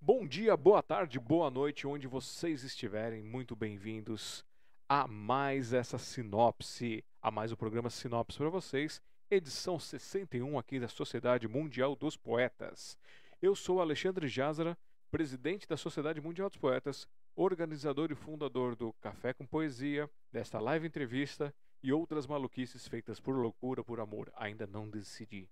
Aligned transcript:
Bom 0.00 0.26
dia, 0.26 0.56
boa 0.56 0.82
tarde, 0.82 1.20
boa 1.20 1.48
noite, 1.50 1.86
onde 1.86 2.08
vocês 2.08 2.64
estiverem, 2.64 3.22
muito 3.22 3.54
bem-vindos 3.54 4.44
a 4.88 5.06
mais 5.06 5.72
essa 5.72 5.98
sinopse, 5.98 7.04
a 7.22 7.30
mais 7.30 7.52
o 7.52 7.56
programa 7.56 7.90
Sinopse 7.90 8.36
para 8.36 8.48
vocês, 8.48 9.00
edição 9.30 9.78
61 9.78 10.58
aqui 10.58 10.80
da 10.80 10.88
Sociedade 10.88 11.46
Mundial 11.46 11.94
dos 11.94 12.16
Poetas. 12.16 12.98
Eu 13.40 13.54
sou 13.54 13.80
Alexandre 13.80 14.26
Jazara, 14.26 14.76
presidente 15.12 15.68
da 15.68 15.76
Sociedade 15.76 16.20
Mundial 16.20 16.48
dos 16.48 16.58
Poetas, 16.58 17.06
organizador 17.36 18.10
e 18.10 18.16
fundador 18.16 18.74
do 18.74 18.92
Café 18.94 19.32
com 19.32 19.46
Poesia, 19.46 20.10
desta 20.32 20.58
live 20.58 20.88
entrevista 20.88 21.54
e 21.82 21.92
outras 21.92 22.26
maluquices 22.26 22.86
feitas 22.86 23.20
por 23.20 23.34
loucura, 23.36 23.82
por 23.82 24.00
amor, 24.00 24.32
ainda 24.34 24.66
não 24.66 24.88
decidi. 24.88 25.48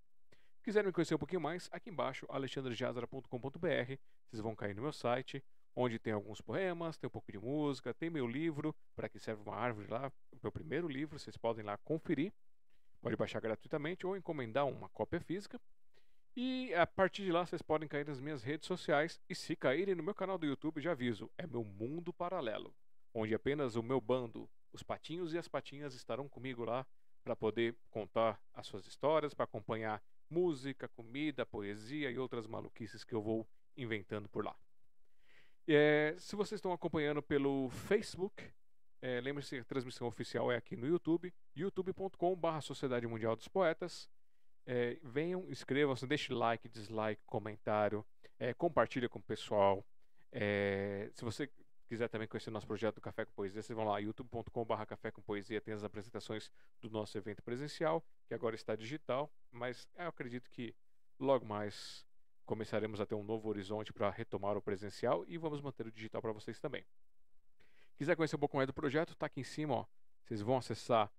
Quiserem 0.62 0.88
me 0.88 0.92
conhecer 0.92 1.14
um 1.14 1.18
pouquinho 1.18 1.40
mais, 1.40 1.68
aqui 1.72 1.88
embaixo, 1.88 2.26
alexandrejazara.com.br, 2.28 3.96
vocês 4.28 4.42
vão 4.42 4.54
cair 4.54 4.74
no 4.74 4.82
meu 4.82 4.92
site, 4.92 5.42
onde 5.74 5.98
tem 5.98 6.12
alguns 6.12 6.40
poemas, 6.40 6.98
tem 6.98 7.06
um 7.08 7.10
pouco 7.10 7.30
de 7.32 7.38
música, 7.38 7.94
tem 7.94 8.10
meu 8.10 8.26
livro, 8.26 8.74
para 8.94 9.08
que 9.08 9.18
serve 9.18 9.42
uma 9.42 9.54
árvore 9.54 9.86
lá, 9.88 10.12
meu 10.42 10.52
primeiro 10.52 10.88
livro, 10.88 11.18
vocês 11.18 11.36
podem 11.36 11.64
lá 11.64 11.76
conferir. 11.78 12.32
Pode 13.00 13.16
baixar 13.16 13.40
gratuitamente 13.40 14.06
ou 14.06 14.16
encomendar 14.16 14.66
uma 14.66 14.88
cópia 14.88 15.20
física. 15.20 15.60
E 16.36 16.74
a 16.74 16.86
partir 16.86 17.24
de 17.24 17.32
lá 17.32 17.46
vocês 17.46 17.62
podem 17.62 17.88
cair 17.88 18.06
nas 18.06 18.20
minhas 18.20 18.42
redes 18.42 18.66
sociais. 18.66 19.20
E 19.28 19.34
se 19.34 19.56
caírem 19.56 19.94
no 19.94 20.02
meu 20.02 20.14
canal 20.14 20.36
do 20.36 20.46
YouTube, 20.46 20.80
já 20.80 20.92
aviso, 20.92 21.30
é 21.38 21.46
meu 21.46 21.64
mundo 21.64 22.12
paralelo, 22.12 22.74
onde 23.14 23.34
apenas 23.34 23.76
o 23.76 23.82
meu 23.82 24.00
bando, 24.00 24.48
os 24.78 24.82
patinhos 24.82 25.34
e 25.34 25.38
as 25.38 25.48
patinhas 25.48 25.94
estarão 25.94 26.28
comigo 26.28 26.64
lá 26.64 26.86
para 27.22 27.34
poder 27.36 27.76
contar 27.90 28.40
as 28.54 28.66
suas 28.66 28.86
histórias, 28.86 29.34
para 29.34 29.44
acompanhar 29.44 30.02
música, 30.30 30.88
comida, 30.88 31.44
poesia 31.44 32.10
e 32.10 32.18
outras 32.18 32.46
maluquices 32.46 33.04
que 33.04 33.14
eu 33.14 33.20
vou 33.20 33.46
inventando 33.76 34.28
por 34.28 34.44
lá. 34.44 34.56
É, 35.66 36.14
se 36.18 36.34
vocês 36.36 36.58
estão 36.58 36.72
acompanhando 36.72 37.22
pelo 37.22 37.68
Facebook, 37.70 38.42
é, 39.00 39.20
Lembre-se 39.20 39.54
que 39.54 39.60
a 39.60 39.64
transmissão 39.64 40.08
oficial 40.08 40.50
é 40.50 40.56
aqui 40.56 40.76
no 40.76 40.86
YouTube, 40.86 41.32
youtube.com.br 41.54 42.60
Sociedade 42.60 43.06
Mundial 43.06 43.36
dos 43.36 43.46
Poetas. 43.46 44.10
É, 44.66 44.98
venham, 45.02 45.48
inscrevam-se, 45.48 46.06
deixe 46.06 46.34
like, 46.34 46.68
dislike, 46.68 47.22
comentário, 47.24 48.04
é, 48.38 48.52
compartilha 48.52 49.08
com 49.08 49.18
o 49.20 49.22
pessoal. 49.22 49.86
É, 50.32 51.10
se 51.14 51.24
você 51.24 51.48
quiser 51.88 52.08
também 52.08 52.28
conhecer 52.28 52.50
nosso 52.50 52.66
projeto 52.66 52.96
do 52.96 53.00
Café 53.00 53.24
com 53.24 53.32
Poesia, 53.32 53.62
vocês 53.62 53.74
vão 53.74 53.86
lá, 53.86 53.98
youtube.com.br 53.98 54.84
Café 54.86 55.10
com 55.10 55.22
Poesia, 55.22 55.60
tem 55.60 55.72
as 55.72 55.82
apresentações 55.82 56.50
do 56.80 56.90
nosso 56.90 57.16
evento 57.16 57.42
presencial, 57.42 58.04
que 58.26 58.34
agora 58.34 58.54
está 58.54 58.76
digital, 58.76 59.32
mas 59.50 59.88
eu 59.96 60.08
acredito 60.08 60.50
que 60.50 60.74
logo 61.18 61.46
mais 61.46 62.06
começaremos 62.44 63.00
a 63.00 63.06
ter 63.06 63.14
um 63.14 63.24
novo 63.24 63.48
horizonte 63.48 63.92
para 63.92 64.10
retomar 64.10 64.56
o 64.56 64.62
presencial 64.62 65.24
e 65.26 65.38
vamos 65.38 65.60
manter 65.60 65.86
o 65.86 65.92
digital 65.92 66.20
para 66.20 66.32
vocês 66.32 66.60
também. 66.60 66.84
Quiser 67.96 68.14
conhecer 68.14 68.36
um 68.36 68.38
pouco 68.38 68.56
mais 68.56 68.66
do 68.66 68.74
projeto, 68.74 69.12
está 69.12 69.26
aqui 69.26 69.40
em 69.40 69.44
cima, 69.44 69.74
ó. 69.74 69.86
Vocês 70.24 70.42
vão 70.42 70.58
acessar 70.58 71.10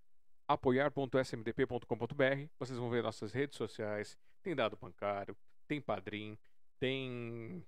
apoiar.smdp.com.br, 0.48 2.48
vocês 2.58 2.80
vão 2.80 2.90
ver 2.90 3.04
nossas 3.04 3.32
redes 3.32 3.58
sociais, 3.58 4.18
tem 4.42 4.56
dado 4.56 4.78
bancário, 4.78 5.36
tem 5.68 5.82
padrim, 5.82 6.38
tem 6.80 7.64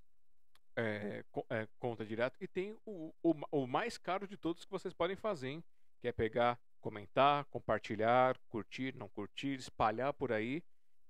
é, 0.75 1.23
é, 1.49 1.67
conta 1.79 2.05
direto 2.05 2.37
e 2.39 2.47
tem 2.47 2.77
o, 2.85 3.13
o, 3.21 3.35
o, 3.51 3.67
mais 3.67 3.97
caro 3.97 4.27
de 4.27 4.37
todos 4.37 4.65
que 4.65 4.71
vocês 4.71 4.93
podem 4.93 5.15
fazer, 5.15 5.49
hein? 5.49 5.63
que 5.99 6.07
é 6.07 6.11
pegar, 6.11 6.59
comentar, 6.79 7.45
compartilhar, 7.45 8.37
curtir, 8.49 8.95
não 8.95 9.09
curtir, 9.09 9.59
espalhar 9.59 10.13
por 10.13 10.31
aí, 10.31 10.63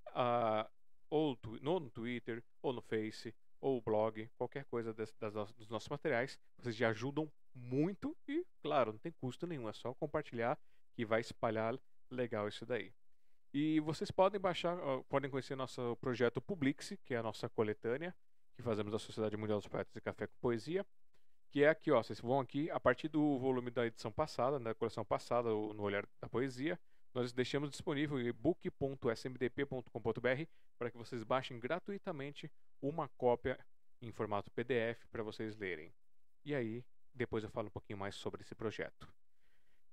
uh, 0.10 0.70
ou 1.10 1.38
no, 1.62 1.80
no 1.80 1.90
Twitter, 1.90 2.44
ou 2.62 2.74
no 2.74 2.82
Face, 2.82 3.34
ou 3.60 3.82
blog, 3.82 4.30
qualquer 4.36 4.66
coisa 4.66 4.94
das, 4.94 5.14
das, 5.14 5.54
dos 5.54 5.70
nossos 5.70 5.88
materiais, 5.88 6.40
vocês 6.58 6.76
já 6.76 6.90
ajudam 6.90 7.32
muito 7.54 8.18
e, 8.28 8.46
claro, 8.62 8.94
não 8.94 9.00
tem 9.00 9.12
custo 9.12 9.46
nenhum, 9.46 9.70
é 9.70 9.74
só 9.74 9.94
compartilhar 9.94 10.58
que 10.94 11.06
vai 11.06 11.22
espalhar 11.22 11.78
legal 12.10 12.48
isso 12.48 12.66
daí. 12.66 12.92
E 13.54 13.80
vocês 13.82 14.10
podem 14.10 14.40
baixar, 14.40 14.78
podem 15.10 15.30
conhecer 15.30 15.56
nosso 15.56 15.96
projeto 15.98 16.42
Publix, 16.42 16.94
que 17.06 17.14
é 17.14 17.18
a 17.18 17.24
nossa 17.24 17.50
coletânea 17.50 18.16
que 18.62 18.66
fazemos 18.66 18.92
da 18.92 19.00
Sociedade 19.00 19.36
Mundial 19.36 19.60
dos 19.60 19.68
Poetas 19.68 19.96
e 19.96 20.02
Café 20.02 20.28
com 20.28 20.34
Poesia, 20.40 20.86
que 21.50 21.64
é 21.64 21.70
aqui, 21.70 21.92
ó, 21.92 22.02
vocês 22.02 22.22
vão 22.22 22.40
aqui 22.40 22.70
a 22.70 22.80
partir 22.80 23.10
do 23.10 23.38
volume 23.40 23.72
da 23.72 23.86
edição 23.86 24.12
passada, 24.12 24.60
da 24.60 24.74
coleção 24.74 25.04
passada, 25.04 25.50
no 25.50 25.82
Olhar 25.82 26.08
da 26.22 26.30
Poesia, 26.30 26.80
nós 27.14 27.34
deixamos 27.34 27.70
disponível 27.70 28.22
em 28.22 28.28
ebook.smdp.com.br 28.28 30.44
para 30.78 30.90
que 30.90 30.98
vocês 30.98 31.24
baixem 31.24 31.60
gratuitamente 31.60 32.50
uma 32.82 33.10
cópia 33.18 33.60
em 34.02 34.12
formato 34.12 34.50
PDF 34.52 35.06
para 35.12 35.24
vocês 35.24 35.58
lerem. 35.58 35.94
E 36.46 36.56
aí, 36.56 36.86
depois 37.14 37.44
eu 37.44 37.50
falo 37.50 37.68
um 37.68 37.72
pouquinho 37.72 38.00
mais 38.00 38.16
sobre 38.16 38.42
esse 38.42 38.56
projeto. 38.56 39.14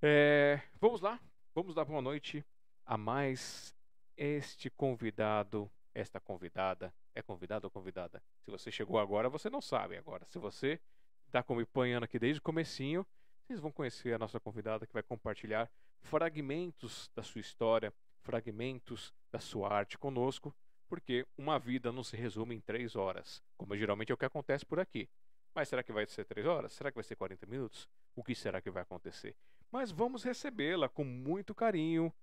É, 0.00 0.62
vamos 0.81 1.00
lá, 1.00 1.21
vamos 1.55 1.75
dar 1.75 1.85
boa 1.85 2.00
noite 2.00 2.45
a 2.87 2.97
mais 2.97 3.75
este 4.17 4.71
convidado, 4.71 5.69
esta 5.93 6.21
convidada. 6.21 6.95
É 7.19 7.23
convidado 7.23 7.67
ou 7.67 7.71
convidada? 7.73 8.23
Se 8.45 8.49
você 8.49 8.71
chegou 8.71 8.97
agora, 8.97 9.29
você 9.29 9.51
não 9.51 9.61
sabe 9.61 9.97
agora. 9.97 10.25
Se 10.29 10.39
você 10.39 10.81
está 11.27 11.41
acompanhando 11.41 12.05
aqui 12.05 12.17
desde 12.17 12.39
o 12.39 12.43
comecinho, 12.43 13.05
vocês 13.45 13.59
vão 13.59 13.73
conhecer 13.73 14.15
a 14.15 14.19
nossa 14.21 14.39
convidada 14.39 14.87
que 14.87 14.93
vai 14.93 15.03
compartilhar 15.03 15.69
fragmentos 16.01 17.11
da 17.17 17.25
sua 17.25 17.41
história, 17.41 17.93
fragmentos 18.21 19.12
da 19.33 19.41
sua 19.41 19.69
arte 19.69 19.99
conosco, 19.99 20.55
porque 20.89 21.27
uma 21.37 21.59
vida 21.59 21.91
não 21.91 22.05
se 22.05 22.17
resume 22.17 22.55
em 22.55 22.61
três 22.61 22.95
horas, 22.95 23.43
como 23.56 23.77
geralmente 23.77 24.12
é 24.12 24.15
o 24.15 24.17
que 24.17 24.25
acontece 24.25 24.65
por 24.65 24.79
aqui. 24.79 25.09
Mas 25.53 25.69
será 25.69 25.83
que 25.83 25.93
vai 25.93 26.06
ser 26.06 26.25
três 26.25 26.47
horas? 26.47 26.73
Será 26.73 26.89
que 26.93 26.95
vai 26.95 27.05
ser 27.05 27.17
40 27.17 27.47
minutos? 27.47 27.89
O 28.15 28.23
que 28.23 28.33
será 28.33 28.62
que 28.62 28.71
vai 28.71 28.85
acontecer? 28.85 29.35
Mas 29.73 29.91
vamos 29.91 30.23
recebê-la 30.23 30.89
com 30.89 31.03
muito 31.03 31.53
carinho, 31.53 32.15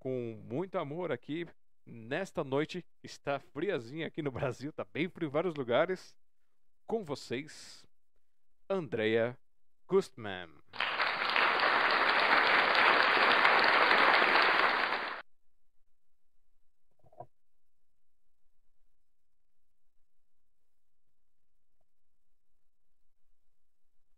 com 0.00 0.42
muito 0.42 0.78
amor 0.78 1.12
aqui. 1.12 1.46
Nesta 1.86 2.42
noite, 2.44 2.84
está 3.02 3.38
friazinha 3.38 4.06
aqui 4.06 4.22
no 4.22 4.30
Brasil, 4.32 4.70
está 4.70 4.84
bem 4.84 5.08
frio 5.08 5.28
em 5.28 5.30
vários 5.30 5.54
lugares. 5.54 6.14
Com 6.86 7.04
vocês, 7.04 7.84
Andrea 8.70 9.38
Gustman. 9.88 10.50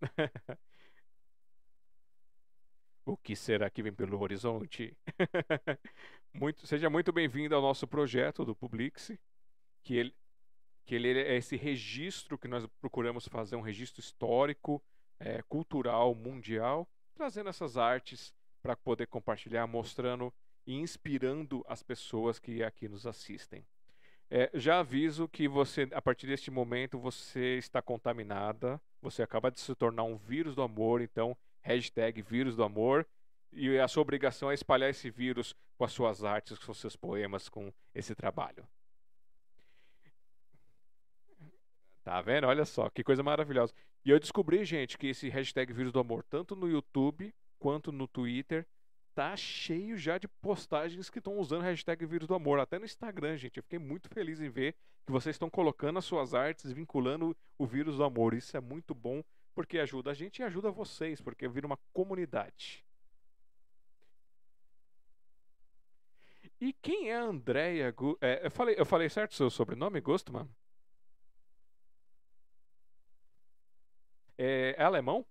que 3.24 3.34
será 3.34 3.70
que 3.70 3.82
vem 3.82 3.92
pelo 3.92 4.20
horizonte? 4.20 4.94
muito, 6.34 6.66
seja 6.66 6.90
muito 6.90 7.10
bem-vindo 7.10 7.54
ao 7.56 7.62
nosso 7.62 7.86
projeto 7.86 8.44
do 8.44 8.54
Publix, 8.54 9.12
que 9.82 9.96
ele, 9.96 10.14
que 10.84 10.94
ele 10.94 11.18
é 11.18 11.34
esse 11.34 11.56
registro 11.56 12.36
que 12.36 12.46
nós 12.46 12.66
procuramos 12.82 13.26
fazer, 13.26 13.56
um 13.56 13.62
registro 13.62 14.00
histórico, 14.00 14.84
é, 15.18 15.40
cultural, 15.48 16.14
mundial, 16.14 16.86
trazendo 17.14 17.48
essas 17.48 17.78
artes 17.78 18.34
para 18.62 18.76
poder 18.76 19.06
compartilhar, 19.06 19.66
mostrando 19.66 20.32
e 20.66 20.74
inspirando 20.74 21.64
as 21.66 21.82
pessoas 21.82 22.38
que 22.38 22.62
aqui 22.62 22.88
nos 22.88 23.06
assistem. 23.06 23.64
É, 24.30 24.50
já 24.52 24.80
aviso 24.80 25.26
que 25.28 25.48
você, 25.48 25.88
a 25.92 26.02
partir 26.02 26.26
deste 26.26 26.50
momento, 26.50 26.98
você 26.98 27.56
está 27.56 27.80
contaminada, 27.80 28.78
você 29.00 29.22
acaba 29.22 29.50
de 29.50 29.60
se 29.60 29.74
tornar 29.74 30.02
um 30.02 30.16
vírus 30.16 30.54
do 30.54 30.62
amor, 30.62 31.00
então 31.00 31.34
hashtag 31.62 32.20
vírus 32.20 32.54
do 32.54 32.62
amor, 32.62 33.06
e 33.54 33.78
a 33.78 33.88
sua 33.88 34.02
obrigação 34.02 34.50
é 34.50 34.54
espalhar 34.54 34.90
esse 34.90 35.10
vírus 35.10 35.54
com 35.76 35.84
as 35.84 35.92
suas 35.92 36.24
artes, 36.24 36.58
com 36.58 36.72
os 36.72 36.78
seus 36.78 36.96
poemas, 36.96 37.48
com 37.48 37.72
esse 37.94 38.14
trabalho. 38.14 38.66
Tá 42.02 42.20
vendo? 42.20 42.46
Olha 42.46 42.64
só, 42.64 42.90
que 42.90 43.02
coisa 43.02 43.22
maravilhosa. 43.22 43.72
E 44.04 44.10
eu 44.10 44.20
descobri, 44.20 44.64
gente, 44.64 44.98
que 44.98 45.06
esse 45.06 45.28
hashtag 45.30 45.72
vírus 45.72 45.92
do 45.92 45.98
amor, 45.98 46.22
tanto 46.22 46.54
no 46.54 46.68
YouTube 46.68 47.34
quanto 47.58 47.90
no 47.90 48.06
Twitter, 48.06 48.66
tá 49.14 49.34
cheio 49.36 49.96
já 49.96 50.18
de 50.18 50.28
postagens 50.28 51.08
que 51.08 51.18
estão 51.18 51.38
usando 51.38 51.62
hashtag 51.62 52.04
vírus 52.04 52.28
do 52.28 52.34
amor. 52.34 52.60
Até 52.60 52.78
no 52.78 52.84
Instagram, 52.84 53.38
gente. 53.38 53.56
Eu 53.56 53.62
fiquei 53.62 53.78
muito 53.78 54.10
feliz 54.10 54.40
em 54.40 54.50
ver 54.50 54.74
que 55.06 55.12
vocês 55.12 55.34
estão 55.34 55.48
colocando 55.48 55.98
as 55.98 56.04
suas 56.04 56.34
artes, 56.34 56.72
vinculando 56.72 57.34
o 57.58 57.66
vírus 57.66 57.96
do 57.96 58.04
amor. 58.04 58.34
Isso 58.34 58.54
é 58.54 58.60
muito 58.60 58.94
bom, 58.94 59.22
porque 59.54 59.78
ajuda 59.78 60.10
a 60.10 60.14
gente 60.14 60.40
e 60.40 60.42
ajuda 60.42 60.70
vocês, 60.70 61.22
porque 61.22 61.48
vira 61.48 61.66
uma 61.66 61.78
comunidade. 61.94 62.83
E 66.64 66.72
quem 66.72 67.10
é 67.10 67.16
a 67.16 67.22
Andrea? 67.22 67.94
É, 68.22 68.46
eu, 68.46 68.50
falei, 68.50 68.74
eu 68.78 68.86
falei 68.86 69.08
certo 69.10 69.34
seu 69.34 69.50
sobrenome, 69.50 70.00
Gostman? 70.00 70.48
É, 74.38 74.74
é 74.78 74.82
alemão? 74.84 75.26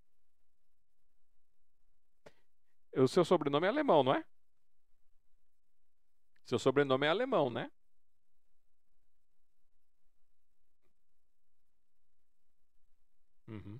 O 2.95 3.07
seu 3.07 3.24
sobrenome 3.25 3.65
é 3.68 3.69
alemão, 3.69 4.03
não 4.03 4.13
é? 4.15 4.24
Seu 6.45 6.57
sobrenome 6.59 7.06
é 7.06 7.09
alemão, 7.09 7.50
né? 7.50 7.69
Uhum. 13.47 13.79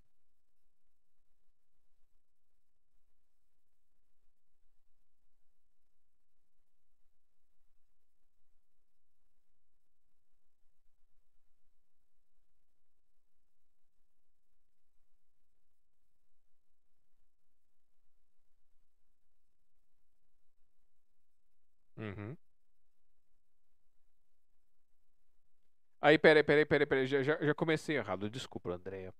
Aí, 26.04 26.18
peraí, 26.18 26.44
peraí, 26.44 26.66
peraí, 26.66 26.86
peraí. 26.86 27.08
Já, 27.08 27.24
já, 27.24 27.38
já 27.42 27.54
comecei 27.54 27.96
errado. 27.96 28.30
Desculpa, 28.30 28.72
Andréia. 28.72 29.14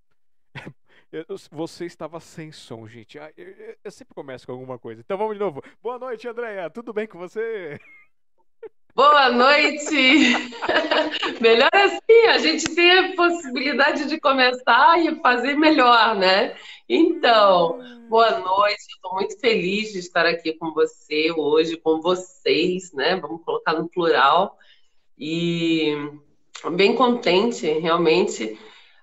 Você 1.52 1.86
estava 1.86 2.20
sem 2.20 2.52
som, 2.52 2.88
gente. 2.88 3.18
Ah, 3.20 3.32
Eu, 3.38 3.48
eu- 3.52 3.76
eu 3.86 3.92
sempre 3.92 4.14
começo 4.14 4.46
com 4.46 4.52
alguma 4.54 4.78
coisa. 4.78 5.02
Então 5.02 5.18
vamos 5.18 5.36
de 5.36 5.40
novo. 5.40 5.64
Boa 5.82 5.98
noite, 5.98 6.28
Andréia. 6.28 6.70
Tudo 6.70 6.92
bem 6.92 7.08
com 7.08 7.18
você? 7.18 7.80
Boa 8.96 9.32
noite! 9.32 9.90
Melhor 11.42 11.70
assim, 11.74 12.28
a 12.30 12.38
gente 12.38 12.76
tem 12.76 12.92
a 12.92 13.16
possibilidade 13.16 14.08
de 14.08 14.20
começar 14.20 15.00
e 15.00 15.20
fazer 15.22 15.56
melhor, 15.56 16.16
né? 16.16 16.56
Então, 16.88 17.80
boa 18.08 18.40
noite, 18.40 18.82
estou 18.90 19.16
muito 19.16 19.40
feliz 19.40 19.92
de 19.94 20.00
estar 20.00 20.26
aqui 20.28 20.54
com 20.54 20.72
você 20.74 21.32
hoje, 21.32 21.76
com 21.78 22.02
vocês, 22.02 22.94
né? 22.94 23.16
Vamos 23.16 23.44
colocar 23.44 23.74
no 23.74 23.90
plural. 23.90 24.60
E 25.18 25.96
bem 26.76 26.96
contente, 26.96 27.68
realmente, 27.80 28.58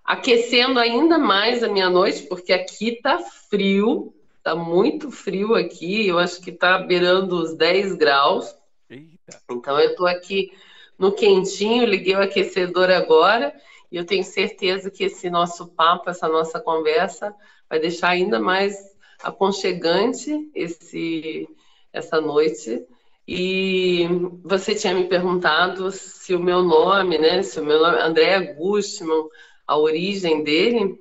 aquecendo 0.05 0.79
ainda 0.79 1.19
mais 1.19 1.63
a 1.63 1.69
minha 1.69 1.91
noite, 1.91 2.23
porque 2.23 2.53
aqui 2.53 3.01
tá 3.03 3.19
frio, 3.19 4.15
tá 4.43 4.55
muito 4.55 5.11
frio 5.11 5.55
aqui, 5.55 6.07
eu 6.07 6.19
acho 6.19 6.41
que 6.41 6.53
tá 6.53 6.79
beirando 6.79 7.37
os 7.37 7.55
10 7.55 7.95
graus. 7.95 8.55
Eita. 8.89 9.41
Então 9.51 9.79
eu 9.79 9.91
estou 9.91 10.07
aqui 10.07 10.53
no 10.99 11.13
quentinho, 11.13 11.85
liguei 11.85 12.15
o 12.15 12.21
aquecedor 12.21 12.91
agora 12.91 13.55
e 13.91 13.97
eu 13.97 14.05
tenho 14.05 14.23
certeza 14.23 14.91
que 14.91 15.05
esse 15.05 15.29
nosso 15.29 15.67
papo, 15.69 16.11
essa 16.11 16.29
nossa 16.29 16.61
conversa, 16.61 17.35
vai 17.69 17.81
deixar 17.81 18.11
ainda 18.11 18.39
mais 18.39 18.77
aconchegante 19.23 20.51
esse, 20.55 21.49
essa 21.93 22.21
noite. 22.21 22.87
E 23.33 24.09
você 24.45 24.75
tinha 24.75 24.95
me 24.95 25.09
perguntado 25.09 25.91
se 25.93 26.35
o 26.35 26.41
meu 26.41 26.63
nome, 26.65 27.17
né? 27.19 27.43
Se 27.43 27.61
o 27.61 27.65
meu 27.65 27.79
nome, 27.81 27.99
Andréa 28.01 28.55
Gustman, 28.55 29.25
a 29.67 29.77
origem 29.79 30.43
dele, 30.43 30.99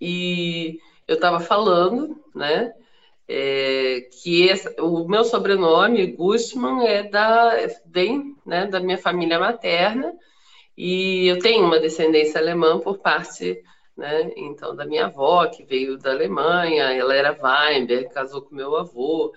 e 0.00 0.78
eu 1.08 1.16
estava 1.16 1.40
falando, 1.40 2.16
né? 2.34 2.72
é, 3.28 4.00
que 4.22 4.42
esse- 4.44 4.74
o 4.80 5.06
meu 5.08 5.24
sobrenome, 5.24 6.06
Gustman, 6.16 6.86
é 6.86 7.02
da, 7.04 7.56
vem, 7.86 8.34
né, 8.46 8.66
da 8.66 8.80
minha 8.80 8.98
família 8.98 9.38
materna 9.38 10.12
e 10.76 11.26
eu 11.28 11.38
tenho 11.38 11.64
uma 11.64 11.78
descendência 11.78 12.40
alemã 12.40 12.78
por 12.80 12.98
parte, 12.98 13.58
né, 13.96 14.30
então 14.36 14.74
da 14.74 14.84
minha 14.86 15.06
avó, 15.06 15.46
que 15.46 15.64
veio 15.64 15.98
da 15.98 16.10
Alemanha, 16.12 16.84
ela 16.92 17.14
era 17.14 17.36
Weinberg, 17.40 18.08
casou 18.10 18.42
com 18.42 18.54
meu 18.54 18.74
avô, 18.76 19.32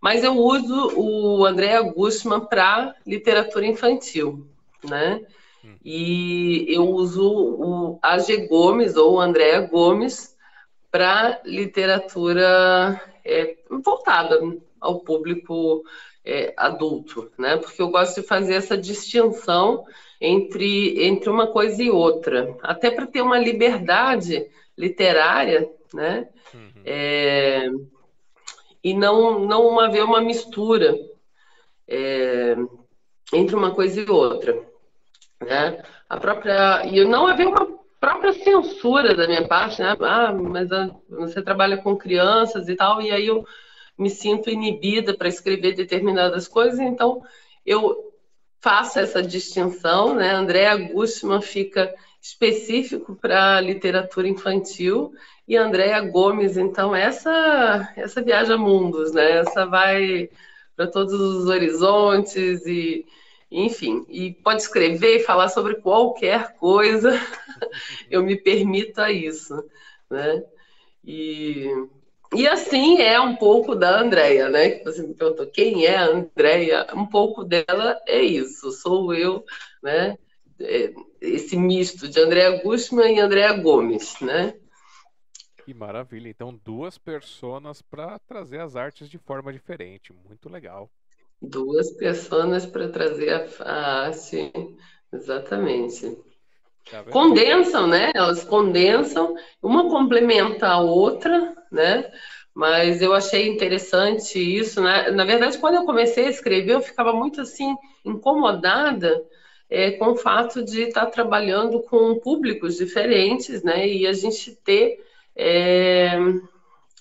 mas 0.00 0.24
eu 0.24 0.36
uso 0.36 0.92
o 0.96 1.44
Andrea 1.44 1.82
Gustman 1.82 2.40
para 2.40 2.94
literatura 3.06 3.66
infantil, 3.66 4.46
né? 4.82 5.20
Hum. 5.64 5.76
E 5.84 6.64
eu 6.68 6.88
uso 6.88 7.30
o 7.30 7.98
AG 8.02 8.46
Gomes 8.46 8.96
ou 8.96 9.20
Andréa 9.20 9.60
Gomes 9.60 10.34
para 10.90 11.40
literatura 11.44 13.00
é, 13.24 13.56
voltada 13.84 14.40
ao 14.80 15.00
público 15.00 15.84
é, 16.24 16.52
adulto, 16.56 17.30
né? 17.38 17.56
Porque 17.56 17.80
eu 17.80 17.90
gosto 17.90 18.20
de 18.20 18.26
fazer 18.26 18.54
essa 18.54 18.76
distinção 18.76 19.84
entre, 20.20 21.04
entre 21.04 21.28
uma 21.28 21.46
coisa 21.46 21.82
e 21.82 21.90
outra, 21.90 22.56
até 22.62 22.90
para 22.90 23.06
ter 23.06 23.20
uma 23.20 23.38
liberdade 23.38 24.46
literária, 24.76 25.68
né? 25.92 26.28
Uhum. 26.54 26.82
É, 26.84 27.70
e 28.82 28.94
não, 28.94 29.40
não 29.40 29.78
haver 29.78 30.04
uma 30.04 30.20
mistura 30.20 30.96
é, 31.88 32.56
entre 33.32 33.54
uma 33.54 33.74
coisa 33.74 34.00
e 34.00 34.10
outra, 34.10 34.62
né? 35.40 35.82
A 36.08 36.18
própria 36.18 36.84
e 36.86 37.04
não 37.04 37.26
haver 37.26 37.46
uma 37.46 37.78
própria 38.00 38.32
censura 38.32 39.14
da 39.14 39.26
minha 39.26 39.46
parte, 39.46 39.82
né? 39.82 39.94
Ah, 40.00 40.32
mas 40.32 40.72
ah, 40.72 40.90
você 41.08 41.42
trabalha 41.42 41.76
com 41.76 41.96
crianças 41.96 42.68
e 42.68 42.74
tal, 42.74 43.02
e 43.02 43.10
aí 43.10 43.26
eu 43.26 43.44
me 43.98 44.08
sinto 44.08 44.48
inibida 44.48 45.14
para 45.14 45.28
escrever 45.28 45.74
determinadas 45.74 46.48
coisas, 46.48 46.80
então 46.80 47.22
eu 47.66 48.10
faço 48.60 48.98
essa 48.98 49.22
distinção, 49.22 50.14
né? 50.14 50.32
Andréa 50.32 50.76
Gustman 50.76 51.42
fica 51.42 51.94
específico 52.20 53.16
para 53.16 53.60
literatura 53.60 54.28
infantil 54.28 55.12
e 55.50 55.56
Andréa 55.56 56.00
Gomes, 56.00 56.56
então 56.56 56.94
essa 56.94 57.92
essa 57.96 58.22
viaja 58.22 58.56
mundos, 58.56 59.10
né? 59.12 59.38
Essa 59.38 59.66
vai 59.66 60.30
para 60.76 60.86
todos 60.86 61.12
os 61.12 61.46
horizontes 61.48 62.64
e 62.66 63.04
enfim, 63.50 64.06
e 64.08 64.32
pode 64.32 64.62
escrever 64.62 65.16
e 65.16 65.24
falar 65.24 65.48
sobre 65.48 65.80
qualquer 65.80 66.54
coisa, 66.54 67.10
eu 68.08 68.22
me 68.22 68.36
permito 68.36 69.00
a 69.00 69.10
isso, 69.10 69.68
né? 70.08 70.44
E, 71.04 71.66
e 72.32 72.46
assim 72.46 73.00
é 73.00 73.20
um 73.20 73.34
pouco 73.34 73.74
da 73.74 74.00
Andrea, 74.00 74.48
né? 74.48 74.70
Que 74.70 74.84
você 74.84 75.02
me 75.02 75.14
perguntou 75.14 75.48
quem 75.48 75.84
é 75.84 75.96
a 75.96 76.06
Andrea, 76.06 76.86
um 76.94 77.06
pouco 77.06 77.42
dela 77.42 78.00
é 78.06 78.20
isso, 78.22 78.70
sou 78.70 79.12
eu, 79.12 79.44
né? 79.82 80.16
É, 80.60 80.92
esse 81.20 81.56
misto 81.56 82.06
de 82.06 82.20
Andrea 82.20 82.62
Gustman 82.62 83.16
e 83.16 83.18
Andrea 83.18 83.52
Gomes, 83.54 84.14
né? 84.20 84.54
Que 85.70 85.74
maravilha. 85.74 86.28
Então, 86.28 86.58
duas 86.64 86.98
personas 86.98 87.80
para 87.80 88.18
trazer 88.18 88.58
as 88.58 88.74
artes 88.74 89.08
de 89.08 89.18
forma 89.18 89.52
diferente. 89.52 90.12
Muito 90.26 90.48
legal. 90.48 90.90
Duas 91.40 91.92
pessoas 91.92 92.66
para 92.66 92.88
trazer 92.88 93.30
a, 93.30 93.46
a 93.60 94.06
arte, 94.06 94.50
exatamente. 95.12 96.18
Tá? 96.90 97.04
Condensam, 97.04 97.86
né? 97.86 98.10
Elas 98.16 98.42
condensam, 98.42 99.36
uma 99.62 99.88
complementa 99.88 100.66
a 100.66 100.80
outra, 100.80 101.54
né? 101.70 102.10
Mas 102.52 103.00
eu 103.00 103.14
achei 103.14 103.46
interessante 103.46 104.40
isso, 104.40 104.82
né? 104.82 105.12
Na 105.12 105.24
verdade, 105.24 105.56
quando 105.58 105.76
eu 105.76 105.84
comecei 105.84 106.26
a 106.26 106.30
escrever, 106.30 106.72
eu 106.72 106.82
ficava 106.82 107.12
muito 107.12 107.42
assim 107.42 107.76
incomodada 108.04 109.24
é, 109.68 109.92
com 109.92 110.06
o 110.06 110.16
fato 110.16 110.64
de 110.64 110.82
estar 110.82 111.06
trabalhando 111.06 111.80
com 111.82 112.18
públicos 112.18 112.76
diferentes, 112.76 113.62
né? 113.62 113.86
E 113.86 114.04
a 114.04 114.12
gente 114.12 114.56
ter 114.56 115.08
é, 115.36 116.18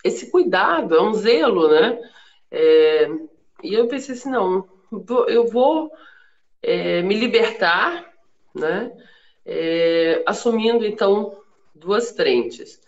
esse 0.04 0.30
cuidado, 0.32 0.96
é 0.96 1.02
um 1.02 1.14
zelo, 1.14 1.70
né? 1.70 2.00
É, 2.52 3.10
e 3.64 3.74
eu 3.74 3.88
pensei 3.88 4.16
assim, 4.16 4.30
não, 4.30 4.68
eu 5.28 5.48
vou 5.48 5.92
é, 6.62 7.02
me 7.02 7.16
libertar, 7.16 8.12
né? 8.56 8.92
É, 9.46 10.24
assumindo 10.26 10.86
então 10.86 11.38
duas 11.74 12.12
frentes. 12.12 12.80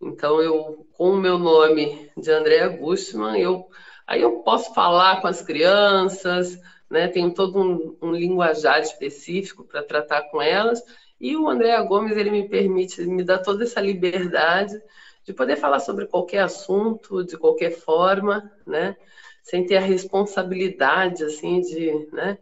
Então 0.00 0.40
eu, 0.40 0.86
com 0.92 1.10
o 1.10 1.16
meu 1.16 1.38
nome 1.38 2.10
de 2.16 2.30
Andréa 2.30 2.68
Gustman, 2.68 3.38
eu 3.38 3.68
aí 4.06 4.22
eu 4.22 4.40
posso 4.40 4.74
falar 4.74 5.20
com 5.20 5.28
as 5.28 5.40
crianças, 5.42 6.58
né? 6.90 7.06
Tenho 7.08 7.32
todo 7.32 7.58
um, 7.58 7.96
um 8.02 8.12
linguajar 8.12 8.80
específico 8.80 9.64
para 9.64 9.82
tratar 9.82 10.22
com 10.30 10.42
elas. 10.42 10.82
E 11.20 11.36
o 11.36 11.48
Andréa 11.48 11.82
Gomes 11.82 12.16
ele 12.16 12.30
me 12.30 12.48
permite, 12.48 13.02
me 13.02 13.22
dá 13.24 13.38
toda 13.38 13.64
essa 13.64 13.80
liberdade 13.80 14.80
de 15.24 15.32
poder 15.34 15.56
falar 15.56 15.80
sobre 15.80 16.06
qualquer 16.06 16.40
assunto, 16.40 17.24
de 17.24 17.36
qualquer 17.36 17.72
forma, 17.72 18.50
né? 18.66 18.96
Sem 19.42 19.66
ter 19.66 19.76
a 19.76 19.80
responsabilidade 19.80 21.24
assim 21.24 21.60
de, 21.60 21.92
né? 22.12 22.38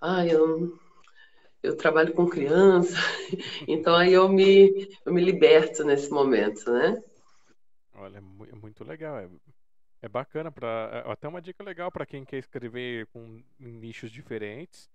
Ah, 0.00 0.26
eu 0.26 0.78
eu 1.62 1.76
trabalho 1.76 2.12
com 2.14 2.28
criança, 2.28 2.96
então 3.68 3.94
aí 3.94 4.12
eu 4.12 4.28
me, 4.28 4.88
eu 5.04 5.12
me 5.12 5.22
liberto 5.22 5.84
nesse 5.84 6.10
momento, 6.10 6.70
né? 6.72 7.02
Olha, 7.94 8.18
é 8.18 8.20
é 8.20 8.54
muito 8.54 8.84
legal. 8.84 9.18
É, 9.18 9.28
é 10.02 10.08
bacana 10.08 10.50
para 10.52 11.00
até 11.12 11.28
uma 11.28 11.42
dica 11.42 11.62
legal 11.64 11.90
para 11.92 12.06
quem 12.06 12.24
quer 12.24 12.38
escrever 12.38 13.06
com 13.08 13.42
nichos 13.58 14.10
diferentes. 14.10 14.90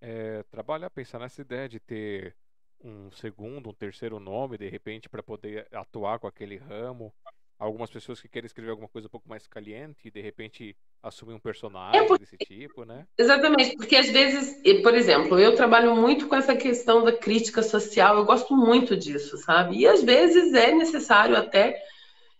É, 0.00 0.42
trabalhar, 0.44 0.90
pensar 0.90 1.18
nessa 1.20 1.42
ideia 1.42 1.68
de 1.68 1.80
ter 1.80 2.36
um 2.84 3.10
segundo, 3.12 3.70
um 3.70 3.74
terceiro 3.74 4.18
nome 4.18 4.58
de 4.58 4.68
repente 4.68 5.08
para 5.08 5.22
poder 5.22 5.66
atuar 5.72 6.18
com 6.18 6.26
aquele 6.26 6.56
ramo. 6.56 7.12
algumas 7.58 7.90
pessoas 7.90 8.20
que 8.20 8.28
querem 8.28 8.46
escrever 8.46 8.70
alguma 8.70 8.88
coisa 8.88 9.06
um 9.06 9.10
pouco 9.10 9.28
mais 9.28 9.46
caliente 9.46 10.08
e 10.08 10.10
de 10.10 10.20
repente 10.20 10.76
assumir 11.00 11.34
um 11.34 11.38
personagem 11.38 12.00
é 12.00 12.04
porque... 12.04 12.24
desse 12.24 12.36
tipo, 12.36 12.84
né? 12.84 13.06
Exatamente, 13.16 13.76
porque 13.76 13.94
às 13.94 14.10
vezes, 14.10 14.60
por 14.82 14.94
exemplo, 14.94 15.38
eu 15.38 15.54
trabalho 15.54 15.94
muito 15.94 16.26
com 16.26 16.34
essa 16.34 16.56
questão 16.56 17.04
da 17.04 17.12
crítica 17.12 17.62
social, 17.62 18.16
eu 18.16 18.24
gosto 18.24 18.56
muito 18.56 18.96
disso, 18.96 19.36
sabe? 19.38 19.78
E 19.78 19.86
às 19.86 20.02
vezes 20.02 20.52
é 20.54 20.72
necessário 20.72 21.36
até 21.36 21.80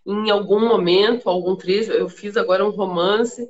em 0.05 0.31
algum 0.31 0.61
momento, 0.61 1.29
algum 1.29 1.55
trecho, 1.55 1.93
eu 1.93 2.09
fiz 2.09 2.37
agora 2.37 2.67
um 2.67 2.71
romance 2.71 3.49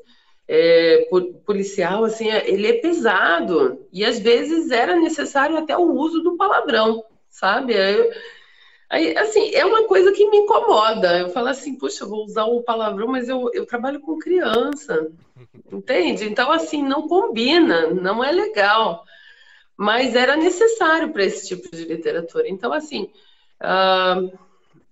é, 0.54 1.08
policial, 1.46 2.04
assim, 2.04 2.28
é, 2.28 2.46
ele 2.46 2.66
é 2.66 2.74
pesado 2.74 3.86
e 3.90 4.04
às 4.04 4.18
vezes 4.18 4.70
era 4.70 4.94
necessário 4.94 5.56
até 5.56 5.74
o 5.74 5.94
uso 5.94 6.22
do 6.22 6.36
palavrão, 6.36 7.02
sabe? 7.30 7.72
Eu, 7.72 8.10
Aí, 8.90 9.16
assim, 9.16 9.54
é 9.54 9.64
uma 9.64 9.84
coisa 9.84 10.12
que 10.12 10.28
me 10.28 10.36
incomoda. 10.36 11.20
Eu 11.20 11.30
falo 11.30 11.48
assim, 11.48 11.78
puxa, 11.78 12.04
eu 12.04 12.10
vou 12.10 12.26
usar 12.26 12.44
o 12.44 12.62
palavrão, 12.62 13.08
mas 13.08 13.26
eu, 13.26 13.50
eu 13.54 13.64
trabalho 13.64 13.98
com 14.02 14.18
criança, 14.18 15.10
entende? 15.72 16.28
Então, 16.28 16.52
assim, 16.52 16.82
não 16.82 17.08
combina, 17.08 17.86
não 17.86 18.22
é 18.22 18.30
legal. 18.30 19.02
Mas 19.74 20.14
era 20.14 20.36
necessário 20.36 21.10
para 21.10 21.24
esse 21.24 21.48
tipo 21.48 21.74
de 21.74 21.86
literatura. 21.86 22.46
Então, 22.46 22.70
assim, 22.70 23.10
uh, 23.62 24.38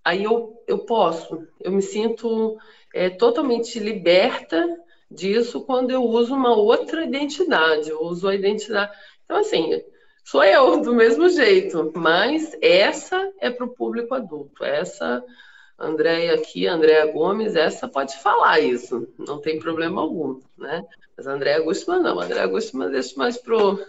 aí 0.02 0.25
eu, 0.25 0.59
eu 0.67 0.79
posso, 0.79 1.47
eu 1.61 1.71
me 1.71 1.83
sinto 1.83 2.57
é, 2.95 3.11
totalmente 3.11 3.79
liberta 3.79 4.67
disso 5.11 5.62
quando 5.62 5.90
eu 5.90 6.05
uso 6.05 6.35
uma 6.35 6.55
outra 6.55 7.05
identidade, 7.05 7.90
eu 7.90 8.02
uso 8.02 8.29
a 8.29 8.35
identidade. 8.35 8.93
Então, 9.25 9.38
assim, 9.38 9.83
sou 10.25 10.45
eu, 10.45 10.81
do 10.83 10.95
mesmo 10.95 11.29
jeito, 11.29 11.93
mas 11.95 12.57
essa 12.62 13.33
é 13.40 13.50
para 13.50 13.67
o 13.67 13.75
público 13.75 14.14
adulto. 14.14 14.64
Essa, 14.64 15.25
Andréia 15.79 16.35
aqui, 16.35 16.67
Andréia 16.67 17.11
Gomes, 17.11 17.57
essa 17.57 17.88
pode 17.88 18.17
falar 18.19 18.61
isso, 18.61 19.09
não 19.19 19.40
tem 19.40 19.59
problema 19.59 20.02
algum, 20.02 20.38
né? 20.59 20.85
Mas 21.17 21.26
Andréia 21.26 21.61
Gustman 21.61 22.00
não, 22.00 22.21
Andréia 22.21 22.47
Gustman 22.47 22.90
deixa 22.90 23.17
mais 23.17 23.38
pro. 23.38 23.83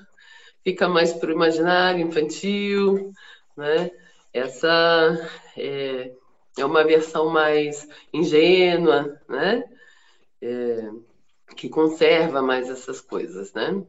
fica 0.64 0.88
mais 0.88 1.12
para 1.12 1.30
o 1.30 1.34
imaginário 1.34 2.08
infantil, 2.08 3.12
né? 3.58 3.92
Essa 4.34 5.30
é, 5.58 6.14
é 6.58 6.66
uma 6.66 6.86
versão 6.86 7.30
mais 7.30 7.86
ingênua, 8.14 9.20
né? 9.28 9.64
É, 10.42 10.90
que 11.62 11.70
conserva 11.70 12.42
mais 12.42 12.68
essas 12.68 13.00
coisas, 13.00 13.54
né? 13.54 13.86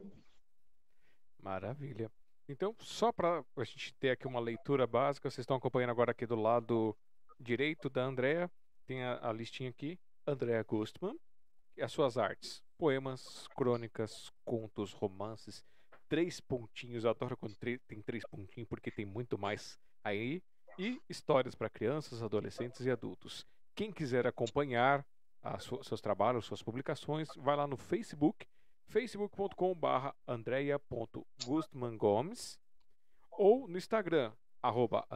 Maravilha. 1.41 2.11
Então, 2.47 2.75
só 2.79 3.11
para 3.11 3.43
a 3.57 3.63
gente 3.63 3.95
ter 3.95 4.11
aqui 4.11 4.27
uma 4.27 4.39
leitura 4.39 4.85
básica, 4.85 5.27
vocês 5.27 5.39
estão 5.39 5.57
acompanhando 5.57 5.89
agora 5.89 6.11
aqui 6.11 6.27
do 6.27 6.35
lado 6.35 6.95
direito 7.39 7.89
da 7.89 8.03
Andrea, 8.03 8.51
tem 8.85 9.01
a, 9.01 9.27
a 9.27 9.33
listinha 9.33 9.71
aqui, 9.71 9.97
Andrea 10.27 10.61
Gustman, 10.61 11.17
as 11.81 11.91
suas 11.91 12.15
artes, 12.15 12.61
poemas, 12.77 13.47
crônicas, 13.55 14.31
contos, 14.45 14.93
romances, 14.93 15.65
três 16.07 16.39
pontinhos, 16.39 17.05
eu 17.05 17.09
adoro 17.09 17.35
quando 17.35 17.55
tem 17.55 18.03
três 18.05 18.23
pontinhos 18.29 18.69
porque 18.69 18.91
tem 18.91 19.03
muito 19.05 19.35
mais 19.35 19.79
aí, 20.03 20.43
e 20.77 21.01
histórias 21.09 21.55
para 21.55 21.71
crianças, 21.71 22.21
adolescentes 22.21 22.85
e 22.85 22.91
adultos. 22.91 23.47
Quem 23.73 23.91
quiser 23.91 24.27
acompanhar 24.27 25.03
seus 25.83 26.01
trabalhos, 26.01 26.45
suas 26.45 26.61
publicações, 26.61 27.29
vai 27.37 27.55
lá 27.55 27.65
no 27.67 27.77
Facebook 27.77 28.45
facebook.com.br 28.87 30.09
andrea.gustmangomes 30.27 32.59
ou 33.31 33.65
no 33.67 33.77
Instagram, 33.77 34.33
arroba 34.61 35.07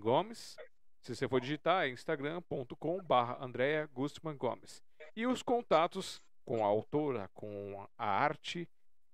Gomes. 0.00 0.56
Se 1.02 1.14
você 1.14 1.28
for 1.28 1.38
digitar, 1.40 1.84
é 1.84 1.90
instagram.com.br 1.90 4.34
Gomes. 4.36 4.82
E 5.14 5.26
os 5.26 5.42
contatos 5.42 6.22
com 6.44 6.64
a 6.64 6.68
autora, 6.68 7.28
com 7.34 7.86
a 7.98 8.06
arte, 8.06 8.66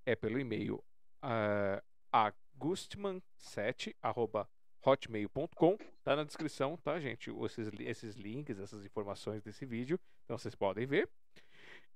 é 0.05 0.15
pelo 0.15 0.39
e-mail 0.39 0.85
uh, 1.23 1.83
agustman7 2.13 3.97
arroba 4.03 4.47
hotmail.com. 4.85 5.79
Tá 6.05 6.15
na 6.17 6.25
descrição, 6.25 6.77
tá, 6.77 7.01
gente? 7.01 7.31
Esses, 7.45 7.71
esses 7.81 8.17
links, 8.17 8.59
essas 8.59 8.85
informações 8.85 9.43
desse 9.43 9.65
vídeo. 9.65 9.99
Então 10.25 10.37
vocês 10.37 10.55
podem 10.55 10.87
ver. 10.87 11.09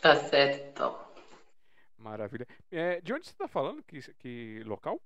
Tá 0.00 0.16
certo, 0.16 0.68
então. 0.68 1.04
Maravilha. 1.98 2.46
É, 2.70 3.00
de 3.00 3.12
onde 3.12 3.26
você 3.26 3.32
está 3.32 3.48
falando? 3.48 3.82
Que, 3.82 4.00
que 4.14 4.62
local? 4.64 5.02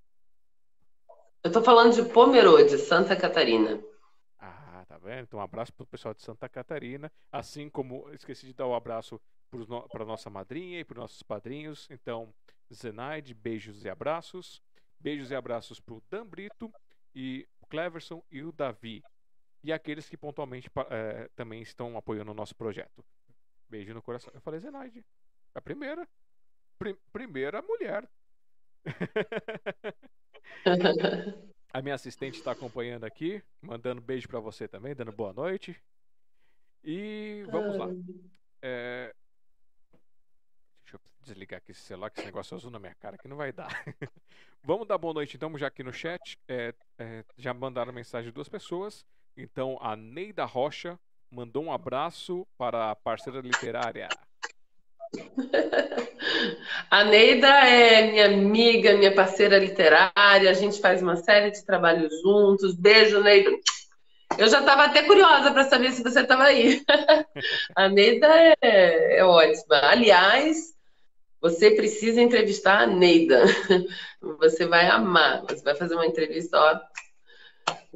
Eu 1.42 1.48
estou 1.48 1.62
falando 1.62 1.94
de 1.94 2.02
Pomerode, 2.12 2.76
Santa 2.76 3.16
Catarina. 3.16 3.82
Tá 4.90 4.98
vendo? 4.98 5.22
Então, 5.22 5.38
um 5.38 5.42
abraço 5.42 5.72
para 5.72 5.84
o 5.84 5.86
pessoal 5.86 6.12
de 6.12 6.20
Santa 6.20 6.48
Catarina. 6.48 7.12
Assim 7.30 7.70
como 7.70 8.12
esqueci 8.12 8.46
de 8.46 8.52
dar 8.52 8.66
o 8.66 8.70
um 8.70 8.74
abraço 8.74 9.20
para 9.88 10.04
nossa 10.04 10.28
madrinha 10.28 10.80
e 10.80 10.84
para 10.84 10.94
os 10.94 10.98
nossos 10.98 11.22
padrinhos. 11.22 11.86
Então, 11.92 12.34
Zenaide, 12.74 13.32
beijos 13.32 13.84
e 13.84 13.88
abraços. 13.88 14.60
Beijos 14.98 15.30
e 15.30 15.36
abraços 15.36 15.78
para 15.78 15.94
o 15.94 16.02
Dan 16.10 16.26
Brito 16.26 16.72
e 17.14 17.46
o 17.60 17.68
Cleverson 17.68 18.20
e 18.32 18.42
o 18.42 18.50
Davi. 18.50 19.00
E 19.62 19.72
aqueles 19.72 20.08
que 20.08 20.16
pontualmente 20.16 20.68
é, 20.90 21.30
também 21.36 21.62
estão 21.62 21.96
apoiando 21.96 22.32
o 22.32 22.34
nosso 22.34 22.56
projeto. 22.56 23.04
Beijo 23.68 23.94
no 23.94 24.02
coração. 24.02 24.32
Eu 24.34 24.40
falei 24.40 24.58
Zenaide. 24.58 25.06
A 25.54 25.60
primeira. 25.60 26.04
Prim 26.76 26.96
primeira 27.12 27.62
mulher. 27.62 28.10
a 31.72 31.82
minha 31.82 31.94
assistente 31.94 32.38
está 32.38 32.52
acompanhando 32.52 33.04
aqui, 33.04 33.42
mandando 33.62 34.00
beijo 34.00 34.28
para 34.28 34.40
você 34.40 34.66
também, 34.66 34.94
dando 34.94 35.12
boa 35.12 35.32
noite. 35.32 35.80
E 36.82 37.44
vamos 37.50 37.76
lá. 37.76 37.88
É, 38.62 39.14
Deixa 40.84 40.96
eu 40.96 41.00
desligar 41.22 41.58
aqui 41.58 41.70
esse 41.72 41.82
celular, 41.82 42.10
que 42.10 42.20
esse 42.20 42.26
negócio 42.26 42.56
azul 42.56 42.70
na 42.70 42.78
minha 42.78 42.94
cara 42.94 43.16
que 43.16 43.28
não 43.28 43.36
vai 43.36 43.52
dar. 43.52 43.68
Vamos 44.62 44.86
dar 44.86 44.98
boa 44.98 45.14
noite 45.14 45.36
então, 45.36 45.56
já 45.56 45.68
aqui 45.68 45.82
no 45.82 45.92
chat. 45.92 46.36
É, 46.48 46.74
é, 46.98 47.24
já 47.38 47.54
mandaram 47.54 47.92
mensagem 47.92 48.32
duas 48.32 48.48
pessoas. 48.48 49.04
Então, 49.36 49.78
a 49.80 49.94
Neida 49.94 50.44
Rocha 50.44 50.98
mandou 51.30 51.62
um 51.62 51.72
abraço 51.72 52.46
para 52.58 52.90
a 52.90 52.96
parceira 52.96 53.40
literária. 53.40 54.08
A 56.90 57.04
Neida 57.04 57.48
é 57.48 58.10
minha 58.10 58.26
amiga, 58.26 58.96
minha 58.96 59.14
parceira 59.14 59.58
literária. 59.58 60.50
A 60.50 60.54
gente 60.54 60.80
faz 60.80 61.02
uma 61.02 61.16
série 61.16 61.50
de 61.50 61.64
trabalhos 61.64 62.12
juntos. 62.22 62.74
Beijo, 62.74 63.20
Neida. 63.22 63.50
Eu 64.38 64.48
já 64.48 64.60
estava 64.60 64.84
até 64.84 65.02
curiosa 65.02 65.50
para 65.50 65.64
saber 65.64 65.92
se 65.92 66.02
você 66.02 66.20
estava 66.20 66.44
aí. 66.44 66.82
A 67.74 67.88
Neida 67.88 68.28
é, 68.62 69.18
é 69.18 69.24
ótima. 69.24 69.80
Aliás, 69.82 70.72
você 71.40 71.70
precisa 71.70 72.20
entrevistar 72.20 72.82
a 72.82 72.86
Neida. 72.86 73.44
Você 74.38 74.66
vai 74.66 74.86
amar. 74.86 75.42
Você 75.48 75.62
vai 75.62 75.74
fazer 75.74 75.94
uma 75.94 76.06
entrevista, 76.06 76.58
ó. 76.58 76.78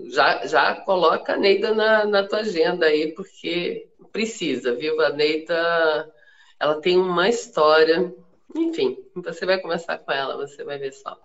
Já, 0.09 0.47
já 0.47 0.75
coloca 0.77 1.35
a 1.35 1.37
Neida 1.37 1.75
na, 1.75 2.07
na 2.07 2.27
tua 2.27 2.39
agenda 2.39 2.87
aí, 2.87 3.13
porque 3.13 3.89
precisa, 4.11 4.75
viu? 4.75 4.99
A 5.03 5.11
Neida, 5.11 6.14
ela 6.59 6.81
tem 6.81 6.99
uma 6.99 7.29
história. 7.29 8.15
Enfim, 8.55 9.05
você 9.15 9.45
vai 9.45 9.61
conversar 9.61 9.99
com 9.99 10.13
ela, 10.13 10.37
você 10.37 10.63
vai 10.65 10.79
ver 10.79 10.93
só. 10.93 11.21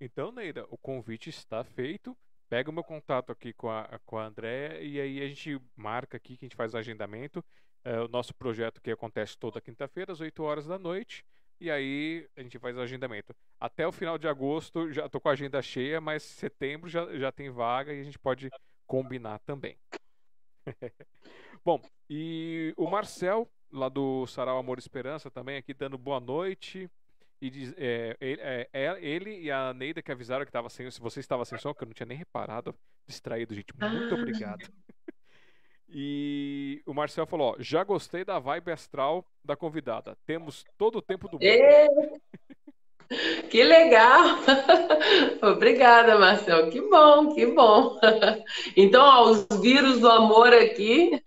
Então, 0.00 0.30
Neida, 0.30 0.66
o 0.70 0.78
convite 0.78 1.30
está 1.30 1.64
feito. 1.64 2.16
Pega 2.48 2.70
o 2.70 2.72
meu 2.72 2.84
contato 2.84 3.30
aqui 3.30 3.52
com 3.52 3.68
a, 3.68 4.00
com 4.06 4.16
a 4.16 4.26
Andréia 4.26 4.80
e 4.80 5.00
aí 5.00 5.22
a 5.22 5.28
gente 5.28 5.60
marca 5.76 6.16
aqui 6.16 6.36
que 6.36 6.44
a 6.44 6.48
gente 6.48 6.56
faz 6.56 6.72
o 6.72 6.78
agendamento 6.78 7.44
é, 7.84 8.00
o 8.00 8.08
nosso 8.08 8.34
projeto 8.34 8.80
que 8.80 8.90
acontece 8.90 9.36
toda 9.38 9.60
quinta-feira, 9.60 10.12
às 10.12 10.20
8 10.20 10.42
horas 10.42 10.66
da 10.66 10.78
noite. 10.78 11.24
E 11.60 11.70
aí 11.70 12.28
a 12.36 12.42
gente 12.42 12.58
faz 12.58 12.76
o 12.76 12.80
agendamento. 12.80 13.34
Até 13.58 13.86
o 13.86 13.92
final 13.92 14.18
de 14.18 14.28
agosto 14.28 14.92
já 14.92 15.08
tô 15.08 15.20
com 15.20 15.28
a 15.28 15.32
agenda 15.32 15.60
cheia, 15.60 16.00
mas 16.00 16.22
setembro 16.22 16.88
já, 16.88 17.16
já 17.16 17.32
tem 17.32 17.50
vaga 17.50 17.92
e 17.92 18.00
a 18.00 18.04
gente 18.04 18.18
pode 18.18 18.50
combinar 18.86 19.38
também. 19.40 19.76
Bom, 21.64 21.80
e 22.08 22.72
o 22.76 22.88
Marcel, 22.88 23.48
lá 23.72 23.88
do 23.88 24.26
Sarau 24.26 24.58
Amor 24.58 24.78
e 24.78 24.80
Esperança, 24.80 25.30
também 25.30 25.56
aqui 25.56 25.74
dando 25.74 25.98
boa 25.98 26.20
noite. 26.20 26.90
E 27.40 27.50
diz, 27.50 27.72
é, 27.76 28.16
ele, 28.20 28.40
é, 28.40 28.68
é, 28.72 28.98
ele, 29.00 29.40
e 29.40 29.50
a 29.50 29.72
Neida 29.72 30.02
que 30.02 30.10
avisaram 30.10 30.44
que 30.44 30.48
estava 30.48 30.68
sem, 30.68 30.90
se 30.90 31.00
você 31.00 31.20
estava 31.20 31.44
sem 31.44 31.56
som, 31.58 31.72
que 31.72 31.84
eu 31.84 31.86
não 31.86 31.94
tinha 31.94 32.06
nem 32.06 32.18
reparado, 32.18 32.74
distraído, 33.06 33.54
gente. 33.54 33.72
Muito 33.78 34.14
ah. 34.14 34.18
obrigado. 34.18 34.68
E 35.90 36.82
o 36.84 36.92
Marcel 36.92 37.26
falou: 37.26 37.52
ó, 37.52 37.56
já 37.58 37.82
gostei 37.82 38.22
da 38.22 38.38
vibe 38.38 38.72
astral 38.72 39.24
da 39.42 39.56
convidada. 39.56 40.18
Temos 40.26 40.62
todo 40.76 40.98
o 40.98 41.02
tempo 41.02 41.28
do 41.28 41.38
mundo. 41.38 42.20
Que 43.48 43.64
legal! 43.64 44.36
Obrigada, 45.40 46.18
Marcel. 46.18 46.68
Que 46.68 46.80
bom, 46.82 47.34
que 47.34 47.46
bom. 47.46 47.98
Então, 48.76 49.02
ó, 49.02 49.30
os 49.30 49.46
vírus 49.62 50.00
do 50.00 50.10
amor 50.10 50.52
aqui 50.52 51.18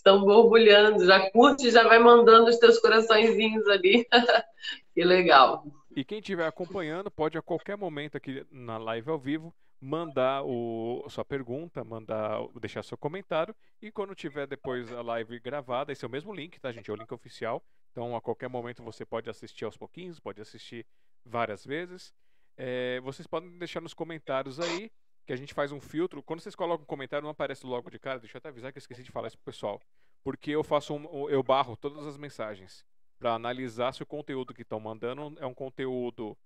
estão 0.00 0.24
borbulhando, 0.24 1.04
já 1.04 1.30
curte 1.30 1.70
já 1.70 1.86
vai 1.86 1.98
mandando 1.98 2.50
os 2.50 2.58
teus 2.58 2.78
coraçõezinhos 2.78 3.66
ali. 3.68 4.06
que 4.94 5.04
legal. 5.04 5.64
E 5.94 6.04
quem 6.04 6.18
estiver 6.18 6.46
acompanhando 6.46 7.10
pode 7.10 7.36
a 7.36 7.42
qualquer 7.42 7.76
momento 7.76 8.16
aqui 8.16 8.44
na 8.50 8.78
live 8.78 9.10
ao 9.10 9.18
vivo 9.18 9.54
mandar 9.80 10.42
o, 10.44 11.06
sua 11.08 11.24
pergunta, 11.24 11.82
mandar, 11.82 12.46
deixar 12.60 12.82
seu 12.82 12.98
comentário 12.98 13.54
e 13.80 13.90
quando 13.90 14.14
tiver 14.14 14.46
depois 14.46 14.92
a 14.92 15.00
live 15.00 15.40
gravada, 15.40 15.90
esse 15.90 16.04
é 16.04 16.08
o 16.08 16.10
mesmo 16.10 16.34
link, 16.34 16.60
tá 16.60 16.70
gente? 16.70 16.90
É 16.90 16.92
o 16.92 16.96
link 16.96 17.10
oficial. 17.12 17.62
Então 17.90 18.14
a 18.14 18.20
qualquer 18.20 18.48
momento 18.48 18.82
você 18.82 19.04
pode 19.06 19.30
assistir 19.30 19.64
aos 19.64 19.76
pouquinhos, 19.76 20.20
pode 20.20 20.40
assistir 20.40 20.86
várias 21.24 21.64
vezes. 21.64 22.12
É, 22.56 23.00
vocês 23.00 23.26
podem 23.26 23.58
deixar 23.58 23.80
nos 23.80 23.94
comentários 23.94 24.60
aí 24.60 24.90
que 25.30 25.34
a 25.34 25.36
gente 25.36 25.54
faz 25.54 25.70
um 25.70 25.80
filtro. 25.80 26.24
Quando 26.24 26.40
vocês 26.40 26.56
colocam 26.56 26.82
um 26.82 26.86
comentário, 26.86 27.22
não 27.22 27.30
aparece 27.30 27.64
logo 27.64 27.88
de 27.88 28.00
cara. 28.00 28.18
Deixa 28.18 28.36
eu 28.36 28.40
até 28.40 28.48
avisar 28.48 28.72
que 28.72 28.78
eu 28.78 28.80
esqueci 28.80 29.04
de 29.04 29.12
falar 29.12 29.28
isso 29.28 29.38
pro 29.38 29.52
pessoal. 29.52 29.80
Porque 30.24 30.50
eu 30.50 30.64
faço 30.64 30.92
um, 30.92 31.30
eu 31.30 31.40
barro 31.40 31.76
todas 31.76 32.04
as 32.04 32.16
mensagens 32.16 32.84
para 33.16 33.34
analisar 33.34 33.94
se 33.94 34.02
o 34.02 34.06
conteúdo 34.06 34.52
que 34.52 34.62
estão 34.62 34.80
mandando 34.80 35.36
é 35.38 35.46
um 35.46 35.54
conteúdo 35.54 36.36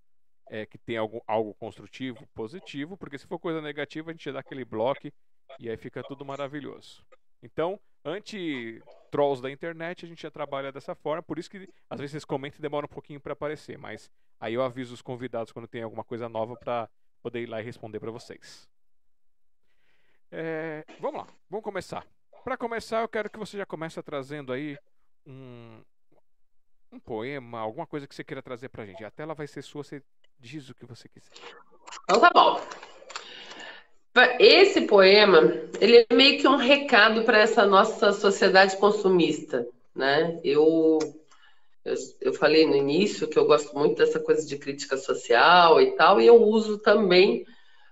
é, 0.50 0.66
que 0.66 0.76
tem 0.76 0.98
algo, 0.98 1.54
construtivo, 1.54 2.26
positivo, 2.34 2.94
porque 2.94 3.16
se 3.16 3.26
for 3.26 3.38
coisa 3.38 3.62
negativa, 3.62 4.10
a 4.10 4.12
gente 4.12 4.30
dá 4.30 4.40
aquele 4.40 4.66
bloco 4.66 5.10
e 5.58 5.70
aí 5.70 5.76
fica 5.78 6.02
tudo 6.02 6.22
maravilhoso. 6.22 7.02
Então, 7.42 7.80
anti-trolls 8.04 9.40
da 9.40 9.50
internet, 9.50 10.04
a 10.04 10.08
gente 10.08 10.20
já 10.20 10.30
trabalha 10.30 10.70
dessa 10.70 10.94
forma, 10.94 11.22
por 11.22 11.38
isso 11.38 11.48
que 11.48 11.66
às 11.88 11.98
vezes 11.98 12.10
vocês 12.12 12.24
comentam 12.26 12.58
e 12.58 12.62
demora 12.62 12.84
um 12.84 12.88
pouquinho 12.88 13.18
para 13.20 13.32
aparecer, 13.32 13.78
mas 13.78 14.10
aí 14.38 14.52
eu 14.52 14.62
aviso 14.62 14.92
os 14.92 15.00
convidados 15.00 15.52
quando 15.52 15.66
tem 15.66 15.82
alguma 15.82 16.04
coisa 16.04 16.28
nova 16.28 16.54
para 16.54 16.86
poder 17.22 17.40
ir 17.40 17.46
lá 17.46 17.62
e 17.62 17.64
responder 17.64 17.98
para 17.98 18.10
vocês. 18.10 18.68
É, 20.36 20.84
vamos 20.98 21.20
lá, 21.20 21.26
vamos 21.48 21.62
começar. 21.62 22.04
Para 22.42 22.56
começar, 22.56 23.02
eu 23.02 23.08
quero 23.08 23.30
que 23.30 23.38
você 23.38 23.56
já 23.56 23.64
comece 23.64 24.02
trazendo 24.02 24.52
aí 24.52 24.76
um, 25.24 25.78
um 26.92 26.98
poema, 26.98 27.60
alguma 27.60 27.86
coisa 27.86 28.04
que 28.04 28.12
você 28.12 28.24
queira 28.24 28.42
trazer 28.42 28.68
pra 28.68 28.84
gente. 28.84 29.04
A 29.04 29.12
tela 29.12 29.32
vai 29.32 29.46
ser 29.46 29.62
sua, 29.62 29.84
você 29.84 30.02
diz 30.40 30.68
o 30.68 30.74
que 30.74 30.84
você 30.84 31.08
quiser. 31.08 31.30
Então 32.02 32.18
tá 32.18 32.30
bom. 32.34 32.60
Esse 34.40 34.80
poema, 34.80 35.40
ele 35.80 36.04
é 36.10 36.14
meio 36.14 36.40
que 36.40 36.48
um 36.48 36.56
recado 36.56 37.22
para 37.22 37.38
essa 37.38 37.64
nossa 37.64 38.12
sociedade 38.12 38.76
consumista, 38.78 39.64
né? 39.94 40.40
Eu, 40.42 40.98
eu, 41.84 41.94
eu 42.20 42.34
falei 42.34 42.66
no 42.66 42.74
início 42.74 43.28
que 43.28 43.38
eu 43.38 43.46
gosto 43.46 43.72
muito 43.78 43.98
dessa 43.98 44.18
coisa 44.18 44.44
de 44.44 44.58
crítica 44.58 44.96
social 44.96 45.80
e 45.80 45.92
tal, 45.92 46.20
e 46.20 46.26
eu 46.26 46.42
uso 46.42 46.76
também 46.78 47.46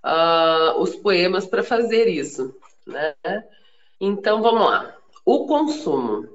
uh, 0.05 0.81
os 0.81 0.97
poemas 0.97 1.47
para 1.47 1.63
fazer 1.63 2.09
isso, 2.09 2.55
né? 2.87 3.15
Então 4.01 4.43
vamos 4.43 4.63
lá. 4.63 4.97
O 5.25 5.47
consumo. 5.47 6.29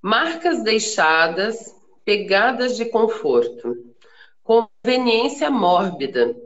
Marcas 0.00 0.62
deixadas, 0.62 1.74
pegadas 2.04 2.76
de 2.76 2.84
conforto, 2.84 3.94
conveniência 4.42 5.50
mórbida, 5.50 6.36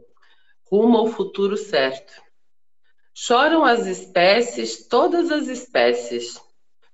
rumo 0.70 0.98
ao 0.98 1.06
futuro 1.08 1.56
certo. 1.56 2.12
Choram 3.14 3.64
as 3.64 3.86
espécies, 3.86 4.88
todas 4.88 5.30
as 5.30 5.46
espécies, 5.46 6.40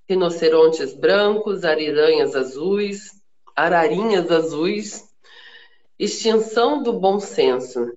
rinocerontes 0.09 0.93
brancos, 0.93 1.65
ariranhas 1.65 2.35
azuis, 2.35 3.23
ararinhas 3.55 4.31
azuis, 4.31 5.09
extinção 5.99 6.83
do 6.83 6.93
bom 6.93 7.21
senso. 7.21 7.93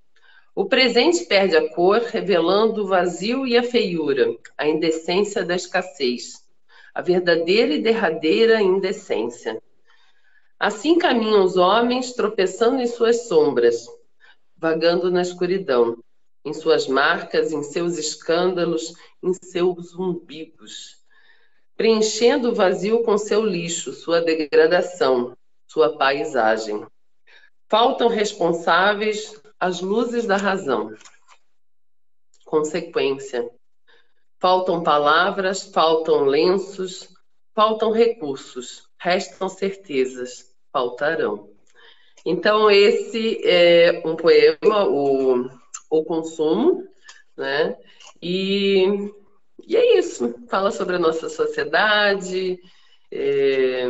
O 0.54 0.66
presente 0.66 1.24
perde 1.24 1.56
a 1.56 1.68
cor, 1.70 1.98
revelando 2.02 2.82
o 2.82 2.86
vazio 2.86 3.46
e 3.46 3.56
a 3.56 3.62
feiura, 3.62 4.36
a 4.56 4.66
indecência 4.66 5.44
da 5.44 5.54
escassez 5.54 6.42
a 6.94 7.00
verdadeira 7.00 7.72
e 7.72 7.82
derradeira 7.82 8.60
indecência. 8.60 9.60
Assim 10.58 10.98
caminham 10.98 11.44
os 11.44 11.56
homens, 11.56 12.12
tropeçando 12.12 12.80
em 12.80 12.86
suas 12.86 13.26
sombras, 13.26 13.86
vagando 14.56 15.10
na 15.10 15.22
escuridão, 15.22 15.98
em 16.44 16.52
suas 16.52 16.86
marcas, 16.86 17.52
em 17.52 17.62
seus 17.62 17.98
escândalos, 17.98 18.94
em 19.22 19.32
seus 19.32 19.94
umbigos, 19.94 20.98
preenchendo 21.76 22.50
o 22.50 22.54
vazio 22.54 23.02
com 23.02 23.16
seu 23.16 23.44
lixo, 23.44 23.92
sua 23.92 24.20
degradação, 24.20 25.36
sua 25.66 25.96
paisagem. 25.96 26.86
Faltam 27.68 28.08
responsáveis 28.08 29.41
as 29.62 29.80
luzes 29.80 30.26
da 30.26 30.36
razão. 30.36 30.92
Consequência. 32.44 33.48
Faltam 34.40 34.82
palavras, 34.82 35.62
faltam 35.62 36.24
lenços, 36.24 37.14
faltam 37.54 37.92
recursos, 37.92 38.88
restam 38.98 39.48
certezas, 39.48 40.52
faltarão. 40.72 41.48
Então, 42.26 42.68
esse 42.68 43.40
é 43.44 44.02
um 44.04 44.16
poema, 44.16 44.84
o, 44.88 45.48
o 45.88 46.04
Consumo, 46.04 46.82
né? 47.36 47.78
E, 48.20 49.12
e 49.64 49.76
é 49.76 49.98
isso. 50.00 50.44
Fala 50.48 50.72
sobre 50.72 50.96
a 50.96 50.98
nossa 50.98 51.28
sociedade, 51.28 52.58
é, 53.12 53.84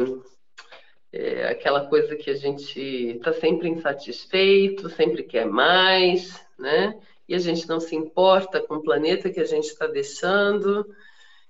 é 1.13 1.49
aquela 1.49 1.87
coisa 1.87 2.17
que 2.17 2.31
a 2.31 2.37
gente 2.37 2.81
está 2.81 3.33
sempre 3.33 3.69
insatisfeito, 3.69 4.89
sempre 4.89 5.23
quer 5.23 5.47
mais, 5.47 6.45
né? 6.59 6.99
e 7.33 7.35
a 7.35 7.39
gente 7.39 7.67
não 7.67 7.81
se 7.81 7.97
importa 7.97 8.61
com 8.61 8.75
o 8.75 8.83
planeta 8.83 9.31
que 9.31 9.41
a 9.41 9.45
gente 9.47 9.65
está 9.65 9.87
deixando. 9.87 10.95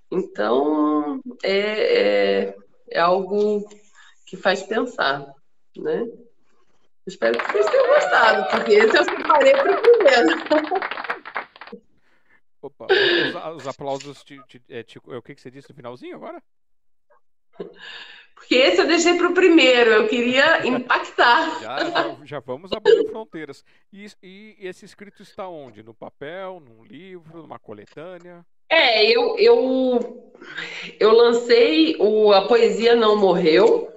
Então, 0.09 1.19
é, 1.43 1.57
é, 2.47 2.55
é, 2.89 2.99
algo 2.99 3.67
que 4.25 4.37
faz 4.37 4.63
pensar, 4.63 5.33
né? 5.75 6.07
Espero 7.05 7.37
que 7.37 7.51
vocês 7.51 7.65
tenham 7.69 7.87
gostado, 7.87 8.49
porque 8.49 8.71
esse 8.75 8.97
eu 8.97 9.03
separei 9.03 9.51
para 9.51 9.77
o 9.77 9.81
primeiro. 9.81 10.27
Opa, 12.61 12.87
os, 12.89 13.57
os 13.57 13.67
aplausos, 13.67 14.23
te, 14.23 14.41
te, 14.47 14.63
é, 14.69 14.83
te, 14.83 14.97
é, 14.99 15.17
o 15.17 15.21
que, 15.21 15.35
que 15.35 15.41
você 15.41 15.51
disse 15.51 15.69
no 15.69 15.75
finalzinho 15.75 16.15
agora? 16.15 16.41
Porque 18.43 18.55
esse 18.55 18.81
eu 18.81 18.87
deixei 18.87 19.17
para 19.17 19.29
o 19.29 19.33
primeiro, 19.33 19.89
eu 19.89 20.07
queria 20.09 20.67
impactar. 20.67 21.61
já, 21.61 21.79
já, 21.89 22.17
já, 22.25 22.39
vamos 22.41 22.73
abrir 22.73 23.07
fronteiras. 23.07 23.63
E, 23.91 24.05
e, 24.21 24.57
esse 24.59 24.83
escrito 24.83 25.23
está 25.23 25.47
onde? 25.47 25.81
No 25.81 25.93
papel, 25.93 26.59
num 26.61 26.83
livro, 26.83 27.41
numa 27.41 27.57
coletânea? 27.57 28.45
É, 28.69 29.09
eu, 29.09 29.37
eu, 29.39 30.33
eu 30.99 31.11
lancei 31.13 31.95
o 31.99 32.33
A 32.33 32.45
Poesia 32.45 32.97
Não 32.97 33.15
Morreu. 33.15 33.89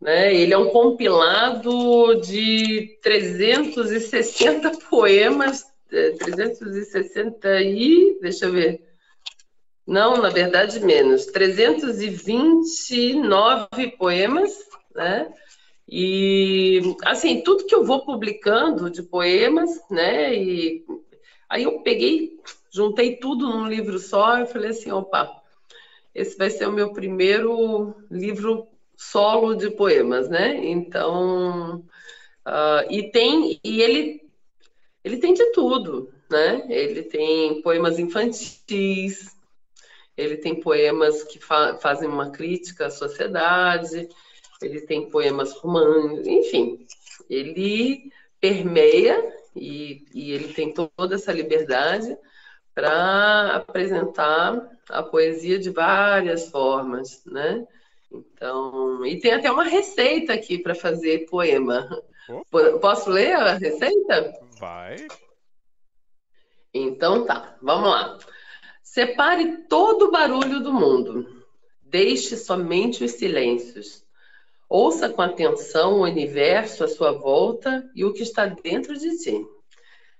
Né? 0.00 0.34
Ele 0.34 0.54
é 0.54 0.58
um 0.58 0.70
compilado 0.70 2.18
de 2.22 2.98
360 3.02 4.70
poemas, 4.88 5.64
360 5.90 7.46
é, 7.46 7.62
e. 7.62 8.18
Deixa 8.22 8.46
eu 8.46 8.52
ver. 8.52 8.80
Não, 9.86 10.16
na 10.16 10.30
verdade, 10.30 10.80
menos. 10.80 11.26
329 11.26 13.92
poemas, 13.96 14.52
né? 14.94 15.32
E, 15.88 16.80
assim, 17.04 17.42
tudo 17.42 17.64
que 17.64 17.74
eu 17.74 17.84
vou 17.84 18.04
publicando 18.04 18.90
de 18.90 19.02
poemas, 19.02 19.70
né? 19.88 20.34
E 20.34 20.84
aí 21.48 21.62
eu 21.62 21.80
peguei, 21.82 22.40
juntei 22.72 23.16
tudo 23.16 23.48
num 23.48 23.68
livro 23.68 23.98
só 24.00 24.40
e 24.40 24.46
falei 24.46 24.70
assim: 24.70 24.90
opa, 24.90 25.30
esse 26.12 26.36
vai 26.36 26.50
ser 26.50 26.66
o 26.66 26.72
meu 26.72 26.92
primeiro 26.92 27.94
livro 28.10 28.66
solo 28.96 29.54
de 29.54 29.70
poemas, 29.70 30.28
né? 30.28 30.56
Então, 30.64 31.84
uh, 32.44 32.90
e 32.90 33.08
tem, 33.12 33.60
e 33.62 33.80
ele, 33.80 34.28
ele 35.04 35.18
tem 35.18 35.34
de 35.34 35.52
tudo, 35.52 36.12
né? 36.28 36.66
Ele 36.68 37.02
tem 37.02 37.62
poemas 37.62 38.00
infantis, 38.00 39.35
ele 40.16 40.36
tem 40.36 40.60
poemas 40.60 41.22
que 41.24 41.38
fa 41.38 41.76
fazem 41.78 42.08
uma 42.08 42.30
crítica 42.30 42.86
à 42.86 42.90
sociedade, 42.90 44.08
ele 44.62 44.80
tem 44.80 45.10
poemas 45.10 45.52
românticos, 45.52 46.26
enfim, 46.26 46.86
ele 47.28 48.10
permeia 48.40 49.34
e, 49.54 50.06
e 50.14 50.32
ele 50.32 50.52
tem 50.52 50.72
toda 50.72 51.14
essa 51.14 51.32
liberdade 51.32 52.16
para 52.74 53.56
apresentar 53.56 54.70
a 54.88 55.02
poesia 55.02 55.58
de 55.58 55.70
várias 55.70 56.50
formas, 56.50 57.24
né? 57.24 57.66
Então, 58.12 59.04
e 59.04 59.18
tem 59.18 59.32
até 59.32 59.50
uma 59.50 59.64
receita 59.64 60.32
aqui 60.32 60.58
para 60.58 60.74
fazer 60.74 61.26
poema. 61.26 61.88
Opa. 62.28 62.78
Posso 62.78 63.10
ler 63.10 63.34
a 63.34 63.54
receita? 63.54 64.32
Vai. 64.58 64.96
Então 66.72 67.24
tá, 67.24 67.56
vamos 67.62 67.88
lá. 67.88 68.18
Separe 68.96 69.58
todo 69.68 70.06
o 70.06 70.10
barulho 70.10 70.58
do 70.60 70.72
mundo. 70.72 71.44
Deixe 71.82 72.34
somente 72.34 73.04
os 73.04 73.10
silêncios. 73.10 74.02
Ouça 74.70 75.10
com 75.10 75.20
atenção 75.20 75.98
o 75.98 76.04
universo 76.04 76.82
à 76.82 76.88
sua 76.88 77.12
volta 77.12 77.86
e 77.94 78.06
o 78.06 78.14
que 78.14 78.22
está 78.22 78.46
dentro 78.46 78.98
de 78.98 79.18
ti. 79.18 79.46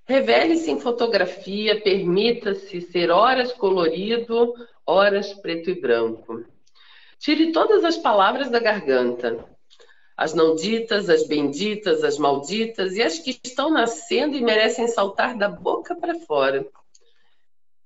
Revele-se 0.04 0.70
em 0.70 0.78
fotografia, 0.78 1.80
permita-se 1.80 2.82
ser 2.82 3.10
horas 3.10 3.50
colorido 3.50 4.52
horas 4.84 5.32
preto 5.32 5.70
e 5.70 5.80
branco. 5.80 6.44
Tire 7.18 7.52
todas 7.52 7.82
as 7.82 7.96
palavras 7.96 8.50
da 8.50 8.58
garganta, 8.58 9.42
as 10.14 10.34
não 10.34 10.54
ditas, 10.54 11.08
as 11.08 11.26
benditas, 11.26 12.04
as 12.04 12.18
malditas 12.18 12.94
e 12.94 13.02
as 13.02 13.18
que 13.18 13.40
estão 13.42 13.70
nascendo 13.70 14.36
e 14.36 14.42
merecem 14.42 14.86
saltar 14.86 15.34
da 15.34 15.48
boca 15.48 15.94
para 15.94 16.14
fora. 16.20 16.68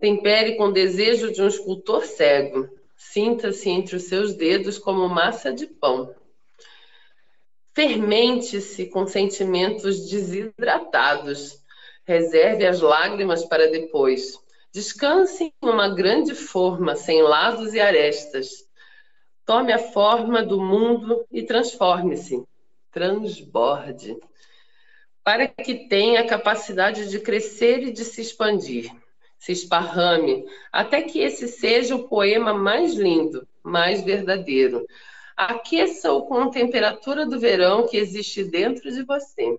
Tempere 0.00 0.56
com 0.56 0.72
desejo 0.72 1.30
de 1.30 1.42
um 1.42 1.46
escultor 1.46 2.06
cego. 2.06 2.70
Sinta-se 2.96 3.68
entre 3.68 3.96
os 3.96 4.04
seus 4.04 4.32
dedos 4.32 4.78
como 4.78 5.06
massa 5.10 5.52
de 5.52 5.66
pão. 5.66 6.14
Fermente-se 7.74 8.86
com 8.86 9.06
sentimentos 9.06 10.08
desidratados. 10.08 11.62
Reserve 12.04 12.66
as 12.66 12.80
lágrimas 12.80 13.44
para 13.44 13.70
depois. 13.70 14.38
Descanse 14.72 15.52
em 15.62 15.68
uma 15.68 15.94
grande 15.94 16.34
forma, 16.34 16.96
sem 16.96 17.20
lados 17.20 17.74
e 17.74 17.80
arestas. 17.80 18.66
Tome 19.44 19.70
a 19.70 19.78
forma 19.78 20.42
do 20.42 20.58
mundo 20.62 21.26
e 21.30 21.42
transforme-se. 21.42 22.42
Transborde. 22.90 24.16
Para 25.22 25.46
que 25.46 25.88
tenha 25.88 26.20
a 26.20 26.26
capacidade 26.26 27.10
de 27.10 27.20
crescer 27.20 27.82
e 27.82 27.92
de 27.92 28.04
se 28.04 28.22
expandir. 28.22 28.90
Se 29.40 29.52
esparrame, 29.52 30.44
até 30.70 31.00
que 31.00 31.18
esse 31.18 31.48
seja 31.48 31.96
o 31.96 32.06
poema 32.06 32.52
mais 32.52 32.92
lindo, 32.92 33.48
mais 33.64 34.02
verdadeiro. 34.02 34.86
Aqueça-o 35.34 36.26
com 36.26 36.42
a 36.42 36.50
temperatura 36.50 37.24
do 37.24 37.40
verão 37.40 37.88
que 37.88 37.96
existe 37.96 38.44
dentro 38.44 38.92
de 38.92 39.02
você. 39.02 39.58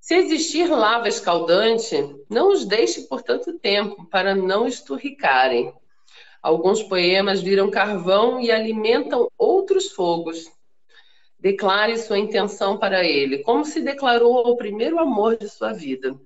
Se 0.00 0.14
existir 0.14 0.70
lava 0.70 1.08
escaldante, 1.08 1.96
não 2.30 2.52
os 2.52 2.64
deixe 2.64 3.02
por 3.02 3.20
tanto 3.20 3.58
tempo, 3.58 4.06
para 4.06 4.32
não 4.32 4.66
esturricarem. 4.66 5.74
Alguns 6.40 6.80
poemas 6.80 7.42
viram 7.42 7.68
carvão 7.68 8.40
e 8.40 8.52
alimentam 8.52 9.28
outros 9.36 9.90
fogos. 9.90 10.50
Declare 11.36 11.98
sua 11.98 12.18
intenção 12.18 12.78
para 12.78 13.04
ele, 13.04 13.38
como 13.38 13.64
se 13.64 13.80
declarou 13.80 14.38
ao 14.38 14.56
primeiro 14.56 15.00
amor 15.00 15.36
de 15.36 15.48
sua 15.48 15.72
vida. 15.72 16.16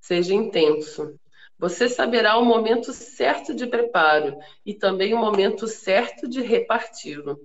Seja 0.00 0.32
intenso. 0.32 1.20
Você 1.58 1.88
saberá 1.88 2.36
o 2.36 2.44
momento 2.44 2.92
certo 2.92 3.54
de 3.54 3.66
preparo 3.66 4.36
e 4.66 4.74
também 4.74 5.14
o 5.14 5.18
momento 5.18 5.66
certo 5.66 6.28
de 6.28 6.40
reparti-lo. 6.40 7.38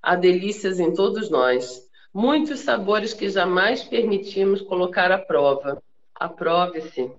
Há 0.00 0.14
delícias 0.16 0.80
em 0.80 0.92
todos 0.92 1.30
nós 1.30 1.88
muitos 2.12 2.60
sabores 2.60 3.14
que 3.14 3.28
jamais 3.28 3.82
permitimos 3.82 4.60
colocar 4.60 5.10
à 5.10 5.18
prova. 5.18 5.82
Aprove-se. 6.14 7.10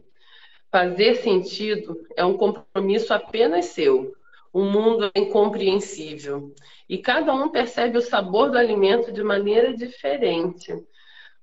Fazer 0.72 1.16
sentido 1.16 2.00
é 2.16 2.24
um 2.24 2.38
compromisso 2.38 3.14
apenas 3.14 3.66
seu. 3.66 4.14
O 4.52 4.64
mundo 4.64 5.12
é 5.14 5.20
incompreensível 5.20 6.54
e 6.88 7.00
cada 7.00 7.34
um 7.34 7.50
percebe 7.50 7.98
o 7.98 8.02
sabor 8.02 8.52
do 8.52 8.58
alimento 8.58 9.12
de 9.12 9.24
maneira 9.24 9.76
diferente. 9.76 10.72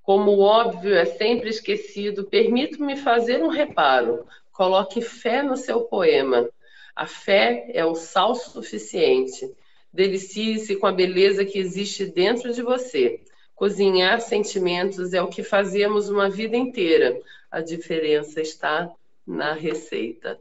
Como 0.02 0.30
o 0.30 0.40
óbvio 0.40 0.94
é 0.94 1.04
sempre 1.04 1.50
esquecido, 1.50 2.24
permito-me 2.24 2.96
fazer 2.96 3.42
um 3.42 3.48
reparo. 3.48 4.24
Coloque 4.60 5.00
fé 5.00 5.42
no 5.42 5.56
seu 5.56 5.84
poema. 5.84 6.46
A 6.94 7.06
fé 7.06 7.70
é 7.72 7.82
o 7.82 7.94
sal 7.94 8.34
suficiente. 8.34 9.50
Delicie-se 9.90 10.76
com 10.76 10.86
a 10.86 10.92
beleza 10.92 11.46
que 11.46 11.58
existe 11.58 12.04
dentro 12.04 12.52
de 12.52 12.60
você. 12.60 13.22
Cozinhar 13.54 14.20
sentimentos 14.20 15.14
é 15.14 15.22
o 15.22 15.28
que 15.28 15.42
fazemos 15.42 16.10
uma 16.10 16.28
vida 16.28 16.58
inteira. 16.58 17.18
A 17.50 17.62
diferença 17.62 18.42
está 18.42 18.92
na 19.26 19.54
receita. 19.54 20.38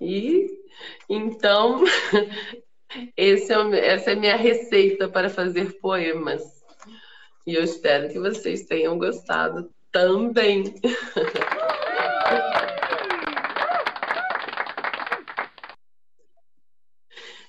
E 0.00 0.48
então, 1.10 1.82
é, 3.18 3.30
essa 3.30 4.12
é 4.12 4.14
minha 4.14 4.36
receita 4.36 5.08
para 5.08 5.28
fazer 5.28 5.80
poemas. 5.80 6.40
E 7.44 7.56
eu 7.56 7.64
espero 7.64 8.10
que 8.10 8.20
vocês 8.20 8.62
tenham 8.62 8.96
gostado 8.96 9.68
também. 9.90 10.72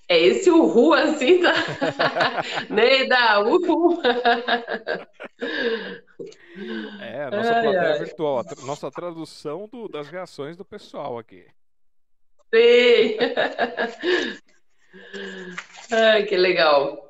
É 0.07 0.19
esse 0.19 0.51
uhul 0.51 0.93
assim, 0.93 1.41
tá? 1.41 1.53
Neida, 2.69 3.39
uhul! 3.41 3.99
É, 7.01 7.23
a 7.23 7.31
nossa 7.31 7.53
ai, 7.53 7.61
plateia 7.63 7.91
ai. 7.93 7.99
virtual, 7.99 8.39
a 8.39 8.65
nossa 8.65 8.91
tradução 8.91 9.67
do, 9.67 9.87
das 9.87 10.07
reações 10.07 10.55
do 10.55 10.63
pessoal 10.63 11.17
aqui. 11.17 11.45
Sim! 12.53 13.17
Ai, 15.91 16.23
que 16.23 16.37
legal. 16.37 17.05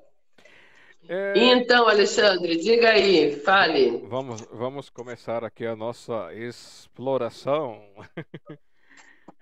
É... 1.07 1.33
Então, 1.35 1.87
Alexandre, 1.87 2.57
diga 2.57 2.89
aí, 2.91 3.35
fale. 3.41 3.97
Vamos, 4.07 4.41
vamos 4.51 4.89
começar 4.89 5.43
aqui 5.43 5.65
a 5.65 5.75
nossa 5.75 6.33
exploração. 6.33 7.79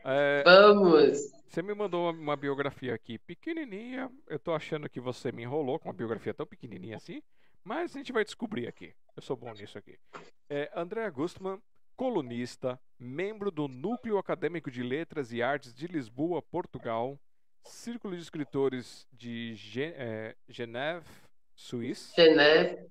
é... 0.04 0.44
Vamos! 0.44 1.43
Você 1.54 1.62
me 1.62 1.76
mandou 1.76 2.10
uma, 2.10 2.20
uma, 2.20 2.36
biografia 2.36 2.96
aqui 2.96 3.20
pequenininha. 3.20 4.12
Eu 4.26 4.40
tô 4.40 4.56
achando 4.56 4.90
que 4.90 5.00
você 5.00 5.32
me 5.32 5.44
enrolou 5.44 5.78
com 5.78 5.88
uma 5.88 5.94
biografia 5.94 6.34
tão 6.34 6.48
pequenininha 6.48 6.98
assim. 6.98 7.22
Mas 7.64 7.96
a 7.96 8.00
gente 8.00 8.12
vai 8.12 8.26
descobrir 8.26 8.68
aqui. 8.68 8.92
Eu 9.16 9.22
sou 9.22 9.38
bom 9.38 9.54
nisso 9.54 9.78
aqui. 9.78 10.00
É, 10.50 10.72
André 10.76 11.08
Gustman, 11.12 11.62
colunista, 11.96 12.82
membro 12.98 13.52
do 13.52 13.68
Núcleo 13.68 14.18
Acadêmico 14.18 14.72
de 14.72 14.82
Letras 14.82 15.32
e 15.32 15.44
Artes 15.44 15.76
de 15.76 15.86
Lisboa, 15.86 16.42
Portugal, 16.42 17.20
Círculo 17.64 18.16
de 18.16 18.24
Escritores 18.24 19.08
de 19.14 19.54
Gen 19.54 19.94
é, 19.96 20.36
Geneve, 20.50 21.06
Suíça. 21.54 22.16
Geneve. 22.16 22.88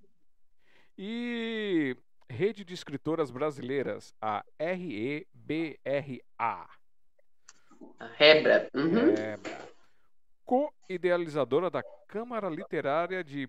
E 0.97 1.97
Rede 2.31 2.65
de 2.65 2.75
Escritoras 2.75 3.33
Brasileiras, 3.33 4.15
a 4.21 4.45
REBRA. 4.57 5.27
Rebra. 8.17 8.69
Uhum. 8.75 9.15
Co-idealizadora 10.45 11.71
da 11.71 11.83
Câmara 12.09 12.49
Literária 12.49 13.23
de. 13.23 13.49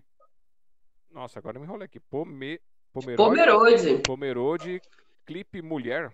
Nossa, 1.10 1.38
agora 1.38 1.58
me 1.58 1.64
enrolei 1.64 1.86
aqui. 1.86 2.00
Pome... 2.00 2.60
Pomerode. 2.92 3.16
Pomerode. 3.16 3.98
Pomerode, 4.02 4.82
Clipe 5.26 5.60
Mulher. 5.60 6.12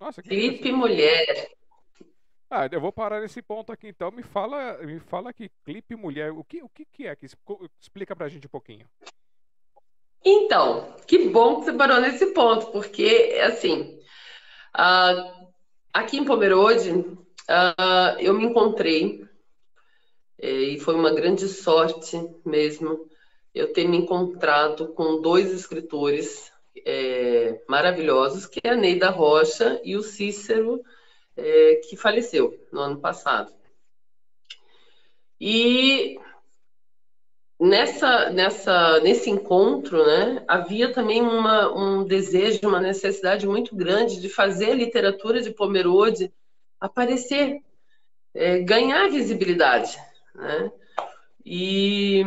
Nossa, 0.00 0.22
Clipe 0.22 0.72
Mulher. 0.72 1.50
Ah, 2.50 2.68
eu 2.72 2.80
vou 2.80 2.90
parar 2.90 3.20
nesse 3.20 3.40
ponto 3.40 3.70
aqui 3.70 3.86
então. 3.86 4.10
Me 4.10 4.24
fala, 4.24 4.78
me 4.78 4.98
fala 4.98 5.30
aqui, 5.30 5.48
clipe 5.64 5.94
mulher, 5.94 6.32
o 6.32 6.42
que, 6.42 6.60
o 6.64 6.68
que, 6.68 6.84
que 6.84 7.06
é? 7.06 7.16
Explica 7.80 8.16
pra 8.16 8.28
gente 8.28 8.48
um 8.48 8.50
pouquinho. 8.50 8.88
Então, 10.24 10.96
que 11.06 11.28
bom 11.28 11.60
que 11.60 11.66
você 11.66 11.72
parou 11.72 12.00
nesse 12.00 12.26
ponto, 12.34 12.72
porque, 12.72 13.38
assim, 13.42 14.00
uh, 14.76 15.50
aqui 15.92 16.18
em 16.18 16.24
Pomerode, 16.24 16.90
uh, 17.50 18.20
eu 18.20 18.34
me 18.34 18.46
encontrei, 18.46 19.24
e 20.38 20.78
foi 20.80 20.94
uma 20.94 21.12
grande 21.12 21.48
sorte 21.48 22.16
mesmo 22.46 23.08
eu 23.54 23.72
ter 23.72 23.86
me 23.86 23.98
encontrado 23.98 24.88
com 24.88 25.20
dois 25.20 25.52
escritores 25.52 26.52
é, 26.86 27.60
maravilhosos, 27.68 28.46
que 28.46 28.60
é 28.62 28.70
a 28.70 28.76
Neida 28.76 29.10
Rocha 29.10 29.80
e 29.84 29.96
o 29.96 30.02
Cícero, 30.02 30.80
é, 31.36 31.80
que 31.88 31.96
faleceu 31.96 32.54
no 32.72 32.80
ano 32.80 33.00
passado. 33.00 33.52
E 35.40 36.18
nessa, 37.58 38.30
nessa, 38.30 39.00
nesse 39.00 39.30
encontro, 39.30 40.04
né, 40.06 40.44
havia 40.46 40.92
também 40.92 41.22
uma, 41.22 41.72
um 41.74 42.04
desejo, 42.04 42.60
uma 42.62 42.80
necessidade 42.80 43.46
muito 43.46 43.74
grande 43.74 44.20
de 44.20 44.28
fazer 44.28 44.70
a 44.70 44.74
literatura 44.74 45.40
de 45.42 45.50
Pomerode 45.50 46.32
aparecer, 46.80 47.60
é, 48.34 48.58
ganhar 48.60 49.10
visibilidade. 49.10 49.98
Né? 50.34 50.72
E, 51.44 52.24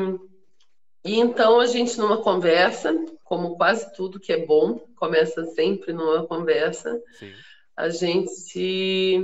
e 1.04 1.20
então 1.20 1.60
a 1.60 1.66
gente, 1.66 1.98
numa 1.98 2.22
conversa, 2.22 2.94
como 3.24 3.58
quase 3.58 3.92
tudo 3.94 4.20
que 4.20 4.32
é 4.32 4.46
bom, 4.46 4.80
começa 4.96 5.44
sempre 5.46 5.92
numa 5.92 6.26
conversa, 6.28 7.02
Sim. 7.18 7.34
a 7.76 7.90
gente 7.90 9.20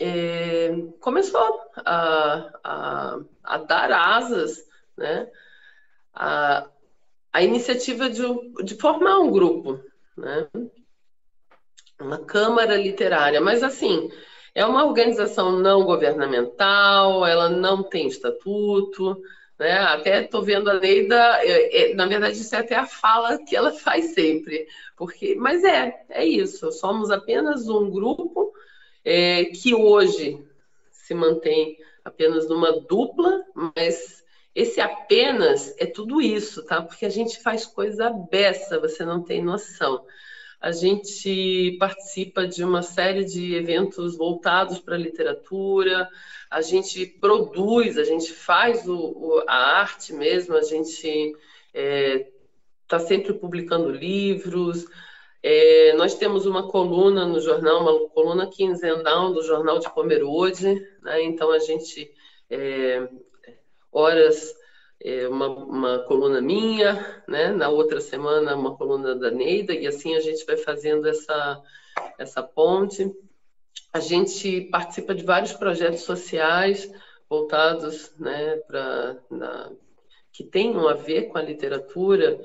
é, 0.00 0.70
começou 1.00 1.40
a, 1.76 2.50
a, 2.62 3.18
a, 3.42 3.58
dar 3.58 3.90
asas 3.90 4.64
né, 4.96 5.28
a, 6.14 6.68
a 7.32 7.42
iniciativa 7.42 8.08
de, 8.08 8.22
de 8.64 8.74
formar 8.76 9.18
um 9.18 9.30
grupo, 9.30 9.80
né, 10.16 10.48
uma 12.00 12.18
câmara 12.18 12.76
literária, 12.76 13.40
mas 13.40 13.62
assim, 13.62 14.10
é 14.54 14.64
uma 14.64 14.84
organização 14.84 15.58
não 15.58 15.84
governamental, 15.84 17.26
ela 17.26 17.48
não 17.48 17.82
tem 17.82 18.06
estatuto, 18.06 19.22
né? 19.58 19.78
Até 19.78 20.24
estou 20.24 20.42
vendo 20.42 20.70
a 20.70 20.74
lei 20.74 21.08
da. 21.08 21.44
É, 21.44 21.90
é, 21.90 21.94
na 21.94 22.06
verdade, 22.06 22.40
isso 22.40 22.54
é 22.54 22.58
até 22.58 22.76
a 22.76 22.86
fala 22.86 23.38
que 23.44 23.56
ela 23.56 23.72
faz 23.78 24.14
sempre. 24.14 24.66
porque 24.96 25.34
Mas 25.34 25.64
é, 25.64 26.04
é 26.08 26.24
isso. 26.24 26.70
Somos 26.72 27.10
apenas 27.10 27.68
um 27.68 27.90
grupo 27.90 28.52
é, 29.04 29.46
que 29.46 29.74
hoje 29.74 30.44
se 30.92 31.14
mantém 31.14 31.78
apenas 32.04 32.48
numa 32.48 32.80
dupla, 32.80 33.44
mas 33.54 34.24
esse 34.54 34.80
apenas 34.80 35.74
é 35.78 35.86
tudo 35.86 36.20
isso, 36.20 36.64
tá? 36.64 36.82
Porque 36.82 37.06
a 37.06 37.10
gente 37.10 37.40
faz 37.40 37.66
coisa 37.66 38.10
beça, 38.10 38.80
você 38.80 39.04
não 39.04 39.22
tem 39.22 39.42
noção. 39.42 40.04
A 40.60 40.72
gente 40.72 41.76
participa 41.78 42.46
de 42.46 42.64
uma 42.64 42.82
série 42.82 43.24
de 43.24 43.54
eventos 43.54 44.16
voltados 44.16 44.80
para 44.80 44.96
a 44.96 44.98
literatura, 44.98 46.08
a 46.50 46.60
gente 46.60 47.06
produz, 47.06 47.96
a 47.96 48.04
gente 48.04 48.32
faz 48.32 48.88
o, 48.88 48.96
o, 48.96 49.44
a 49.46 49.80
arte 49.80 50.12
mesmo, 50.12 50.56
a 50.56 50.62
gente 50.62 51.06
está 51.06 51.38
é, 51.74 52.26
tá 52.88 52.98
sempre 52.98 53.34
publicando 53.34 53.90
livros. 53.90 54.86
É, 55.40 55.92
nós 55.96 56.16
temos 56.16 56.44
uma 56.44 56.68
coluna 56.68 57.24
no 57.24 57.40
jornal, 57.40 57.82
uma 57.82 58.08
coluna 58.08 58.48
quinzenal 58.48 59.32
do 59.32 59.42
Jornal 59.42 59.78
de 59.78 59.88
Pomerode, 59.94 60.74
né? 61.02 61.22
então 61.22 61.52
a 61.52 61.60
gente, 61.60 62.12
é, 62.50 63.08
horas 63.92 64.58
é, 65.02 65.28
uma, 65.28 65.48
uma, 65.48 65.98
coluna 66.00 66.40
minha, 66.40 67.22
né? 67.28 67.50
na 67.52 67.68
outra 67.68 68.00
semana 68.00 68.56
uma 68.56 68.76
coluna 68.76 69.14
da 69.14 69.30
Neida, 69.30 69.72
e 69.72 69.86
assim 69.86 70.14
a 70.14 70.20
gente 70.20 70.44
vai 70.44 70.56
fazendo 70.56 71.08
essa, 71.08 71.62
essa 72.18 72.42
ponte. 72.42 73.10
A 73.92 74.00
gente 74.00 74.62
participa 74.70 75.14
de 75.14 75.24
vários 75.24 75.52
projetos 75.52 76.00
sociais 76.00 76.90
voltados 77.28 78.12
né, 78.18 78.56
para 78.66 79.18
que 80.32 80.44
tenham 80.44 80.88
a 80.88 80.94
ver 80.94 81.28
com 81.28 81.38
a 81.38 81.42
literatura. 81.42 82.40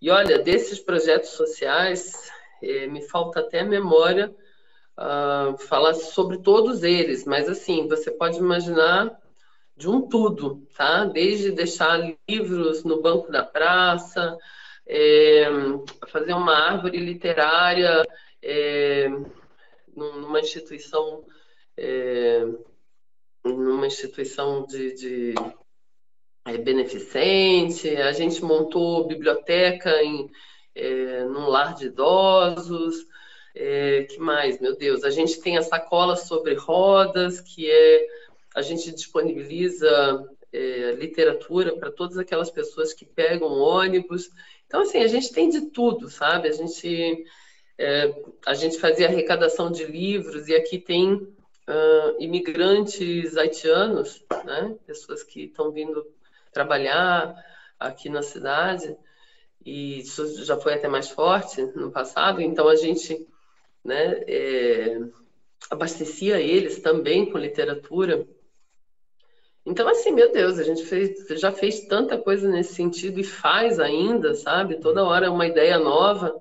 E 0.00 0.10
olha, 0.10 0.38
desses 0.38 0.78
projetos 0.78 1.30
sociais, 1.30 2.30
é, 2.62 2.86
me 2.86 3.02
falta 3.02 3.40
até 3.40 3.60
a 3.60 3.64
memória 3.64 4.34
uh, 4.98 5.56
falar 5.58 5.94
sobre 5.94 6.38
todos 6.38 6.82
eles, 6.82 7.24
mas 7.24 7.48
assim, 7.48 7.88
você 7.88 8.10
pode 8.10 8.38
imaginar 8.38 9.18
de 9.76 9.88
um 9.88 10.08
tudo, 10.08 10.66
tá? 10.76 11.04
Desde 11.04 11.50
deixar 11.50 12.16
livros 12.28 12.84
no 12.84 13.02
banco 13.02 13.30
da 13.30 13.44
praça, 13.44 14.36
é, 14.86 15.46
fazer 16.08 16.34
uma 16.34 16.54
árvore 16.54 16.98
literária 16.98 18.04
é, 18.42 19.08
numa 19.94 20.40
instituição 20.40 21.24
é, 21.76 22.44
numa 23.44 23.86
instituição 23.86 24.64
de, 24.64 24.94
de 24.94 25.34
é, 26.46 26.56
beneficente, 26.58 27.96
a 27.96 28.12
gente 28.12 28.42
montou 28.42 29.06
biblioteca 29.06 29.90
em 30.02 30.30
é, 30.74 31.24
num 31.24 31.46
lar 31.46 31.74
de 31.74 31.86
idosos, 31.86 33.06
é, 33.54 34.02
que 34.10 34.18
mais, 34.18 34.60
meu 34.60 34.76
Deus, 34.76 35.04
a 35.04 35.10
gente 35.10 35.40
tem 35.40 35.56
a 35.56 35.62
sacola 35.62 36.16
sobre 36.16 36.54
rodas, 36.54 37.40
que 37.40 37.70
é 37.70 38.06
a 38.54 38.62
gente 38.62 38.92
disponibiliza 38.92 40.28
é, 40.52 40.92
literatura 40.92 41.76
para 41.76 41.90
todas 41.90 42.16
aquelas 42.16 42.50
pessoas 42.50 42.92
que 42.92 43.04
pegam 43.04 43.48
ônibus. 43.48 44.30
Então, 44.66 44.82
assim, 44.82 44.98
a 44.98 45.08
gente 45.08 45.32
tem 45.32 45.48
de 45.48 45.62
tudo, 45.72 46.08
sabe? 46.08 46.48
A 46.48 46.52
gente, 46.52 47.24
é, 47.76 48.14
a 48.46 48.54
gente 48.54 48.78
fazia 48.78 49.08
arrecadação 49.08 49.72
de 49.72 49.84
livros 49.84 50.46
e 50.46 50.54
aqui 50.54 50.78
tem 50.78 51.14
uh, 51.14 52.20
imigrantes 52.20 53.36
haitianos, 53.36 54.24
né? 54.44 54.76
Pessoas 54.86 55.24
que 55.24 55.46
estão 55.46 55.72
vindo 55.72 56.06
trabalhar 56.52 57.34
aqui 57.78 58.08
na 58.08 58.22
cidade 58.22 58.96
e 59.66 59.98
isso 59.98 60.44
já 60.44 60.56
foi 60.56 60.74
até 60.74 60.86
mais 60.86 61.10
forte 61.10 61.60
no 61.74 61.90
passado. 61.90 62.40
Então, 62.40 62.68
a 62.68 62.76
gente, 62.76 63.26
né? 63.84 64.22
É, 64.28 65.00
abastecia 65.70 66.38
eles 66.40 66.80
também 66.80 67.30
com 67.30 67.38
literatura 67.38 68.26
então, 69.66 69.88
assim, 69.88 70.10
meu 70.12 70.30
Deus, 70.30 70.58
a 70.58 70.62
gente 70.62 70.84
fez, 70.84 71.26
já 71.40 71.50
fez 71.50 71.86
tanta 71.86 72.18
coisa 72.18 72.48
nesse 72.48 72.74
sentido 72.74 73.18
e 73.18 73.24
faz 73.24 73.80
ainda, 73.80 74.34
sabe? 74.34 74.78
Toda 74.78 75.04
hora 75.04 75.26
é 75.26 75.30
uma 75.30 75.46
ideia 75.46 75.78
nova. 75.78 76.34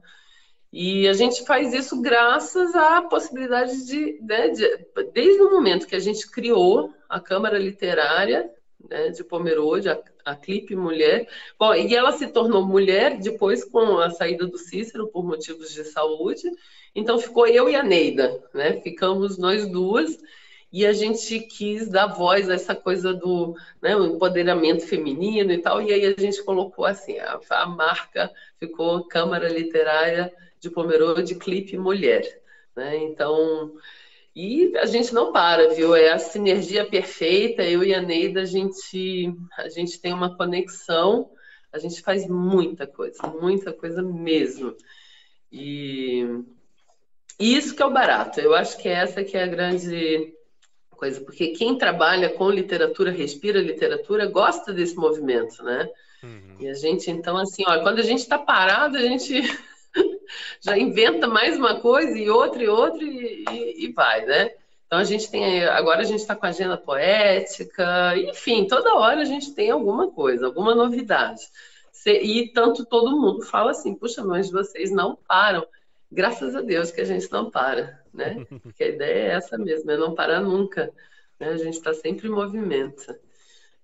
E 0.71 1.07
a 1.07 1.13
gente 1.13 1.45
faz 1.45 1.73
isso 1.73 2.01
graças 2.01 2.75
à 2.75 3.01
possibilidade 3.03 3.85
de, 3.85 4.19
né, 4.21 4.49
de 4.49 4.67
desde 5.13 5.41
o 5.41 5.51
momento 5.51 5.87
que 5.87 5.95
a 5.95 5.99
gente 5.99 6.29
criou 6.29 6.91
a 7.07 7.19
Câmara 7.19 7.59
Literária 7.59 8.49
né, 8.89 9.09
de 9.09 9.23
Pomerode, 9.23 9.87
a, 9.87 10.01
a 10.25 10.35
Clipe 10.35 10.75
Mulher. 10.75 11.29
Bom, 11.57 11.73
e 11.73 11.95
ela 11.95 12.11
se 12.11 12.27
tornou 12.27 12.65
mulher 12.65 13.19
depois 13.19 13.63
com 13.63 13.99
a 13.99 14.09
saída 14.09 14.45
do 14.47 14.57
Cícero 14.57 15.07
por 15.07 15.23
motivos 15.23 15.71
de 15.71 15.85
saúde. 15.85 16.49
Então 16.93 17.17
ficou 17.17 17.47
eu 17.47 17.69
e 17.69 17.75
a 17.75 17.83
Neida, 17.83 18.43
né? 18.53 18.81
Ficamos 18.81 19.37
nós 19.37 19.65
duas 19.67 20.17
e 20.73 20.87
a 20.87 20.91
gente 20.91 21.39
quis 21.41 21.87
dar 21.87 22.07
voz 22.07 22.49
a 22.49 22.55
essa 22.55 22.73
coisa 22.73 23.13
do 23.13 23.55
né, 23.79 23.93
empoderamento 23.93 24.87
feminino 24.87 25.51
e 25.51 25.59
tal, 25.59 25.79
e 25.79 25.93
aí 25.93 26.03
a 26.03 26.19
gente 26.19 26.43
colocou 26.43 26.83
assim, 26.83 27.19
a, 27.19 27.39
a 27.51 27.67
marca 27.67 28.31
ficou 28.59 29.07
Câmara 29.07 29.47
Literária 29.47 30.33
de 30.59 30.71
Pomerode 30.71 31.35
Clipe 31.35 31.77
Mulher, 31.77 32.23
né? 32.75 32.97
Então, 32.97 33.71
e 34.35 34.75
a 34.77 34.87
gente 34.87 35.13
não 35.13 35.31
para, 35.31 35.75
viu? 35.75 35.95
É 35.95 36.11
a 36.11 36.17
sinergia 36.17 36.83
perfeita, 36.89 37.61
eu 37.61 37.83
e 37.83 37.93
a 37.93 38.01
Neida, 38.01 38.41
a 38.41 38.45
gente, 38.45 39.31
a 39.55 39.69
gente 39.69 40.01
tem 40.01 40.11
uma 40.11 40.35
conexão, 40.35 41.29
a 41.71 41.77
gente 41.77 42.01
faz 42.01 42.27
muita 42.27 42.87
coisa, 42.87 43.27
muita 43.27 43.71
coisa 43.71 44.01
mesmo. 44.01 44.75
E 45.51 46.25
isso 47.39 47.75
que 47.75 47.83
é 47.83 47.85
o 47.85 47.93
barato. 47.93 48.39
Eu 48.39 48.55
acho 48.55 48.75
que 48.79 48.89
essa 48.89 49.23
que 49.23 49.37
é 49.37 49.43
a 49.43 49.47
grande 49.47 50.33
coisa, 51.03 51.19
porque 51.19 51.49
quem 51.49 51.77
trabalha 51.77 52.29
com 52.29 52.49
literatura, 52.49 53.11
respira 53.11 53.59
literatura, 53.59 54.25
gosta 54.25 54.71
desse 54.71 54.95
movimento, 54.95 55.61
né? 55.61 55.89
Uhum. 56.23 56.55
E 56.61 56.69
a 56.69 56.73
gente, 56.73 57.11
então, 57.11 57.35
assim, 57.35 57.61
ó, 57.67 57.81
quando 57.81 57.99
a 57.99 58.03
gente 58.03 58.19
está 58.19 58.37
parado, 58.37 58.95
a 58.95 59.01
gente 59.01 59.41
já 60.63 60.77
inventa 60.77 61.27
mais 61.27 61.57
uma 61.57 61.81
coisa 61.81 62.17
e 62.17 62.29
outra 62.29 62.63
e 62.63 62.69
outra 62.69 63.03
e, 63.03 63.43
e, 63.51 63.85
e 63.85 63.91
vai, 63.91 64.25
né? 64.25 64.51
Então 64.87 64.97
a 64.97 65.03
gente 65.03 65.29
tem 65.29 65.65
agora 65.65 66.01
a 66.01 66.05
gente 66.05 66.19
está 66.19 66.35
com 66.37 66.45
a 66.45 66.49
agenda 66.49 66.77
poética, 66.77 68.17
enfim, 68.17 68.65
toda 68.65 68.95
hora 68.95 69.21
a 69.21 69.25
gente 69.25 69.53
tem 69.53 69.71
alguma 69.71 70.09
coisa, 70.09 70.45
alguma 70.45 70.73
novidade. 70.73 71.41
E 72.05 72.49
tanto 72.53 72.85
todo 72.85 73.19
mundo 73.19 73.41
fala 73.41 73.71
assim, 73.71 73.93
puxa, 73.93 74.23
mas 74.23 74.49
vocês 74.49 74.91
não 74.91 75.17
param. 75.27 75.65
Graças 76.13 76.55
a 76.55 76.61
Deus 76.61 76.91
que 76.91 77.01
a 77.01 77.05
gente 77.05 77.29
não 77.31 77.49
para 77.49 78.03
né? 78.13 78.45
Porque 78.61 78.83
a 78.83 78.87
ideia 78.89 79.31
é 79.31 79.31
essa 79.35 79.57
mesmo, 79.57 79.89
é 79.89 79.97
não 79.97 80.13
parar 80.13 80.41
nunca. 80.41 80.93
Né? 81.39 81.49
A 81.49 81.57
gente 81.57 81.73
está 81.73 81.93
sempre 81.93 82.27
em 82.27 82.31
movimento. 82.31 83.13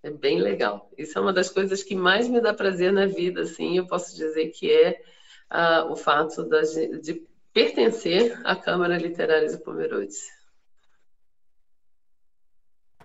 É 0.04 0.12
bem 0.12 0.40
legal. 0.40 0.90
Isso 0.98 1.18
é 1.18 1.22
uma 1.22 1.34
das 1.34 1.50
coisas 1.50 1.84
que 1.84 1.96
mais 1.96 2.30
me 2.30 2.40
dá 2.40 2.54
prazer 2.54 2.94
na 2.94 3.06
vida, 3.06 3.42
assim, 3.42 3.78
eu 3.78 3.88
posso 3.88 4.16
dizer 4.16 4.50
que 4.50 4.72
é 4.72 5.02
ah, 5.50 5.88
o 5.90 5.96
fato 5.96 6.48
da, 6.48 6.62
de 6.62 7.28
pertencer 7.52 8.40
à 8.46 8.56
Câmara 8.56 8.98
Literária 8.98 9.50
de 9.50 9.58
Pomerode. 9.58 10.16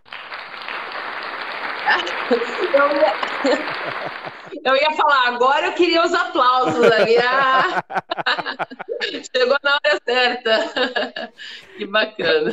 Eu 2.74 3.33
eu 4.64 4.76
ia 4.76 4.92
falar, 4.92 5.28
agora 5.28 5.66
eu 5.66 5.74
queria 5.74 6.02
os 6.02 6.12
aplausos 6.12 6.84
ali. 6.90 7.16
Ah, 7.18 7.84
chegou 9.36 9.56
na 9.62 9.74
hora 9.74 10.00
certa. 10.04 11.32
Que 11.76 11.86
bacana. 11.86 12.52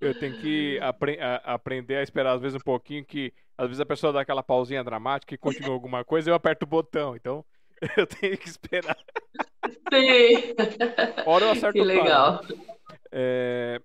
Eu 0.00 0.18
tenho 0.18 0.36
que 0.40 0.78
apre 0.80 1.18
a 1.20 1.36
aprender 1.54 1.96
a 1.96 2.02
esperar, 2.02 2.34
às 2.34 2.40
vezes, 2.40 2.56
um 2.56 2.64
pouquinho, 2.64 3.04
que 3.04 3.32
às 3.56 3.68
vezes 3.68 3.80
a 3.80 3.86
pessoa 3.86 4.12
dá 4.12 4.20
aquela 4.20 4.42
pausinha 4.42 4.82
dramática 4.82 5.34
e 5.34 5.38
continua 5.38 5.74
alguma 5.74 6.04
coisa, 6.04 6.30
eu 6.30 6.34
aperto 6.34 6.64
o 6.64 6.68
botão. 6.68 7.14
Então, 7.14 7.44
eu 7.96 8.06
tenho 8.06 8.36
que 8.38 8.48
esperar. 8.48 8.96
Sim. 9.92 10.54
Ora 11.26 11.44
eu 11.44 11.50
acerto 11.50 11.78
que 11.78 11.84
legal. 11.84 12.40
É, 13.12 13.80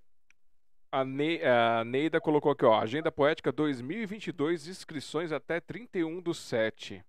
a, 0.90 1.04
ne 1.04 1.40
a 1.42 1.84
Neida 1.84 2.20
colocou 2.20 2.52
aqui, 2.52 2.64
ó, 2.64 2.78
Agenda 2.78 3.10
Poética 3.12 3.52
2022, 3.52 4.66
inscrições 4.66 5.32
até 5.32 5.60
31 5.60 6.20
do 6.20 6.34
7. 6.34 7.04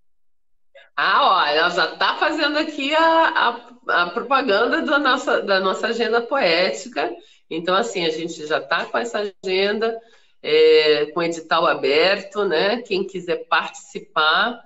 Ah, 0.96 1.30
ó, 1.30 1.46
ela 1.46 1.70
já 1.70 1.94
está 1.94 2.16
fazendo 2.18 2.58
aqui 2.58 2.94
a, 2.94 3.30
a, 3.30 4.04
a, 4.04 4.10
propaganda 4.10 4.82
da 4.82 5.00
nossa, 5.00 5.42
da 5.42 5.60
nossa 5.60 5.88
agenda 5.88 6.22
poética. 6.22 7.10
Então, 7.50 7.76
assim, 7.76 8.06
a 8.06 8.10
gente 8.10 8.46
já 8.46 8.60
está 8.60 8.86
com 8.86 8.98
essa 8.98 9.20
agenda, 9.20 9.98
é, 10.42 11.08
com 11.08 11.24
edital 11.24 11.66
aberto, 11.66 12.46
né? 12.46 12.82
Quem 12.82 13.06
quiser 13.06 13.48
participar, 13.48 14.62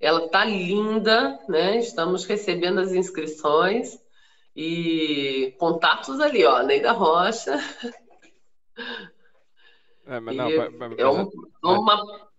ela 0.00 0.24
está 0.26 0.44
linda, 0.44 1.38
né? 1.48 1.78
Estamos 1.78 2.24
recebendo 2.24 2.80
as 2.80 2.92
inscrições 2.92 3.98
e 4.56 5.54
contatos 5.58 6.20
ali, 6.20 6.44
ó, 6.44 6.62
Neida 6.62 6.92
Rocha. 6.92 7.58
É, 10.06 10.18
mas 10.18 10.36
não, 10.36 10.44
mas, 10.78 10.98
é 10.98 11.06
um, 11.08 11.30
uma... 11.62 12.30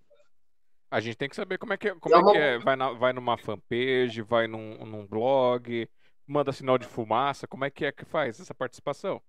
A 0.90 1.00
gente 1.00 1.16
tem 1.16 1.30
que 1.30 1.36
saber 1.36 1.58
como 1.58 1.72
é 1.72 1.78
que 1.78 1.88
é. 1.88 1.96
Como 1.96 2.14
é, 2.14 2.18
uma... 2.18 2.32
é, 2.32 2.34
que 2.34 2.38
é. 2.38 2.60
Vai, 2.60 2.76
na, 2.76 2.92
vai 2.92 3.14
numa 3.14 3.38
fanpage, 3.38 4.22
vai 4.22 4.46
num, 4.48 4.78
num 4.86 5.08
blog, 5.08 5.88
manda 6.28 6.52
sinal 6.52 6.78
de 6.78 6.86
fumaça, 6.86 7.48
como 7.48 7.64
é 7.64 7.70
que 7.70 7.86
é 7.86 7.92
que 7.92 8.04
faz 8.04 8.40
essa 8.40 8.54
participação? 8.54 9.22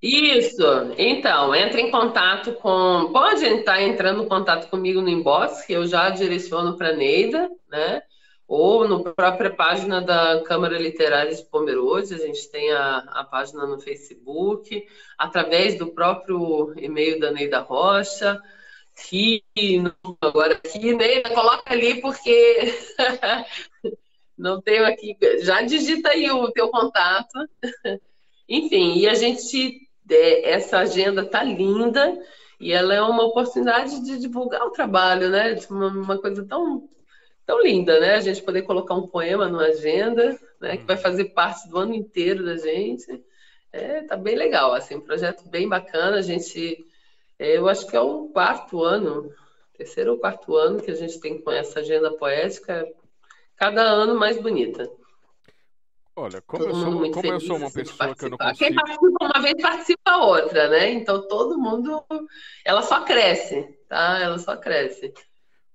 Isso. 0.00 0.62
Então, 0.96 1.52
entre 1.54 1.82
em 1.82 1.90
contato 1.90 2.52
com. 2.54 3.10
Pode 3.12 3.44
estar 3.44 3.82
entrando 3.82 4.22
em 4.22 4.28
contato 4.28 4.70
comigo 4.70 5.00
no 5.00 5.08
inbox, 5.08 5.62
que 5.66 5.72
eu 5.72 5.86
já 5.86 6.08
direciono 6.10 6.76
para 6.76 6.94
Neida, 6.94 7.50
né? 7.68 8.00
Ou 8.48 8.88
na 8.88 9.12
própria 9.12 9.50
página 9.54 10.00
da 10.00 10.42
Câmara 10.42 10.78
Literária 10.78 11.34
de 11.34 11.44
Pomerode, 11.44 12.14
a 12.14 12.18
gente 12.18 12.50
tem 12.50 12.72
a, 12.72 12.96
a 12.96 13.22
página 13.22 13.66
no 13.66 13.78
Facebook, 13.78 14.88
através 15.18 15.76
do 15.76 15.88
próprio 15.88 16.72
e-mail 16.78 17.20
da 17.20 17.30
Neida 17.30 17.60
Rocha. 17.60 18.40
Que 19.06 19.44
agora 20.22 20.54
aqui, 20.54 20.94
Neida, 20.94 21.28
coloca 21.30 21.70
ali 21.72 22.00
porque 22.00 22.74
não 24.36 24.62
tenho 24.62 24.86
aqui. 24.86 25.14
Já 25.42 25.60
digita 25.60 26.08
aí 26.08 26.30
o 26.30 26.50
teu 26.50 26.70
contato. 26.70 27.38
Enfim, 28.48 28.96
e 28.96 29.06
a 29.06 29.14
gente 29.14 29.88
é, 30.10 30.50
essa 30.50 30.78
agenda 30.78 31.24
tá 31.24 31.42
linda 31.42 32.18
e 32.58 32.72
ela 32.72 32.94
é 32.94 33.02
uma 33.02 33.24
oportunidade 33.24 34.02
de 34.04 34.18
divulgar 34.18 34.62
o 34.66 34.70
trabalho, 34.70 35.28
né? 35.28 35.54
Uma, 35.70 35.88
uma 35.88 36.18
coisa 36.18 36.44
tão, 36.44 36.88
tão 37.48 37.62
linda, 37.62 37.98
né? 37.98 38.16
A 38.16 38.20
gente 38.20 38.42
poder 38.42 38.60
colocar 38.60 38.92
um 38.92 39.06
poema 39.06 39.48
na 39.48 39.68
agenda, 39.68 40.38
né? 40.60 40.76
Que 40.76 40.84
vai 40.84 40.96
uhum. 40.96 41.02
fazer 41.02 41.24
parte 41.30 41.66
do 41.66 41.78
ano 41.78 41.94
inteiro 41.94 42.44
da 42.44 42.58
gente. 42.58 43.24
É, 43.72 44.02
tá 44.02 44.18
bem 44.18 44.36
legal, 44.36 44.74
assim, 44.74 44.96
um 44.96 45.00
projeto 45.00 45.48
bem 45.48 45.66
bacana. 45.66 46.18
A 46.18 46.20
gente, 46.20 46.86
é, 47.38 47.56
eu 47.56 47.66
acho 47.66 47.86
que 47.86 47.96
é 47.96 48.00
o 48.00 48.28
quarto 48.28 48.84
ano, 48.84 49.32
terceiro 49.72 50.12
ou 50.12 50.18
quarto 50.18 50.56
ano 50.56 50.82
que 50.82 50.90
a 50.90 50.94
gente 50.94 51.18
tem 51.20 51.40
com 51.40 51.50
essa 51.50 51.80
agenda 51.80 52.12
poética, 52.12 52.86
cada 53.56 53.80
ano 53.82 54.14
mais 54.14 54.38
bonita. 54.38 54.86
Olha, 56.16 56.42
como, 56.42 56.64
eu 56.64 56.74
sou, 56.74 57.10
como 57.12 57.32
eu 57.32 57.40
sou, 57.40 57.56
uma 57.56 57.68
assim, 57.68 57.80
pessoa 57.82 58.14
que 58.14 58.24
eu 58.26 58.30
não 58.30 58.36
consigo... 58.36 58.58
Quem 58.58 58.74
participa 58.74 59.24
uma 59.24 59.40
vez 59.40 59.62
participa 59.62 60.16
outra, 60.18 60.68
né? 60.68 60.90
Então 60.90 61.26
todo 61.26 61.58
mundo, 61.58 62.04
ela 62.62 62.82
só 62.82 63.04
cresce, 63.04 63.74
tá? 63.88 64.18
Ela 64.18 64.38
só 64.38 64.54
cresce. 64.54 65.14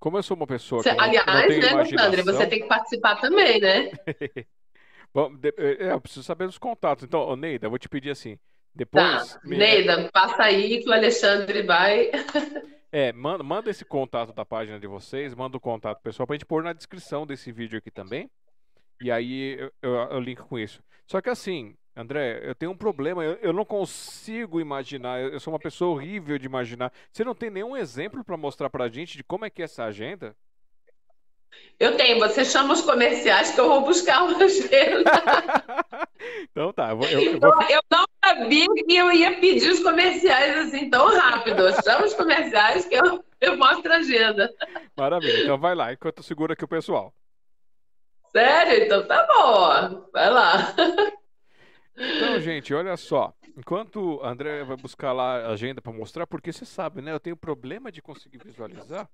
Como 0.04 0.18
eu 0.18 0.24
sou 0.24 0.36
uma 0.36 0.46
pessoa 0.46 0.84
que 0.84 0.92
não, 0.92 1.00
Aliás, 1.00 1.26
não 1.26 1.48
tem 1.48 1.60
né, 1.62 1.72
imaginação... 1.72 2.08
André, 2.10 2.24
você 2.24 2.46
tem 2.48 2.60
que 2.60 2.68
participar 2.68 3.16
também, 3.22 3.62
né? 3.62 3.90
Bom, 5.14 5.34
de, 5.34 5.54
é, 5.58 5.94
eu 5.94 6.02
preciso 6.02 6.24
saber 6.24 6.46
dos 6.46 6.58
contatos. 6.58 7.06
Então, 7.06 7.34
Neida, 7.38 7.68
eu 7.68 7.70
vou 7.70 7.80
te 7.80 7.88
pedir 7.88 8.10
assim, 8.10 8.38
depois... 8.76 9.32
Tá. 9.32 9.40
Me... 9.46 9.56
Neida, 9.56 10.10
passa 10.12 10.44
aí 10.44 10.84
que 10.84 10.90
o 10.90 10.92
Alexandre 10.92 11.64
vai... 11.64 12.12
É, 12.92 13.12
manda, 13.12 13.44
manda 13.44 13.72
esse 13.72 13.84
contato 13.84 14.34
da 14.34 14.46
página 14.46 14.80
de 14.80 14.86
vocês, 14.86 15.34
manda 15.34 15.58
o 15.58 15.60
contato 15.60 16.00
pessoal 16.04 16.28
pra 16.28 16.36
gente 16.36 16.46
pôr 16.46 16.62
na 16.62 16.74
descrição 16.74 17.26
desse 17.26 17.52
vídeo 17.52 17.80
aqui 17.80 17.90
também. 17.90 18.30
E 19.02 19.10
aí 19.10 19.58
eu, 19.58 19.72
eu, 19.82 19.94
eu 19.96 20.20
linko 20.20 20.46
com 20.46 20.60
isso. 20.60 20.80
Só 21.08 21.20
que 21.20 21.28
assim, 21.28 21.76
André, 21.96 22.42
eu 22.44 22.56
tenho 22.56 22.72
um 22.72 22.78
problema, 22.78 23.24
eu, 23.24 23.34
eu 23.36 23.54
não 23.54 23.64
consigo 23.64 24.60
imaginar, 24.60 25.22
eu, 25.22 25.30
eu, 25.30 25.40
sou 25.40 25.54
uma 25.54 25.60
pessoa 25.60 25.92
horrível 25.92 26.40
de 26.40 26.46
imaginar. 26.46 26.92
Você 27.12 27.24
não 27.24 27.36
tem 27.36 27.52
nenhum 27.52 27.78
exemplo 27.78 28.24
para 28.24 28.36
mostrar 28.36 28.70
pra 28.70 28.90
gente 28.90 29.16
de 29.16 29.24
como 29.24 29.46
é 29.46 29.50
que 29.50 29.62
é 29.62 29.66
essa 29.66 29.84
agenda? 29.84 30.36
Eu 31.80 31.96
tenho, 31.96 32.18
você 32.18 32.44
chama 32.44 32.74
os 32.74 32.82
comerciais 32.82 33.52
que 33.52 33.60
eu 33.60 33.68
vou 33.68 33.82
buscar 33.82 34.24
uma 34.24 34.44
agenda. 34.44 35.04
então 36.50 36.74
tá, 36.74 36.90
eu, 36.90 36.98
vou... 36.98 37.08
eu, 37.08 37.82
não 37.92 38.06
sabia 38.26 38.66
que 38.74 38.96
eu 38.96 39.12
ia 39.12 39.40
pedir 39.40 39.70
os 39.70 39.80
comerciais 39.84 40.58
assim 40.58 40.90
tão 40.90 41.16
rápido. 41.16 41.64
Chama 41.84 42.06
os 42.06 42.14
comerciais 42.16 42.86
que 42.86 42.96
eu, 42.96 43.24
eu 43.40 43.56
mostro 43.56 43.94
a 43.94 43.98
agenda. 43.98 44.52
Maravilha, 44.98 45.44
então 45.44 45.60
vai 45.60 45.76
lá, 45.76 45.94
enquanto 45.94 46.24
segura 46.24 46.54
aqui 46.54 46.64
o 46.64 46.68
pessoal. 46.68 47.14
Sério? 48.32 48.86
Então 48.86 49.06
tá 49.06 49.28
bom, 49.28 50.10
vai 50.12 50.30
lá. 50.32 50.76
Então, 51.96 52.40
gente, 52.42 52.74
olha 52.74 52.98
só. 52.98 53.34
Enquanto 53.56 54.20
a 54.24 54.30
André 54.30 54.64
vai 54.64 54.76
buscar 54.76 55.14
lá 55.14 55.46
a 55.46 55.52
agenda 55.52 55.82
para 55.82 55.94
mostrar, 55.94 56.26
porque 56.26 56.52
você 56.52 56.66
sabe, 56.66 57.02
né? 57.02 57.12
Eu 57.12 57.20
tenho 57.20 57.38
problema 57.38 57.92
de 57.92 58.02
conseguir 58.02 58.40
visualizar. 58.40 59.10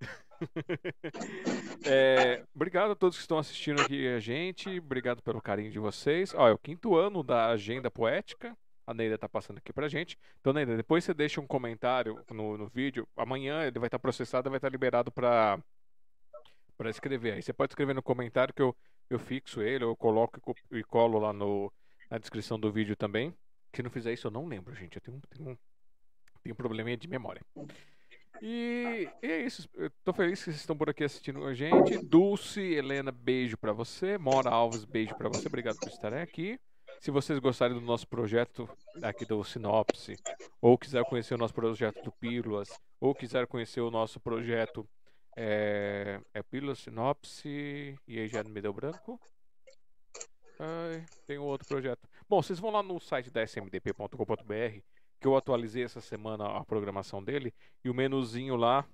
é, 1.86 2.44
obrigado 2.54 2.90
a 2.90 2.96
todos 2.96 3.16
que 3.16 3.22
estão 3.22 3.38
assistindo 3.38 3.80
aqui 3.80 4.08
a 4.08 4.18
gente. 4.18 4.78
Obrigado 4.78 5.22
pelo 5.22 5.40
carinho 5.40 5.70
de 5.70 5.78
vocês. 5.78 6.34
Ó, 6.34 6.48
é 6.48 6.52
o 6.52 6.58
quinto 6.58 6.96
ano 6.96 7.22
da 7.22 7.50
Agenda 7.50 7.90
Poética. 7.90 8.56
A 8.86 8.92
Neida 8.92 9.16
tá 9.16 9.28
passando 9.28 9.58
aqui 9.58 9.72
pra 9.72 9.88
gente. 9.88 10.18
Então, 10.40 10.52
Neida, 10.52 10.76
depois 10.76 11.04
você 11.04 11.14
deixa 11.14 11.40
um 11.40 11.46
comentário 11.46 12.22
no, 12.30 12.58
no 12.58 12.68
vídeo. 12.68 13.08
Amanhã 13.16 13.62
ele 13.62 13.78
vai 13.78 13.86
estar 13.86 13.98
tá 13.98 14.02
processado 14.02 14.48
e 14.48 14.50
vai 14.50 14.58
estar 14.58 14.68
tá 14.68 14.72
liberado 14.72 15.10
para 15.12 15.58
para 16.76 16.90
escrever. 16.90 17.34
Aí 17.34 17.42
você 17.42 17.52
pode 17.52 17.70
escrever 17.70 17.94
no 17.94 18.02
comentário 18.02 18.52
que 18.52 18.60
eu, 18.60 18.76
eu 19.08 19.18
fixo 19.18 19.62
ele, 19.62 19.84
eu 19.84 19.94
coloco 19.96 20.40
e 20.72 20.82
colo 20.82 21.20
lá 21.20 21.32
no, 21.32 21.72
na 22.14 22.18
descrição 22.18 22.58
do 22.58 22.70
vídeo 22.70 22.94
também. 22.94 23.34
Se 23.74 23.82
não 23.82 23.90
fizer 23.90 24.12
isso, 24.12 24.28
eu 24.28 24.30
não 24.30 24.46
lembro, 24.46 24.72
gente. 24.74 24.96
Eu 24.96 25.02
tenho, 25.02 25.20
tenho, 25.28 25.58
tenho 26.42 26.52
um 26.52 26.56
probleminha 26.56 26.96
de 26.96 27.08
memória. 27.08 27.42
E, 28.40 29.08
e, 29.20 29.26
é 29.26 29.42
isso. 29.42 29.68
Eu 29.74 29.90
tô 30.04 30.12
feliz 30.12 30.38
que 30.38 30.44
vocês 30.44 30.56
estão 30.56 30.76
por 30.76 30.88
aqui 30.88 31.02
assistindo 31.02 31.44
a 31.44 31.52
gente. 31.52 31.98
Dulce, 31.98 32.60
Helena, 32.60 33.10
beijo 33.10 33.58
para 33.58 33.72
você. 33.72 34.16
Mora 34.16 34.48
Alves, 34.48 34.84
beijo 34.84 35.12
para 35.16 35.28
você. 35.28 35.48
Obrigado 35.48 35.76
por 35.76 35.88
estarem 35.88 36.20
aqui. 36.20 36.58
Se 37.00 37.10
vocês 37.10 37.40
gostarem 37.40 37.74
do 37.74 37.84
nosso 37.84 38.06
projeto 38.06 38.68
aqui 39.02 39.26
do 39.26 39.42
Sinopse, 39.42 40.16
ou 40.60 40.78
quiser 40.78 41.04
conhecer 41.04 41.34
o 41.34 41.38
nosso 41.38 41.52
projeto 41.52 42.00
do 42.04 42.12
Pílulas, 42.12 42.68
ou 43.00 43.12
quiser 43.12 43.48
conhecer 43.48 43.80
o 43.80 43.90
nosso 43.90 44.20
projeto 44.20 44.88
é, 45.36 46.20
é 46.32 46.42
pílula, 46.44 46.76
sinopse. 46.76 47.98
E 48.06 48.20
aí 48.20 48.28
já 48.28 48.44
me 48.44 48.60
deu 48.60 48.72
branco. 48.72 49.20
Ai, 50.58 51.04
tem 51.26 51.38
outro 51.38 51.66
projeto. 51.66 52.08
Bom, 52.28 52.42
vocês 52.42 52.58
vão 52.58 52.70
lá 52.70 52.82
no 52.82 53.00
site 53.00 53.30
da 53.30 53.42
smdp.com.br 53.42 54.80
que 55.20 55.26
eu 55.26 55.36
atualizei 55.36 55.82
essa 55.82 56.00
semana 56.00 56.46
a 56.58 56.64
programação 56.64 57.22
dele 57.22 57.54
e 57.82 57.88
o 57.88 57.94
menuzinho 57.94 58.56
lá 58.56 58.86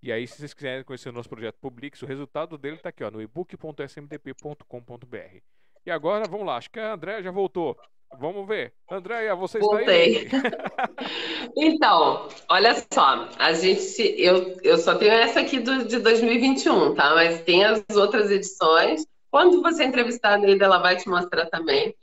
E 0.04 0.12
aí, 0.12 0.28
se 0.28 0.38
vocês 0.38 0.54
quiserem 0.54 0.84
conhecer 0.84 1.08
o 1.08 1.14
nosso 1.14 1.30
projeto 1.30 1.56
Publix, 1.62 2.02
o 2.02 2.06
resultado 2.06 2.58
dele 2.58 2.76
está 2.76 2.90
aqui 2.90 3.06
ó, 3.06 3.10
no 3.10 3.22
ebook.smdp.com.br. 3.22 5.38
E 5.86 5.92
agora, 5.92 6.26
vamos 6.30 6.46
lá, 6.46 6.58
acho 6.58 6.70
que 6.70 6.82
a 6.82 6.94
Andréia 6.94 7.24
já 7.24 7.32
voltou. 7.32 7.78
Vamos 8.20 8.46
ver. 8.46 8.74
Andréia, 8.92 9.34
você 9.36 9.60
Voltei. 9.60 10.26
está 10.26 10.38
aí? 10.38 10.44
então, 11.56 12.28
olha 12.50 12.76
só, 12.92 13.30
a 13.40 13.54
gente, 13.54 14.02
eu, 14.22 14.58
eu 14.64 14.78
só 14.78 14.96
tenho 14.96 15.14
essa 15.14 15.40
aqui 15.40 15.62
do, 15.62 15.86
de 15.86 16.00
2021, 16.00 16.94
tá? 16.94 17.16
Mas 17.16 17.42
tem 17.44 17.64
as 17.64 17.86
outras 17.96 18.30
edições. 18.30 19.08
Quando 19.32 19.62
você 19.62 19.86
entrevistar 19.86 20.34
a 20.34 20.38
Neida, 20.38 20.66
ela 20.66 20.80
vai 20.80 20.98
te 20.98 21.08
mostrar 21.08 21.46
também. 21.46 21.96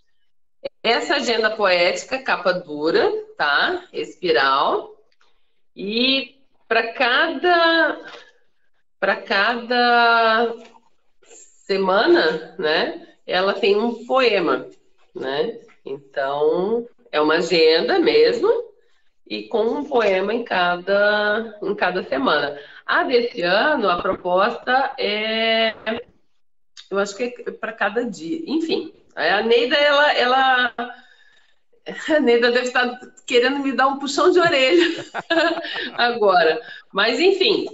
Essa 0.83 1.17
agenda 1.17 1.51
poética, 1.51 2.19
capa 2.23 2.53
dura, 2.53 3.11
tá? 3.37 3.85
Espiral. 3.93 4.95
E 5.75 6.37
para 6.69 6.93
cada 6.93 8.01
para 9.01 9.17
cada 9.17 10.55
semana, 11.67 12.55
né? 12.59 13.05
ela 13.27 13.55
tem 13.55 13.77
um 13.77 14.05
poema, 14.07 14.67
né? 15.15 15.61
Então, 15.85 16.87
é 17.11 17.21
uma 17.21 17.35
agenda 17.35 17.99
mesmo, 17.99 18.49
e 19.27 19.45
com 19.45 19.63
um 19.63 19.85
poema 19.85 20.35
em 20.35 20.45
cada, 20.45 21.59
em 21.63 21.75
cada 21.75 22.03
semana. 22.05 22.59
A 22.85 23.05
desse 23.05 23.43
ano, 23.43 23.89
a 23.89 24.01
proposta 24.01 24.95
é. 24.99 25.75
Eu 26.91 26.99
acho 26.99 27.17
que 27.17 27.25
é 27.25 27.51
para 27.51 27.73
cada 27.73 28.05
dia. 28.05 28.43
Enfim, 28.47 28.93
a 29.15 29.43
Neida, 29.43 29.77
ela, 29.77 30.13
ela. 30.13 30.75
A 32.09 32.21
Neida 32.21 32.51
deve 32.51 32.67
estar 32.67 32.99
querendo 33.27 33.61
me 33.61 33.73
dar 33.73 33.89
um 33.89 33.99
puxão 33.99 34.31
de 34.31 34.39
orelha 34.39 35.05
agora. 35.95 36.61
Mas, 36.93 37.21
enfim, 37.21 37.67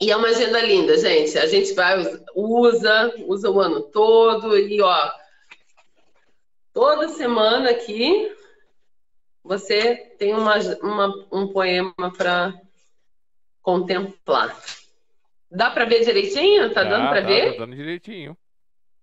e 0.00 0.10
é 0.10 0.16
uma 0.16 0.28
agenda 0.28 0.60
linda, 0.60 0.96
gente. 0.96 1.38
A 1.38 1.46
gente 1.46 1.74
vai, 1.74 1.98
usa, 2.34 3.14
usa 3.26 3.50
o 3.50 3.60
ano 3.60 3.82
todo 3.82 4.56
e, 4.56 4.80
ó, 4.80 5.10
toda 6.72 7.08
semana 7.08 7.70
aqui 7.70 8.34
você 9.42 9.96
tem 10.18 10.34
uma, 10.34 10.56
uma 10.82 11.26
um 11.30 11.52
poema 11.52 11.94
para 12.16 12.54
contemplar. 13.60 14.58
Dá 15.50 15.70
para 15.70 15.84
ver 15.84 16.04
direitinho? 16.04 16.72
Tá 16.72 16.84
dando 16.84 17.08
para 17.08 17.20
ver? 17.20 17.52
Tá 17.52 17.58
dando 17.64 17.76
direitinho. 17.76 18.36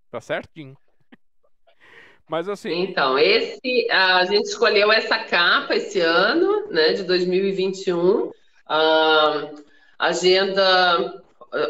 Tá 0.10 0.22
certinho. 0.22 0.78
Mas 2.30 2.50
assim. 2.50 2.84
Então, 2.84 3.18
esse 3.18 3.88
a 3.90 4.26
gente 4.26 4.46
escolheu 4.46 4.92
essa 4.92 5.18
capa 5.20 5.76
esse 5.76 6.00
ano, 6.00 6.68
né, 6.70 6.94
de 6.94 7.04
2021. 7.04 8.26
Uh, 8.26 8.34
agenda. 9.98 11.24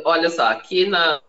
Olha 0.04 0.30
só, 0.30 0.48
aqui 0.48 0.88
na, 0.88 1.22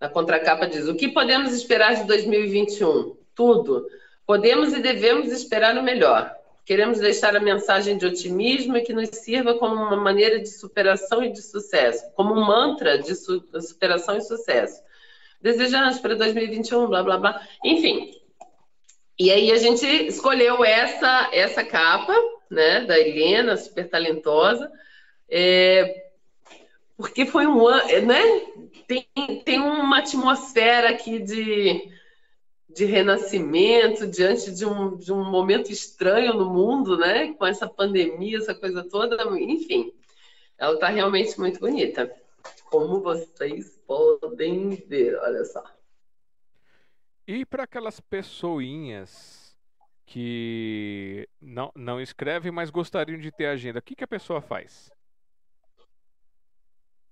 na 0.00 0.08
contracapa 0.08 0.66
diz: 0.66 0.88
o 0.88 0.96
que 0.96 1.08
podemos 1.08 1.52
esperar 1.52 1.94
de 1.94 2.04
2021? 2.04 3.16
Tudo. 3.34 3.86
Podemos 4.26 4.72
e 4.72 4.80
devemos 4.80 5.30
esperar 5.32 5.76
o 5.76 5.82
melhor. 5.82 6.34
Queremos 6.64 6.98
deixar 6.98 7.34
a 7.34 7.40
mensagem 7.40 7.96
de 7.98 8.06
otimismo 8.06 8.76
e 8.76 8.82
que 8.82 8.92
nos 8.92 9.08
sirva 9.08 9.54
como 9.54 9.74
uma 9.74 9.96
maneira 9.96 10.38
de 10.38 10.48
superação 10.48 11.22
e 11.24 11.32
de 11.32 11.42
sucesso, 11.42 12.04
como 12.14 12.34
um 12.34 12.44
mantra 12.44 12.98
de 12.98 13.14
su 13.14 13.42
superação 13.60 14.16
e 14.16 14.20
sucesso. 14.20 14.80
Desejamos 15.40 15.98
para 15.98 16.14
2021, 16.14 16.86
blá 16.86 17.02
blá 17.02 17.16
blá. 17.16 17.40
Enfim. 17.64 18.19
E 19.20 19.30
aí 19.30 19.52
a 19.52 19.58
gente 19.58 19.84
escolheu 20.06 20.64
essa 20.64 21.28
essa 21.30 21.62
capa, 21.62 22.14
né, 22.50 22.86
da 22.86 22.98
Helena, 22.98 23.54
super 23.54 23.86
talentosa, 23.86 24.72
é, 25.28 26.06
porque 26.96 27.26
foi 27.26 27.46
um 27.46 27.66
ano, 27.66 28.06
né? 28.06 28.22
Tem, 28.88 29.06
tem 29.44 29.60
uma 29.60 29.98
atmosfera 29.98 30.88
aqui 30.88 31.18
de 31.18 31.92
de 32.70 32.86
renascimento 32.86 34.06
diante 34.06 34.52
de 34.52 34.64
um, 34.64 34.96
de 34.96 35.12
um 35.12 35.22
momento 35.28 35.70
estranho 35.70 36.32
no 36.32 36.48
mundo, 36.48 36.96
né? 36.96 37.34
Com 37.34 37.44
essa 37.44 37.68
pandemia, 37.68 38.38
essa 38.38 38.54
coisa 38.54 38.82
toda, 38.82 39.22
enfim, 39.38 39.92
ela 40.56 40.74
está 40.74 40.88
realmente 40.88 41.38
muito 41.38 41.60
bonita. 41.60 42.10
Como 42.70 43.02
vocês 43.02 43.78
podem 43.86 44.76
ver, 44.88 45.14
olha 45.18 45.44
só. 45.44 45.62
E 47.32 47.46
para 47.46 47.62
aquelas 47.62 48.00
pessoinhas 48.00 49.56
que 50.04 51.28
não, 51.40 51.70
não 51.76 52.00
escrevem, 52.00 52.50
mas 52.50 52.70
gostariam 52.70 53.20
de 53.20 53.30
ter 53.30 53.46
agenda, 53.46 53.78
o 53.78 53.82
que, 53.82 53.94
que 53.94 54.02
a 54.02 54.08
pessoa 54.08 54.40
faz? 54.40 54.90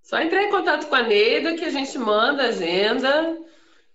Só 0.01 0.19
entrar 0.19 0.43
em 0.43 0.49
contato 0.49 0.89
com 0.89 0.95
a 0.95 1.03
Neida 1.03 1.55
que 1.55 1.63
a 1.63 1.69
gente 1.69 1.97
manda 1.97 2.49
agenda 2.49 3.37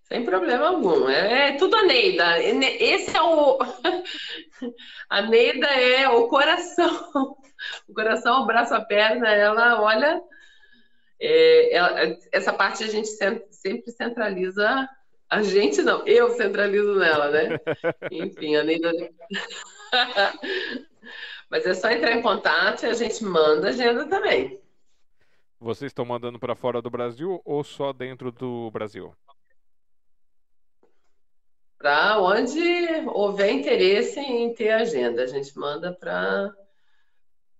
sem 0.04 0.24
problema 0.24 0.68
algum. 0.68 1.10
É, 1.10 1.50
é 1.50 1.56
tudo 1.58 1.76
a 1.76 1.82
Neida. 1.82 2.38
Esse 2.42 3.14
é 3.14 3.20
o. 3.20 3.58
a 5.10 5.20
Neida 5.20 5.66
é 5.66 6.08
o 6.08 6.26
coração. 6.28 7.36
O 7.88 7.94
coração, 7.94 8.42
o 8.42 8.46
braço, 8.46 8.74
a 8.74 8.80
perna, 8.80 9.28
ela 9.28 9.80
olha. 9.80 10.20
É, 11.18 11.74
ela, 11.74 12.16
essa 12.32 12.52
parte 12.52 12.84
a 12.84 12.88
gente 12.88 13.08
sempre 13.08 13.90
centraliza. 13.90 14.88
A 15.34 15.42
gente 15.42 15.82
não, 15.82 16.06
eu 16.06 16.30
centralizo 16.30 16.94
nela, 16.94 17.30
né? 17.30 17.58
Enfim, 18.10 18.56
a 18.56 18.62
Neida. 18.62 18.92
Mas 21.50 21.66
é 21.66 21.74
só 21.74 21.90
entrar 21.90 22.12
em 22.12 22.22
contato 22.22 22.84
e 22.84 22.86
a 22.86 22.94
gente 22.94 23.22
manda 23.24 23.68
agenda 23.68 24.06
também. 24.06 24.60
Vocês 25.60 25.90
estão 25.90 26.04
mandando 26.04 26.38
para 26.38 26.54
fora 26.54 26.80
do 26.82 26.90
Brasil 26.90 27.40
ou 27.44 27.62
só 27.64 27.92
dentro 27.92 28.30
do 28.30 28.70
Brasil? 28.70 29.14
para 31.84 32.18
onde 32.18 32.58
houver 33.08 33.50
interesse 33.50 34.18
em 34.18 34.54
ter 34.54 34.70
agenda. 34.70 35.22
A 35.22 35.26
gente 35.26 35.54
manda 35.58 35.92
para 35.92 36.50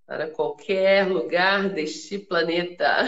para 0.03 0.31
qualquer 0.31 1.07
lugar 1.07 1.69
deste 1.69 2.17
planeta. 2.17 3.05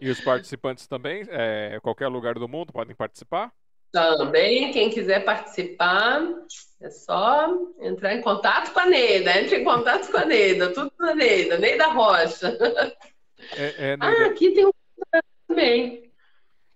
E 0.00 0.10
os 0.10 0.20
participantes 0.20 0.88
também, 0.88 1.24
é, 1.28 1.78
qualquer 1.80 2.08
lugar 2.08 2.34
do 2.34 2.48
mundo 2.48 2.72
podem 2.72 2.96
participar? 2.96 3.52
Também, 3.94 4.72
quem 4.72 4.90
quiser 4.90 5.24
participar, 5.24 6.20
é 6.80 6.90
só 6.90 7.48
entrar 7.80 8.12
em 8.12 8.20
contato 8.20 8.72
com 8.72 8.80
a 8.80 8.86
Neida. 8.86 9.38
Entre 9.38 9.58
em 9.58 9.62
contato 9.62 10.10
com 10.10 10.16
a 10.16 10.24
Neida, 10.24 10.72
tudo 10.72 10.90
na 10.98 11.14
Neida, 11.14 11.58
Neida 11.58 11.86
Rocha. 11.86 12.58
É, 13.56 13.92
é, 13.92 13.96
Neida. 13.96 14.24
Ah, 14.24 14.26
aqui 14.26 14.50
tem 14.50 14.66
um 14.66 14.72
também. 15.46 16.10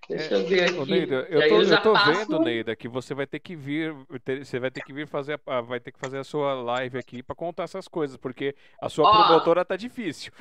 Deixa 0.09 0.33
eu 0.33 0.47
ver 0.47 0.71
aqui. 0.71 0.91
Neida, 0.91 1.27
eu 1.29 1.49
tô, 1.49 1.61
eu, 1.61 1.62
eu 1.62 1.83
tô 1.83 1.93
passo... 1.93 2.12
vendo, 2.12 2.39
Neida, 2.39 2.77
que 2.77 2.87
você 2.87 3.14
vai 3.14 3.27
ter 3.27 3.41
que 3.41 3.57
vir, 3.57 3.93
você 4.39 4.61
vai 4.61 4.71
ter 4.71 4.85
que 4.85 4.93
vir 4.93 5.09
fazer, 5.09 5.41
a, 5.45 5.61
vai 5.61 5.81
ter 5.81 5.91
que 5.91 5.99
fazer 5.99 6.19
a 6.19 6.25
sua 6.25 6.55
live 6.55 6.99
aqui 6.99 7.21
para 7.21 7.35
contar 7.35 7.64
essas 7.64 7.89
coisas, 7.89 8.16
porque 8.16 8.55
a 8.81 8.89
sua 8.89 9.09
ó, 9.09 9.25
promotora 9.25 9.64
tá 9.64 9.75
difícil. 9.75 10.33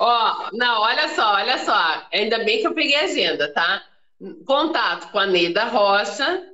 Ó, 0.00 0.48
não, 0.54 0.80
olha 0.80 1.08
só, 1.08 1.34
olha 1.34 1.58
só. 1.58 2.08
Ainda 2.10 2.42
bem 2.44 2.62
que 2.62 2.66
eu 2.66 2.72
peguei 2.72 2.96
a 2.96 3.04
agenda, 3.04 3.52
tá? 3.52 3.84
Contato 4.44 5.10
com 5.10 5.18
a 5.18 5.26
Neida 5.26 5.64
Rocha. 5.64 6.46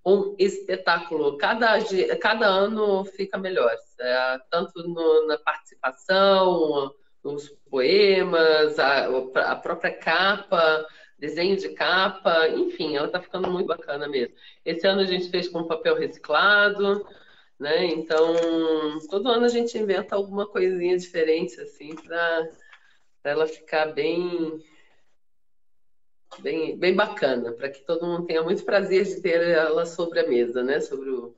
um 0.04 0.36
espetáculo. 0.38 1.38
Cada, 1.38 1.78
cada 2.20 2.46
ano 2.46 3.06
fica 3.06 3.38
melhor, 3.38 3.74
é, 4.00 4.38
tanto 4.50 4.86
no, 4.86 5.26
na 5.26 5.38
participação, 5.38 6.94
nos 7.24 7.48
poemas, 7.70 8.78
a, 8.78 9.06
a, 9.52 9.56
própria 9.56 9.92
capa, 9.92 10.86
desenho 11.18 11.56
de 11.56 11.70
capa, 11.70 12.48
enfim, 12.48 12.96
ela 12.96 13.06
está 13.06 13.20
ficando 13.20 13.50
muito 13.50 13.66
bacana 13.66 14.08
mesmo. 14.08 14.34
Esse 14.64 14.86
ano 14.86 15.00
a 15.00 15.04
gente 15.04 15.30
fez 15.30 15.48
com 15.48 15.66
papel 15.66 15.96
reciclado, 15.96 17.06
né? 17.58 17.86
Então, 17.86 18.34
todo 19.10 19.28
ano 19.28 19.44
a 19.44 19.48
gente 19.48 19.76
inventa 19.76 20.14
alguma 20.14 20.46
coisinha 20.46 20.96
diferente 20.96 21.60
assim 21.60 21.94
para 21.96 22.48
ela 23.24 23.46
ficar 23.46 23.86
bem 23.86 24.62
bem, 26.40 26.78
bem 26.78 26.94
bacana, 26.94 27.52
para 27.52 27.68
que 27.68 27.80
todo 27.84 28.06
mundo 28.06 28.26
tenha 28.26 28.42
muito 28.42 28.64
prazer 28.64 29.04
de 29.04 29.20
ter 29.20 29.42
ela 29.42 29.84
sobre 29.86 30.20
a 30.20 30.28
mesa, 30.28 30.62
né? 30.62 30.80
Sobre 30.80 31.10
o... 31.10 31.34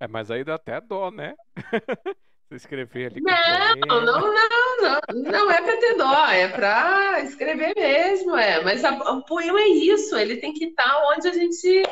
É, 0.00 0.08
mas 0.08 0.30
aí 0.30 0.42
dá 0.42 0.56
até 0.56 0.80
dó, 0.80 1.10
né? 1.10 1.34
Escrever 2.54 3.12
ali. 3.12 3.20
Não, 3.20 4.00
não, 4.04 4.20
não, 4.20 4.32
não, 4.80 5.22
não 5.22 5.50
é 5.50 5.62
para 5.62 5.76
ter 5.76 5.94
dó, 5.96 6.26
é 6.26 6.48
para 6.48 7.20
escrever 7.22 7.74
mesmo, 7.74 8.36
é. 8.36 8.62
Mas 8.62 8.84
a, 8.84 8.92
o 9.12 9.24
poema 9.24 9.60
é 9.60 9.68
isso, 9.68 10.16
ele 10.16 10.36
tem 10.36 10.52
que 10.52 10.66
estar 10.66 10.84
tá 10.84 11.08
onde 11.10 11.28
a 11.28 11.32
gente, 11.32 11.82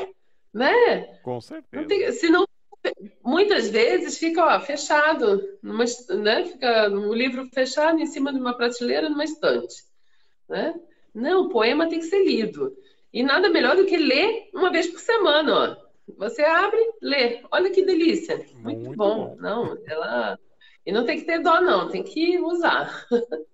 né? 0.52 1.02
Com 1.22 1.40
certeza. 1.40 1.80
Não 1.80 1.88
tem, 1.88 2.12
senão, 2.12 2.46
muitas 3.24 3.68
vezes 3.68 4.18
fica 4.18 4.44
ó, 4.44 4.61
fechado, 4.61 5.42
numa, 5.62 5.84
né? 6.22 6.44
Fica 6.44 6.88
o 6.90 7.11
um 7.11 7.14
livro 7.14 7.48
fechado 7.52 7.98
em 8.00 8.06
cima 8.06 8.32
de 8.32 8.38
uma 8.38 8.56
prateleira 8.56 9.08
numa 9.08 9.24
estante, 9.24 9.84
né? 10.48 10.74
Não, 11.14 11.46
o 11.46 11.48
poema 11.48 11.88
tem 11.88 11.98
que 11.98 12.06
ser 12.06 12.24
lido. 12.24 12.76
E 13.12 13.22
nada 13.22 13.48
melhor 13.48 13.76
do 13.76 13.86
que 13.86 13.96
ler 13.96 14.48
uma 14.54 14.70
vez 14.70 14.86
por 14.86 15.00
semana, 15.00 15.52
ó. 15.52 15.90
Você 16.16 16.42
abre, 16.42 16.78
lê. 17.00 17.42
Olha 17.50 17.70
que 17.70 17.84
delícia. 17.84 18.36
Muito, 18.54 18.80
Muito 18.80 18.96
bom. 18.96 19.28
bom. 19.28 19.36
Não, 19.40 19.76
ela. 19.86 20.38
E 20.85 20.93
não 20.93 21.05
tem 21.05 21.18
que 21.18 21.26
ter 21.26 21.43
dó, 21.43 21.61
não, 21.61 21.89
tem 21.89 22.03
que 22.03 22.39
usar. 22.39 23.07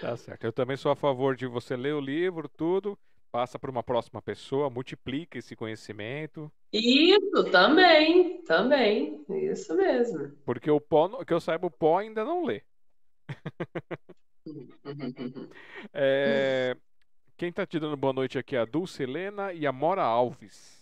Tá 0.00 0.16
certo. 0.16 0.44
Eu 0.44 0.52
também 0.52 0.76
sou 0.76 0.90
a 0.90 0.96
favor 0.96 1.36
de 1.36 1.46
você 1.46 1.76
ler 1.76 1.94
o 1.94 2.00
livro, 2.00 2.48
tudo, 2.48 2.98
passa 3.30 3.58
para 3.58 3.70
uma 3.70 3.82
próxima 3.82 4.20
pessoa, 4.20 4.68
multiplica 4.68 5.38
esse 5.38 5.54
conhecimento. 5.54 6.50
Isso, 6.72 7.44
também, 7.50 8.42
também. 8.42 9.24
Isso 9.28 9.74
mesmo. 9.76 10.32
Porque 10.44 10.70
o 10.70 10.80
pó, 10.80 11.24
que 11.24 11.32
eu 11.32 11.40
saiba, 11.40 11.66
o 11.66 11.70
pó 11.70 11.98
ainda 11.98 12.24
não 12.24 12.44
lê. 12.44 12.62
é, 15.92 16.76
quem 17.36 17.50
está 17.50 17.64
te 17.64 17.78
dando 17.78 17.96
boa 17.96 18.12
noite 18.12 18.38
aqui 18.38 18.56
é 18.56 18.60
a 18.60 18.64
Dulce 18.64 19.02
Helena 19.02 19.52
e 19.52 19.66
a 19.66 19.72
Mora 19.72 20.02
Alves. 20.02 20.80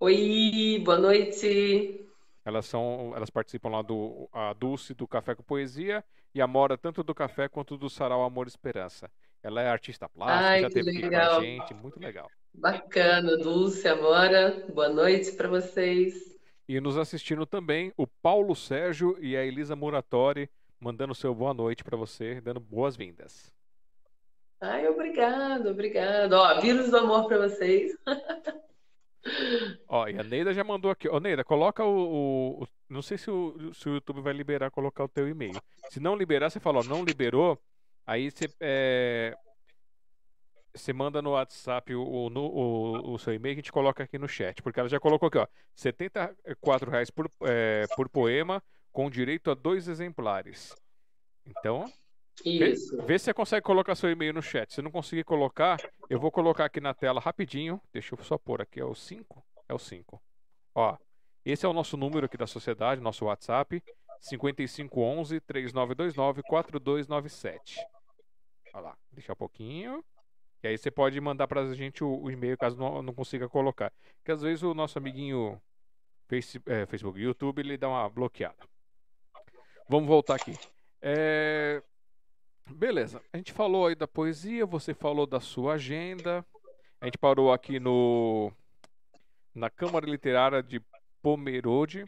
Oi, 0.00 0.82
boa 0.84 0.98
noite. 0.98 2.08
Elas 2.44 2.66
são, 2.66 3.12
elas 3.14 3.30
participam 3.30 3.70
lá 3.70 3.82
do 3.82 4.28
a 4.32 4.52
Dulce 4.52 4.94
do 4.94 5.06
Café 5.06 5.34
com 5.34 5.42
Poesia 5.42 6.04
e 6.34 6.40
a 6.40 6.46
Mora 6.46 6.76
tanto 6.76 7.02
do 7.02 7.14
café 7.14 7.48
quanto 7.48 7.76
do 7.76 7.88
Sarau 7.88 8.22
Amor 8.24 8.46
e 8.46 8.48
Esperança. 8.48 9.10
Ela 9.42 9.62
é 9.62 9.68
artista 9.68 10.08
plástica, 10.08 10.48
Ai, 10.48 10.60
já 10.62 10.70
teve 10.70 10.90
legal. 10.90 11.22
aqui 11.22 11.34
com 11.34 11.36
a 11.36 11.44
gente, 11.44 11.74
muito 11.74 12.00
legal. 12.00 12.30
Bacana, 12.54 13.36
Dulce, 13.36 13.86
Amora, 13.88 14.66
boa 14.72 14.88
noite 14.88 15.32
para 15.32 15.48
vocês. 15.48 16.38
E 16.68 16.80
nos 16.80 16.96
assistindo 16.96 17.44
também 17.44 17.92
o 17.96 18.06
Paulo 18.06 18.54
Sérgio 18.54 19.16
e 19.20 19.36
a 19.36 19.44
Elisa 19.44 19.74
Muratori 19.74 20.48
mandando 20.80 21.14
seu 21.14 21.34
boa 21.34 21.54
noite 21.54 21.84
para 21.84 21.96
você, 21.96 22.40
dando 22.40 22.58
boas-vindas. 22.58 23.52
Ai, 24.60 24.86
obrigado, 24.88 25.70
obrigado. 25.70 26.32
Ó, 26.32 26.60
vírus 26.60 26.90
do 26.90 26.96
amor 26.96 27.26
para 27.26 27.48
vocês. 27.48 27.96
Ó, 29.88 30.08
e 30.08 30.18
a 30.18 30.22
Neida 30.22 30.52
já 30.52 30.64
mandou 30.64 30.90
aqui. 30.90 31.08
Ô, 31.08 31.20
Neida, 31.20 31.44
coloca 31.44 31.84
o. 31.84 32.60
o, 32.60 32.62
o 32.62 32.68
não 32.88 33.02
sei 33.02 33.16
se 33.16 33.30
o, 33.30 33.72
se 33.72 33.88
o 33.88 33.94
YouTube 33.94 34.20
vai 34.20 34.32
liberar 34.32 34.70
colocar 34.70 35.04
o 35.04 35.08
teu 35.08 35.28
e-mail. 35.28 35.60
Se 35.90 36.00
não 36.00 36.16
liberar, 36.16 36.50
você 36.50 36.60
fala, 36.60 36.80
ó, 36.80 36.82
não 36.82 37.04
liberou, 37.04 37.58
aí 38.06 38.30
você. 38.30 38.52
É, 38.60 39.36
você 40.74 40.92
manda 40.92 41.20
no 41.20 41.32
WhatsApp 41.32 41.94
o, 41.94 42.02
o, 42.02 43.12
o, 43.12 43.18
seu 43.18 43.34
e-mail 43.34 43.54
que 43.54 43.60
a 43.60 43.62
gente 43.62 43.72
coloca 43.72 44.02
aqui 44.02 44.18
no 44.18 44.28
chat. 44.28 44.62
Porque 44.62 44.80
ela 44.80 44.88
já 44.88 44.98
colocou 44.98 45.28
aqui, 45.28 45.38
ó. 45.38 45.46
R$ 45.76 46.90
reais 46.90 47.10
por, 47.10 47.30
é, 47.42 47.84
por 47.94 48.08
poema, 48.08 48.62
com 48.90 49.10
direito 49.10 49.50
a 49.50 49.54
dois 49.54 49.86
exemplares. 49.88 50.74
Então, 51.44 51.92
vê, 52.44 52.74
vê, 53.06 53.18
se 53.18 53.24
você 53.24 53.34
consegue 53.34 53.62
colocar 53.62 53.94
seu 53.94 54.10
e-mail 54.10 54.32
no 54.32 54.42
chat. 54.42 54.72
Se 54.72 54.82
não 54.82 54.90
conseguir 54.90 55.24
colocar, 55.24 55.78
eu 56.08 56.18
vou 56.18 56.30
colocar 56.30 56.64
aqui 56.64 56.80
na 56.80 56.94
tela 56.94 57.20
rapidinho. 57.20 57.80
Deixa 57.92 58.14
eu 58.14 58.22
só 58.24 58.38
pôr 58.38 58.62
aqui, 58.62 58.80
é 58.80 58.84
o 58.84 58.94
5? 58.94 59.44
É 59.68 59.74
o 59.74 59.78
5. 59.78 60.20
Ó, 60.74 60.96
esse 61.44 61.66
é 61.66 61.68
o 61.68 61.72
nosso 61.72 61.96
número 61.96 62.26
aqui 62.26 62.36
da 62.36 62.46
sociedade, 62.46 63.00
nosso 63.00 63.24
WhatsApp. 63.26 63.82
5511 64.20 65.40
3929 65.40 66.42
4297. 66.42 67.80
Olha 68.72 68.82
lá, 68.84 68.98
deixa 69.10 69.32
um 69.32 69.36
pouquinho. 69.36 70.04
E 70.62 70.68
aí 70.68 70.78
você 70.78 70.90
pode 70.90 71.20
mandar 71.20 71.48
para 71.48 71.62
a 71.62 71.74
gente 71.74 72.04
o, 72.04 72.22
o, 72.22 72.30
e-mail 72.30 72.56
caso 72.56 72.78
não, 72.78 73.02
não 73.02 73.12
consiga 73.12 73.48
colocar. 73.48 73.92
Que 74.24 74.30
às 74.30 74.42
vezes 74.42 74.62
o 74.62 74.74
nosso 74.74 74.96
amiguinho 74.96 75.60
face, 76.28 76.62
é, 76.66 76.86
Facebook 76.86 77.20
YouTube 77.20 77.58
ele 77.58 77.76
dá 77.76 77.88
uma 77.88 78.08
bloqueada. 78.08 78.64
Vamos 79.88 80.08
voltar 80.08 80.36
aqui. 80.36 80.56
É... 81.00 81.82
Beleza, 82.70 83.22
a 83.32 83.36
gente 83.36 83.52
falou 83.52 83.86
aí 83.86 83.94
da 83.94 84.08
poesia, 84.08 84.64
você 84.64 84.94
falou 84.94 85.26
da 85.26 85.40
sua 85.40 85.74
agenda. 85.74 86.44
A 87.00 87.06
gente 87.06 87.18
parou 87.18 87.52
aqui 87.52 87.78
no 87.80 88.52
na 89.54 89.68
Câmara 89.68 90.06
Literária 90.06 90.62
de 90.62 90.80
Pomerode, 91.20 92.06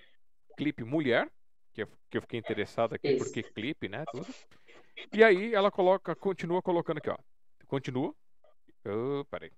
clipe 0.57 0.83
Mulher, 0.83 1.31
que 1.73 1.83
eu, 1.83 1.89
que 2.11 2.17
eu 2.17 2.23
fiquei 2.23 2.39
interessado 2.39 2.95
aqui, 2.95 3.17
porque 3.17 3.43
clipe, 3.43 3.89
né? 3.89 4.05
Tudo. 4.11 4.27
E 5.13 5.23
aí 5.23 5.55
ela 5.55 5.71
coloca, 5.71 6.15
continua 6.15 6.63
colocando 6.63 6.99
aqui, 6.99 7.11
ó. 7.11 7.17
Continua. 7.67 8.15
Oh, 8.87 9.25
peraí. 9.31 9.51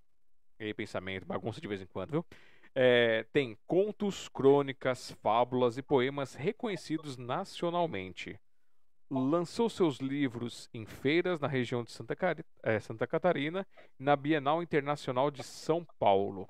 E 0.58 0.72
pensamento, 0.72 1.26
bagunça 1.26 1.60
de 1.60 1.68
vez 1.68 1.82
em 1.82 1.86
quando, 1.86 2.10
viu? 2.10 2.26
É, 2.74 3.24
tem 3.32 3.56
contos, 3.66 4.28
crônicas, 4.28 5.10
fábulas 5.22 5.78
e 5.78 5.82
poemas 5.82 6.34
reconhecidos 6.34 7.16
nacionalmente. 7.16 8.38
Lançou 9.08 9.70
seus 9.70 9.98
livros 9.98 10.68
em 10.74 10.84
feiras 10.84 11.38
na 11.38 11.46
região 11.46 11.84
de 11.84 11.92
Santa, 11.92 12.16
Car... 12.16 12.36
é, 12.62 12.80
Santa 12.80 13.06
Catarina 13.06 13.66
na 13.98 14.16
Bienal 14.16 14.62
Internacional 14.62 15.30
de 15.30 15.44
São 15.44 15.86
Paulo. 15.98 16.46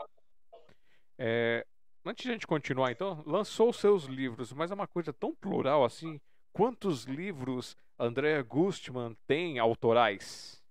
É, 1.19 1.67
antes 2.05 2.25
de 2.25 2.31
a 2.31 2.33
gente 2.33 2.47
continuar, 2.47 2.91
então, 2.91 3.23
lançou 3.27 3.73
seus 3.73 4.05
livros, 4.05 4.53
mas 4.53 4.71
é 4.71 4.75
uma 4.75 4.87
coisa 4.87 5.13
tão 5.13 5.35
plural 5.35 5.85
assim. 5.85 6.19
Quantos 6.53 7.05
livros 7.05 7.77
Andrea 7.99 8.43
Gustman 8.43 9.15
tem 9.27 9.59
autorais? 9.59 10.63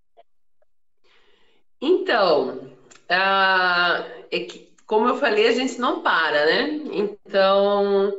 Então, 1.79 2.71
é 3.07 4.39
que, 4.39 4.73
como 4.87 5.07
eu 5.07 5.17
falei, 5.17 5.47
a 5.47 5.51
gente 5.51 5.77
não 5.79 6.01
para, 6.01 6.45
né? 6.45 6.61
Então, 6.91 8.11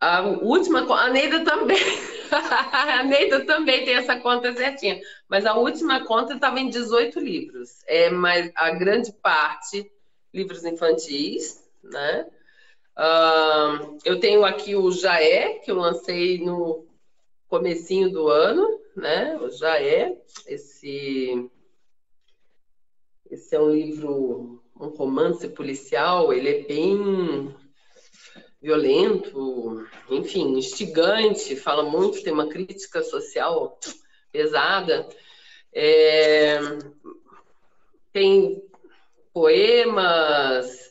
a 0.00 0.22
última, 0.22 0.80
a 0.80 1.10
Neida 1.10 1.44
também, 1.44 1.78
a 2.32 3.04
Neida 3.04 3.44
também 3.44 3.84
tem 3.84 3.94
essa 3.94 4.18
conta 4.18 4.54
certinha, 4.54 4.98
mas 5.28 5.44
a 5.44 5.54
última 5.54 6.04
conta 6.06 6.34
estava 6.34 6.58
em 6.58 6.70
18 6.70 7.20
livros, 7.20 7.82
é, 7.86 8.08
mas 8.08 8.50
a 8.54 8.70
grande 8.70 9.12
parte 9.12 9.90
livros 10.32 10.64
infantis, 10.64 11.62
né? 11.82 12.26
Uh, 12.96 13.98
eu 14.04 14.18
tenho 14.20 14.44
aqui 14.44 14.74
o 14.74 14.90
Jaé, 14.90 15.58
que 15.58 15.70
eu 15.70 15.76
lancei 15.76 16.38
no 16.38 16.86
comecinho 17.48 18.10
do 18.10 18.28
ano, 18.28 18.80
né? 18.96 19.36
O 19.36 19.50
Jaé, 19.50 20.16
esse 20.46 21.50
esse 23.30 23.54
é 23.54 23.60
um 23.60 23.70
livro, 23.70 24.60
um 24.78 24.88
romance 24.88 25.46
policial, 25.48 26.32
ele 26.32 26.48
é 26.48 26.62
bem 26.64 27.54
violento, 28.60 29.86
enfim, 30.10 30.58
instigante, 30.58 31.56
fala 31.56 31.82
muito, 31.82 32.22
tem 32.22 32.32
uma 32.32 32.48
crítica 32.48 33.02
social 33.02 33.78
pesada. 34.30 35.08
É, 35.72 36.58
tem 38.12 38.62
poemas 39.32 40.90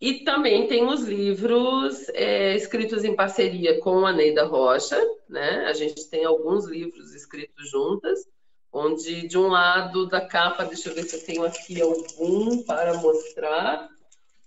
e 0.00 0.22
também 0.24 0.66
tem 0.66 0.86
os 0.86 1.02
livros 1.02 2.08
é, 2.10 2.54
escritos 2.54 3.04
em 3.04 3.16
parceria 3.16 3.80
com 3.80 4.04
a 4.04 4.12
Neida 4.12 4.44
Rocha, 4.44 5.00
né? 5.28 5.64
A 5.66 5.72
gente 5.72 6.08
tem 6.08 6.24
alguns 6.24 6.66
livros 6.66 7.14
escritos 7.14 7.70
juntas 7.70 8.28
onde 8.70 9.26
de 9.28 9.38
um 9.38 9.46
lado 9.46 10.06
da 10.06 10.20
capa, 10.20 10.64
deixa 10.64 10.88
eu 10.90 10.94
ver 10.94 11.04
se 11.04 11.16
eu 11.16 11.24
tenho 11.24 11.44
aqui 11.44 11.80
algum 11.80 12.62
para 12.64 12.94
mostrar. 12.94 13.88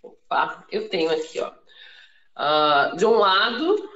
Opa, 0.03 0.65
eu 0.69 0.89
tenho 0.89 1.09
aqui, 1.09 1.39
ó. 1.39 1.51
Uh, 2.37 2.95
de 2.95 3.05
um 3.05 3.15
lado 3.15 3.89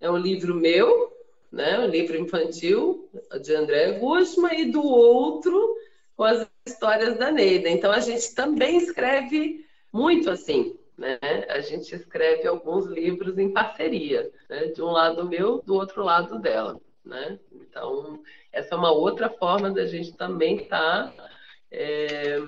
é 0.00 0.10
um 0.10 0.16
livro 0.16 0.54
meu, 0.54 1.12
né, 1.52 1.78
um 1.78 1.88
livro 1.88 2.16
infantil 2.16 3.08
de 3.42 3.54
André 3.54 3.98
Guzman, 3.98 4.60
e 4.60 4.70
do 4.72 4.82
outro 4.82 5.76
com 6.16 6.24
as 6.24 6.48
histórias 6.66 7.18
da 7.18 7.30
Neida. 7.30 7.68
Então 7.68 7.92
a 7.92 8.00
gente 8.00 8.34
também 8.34 8.78
escreve 8.78 9.66
muito 9.92 10.30
assim, 10.30 10.78
né? 10.96 11.18
A 11.48 11.60
gente 11.60 11.94
escreve 11.94 12.48
alguns 12.48 12.86
livros 12.86 13.36
em 13.38 13.52
parceria, 13.52 14.30
né? 14.48 14.66
de 14.68 14.82
um 14.82 14.90
lado 14.90 15.28
meu, 15.28 15.62
do 15.64 15.74
outro 15.74 16.02
lado 16.02 16.38
dela, 16.38 16.80
né? 17.04 17.38
Então 17.52 18.22
essa 18.52 18.74
é 18.74 18.78
uma 18.78 18.90
outra 18.90 19.28
forma 19.28 19.70
da 19.70 19.86
gente 19.86 20.12
também 20.16 20.56
estar 20.56 21.12
tá, 21.12 21.30
é, 21.70 22.42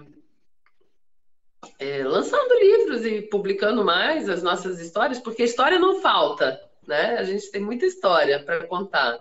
é, 1.78 2.04
lançando 2.04 2.54
livros 2.60 3.04
e 3.04 3.22
publicando 3.22 3.84
mais 3.84 4.28
as 4.28 4.42
nossas 4.42 4.80
histórias, 4.80 5.18
porque 5.18 5.44
história 5.44 5.78
não 5.78 6.00
falta, 6.00 6.60
né? 6.86 7.16
A 7.18 7.24
gente 7.24 7.50
tem 7.50 7.60
muita 7.60 7.86
história 7.86 8.42
para 8.42 8.66
contar. 8.66 9.18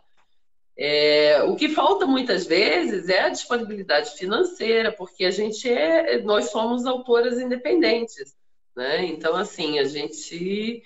É, 0.77 1.41
o 1.43 1.55
que 1.55 1.69
falta 1.69 2.05
muitas 2.05 2.45
vezes 2.45 3.09
é 3.09 3.21
a 3.21 3.29
disponibilidade 3.29 4.11
financeira, 4.11 4.91
porque 4.91 5.25
a 5.25 5.31
gente 5.31 5.67
é, 5.67 6.21
nós 6.21 6.51
somos 6.51 6.85
autoras 6.85 7.39
independentes, 7.39 8.35
né? 8.75 9.03
Então, 9.05 9.35
assim, 9.35 9.79
a 9.79 9.83
gente 9.83 10.83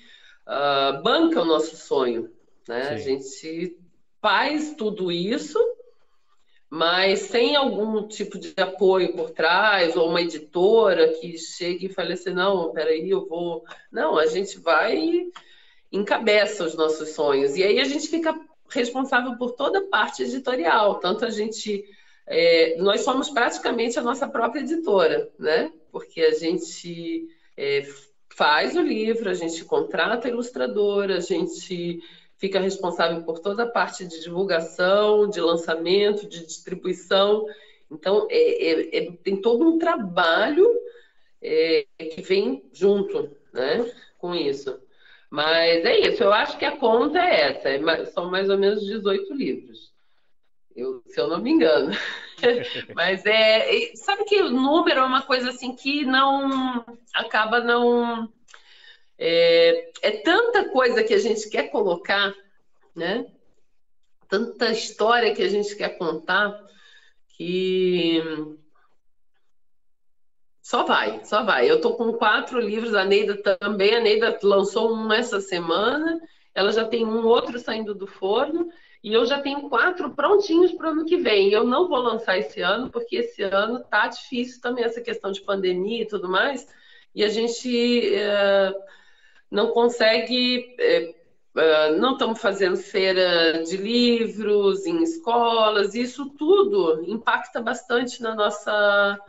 uh, 0.47 1.01
banca 1.03 1.41
o 1.41 1.45
nosso 1.45 1.75
sonho, 1.75 2.31
né? 2.67 2.83
Sim. 2.83 2.89
A 2.93 2.97
gente 2.97 3.77
faz 4.21 4.75
tudo 4.75 5.11
isso 5.11 5.59
mas 6.71 7.23
sem 7.23 7.53
algum 7.53 8.07
tipo 8.07 8.39
de 8.39 8.53
apoio 8.55 9.11
por 9.13 9.31
trás, 9.31 9.97
ou 9.97 10.07
uma 10.07 10.21
editora 10.21 11.09
que 11.19 11.37
chegue 11.37 11.87
e 11.87 11.93
fale 11.93 12.13
assim, 12.13 12.29
não, 12.29 12.71
peraí, 12.71 13.09
eu 13.09 13.27
vou... 13.27 13.65
Não, 13.91 14.17
a 14.17 14.25
gente 14.25 14.57
vai 14.57 14.97
e 14.97 15.31
encabeça 15.91 16.63
os 16.63 16.73
nossos 16.73 17.09
sonhos. 17.09 17.57
E 17.57 17.63
aí 17.63 17.77
a 17.77 17.83
gente 17.83 18.07
fica 18.07 18.39
responsável 18.69 19.35
por 19.35 19.51
toda 19.51 19.79
a 19.79 19.87
parte 19.87 20.23
editorial, 20.23 20.95
tanto 20.95 21.25
a 21.25 21.29
gente... 21.29 21.83
É, 22.25 22.77
nós 22.77 23.01
somos 23.01 23.29
praticamente 23.29 23.99
a 23.99 24.01
nossa 24.01 24.25
própria 24.25 24.61
editora, 24.61 25.29
né? 25.37 25.69
Porque 25.91 26.21
a 26.21 26.31
gente 26.31 27.27
é, 27.57 27.85
faz 28.33 28.77
o 28.77 28.81
livro, 28.81 29.29
a 29.29 29.33
gente 29.33 29.65
contrata 29.65 30.29
a 30.29 30.31
ilustradora, 30.31 31.17
a 31.17 31.19
gente 31.19 32.01
fica 32.41 32.59
responsável 32.59 33.21
por 33.21 33.37
toda 33.37 33.63
a 33.63 33.69
parte 33.69 34.03
de 34.03 34.19
divulgação, 34.19 35.29
de 35.29 35.39
lançamento, 35.39 36.27
de 36.27 36.43
distribuição. 36.43 37.45
Então, 37.89 38.27
é, 38.31 38.65
é, 38.65 38.97
é, 38.97 39.11
tem 39.23 39.39
todo 39.39 39.63
um 39.63 39.77
trabalho 39.77 40.67
é, 41.39 41.85
que 41.99 42.23
vem 42.23 42.67
junto 42.73 43.29
né, 43.53 43.85
com 44.17 44.33
isso. 44.33 44.81
Mas 45.29 45.85
é 45.85 45.99
isso, 45.99 46.23
eu 46.23 46.33
acho 46.33 46.57
que 46.57 46.65
a 46.65 46.75
conta 46.75 47.19
é 47.19 47.51
essa, 47.51 47.69
é 47.69 48.05
são 48.07 48.29
mais 48.29 48.49
ou 48.49 48.57
menos 48.57 48.83
18 48.83 49.33
livros, 49.33 49.93
eu, 50.75 51.01
se 51.05 51.21
eu 51.21 51.27
não 51.27 51.39
me 51.39 51.51
engano. 51.51 51.91
Mas 52.93 53.25
é, 53.25 53.95
sabe 53.95 54.25
que 54.25 54.41
o 54.41 54.49
número 54.49 54.99
é 54.99 55.03
uma 55.03 55.21
coisa 55.21 55.51
assim 55.51 55.73
que 55.73 56.03
não 56.03 56.83
acaba 57.13 57.61
não 57.61 58.29
é, 59.23 59.91
é 60.01 60.11
tanta 60.23 60.69
coisa 60.69 61.03
que 61.03 61.13
a 61.13 61.19
gente 61.19 61.47
quer 61.49 61.69
colocar, 61.69 62.33
né? 62.95 63.27
Tanta 64.27 64.71
história 64.71 65.33
que 65.35 65.43
a 65.43 65.49
gente 65.49 65.75
quer 65.75 65.97
contar 65.97 66.59
que 67.37 68.19
só 70.61 70.83
vai, 70.83 71.23
só 71.23 71.43
vai. 71.43 71.69
Eu 71.69 71.79
tô 71.79 71.95
com 71.95 72.13
quatro 72.13 72.59
livros, 72.59 72.95
a 72.95 73.05
Neida 73.05 73.37
também, 73.59 73.93
a 73.93 73.99
Neida 73.99 74.39
lançou 74.41 74.91
um 74.91 75.13
essa 75.13 75.39
semana 75.39 76.19
ela 76.53 76.71
já 76.71 76.85
tem 76.85 77.05
um 77.05 77.25
outro 77.25 77.57
saindo 77.59 77.93
do 77.93 78.05
forno, 78.05 78.69
e 79.03 79.13
eu 79.13 79.25
já 79.25 79.41
tenho 79.41 79.69
quatro 79.69 80.11
prontinhos 80.11 80.71
para 80.73 80.89
o 80.89 80.91
ano 80.91 81.05
que 81.05 81.17
vem. 81.17 81.51
Eu 81.51 81.63
não 81.63 81.87
vou 81.87 81.97
lançar 81.99 82.37
esse 82.37 82.61
ano, 82.61 82.89
porque 82.89 83.17
esse 83.17 83.41
ano 83.41 83.79
tá 83.79 84.07
difícil 84.07 84.61
também 84.61 84.83
essa 84.83 85.01
questão 85.01 85.31
de 85.31 85.41
pandemia 85.41 86.03
e 86.03 86.07
tudo 86.07 86.29
mais, 86.29 86.67
e 87.15 87.23
a 87.23 87.29
gente 87.29 88.13
é, 88.13 88.73
não 89.51 89.71
consegue. 89.71 90.75
É, 90.79 91.13
é, 91.53 91.91
não 91.97 92.13
estamos 92.13 92.39
fazendo 92.39 92.77
feira 92.77 93.61
de 93.63 93.75
livros 93.75 94.85
em 94.85 95.03
escolas, 95.03 95.93
isso 95.93 96.29
tudo 96.37 97.03
impacta 97.05 97.61
bastante 97.61 98.21
na 98.21 98.33
nossa, 98.33 99.19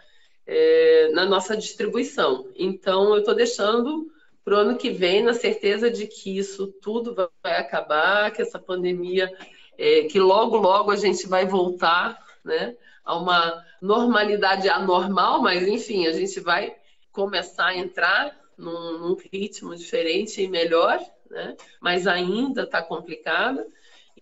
é, 0.46 1.10
na 1.12 1.24
nossa 1.24 1.56
distribuição. 1.56 2.48
Então, 2.54 3.12
eu 3.12 3.18
estou 3.18 3.34
deixando 3.34 4.08
para 4.44 4.54
o 4.54 4.58
ano 4.58 4.78
que 4.78 4.90
vem 4.90 5.22
na 5.22 5.34
certeza 5.34 5.90
de 5.90 6.06
que 6.06 6.38
isso 6.38 6.68
tudo 6.80 7.12
vai 7.14 7.56
acabar, 7.56 8.30
que 8.30 8.40
essa 8.40 8.58
pandemia 8.58 9.28
é, 9.76 10.02
que 10.02 10.20
logo, 10.20 10.56
logo 10.56 10.92
a 10.92 10.96
gente 10.96 11.26
vai 11.26 11.44
voltar 11.44 12.24
né, 12.44 12.76
a 13.04 13.16
uma 13.16 13.64
normalidade 13.80 14.68
anormal, 14.68 15.42
mas 15.42 15.66
enfim, 15.66 16.06
a 16.06 16.12
gente 16.12 16.38
vai 16.38 16.76
começar 17.10 17.66
a 17.66 17.76
entrar 17.76 18.41
num, 18.56 18.98
num 18.98 19.16
ritmo 19.32 19.74
diferente 19.74 20.42
e 20.42 20.48
melhor, 20.48 21.00
né? 21.30 21.56
mas 21.80 22.06
ainda 22.06 22.62
está 22.62 22.82
complicado. 22.82 23.64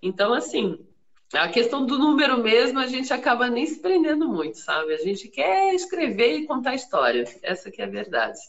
Então, 0.03 0.33
assim, 0.33 0.85
a 1.33 1.49
questão 1.49 1.87
do 1.87 1.99
número 1.99 2.39
mesmo, 2.39 2.79
a 2.79 2.87
gente 2.87 3.13
acaba 3.13 3.49
nem 3.49 3.67
se 3.67 3.81
prendendo 3.81 4.29
muito, 4.29 4.59
sabe? 4.59 4.95
A 4.95 4.99
gente 4.99 5.29
quer 5.29 5.75
escrever 5.75 6.37
e 6.37 6.47
contar 6.47 6.75
história, 6.75 7.25
essa 7.43 7.71
que 7.71 7.81
é 7.81 7.85
a 7.85 7.91
verdade. 7.91 8.41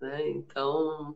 Né? 0.00 0.28
Então, 0.28 1.14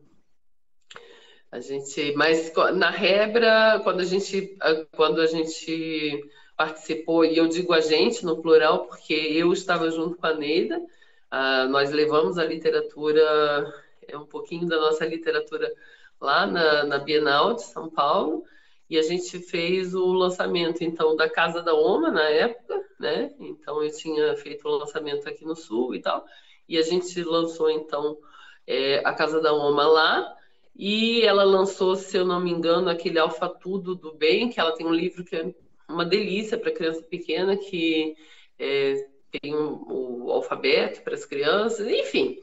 a 1.51 1.59
gente, 1.59 2.13
mas 2.15 2.53
na 2.75 2.91
Rebra, 2.91 3.81
quando 3.83 4.01
a 4.01 4.05
gente, 4.05 4.55
quando 4.95 5.19
a 5.19 5.25
gente 5.25 6.21
participou, 6.55 7.25
e 7.25 7.37
eu 7.37 7.47
digo 7.47 7.73
a 7.73 7.79
gente 7.79 8.23
no 8.23 8.41
plural, 8.41 8.85
porque 8.85 9.13
eu 9.13 9.51
estava 9.51 9.89
junto 9.89 10.15
com 10.17 10.27
a 10.27 10.33
Neida, 10.33 10.77
uh, 10.77 11.69
nós 11.69 11.89
levamos 11.89 12.37
a 12.37 12.43
literatura, 12.43 13.73
é 14.11 14.17
um 14.17 14.25
pouquinho 14.25 14.67
da 14.67 14.77
nossa 14.77 15.05
literatura 15.05 15.71
lá 16.19 16.45
na, 16.45 16.83
na 16.83 16.97
Bienal 16.97 17.53
de 17.53 17.63
São 17.63 17.89
Paulo, 17.89 18.43
e 18.89 18.97
a 18.97 19.01
gente 19.01 19.39
fez 19.39 19.93
o 19.93 20.11
lançamento, 20.13 20.83
então, 20.83 21.15
da 21.15 21.29
Casa 21.29 21.61
da 21.61 21.73
Oma 21.73 22.09
na 22.09 22.23
época, 22.23 22.83
né? 22.99 23.31
Então, 23.39 23.83
eu 23.83 23.95
tinha 23.95 24.35
feito 24.35 24.67
o 24.67 24.77
lançamento 24.77 25.29
aqui 25.29 25.45
no 25.45 25.55
Sul 25.55 25.93
e 25.93 26.01
tal, 26.01 26.25
e 26.67 26.77
a 26.77 26.81
gente 26.81 27.23
lançou, 27.23 27.69
então, 27.69 28.17
é, 28.65 28.99
a 29.05 29.13
Casa 29.13 29.39
da 29.39 29.53
Oma 29.53 29.87
lá, 29.87 30.35
e 30.75 31.21
ela 31.21 31.43
lançou, 31.43 31.95
se 31.95 32.17
eu 32.17 32.25
não 32.25 32.39
me 32.39 32.51
engano, 32.51 32.89
aquele 32.89 33.19
Alfa 33.19 33.47
Tudo 33.47 33.95
do 33.95 34.13
Bem, 34.13 34.49
que 34.49 34.59
ela 34.59 34.71
tem 34.71 34.87
um 34.87 34.93
livro 34.93 35.23
que 35.23 35.35
é 35.35 35.53
uma 35.87 36.05
delícia 36.05 36.57
para 36.57 36.71
criança 36.71 37.01
pequena, 37.03 37.57
que 37.57 38.15
é, 38.57 38.95
tem 39.31 39.53
o, 39.53 40.25
o 40.25 40.31
alfabeto 40.31 41.01
para 41.01 41.13
as 41.13 41.25
crianças, 41.25 41.87
enfim. 41.87 42.39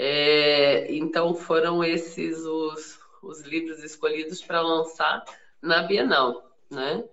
É, 0.00 0.94
então 0.94 1.34
foram 1.34 1.82
esses 1.82 2.38
os, 2.38 3.00
os 3.20 3.40
livros 3.42 3.82
escolhidos 3.82 4.40
para 4.40 4.60
lançar 4.60 5.24
na 5.60 5.82
Bienal, 5.82 6.56
né? 6.70 7.04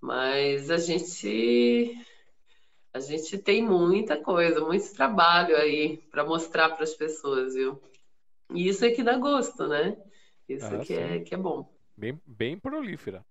Mas 0.00 0.68
a 0.68 0.76
gente 0.76 1.96
a 2.92 2.98
gente 2.98 3.38
tem 3.38 3.62
muita 3.62 4.20
coisa, 4.20 4.60
muito 4.60 4.92
trabalho 4.92 5.56
aí 5.56 5.98
para 6.10 6.24
mostrar 6.24 6.70
para 6.70 6.82
as 6.82 6.94
pessoas, 6.94 7.54
viu? 7.54 7.80
E 8.52 8.68
isso 8.68 8.84
é 8.84 8.90
que 8.90 9.04
dá 9.04 9.16
gosto, 9.16 9.68
né? 9.68 9.96
Isso 10.48 10.66
ah, 10.66 10.78
que, 10.80 10.92
é, 10.92 11.20
que 11.20 11.34
é 11.34 11.38
bom. 11.38 11.72
Bem, 11.96 12.20
bem 12.26 12.58
prolífera. 12.58 13.24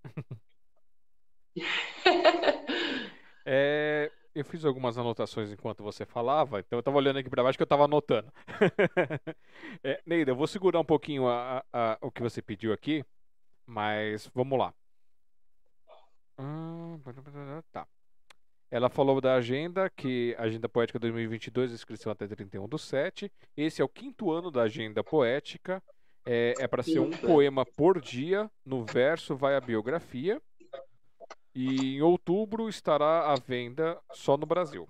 é, 3.45 4.09
eu 4.33 4.45
fiz 4.45 4.65
algumas 4.65 4.97
anotações 4.97 5.51
enquanto 5.51 5.83
você 5.83 6.05
falava, 6.05 6.59
então 6.59 6.77
eu 6.77 6.81
estava 6.81 6.97
olhando 6.97 7.19
aqui 7.19 7.29
para 7.29 7.43
baixo 7.43 7.57
que 7.57 7.63
eu 7.63 7.65
estava 7.65 7.85
anotando. 7.85 8.31
é, 9.83 10.01
Neida, 10.05 10.31
eu 10.31 10.35
vou 10.35 10.47
segurar 10.47 10.79
um 10.79 10.85
pouquinho 10.85 11.27
a, 11.27 11.63
a, 11.71 11.93
a, 11.93 11.97
o 12.01 12.11
que 12.11 12.21
você 12.21 12.41
pediu 12.41 12.71
aqui, 12.73 13.03
mas 13.65 14.29
vamos 14.33 14.57
lá. 14.57 14.73
Hum, 16.39 16.99
tá. 17.71 17.87
Ela 18.71 18.89
falou 18.89 19.19
da 19.19 19.35
agenda, 19.35 19.89
que 19.89 20.33
Agenda 20.39 20.69
Poética 20.69 20.97
2022, 20.97 21.73
inscrição 21.73 22.09
até 22.09 22.25
31 22.25 22.69
do 22.69 22.77
7. 22.77 23.29
Esse 23.55 23.81
é 23.81 23.85
o 23.85 23.89
quinto 23.89 24.31
ano 24.31 24.49
da 24.49 24.61
Agenda 24.61 25.03
Poética. 25.03 25.83
É, 26.25 26.53
é 26.57 26.67
para 26.67 26.81
ser 26.81 26.99
um 26.99 27.11
poema 27.11 27.65
por 27.65 27.99
dia. 27.99 28.49
No 28.65 28.85
verso 28.85 29.35
vai 29.35 29.57
a 29.57 29.61
biografia. 29.61 30.41
E 31.53 31.97
em 31.97 32.01
outubro 32.01 32.69
estará 32.69 33.31
à 33.31 33.35
venda 33.35 33.99
só 34.13 34.37
no 34.37 34.45
Brasil. 34.45 34.87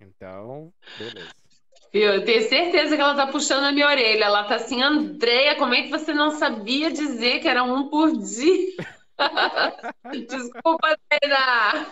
Então, 0.00 0.72
beleza. 0.98 1.30
Eu 1.92 2.24
tenho 2.24 2.48
certeza 2.48 2.94
que 2.94 3.02
ela 3.02 3.16
tá 3.16 3.26
puxando 3.26 3.64
a 3.64 3.72
minha 3.72 3.86
orelha. 3.86 4.24
Ela 4.24 4.44
tá 4.44 4.56
assim, 4.56 4.82
Andréia, 4.82 5.56
como 5.56 5.74
é 5.74 5.82
que 5.82 5.90
você 5.90 6.14
não 6.14 6.30
sabia 6.30 6.90
dizer 6.90 7.40
que 7.40 7.48
era 7.48 7.64
um 7.64 7.88
por 7.88 8.12
dia? 8.16 8.76
Desculpa, 10.28 10.96
Andréia. 11.12 11.86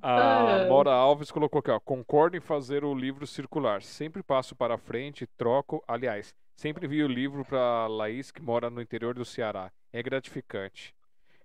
A 0.00 0.66
Mora 0.68 0.90
Alves 0.90 1.30
colocou 1.30 1.58
aqui, 1.58 1.70
ó. 1.70 1.78
Concordo 1.78 2.36
em 2.36 2.40
fazer 2.40 2.82
o 2.82 2.94
livro 2.94 3.26
circular. 3.26 3.82
Sempre 3.82 4.22
passo 4.22 4.56
para 4.56 4.78
frente, 4.78 5.26
troco. 5.36 5.84
Aliás, 5.86 6.34
sempre 6.54 6.86
vi 6.86 7.02
o 7.02 7.08
livro 7.08 7.44
para 7.44 7.86
Laís, 7.88 8.30
que 8.30 8.40
mora 8.40 8.70
no 8.70 8.80
interior 8.80 9.14
do 9.14 9.24
Ceará. 9.24 9.70
É 9.96 10.02
gratificante. 10.02 10.94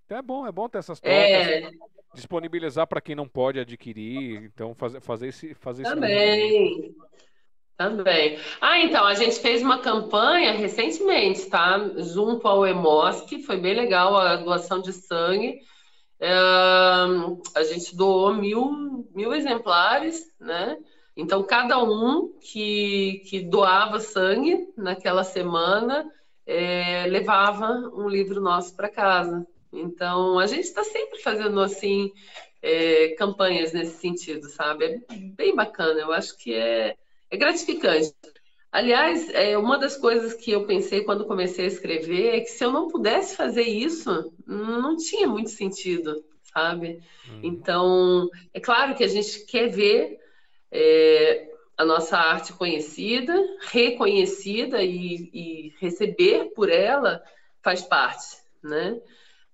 Então 0.05 0.17
é 0.17 0.21
bom, 0.21 0.45
é 0.45 0.51
bom 0.51 0.67
ter 0.67 0.79
essas 0.79 0.99
trocas. 0.99 1.19
É... 1.19 1.69
Disponibilizar 2.13 2.85
para 2.85 2.99
quem 2.99 3.15
não 3.15 3.27
pode 3.27 3.59
adquirir. 3.59 4.43
Então, 4.43 4.75
fazer, 4.75 4.99
fazer 4.99 5.27
esse. 5.27 5.53
Fazer 5.55 5.83
Também. 5.83 6.93
Também. 7.77 8.37
Ah, 8.59 8.79
então, 8.79 9.05
a 9.05 9.15
gente 9.15 9.39
fez 9.39 9.61
uma 9.61 9.79
campanha 9.79 10.51
recentemente, 10.51 11.49
tá? 11.49 11.79
Junto 11.97 12.47
ao 12.47 12.67
EMOSC, 12.67 13.41
foi 13.43 13.57
bem 13.57 13.73
legal 13.73 14.15
a 14.17 14.35
doação 14.35 14.81
de 14.81 14.91
sangue 14.91 15.61
a 17.55 17.63
gente 17.63 17.95
doou 17.95 18.33
mil, 18.33 19.07
mil 19.13 19.33
exemplares, 19.33 20.31
né? 20.39 20.77
Então, 21.17 21.43
cada 21.43 21.83
um 21.83 22.33
que, 22.39 23.23
que 23.27 23.41
doava 23.41 23.99
sangue 23.99 24.69
naquela 24.77 25.23
semana 25.23 26.09
é, 26.45 27.05
levava 27.07 27.69
um 27.93 28.07
livro 28.07 28.41
nosso 28.41 28.75
para 28.75 28.89
casa. 28.89 29.45
Então, 29.71 30.37
a 30.37 30.47
gente 30.47 30.63
está 30.63 30.83
sempre 30.83 31.19
fazendo 31.19 31.59
assim 31.61 32.11
é, 32.61 33.09
campanhas 33.17 33.73
nesse 33.73 33.97
sentido, 33.99 34.49
sabe? 34.49 35.01
É 35.09 35.15
bem 35.15 35.55
bacana, 35.55 35.99
eu 35.99 36.11
acho 36.11 36.37
que 36.37 36.53
é, 36.53 36.95
é 37.29 37.37
gratificante. 37.37 38.13
Aliás, 38.71 39.29
é, 39.31 39.57
uma 39.57 39.77
das 39.77 39.97
coisas 39.97 40.33
que 40.33 40.51
eu 40.51 40.65
pensei 40.65 41.03
quando 41.03 41.27
comecei 41.27 41.65
a 41.65 41.67
escrever 41.67 42.35
é 42.35 42.39
que 42.39 42.49
se 42.49 42.63
eu 42.63 42.71
não 42.71 42.87
pudesse 42.87 43.35
fazer 43.35 43.63
isso, 43.63 44.31
não 44.47 44.95
tinha 44.95 45.27
muito 45.27 45.49
sentido, 45.49 46.23
sabe? 46.53 46.99
Hum. 47.29 47.39
Então, 47.43 48.29
é 48.53 48.59
claro 48.59 48.95
que 48.95 49.03
a 49.03 49.07
gente 49.07 49.45
quer 49.45 49.67
ver 49.67 50.19
é, 50.71 51.50
a 51.77 51.85
nossa 51.85 52.17
arte 52.17 52.53
conhecida, 52.53 53.33
reconhecida 53.61 54.83
e, 54.83 55.29
e 55.33 55.73
receber 55.79 56.51
por 56.53 56.69
ela 56.69 57.21
faz 57.61 57.81
parte, 57.81 58.37
né? 58.63 58.99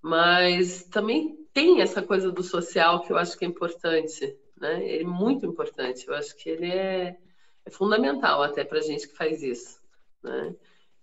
Mas 0.01 0.83
também 0.83 1.35
tem 1.53 1.81
essa 1.81 2.01
coisa 2.01 2.31
do 2.31 2.43
social 2.43 3.01
que 3.01 3.11
eu 3.11 3.17
acho 3.17 3.37
que 3.37 3.45
é 3.45 3.47
importante, 3.47 4.35
né? 4.59 4.87
Ele 4.87 5.03
é 5.03 5.07
muito 5.07 5.45
importante. 5.45 6.07
Eu 6.07 6.13
acho 6.13 6.35
que 6.35 6.49
ele 6.49 6.69
é 6.69 7.15
é 7.67 7.69
fundamental 7.69 8.41
até 8.41 8.63
para 8.63 8.79
a 8.79 8.81
gente 8.81 9.07
que 9.07 9.15
faz 9.15 9.43
isso. 9.43 9.77
Né? 10.23 10.55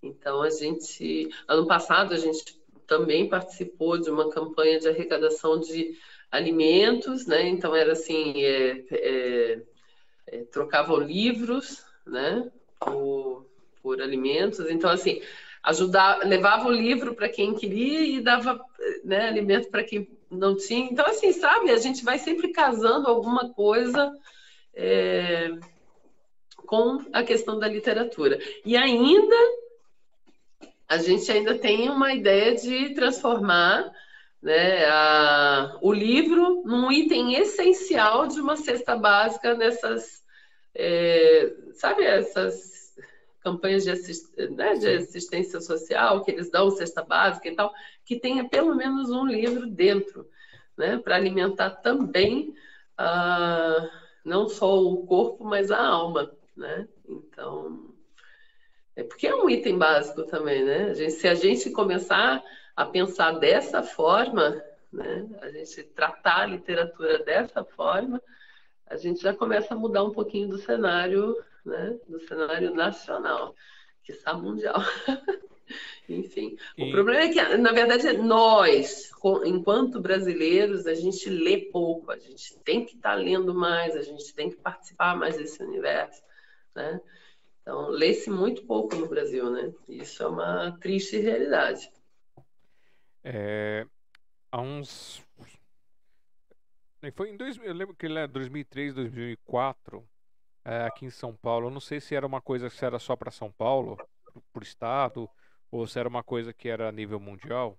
Então, 0.03 0.43
a 0.43 0.49
gente, 0.49 1.29
ano 1.47 1.67
passado, 1.67 2.15
a 2.15 2.17
gente 2.17 2.59
também 2.87 3.29
participou 3.29 3.99
de 3.99 4.11
uma 4.11 4.31
campanha 4.31 4.79
de 4.79 4.89
arrecadação 4.89 5.61
de 5.61 5.95
alimentos, 6.31 7.27
né? 7.27 7.47
Então, 7.49 7.77
era 7.77 7.93
assim, 7.93 8.43
é, 8.43 8.85
é, 8.91 9.62
é, 10.35 10.43
trocavam 10.51 10.99
livros, 10.99 11.85
né? 12.05 12.51
Por, 12.80 13.47
por 13.80 14.03
alimentos. 14.03 14.59
Então, 14.68 14.91
assim, 14.91 15.22
ajudar, 15.62 16.26
levava 16.26 16.68
o 16.68 16.72
livro 16.72 17.14
para 17.14 17.28
quem 17.28 17.55
queria 17.55 18.01
e 18.01 18.20
dava 18.20 18.61
né, 19.05 19.28
alimento 19.28 19.70
para 19.70 19.85
quem 19.85 20.09
não 20.28 20.57
tinha. 20.57 20.91
Então, 20.91 21.07
assim, 21.07 21.32
sabe, 21.32 21.70
a 21.70 21.76
gente 21.76 22.05
vai 22.05 22.18
sempre 22.18 22.49
casando 22.49 23.07
alguma 23.09 23.51
coisa 23.51 24.12
é, 24.74 25.53
com 26.66 27.05
a 27.12 27.22
questão 27.22 27.59
da 27.59 27.68
literatura. 27.68 28.39
E 28.64 28.76
ainda 28.76 29.37
a 30.89 30.99
gente 30.99 31.30
ainda 31.30 31.57
tem 31.57 31.89
uma 31.89 32.12
ideia 32.12 32.57
de 32.57 32.93
transformar 32.95 33.91
né, 34.43 34.85
a, 34.87 35.78
o 35.80 35.93
livro 35.93 36.62
num 36.66 36.93
item 36.93 37.35
essencial 37.35 38.26
de 38.26 38.41
uma 38.41 38.57
cesta 38.57 38.95
básica 38.95 39.55
nessas, 39.55 40.24
é, 40.75 41.55
sabe, 41.75 42.05
essas 42.05 42.97
campanhas 43.41 43.85
de, 43.85 43.91
assist, 43.91 44.35
né, 44.51 44.75
de 44.75 44.89
assistência 44.89 45.61
social, 45.61 46.25
que 46.25 46.31
eles 46.31 46.51
dão 46.51 46.70
cesta 46.70 47.03
básica 47.03 47.49
e 47.49 47.55
tal, 47.55 47.72
que 48.05 48.18
tenha 48.18 48.49
pelo 48.49 48.75
menos 48.75 49.11
um 49.11 49.27
livro 49.27 49.66
dentro, 49.66 50.29
né, 50.77 50.99
para 50.99 51.16
alimentar 51.16 51.70
também 51.70 52.55
uh, 52.99 53.89
não 54.25 54.49
só 54.49 54.83
o 54.83 55.07
corpo, 55.07 55.45
mas 55.45 55.70
a 55.70 55.79
alma, 55.79 56.33
né? 56.57 56.89
Então, 57.07 57.95
é 58.97 59.03
porque 59.03 59.27
é 59.27 59.35
um 59.35 59.51
item 59.51 59.77
básico 59.77 60.22
também, 60.25 60.64
né? 60.64 60.91
A 60.91 60.95
gente, 60.95 61.12
se 61.12 61.29
a 61.29 61.35
gente 61.35 61.70
começar 61.70 62.43
a 62.75 62.85
pensar 62.87 63.33
dessa 63.33 63.83
forma, 63.83 64.62
né, 64.93 65.29
a 65.43 65.51
gente 65.51 65.83
tratar 65.85 66.43
a 66.43 66.47
literatura 66.47 67.22
dessa 67.22 67.62
forma, 67.62 68.20
a 68.87 68.97
gente 68.97 69.20
já 69.20 69.35
começa 69.35 69.74
a 69.74 69.76
mudar 69.76 70.05
um 70.05 70.12
pouquinho 70.12 70.49
do 70.49 70.59
cenário, 70.59 71.37
né, 71.64 71.99
do 72.09 72.20
cenário 72.20 72.74
nacional, 72.74 73.55
que 74.03 74.12
está 74.12 74.35
mundial. 74.35 74.80
Enfim, 76.09 76.57
e... 76.76 76.85
o 76.85 76.93
problema 76.93 77.22
é 77.22 77.28
que, 77.28 77.57
na 77.57 77.72
verdade, 77.72 78.12
nós, 78.18 79.11
enquanto 79.45 80.01
brasileiros, 80.01 80.87
a 80.87 80.95
gente 80.95 81.28
lê 81.30 81.59
pouco, 81.59 82.11
a 82.11 82.18
gente 82.18 82.59
tem 82.59 82.85
que 82.85 82.97
estar 82.97 83.11
tá 83.11 83.14
lendo 83.14 83.55
mais, 83.55 83.97
a 83.97 84.03
gente 84.03 84.35
tem 84.35 84.51
que 84.51 84.57
participar 84.57 85.16
mais 85.16 85.37
desse 85.37 85.62
universo, 85.62 86.22
né? 86.74 87.01
Então, 87.62 87.89
lê-se 87.89 88.28
muito 88.28 88.66
pouco 88.66 88.95
no 88.95 89.09
Brasil, 89.09 89.51
né? 89.51 89.72
Isso 89.89 90.22
é 90.22 90.26
uma 90.26 90.78
triste 90.78 91.16
realidade. 91.16 91.91
É, 93.24 93.87
há 94.53 94.61
uns. 94.61 95.22
Foi 97.12 97.30
em 97.30 97.36
dois, 97.36 97.57
eu 97.59 97.74
lembro 97.74 97.94
que 97.94 98.07
ele 98.07 98.18
é 98.18 98.26
2003, 98.26 98.94
2004, 98.94 100.07
é, 100.64 100.84
aqui 100.84 101.05
em 101.05 101.11
São 101.11 101.34
Paulo. 101.34 101.66
Eu 101.66 101.70
não 101.70 101.80
sei 101.80 102.00
se 102.00 102.14
era 102.14 102.26
uma 102.26 102.40
coisa 102.40 102.70
que 102.70 102.84
era 102.84 102.98
só 102.98 103.14
para 103.16 103.30
São 103.30 103.50
Paulo, 103.50 103.98
por 104.52 104.62
estado, 104.62 105.28
ou 105.70 105.86
se 105.86 105.98
era 105.98 106.09
uma 106.09 106.22
coisa 106.22 106.52
que 106.52 106.68
era 106.68 106.88
a 106.88 106.92
nível 106.92 107.20
mundial. 107.20 107.78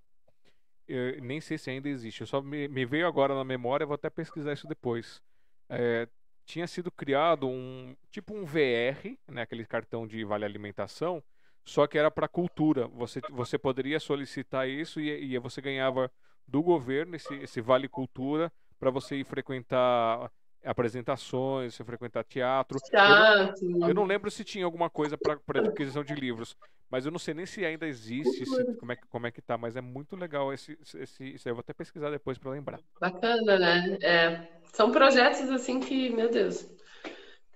Eu 0.86 1.20
nem 1.20 1.40
sei 1.40 1.58
se 1.58 1.70
ainda 1.70 1.88
existe. 1.88 2.20
Eu 2.20 2.26
só 2.26 2.40
me, 2.40 2.68
me 2.68 2.84
veio 2.84 3.06
agora 3.06 3.34
na 3.34 3.44
memória, 3.44 3.86
vou 3.86 3.94
até 3.94 4.08
pesquisar 4.08 4.52
isso 4.52 4.68
depois. 4.68 5.20
É, 5.68 6.08
tinha 6.44 6.66
sido 6.66 6.90
criado 6.92 7.48
um 7.48 7.96
tipo 8.10 8.34
um 8.34 8.44
VR, 8.44 9.18
né, 9.26 9.42
aquele 9.42 9.66
cartão 9.66 10.06
de 10.06 10.24
vale 10.24 10.44
alimentação, 10.44 11.22
só 11.64 11.86
que 11.86 11.98
era 11.98 12.10
para 12.10 12.28
cultura. 12.28 12.86
Você, 12.88 13.20
você 13.30 13.58
poderia 13.58 13.98
solicitar 13.98 14.68
isso 14.68 15.00
e, 15.00 15.34
e 15.34 15.38
você 15.38 15.60
ganhava 15.60 16.10
do 16.46 16.62
governo 16.62 17.16
esse, 17.16 17.34
esse 17.34 17.60
vale 17.60 17.88
cultura 17.88 18.52
para 18.78 18.90
você 18.90 19.16
ir 19.16 19.24
frequentar 19.24 20.30
apresentações, 20.64 21.74
você 21.74 21.84
frequentar 21.84 22.24
teatro. 22.24 22.78
Eu 22.92 23.68
não, 23.70 23.88
eu 23.88 23.94
não, 23.94 24.04
lembro 24.04 24.30
se 24.30 24.44
tinha 24.44 24.64
alguma 24.64 24.90
coisa 24.90 25.16
para 25.16 25.60
adquisição 25.60 26.02
de 26.02 26.14
livros, 26.14 26.56
mas 26.90 27.06
eu 27.06 27.12
não 27.12 27.18
sei 27.18 27.34
nem 27.34 27.46
se 27.46 27.64
ainda 27.64 27.86
existe, 27.86 28.44
se, 28.44 28.74
como, 28.76 28.92
é, 28.92 28.96
como 29.08 29.26
é 29.26 29.30
que 29.30 29.40
tá, 29.40 29.56
mas 29.56 29.76
é 29.76 29.80
muito 29.80 30.16
legal 30.16 30.52
esse, 30.52 30.78
esse, 30.96 31.24
isso 31.34 31.48
aí. 31.48 31.50
Eu 31.50 31.54
vou 31.54 31.60
até 31.60 31.72
pesquisar 31.72 32.10
depois 32.10 32.36
para 32.36 32.50
lembrar. 32.50 32.80
Bacana, 33.00 33.58
né? 33.58 33.98
É, 34.02 34.48
são 34.72 34.90
projetos 34.90 35.50
assim 35.50 35.80
que, 35.80 36.10
meu 36.10 36.30
Deus, 36.30 36.68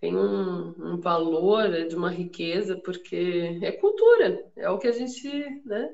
tem 0.00 0.16
um, 0.16 0.74
um, 0.78 1.00
valor 1.00 1.74
é 1.74 1.84
de 1.84 1.94
uma 1.94 2.10
riqueza, 2.10 2.76
porque 2.76 3.58
é 3.60 3.72
cultura, 3.72 4.44
é 4.56 4.70
o 4.70 4.78
que 4.78 4.88
a 4.88 4.92
gente, 4.92 5.28
né? 5.64 5.90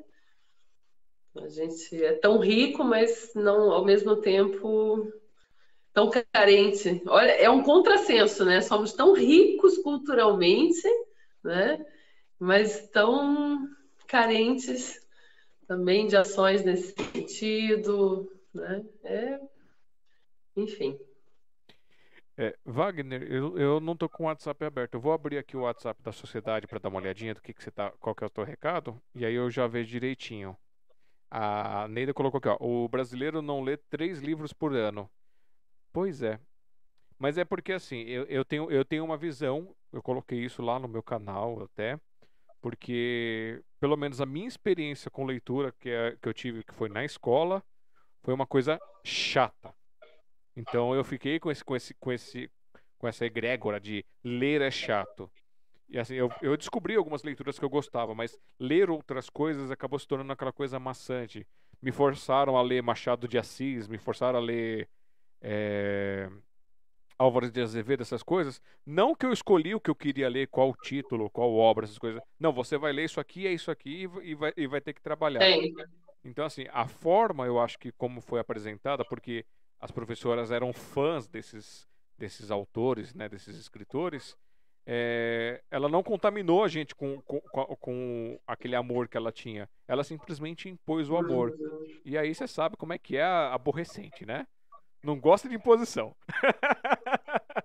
A 1.43 1.49
gente 1.49 2.03
é 2.05 2.13
tão 2.15 2.39
rico, 2.39 2.83
mas 2.83 3.33
não 3.35 3.73
ao 3.73 3.85
mesmo 3.85 4.17
tempo 4.17 5.13
tão 5.93 6.11
carente. 6.33 7.03
Olha, 7.07 7.31
é 7.31 7.49
um 7.49 7.63
contrassenso, 7.63 8.45
né? 8.45 8.61
Somos 8.61 8.93
tão 8.93 9.15
ricos 9.15 9.79
culturalmente, 9.79 10.87
né? 11.43 11.85
Mas 12.39 12.89
tão 12.89 13.69
carentes 14.07 15.01
também 15.67 16.07
de 16.07 16.17
ações 16.17 16.65
nesse 16.65 16.95
sentido, 17.13 18.31
né? 18.53 18.85
É, 19.05 19.41
enfim. 20.57 20.99
É, 22.39 22.55
Wagner, 22.67 23.23
eu, 23.23 23.57
eu 23.57 23.81
não 23.81 23.97
tô 23.97 24.09
com 24.09 24.25
o 24.25 24.27
WhatsApp 24.27 24.63
aberto. 24.65 24.95
Eu 24.95 25.01
vou 25.01 25.13
abrir 25.13 25.39
aqui 25.39 25.57
o 25.57 25.63
WhatsApp 25.63 26.03
da 26.03 26.13
sociedade 26.13 26.67
para 26.67 26.79
dar 26.79 26.91
uma 26.91 26.99
olhadinha 26.99 27.35
do 27.35 27.41
que, 27.41 27.55
que 27.55 27.63
você 27.63 27.71
tá, 27.71 27.91
qual 27.99 28.15
que 28.15 28.23
é 28.23 28.27
o 28.27 28.31
teu 28.31 28.45
recado, 28.45 29.01
e 29.15 29.25
aí 29.25 29.35
eu 29.35 29.51
já 29.51 29.67
vejo 29.67 29.89
direitinho. 29.89 30.57
A 31.31 31.87
Neida 31.89 32.15
colocou 32.15 32.39
aqui, 32.39 32.49
ó, 32.49 32.57
o 32.61 32.89
brasileiro 32.89 33.43
não 33.43 33.63
lê 33.63 33.77
três 33.77 34.21
livros 34.21 34.53
por 34.53 34.75
ano. 34.75 35.11
Pois 35.93 36.23
é. 36.23 36.39
Mas 37.19 37.39
é 37.39 37.45
porque 37.45 37.73
assim, 37.73 38.03
eu, 38.03 38.25
eu, 38.25 38.45
tenho, 38.45 38.71
eu 38.71 38.85
tenho 38.85 39.05
uma 39.05 39.17
visão, 39.17 39.75
eu 39.93 40.03
coloquei 40.03 40.45
isso 40.45 40.63
lá 40.63 40.79
no 40.79 40.87
meu 40.87 41.03
canal 41.03 41.63
até, 41.63 41.99
porque 42.61 43.63
pelo 43.81 43.97
menos 43.97 44.21
a 44.21 44.27
minha 44.27 44.47
experiência 44.47 45.11
com 45.11 45.25
leitura 45.25 45.73
que, 45.73 45.89
é, 45.89 46.17
que 46.21 46.29
eu 46.29 46.35
tive, 46.35 46.63
que 46.63 46.75
foi 46.75 46.89
na 46.89 47.05
escola, 47.05 47.63
foi 48.23 48.35
uma 48.35 48.47
coisa 48.47 48.79
chata. 49.05 49.75
Então 50.55 50.95
eu 50.95 51.05
fiquei 51.05 51.39
com 51.39 51.51
esse 51.51 51.65
com 51.65 51.77
esse 51.77 51.95
com 51.95 52.13
esse 52.13 52.51
com 52.99 53.07
essa 53.07 53.25
egrégora 53.25 53.79
de 53.79 54.05
ler 54.25 54.61
é 54.63 54.71
chato. 54.71 55.31
E 55.89 55.99
assim, 55.99 56.15
eu, 56.15 56.31
eu 56.43 56.57
descobri 56.57 56.97
algumas 56.97 57.23
leituras 57.23 57.59
que 57.59 57.65
eu 57.65 57.71
gostava, 57.71 58.15
mas 58.15 58.39
ler 58.59 58.91
outras 58.91 59.31
coisas 59.31 59.71
acabou 59.71 59.99
se 59.99 60.07
tornando 60.07 60.33
aquela 60.33 60.53
coisa 60.53 60.79
maçante. 60.79 61.47
Me 61.81 61.93
forçaram 61.93 62.57
a 62.57 62.63
ler 62.63 62.83
Machado 62.83 63.29
de 63.29 63.39
Assis, 63.39 63.87
me 63.87 63.99
forçaram 63.99 64.39
a 64.39 64.43
ler 64.43 64.89
é, 65.41 66.29
Álvares 67.19 67.53
de 67.53 67.61
Azevedo, 67.61 68.03
essas 68.03 68.23
coisas. 68.23 68.61
Não 68.85 69.15
que 69.15 69.25
eu 69.25 69.33
escolhi 69.33 69.75
o 69.75 69.81
que 69.81 69.91
eu 69.91 69.95
queria 69.95 70.29
ler, 70.29 70.49
qual 70.49 70.75
título, 70.75 71.31
qual 71.31 71.53
obra, 71.55 71.85
essas 71.85 71.99
coisas. 71.99 72.21
Não, 72.39 72.53
você 72.53 72.77
vai 72.77 72.93
ler 72.93 73.05
isso 73.05 73.21
aqui, 73.21 73.47
é 73.47 73.53
isso 73.53 73.71
aqui 73.71 74.09
e 74.23 74.35
vai, 74.35 74.53
e 74.57 74.67
vai 74.67 74.81
ter 74.81 74.93
que 74.93 75.01
trabalhar. 75.01 75.41
Então, 76.25 76.45
assim, 76.45 76.67
a 76.73 76.89
forma, 76.89 77.47
eu 77.47 77.61
acho 77.61 77.79
que 77.79 77.93
como 77.93 78.21
foi 78.21 78.41
apresentada, 78.41 79.05
porque 79.05 79.47
as 79.79 79.91
professoras 79.91 80.51
eram 80.51 80.73
fãs 80.73 81.29
desses, 81.29 81.87
desses 82.19 82.51
autores, 82.51 83.15
né, 83.15 83.29
desses 83.29 83.57
escritores, 83.57 84.37
é, 84.87 85.61
ela 85.69 85.89
não 85.89 86.03
contaminou 86.03 86.63
a 86.63 86.69
gente 86.69 86.95
com, 86.95 87.21
com, 87.23 87.41
com, 87.41 88.39
aquele 88.47 88.77
amor 88.77 89.09
que 89.09 89.17
ela 89.17 89.33
tinha. 89.33 89.69
Ela 89.89 90.05
simplesmente 90.05 90.69
impôs 90.69 91.11
o 91.11 91.17
amor. 91.17 91.57
E 92.05 92.17
aí 92.17 92.33
você 92.33 92.47
sabe 92.47 92.77
como 92.77 92.93
é 92.93 92.99
que 92.99 93.17
é 93.17 93.25
aborrecente, 93.25 94.25
né? 94.25 94.47
Não 95.03 95.19
gosta 95.19 95.49
de 95.49 95.57
imposição. 95.57 96.15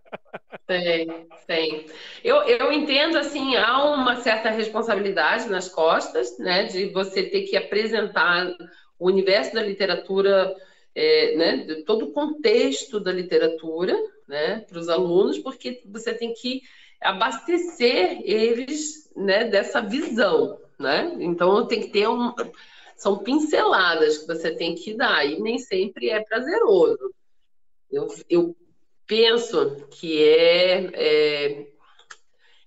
Tem, 0.68 1.28
tem. 1.48 1.86
Eu, 2.24 2.44
eu 2.44 2.72
entendo, 2.72 3.18
assim, 3.18 3.58
há 3.58 3.84
uma 3.94 4.16
certa 4.22 4.50
responsabilidade 4.50 5.50
nas 5.50 5.68
costas, 5.68 6.40
né, 6.40 6.64
de 6.64 6.86
você 6.94 7.24
ter 7.24 7.42
que 7.42 7.58
apresentar 7.58 8.56
o 8.98 9.08
universo 9.08 9.54
da 9.54 9.62
literatura 9.62 10.56
é, 10.96 11.36
né, 11.36 11.84
todo 11.86 12.06
o 12.06 12.14
contexto 12.14 13.02
da 13.02 13.12
literatura 13.12 13.94
né, 14.30 14.60
para 14.62 14.80
os 14.80 14.88
alunos, 14.88 15.40
porque 15.40 15.82
você 15.86 16.14
tem 16.14 16.34
que 16.34 16.62
abastecer 17.02 18.22
eles 18.24 19.12
né, 19.16 19.46
dessa 19.46 19.82
visão. 19.82 20.60
Né? 20.80 21.16
Então, 21.20 21.68
tem 21.68 21.82
que 21.82 21.90
ter 21.90 22.08
um. 22.08 22.34
São 22.96 23.18
pinceladas 23.18 24.20
que 24.20 24.28
você 24.28 24.56
tem 24.56 24.76
que 24.76 24.94
dar, 24.94 25.26
e 25.26 25.40
nem 25.40 25.58
sempre 25.58 26.10
é 26.10 26.24
prazeroso. 26.24 27.14
Eu, 27.92 28.08
eu 28.30 28.56
penso 29.08 29.88
que 29.90 30.24
é, 30.24 30.90
é, 30.94 31.68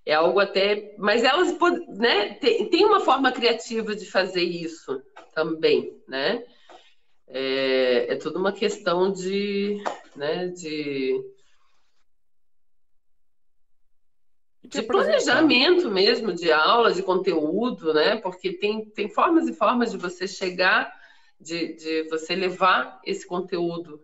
é, 0.04 0.14
algo 0.14 0.40
até. 0.40 0.94
Mas 0.98 1.22
elas 1.22 1.56
né, 1.88 2.34
tem, 2.34 2.68
tem 2.68 2.84
uma 2.84 3.00
forma 3.00 3.30
criativa 3.30 3.94
de 3.94 4.06
fazer 4.10 4.42
isso 4.42 5.00
também, 5.34 5.96
né? 6.08 6.44
é, 7.28 8.12
é 8.12 8.16
tudo 8.16 8.38
uma 8.38 8.52
questão 8.52 9.12
de, 9.12 9.82
né, 10.14 10.48
de, 10.48 11.20
de 14.64 14.82
planejamento 14.82 15.90
mesmo, 15.90 16.32
de 16.32 16.50
aula, 16.50 16.92
de 16.92 17.02
conteúdo, 17.02 17.92
né? 17.92 18.16
Porque 18.16 18.52
tem, 18.52 18.84
tem 18.86 19.08
formas 19.08 19.46
e 19.46 19.52
formas 19.52 19.90
de 19.90 19.98
você 19.98 20.26
chegar, 20.26 20.92
de, 21.38 21.74
de 21.74 22.08
você 22.08 22.34
levar 22.34 23.00
esse 23.04 23.26
conteúdo 23.26 24.02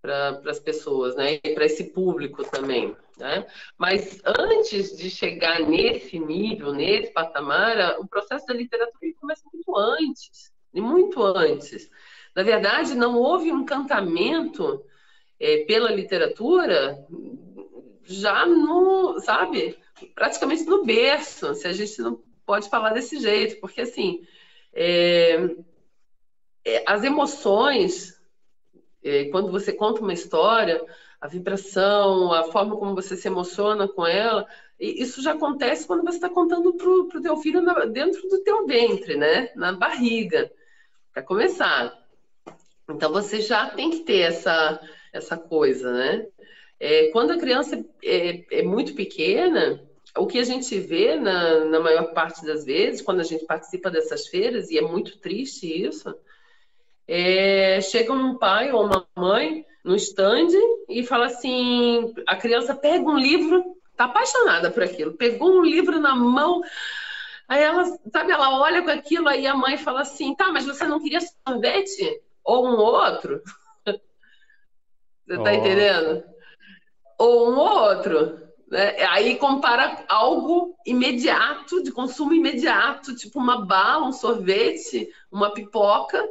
para 0.00 0.40
as 0.46 0.60
pessoas, 0.60 1.16
né? 1.16 1.40
E 1.42 1.54
para 1.54 1.64
esse 1.64 1.84
público 1.92 2.44
também, 2.44 2.94
né? 3.16 3.46
Mas 3.78 4.20
antes 4.24 4.96
de 4.96 5.08
chegar 5.08 5.60
nesse 5.60 6.18
nível, 6.18 6.72
nesse 6.72 7.12
patamar, 7.12 7.98
o 7.98 8.06
processo 8.06 8.46
da 8.46 8.54
literatura 8.54 9.12
começa 9.18 9.42
muito 9.52 9.76
antes, 9.76 10.52
muito 10.74 11.22
antes. 11.22 11.90
Na 12.34 12.42
verdade, 12.42 12.94
não 12.94 13.16
houve 13.16 13.50
um 13.50 13.60
encantamento 13.60 14.84
é, 15.40 15.64
pela 15.64 15.90
literatura 15.90 16.98
já 18.04 18.44
no, 18.44 19.20
sabe, 19.20 19.76
praticamente 20.14 20.64
no 20.64 20.84
berço, 20.84 21.54
se 21.54 21.66
a 21.66 21.72
gente 21.72 22.00
não 22.00 22.22
pode 22.44 22.68
falar 22.68 22.90
desse 22.90 23.18
jeito, 23.18 23.60
porque 23.60 23.82
assim, 23.82 24.26
é, 24.72 25.54
é, 26.64 26.84
as 26.86 27.04
emoções, 27.04 28.20
é, 29.02 29.24
quando 29.26 29.50
você 29.50 29.72
conta 29.72 30.00
uma 30.00 30.12
história, 30.12 30.84
a 31.22 31.28
vibração, 31.28 32.32
a 32.32 32.50
forma 32.50 32.76
como 32.76 32.96
você 32.96 33.16
se 33.16 33.28
emociona 33.28 33.86
com 33.86 34.04
ela. 34.04 34.44
Isso 34.78 35.22
já 35.22 35.34
acontece 35.34 35.86
quando 35.86 36.02
você 36.02 36.16
está 36.16 36.28
contando 36.28 36.74
para 36.74 36.88
o 36.88 37.22
teu 37.22 37.36
filho 37.36 37.62
na, 37.62 37.84
dentro 37.84 38.28
do 38.28 38.42
teu 38.42 38.66
ventre, 38.66 39.14
né? 39.16 39.50
Na 39.54 39.72
barriga, 39.72 40.50
para 41.12 41.22
começar. 41.22 41.96
Então 42.90 43.12
você 43.12 43.40
já 43.40 43.70
tem 43.70 43.90
que 43.90 44.00
ter 44.00 44.18
essa, 44.18 44.80
essa 45.12 45.36
coisa, 45.36 45.92
né? 45.92 46.26
É, 46.80 47.10
quando 47.12 47.30
a 47.30 47.38
criança 47.38 47.84
é, 48.02 48.58
é, 48.58 48.62
muito 48.64 48.92
pequena, 48.96 49.80
o 50.16 50.26
que 50.26 50.38
a 50.38 50.44
gente 50.44 50.78
vê 50.78 51.16
na, 51.16 51.64
na 51.64 51.80
maior 51.80 52.12
parte 52.12 52.44
das 52.44 52.64
vezes, 52.64 53.00
quando 53.00 53.20
a 53.20 53.24
gente 53.24 53.46
participa 53.46 53.90
dessas 53.90 54.26
feiras, 54.26 54.70
e 54.70 54.78
é 54.78 54.82
muito 54.82 55.18
triste 55.18 55.66
isso, 55.66 56.14
é, 57.08 57.80
chega 57.80 58.12
um 58.12 58.36
pai 58.38 58.72
ou 58.72 58.84
uma 58.84 59.06
mãe 59.16 59.66
no 59.84 59.96
stand 59.96 60.48
e 60.88 61.04
fala 61.04 61.26
assim: 61.26 62.14
a 62.26 62.36
criança 62.36 62.74
pega 62.74 63.04
um 63.04 63.18
livro, 63.18 63.76
tá 63.96 64.04
apaixonada 64.04 64.70
por 64.70 64.82
aquilo, 64.82 65.12
pegou 65.14 65.58
um 65.58 65.64
livro 65.64 65.98
na 65.98 66.14
mão. 66.14 66.62
Aí 67.48 67.62
ela, 67.62 67.84
sabe, 68.12 68.32
ela 68.32 68.60
olha 68.60 68.82
com 68.82 68.90
aquilo, 68.90 69.28
aí 69.28 69.46
a 69.46 69.54
mãe 69.54 69.76
fala 69.76 70.02
assim: 70.02 70.34
tá, 70.34 70.50
mas 70.52 70.64
você 70.64 70.84
não 70.84 71.02
queria 71.02 71.20
sorvete? 71.20 72.22
Ou 72.44 72.66
um 72.66 72.76
outro? 72.76 73.42
Você 75.24 75.40
tá 75.40 75.54
entendendo? 75.54 76.24
Ou 77.16 77.52
um 77.52 77.56
outro. 77.56 78.41
Né? 78.72 79.04
Aí 79.04 79.36
compara 79.36 80.02
algo 80.08 80.74
imediato, 80.86 81.82
de 81.82 81.92
consumo 81.92 82.32
imediato, 82.32 83.14
tipo 83.14 83.38
uma 83.38 83.66
bala, 83.66 84.06
um 84.06 84.12
sorvete, 84.12 85.12
uma 85.30 85.52
pipoca, 85.52 86.26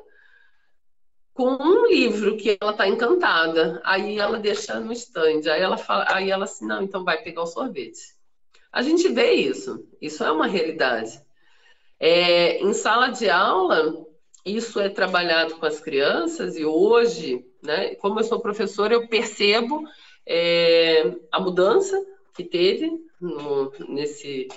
com 1.35 1.51
um 1.51 1.85
livro 1.85 2.35
que 2.37 2.57
ela 2.59 2.71
está 2.71 2.87
encantada. 2.87 3.79
Aí 3.85 4.17
ela 4.17 4.39
deixa 4.39 4.79
no 4.79 4.91
stand. 4.91 5.51
Aí 5.51 5.61
ela 5.61 5.77
fala, 5.77 6.03
aí 6.07 6.31
ela 6.31 6.45
assim, 6.45 6.65
não, 6.65 6.81
então 6.81 7.03
vai 7.03 7.21
pegar 7.21 7.43
o 7.43 7.45
sorvete. 7.45 8.15
A 8.71 8.81
gente 8.81 9.07
vê 9.07 9.33
isso. 9.33 9.87
Isso 10.01 10.23
é 10.23 10.31
uma 10.31 10.47
realidade. 10.47 11.21
É, 11.99 12.57
em 12.57 12.73
sala 12.73 13.09
de 13.09 13.29
aula, 13.29 14.03
isso 14.43 14.79
é 14.79 14.89
trabalhado 14.89 15.57
com 15.57 15.65
as 15.67 15.79
crianças 15.79 16.57
e 16.57 16.65
hoje, 16.65 17.45
né, 17.61 17.93
como 17.93 18.19
eu 18.19 18.23
sou 18.23 18.39
professora, 18.39 18.95
eu 18.95 19.07
percebo 19.07 19.83
é, 20.25 21.13
a 21.31 21.39
mudança 21.39 22.03
que 22.33 22.43
teve 22.43 22.91
no, 23.19 23.71
nesse, 23.89 24.47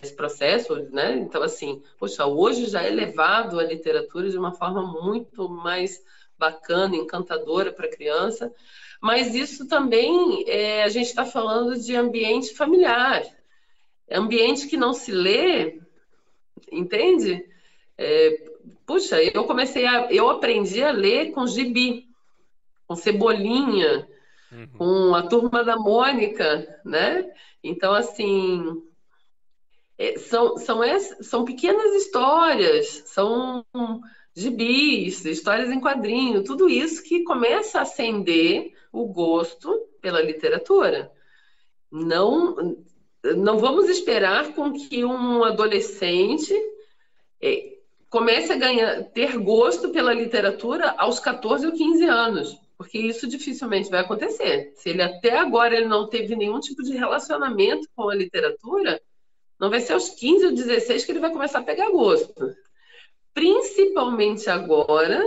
nesse 0.00 0.14
processo, 0.14 0.74
né? 0.90 1.16
Então, 1.16 1.42
assim, 1.42 1.82
poxa, 1.98 2.26
hoje 2.26 2.66
já 2.66 2.82
é 2.82 2.90
levado 2.90 3.58
a 3.58 3.64
literatura 3.64 4.30
de 4.30 4.38
uma 4.38 4.52
forma 4.52 4.82
muito 4.82 5.48
mais 5.48 6.02
bacana, 6.38 6.96
encantadora 6.96 7.72
para 7.72 7.86
a 7.86 7.90
criança, 7.90 8.52
mas 9.00 9.34
isso 9.34 9.66
também 9.66 10.44
é, 10.48 10.82
a 10.82 10.88
gente 10.88 11.06
está 11.06 11.24
falando 11.24 11.78
de 11.78 11.94
ambiente 11.94 12.54
familiar, 12.54 13.22
ambiente 14.10 14.66
que 14.66 14.76
não 14.76 14.92
se 14.92 15.12
lê, 15.12 15.80
entende? 16.70 17.44
É, 17.96 18.50
puxa, 18.86 19.22
eu 19.22 19.44
comecei 19.44 19.86
a, 19.86 20.12
eu 20.12 20.28
aprendi 20.28 20.82
a 20.82 20.90
ler 20.90 21.32
com 21.32 21.46
gibi, 21.46 22.06
com 22.86 22.96
cebolinha, 22.96 24.06
uhum. 24.52 24.68
com 24.76 25.14
a 25.14 25.22
turma 25.22 25.64
da 25.64 25.76
Mônica, 25.76 26.80
né? 26.84 27.30
Então, 27.62 27.92
assim, 27.92 28.82
é, 29.98 30.18
são, 30.18 30.56
são, 30.58 30.80
são 31.20 31.44
pequenas 31.44 31.94
histórias, 31.94 33.04
são 33.06 33.64
gibis, 34.34 35.24
histórias 35.24 35.70
em 35.70 35.80
quadrinho, 35.80 36.44
tudo 36.44 36.68
isso 36.68 37.02
que 37.02 37.22
começa 37.22 37.78
a 37.78 37.82
acender 37.82 38.72
o 38.92 39.06
gosto 39.06 39.88
pela 40.00 40.20
literatura. 40.20 41.10
Não, 41.90 42.76
não 43.36 43.58
vamos 43.58 43.88
esperar 43.88 44.54
com 44.54 44.72
que 44.72 45.04
um 45.04 45.44
adolescente 45.44 46.54
é, 47.40 47.72
comece 48.08 48.52
a 48.52 48.56
ganhar, 48.56 49.04
ter 49.10 49.36
gosto 49.38 49.90
pela 49.90 50.12
literatura 50.12 50.94
aos 50.98 51.20
14 51.20 51.66
ou 51.66 51.72
15 51.72 52.04
anos, 52.04 52.61
porque 52.82 52.98
isso 52.98 53.28
dificilmente 53.28 53.88
vai 53.88 54.00
acontecer. 54.00 54.72
Se 54.74 54.90
ele 54.90 55.02
até 55.02 55.38
agora 55.38 55.76
ele 55.76 55.86
não 55.86 56.08
teve 56.08 56.34
nenhum 56.34 56.58
tipo 56.58 56.82
de 56.82 56.92
relacionamento 56.96 57.88
com 57.94 58.08
a 58.08 58.14
literatura, 58.14 59.00
não 59.58 59.70
vai 59.70 59.80
ser 59.80 59.92
aos 59.92 60.10
15 60.10 60.46
ou 60.46 60.52
16 60.52 61.04
que 61.04 61.12
ele 61.12 61.20
vai 61.20 61.30
começar 61.30 61.60
a 61.60 61.62
pegar 61.62 61.90
gosto 61.90 62.54
principalmente 63.34 64.48
agora 64.50 65.20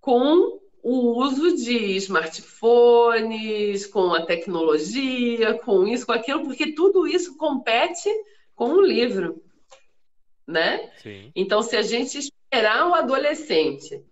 com 0.00 0.58
o 0.82 1.22
uso 1.22 1.56
de 1.56 1.96
smartphones, 1.96 3.86
com 3.86 4.14
a 4.14 4.24
tecnologia, 4.24 5.54
com 5.54 5.86
isso, 5.86 6.06
com 6.06 6.12
aquilo, 6.12 6.44
porque 6.44 6.72
tudo 6.72 7.06
isso 7.06 7.36
compete 7.36 8.08
com 8.54 8.70
o 8.70 8.80
livro, 8.80 9.42
né? 10.46 10.90
Sim. 11.02 11.30
Então, 11.34 11.62
se 11.62 11.76
a 11.76 11.82
gente 11.82 12.18
esperar 12.18 12.88
o 12.88 12.94
adolescente 12.94 14.02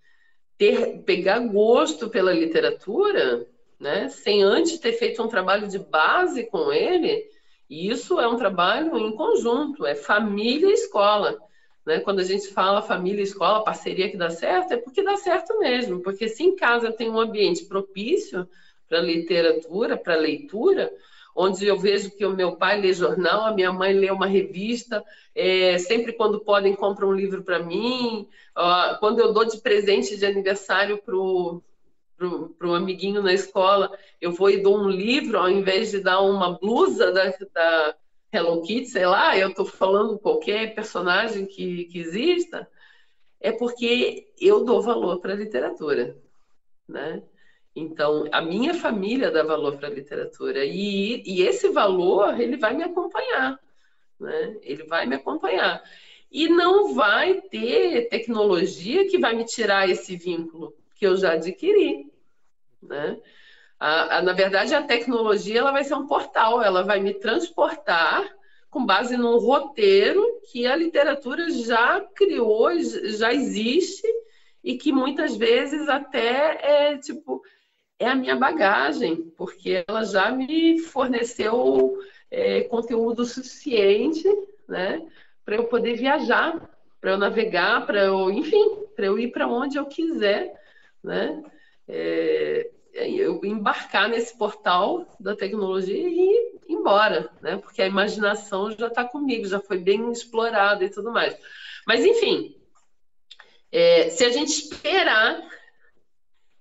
ter 0.58 1.02
pegar 1.02 1.40
gosto 1.40 2.08
pela 2.08 2.32
literatura, 2.32 3.46
né, 3.78 4.08
sem 4.08 4.42
antes 4.42 4.78
ter 4.78 4.92
feito 4.92 5.22
um 5.22 5.28
trabalho 5.28 5.68
de 5.68 5.78
base 5.78 6.44
com 6.44 6.72
ele, 6.72 7.28
isso 7.68 8.20
é 8.20 8.28
um 8.28 8.36
trabalho 8.36 8.96
em 8.96 9.12
conjunto, 9.14 9.84
é 9.84 9.94
família 9.94 10.68
e 10.68 10.74
escola. 10.74 11.36
Né? 11.84 12.00
Quando 12.00 12.20
a 12.20 12.24
gente 12.24 12.48
fala 12.48 12.82
família, 12.82 13.22
escola, 13.22 13.64
parceria 13.64 14.10
que 14.10 14.16
dá 14.16 14.30
certo, 14.30 14.72
é 14.72 14.76
porque 14.76 15.02
dá 15.02 15.16
certo 15.16 15.58
mesmo. 15.58 16.00
Porque 16.00 16.28
se 16.28 16.42
em 16.42 16.56
casa 16.56 16.92
tem 16.92 17.10
um 17.10 17.20
ambiente 17.20 17.64
propício 17.64 18.48
para 18.88 19.00
literatura, 19.00 19.96
para 19.96 20.16
leitura, 20.16 20.92
onde 21.36 21.66
eu 21.66 21.78
vejo 21.78 22.10
que 22.10 22.24
o 22.24 22.34
meu 22.34 22.56
pai 22.56 22.80
lê 22.80 22.94
jornal, 22.94 23.44
a 23.44 23.52
minha 23.52 23.70
mãe 23.70 23.92
lê 23.92 24.10
uma 24.10 24.26
revista, 24.26 25.04
é, 25.34 25.76
sempre 25.78 26.14
quando 26.14 26.40
podem 26.40 26.74
compram 26.74 27.10
um 27.10 27.14
livro 27.14 27.44
para 27.44 27.58
mim, 27.58 28.26
quando 28.98 29.20
eu 29.20 29.34
dou 29.34 29.44
de 29.44 29.58
presente 29.60 30.16
de 30.16 30.24
aniversário 30.24 30.96
para 30.96 31.14
o 31.14 32.74
amiguinho 32.74 33.22
na 33.22 33.34
escola, 33.34 33.96
eu 34.18 34.32
vou 34.32 34.48
e 34.48 34.62
dou 34.62 34.78
um 34.78 34.88
livro 34.88 35.38
ao 35.38 35.50
invés 35.50 35.90
de 35.90 36.00
dar 36.00 36.22
uma 36.22 36.58
blusa 36.58 37.12
da, 37.12 37.30
da 37.52 37.94
Hello 38.32 38.62
Kitty, 38.62 38.86
sei 38.86 39.06
lá, 39.06 39.36
eu 39.36 39.50
estou 39.50 39.66
falando 39.66 40.18
qualquer 40.18 40.74
personagem 40.74 41.44
que, 41.44 41.84
que 41.84 41.98
exista, 41.98 42.66
é 43.38 43.52
porque 43.52 44.32
eu 44.40 44.64
dou 44.64 44.80
valor 44.80 45.20
para 45.20 45.34
a 45.34 45.36
literatura, 45.36 46.16
né? 46.88 47.22
Então, 47.76 48.24
a 48.32 48.40
minha 48.40 48.72
família 48.72 49.30
dá 49.30 49.42
valor 49.42 49.76
para 49.76 49.88
a 49.88 49.92
literatura 49.92 50.64
e, 50.64 51.22
e 51.26 51.42
esse 51.42 51.68
valor 51.68 52.40
ele 52.40 52.56
vai 52.56 52.72
me 52.72 52.82
acompanhar, 52.82 53.60
né? 54.18 54.56
Ele 54.62 54.84
vai 54.84 55.04
me 55.04 55.16
acompanhar 55.16 55.82
e 56.32 56.48
não 56.48 56.94
vai 56.94 57.38
ter 57.42 58.08
tecnologia 58.08 59.06
que 59.06 59.18
vai 59.18 59.34
me 59.34 59.44
tirar 59.44 59.90
esse 59.90 60.16
vínculo 60.16 60.74
que 60.94 61.06
eu 61.06 61.18
já 61.18 61.32
adquiri, 61.32 62.10
né? 62.82 63.20
A, 63.78 64.16
a, 64.16 64.22
na 64.22 64.32
verdade, 64.32 64.74
a 64.74 64.82
tecnologia 64.82 65.58
ela 65.58 65.70
vai 65.70 65.84
ser 65.84 65.94
um 65.96 66.06
portal, 66.06 66.62
ela 66.62 66.82
vai 66.82 66.98
me 66.98 67.12
transportar 67.12 68.26
com 68.70 68.86
base 68.86 69.18
num 69.18 69.36
roteiro 69.36 70.40
que 70.50 70.66
a 70.66 70.74
literatura 70.74 71.50
já 71.50 72.00
criou, 72.14 72.70
já 72.80 73.34
existe 73.34 74.08
e 74.64 74.78
que 74.78 74.90
muitas 74.90 75.36
vezes 75.36 75.90
até 75.90 76.92
é 76.92 76.98
tipo 76.98 77.42
é 77.98 78.06
a 78.08 78.14
minha 78.14 78.36
bagagem, 78.36 79.32
porque 79.36 79.84
ela 79.86 80.04
já 80.04 80.30
me 80.30 80.78
forneceu 80.80 81.98
é, 82.30 82.62
conteúdo 82.62 83.24
suficiente, 83.24 84.24
né, 84.68 85.06
para 85.44 85.56
eu 85.56 85.64
poder 85.64 85.94
viajar, 85.94 86.68
para 87.00 87.12
eu 87.12 87.18
navegar, 87.18 87.86
para 87.86 88.04
eu, 88.04 88.30
enfim, 88.30 88.84
para 88.94 89.06
eu 89.06 89.18
ir 89.18 89.30
para 89.30 89.46
onde 89.46 89.78
eu 89.78 89.86
quiser, 89.86 90.52
né. 91.02 91.42
É, 91.88 92.70
eu 92.96 93.44
embarcar 93.44 94.08
nesse 94.08 94.36
portal 94.36 95.06
da 95.20 95.36
tecnologia 95.36 96.08
e 96.08 96.18
ir 96.18 96.60
embora, 96.68 97.30
né? 97.42 97.58
Porque 97.58 97.82
a 97.82 97.86
imaginação 97.86 98.70
já 98.70 98.86
está 98.86 99.04
comigo, 99.04 99.46
já 99.46 99.60
foi 99.60 99.78
bem 99.78 100.10
explorada 100.10 100.82
e 100.84 100.88
tudo 100.88 101.12
mais. 101.12 101.36
Mas, 101.86 102.04
enfim, 102.04 102.56
é, 103.70 104.08
se 104.08 104.24
a 104.24 104.30
gente 104.30 104.48
esperar 104.48 105.42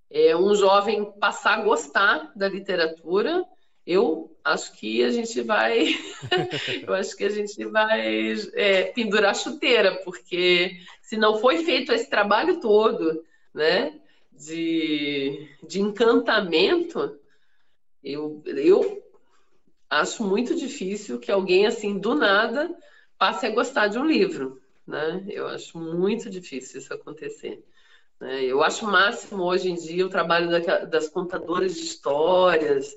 é, 0.10 0.36
um 0.36 0.53
jovem 0.56 1.12
passar 1.20 1.60
a 1.60 1.64
gostar 1.64 2.32
da 2.36 2.47
literatura, 2.47 3.43
eu 3.86 4.36
acho 4.43 4.74
que 4.74 5.03
a 5.03 5.12
gente 5.12 5.41
vai, 5.41 5.95
eu 6.88 6.93
acho 6.93 7.16
que 7.16 7.24
a 7.24 7.30
gente 7.30 7.66
vai 7.66 8.36
é, 8.53 8.84
pendurar 8.91 9.36
chuteira, 9.36 10.01
porque 10.03 10.80
se 11.01 11.18
não 11.18 11.39
foi 11.39 11.64
feito 11.64 11.91
esse 11.91 12.10
trabalho 12.10 12.60
todo, 12.60 13.24
né? 13.53 13.99
de, 14.38 15.47
de 15.64 15.82
encantamento, 15.82 17.18
eu, 18.03 18.41
eu 18.45 19.03
acho 19.89 20.24
muito 20.24 20.56
difícil 20.56 21.20
que 21.20 21.32
alguém 21.32 21.66
assim 21.66 21.97
do 21.97 22.16
nada 22.16 22.76
passe 23.18 23.45
a 23.45 23.51
gostar 23.51 23.88
de 23.88 23.97
um 23.97 24.06
livro, 24.06 24.62
né? 24.86 25.26
Eu 25.30 25.47
acho 25.47 25.78
muito 25.78 26.30
difícil 26.30 26.80
isso 26.80 26.93
acontecer? 26.93 27.64
Eu 28.22 28.63
acho 28.63 28.86
máximo 28.86 29.43
hoje 29.43 29.70
em 29.70 29.76
dia 29.76 30.05
o 30.05 30.09
trabalho 30.09 30.49
das 30.88 31.09
contadoras 31.09 31.76
de 31.76 31.82
histórias. 31.82 32.95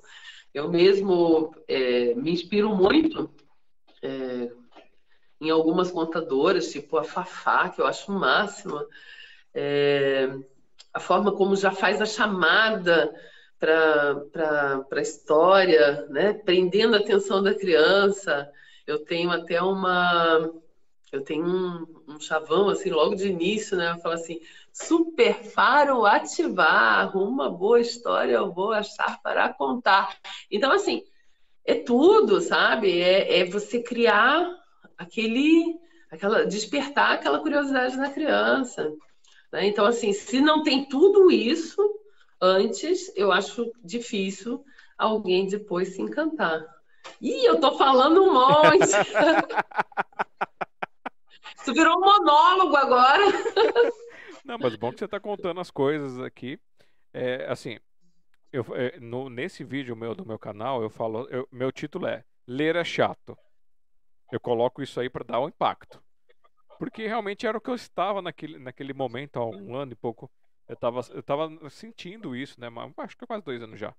Eu 0.54 0.70
mesmo 0.70 1.54
é, 1.66 2.14
me 2.14 2.32
inspiro 2.32 2.74
muito 2.74 3.30
é, 4.02 4.50
em 5.40 5.50
algumas 5.50 5.90
contadoras, 5.90 6.70
tipo 6.70 6.96
a 6.96 7.04
Fafá, 7.04 7.68
que 7.68 7.80
eu 7.80 7.86
acho 7.86 8.10
máxima. 8.12 8.86
É, 9.54 10.30
a 10.92 11.00
forma 11.00 11.32
como 11.32 11.56
já 11.56 11.70
faz 11.70 12.00
a 12.00 12.06
chamada 12.06 13.12
para 13.58 14.84
a 14.90 15.00
história, 15.00 16.06
né? 16.08 16.32
prendendo 16.32 16.94
a 16.94 16.98
atenção 16.98 17.42
da 17.42 17.54
criança. 17.54 18.48
Eu 18.86 19.04
tenho 19.04 19.30
até 19.30 19.60
uma. 19.60 20.50
Eu 21.10 21.22
tenho 21.22 21.44
um, 21.44 22.14
um 22.14 22.20
chavão, 22.20 22.68
assim, 22.68 22.90
logo 22.90 23.14
de 23.14 23.28
início, 23.28 23.76
né? 23.76 23.92
Eu 23.92 23.98
falo 23.98 24.14
assim: 24.14 24.40
super 24.86 25.42
faro 25.42 26.06
ativar, 26.06 27.16
uma 27.16 27.50
boa 27.50 27.80
história 27.80 28.34
eu 28.34 28.52
vou 28.52 28.72
achar 28.72 29.20
para 29.22 29.52
contar. 29.52 30.16
Então, 30.50 30.70
assim, 30.70 31.02
é 31.64 31.74
tudo, 31.74 32.40
sabe? 32.40 33.00
É, 33.00 33.40
é 33.40 33.44
você 33.44 33.82
criar 33.82 34.48
aquele. 34.96 35.76
Aquela, 36.10 36.46
despertar 36.46 37.12
aquela 37.12 37.40
curiosidade 37.40 37.94
na 37.98 38.08
criança. 38.08 38.90
Né? 39.52 39.66
Então, 39.66 39.84
assim, 39.84 40.14
se 40.14 40.40
não 40.40 40.62
tem 40.62 40.88
tudo 40.88 41.30
isso, 41.30 41.76
antes, 42.40 43.12
eu 43.14 43.30
acho 43.30 43.70
difícil 43.84 44.64
alguém 44.96 45.46
depois 45.46 45.94
se 45.94 46.00
encantar. 46.00 46.64
Ih, 47.20 47.44
eu 47.44 47.60
tô 47.60 47.76
falando 47.76 48.22
um 48.22 48.32
monte. 48.32 48.88
Isso 51.60 51.74
virou 51.74 51.98
um 51.98 52.00
monólogo 52.00 52.76
agora. 52.76 53.24
Não, 54.48 54.58
mas 54.58 54.74
bom 54.76 54.90
que 54.90 54.98
você 54.98 55.04
está 55.04 55.20
contando 55.20 55.60
as 55.60 55.70
coisas 55.70 56.18
aqui. 56.18 56.58
É, 57.12 57.46
assim, 57.50 57.78
eu, 58.50 58.64
é, 58.74 58.98
no, 58.98 59.28
nesse 59.28 59.62
vídeo 59.62 59.94
meu 59.94 60.14
do 60.14 60.24
meu 60.24 60.38
canal, 60.38 60.82
eu 60.82 60.88
falo, 60.88 61.28
eu, 61.28 61.46
meu 61.52 61.70
título 61.70 62.06
é 62.06 62.24
Ler 62.46 62.74
é 62.76 62.82
chato. 62.82 63.36
Eu 64.32 64.40
coloco 64.40 64.82
isso 64.82 64.98
aí 64.98 65.10
para 65.10 65.22
dar 65.22 65.40
um 65.40 65.48
impacto. 65.48 66.02
Porque 66.78 67.06
realmente 67.06 67.46
era 67.46 67.58
o 67.58 67.60
que 67.60 67.68
eu 67.68 67.74
estava 67.74 68.22
naquele, 68.22 68.58
naquele 68.58 68.94
momento, 68.94 69.38
há 69.38 69.44
um 69.44 69.76
ano 69.76 69.92
e 69.92 69.96
pouco. 69.96 70.30
Eu 70.66 70.74
estava 70.74 71.00
eu 71.10 71.22
tava 71.22 71.68
sentindo 71.68 72.34
isso, 72.34 72.58
né? 72.58 72.70
Mas, 72.70 72.90
acho 72.98 73.18
que 73.18 73.24
é 73.24 73.26
quase 73.26 73.44
dois 73.44 73.60
anos 73.62 73.78
já. 73.78 73.94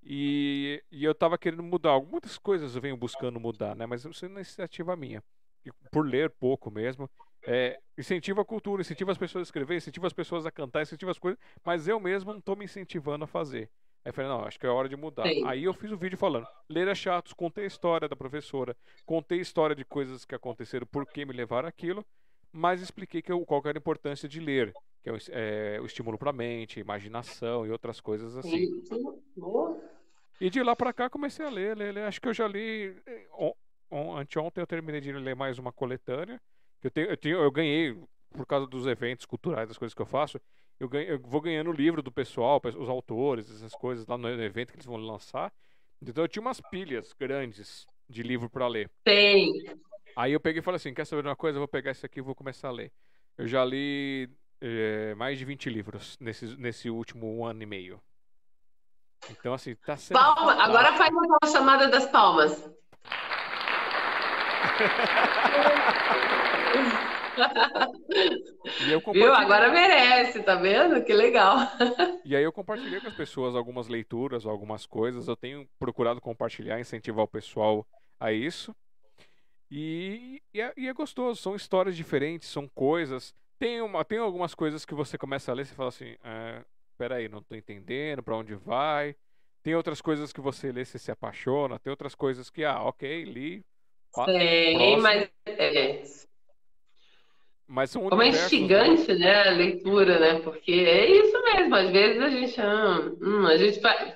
E, 0.00 0.80
e 0.92 1.04
eu 1.04 1.10
estava 1.10 1.36
querendo 1.36 1.64
mudar. 1.64 2.00
Muitas 2.00 2.38
coisas 2.38 2.76
eu 2.76 2.80
venho 2.80 2.96
buscando 2.96 3.40
mudar, 3.40 3.74
né? 3.74 3.84
Mas 3.84 4.04
isso 4.04 4.24
é 4.24 4.28
uma 4.28 4.38
iniciativa 4.38 4.94
minha. 4.94 5.24
E 5.64 5.72
por 5.90 6.06
ler 6.06 6.30
pouco 6.30 6.70
mesmo. 6.70 7.10
É, 7.46 7.78
incentiva 7.96 8.42
a 8.42 8.44
cultura, 8.44 8.82
incentiva 8.82 9.12
as 9.12 9.18
pessoas 9.18 9.42
a 9.42 9.48
escrever, 9.48 9.76
incentiva 9.76 10.06
as 10.06 10.12
pessoas 10.12 10.44
a 10.44 10.50
cantar, 10.50 10.82
incentiva 10.82 11.10
as 11.10 11.18
coisas, 11.18 11.38
mas 11.64 11.86
eu 11.86 12.00
mesmo 12.00 12.32
não 12.32 12.40
estou 12.40 12.56
me 12.56 12.64
incentivando 12.64 13.24
a 13.24 13.26
fazer. 13.26 13.70
Aí 14.04 14.10
eu 14.10 14.12
falei, 14.12 14.30
não, 14.30 14.44
acho 14.44 14.58
que 14.58 14.66
é 14.66 14.68
hora 14.68 14.88
de 14.88 14.96
mudar. 14.96 15.28
Sim. 15.28 15.44
Aí 15.46 15.64
eu 15.64 15.72
fiz 15.72 15.90
o 15.90 15.94
um 15.94 15.98
vídeo 15.98 16.18
falando, 16.18 16.46
ler 16.68 16.88
é 16.88 16.94
chato, 16.94 17.34
contei 17.36 17.64
a 17.64 17.66
história 17.68 18.08
da 18.08 18.16
professora, 18.16 18.76
contei 19.04 19.38
a 19.38 19.42
história 19.42 19.76
de 19.76 19.84
coisas 19.84 20.24
que 20.24 20.34
aconteceram, 20.34 20.86
por 20.86 21.06
que 21.06 21.24
me 21.24 21.32
levaram 21.32 21.68
aquilo, 21.68 22.04
mas 22.52 22.80
expliquei 22.80 23.22
que 23.22 23.30
eu, 23.30 23.44
qual 23.44 23.62
que 23.62 23.68
era 23.68 23.78
a 23.78 23.80
importância 23.80 24.28
de 24.28 24.40
ler, 24.40 24.72
que 25.02 25.10
é 25.10 25.12
o, 25.12 25.16
é, 25.30 25.78
o 25.80 25.86
estímulo 25.86 26.18
para 26.18 26.30
a 26.30 26.32
mente, 26.32 26.80
imaginação 26.80 27.66
e 27.66 27.70
outras 27.70 28.00
coisas 28.00 28.36
assim. 28.36 28.82
E 30.40 30.50
de 30.50 30.62
lá 30.62 30.76
para 30.76 30.92
cá 30.92 31.08
comecei 31.08 31.46
a 31.46 31.50
ler, 31.50 31.76
ler, 31.76 31.94
ler. 31.94 32.04
Acho 32.04 32.20
que 32.20 32.28
eu 32.28 32.34
já 32.34 32.46
li. 32.46 32.94
Eh, 33.06 33.26
on, 33.32 33.52
on, 33.90 34.16
anteontem 34.16 34.60
eu 34.60 34.66
terminei 34.66 35.00
de 35.00 35.12
ler 35.12 35.34
mais 35.34 35.58
uma 35.58 35.72
coletânea. 35.72 36.40
Eu, 36.86 36.90
tenho, 36.90 37.08
eu, 37.08 37.16
tenho, 37.16 37.38
eu 37.38 37.50
ganhei, 37.50 38.00
por 38.30 38.46
causa 38.46 38.64
dos 38.64 38.86
eventos 38.86 39.26
culturais, 39.26 39.66
das 39.66 39.76
coisas 39.76 39.92
que 39.92 40.00
eu 40.00 40.06
faço, 40.06 40.40
eu, 40.78 40.88
ganho, 40.88 41.08
eu 41.08 41.18
vou 41.18 41.40
ganhando 41.40 41.70
o 41.70 41.72
livro 41.72 42.00
do 42.00 42.12
pessoal, 42.12 42.62
os 42.64 42.88
autores, 42.88 43.50
essas 43.50 43.72
coisas 43.72 44.06
lá 44.06 44.16
no 44.16 44.28
evento 44.28 44.70
que 44.70 44.76
eles 44.76 44.86
vão 44.86 44.96
lançar. 44.96 45.52
Então 46.00 46.22
eu 46.22 46.28
tinha 46.28 46.40
umas 46.40 46.60
pilhas 46.60 47.12
grandes 47.18 47.84
de 48.08 48.22
livro 48.22 48.48
para 48.48 48.68
ler. 48.68 48.88
Tem. 49.02 49.52
Aí 50.14 50.32
eu 50.32 50.38
peguei 50.38 50.60
e 50.60 50.62
falei 50.62 50.76
assim: 50.76 50.94
quer 50.94 51.04
saber 51.04 51.22
de 51.22 51.28
uma 51.28 51.34
coisa? 51.34 51.56
Eu 51.56 51.60
vou 51.60 51.68
pegar 51.68 51.90
esse 51.90 52.06
aqui 52.06 52.20
e 52.20 52.22
vou 52.22 52.36
começar 52.36 52.68
a 52.68 52.72
ler. 52.72 52.92
Eu 53.36 53.48
já 53.48 53.64
li 53.64 54.30
é, 54.60 55.12
mais 55.16 55.38
de 55.38 55.44
20 55.44 55.68
livros 55.68 56.16
nesse, 56.20 56.56
nesse 56.56 56.88
último 56.88 57.44
ano 57.44 57.64
e 57.64 57.66
meio. 57.66 58.00
Então, 59.28 59.54
assim, 59.54 59.74
tá 59.74 59.96
sendo. 59.96 60.18
Palma, 60.18 60.52
agora 60.62 60.92
faz 60.92 61.10
uma 61.10 61.38
chamada 61.50 61.88
das 61.88 62.06
palmas. 62.06 62.70
Viu? 69.12 69.34
Agora 69.34 69.70
merece, 69.70 70.42
tá 70.42 70.54
vendo? 70.54 71.04
Que 71.04 71.12
legal. 71.12 71.58
E 72.24 72.34
aí 72.34 72.42
eu 72.42 72.52
compartilhei 72.52 73.00
com 73.00 73.08
as 73.08 73.14
pessoas 73.14 73.54
algumas 73.54 73.88
leituras, 73.88 74.46
algumas 74.46 74.86
coisas. 74.86 75.28
Eu 75.28 75.36
tenho 75.36 75.68
procurado 75.78 76.20
compartilhar, 76.20 76.80
incentivar 76.80 77.24
o 77.24 77.28
pessoal 77.28 77.86
a 78.18 78.32
isso. 78.32 78.74
E, 79.70 80.42
e, 80.54 80.60
é, 80.60 80.72
e 80.76 80.88
é 80.88 80.92
gostoso, 80.92 81.40
são 81.40 81.54
histórias 81.54 81.96
diferentes, 81.96 82.48
são 82.48 82.68
coisas. 82.68 83.34
Tem, 83.58 83.80
uma, 83.80 84.04
tem 84.04 84.18
algumas 84.18 84.54
coisas 84.54 84.84
que 84.84 84.94
você 84.94 85.18
começa 85.18 85.50
a 85.50 85.54
ler 85.54 85.62
e 85.62 85.66
fala 85.66 85.88
assim: 85.88 86.16
ah, 86.22 86.64
peraí, 86.96 87.28
não 87.28 87.42
tô 87.42 87.54
entendendo 87.54 88.22
para 88.22 88.36
onde 88.36 88.54
vai. 88.54 89.14
Tem 89.62 89.74
outras 89.74 90.00
coisas 90.00 90.32
que 90.32 90.40
você 90.40 90.70
lê 90.70 90.82
e 90.82 90.86
se 90.86 91.10
apaixona. 91.10 91.78
Tem 91.78 91.90
outras 91.90 92.14
coisas 92.14 92.48
que, 92.48 92.64
ah, 92.64 92.82
ok, 92.82 93.24
li. 93.24 93.64
Sim, 94.24 94.96
mas. 94.98 95.28
É. 95.46 96.02
Mas 97.68 97.90
são 97.90 98.08
Como 98.08 98.22
é 98.22 98.28
instigante, 98.28 99.12
né, 99.14 99.48
a 99.48 99.50
leitura, 99.50 100.20
né? 100.20 100.40
Porque 100.40 100.72
é 100.72 101.10
isso 101.10 101.42
mesmo, 101.42 101.74
às 101.74 101.90
vezes 101.90 102.22
a 102.22 102.28
gente, 102.28 102.60
ah, 102.60 103.10
hum, 103.20 103.46
a 103.46 103.56
gente 103.56 103.80
faz, 103.80 104.14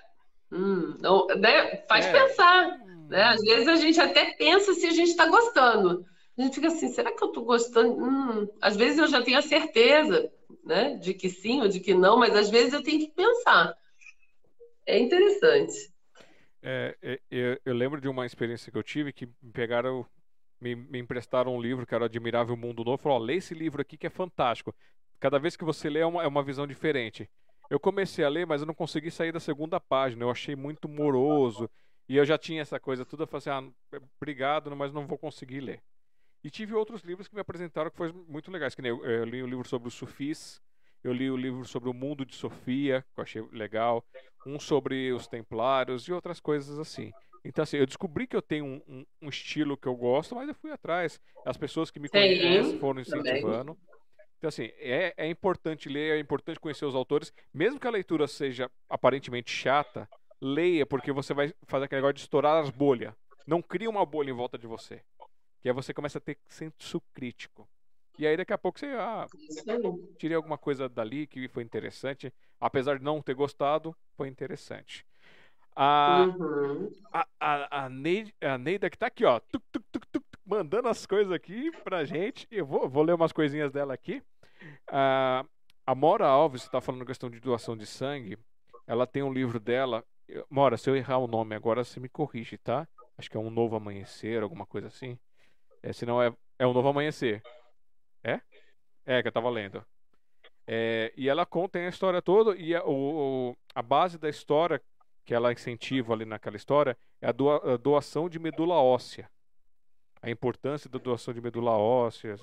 hum, 0.53 0.97
não, 1.01 1.27
né, 1.27 1.77
faz 1.89 2.07
é. 2.07 2.13
pensar. 2.13 2.79
Né? 3.09 3.23
Às 3.25 3.41
vezes 3.41 3.67
a 3.67 3.77
gente 3.77 4.01
até 4.01 4.33
pensa 4.35 4.73
se 4.73 4.87
a 4.87 4.93
gente 4.93 5.11
está 5.11 5.27
gostando. 5.27 6.05
A 6.39 6.43
gente 6.43 6.55
fica 6.55 6.69
assim, 6.69 6.89
será 6.89 7.13
que 7.13 7.23
eu 7.23 7.29
estou 7.29 7.45
gostando? 7.45 7.97
Hum, 8.03 8.49
às 8.61 8.77
vezes 8.77 8.99
eu 8.99 9.09
já 9.09 9.21
tenho 9.21 9.39
a 9.39 9.43
certeza 9.43 10.31
né, 10.65 10.97
de 10.97 11.13
que 11.13 11.29
sim 11.29 11.61
ou 11.61 11.69
de 11.69 11.81
que 11.81 11.93
não, 11.93 12.19
mas 12.19 12.35
às 12.35 12.49
vezes 12.49 12.73
eu 12.73 12.83
tenho 12.83 13.01
que 13.01 13.11
pensar. 13.11 13.77
É 14.87 14.99
interessante. 14.99 15.91
É, 16.63 16.97
é 17.03 17.21
eu, 17.31 17.59
eu, 17.65 17.75
lembro 17.75 18.01
de 18.01 18.09
uma 18.09 18.25
experiência 18.25 18.71
que 18.71 18.79
eu 18.79 18.83
tive 18.83 19.13
que 19.13 19.27
me 19.27 19.53
pegaram, 19.53 20.07
me, 20.61 20.75
me 20.75 20.99
emprestaram 20.99 21.55
um 21.55 21.61
livro 21.61 21.87
que 21.87 21.95
era 21.95 22.05
Admirável 22.05 22.57
Mundo 22.57 22.85
Novo. 22.85 23.03
Falou, 23.03 23.19
lê 23.19 23.37
esse 23.37 23.55
livro 23.55 23.81
aqui 23.81 23.97
que 23.97 24.07
é 24.07 24.11
fantástico. 24.11 24.75
Cada 25.19 25.39
vez 25.39 25.57
que 25.57 25.65
você 25.65 25.89
lê 25.89 26.01
é 26.01 26.07
uma, 26.07 26.23
é 26.23 26.27
uma 26.27 26.43
visão 26.43 26.67
diferente. 26.67 27.29
Eu 27.69 27.79
comecei 27.79 28.25
a 28.25 28.29
ler, 28.29 28.47
mas 28.47 28.61
eu 28.61 28.67
não 28.67 28.75
consegui 28.75 29.11
sair 29.11 29.33
da 29.33 29.41
segunda 29.41 29.79
página. 29.79 30.25
Eu 30.25 30.31
achei 30.31 30.57
muito 30.57 30.89
moroso. 30.89 31.71
E 32.09 32.17
eu 32.17 32.25
já 32.25 32.37
tinha 32.37 32.61
essa 32.61 32.81
coisa 32.81 33.05
toda, 33.05 33.23
eu 33.23 33.27
falei 33.29 33.39
assim, 33.39 33.73
ah, 33.95 34.01
obrigado, 34.17 34.75
mas 34.75 34.93
não 34.93 35.07
vou 35.07 35.17
conseguir 35.17 35.61
ler. 35.61 35.81
E 36.43 36.51
tive 36.51 36.75
outros 36.75 37.03
livros 37.03 37.29
que 37.29 37.35
me 37.35 37.41
apresentaram 37.41 37.91
que 37.91 37.97
foram 37.97 38.25
muito 38.27 38.51
legais, 38.51 38.75
que 38.75 38.83
eu, 38.83 39.05
eu 39.05 39.25
li 39.25 39.43
o 39.43 39.47
um 39.47 39.49
livro 39.49 39.69
sobre 39.69 39.87
os 39.87 39.95
sufis, 39.95 40.61
eu 41.05 41.13
li 41.13 41.31
o 41.31 41.35
um 41.35 41.37
livro 41.37 41.65
sobre 41.65 41.89
o 41.89 41.95
mundo 41.95 42.27
de 42.27 42.35
Sofia, 42.35 43.05
que 43.15 43.21
eu 43.21 43.23
achei 43.23 43.43
legal, 43.53 44.05
um 44.47 44.59
sobre 44.59 45.13
os 45.13 45.29
templários 45.29 46.05
e 46.05 46.13
outras 46.13 46.41
coisas 46.41 46.79
assim. 46.79 47.13
Então, 47.45 47.63
assim, 47.63 47.79
eu 47.79 47.87
descobri 47.87 48.27
que 48.27 48.37
eu 48.37 48.43
tenho 48.43 48.65
um, 48.65 48.83
um, 48.87 49.07
um 49.23 49.29
estilo 49.29 49.77
que 49.77 49.89
eu 49.89 49.97
gosto, 49.97 50.35
mas 50.35 50.49
eu 50.49 50.55
fui 50.55 50.71
atrás. 50.71 51.21
As 51.45 51.57
pessoas 51.57 51.91
que 51.91 51.99
me 51.99 52.09
conhecem 52.09 52.79
foram 52.79 53.01
incentivando. 53.01 53.79
Então, 54.39 54.49
assim, 54.49 54.71
é, 54.79 55.15
é 55.17 55.29
importante 55.29 55.89
ler, 55.89 56.17
é 56.17 56.19
importante 56.19 56.61
conhecer 56.61 56.85
os 56.85 56.95
autores, 56.95 57.33
mesmo 57.53 57.79
que 57.79 57.87
a 57.87 57.91
leitura 57.91 58.27
seja 58.27 58.71
aparentemente 58.89 59.51
chata, 59.51 60.09
leia, 60.41 60.87
porque 60.87 61.13
você 61.13 61.35
vai 61.35 61.53
fazer 61.67 61.87
aquele 61.87 62.01
negócio 62.01 62.15
de 62.15 62.21
estourar 62.21 62.63
as 62.63 62.71
bolhas. 62.71 63.15
Não 63.47 63.61
cria 63.61 63.91
uma 63.91 64.05
bolha 64.07 64.31
em 64.31 64.35
volta 64.35 64.57
de 64.57 64.67
você. 64.67 65.03
Que 65.61 65.69
aí 65.69 65.75
você 65.75 65.93
começa 65.93 66.19
a 66.19 66.21
ter 66.21 66.39
senso 66.49 67.03
crítico. 67.13 67.69
E 68.19 68.27
aí 68.27 68.37
daqui 68.37 68.53
a 68.53 68.59
pouco 68.59 68.79
você, 68.79 68.87
ah, 68.87 69.27
tirei 70.19 70.37
alguma 70.37 70.59
coisa 70.59 70.89
dali 70.89 71.27
que 71.27 71.49
foi 71.49 71.63
interessante. 71.63 72.33
Apesar 72.59 72.99
de 72.99 73.05
não 73.05 73.23
ter 73.23 73.35
gostado, 73.35 73.97
foi 74.15 74.29
interessante. 74.29 75.07
A, 75.83 76.27
uhum. 76.39 76.93
a, 77.11 77.27
a, 77.41 77.85
a, 77.85 77.89
Neida, 77.89 78.31
a 78.43 78.59
Neida 78.59 78.91
que 78.91 78.99
tá 78.99 79.07
aqui, 79.07 79.25
ó, 79.25 79.41
tuc, 79.41 79.63
tuc, 79.73 80.07
tuc, 80.13 80.25
mandando 80.45 80.89
as 80.89 81.07
coisas 81.07 81.33
aqui 81.33 81.71
pra 81.83 82.05
gente. 82.05 82.47
Eu 82.51 82.67
vou, 82.67 82.87
vou 82.87 83.03
ler 83.03 83.15
umas 83.15 83.33
coisinhas 83.33 83.73
dela 83.73 83.95
aqui. 83.95 84.23
a 84.87 85.95
Mora 85.97 86.27
Alves 86.27 86.63
está 86.63 86.83
falando 86.83 87.07
questão 87.07 87.31
de 87.31 87.41
doação 87.41 87.77
de 87.77 87.87
sangue. 87.87 88.37
Ela 88.87 89.07
tem 89.07 89.23
um 89.23 89.33
livro 89.33 89.59
dela 89.59 90.05
Mora, 90.49 90.77
se 90.77 90.89
eu 90.89 90.97
errar 90.97 91.19
o 91.19 91.27
nome 91.27 91.55
agora, 91.55 91.85
você 91.85 91.99
me 91.99 92.09
corrige, 92.09 92.57
tá? 92.59 92.87
Acho 93.19 93.31
que 93.31 93.37
é 93.37 93.41
um 93.41 93.51
novo 93.51 93.77
amanhecer, 93.77 94.43
alguma 94.43 94.67
coisa 94.67 94.87
assim. 94.87 95.19
É, 95.83 95.93
se 95.93 96.07
não 96.07 96.23
é, 96.23 96.33
é 96.59 96.67
um 96.67 96.73
novo 96.73 96.89
amanhecer. 96.89 97.43
É? 98.23 98.41
É, 99.05 99.23
que 99.23 99.29
eu 99.29 99.33
tava 99.33 99.51
lendo. 99.51 99.85
É, 100.67 101.13
e 101.17 101.29
ela 101.29 101.45
conta 101.45 101.79
a 101.79 101.89
história 101.89 102.23
toda 102.23 102.55
e 102.57 102.75
a, 102.75 102.85
o, 102.85 103.57
a 103.75 103.83
base 103.83 104.19
da 104.19 104.29
história 104.29 104.81
que 105.31 105.35
ela 105.35 105.53
incentiva 105.53 106.13
ali 106.13 106.25
naquela 106.25 106.57
história 106.57 106.99
é 107.23 107.29
a, 107.29 107.31
doa, 107.31 107.75
a 107.75 107.77
doação 107.77 108.29
de 108.29 108.37
medula 108.37 108.75
óssea. 108.75 109.31
A 110.21 110.29
importância 110.29 110.91
da 110.91 110.99
doação 110.99 111.33
de 111.33 111.41
medula 111.41 111.71
óssea. 111.71 112.35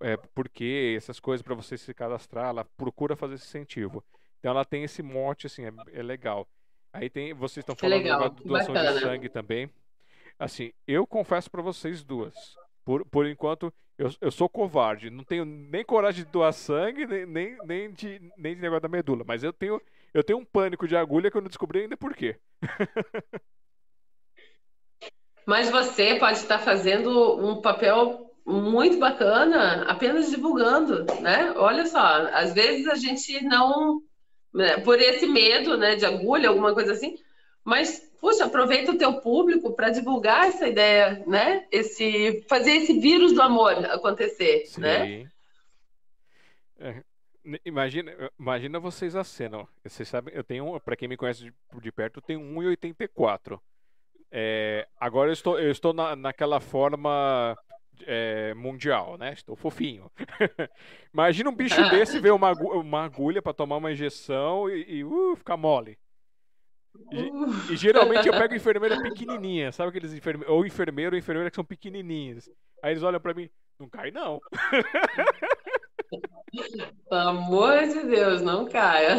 é, 0.00 0.16
porquê, 0.16 0.94
essas 0.96 1.20
coisas 1.20 1.42
para 1.42 1.54
você 1.54 1.76
se 1.76 1.92
cadastrar, 1.92 2.48
ela 2.48 2.64
procura 2.74 3.14
fazer 3.16 3.34
esse 3.34 3.44
incentivo. 3.44 4.02
Então 4.38 4.50
ela 4.50 4.64
tem 4.64 4.82
esse 4.82 5.02
mote, 5.02 5.46
assim, 5.46 5.66
é, 5.66 5.72
é 5.92 6.02
legal. 6.02 6.48
Aí 6.90 7.10
tem, 7.10 7.34
vocês 7.34 7.58
estão 7.58 7.76
falando 7.76 7.98
legal, 7.98 8.30
de 8.30 8.44
doação 8.44 8.72
de 8.74 8.80
bacana. 8.80 9.00
sangue 9.00 9.28
também. 9.28 9.70
Assim, 10.38 10.72
eu 10.86 11.06
confesso 11.06 11.50
para 11.50 11.60
vocês 11.60 12.02
duas. 12.02 12.34
Por, 12.82 13.04
por 13.04 13.26
enquanto, 13.26 13.70
eu, 13.98 14.10
eu 14.22 14.30
sou 14.30 14.48
covarde. 14.48 15.10
Não 15.10 15.22
tenho 15.22 15.44
nem 15.44 15.84
coragem 15.84 16.24
de 16.24 16.30
doar 16.30 16.54
sangue, 16.54 17.06
nem, 17.06 17.26
nem, 17.26 17.58
nem, 17.66 17.92
de, 17.92 18.32
nem 18.38 18.54
de 18.54 18.62
negócio 18.62 18.80
da 18.80 18.88
medula. 18.88 19.22
Mas 19.22 19.42
eu 19.42 19.52
tenho, 19.52 19.78
eu 20.16 20.24
tenho 20.24 20.38
um 20.38 20.44
pânico 20.44 20.88
de 20.88 20.96
agulha 20.96 21.30
que 21.30 21.36
eu 21.36 21.42
não 21.42 21.48
descobri 21.48 21.80
ainda 21.80 21.94
por 21.96 22.14
quê. 22.14 22.36
Mas 25.46 25.68
você 25.68 26.14
pode 26.16 26.38
estar 26.38 26.58
fazendo 26.58 27.36
um 27.36 27.60
papel 27.60 28.34
muito 28.46 28.98
bacana 28.98 29.82
apenas 29.82 30.30
divulgando, 30.30 31.04
né? 31.20 31.52
Olha 31.56 31.84
só, 31.84 31.98
às 32.32 32.54
vezes 32.54 32.88
a 32.88 32.94
gente 32.94 33.44
não, 33.44 34.00
né, 34.54 34.78
por 34.78 34.98
esse 34.98 35.26
medo, 35.26 35.76
né, 35.76 35.96
de 35.96 36.06
agulha, 36.06 36.48
alguma 36.48 36.72
coisa 36.72 36.92
assim, 36.92 37.16
mas 37.62 38.00
puxa, 38.18 38.46
aproveita 38.46 38.92
o 38.92 38.98
teu 38.98 39.20
público 39.20 39.74
para 39.74 39.90
divulgar 39.90 40.48
essa 40.48 40.66
ideia, 40.66 41.22
né? 41.26 41.66
Esse 41.70 42.42
fazer 42.48 42.72
esse 42.72 42.98
vírus 42.98 43.32
do 43.34 43.42
amor 43.42 43.72
acontecer, 43.86 44.64
Sim. 44.66 44.80
né? 44.80 45.30
É, 46.78 46.88
n- 46.88 47.04
imagina, 47.64 48.12
imagina 48.38 48.78
vocês 48.78 49.14
a 49.14 49.24
cena. 49.24 49.66
Vocês 49.84 50.08
sabem, 50.08 50.34
eu 50.34 50.44
tenho, 50.44 50.78
para 50.80 50.96
quem 50.96 51.08
me 51.08 51.16
conhece 51.16 51.44
de, 51.44 51.54
de 51.80 51.92
perto, 51.92 52.18
eu 52.18 52.22
tenho 52.22 52.40
1,84. 52.40 53.60
É, 54.30 54.86
agora 54.98 55.30
eu 55.30 55.32
estou, 55.32 55.58
eu 55.58 55.70
estou 55.70 55.92
na, 55.92 56.16
naquela 56.16 56.60
forma 56.60 57.56
é, 58.04 58.52
mundial, 58.54 59.16
né? 59.16 59.32
Estou 59.32 59.56
fofinho. 59.56 60.10
Imagina 61.12 61.50
um 61.50 61.54
bicho 61.54 61.80
desse 61.90 62.18
ver 62.18 62.32
uma, 62.32 62.52
uma 62.52 63.04
agulha 63.04 63.40
para 63.40 63.54
tomar 63.54 63.76
uma 63.76 63.92
injeção 63.92 64.68
e, 64.68 64.98
e, 64.98 65.04
uh, 65.04 65.36
ficar 65.36 65.56
mole. 65.56 65.98
E, 67.12 67.72
e 67.72 67.76
geralmente 67.76 68.26
eu 68.26 68.32
pego 68.38 68.54
enfermeira 68.54 69.00
pequenininha, 69.00 69.70
sabe 69.70 69.90
aqueles 69.90 70.12
enfermeiros, 70.12 70.52
ou 70.52 70.66
enfermeiro 70.66 71.14
ou 71.14 71.18
enfermeira 71.18 71.50
que 71.50 71.56
são 71.56 71.64
pequenininhas. 71.64 72.50
Aí 72.82 72.92
eles 72.92 73.02
olham 73.02 73.20
para 73.20 73.34
mim, 73.34 73.48
não 73.78 73.88
cai 73.88 74.10
não. 74.10 74.40
Pelo 77.08 77.20
amor 77.20 77.82
de 77.86 78.02
Deus, 78.06 78.42
não 78.42 78.66
caia. 78.66 79.16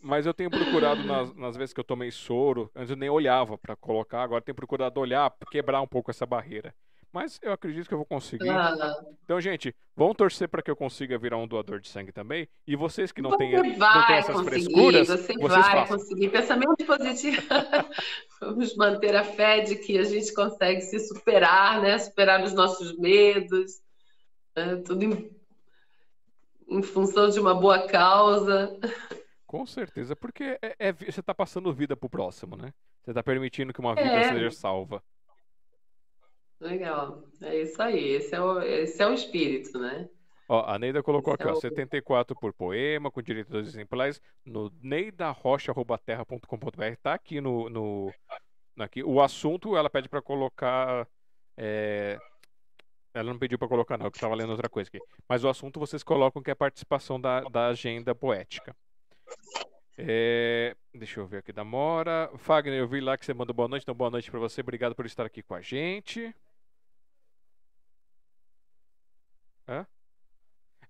Mas 0.00 0.26
eu 0.26 0.34
tenho 0.34 0.50
procurado 0.50 1.02
nas, 1.04 1.34
nas 1.34 1.56
vezes 1.56 1.72
que 1.72 1.80
eu 1.80 1.84
tomei 1.84 2.10
soro, 2.10 2.70
antes 2.74 2.90
eu 2.90 2.96
nem 2.96 3.08
olhava 3.08 3.56
para 3.56 3.74
colocar, 3.74 4.22
agora 4.22 4.42
tenho 4.42 4.54
procurado 4.54 5.00
olhar, 5.00 5.32
quebrar 5.50 5.80
um 5.80 5.86
pouco 5.86 6.10
essa 6.10 6.26
barreira. 6.26 6.74
Mas 7.14 7.38
eu 7.42 7.52
acredito 7.52 7.86
que 7.86 7.94
eu 7.94 7.98
vou 7.98 8.04
conseguir. 8.04 8.50
Ah, 8.50 8.74
Então, 9.22 9.40
gente, 9.40 9.72
vamos 9.96 10.16
torcer 10.16 10.48
para 10.48 10.60
que 10.60 10.68
eu 10.68 10.74
consiga 10.74 11.16
virar 11.16 11.36
um 11.36 11.46
doador 11.46 11.78
de 11.78 11.88
sangue 11.88 12.10
também. 12.10 12.48
E 12.66 12.74
vocês 12.74 13.12
que 13.12 13.22
não 13.22 13.30
Você 13.30 13.38
têm, 13.38 13.52
não 13.52 13.62
têm 13.62 13.78
vai 13.78 14.18
essas 14.18 14.40
frescuras, 14.40 15.06
você 15.06 15.32
vocês 15.34 15.62
vai 15.62 15.62
façam. 15.62 15.96
conseguir. 15.96 16.28
Pensamento 16.30 16.84
positivo. 16.84 17.40
Vamos 18.40 18.74
manter 18.74 19.14
a 19.14 19.22
fé 19.22 19.60
de 19.60 19.76
que 19.76 19.96
a 19.96 20.02
gente 20.02 20.34
consegue 20.34 20.80
se 20.80 20.98
superar, 20.98 21.80
né? 21.80 21.96
Superar 21.98 22.42
os 22.42 22.52
nossos 22.52 22.98
medos, 22.98 23.80
né? 24.56 24.82
tudo 24.84 25.30
em, 26.68 26.82
função 26.82 27.28
de 27.28 27.38
uma 27.40 27.54
boa 27.54 27.86
causa. 27.86 28.78
Com 29.46 29.66
certeza, 29.66 30.16
porque 30.16 30.58
é, 30.62 30.74
é 30.78 30.92
você 30.92 31.20
está 31.20 31.34
passando 31.34 31.72
vida 31.72 31.96
pro 31.96 32.08
próximo, 32.10 32.56
né? 32.56 32.72
Você 33.02 33.10
está 33.10 33.22
permitindo 33.22 33.72
que 33.72 33.80
uma 33.80 33.94
vida 33.94 34.08
É. 34.08 34.32
seja 34.32 34.50
salva. 34.50 35.02
Legal, 36.60 37.24
é 37.42 37.60
isso 37.62 37.82
aí. 37.82 38.08
Esse 38.10 38.34
é 38.34 38.40
o, 38.40 38.60
esse 38.62 39.02
é 39.02 39.06
o 39.06 39.12
espírito, 39.12 39.78
né? 39.78 40.08
Ó, 40.48 40.64
a 40.66 40.78
Neida 40.78 41.02
colocou 41.02 41.34
Esse 41.34 41.42
aqui, 41.42 41.50
é 41.50 41.52
ó, 41.52 41.56
o- 41.56 41.60
74 41.60 42.34
por 42.38 42.52
poema, 42.52 43.10
com 43.10 43.22
direito 43.22 43.48
a 43.48 43.52
dois 43.52 43.66
exemplares, 43.68 44.20
no 44.44 44.70
neidarrocha.terra.com.br. 44.82 46.96
Tá 47.02 47.14
aqui 47.14 47.40
no, 47.40 47.68
no, 47.70 48.12
aqui. 48.78 49.02
O 49.02 49.20
assunto, 49.20 49.76
ela 49.76 49.90
pede 49.90 50.08
para 50.08 50.22
colocar. 50.22 51.06
é, 51.56 52.18
Ela 53.14 53.32
não 53.32 53.38
pediu 53.38 53.58
para 53.58 53.68
colocar, 53.68 53.96
não, 53.96 54.10
que 54.10 54.16
estava 54.16 54.34
lendo 54.34 54.50
outra 54.50 54.68
coisa 54.68 54.88
aqui. 54.88 55.00
Mas 55.28 55.44
o 55.44 55.48
assunto 55.48 55.80
vocês 55.80 56.02
colocam 56.02 56.42
que 56.42 56.50
é 56.50 56.52
a 56.52 56.56
participação 56.56 57.20
da, 57.20 57.40
da 57.42 57.68
agenda 57.68 58.14
poética. 58.14 58.74
É, 59.96 60.74
Deixa 60.92 61.20
eu 61.20 61.26
ver 61.26 61.38
aqui 61.38 61.52
da 61.52 61.64
Mora. 61.64 62.30
Fagner, 62.38 62.78
eu 62.78 62.88
vi 62.88 63.00
lá 63.00 63.16
que 63.16 63.24
você 63.24 63.32
mandou 63.34 63.54
boa 63.54 63.68
noite, 63.68 63.84
então 63.84 63.94
boa 63.94 64.10
noite 64.10 64.30
para 64.30 64.40
você. 64.40 64.60
Obrigado 64.60 64.94
por 64.94 65.06
estar 65.06 65.24
aqui 65.24 65.42
com 65.42 65.54
a 65.54 65.60
gente. 65.60 66.34
Hã? 69.66 69.86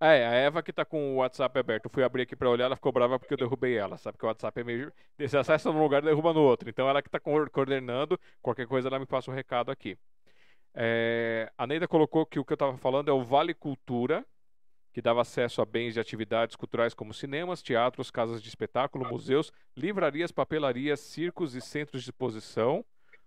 Ah, 0.00 0.12
é, 0.12 0.26
a 0.26 0.32
Eva 0.34 0.62
que 0.62 0.72
tá 0.72 0.84
com 0.84 1.14
o 1.14 1.16
WhatsApp 1.16 1.58
aberto. 1.58 1.86
Eu 1.86 1.90
fui 1.90 2.02
abrir 2.02 2.22
aqui 2.22 2.36
pra 2.36 2.50
olhar, 2.50 2.64
ela 2.66 2.76
ficou 2.76 2.92
brava 2.92 3.18
porque 3.18 3.32
eu 3.34 3.38
derrubei 3.38 3.76
ela. 3.76 3.96
Sabe 3.96 4.18
que 4.18 4.24
o 4.24 4.28
WhatsApp 4.28 4.60
é 4.60 4.64
meio. 4.64 4.92
Você 5.18 5.36
acessa 5.36 5.72
num 5.72 5.80
lugar 5.82 6.02
e 6.02 6.06
derruba 6.06 6.32
no 6.32 6.40
outro. 6.42 6.68
Então 6.68 6.88
ela 6.88 7.00
que 7.02 7.08
tá 7.10 7.20
coor- 7.20 7.50
coordenando. 7.50 8.18
Qualquer 8.42 8.66
coisa 8.66 8.88
ela 8.88 8.98
me 8.98 9.06
passa 9.06 9.30
o 9.30 9.34
recado 9.34 9.70
aqui. 9.70 9.96
É, 10.74 11.50
A 11.56 11.66
Neida 11.66 11.86
colocou 11.86 12.26
que 12.26 12.38
o 12.38 12.44
que 12.44 12.52
eu 12.52 12.56
tava 12.56 12.76
falando 12.76 13.08
é 13.08 13.12
o 13.12 13.22
Vale 13.22 13.54
Cultura, 13.54 14.26
que 14.92 15.00
dava 15.00 15.22
acesso 15.22 15.60
a 15.60 15.64
bens 15.64 15.94
de 15.94 16.00
atividades 16.00 16.56
culturais 16.56 16.94
como 16.94 17.14
cinemas, 17.14 17.62
teatros, 17.62 18.10
casas 18.10 18.42
de 18.42 18.48
espetáculo, 18.48 19.08
museus, 19.08 19.52
livrarias, 19.76 20.30
papelarias, 20.30 21.00
circos 21.00 21.54
e 21.54 21.60
centros 21.60 22.02
de 22.02 22.10
exposição. 22.10 22.84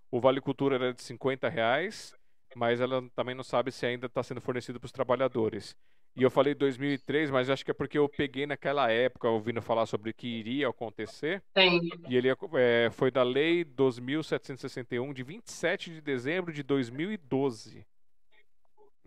O 0.10 0.20
Vale 0.20 0.40
Cultura 0.40 0.76
era 0.76 0.94
de 0.94 1.02
50 1.02 1.50
reais, 1.50 2.16
mas 2.56 2.80
ela 2.80 3.04
também 3.16 3.36
não 3.36 3.44
sabe 3.44 3.72
se 3.72 3.86
ainda 3.86 4.08
está 4.08 4.24
sendo 4.24 4.40
fornecido 4.40 4.80
para 4.80 4.86
os 4.86 4.92
trabalhadores. 4.92 5.76
E 6.18 6.24
eu 6.24 6.32
falei 6.32 6.56
2003, 6.56 7.30
mas 7.30 7.48
acho 7.48 7.64
que 7.64 7.70
é 7.70 7.74
porque 7.76 7.98
eu 7.98 8.10
peguei 8.10 8.48
naquela 8.48 8.92
época 8.92 9.30
ouvindo 9.30 9.62
falar 9.62 9.86
sobre 9.86 10.10
o 10.10 10.14
que 10.14 10.28
iria 10.28 10.68
acontecer. 10.68 11.44
Tem. 11.54 11.80
E 12.10 12.18
ele 12.18 12.28
é, 12.30 12.90
foi 12.92 13.12
da 13.12 13.22
Lei 13.22 13.64
2.761, 13.64 15.14
de 15.14 15.22
27 15.22 15.94
de 15.94 16.02
dezembro 16.02 16.52
de 16.52 16.64
2012. 16.64 17.86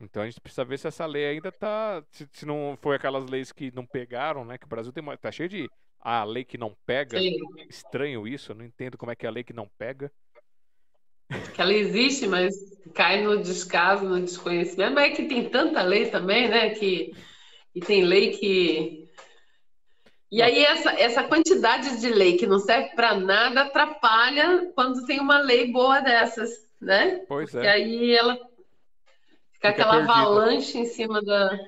Então 0.00 0.22
a 0.22 0.26
gente 0.26 0.40
precisa 0.40 0.64
ver 0.64 0.78
se 0.78 0.86
essa 0.86 1.04
lei 1.04 1.26
ainda 1.26 1.52
tá. 1.52 2.02
Se, 2.11 2.26
se 2.32 2.46
não 2.46 2.78
foi 2.80 2.96
aquelas 2.96 3.26
leis 3.26 3.52
que 3.52 3.70
não 3.74 3.84
pegaram, 3.84 4.44
né? 4.44 4.56
Que 4.56 4.64
o 4.64 4.68
Brasil 4.68 4.92
tem, 4.92 5.04
tá 5.18 5.30
cheio 5.30 5.48
de. 5.48 5.70
Ah, 6.00 6.24
lei 6.24 6.44
que 6.44 6.56
não 6.56 6.74
pega. 6.86 7.18
Sim. 7.18 7.36
Estranho 7.68 8.26
isso, 8.26 8.52
eu 8.52 8.56
não 8.56 8.64
entendo 8.64 8.96
como 8.96 9.12
é 9.12 9.16
que 9.16 9.26
é 9.26 9.28
a 9.28 9.32
lei 9.32 9.44
que 9.44 9.52
não 9.52 9.68
pega. 9.76 10.11
Que 11.55 11.61
ela 11.61 11.72
existe, 11.72 12.26
mas 12.26 12.55
cai 12.95 13.23
no 13.23 13.40
descaso, 13.43 14.05
no 14.05 14.20
desconhecimento. 14.20 14.94
Mas 14.94 15.12
é 15.12 15.15
que 15.15 15.24
tem 15.28 15.48
tanta 15.48 15.82
lei 15.82 16.11
também, 16.11 16.48
né? 16.48 16.70
Que, 16.70 17.12
e 17.74 17.81
tem 17.81 18.05
lei 18.05 18.31
que. 18.32 19.09
E 20.31 20.40
aí, 20.43 20.65
essa, 20.65 20.90
essa 20.93 21.23
quantidade 21.24 22.01
de 22.01 22.09
lei 22.09 22.36
que 22.36 22.47
não 22.47 22.59
serve 22.59 22.94
para 22.94 23.15
nada 23.15 23.62
atrapalha 23.62 24.70
quando 24.74 25.05
tem 25.05 25.19
uma 25.20 25.39
lei 25.39 25.73
boa 25.73 26.01
dessas, 26.01 26.51
né? 26.81 27.20
Pois 27.28 27.52
E 27.55 27.66
é. 27.66 27.70
aí 27.70 28.15
ela 28.15 28.39
fica 29.52 29.69
aquela 29.70 30.05
perdida. 30.05 30.12
avalanche 30.12 30.78
em 30.78 30.86
cima 30.86 31.20
da. 31.23 31.59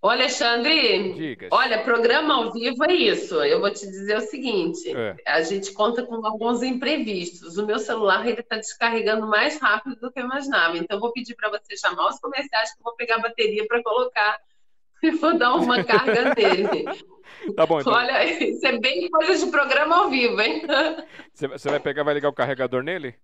Ô, 0.00 0.08
Alexandre, 0.08 1.12
Diga. 1.14 1.48
olha, 1.50 1.82
programa 1.82 2.34
ao 2.34 2.52
vivo 2.52 2.84
é 2.84 2.92
isso. 2.94 3.42
Eu 3.42 3.60
vou 3.60 3.70
te 3.70 3.84
dizer 3.84 4.16
o 4.16 4.20
seguinte: 4.20 4.94
É. 4.96 5.16
a 5.26 5.42
gente 5.42 5.72
conta 5.72 6.04
com 6.04 6.24
alguns 6.24 6.62
imprevistos. 6.62 7.58
O 7.58 7.66
meu 7.66 7.80
celular 7.80 8.24
ele 8.26 8.40
está 8.40 8.56
descarregando 8.56 9.26
mais 9.26 9.58
rápido 9.60 9.96
do 9.96 10.12
que 10.12 10.20
eu 10.20 10.24
imaginava. 10.24 10.78
Então, 10.78 10.96
eu 10.96 11.00
vou 11.00 11.12
pedir 11.12 11.34
para 11.34 11.50
você 11.50 11.76
chamar 11.76 12.08
os 12.08 12.20
comerciais 12.20 12.72
que 12.72 12.80
eu 12.80 12.84
vou 12.84 12.94
pegar 12.94 13.16
a 13.16 13.20
bateria 13.20 13.66
para 13.66 13.82
colocar 13.82 14.38
e 15.02 15.10
vou 15.10 15.36
dar 15.36 15.54
uma 15.54 15.82
carga 15.82 16.34
nele. 16.34 16.84
Tá 17.54 17.66
bom, 17.66 17.78
então. 17.80 17.92
Olha, 17.92 18.24
isso 18.24 18.66
é 18.66 18.78
bem 18.78 19.08
coisa 19.10 19.44
de 19.44 19.50
programa 19.50 19.96
ao 19.96 20.10
vivo, 20.10 20.40
hein? 20.40 20.62
Você 21.32 21.46
você 21.46 21.68
vai 21.68 21.78
pegar, 21.78 22.02
vai 22.02 22.14
ligar 22.14 22.30
o 22.30 22.32
carregador 22.32 22.82
nele? 22.82 23.14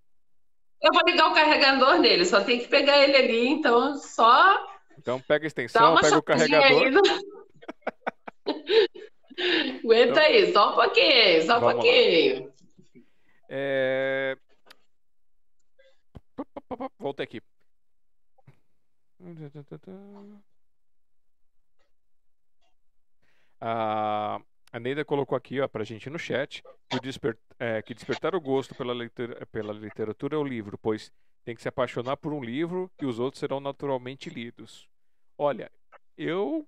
Eu 0.80 0.92
vou 0.92 1.02
ligar 1.06 1.30
o 1.30 1.34
carregador 1.34 1.98
nele, 1.98 2.24
só 2.24 2.42
tem 2.42 2.58
que 2.58 2.68
pegar 2.68 3.02
ele 3.02 3.16
ali, 3.16 3.48
então 3.48 3.96
só 3.96 4.62
Então 5.04 5.20
pega 5.20 5.44
a 5.44 5.48
extensão, 5.48 6.00
pega 6.00 6.16
o 6.16 6.22
carregador. 6.22 6.90
no- 6.90 7.02
Aguenta 9.84 10.20
aí, 10.20 10.50
só 10.50 10.72
um 10.72 10.74
pouquinho, 10.76 11.42
só 11.44 11.58
um 11.58 11.60
pouquinho. 11.60 12.52
É... 13.50 14.34
Voltei 16.98 17.24
aqui. 17.24 17.42
A 23.60 24.40
a 24.72 24.80
Neida 24.80 25.04
colocou 25.04 25.36
aqui 25.36 25.60
ó, 25.60 25.68
pra 25.68 25.84
gente 25.84 26.10
no 26.10 26.18
chat 26.18 26.60
que, 26.88 26.98
desper... 26.98 27.38
é, 27.60 27.80
que 27.80 27.94
despertar 27.94 28.34
o 28.34 28.40
gosto 28.40 28.74
pela 28.74 28.92
literatura, 28.92 29.46
pela 29.46 29.72
literatura 29.72 30.34
é 30.34 30.38
o 30.38 30.42
livro, 30.42 30.76
pois 30.76 31.12
tem 31.44 31.54
que 31.54 31.62
se 31.62 31.68
apaixonar 31.68 32.16
por 32.16 32.32
um 32.32 32.42
livro 32.42 32.90
e 33.00 33.06
os 33.06 33.20
outros 33.20 33.38
serão 33.38 33.60
naturalmente 33.60 34.28
lidos. 34.28 34.88
Olha, 35.36 35.70
eu 36.16 36.66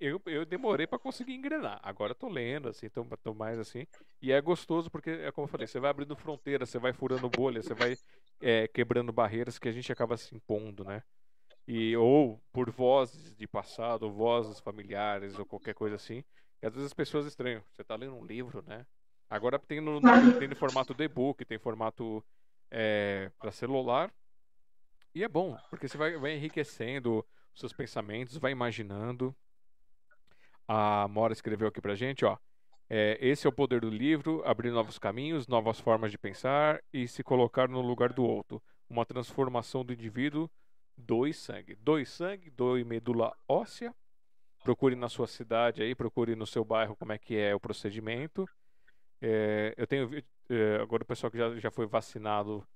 eu, 0.00 0.20
eu 0.26 0.44
demorei 0.44 0.86
para 0.86 0.98
conseguir 0.98 1.34
engrenar. 1.34 1.80
Agora 1.82 2.12
eu 2.12 2.16
tô 2.16 2.28
lendo, 2.28 2.68
assim, 2.68 2.88
tô, 2.90 3.04
tô 3.22 3.32
mais 3.32 3.58
assim. 3.58 3.86
E 4.20 4.32
é 4.32 4.40
gostoso 4.40 4.90
porque, 4.90 5.10
é 5.10 5.32
como 5.32 5.46
eu 5.46 5.50
falei, 5.50 5.66
você 5.66 5.80
vai 5.80 5.90
abrindo 5.90 6.16
fronteiras, 6.16 6.68
você 6.68 6.78
vai 6.78 6.92
furando 6.92 7.28
bolhas, 7.30 7.64
você 7.64 7.74
vai 7.74 7.96
é, 8.40 8.68
quebrando 8.68 9.12
barreiras 9.12 9.58
que 9.58 9.68
a 9.68 9.72
gente 9.72 9.90
acaba 9.92 10.16
se 10.16 10.34
impondo, 10.34 10.84
né? 10.84 11.02
e 11.66 11.96
ou 11.96 12.40
por 12.52 12.70
vozes 12.70 13.34
de 13.34 13.46
passado, 13.46 14.10
vozes 14.10 14.60
familiares 14.60 15.38
ou 15.38 15.46
qualquer 15.46 15.74
coisa 15.74 15.96
assim. 15.96 16.22
E 16.62 16.66
às 16.66 16.74
vezes 16.74 16.86
as 16.86 16.94
pessoas 16.94 17.26
estranham. 17.26 17.62
Você 17.72 17.82
está 17.82 17.96
lendo 17.96 18.14
um 18.14 18.24
livro, 18.24 18.62
né? 18.66 18.86
Agora 19.28 19.58
tem 19.58 19.80
no, 19.80 20.00
tem 20.38 20.48
no 20.48 20.56
formato 20.56 20.94
de 20.94 21.04
e-book, 21.04 21.44
tem 21.44 21.58
formato 21.58 22.22
é, 22.70 23.30
para 23.38 23.50
celular. 23.50 24.12
E 25.14 25.22
é 25.22 25.28
bom, 25.28 25.56
porque 25.70 25.88
você 25.88 25.96
vai, 25.96 26.16
vai 26.18 26.34
enriquecendo 26.34 27.24
seus 27.54 27.72
pensamentos, 27.72 28.36
vai 28.36 28.52
imaginando. 28.52 29.34
A 30.66 31.06
Mora 31.08 31.32
escreveu 31.32 31.68
aqui 31.68 31.80
pra 31.80 31.94
gente, 31.94 32.24
ó. 32.24 32.36
É, 32.88 33.18
esse 33.20 33.46
é 33.46 33.50
o 33.50 33.52
poder 33.52 33.80
do 33.80 33.90
livro, 33.90 34.42
abrir 34.44 34.70
novos 34.70 34.98
caminhos, 34.98 35.46
novas 35.46 35.80
formas 35.80 36.10
de 36.10 36.18
pensar 36.18 36.82
e 36.92 37.08
se 37.08 37.22
colocar 37.22 37.68
no 37.68 37.80
lugar 37.80 38.12
do 38.12 38.24
outro. 38.24 38.62
Uma 38.88 39.06
transformação 39.06 39.84
do 39.84 39.92
indivíduo 39.92 40.50
doe 40.96 41.32
sangue. 41.32 41.74
Doe 41.76 42.04
sangue, 42.04 42.50
doe 42.50 42.84
medula 42.84 43.34
óssea. 43.48 43.94
Procure 44.62 44.94
na 44.94 45.08
sua 45.08 45.26
cidade 45.26 45.82
aí, 45.82 45.94
procure 45.94 46.34
no 46.34 46.46
seu 46.46 46.64
bairro 46.64 46.96
como 46.96 47.12
é 47.12 47.18
que 47.18 47.36
é 47.36 47.54
o 47.54 47.60
procedimento. 47.60 48.48
É, 49.20 49.74
eu 49.76 49.86
tenho 49.86 50.10
é, 50.50 50.76
agora 50.76 51.02
o 51.02 51.06
pessoal 51.06 51.30
que 51.30 51.38
já, 51.38 51.54
já 51.58 51.70
foi 51.70 51.86
vacinado, 51.86 52.66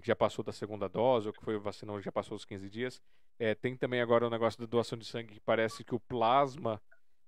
que 0.00 0.06
já 0.06 0.16
passou 0.16 0.44
da 0.44 0.52
segunda 0.52 0.88
dose, 0.88 1.28
ou 1.28 1.32
que 1.32 1.42
foi 1.42 1.58
vacinado 1.58 2.00
já 2.00 2.12
passou 2.12 2.36
os 2.36 2.44
15 2.44 2.68
dias. 2.68 3.00
É, 3.38 3.54
tem 3.54 3.76
também 3.76 4.00
agora 4.00 4.26
o 4.26 4.30
negócio 4.30 4.58
da 4.60 4.66
doação 4.66 4.98
de 4.98 5.04
sangue 5.04 5.34
que 5.34 5.40
parece 5.40 5.84
que 5.84 5.94
o 5.94 6.00
plasma 6.00 6.80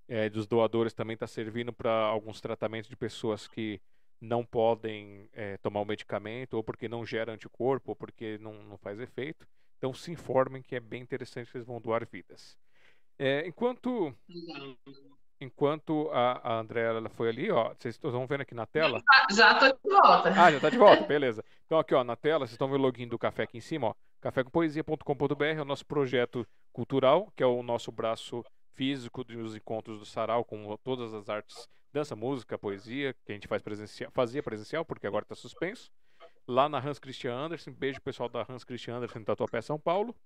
é, 0.08 0.28
dos 0.28 0.46
doadores 0.46 0.94
também 0.94 1.14
está 1.14 1.26
servindo 1.26 1.72
para 1.72 1.92
alguns 1.92 2.40
tratamentos 2.40 2.88
de 2.88 2.96
pessoas 2.96 3.46
que 3.46 3.80
não 4.20 4.44
podem 4.44 5.28
é, 5.32 5.56
tomar 5.58 5.80
o 5.80 5.84
medicamento, 5.84 6.54
ou 6.54 6.64
porque 6.64 6.88
não 6.88 7.04
gera 7.04 7.32
anticorpo, 7.32 7.92
ou 7.92 7.96
porque 7.96 8.38
não, 8.38 8.54
não 8.64 8.78
faz 8.78 8.98
efeito. 8.98 9.46
Então 9.76 9.92
se 9.92 10.10
informem 10.10 10.62
que 10.62 10.74
é 10.74 10.80
bem 10.80 11.02
interessante, 11.02 11.50
eles 11.54 11.66
vão 11.66 11.80
doar 11.80 12.06
vidas. 12.06 12.56
É, 13.18 13.46
enquanto 13.46 14.14
enquanto 15.40 16.08
a, 16.12 16.54
a 16.54 16.58
Andrea 16.58 16.88
ela 16.88 17.08
foi 17.08 17.28
ali, 17.28 17.50
ó, 17.50 17.74
vocês 17.74 17.94
estão 17.94 18.26
vendo 18.26 18.40
aqui 18.40 18.54
na 18.54 18.66
tela? 18.66 19.00
Já 19.30 19.52
estou 19.52 19.68
de 19.68 19.96
volta. 19.96 20.30
Ah, 20.30 20.50
já 20.50 20.56
está 20.56 20.70
de 20.70 20.78
volta, 20.78 21.02
beleza. 21.06 21.44
Então 21.66 21.78
aqui, 21.78 21.94
ó, 21.94 22.02
na 22.02 22.16
tela, 22.16 22.40
vocês 22.40 22.52
estão 22.52 22.68
vendo 22.68 22.80
o 22.80 22.82
login 22.82 23.06
do 23.06 23.18
café 23.18 23.44
aqui 23.44 23.58
em 23.58 23.60
cima, 23.60 23.88
ó, 23.88 23.94
cafécompoesia.com.br 24.20 25.44
é 25.44 25.60
o 25.60 25.64
nosso 25.64 25.86
projeto 25.86 26.46
cultural, 26.72 27.32
que 27.36 27.42
é 27.42 27.46
o 27.46 27.62
nosso 27.62 27.92
braço 27.92 28.44
físico 28.74 29.24
dos 29.24 29.56
encontros 29.56 29.98
do 29.98 30.06
Sarau 30.06 30.44
com 30.44 30.76
todas 30.84 31.12
as 31.12 31.28
artes, 31.28 31.68
dança, 31.92 32.14
música, 32.14 32.58
poesia, 32.58 33.14
que 33.24 33.32
a 33.32 33.34
gente 33.34 33.48
faz 33.48 33.62
presencial, 33.62 34.10
fazia 34.12 34.42
presencial, 34.42 34.84
porque 34.84 35.06
agora 35.06 35.24
está 35.24 35.34
suspenso 35.34 35.90
lá 36.48 36.68
na 36.68 36.78
Hans 36.78 36.98
Christian 36.98 37.34
Andersen. 37.34 37.72
Beijo 37.74 38.00
pessoal 38.00 38.28
da 38.28 38.44
Hans 38.48 38.64
Christian 38.64 38.96
Andersen, 38.96 39.22
Tatuapé, 39.22 39.60
São 39.60 39.78
Paulo. 39.78 40.16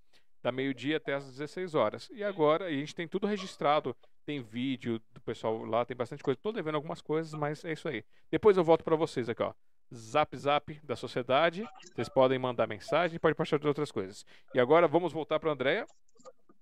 Da 0.42 0.50
meio-dia 0.50 0.96
até 0.96 1.14
às 1.14 1.24
16 1.24 1.74
horas. 1.74 2.08
E 2.12 2.24
agora 2.24 2.66
a 2.66 2.70
gente 2.70 2.94
tem 2.94 3.06
tudo 3.06 3.26
registrado. 3.26 3.96
Tem 4.24 4.40
vídeo 4.40 5.00
do 5.12 5.20
pessoal 5.20 5.64
lá, 5.64 5.84
tem 5.84 5.96
bastante 5.96 6.22
coisa. 6.22 6.36
Estou 6.36 6.52
devendo 6.52 6.76
algumas 6.76 7.00
coisas, 7.00 7.32
mas 7.34 7.64
é 7.64 7.72
isso 7.72 7.88
aí. 7.88 8.04
Depois 8.30 8.56
eu 8.56 8.64
volto 8.64 8.82
para 8.82 8.96
vocês 8.96 9.28
aqui, 9.28 9.42
ó. 9.42 9.52
Zap 9.92 10.36
Zap 10.36 10.80
da 10.82 10.96
sociedade. 10.96 11.68
Vocês 11.94 12.08
podem 12.08 12.38
mandar 12.38 12.66
mensagem, 12.66 13.18
pode 13.18 13.34
partilhar 13.34 13.60
de 13.60 13.68
outras 13.68 13.92
coisas. 13.92 14.24
E 14.54 14.60
agora 14.60 14.88
vamos 14.88 15.12
voltar 15.12 15.38
para 15.38 15.50
a 15.50 15.52
Andréia. 15.52 15.86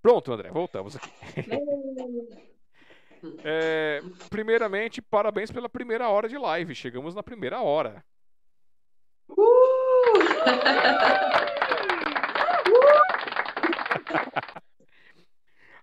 Pronto, 0.02 0.32
André, 0.32 0.50
voltamos 0.50 0.96
aqui. 0.96 1.10
é, 3.44 4.00
primeiramente, 4.30 5.02
parabéns 5.02 5.50
pela 5.50 5.68
primeira 5.68 6.08
hora 6.08 6.28
de 6.28 6.38
live. 6.38 6.74
Chegamos 6.74 7.14
na 7.14 7.22
primeira 7.22 7.60
hora. 7.60 8.02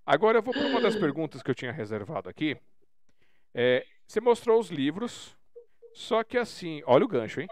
Agora 0.06 0.38
eu 0.38 0.42
vou 0.42 0.54
para 0.54 0.68
uma 0.68 0.82
das 0.82 0.96
perguntas 0.96 1.44
que 1.44 1.52
eu 1.52 1.56
tinha 1.56 1.72
reservado 1.72 2.30
aqui. 2.30 2.58
É, 3.54 3.86
você 4.08 4.22
mostrou 4.22 4.60
os 4.60 4.70
livros, 4.70 5.37
só 5.98 6.24
que 6.24 6.38
assim, 6.38 6.84
olha 6.86 7.06
o 7.06 7.08
gancho, 7.08 7.42
hein? 7.42 7.48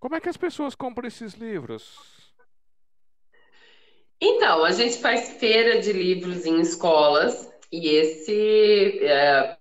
Como 0.00 0.16
é 0.16 0.20
que 0.20 0.28
as 0.28 0.36
pessoas 0.36 0.74
compram 0.74 1.06
esses 1.06 1.34
livros? 1.34 1.96
Então, 4.20 4.64
a 4.64 4.72
gente 4.72 4.98
faz 4.98 5.34
feira 5.38 5.80
de 5.80 5.92
livros 5.92 6.44
em 6.44 6.60
escolas 6.60 7.48
e 7.70 7.88
esse 7.88 8.98
é, 9.04 9.56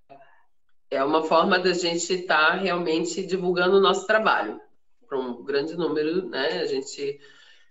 é 0.90 1.04
uma 1.04 1.24
forma 1.24 1.60
da 1.60 1.72
gente 1.72 2.14
estar 2.14 2.48
tá 2.48 2.56
realmente 2.56 3.24
divulgando 3.24 3.78
o 3.78 3.82
nosso 3.82 4.08
trabalho 4.08 4.60
para 5.08 5.20
um 5.20 5.44
grande 5.44 5.78
número, 5.78 6.28
né? 6.28 6.62
A 6.62 6.66
gente 6.66 7.22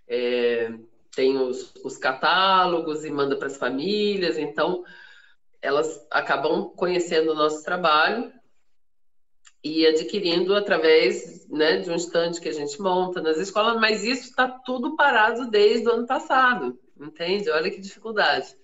é, 0.07 0.71
tem 1.13 1.37
os, 1.37 1.73
os 1.83 1.97
catálogos 1.97 3.03
e 3.03 3.11
manda 3.11 3.35
para 3.35 3.47
as 3.47 3.57
famílias, 3.57 4.37
então 4.37 4.85
elas 5.61 6.07
acabam 6.09 6.69
conhecendo 6.77 7.33
o 7.33 7.35
nosso 7.35 7.61
trabalho 7.61 8.31
e 9.65 9.83
adquirindo 9.87 10.53
através 10.53 11.49
né, 11.49 11.77
de 11.77 11.89
um 11.89 11.95
estande 11.95 12.39
que 12.39 12.47
a 12.47 12.53
gente 12.53 12.79
monta 12.79 13.19
nas 13.19 13.37
escolas, 13.37 13.81
mas 13.81 14.03
isso 14.03 14.25
está 14.25 14.47
tudo 14.47 14.95
parado 14.95 15.49
desde 15.49 15.87
o 15.87 15.91
ano 15.91 16.05
passado, 16.05 16.79
entende? 16.95 17.49
Olha 17.49 17.71
que 17.71 17.81
dificuldade. 17.81 18.55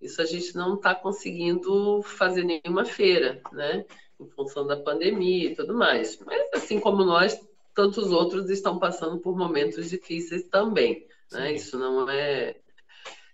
Isso 0.00 0.22
a 0.22 0.24
gente 0.24 0.56
não 0.56 0.76
está 0.76 0.94
conseguindo 0.94 2.00
fazer 2.02 2.42
nenhuma 2.42 2.86
feira, 2.86 3.38
né? 3.52 3.84
Em 4.18 4.26
função 4.30 4.66
da 4.66 4.78
pandemia 4.78 5.50
e 5.50 5.54
tudo 5.54 5.74
mais. 5.74 6.18
Mas 6.24 6.48
assim 6.54 6.80
como 6.80 7.04
nós, 7.04 7.38
tantos 7.74 8.10
outros 8.10 8.48
estão 8.48 8.78
passando 8.78 9.18
por 9.18 9.36
momentos 9.36 9.90
difíceis 9.90 10.44
também. 10.44 11.06
Né? 11.32 11.52
Isso 11.52 11.78
não 11.78 12.08
é, 12.08 12.56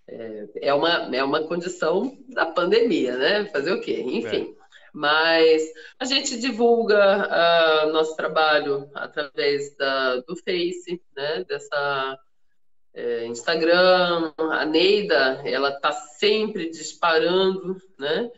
é, 0.08 0.48
é, 0.56 0.74
uma, 0.74 1.14
é 1.14 1.22
uma 1.22 1.44
condição 1.44 2.18
da 2.30 2.46
pandemia, 2.46 3.16
né? 3.16 3.44
Fazer 3.44 3.72
o 3.74 3.80
quê? 3.80 4.02
Enfim. 4.04 4.56
É. 4.58 4.61
Mas 4.92 5.62
a 5.98 6.04
gente 6.04 6.38
divulga 6.38 7.86
uh, 7.86 7.92
nosso 7.92 8.14
trabalho 8.14 8.90
através 8.94 9.74
da, 9.76 10.16
do 10.16 10.36
Face, 10.36 11.02
né? 11.16 11.44
Dessa 11.44 12.18
é, 12.94 13.26
Instagram, 13.26 14.32
a 14.36 14.66
Neida, 14.66 15.40
ela 15.44 15.70
está 15.70 15.92
sempre 15.92 16.70
disparando, 16.70 17.76
né? 17.98 18.30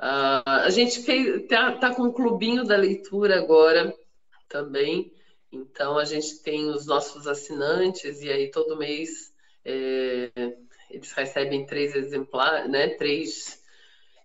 Uh, 0.00 0.42
a 0.44 0.70
gente 0.70 1.02
fez, 1.02 1.46
tá, 1.46 1.72
tá 1.72 1.94
com 1.94 2.02
um 2.02 2.12
clubinho 2.12 2.64
da 2.64 2.76
leitura 2.76 3.38
agora 3.38 3.94
também, 4.48 5.12
então, 5.52 5.98
a 5.98 6.04
gente 6.04 6.42
tem 6.42 6.70
os 6.70 6.86
nossos 6.86 7.26
assinantes, 7.26 8.22
e 8.22 8.30
aí 8.30 8.50
todo 8.50 8.78
mês 8.78 9.34
é, 9.62 10.30
eles 10.90 11.12
recebem 11.12 11.66
três 11.66 11.94
exemplares, 11.94 12.70
né? 12.70 12.88
Três, 12.88 13.61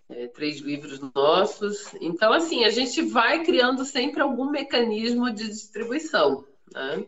é, 0.10 0.28
três 0.28 0.60
livros 0.60 1.00
nossos. 1.14 1.94
Então, 2.02 2.32
assim, 2.34 2.64
a 2.64 2.70
gente 2.70 3.02
vai 3.02 3.44
criando 3.44 3.84
sempre 3.86 4.22
algum 4.22 4.50
mecanismo 4.50 5.32
de 5.32 5.48
distribuição, 5.48 6.46
né? 6.74 7.06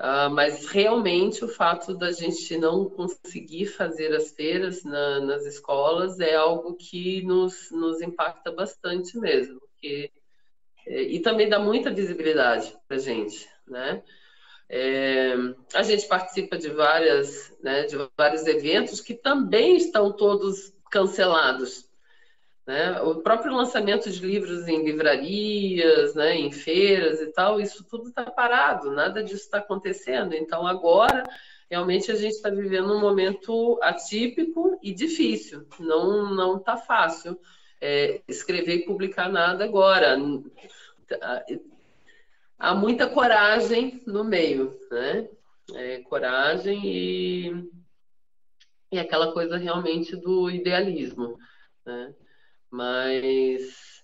Uh, 0.00 0.28
mas 0.28 0.66
realmente 0.66 1.44
o 1.44 1.48
fato 1.48 1.94
da 1.94 2.10
gente 2.10 2.58
não 2.58 2.90
conseguir 2.90 3.66
fazer 3.66 4.12
as 4.12 4.32
feiras 4.32 4.82
na, 4.82 5.20
nas 5.20 5.46
escolas 5.46 6.18
é 6.18 6.34
algo 6.34 6.74
que 6.74 7.22
nos, 7.22 7.70
nos 7.70 8.02
impacta 8.02 8.50
bastante 8.50 9.16
mesmo, 9.16 9.60
porque 9.60 10.10
é, 10.86 11.02
e 11.02 11.20
também 11.20 11.48
dá 11.48 11.58
muita 11.58 11.90
visibilidade 11.92 12.76
para 12.86 12.96
a 12.96 13.00
gente, 13.00 13.48
né? 13.66 14.02
É, 14.68 15.34
a 15.74 15.82
gente 15.82 16.06
participa 16.06 16.56
de 16.56 16.70
várias, 16.70 17.56
né, 17.62 17.84
de 17.84 17.96
vários 18.16 18.46
eventos 18.46 19.00
que 19.00 19.14
também 19.14 19.76
estão 19.76 20.12
todos 20.12 20.72
cancelados. 20.90 21.88
Né? 22.66 23.00
O 23.02 23.16
próprio 23.16 23.54
lançamento 23.54 24.10
de 24.10 24.24
livros 24.24 24.66
em 24.66 24.82
livrarias, 24.82 26.14
né, 26.14 26.34
em 26.34 26.50
feiras 26.50 27.20
e 27.20 27.26
tal, 27.26 27.60
isso 27.60 27.84
tudo 27.84 28.08
está 28.08 28.24
parado, 28.24 28.90
nada 28.90 29.22
disso 29.22 29.44
está 29.44 29.58
acontecendo. 29.58 30.34
Então 30.34 30.66
agora 30.66 31.24
realmente 31.70 32.10
a 32.10 32.14
gente 32.14 32.32
está 32.32 32.48
vivendo 32.48 32.94
um 32.94 33.00
momento 33.00 33.78
atípico 33.82 34.78
e 34.82 34.94
difícil. 34.94 35.66
Não 35.78 36.56
está 36.56 36.76
fácil 36.76 37.38
é, 37.80 38.22
escrever 38.26 38.76
e 38.76 38.84
publicar 38.86 39.28
nada 39.28 39.64
agora. 39.64 40.16
Há 42.58 42.74
muita 42.74 43.08
coragem 43.08 44.02
no 44.06 44.24
meio, 44.24 44.78
né? 44.90 45.28
É, 45.74 45.98
coragem 46.00 46.80
e, 46.84 47.70
e 48.92 48.98
aquela 48.98 49.32
coisa 49.32 49.56
realmente 49.56 50.14
do 50.16 50.50
idealismo, 50.50 51.38
né? 51.84 52.14
Mas 52.74 54.02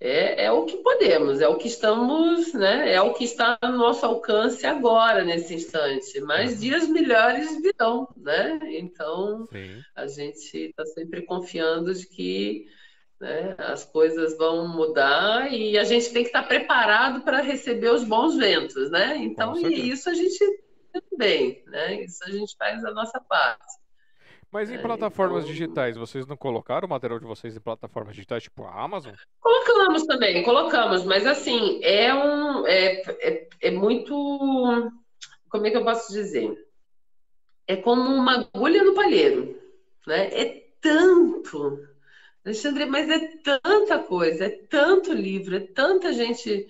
é, 0.00 0.46
é 0.46 0.52
o 0.52 0.64
que 0.64 0.78
podemos, 0.78 1.40
é 1.40 1.46
o 1.46 1.56
que 1.56 1.68
estamos, 1.68 2.52
né? 2.52 2.92
É 2.92 3.00
o 3.00 3.14
que 3.14 3.22
está 3.22 3.56
no 3.62 3.78
nosso 3.78 4.04
alcance 4.04 4.66
agora, 4.66 5.22
nesse 5.24 5.54
instante. 5.54 6.20
Mas 6.22 6.54
uhum. 6.54 6.58
dias 6.58 6.88
melhores 6.88 7.62
virão, 7.62 8.08
né? 8.16 8.58
Então, 8.72 9.46
Sim. 9.52 9.80
a 9.94 10.08
gente 10.08 10.56
está 10.56 10.84
sempre 10.86 11.22
confiando 11.22 11.94
de 11.94 12.06
que 12.06 12.66
né? 13.20 13.54
As 13.58 13.84
coisas 13.84 14.36
vão 14.38 14.66
mudar 14.66 15.52
e 15.52 15.78
a 15.78 15.84
gente 15.84 16.10
tem 16.10 16.22
que 16.22 16.30
estar 16.30 16.42
preparado 16.42 17.20
para 17.20 17.42
receber 17.42 17.90
os 17.90 18.02
bons 18.02 18.34
ventos, 18.34 18.90
né? 18.90 19.18
Então, 19.18 19.54
e 19.58 19.90
isso 19.90 20.08
a 20.08 20.14
gente 20.14 20.42
também, 20.90 21.62
né? 21.66 22.02
Isso 22.02 22.24
a 22.24 22.30
gente 22.30 22.56
faz 22.56 22.82
a 22.82 22.92
nossa 22.92 23.20
parte. 23.20 23.79
Mas 24.50 24.70
em 24.70 24.74
é, 24.74 24.78
plataformas 24.78 25.44
então... 25.44 25.52
digitais, 25.52 25.96
vocês 25.96 26.26
não 26.26 26.36
colocaram 26.36 26.86
o 26.86 26.90
material 26.90 27.20
de 27.20 27.26
vocês 27.26 27.56
em 27.56 27.60
plataformas 27.60 28.14
digitais, 28.14 28.42
tipo 28.42 28.64
a 28.64 28.82
Amazon? 28.82 29.14
Colocamos 29.38 30.04
também, 30.04 30.42
colocamos, 30.42 31.04
mas 31.04 31.26
assim, 31.26 31.80
é 31.84 32.12
um. 32.12 32.66
É, 32.66 33.02
é, 33.20 33.48
é 33.60 33.70
muito. 33.70 34.92
Como 35.48 35.66
é 35.66 35.70
que 35.70 35.76
eu 35.76 35.84
posso 35.84 36.12
dizer? 36.12 36.52
É 37.66 37.76
como 37.76 38.02
uma 38.02 38.40
agulha 38.40 38.82
no 38.82 38.94
palheiro, 38.94 39.56
né? 40.06 40.26
É 40.32 40.64
tanto. 40.80 41.88
Alexandre, 42.44 42.86
mas 42.86 43.08
é 43.08 43.18
tanta 43.44 43.98
coisa, 43.98 44.46
é 44.46 44.48
tanto 44.48 45.12
livro, 45.12 45.56
é 45.56 45.60
tanta 45.60 46.12
gente 46.12 46.66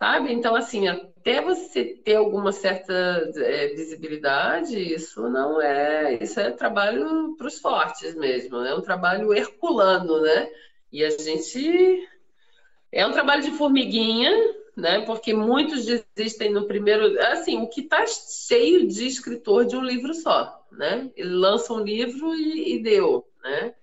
sabe? 0.00 0.32
Então, 0.32 0.56
assim, 0.56 0.88
até 1.20 1.42
você 1.42 1.84
ter 1.84 2.16
alguma 2.16 2.50
certa 2.50 2.92
é, 3.36 3.68
visibilidade, 3.68 4.78
isso 4.78 5.28
não 5.28 5.60
é, 5.60 6.14
isso 6.14 6.40
é 6.40 6.50
trabalho 6.50 7.36
para 7.36 7.46
os 7.46 7.58
fortes 7.58 8.14
mesmo, 8.14 8.56
é 8.60 8.74
um 8.74 8.80
trabalho 8.80 9.32
herculano, 9.34 10.22
né? 10.22 10.50
E 10.90 11.04
a 11.04 11.10
gente 11.10 12.08
é 12.90 13.06
um 13.06 13.12
trabalho 13.12 13.42
de 13.42 13.50
formiguinha, 13.50 14.32
né? 14.74 15.02
Porque 15.04 15.34
muitos 15.34 15.84
desistem 15.84 16.50
no 16.50 16.66
primeiro, 16.66 17.20
assim, 17.24 17.60
o 17.60 17.68
que 17.68 17.82
está 17.82 18.04
cheio 18.06 18.88
de 18.88 19.06
escritor 19.06 19.66
de 19.66 19.76
um 19.76 19.84
livro 19.84 20.14
só, 20.14 20.66
né? 20.72 21.10
Ele 21.14 21.34
lança 21.34 21.74
um 21.74 21.82
livro 21.84 22.34
e, 22.34 22.76
e 22.76 22.82
deu, 22.82 23.28
né? 23.42 23.74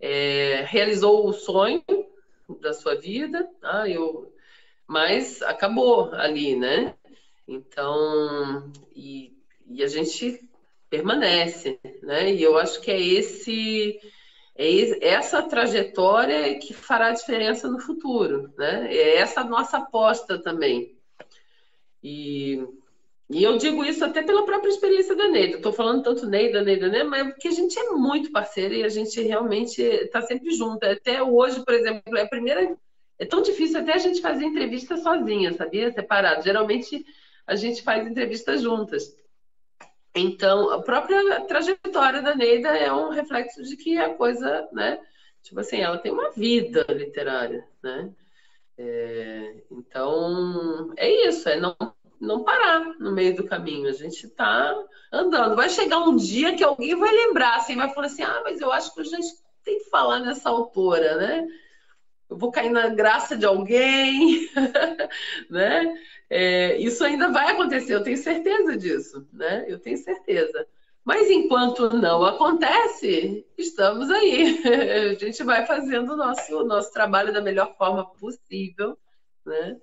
É, 0.00 0.64
realizou 0.66 1.28
o 1.28 1.32
sonho 1.32 1.84
da 2.60 2.72
sua 2.72 2.96
vida, 2.96 3.48
ah, 3.62 3.88
eu 3.88 4.32
mas 4.90 5.40
acabou 5.42 6.12
ali, 6.14 6.56
né? 6.56 6.96
Então, 7.46 8.72
e, 8.92 9.32
e 9.68 9.84
a 9.84 9.86
gente 9.86 10.40
permanece, 10.90 11.78
né? 12.02 12.32
E 12.32 12.42
eu 12.42 12.58
acho 12.58 12.80
que 12.80 12.90
é 12.90 13.00
esse 13.00 14.00
é 14.56 15.08
essa 15.10 15.44
trajetória 15.44 16.58
que 16.58 16.74
fará 16.74 17.12
diferença 17.12 17.70
no 17.70 17.78
futuro, 17.78 18.52
né? 18.58 18.92
É 18.92 19.18
essa 19.18 19.44
nossa 19.44 19.78
aposta 19.78 20.42
também. 20.42 20.98
E, 22.02 22.66
e 23.30 23.44
eu 23.44 23.58
digo 23.58 23.84
isso 23.84 24.04
até 24.04 24.24
pela 24.24 24.44
própria 24.44 24.70
experiência 24.70 25.14
da 25.14 25.28
Neida. 25.28 25.58
Estou 25.58 25.72
falando 25.72 26.02
tanto 26.02 26.26
Neida, 26.26 26.62
Neida, 26.62 26.88
né? 26.88 27.04
Mas 27.04 27.28
é 27.28 27.30
porque 27.30 27.46
a 27.46 27.52
gente 27.52 27.78
é 27.78 27.90
muito 27.90 28.32
parceira 28.32 28.74
e 28.74 28.82
a 28.82 28.88
gente 28.88 29.22
realmente 29.22 29.80
está 29.80 30.20
sempre 30.20 30.50
junto. 30.50 30.84
Até 30.84 31.22
hoje, 31.22 31.64
por 31.64 31.74
exemplo, 31.74 32.18
é 32.18 32.22
a 32.22 32.28
primeira 32.28 32.76
é 33.20 33.26
tão 33.26 33.42
difícil 33.42 33.78
até 33.78 33.92
a 33.92 33.98
gente 33.98 34.22
fazer 34.22 34.46
entrevista 34.46 34.96
sozinha, 34.96 35.52
sabia? 35.52 35.92
Separado. 35.92 36.42
Geralmente 36.42 37.04
a 37.46 37.54
gente 37.54 37.82
faz 37.82 38.06
entrevistas 38.06 38.62
juntas. 38.62 39.14
Então, 40.14 40.70
a 40.70 40.82
própria 40.82 41.42
trajetória 41.42 42.22
da 42.22 42.34
Neida 42.34 42.70
é 42.70 42.90
um 42.90 43.10
reflexo 43.10 43.62
de 43.62 43.76
que 43.76 43.98
a 43.98 44.14
coisa, 44.14 44.66
né? 44.72 44.98
Tipo 45.42 45.60
assim, 45.60 45.80
ela 45.80 45.98
tem 45.98 46.10
uma 46.10 46.30
vida 46.30 46.84
literária, 46.88 47.62
né? 47.82 48.10
É, 48.78 49.64
então, 49.70 50.90
é 50.96 51.28
isso, 51.28 51.46
é 51.46 51.60
não, 51.60 51.76
não 52.18 52.42
parar 52.42 52.98
no 52.98 53.12
meio 53.12 53.36
do 53.36 53.44
caminho. 53.44 53.86
A 53.86 53.92
gente 53.92 54.24
está 54.26 54.74
andando. 55.12 55.54
Vai 55.54 55.68
chegar 55.68 55.98
um 55.98 56.16
dia 56.16 56.56
que 56.56 56.64
alguém 56.64 56.96
vai 56.96 57.12
lembrar, 57.12 57.56
assim, 57.56 57.76
vai 57.76 57.92
falar 57.92 58.06
assim, 58.06 58.22
ah, 58.22 58.40
mas 58.42 58.62
eu 58.62 58.72
acho 58.72 58.94
que 58.94 59.00
eu 59.00 59.04
já 59.04 59.18
tenho 59.62 59.84
que 59.84 59.90
falar 59.90 60.20
nessa 60.20 60.48
autora, 60.48 61.16
né? 61.16 61.46
Eu 62.30 62.36
vou 62.38 62.52
cair 62.52 62.70
na 62.70 62.88
graça 62.88 63.36
de 63.36 63.44
alguém, 63.44 64.48
né? 65.50 65.98
É, 66.28 66.78
isso 66.78 67.04
ainda 67.04 67.28
vai 67.30 67.50
acontecer, 67.50 67.94
eu 67.94 68.04
tenho 68.04 68.16
certeza 68.16 68.76
disso, 68.76 69.26
né? 69.32 69.64
Eu 69.66 69.80
tenho 69.80 69.98
certeza. 69.98 70.66
Mas 71.04 71.28
enquanto 71.28 71.90
não 71.90 72.24
acontece, 72.24 73.44
estamos 73.58 74.08
aí. 74.10 74.62
A 75.10 75.14
gente 75.14 75.42
vai 75.42 75.66
fazendo 75.66 76.12
o 76.12 76.16
nosso, 76.16 76.64
nosso 76.64 76.92
trabalho 76.92 77.32
da 77.32 77.40
melhor 77.40 77.74
forma 77.76 78.06
possível, 78.14 78.96
né? 79.44 79.76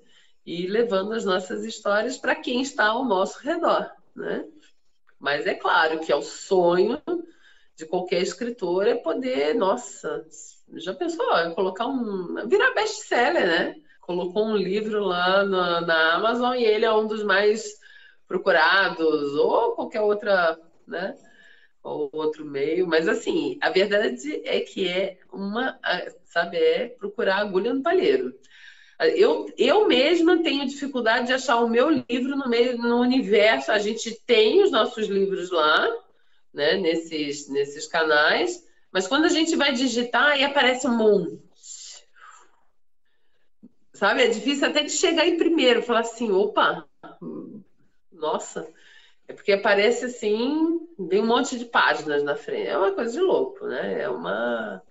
E 0.45 0.67
levando 0.67 1.13
as 1.13 1.25
nossas 1.25 1.65
histórias 1.65 2.17
para 2.17 2.33
quem 2.35 2.61
está 2.61 2.85
ao 2.85 3.03
nosso 3.03 3.39
redor, 3.39 3.91
né? 4.15 4.45
Mas 5.19 5.45
é 5.45 5.53
claro 5.53 5.99
que 5.99 6.11
é 6.11 6.15
o 6.15 6.21
sonho 6.21 7.01
de 7.75 7.85
qualquer 7.85 8.21
escritor 8.21 8.87
é 8.87 8.95
poder, 8.95 9.53
nossa, 9.53 10.25
já 10.75 10.93
pensou, 10.93 11.25
ó, 11.29 11.51
colocar 11.51 11.87
um. 11.87 12.47
virar 12.47 12.73
best-seller, 12.73 13.45
né? 13.45 13.75
Colocou 14.01 14.45
um 14.45 14.55
livro 14.55 15.03
lá 15.03 15.43
na, 15.43 15.81
na 15.81 16.13
Amazon 16.15 16.55
e 16.55 16.63
ele 16.63 16.85
é 16.85 16.93
um 16.93 17.07
dos 17.07 17.23
mais 17.23 17.77
procurados, 18.27 19.33
ou 19.35 19.71
qualquer 19.73 20.01
outra, 20.01 20.59
né? 20.87 21.15
Ou 21.83 22.09
outro 22.11 22.43
meio, 22.45 22.85
mas 22.85 23.07
assim, 23.07 23.57
a 23.61 23.69
verdade 23.69 24.41
é 24.43 24.59
que 24.59 24.87
é 24.87 25.17
uma, 25.31 25.79
sabe, 26.25 26.57
é 26.57 26.87
procurar 26.89 27.37
agulha 27.37 27.73
no 27.73 27.81
palheiro. 27.81 28.33
Eu, 28.99 29.45
eu 29.57 29.87
mesma 29.87 30.41
tenho 30.41 30.65
dificuldade 30.65 31.27
de 31.27 31.33
achar 31.33 31.57
o 31.57 31.69
meu 31.69 31.89
livro 31.89 32.35
no 32.35 32.49
meio 32.49 32.77
no 32.77 32.99
universo. 32.99 33.71
A 33.71 33.77
gente 33.77 34.19
tem 34.25 34.63
os 34.63 34.71
nossos 34.71 35.07
livros 35.07 35.51
lá, 35.51 35.87
né, 36.51 36.77
nesses, 36.77 37.47
nesses 37.47 37.87
canais, 37.87 38.66
mas 38.97 39.07
quando 39.07 39.25
a 39.25 39.29
gente 39.29 39.55
vai 39.55 39.73
digitar, 39.73 40.31
aí 40.31 40.43
aparece 40.43 40.87
um 40.87 40.97
monte. 40.97 41.39
Sabe? 43.93 44.23
É 44.23 44.27
difícil 44.27 44.67
até 44.67 44.81
de 44.81 44.89
chegar 44.89 45.27
em 45.27 45.37
primeiro, 45.37 45.83
falar 45.83 45.99
assim, 45.99 46.31
opa, 46.31 46.83
nossa. 48.11 48.67
É 49.27 49.33
porque 49.33 49.51
aparece 49.51 50.05
assim, 50.05 50.79
vem 50.97 51.21
um 51.21 51.27
monte 51.27 51.59
de 51.59 51.65
páginas 51.65 52.23
na 52.23 52.35
frente. 52.35 52.69
É 52.69 52.75
uma 52.75 52.91
coisa 52.91 53.11
de 53.11 53.19
louco, 53.19 53.67
né? 53.67 54.01
É 54.01 54.09
uma. 54.09 54.81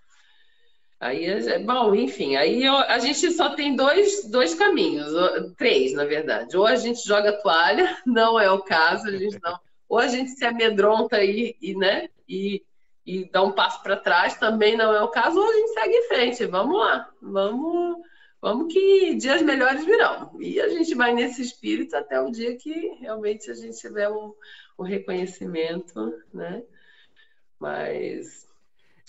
Aí, 1.01 1.25
é, 1.25 1.59
bom, 1.59 1.93
enfim, 1.93 2.37
aí 2.37 2.63
eu, 2.63 2.77
a 2.77 3.01
gente 3.01 3.33
só 3.33 3.57
tem 3.57 3.75
dois, 3.75 4.31
dois 4.31 4.55
caminhos, 4.55 5.13
três, 5.57 5.95
na 5.95 6.05
verdade. 6.05 6.57
Ou 6.57 6.65
a 6.65 6.77
gente 6.77 7.05
joga 7.05 7.43
toalha, 7.43 7.99
não 8.07 8.39
é 8.39 8.49
o 8.53 8.63
caso, 8.63 9.09
a 9.09 9.17
gente 9.17 9.37
não. 9.43 9.59
Ou 9.89 9.99
a 9.99 10.07
gente 10.07 10.31
se 10.31 10.45
amedronta 10.45 11.25
e, 11.25 11.57
e 11.61 11.75
né? 11.75 12.09
E 12.29 12.65
e 13.07 13.31
dar 13.31 13.45
um 13.45 13.53
passo 13.53 13.83
para 13.83 13.97
trás 13.97 14.37
também 14.37 14.77
não 14.77 14.93
é 14.93 15.01
o 15.01 15.09
caso, 15.09 15.39
ou 15.39 15.49
a 15.49 15.55
gente 15.55 15.73
segue 15.75 15.95
em 15.95 16.09
frente. 16.09 16.47
Vamos 16.47 16.77
lá, 16.77 17.09
vamos, 17.23 17.99
vamos 18.43 18.73
que 18.73 19.15
dias 19.15 19.43
melhores 19.43 19.85
virão. 19.85 20.37
E 20.41 20.61
a 20.61 20.69
gente 20.69 20.95
vai 20.95 21.15
nesse 21.15 21.41
espírito 21.41 21.95
até 21.95 22.21
o 22.21 22.31
dia 22.31 22.57
que 22.57 22.89
realmente 23.01 23.51
a 23.51 23.55
gente 23.55 23.79
tiver 23.79 24.09
o, 24.09 24.35
o 24.77 24.83
reconhecimento, 24.83 26.13
né? 26.35 26.63
Mas 27.61 28.46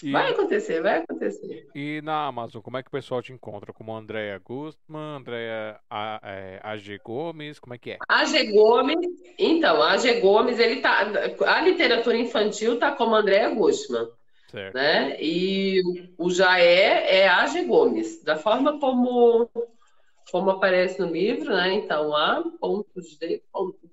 e, 0.03 0.11
vai 0.11 0.31
acontecer, 0.31 0.81
vai 0.81 0.99
acontecer. 0.99 1.67
E 1.73 2.01
na 2.03 2.27
Amazon, 2.27 2.61
como 2.61 2.77
é 2.77 2.83
que 2.83 2.89
o 2.89 2.91
pessoal 2.91 3.21
te 3.21 3.33
encontra? 3.33 3.73
Como 3.73 3.95
Andréa 3.95 4.37
Gustman, 4.37 5.17
Andréa 5.17 5.79
AG 5.89 6.93
é, 6.93 6.97
Gomes, 7.03 7.59
como 7.59 7.73
é 7.73 7.77
que 7.77 7.91
é? 7.91 7.97
AG 8.07 8.51
Gomes, 8.51 8.97
então, 9.39 9.81
AG 9.81 10.19
Gomes, 10.21 10.59
ele 10.59 10.81
tá. 10.81 11.11
A 11.47 11.61
literatura 11.61 12.17
infantil 12.17 12.77
tá 12.77 12.91
como 12.91 13.15
Andréa 13.15 13.49
Gustman. 13.49 14.07
Certo. 14.49 14.75
Né? 14.75 15.17
E 15.21 15.81
o 16.17 16.29
Jaé 16.29 17.21
é 17.21 17.27
AG 17.27 17.65
Gomes, 17.65 18.23
da 18.23 18.37
forma 18.37 18.79
como, 18.79 19.49
como 20.31 20.51
aparece 20.51 20.99
no 20.99 21.11
livro, 21.11 21.53
né? 21.53 21.73
Então, 21.73 22.15
A 22.15 22.43
pontos 22.59 23.17
de 23.19 23.41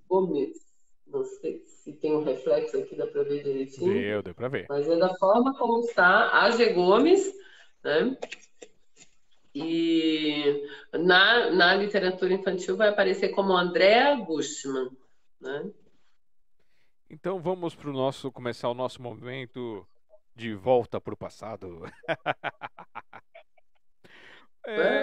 Gomes. 0.08 0.62
Não 1.06 1.24
sei 1.24 1.62
se 1.84 1.92
tem 1.92 2.16
um 2.16 2.24
reflexo 2.24 2.78
aqui, 2.78 2.96
dá 2.96 3.06
para 3.06 3.22
ver 3.24 3.44
direitinho. 3.44 3.92
Deu, 3.92 4.22
deu 4.22 4.34
para 4.34 4.48
ver. 4.48 4.64
Mas 4.70 4.88
é 4.88 4.96
da 4.96 5.14
forma 5.16 5.54
como 5.58 5.80
está 5.80 6.30
a 6.30 6.50
G. 6.50 6.72
Gomes, 6.72 7.30
né? 7.84 8.16
E 9.54 10.66
na, 10.94 11.50
na 11.50 11.74
literatura 11.74 12.32
infantil 12.32 12.74
vai 12.74 12.88
aparecer 12.88 13.28
como 13.28 13.52
Andréa 13.52 14.16
Gustman, 14.16 14.90
né? 15.38 15.70
Então 17.10 17.38
vamos 17.38 17.74
para 17.74 17.90
o 17.90 17.92
nosso 17.92 18.32
começar 18.32 18.70
o 18.70 18.74
nosso 18.74 19.02
momento 19.02 19.86
de 20.34 20.54
volta 20.54 20.98
para 20.98 21.12
o 21.12 21.18
passado. 21.18 21.82
é, 24.66 25.02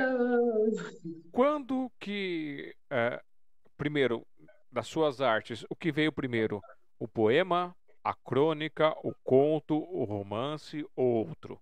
quando 1.32 1.92
que 2.00 2.76
é, 2.90 3.22
primeiro 3.78 4.26
das 4.72 4.88
suas 4.88 5.22
artes, 5.22 5.66
o 5.70 5.76
que 5.76 5.92
veio 5.92 6.12
primeiro? 6.12 6.62
O 6.98 7.08
poema, 7.08 7.76
a 8.04 8.14
crônica, 8.14 8.96
o 9.04 9.14
conto, 9.24 9.76
o 9.76 10.04
romance 10.04 10.86
ou 10.96 11.28
outro? 11.28 11.62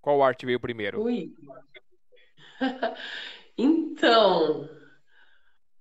Qual 0.00 0.22
arte 0.22 0.46
veio 0.46 0.60
primeiro? 0.60 1.02
Ui. 1.02 1.34
então, 3.56 4.68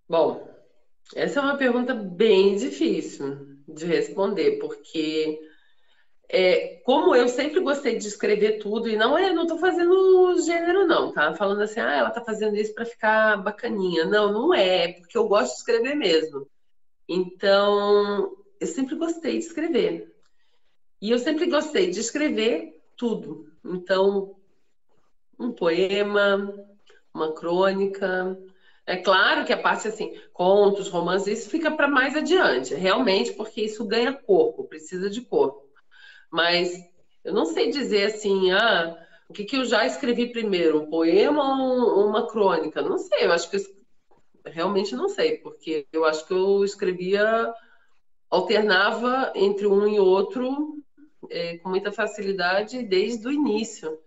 bom, 0.08 0.48
essa 1.16 1.40
é 1.40 1.44
uma 1.44 1.58
pergunta 1.58 1.94
bem 1.94 2.56
difícil 2.56 3.58
de 3.68 3.86
responder, 3.86 4.58
porque 4.60 5.40
é, 6.30 6.82
como 6.84 7.16
eu 7.16 7.30
sempre 7.30 7.62
gostei 7.62 7.98
de 7.98 8.08
escrever 8.08 8.60
tudo, 8.60 8.90
e 8.90 8.98
não 8.98 9.18
é, 9.18 9.34
não 9.34 9.44
estou 9.44 9.58
fazendo 9.60 10.38
gênero, 10.42 10.86
não, 10.86 11.14
tá? 11.14 11.34
Falando 11.36 11.62
assim, 11.62 11.80
ah, 11.80 11.96
ela 11.96 12.10
está 12.10 12.22
fazendo 12.22 12.58
isso 12.58 12.74
para 12.74 12.86
ficar 12.86 13.38
bacaninha. 13.38 14.06
Não, 14.06 14.32
não 14.32 14.54
é, 14.54 14.86
é 14.86 14.94
porque 14.94 15.18
eu 15.18 15.28
gosto 15.28 15.54
de 15.54 15.60
escrever 15.60 15.96
mesmo. 15.96 16.48
Então, 17.08 18.36
eu 18.60 18.68
sempre 18.68 18.96
gostei 18.96 19.40
de 19.40 19.46
escrever. 19.46 20.14
E 21.02 21.12
eu 21.12 21.20
sempre 21.20 21.46
gostei 21.46 21.92
de 21.92 22.00
escrever 22.00 22.82
tudo. 22.98 23.50
Então, 23.64 24.36
um 25.40 25.52
poema, 25.52 26.54
uma 27.14 27.34
crônica. 27.34 28.38
É 28.86 28.98
claro 28.98 29.46
que 29.46 29.54
a 29.54 29.62
parte 29.62 29.88
assim, 29.88 30.20
contos, 30.34 30.90
romances, 30.90 31.40
isso 31.40 31.50
fica 31.50 31.72
para 31.72 31.88
mais 31.88 32.16
adiante, 32.16 32.74
realmente, 32.74 33.34
porque 33.34 33.62
isso 33.62 33.86
ganha 33.86 34.12
corpo, 34.12 34.64
precisa 34.66 35.10
de 35.10 35.22
corpo. 35.22 35.67
Mas 36.32 36.72
eu 37.24 37.34
não 37.34 37.46
sei 37.46 37.70
dizer 37.70 38.06
assim, 38.06 38.52
ah, 38.52 38.98
o 39.30 39.34
que, 39.34 39.44
que 39.44 39.58
eu 39.58 39.66
já 39.66 39.86
escrevi 39.86 40.32
primeiro, 40.32 40.82
um 40.82 40.90
poema 40.90 41.62
ou 41.62 42.08
uma 42.08 42.28
crônica? 42.28 42.82
Não 42.82 42.98
sei, 42.98 43.26
eu 43.26 43.32
acho 43.32 43.50
que 43.50 43.58
eu, 43.58 43.62
realmente 44.46 44.96
não 44.96 45.10
sei, 45.10 45.38
porque 45.38 45.86
eu 45.92 46.06
acho 46.06 46.26
que 46.26 46.34
eu 46.34 46.64
escrevia, 46.64 47.54
alternava 48.30 49.32
entre 49.36 49.68
um 49.68 49.88
e 49.88 50.00
outro 50.00 50.78
é, 51.30 51.58
com 51.58 51.70
muita 51.70 51.92
facilidade 51.92 52.84
desde 52.84 53.28
o 53.28 53.32
início. 53.32 54.00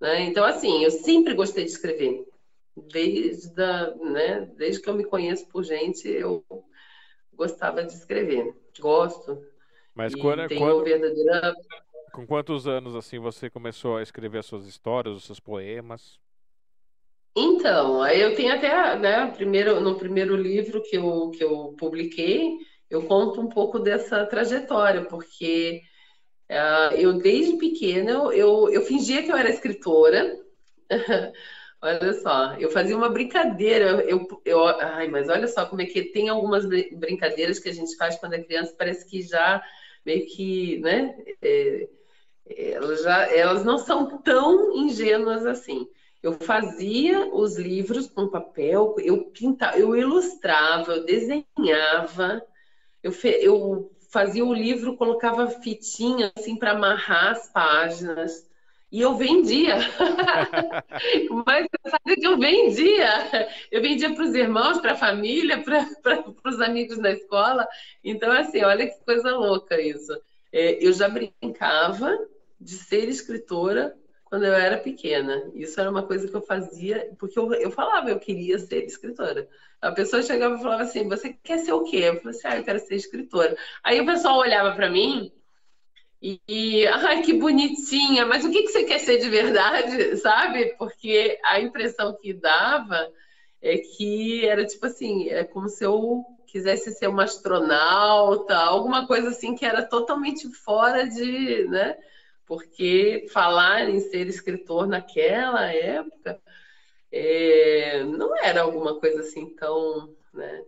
Né? 0.00 0.22
Então, 0.22 0.44
assim, 0.44 0.82
eu 0.82 0.90
sempre 0.90 1.34
gostei 1.34 1.64
de 1.64 1.70
escrever. 1.70 2.26
Desde, 2.90 3.62
a, 3.62 3.94
né, 3.96 4.50
desde 4.56 4.80
que 4.80 4.88
eu 4.88 4.94
me 4.94 5.04
conheço 5.04 5.46
por 5.48 5.62
gente, 5.62 6.08
eu 6.08 6.44
gostava 7.34 7.84
de 7.84 7.92
escrever. 7.92 8.54
Gosto. 8.80 9.51
Mas 9.94 10.14
quando, 10.14 10.46
tenho 10.48 10.60
quando, 10.60 10.84
verdadeira... 10.84 11.54
com 12.12 12.26
quantos 12.26 12.66
anos 12.66 12.96
assim 12.96 13.18
você 13.18 13.50
começou 13.50 13.96
a 13.96 14.02
escrever 14.02 14.38
as 14.38 14.46
suas 14.46 14.66
histórias, 14.66 15.16
os 15.16 15.24
seus 15.24 15.40
poemas? 15.40 16.18
Então, 17.34 18.02
aí 18.02 18.20
eu 18.20 18.34
tenho 18.34 18.54
até, 18.54 18.98
né, 18.98 19.26
primeiro, 19.34 19.80
no 19.80 19.96
primeiro 19.96 20.36
livro 20.36 20.82
que 20.82 20.96
eu, 20.96 21.30
que 21.30 21.42
eu 21.42 21.74
publiquei, 21.78 22.58
eu 22.90 23.02
conto 23.04 23.40
um 23.40 23.48
pouco 23.48 23.78
dessa 23.78 24.26
trajetória, 24.26 25.06
porque 25.06 25.80
uh, 26.50 26.94
eu, 26.94 27.14
desde 27.14 27.56
pequena, 27.56 28.10
eu, 28.10 28.68
eu 28.70 28.82
fingia 28.82 29.22
que 29.22 29.32
eu 29.32 29.36
era 29.36 29.48
escritora. 29.48 30.36
Olha 31.80 32.12
só, 32.12 32.54
eu 32.58 32.70
fazia 32.70 32.96
uma 32.96 33.08
brincadeira, 33.08 34.04
eu, 34.04 34.24
eu, 34.44 34.64
ai, 34.64 35.08
mas 35.08 35.28
olha 35.28 35.48
só 35.48 35.66
como 35.66 35.82
é 35.82 35.84
que 35.84 36.00
tem 36.12 36.28
algumas 36.28 36.64
brincadeiras 36.64 37.58
que 37.58 37.68
a 37.68 37.72
gente 37.74 37.96
faz 37.96 38.16
quando 38.20 38.34
é 38.34 38.38
criança, 38.40 38.72
parece 38.78 39.04
que 39.04 39.20
já 39.20 39.60
meio 40.04 40.26
que, 40.26 40.78
né, 40.80 41.16
é, 41.40 41.88
elas, 42.48 43.02
já, 43.02 43.26
elas 43.34 43.64
não 43.64 43.78
são 43.78 44.18
tão 44.18 44.76
ingênuas 44.76 45.46
assim. 45.46 45.88
Eu 46.22 46.34
fazia 46.34 47.34
os 47.34 47.56
livros 47.56 48.08
com 48.08 48.28
papel, 48.28 48.94
eu 49.00 49.24
pintava, 49.24 49.76
eu 49.76 49.96
ilustrava, 49.96 50.92
eu 50.92 51.04
desenhava, 51.04 52.40
eu, 53.02 53.10
fe, 53.10 53.28
eu 53.40 53.90
fazia 54.12 54.44
o 54.44 54.54
livro, 54.54 54.96
colocava 54.96 55.48
fitinha 55.48 56.30
assim 56.36 56.56
para 56.56 56.72
amarrar 56.72 57.32
as 57.32 57.50
páginas. 57.50 58.48
E 58.92 59.00
eu 59.00 59.16
vendia. 59.16 59.76
Mas 61.46 61.66
sabe 61.88 62.16
que 62.16 62.26
eu 62.26 62.38
vendia? 62.38 63.48
Eu 63.70 63.80
vendia 63.80 64.14
para 64.14 64.22
os 64.22 64.34
irmãos, 64.34 64.80
para 64.80 64.92
a 64.92 64.96
família, 64.96 65.62
para 65.62 66.22
os 66.44 66.60
amigos 66.60 66.98
na 66.98 67.10
escola. 67.10 67.66
Então, 68.04 68.30
assim, 68.30 68.62
olha 68.62 68.86
que 68.86 69.02
coisa 69.02 69.34
louca 69.34 69.80
isso. 69.80 70.12
É, 70.52 70.86
eu 70.86 70.92
já 70.92 71.08
brincava 71.08 72.18
de 72.60 72.74
ser 72.74 73.08
escritora 73.08 73.96
quando 74.26 74.44
eu 74.44 74.52
era 74.52 74.76
pequena. 74.76 75.50
Isso 75.54 75.80
era 75.80 75.90
uma 75.90 76.02
coisa 76.02 76.28
que 76.28 76.36
eu 76.36 76.42
fazia, 76.42 77.14
porque 77.18 77.38
eu, 77.38 77.50
eu 77.54 77.70
falava, 77.70 78.10
eu 78.10 78.20
queria 78.20 78.58
ser 78.58 78.84
escritora. 78.84 79.48
A 79.80 79.90
pessoa 79.90 80.22
chegava 80.22 80.56
e 80.56 80.62
falava 80.62 80.82
assim: 80.82 81.08
Você 81.08 81.32
quer 81.42 81.58
ser 81.58 81.72
o 81.72 81.82
quê? 81.84 81.96
Eu 81.96 82.20
falei 82.20 82.36
assim: 82.36 82.46
Ah, 82.46 82.56
eu 82.58 82.64
quero 82.64 82.78
ser 82.78 82.94
escritora. 82.94 83.56
Aí 83.82 84.00
o 84.00 84.06
pessoal 84.06 84.38
olhava 84.38 84.76
para 84.76 84.90
mim 84.90 85.32
e, 86.22 86.86
ai, 86.86 87.22
que 87.22 87.32
bonitinha, 87.32 88.24
mas 88.24 88.44
o 88.44 88.50
que, 88.50 88.62
que 88.62 88.68
você 88.68 88.84
quer 88.84 89.00
ser 89.00 89.18
de 89.18 89.28
verdade, 89.28 90.16
sabe? 90.18 90.76
Porque 90.78 91.38
a 91.44 91.60
impressão 91.60 92.16
que 92.20 92.32
dava 92.32 93.10
é 93.60 93.78
que 93.78 94.46
era 94.46 94.64
tipo 94.64 94.86
assim: 94.86 95.28
é 95.28 95.42
como 95.44 95.68
se 95.68 95.84
eu 95.84 96.24
quisesse 96.46 96.92
ser 96.92 97.08
uma 97.08 97.24
astronauta, 97.24 98.54
alguma 98.56 99.06
coisa 99.06 99.30
assim 99.30 99.54
que 99.54 99.64
era 99.64 99.82
totalmente 99.82 100.48
fora 100.52 101.08
de, 101.08 101.64
né? 101.64 101.96
porque 102.52 103.26
falar 103.32 103.88
em 103.88 103.98
ser 103.98 104.26
escritor 104.26 104.86
naquela 104.86 105.72
época 105.72 106.38
é, 107.10 108.04
não 108.04 108.36
era 108.36 108.60
alguma 108.60 109.00
coisa 109.00 109.20
assim 109.20 109.54
tão, 109.56 110.14
né, 110.34 110.62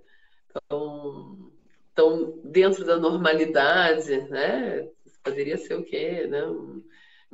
tão, 0.66 1.52
tão 1.94 2.40
dentro 2.42 2.86
da 2.86 2.96
normalidade, 2.96 4.16
né? 4.30 4.88
Poderia 5.24 5.56
ser 5.56 5.74
o 5.74 5.82
quê, 5.82 6.26
né? 6.26 6.42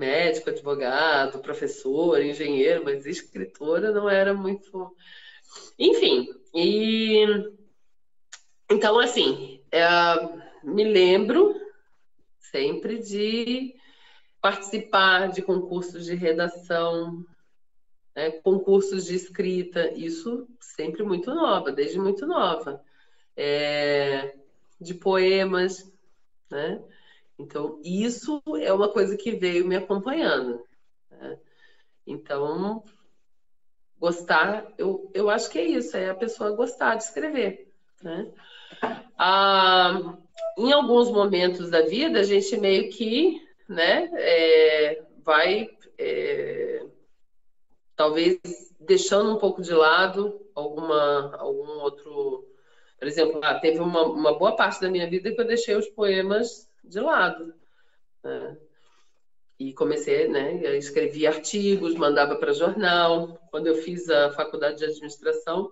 médico, 0.00 0.48
advogado, 0.48 1.42
professor, 1.42 2.22
engenheiro, 2.22 2.82
mas 2.82 3.04
escritora 3.04 3.92
não 3.92 4.08
era 4.08 4.32
muito. 4.32 4.94
Enfim, 5.78 6.26
e 6.54 7.26
então 8.70 8.98
assim, 8.98 9.60
é, 9.70 9.84
me 10.64 10.84
lembro 10.84 11.54
sempre 12.38 12.98
de 12.98 13.74
participar 14.40 15.28
de 15.28 15.42
concursos 15.42 16.06
de 16.06 16.14
redação, 16.14 17.22
né, 18.16 18.30
concursos 18.30 19.04
de 19.04 19.14
escrita, 19.14 19.90
isso 19.90 20.48
sempre 20.60 21.02
muito 21.02 21.34
nova, 21.34 21.70
desde 21.70 21.98
muito 21.98 22.26
nova. 22.26 22.82
É, 23.36 24.34
de 24.80 24.94
poemas, 24.94 25.92
né? 26.50 26.82
Então, 27.40 27.80
isso 27.82 28.42
é 28.60 28.72
uma 28.72 28.88
coisa 28.88 29.16
que 29.16 29.32
veio 29.32 29.66
me 29.66 29.76
acompanhando. 29.76 30.62
Né? 31.10 31.38
Então, 32.06 32.84
gostar, 33.98 34.72
eu, 34.76 35.10
eu 35.14 35.30
acho 35.30 35.50
que 35.50 35.58
é 35.58 35.64
isso, 35.64 35.96
é 35.96 36.10
a 36.10 36.14
pessoa 36.14 36.56
gostar 36.56 36.96
de 36.96 37.04
escrever. 37.04 37.72
Né? 38.02 38.30
Ah, 39.18 40.16
em 40.56 40.72
alguns 40.72 41.10
momentos 41.10 41.70
da 41.70 41.82
vida, 41.82 42.20
a 42.20 42.24
gente 42.24 42.56
meio 42.56 42.90
que 42.90 43.40
né, 43.68 44.10
é, 44.14 45.02
vai 45.24 45.68
é, 45.98 46.84
talvez 47.96 48.38
deixando 48.80 49.34
um 49.34 49.38
pouco 49.38 49.60
de 49.60 49.72
lado 49.72 50.40
alguma 50.54 51.36
algum 51.36 51.80
outro, 51.80 52.48
por 52.98 53.06
exemplo, 53.06 53.40
ah, 53.42 53.58
teve 53.60 53.78
uma, 53.78 54.04
uma, 54.06 54.38
boa 54.38 54.56
parte 54.56 54.80
da 54.80 54.88
minha 54.88 55.08
vida 55.08 55.32
que 55.32 55.40
eu 55.40 55.46
deixei 55.46 55.76
os 55.76 55.88
poemas 55.88 56.69
de 56.84 57.00
lado. 57.00 57.54
Né? 58.22 58.56
E 59.58 59.74
comecei, 59.74 60.26
né, 60.26 60.58
eu 60.62 60.74
escrevia 60.76 61.28
artigos, 61.28 61.94
mandava 61.94 62.36
para 62.36 62.52
jornal. 62.52 63.38
Quando 63.50 63.66
eu 63.66 63.74
fiz 63.74 64.08
a 64.08 64.30
faculdade 64.32 64.78
de 64.78 64.84
administração, 64.84 65.70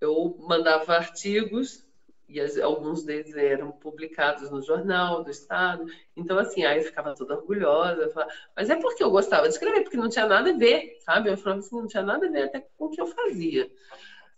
eu 0.00 0.36
mandava 0.38 0.94
artigos 0.94 1.84
e 2.28 2.40
as, 2.40 2.56
alguns 2.58 3.04
deles 3.04 3.34
eram 3.34 3.70
publicados 3.72 4.50
no 4.50 4.62
jornal 4.62 5.22
do 5.22 5.30
estado. 5.30 5.84
Então, 6.16 6.38
assim, 6.38 6.64
aí 6.64 6.78
eu 6.78 6.84
ficava 6.84 7.14
toda 7.14 7.36
orgulhosa. 7.36 8.08
Falava, 8.10 8.32
mas 8.56 8.70
é 8.70 8.76
porque 8.76 9.02
eu 9.02 9.10
gostava 9.10 9.48
de 9.48 9.54
escrever, 9.54 9.82
porque 9.82 9.96
não 9.96 10.08
tinha 10.08 10.26
nada 10.26 10.50
a 10.50 10.56
ver, 10.56 10.96
sabe? 11.00 11.30
Eu 11.30 11.36
falava 11.36 11.60
assim, 11.60 11.76
não 11.76 11.86
tinha 11.86 12.02
nada 12.02 12.26
a 12.26 12.30
ver 12.30 12.44
até 12.44 12.66
com 12.76 12.86
o 12.86 12.90
que 12.90 13.00
eu 13.00 13.06
fazia. 13.06 13.70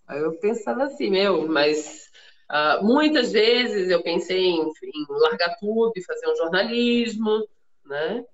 Aí 0.06 0.20
eu 0.20 0.32
pensava 0.38 0.84
assim, 0.84 1.10
meu, 1.10 1.46
mas 1.48 2.05
uh, 2.50 2.84
muitas 2.84 3.32
vezes 3.32 3.90
eu 3.90 4.02
pensei 4.02 4.46
em, 4.46 4.62
em 4.62 5.06
largar 5.08 5.56
tudo 5.58 5.92
e 5.96 6.04
fazer 6.04 6.28
um 6.28 6.36
jornalismo, 6.36 7.46
né? 7.84 8.24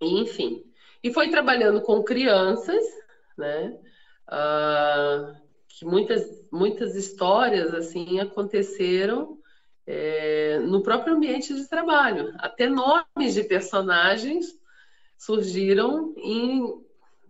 Enfim. 0.00 0.64
E 1.02 1.12
foi 1.12 1.30
trabalhando 1.30 1.80
com 1.82 2.02
crianças, 2.02 2.84
né? 3.36 3.76
Uh, 4.28 5.34
que 5.68 5.84
muitas, 5.84 6.22
muitas 6.52 6.94
histórias 6.94 7.72
assim 7.74 8.20
aconteceram 8.20 9.38
é, 9.86 10.58
no 10.60 10.82
próprio 10.82 11.14
ambiente 11.14 11.54
de 11.54 11.68
trabalho. 11.68 12.32
Até 12.38 12.68
nomes 12.68 13.34
de 13.34 13.42
personagens 13.44 14.46
surgiram 15.18 16.14
em, 16.16 16.62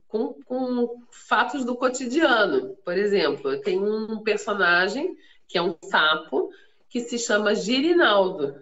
com, 0.07 0.35
com 0.45 1.03
fatos 1.11 1.65
do 1.65 1.77
cotidiano. 1.77 2.77
Por 2.85 2.97
exemplo, 2.97 3.61
tem 3.61 3.79
um 3.79 4.23
personagem 4.23 5.17
que 5.51 5.59
é 5.59 5.63
um 5.63 5.77
sapo 5.83 6.51
que 6.89 7.01
se 7.01 7.19
chama 7.19 7.55
Girinaldo. 7.55 8.55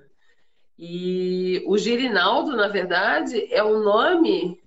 E 0.78 1.62
o 1.66 1.76
Girinaldo, 1.76 2.56
na 2.56 2.68
verdade, 2.68 3.46
é 3.52 3.62
o 3.62 3.78
nome 3.78 4.58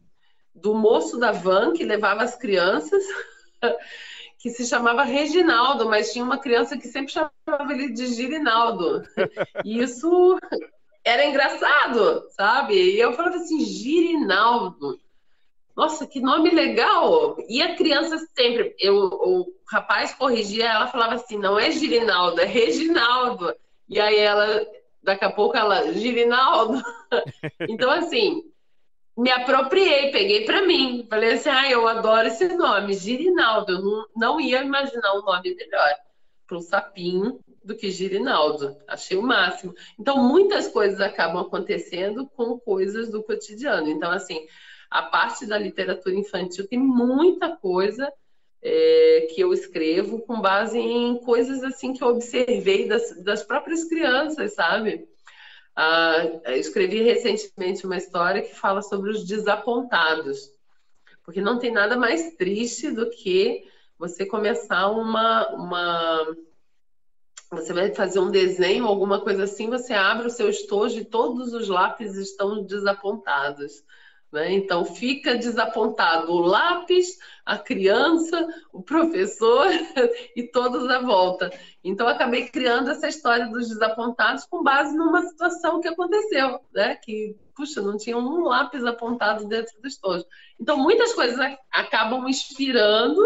do 0.54 0.76
moço 0.76 1.18
da 1.18 1.32
van 1.32 1.74
que 1.74 1.84
levava 1.84 2.22
as 2.24 2.36
crianças 2.36 3.04
que 4.38 4.50
se 4.52 4.66
chamava 4.66 5.04
Reginaldo, 5.04 5.88
mas 5.88 6.12
tinha 6.12 6.24
uma 6.24 6.38
criança 6.38 6.78
que 6.78 6.88
sempre 6.88 7.12
chamava 7.12 7.74
ele 7.74 7.92
de 7.92 8.08
Girinaldo. 8.08 9.04
E 9.66 9.80
isso 9.80 10.38
era 11.04 11.26
engraçado, 11.26 12.28
sabe? 12.32 12.76
E 12.76 13.00
eu 13.00 13.14
falava 13.14 13.38
assim, 13.38 13.60
Girinaldo. 13.66 15.00
Nossa, 15.76 16.06
que 16.06 16.20
nome 16.20 16.50
legal! 16.50 17.38
E 17.48 17.62
a 17.62 17.76
criança 17.76 18.18
sempre, 18.36 18.76
eu, 18.80 18.96
o 18.96 19.54
rapaz 19.70 20.14
corrigia, 20.14 20.66
ela 20.66 20.88
falava 20.88 21.16
assim, 21.16 21.38
não 21.38 21.58
é 21.58 21.72
Girinaldo, 21.72 22.42
é 22.42 22.46
Reginaldo. 22.46 23.54
E 23.88 24.00
aí 24.00 24.18
ela 24.18 24.66
daqui 25.04 25.26
a 25.26 25.32
pouco 25.32 25.58
ela, 25.58 25.94
Girinaldo. 25.94 26.82
então, 27.68 27.90
assim, 27.90 28.44
me 29.18 29.32
apropriei, 29.32 30.12
peguei 30.12 30.46
para 30.46 30.62
mim. 30.62 31.06
Falei 31.10 31.34
assim, 31.34 31.50
ah, 31.50 31.70
eu 31.70 31.88
adoro 31.88 32.28
esse 32.28 32.48
nome, 32.50 32.94
Girinaldo. 32.94 33.74
Eu 33.74 33.82
não, 33.82 34.06
não 34.16 34.42
ia 34.42 34.64
imaginar 34.64 35.14
um 35.14 35.24
nome 35.24 35.56
melhor 35.56 35.96
para 36.48 36.58
um 36.58 36.62
sapinho 36.62 37.40
do 37.64 37.76
que 37.76 37.92
Girinaldo. 37.92 38.78
Achei 38.88 39.18
o 39.18 39.22
máximo. 39.22 39.74
Então, 40.00 40.18
muitas 40.18 40.68
coisas 40.68 41.00
acabam 41.00 41.42
acontecendo 41.42 42.28
com 42.36 42.60
coisas 42.60 43.10
do 43.10 43.24
cotidiano. 43.24 43.88
Então, 43.90 44.12
assim, 44.12 44.46
a 44.92 45.04
parte 45.04 45.46
da 45.46 45.58
literatura 45.58 46.14
infantil 46.14 46.68
tem 46.68 46.78
muita 46.78 47.56
coisa 47.56 48.12
é, 48.62 49.28
que 49.34 49.40
eu 49.40 49.54
escrevo 49.54 50.20
com 50.20 50.42
base 50.42 50.78
em 50.78 51.18
coisas 51.20 51.64
assim 51.64 51.94
que 51.94 52.04
eu 52.04 52.10
observei 52.10 52.90
das, 52.90 53.24
das 53.24 53.42
próprias 53.42 53.86
crianças, 53.86 54.54
sabe? 54.54 55.08
Ah, 55.74 56.42
escrevi 56.58 57.02
recentemente 57.02 57.86
uma 57.86 57.96
história 57.96 58.42
que 58.42 58.54
fala 58.54 58.82
sobre 58.82 59.10
os 59.10 59.24
desapontados, 59.26 60.52
porque 61.24 61.40
não 61.40 61.58
tem 61.58 61.72
nada 61.72 61.96
mais 61.96 62.36
triste 62.36 62.92
do 62.92 63.10
que 63.10 63.64
você 63.98 64.26
começar 64.26 64.90
uma, 64.90 65.48
uma 65.56 66.36
você 67.50 67.72
vai 67.72 67.94
fazer 67.94 68.20
um 68.20 68.30
desenho, 68.30 68.86
alguma 68.86 69.22
coisa 69.22 69.44
assim, 69.44 69.70
você 69.70 69.94
abre 69.94 70.28
o 70.28 70.32
seu 70.32 70.50
estojo 70.50 71.00
e 71.00 71.06
todos 71.06 71.54
os 71.54 71.70
lápis 71.70 72.16
estão 72.16 72.64
desapontados. 72.64 73.84
Né? 74.32 74.54
Então 74.54 74.86
fica 74.86 75.36
desapontado 75.36 76.32
o 76.32 76.40
lápis, 76.40 77.18
a 77.46 77.58
criança, 77.58 78.48
o 78.72 78.82
professor 78.82 79.68
e 80.36 80.44
todos 80.44 80.90
à 80.90 81.00
volta. 81.00 81.52
Então 81.84 82.08
acabei 82.08 82.48
criando 82.48 82.92
essa 82.92 83.10
história 83.10 83.48
dos 83.48 83.68
desapontados 83.68 84.46
com 84.46 84.64
base 84.64 84.96
numa 84.96 85.24
situação 85.24 85.82
que 85.82 85.88
aconteceu, 85.90 86.62
né? 86.74 86.96
Que 86.96 87.36
puxa, 87.54 87.82
não 87.82 87.98
tinha 87.98 88.18
um 88.18 88.44
lápis 88.44 88.86
apontado 88.86 89.48
dentro 89.48 89.80
do 89.82 89.88
estojo. 89.88 90.26
Então 90.60 90.78
muitas 90.78 91.14
coisas 91.14 91.38
acabam 91.70 92.28
inspirando, 92.30 93.22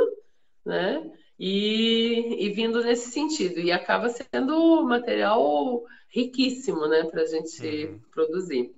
né? 0.66 1.12
E, 1.38 2.46
e 2.46 2.50
vindo 2.50 2.82
nesse 2.82 3.12
sentido 3.12 3.60
e 3.60 3.72
acaba 3.72 4.10
sendo 4.10 4.84
material 4.84 5.84
riquíssimo, 6.10 6.88
né? 6.88 7.04
Para 7.04 7.22
a 7.22 7.26
gente 7.26 7.86
uhum. 7.86 8.00
produzir. 8.12 8.74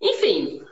Enfim, 0.00 0.64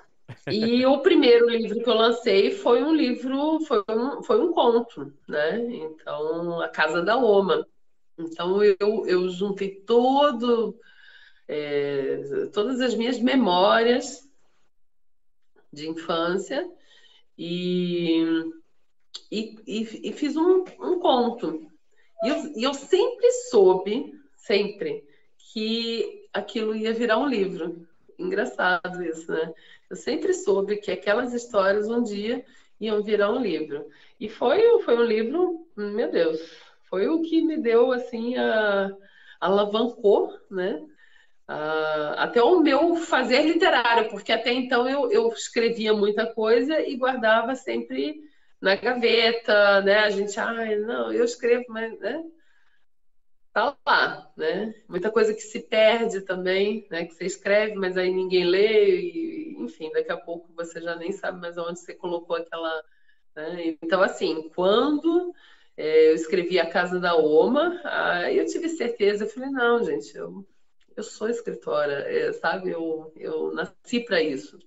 e 0.51 0.85
o 0.87 1.01
primeiro 1.01 1.49
livro 1.49 1.83
que 1.83 1.89
eu 1.89 1.95
lancei 1.95 2.51
foi 2.51 2.83
um 2.83 2.95
livro, 2.95 3.61
foi 3.61 3.83
um, 3.89 4.23
foi 4.23 4.41
um 4.41 4.53
conto, 4.53 5.13
né? 5.29 5.59
Então, 5.59 6.61
A 6.61 6.69
Casa 6.69 7.03
da 7.03 7.17
Oma. 7.17 7.67
Então, 8.19 8.63
eu, 8.63 9.07
eu 9.07 9.29
juntei 9.29 9.75
todo, 9.81 10.79
é, 11.49 12.49
todas 12.53 12.81
as 12.81 12.95
minhas 12.95 13.19
memórias 13.19 14.29
de 15.73 15.89
infância 15.89 16.71
e, 17.37 18.23
e, 19.31 19.57
e, 19.67 20.09
e 20.09 20.13
fiz 20.13 20.37
um, 20.37 20.65
um 20.81 21.01
conto. 21.01 21.69
E 22.23 22.29
eu, 22.29 22.37
e 22.57 22.63
eu 22.63 22.73
sempre 22.73 23.31
soube, 23.51 24.19
sempre, 24.37 25.05
que 25.53 26.29
aquilo 26.33 26.75
ia 26.75 26.93
virar 26.93 27.19
um 27.19 27.29
livro. 27.29 27.87
Engraçado 28.19 29.03
isso, 29.03 29.31
né? 29.31 29.53
Eu 29.95 29.97
sempre 29.97 30.35
soube 30.35 30.79
que 30.79 30.91
aquelas 30.91 31.33
histórias 31.33 31.89
um 31.89 32.03
dia 32.03 32.45
iam 32.81 33.01
virar 33.01 33.31
um 33.31 33.41
livro. 33.41 33.89
E 34.19 34.29
foi, 34.29 34.83
foi 34.83 34.99
um 34.99 35.05
livro, 35.05 35.69
meu 35.77 36.11
Deus, 36.11 36.41
foi 36.91 37.07
o 37.07 37.23
que 37.23 37.41
me 37.41 37.57
deu, 37.59 37.93
assim, 37.93 38.37
a, 38.37 38.91
alavancou, 39.41 40.37
né? 40.51 40.85
até 42.17 42.43
o 42.43 42.61
meu 42.61 42.97
fazer 42.97 43.43
literário, 43.43 44.11
porque 44.11 44.33
até 44.33 44.51
então 44.53 44.89
eu, 44.89 45.13
eu 45.13 45.29
escrevia 45.29 45.93
muita 45.93 46.27
coisa 46.27 46.81
e 46.81 46.97
guardava 46.97 47.55
sempre 47.55 48.21
na 48.61 48.75
gaveta, 48.75 49.81
né? 49.83 49.99
A 49.99 50.11
gente, 50.11 50.41
ai, 50.41 50.75
não, 50.77 51.13
eu 51.13 51.25
escrevo, 51.25 51.67
mas, 51.69 51.97
né? 52.01 52.21
Tá 53.55 53.77
lá, 53.87 54.33
né? 54.37 54.75
Muita 54.89 55.11
coisa 55.13 55.33
que 55.33 55.41
se 55.41 55.61
perde 55.61 56.21
também, 56.23 56.87
né? 56.91 57.07
Que 57.07 57.15
você 57.15 57.25
escreve, 57.25 57.77
mas 57.77 57.97
aí 57.97 58.13
ninguém 58.13 58.45
lê, 58.45 59.01
e, 59.01 59.57
enfim, 59.63 59.91
daqui 59.93 60.11
a 60.11 60.17
pouco 60.17 60.53
você 60.55 60.81
já 60.81 60.97
nem 60.97 61.13
sabe 61.13 61.41
mais 61.41 61.57
onde 61.57 61.79
você 61.79 61.95
colocou 61.95 62.37
aquela. 62.37 62.85
Né? 63.35 63.77
Então, 63.81 64.03
assim, 64.03 64.51
quando 64.55 65.33
é, 65.77 66.11
eu 66.11 66.15
escrevi 66.17 66.59
A 66.59 66.69
Casa 66.69 66.99
da 66.99 67.15
Oma, 67.17 67.81
aí 67.85 68.37
eu 68.39 68.47
tive 68.47 68.69
certeza, 68.69 69.25
eu 69.25 69.29
falei, 69.29 69.51
não, 69.51 69.85
gente, 69.85 70.17
eu, 70.17 70.45
eu 70.97 71.03
sou 71.05 71.29
escritora, 71.29 72.11
é, 72.11 72.33
sabe? 72.33 72.71
Eu, 72.71 73.13
eu 73.17 73.53
nasci 73.53 74.01
para 74.01 74.21
isso. 74.21 74.59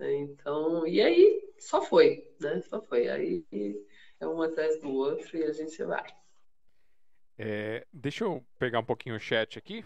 Então, 0.00 0.86
e 0.86 1.00
aí 1.00 1.52
só 1.58 1.82
foi, 1.82 2.24
né? 2.40 2.60
Só 2.68 2.80
foi. 2.80 3.08
Aí 3.08 3.44
é 4.20 4.26
um 4.26 4.42
atrás 4.42 4.80
do 4.80 4.90
outro 4.92 5.36
e 5.36 5.44
a 5.44 5.52
gente 5.52 5.82
vai. 5.84 6.04
É, 7.38 7.86
deixa 7.92 8.24
eu 8.24 8.44
pegar 8.58 8.80
um 8.80 8.84
pouquinho 8.84 9.14
o 9.14 9.20
chat 9.20 9.58
aqui. 9.58 9.84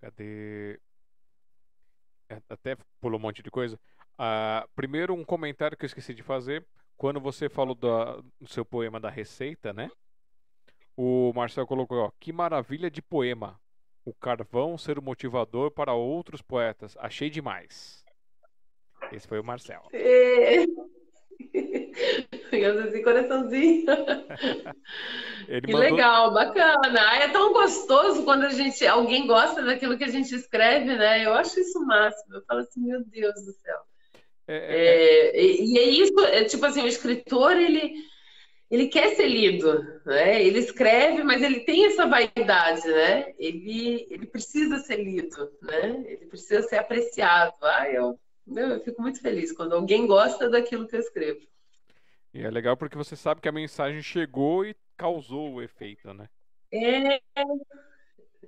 Cadê? 0.00 0.80
É, 2.28 2.42
até 2.48 2.76
pulou 3.00 3.18
um 3.18 3.22
monte 3.22 3.42
de 3.42 3.50
coisa. 3.50 3.78
Ah, 4.18 4.68
primeiro, 4.74 5.14
um 5.14 5.24
comentário 5.24 5.76
que 5.76 5.84
eu 5.84 5.86
esqueci 5.86 6.12
de 6.12 6.22
fazer. 6.22 6.66
Quando 6.96 7.20
você 7.20 7.48
falou 7.48 7.76
do 7.76 8.48
seu 8.48 8.64
poema 8.64 8.98
da 8.98 9.08
receita, 9.08 9.72
né? 9.72 9.88
O 10.96 11.32
Marcel 11.32 11.64
colocou, 11.64 11.98
ó, 11.98 12.10
que 12.18 12.32
maravilha 12.32 12.90
de 12.90 13.00
poema. 13.00 13.60
O 14.04 14.12
carvão 14.12 14.76
ser 14.76 14.98
o 14.98 15.02
motivador 15.02 15.70
para 15.70 15.94
outros 15.94 16.42
poetas. 16.42 16.96
Achei 16.98 17.30
demais. 17.30 18.04
Esse 19.12 19.28
foi 19.28 19.38
o 19.38 19.44
Marcel. 19.44 19.86
É. 19.92 20.66
Digamos 22.50 22.86
assim, 22.86 23.02
coraçãozinho. 23.02 23.86
Ele 25.48 25.66
que 25.66 25.72
mandou... 25.72 25.90
legal, 25.90 26.32
bacana. 26.32 27.14
é 27.14 27.28
tão 27.28 27.52
gostoso 27.52 28.22
quando 28.24 28.44
a 28.44 28.50
gente, 28.50 28.86
alguém 28.86 29.26
gosta 29.26 29.62
daquilo 29.62 29.96
que 29.96 30.04
a 30.04 30.10
gente 30.10 30.34
escreve, 30.34 30.96
né? 30.96 31.24
Eu 31.24 31.32
acho 31.34 31.58
isso 31.58 31.78
o 31.78 31.86
máximo. 31.86 32.34
Eu 32.34 32.42
falo 32.42 32.60
assim, 32.60 32.80
meu 32.80 33.02
Deus 33.04 33.34
do 33.44 33.52
céu. 33.52 33.78
É, 34.46 34.56
é, 34.56 35.36
é... 35.36 35.62
e 35.62 35.78
é 35.78 35.84
isso, 35.84 36.20
é 36.20 36.44
tipo 36.44 36.64
assim, 36.64 36.82
o 36.82 36.86
escritor, 36.86 37.56
ele, 37.56 37.94
ele 38.70 38.88
quer 38.88 39.14
ser 39.14 39.26
lido, 39.26 39.82
né? 40.04 40.42
Ele 40.42 40.58
escreve, 40.58 41.22
mas 41.22 41.42
ele 41.42 41.60
tem 41.60 41.86
essa 41.86 42.06
vaidade, 42.06 42.86
né? 42.86 43.32
Ele, 43.38 44.06
ele 44.10 44.26
precisa 44.26 44.78
ser 44.78 44.96
lido, 44.96 45.50
né? 45.62 46.04
Ele 46.06 46.26
precisa 46.26 46.62
ser 46.62 46.76
apreciado. 46.76 47.54
Ah, 47.62 47.90
eu, 47.90 48.18
eu 48.54 48.80
fico 48.80 49.00
muito 49.00 49.20
feliz 49.20 49.52
quando 49.52 49.74
alguém 49.74 50.06
gosta 50.06 50.50
daquilo 50.50 50.86
que 50.86 50.96
eu 50.96 51.00
escrevo. 51.00 51.40
E 52.38 52.44
é 52.44 52.50
legal 52.52 52.76
porque 52.76 52.96
você 52.96 53.16
sabe 53.16 53.40
que 53.40 53.48
a 53.48 53.52
mensagem 53.52 54.00
chegou 54.00 54.64
e 54.64 54.72
causou 54.96 55.54
o 55.54 55.60
efeito, 55.60 56.14
né? 56.14 56.28
É, 56.72 57.20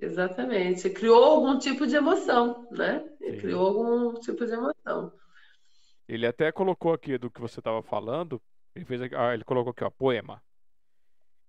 exatamente. 0.00 0.88
Criou 0.90 1.24
algum 1.24 1.58
tipo 1.58 1.84
de 1.88 1.96
emoção, 1.96 2.68
né? 2.70 3.04
Criou 3.40 3.66
algum 3.66 4.20
tipo 4.20 4.46
de 4.46 4.52
emoção. 4.52 5.12
Ele 6.06 6.24
até 6.24 6.52
colocou 6.52 6.92
aqui 6.92 7.18
do 7.18 7.28
que 7.28 7.40
você 7.40 7.58
estava 7.58 7.82
falando. 7.82 8.40
Ele 8.76 8.84
fez 8.84 9.02
ah, 9.12 9.34
ele 9.34 9.42
colocou 9.42 9.72
aqui, 9.72 9.82
ó, 9.82 9.90
poema. 9.90 10.40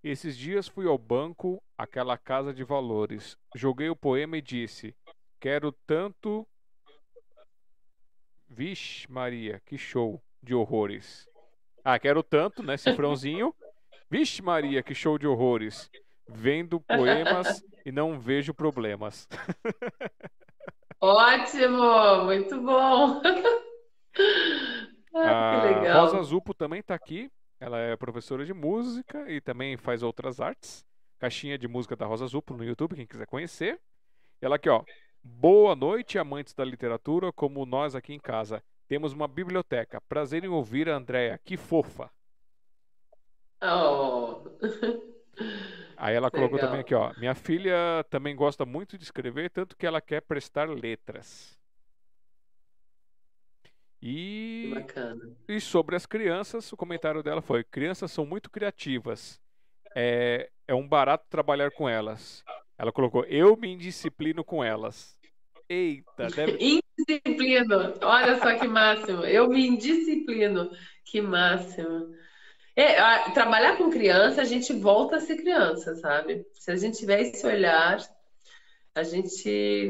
Esses 0.03 0.35
dias 0.35 0.68
fui 0.68 0.88
ao 0.88 0.97
banco, 0.97 1.61
aquela 1.77 2.18
casa 2.18 2.51
de 2.51 2.63
valores. 2.63 3.38
Joguei 3.55 3.88
o 3.88 3.95
poema 3.95 4.35
e 4.35 4.41
disse: 4.41 4.95
Quero 5.39 5.72
tanto. 5.85 6.47
Vixe, 8.49 9.05
Maria, 9.11 9.61
que 9.63 9.77
show 9.77 10.19
de 10.41 10.55
horrores. 10.55 11.30
Ah, 11.83 11.97
quero 11.97 12.21
tanto, 12.21 12.63
né? 12.63 12.77
Cifrãozinho. 12.77 13.53
Vixe 14.09 14.41
Maria, 14.41 14.83
que 14.83 14.93
show 14.93 15.17
de 15.17 15.25
horrores. 15.25 15.89
Vendo 16.27 16.79
poemas 16.79 17.63
e 17.85 17.91
não 17.91 18.19
vejo 18.19 18.53
problemas. 18.53 19.27
Ótimo, 20.99 22.25
muito 22.25 22.61
bom. 22.61 23.21
ah, 25.15 25.61
que 25.61 25.73
legal. 25.73 26.05
Rosa 26.05 26.21
Zupo 26.23 26.53
também 26.53 26.79
está 26.79 26.93
aqui. 26.93 27.31
Ela 27.59 27.79
é 27.79 27.95
professora 27.95 28.45
de 28.45 28.53
música 28.53 29.29
e 29.29 29.41
também 29.41 29.77
faz 29.77 30.03
outras 30.03 30.39
artes. 30.39 30.85
Caixinha 31.19 31.57
de 31.57 31.67
música 31.67 31.95
da 31.95 32.05
Rosa 32.05 32.27
Zupo 32.27 32.55
no 32.55 32.63
YouTube, 32.63 32.95
quem 32.95 33.07
quiser 33.07 33.25
conhecer. 33.25 33.79
Ela 34.41 34.55
aqui, 34.55 34.69
ó. 34.69 34.83
Boa 35.23 35.75
noite, 35.75 36.17
amantes 36.17 36.53
da 36.53 36.65
literatura, 36.65 37.31
como 37.31 37.65
nós 37.65 37.95
aqui 37.95 38.13
em 38.13 38.19
casa. 38.19 38.63
Temos 38.91 39.13
uma 39.13 39.26
biblioteca. 39.26 40.01
Prazer 40.01 40.43
em 40.43 40.49
ouvir 40.49 40.89
a 40.89 40.97
Andréia. 40.97 41.39
Que 41.45 41.55
fofa. 41.55 42.11
Oh. 43.63 44.43
Aí 45.95 46.13
ela 46.13 46.27
colocou 46.30 46.57
Legal. 46.57 46.68
também 46.68 46.81
aqui, 46.81 46.93
ó. 46.93 47.13
Minha 47.18 47.34
filha 47.34 48.05
também 48.09 48.35
gosta 48.35 48.65
muito 48.65 48.97
de 48.97 49.05
escrever, 49.05 49.49
tanto 49.49 49.77
que 49.77 49.85
ela 49.85 50.01
quer 50.01 50.19
prestar 50.19 50.68
letras. 50.68 51.57
E, 54.01 54.73
e 55.47 55.61
sobre 55.61 55.95
as 55.95 56.05
crianças, 56.05 56.69
o 56.73 56.76
comentário 56.76 57.23
dela 57.23 57.41
foi: 57.41 57.63
crianças 57.63 58.11
são 58.11 58.26
muito 58.26 58.49
criativas. 58.49 59.39
É, 59.95 60.51
é 60.68 60.76
um 60.76 60.85
barato 60.85 61.26
trabalhar 61.30 61.72
com 61.72 61.88
elas. 61.88 62.43
Ela 62.77 62.91
colocou, 62.91 63.23
eu 63.23 63.55
me 63.55 63.69
indisciplino 63.69 64.43
com 64.43 64.61
elas. 64.61 65.18
Eita, 65.72 66.27
deve... 66.35 66.57
Indisciplino. 66.60 67.93
Olha 68.02 68.38
só 68.39 68.60
que 68.60 68.68
máximo. 68.68 69.23
Eu 69.23 69.48
me 69.48 69.65
indisciplino. 69.65 70.69
Que 71.06 71.22
máximo. 71.22 72.14
É, 72.76 72.99
a, 72.99 73.31
trabalhar 73.31 73.77
com 73.77 73.89
criança, 73.89 74.41
a 74.41 74.45
gente 74.45 74.73
volta 74.73 75.18
a 75.18 75.22
ser 75.22 75.38
criança, 75.38 75.95
sabe? 75.95 76.45
Se 76.53 76.72
a 76.72 76.76
gente 76.76 76.98
tiver 76.98 77.22
esse 77.22 77.45
olhar, 77.45 77.99
a 78.93 79.03
gente. 79.03 79.89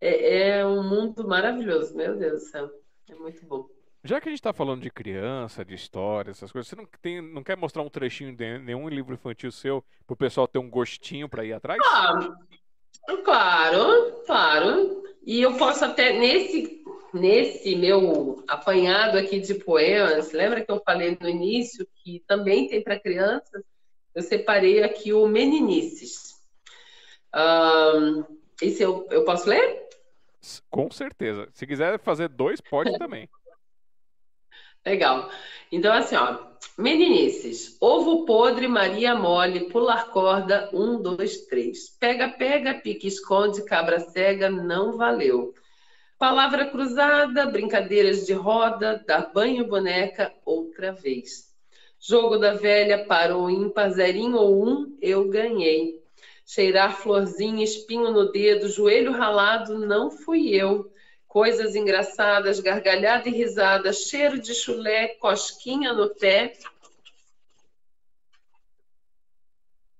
É, 0.00 0.58
é 0.58 0.66
um 0.66 0.88
mundo 0.88 1.26
maravilhoso, 1.26 1.96
meu 1.96 2.16
Deus 2.16 2.44
do 2.44 2.48
céu. 2.48 2.70
É 3.08 3.14
muito 3.14 3.44
bom. 3.46 3.68
Já 4.04 4.20
que 4.20 4.28
a 4.28 4.32
gente 4.32 4.40
está 4.40 4.52
falando 4.52 4.82
de 4.82 4.90
criança, 4.90 5.64
de 5.64 5.74
história, 5.74 6.32
essas 6.32 6.50
coisas, 6.50 6.68
você 6.68 6.74
não, 6.74 6.84
tem, 7.00 7.20
não 7.20 7.42
quer 7.42 7.56
mostrar 7.56 7.82
um 7.82 7.88
trechinho 7.88 8.34
de 8.34 8.58
nenhum 8.58 8.88
livro 8.88 9.14
infantil 9.14 9.52
seu 9.52 9.84
para 10.04 10.14
o 10.14 10.16
pessoal 10.16 10.48
ter 10.48 10.58
um 10.58 10.68
gostinho 10.68 11.28
para 11.28 11.44
ir 11.44 11.52
atrás? 11.52 11.78
Ah, 11.84 12.34
claro, 13.24 14.22
claro. 14.26 15.02
E 15.24 15.40
eu 15.40 15.56
posso 15.56 15.84
até, 15.84 16.12
nesse, 16.18 16.82
nesse 17.12 17.76
meu 17.76 18.42
apanhado 18.48 19.18
aqui 19.18 19.40
de 19.40 19.54
poemas, 19.54 20.32
lembra 20.32 20.64
que 20.64 20.70
eu 20.70 20.82
falei 20.84 21.16
no 21.20 21.28
início 21.28 21.86
que 22.02 22.22
também 22.26 22.68
tem 22.68 22.82
para 22.82 22.98
crianças? 22.98 23.62
Eu 24.14 24.22
separei 24.22 24.82
aqui 24.82 25.12
o 25.12 25.26
Meninices. 25.26 26.32
Um, 27.34 28.24
esse 28.60 28.82
eu, 28.82 29.06
eu 29.10 29.24
posso 29.24 29.48
ler? 29.48 29.88
Com 30.70 30.90
certeza. 30.90 31.48
Se 31.52 31.66
quiser 31.66 31.98
fazer 31.98 32.28
dois, 32.28 32.60
pode 32.60 32.96
também. 32.98 33.28
Legal. 34.84 35.30
Então, 35.70 35.92
assim, 35.92 36.16
ó. 36.16 36.51
Meninices. 36.78 37.76
Ovo 37.80 38.24
podre, 38.24 38.66
Maria 38.66 39.14
mole, 39.14 39.68
pular 39.68 40.10
corda, 40.10 40.70
um, 40.72 41.00
dois, 41.00 41.42
três. 41.46 41.90
Pega, 42.00 42.28
pega, 42.30 42.74
pique, 42.74 43.06
esconde, 43.06 43.62
cabra 43.64 44.00
cega, 44.00 44.48
não 44.48 44.96
valeu. 44.96 45.52
Palavra 46.18 46.66
cruzada, 46.70 47.46
brincadeiras 47.46 48.24
de 48.24 48.32
roda, 48.32 49.04
dar 49.06 49.32
banho 49.32 49.66
boneca, 49.66 50.32
outra 50.46 50.92
vez. 50.92 51.52
Jogo 52.00 52.38
da 52.38 52.54
velha, 52.54 53.04
parou 53.04 53.50
ímpar, 53.50 53.90
zerinho 53.90 54.36
ou 54.36 54.66
um, 54.66 54.98
eu 55.02 55.28
ganhei. 55.28 56.00
Cheirar 56.46 56.96
florzinha, 56.96 57.62
espinho 57.62 58.10
no 58.10 58.32
dedo, 58.32 58.68
joelho 58.68 59.12
ralado, 59.12 59.78
não 59.78 60.10
fui 60.10 60.48
eu 60.48 60.91
coisas 61.32 61.74
engraçadas, 61.74 62.60
gargalhada 62.60 63.26
e 63.26 63.32
risada, 63.32 63.90
cheiro 63.90 64.38
de 64.38 64.54
chulé, 64.54 65.08
cosquinha 65.14 65.94
no 65.94 66.10
pé, 66.10 66.52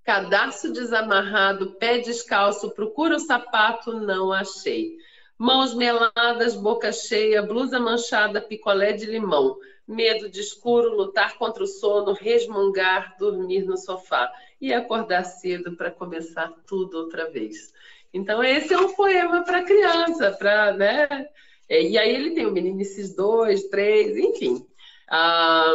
cadarço 0.04 0.70
desamarrado, 0.74 1.70
pé 1.76 2.00
descalço, 2.00 2.70
procura 2.72 3.16
o 3.16 3.18
sapato, 3.18 3.94
não 3.94 4.30
achei. 4.30 4.98
Mãos 5.38 5.72
meladas, 5.72 6.54
boca 6.54 6.92
cheia, 6.92 7.40
blusa 7.40 7.80
manchada, 7.80 8.38
picolé 8.38 8.92
de 8.92 9.06
limão. 9.06 9.56
Medo 9.88 10.28
de 10.28 10.40
escuro, 10.40 10.94
lutar 10.94 11.38
contra 11.38 11.62
o 11.62 11.66
sono, 11.66 12.12
resmungar, 12.12 13.16
dormir 13.18 13.64
no 13.64 13.78
sofá 13.78 14.30
e 14.60 14.70
acordar 14.70 15.24
cedo 15.24 15.76
para 15.76 15.90
começar 15.90 16.52
tudo 16.66 16.98
outra 16.98 17.30
vez. 17.30 17.71
Então, 18.12 18.44
esse 18.44 18.74
é 18.74 18.78
um 18.78 18.92
poema 18.92 19.42
para 19.42 19.64
criança, 19.64 20.32
para, 20.32 20.72
né? 20.74 21.28
É, 21.68 21.82
e 21.82 21.96
aí 21.96 22.14
ele 22.14 22.32
tem 22.32 22.44
o 22.44 22.52
Meninices 22.52 23.14
2, 23.14 23.64
3, 23.64 24.16
enfim. 24.18 24.66
Ah, 25.08 25.74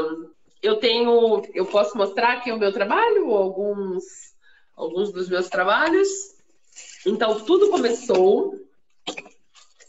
eu 0.62 0.76
tenho, 0.78 1.42
eu 1.54 1.66
posso 1.66 1.98
mostrar 1.98 2.34
aqui 2.34 2.52
o 2.52 2.58
meu 2.58 2.72
trabalho, 2.72 3.34
alguns, 3.34 4.04
alguns 4.76 5.12
dos 5.12 5.28
meus 5.30 5.50
trabalhos. 5.50 6.08
Então, 7.06 7.40
tudo 7.44 7.70
começou, 7.70 8.56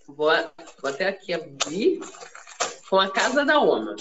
vou, 0.06 0.30
vou 0.80 0.90
até 0.90 1.08
aqui 1.08 1.34
abrir, 1.34 2.00
com 2.88 2.98
a 2.98 3.10
Casa 3.10 3.44
da 3.44 3.60
Oma. 3.60 3.96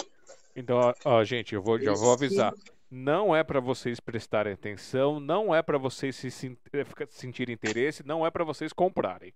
Então, 0.56 0.94
ó, 1.04 1.24
gente, 1.24 1.54
eu 1.54 1.62
vou, 1.62 1.78
já 1.78 1.92
vou 1.92 2.12
avisar 2.12 2.54
não 2.90 3.34
é 3.34 3.44
para 3.44 3.60
vocês 3.60 4.00
prestarem 4.00 4.52
atenção, 4.52 5.20
não 5.20 5.54
é 5.54 5.62
para 5.62 5.78
vocês 5.78 6.16
se 6.16 6.58
eh, 6.72 6.84
sentirem 7.08 7.54
interesse, 7.54 8.06
não 8.06 8.26
é 8.26 8.30
para 8.30 8.44
vocês 8.44 8.72
comprarem. 8.72 9.32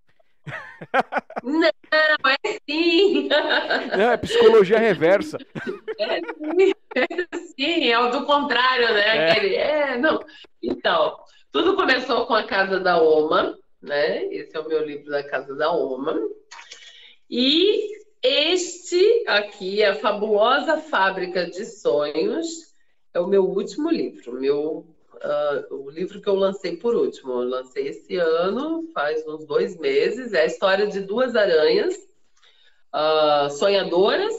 Não, 1.42 1.62
é 1.64 2.58
sim. 2.68 3.28
Não, 3.96 4.10
é 4.10 4.16
psicologia 4.16 4.78
reversa. 4.78 5.38
É 5.98 6.20
sim, 6.20 6.72
é, 6.96 7.36
sim, 7.36 7.88
é 7.88 7.98
o 7.98 8.10
do 8.10 8.26
contrário, 8.26 8.92
né? 8.92 9.00
É. 9.00 9.30
Aquele, 9.30 9.54
é, 9.54 9.98
não. 9.98 10.20
Então, 10.62 11.16
tudo 11.50 11.76
começou 11.76 12.26
com 12.26 12.34
a 12.34 12.44
Casa 12.44 12.80
da 12.80 13.00
Oma, 13.00 13.56
né? 13.80 14.24
Esse 14.26 14.56
é 14.56 14.60
o 14.60 14.68
meu 14.68 14.84
livro 14.84 15.10
da 15.10 15.22
Casa 15.22 15.54
da 15.54 15.70
Oma. 15.70 16.18
E 17.30 18.02
este 18.22 19.24
aqui 19.26 19.82
é 19.82 19.90
a 19.90 19.94
fabulosa 19.94 20.78
Fábrica 20.78 21.46
de 21.46 21.64
Sonhos, 21.64 22.71
é 23.14 23.20
o 23.20 23.26
meu 23.26 23.44
último 23.44 23.90
livro, 23.90 24.32
meu, 24.32 24.86
uh, 25.22 25.74
o 25.74 25.90
livro 25.90 26.20
que 26.20 26.28
eu 26.28 26.34
lancei 26.34 26.76
por 26.76 26.94
último. 26.94 27.32
Eu 27.32 27.48
lancei 27.48 27.88
esse 27.88 28.16
ano, 28.16 28.88
faz 28.92 29.26
uns 29.26 29.46
dois 29.46 29.78
meses. 29.78 30.32
É 30.32 30.42
a 30.42 30.46
história 30.46 30.86
de 30.86 31.00
duas 31.00 31.34
aranhas 31.36 31.94
uh, 32.94 33.50
sonhadoras. 33.50 34.34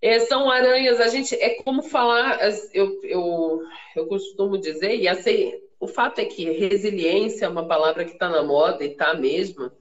É, 0.00 0.20
são 0.20 0.48
aranhas, 0.48 1.00
a 1.00 1.08
gente 1.08 1.34
é 1.34 1.60
como 1.62 1.82
falar, 1.82 2.38
eu, 2.72 3.00
eu, 3.02 3.62
eu 3.96 4.06
costumo 4.06 4.56
dizer, 4.56 4.94
e 4.94 5.08
assim, 5.08 5.52
o 5.80 5.88
fato 5.88 6.20
é 6.20 6.24
que 6.24 6.48
resiliência 6.52 7.46
é 7.46 7.48
uma 7.48 7.66
palavra 7.66 8.04
que 8.04 8.12
está 8.12 8.28
na 8.28 8.44
moda 8.44 8.84
e 8.84 8.92
está 8.92 9.12
mesmo, 9.14 9.72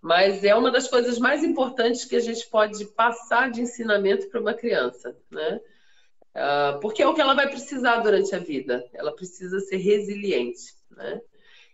mas 0.00 0.44
é 0.44 0.54
uma 0.54 0.70
das 0.70 0.86
coisas 0.86 1.18
mais 1.18 1.42
importantes 1.42 2.04
que 2.04 2.14
a 2.14 2.20
gente 2.20 2.46
pode 2.48 2.84
passar 2.92 3.50
de 3.50 3.60
ensinamento 3.60 4.28
para 4.28 4.40
uma 4.40 4.54
criança, 4.54 5.16
né? 5.28 5.60
Uh, 6.36 6.78
porque 6.80 7.02
é 7.02 7.08
o 7.08 7.14
que 7.14 7.20
ela 7.20 7.34
vai 7.34 7.48
precisar 7.48 8.00
durante 8.00 8.34
a 8.34 8.38
vida. 8.38 8.86
Ela 8.92 9.10
precisa 9.10 9.58
ser 9.60 9.78
resiliente. 9.78 10.74
Né? 10.90 11.20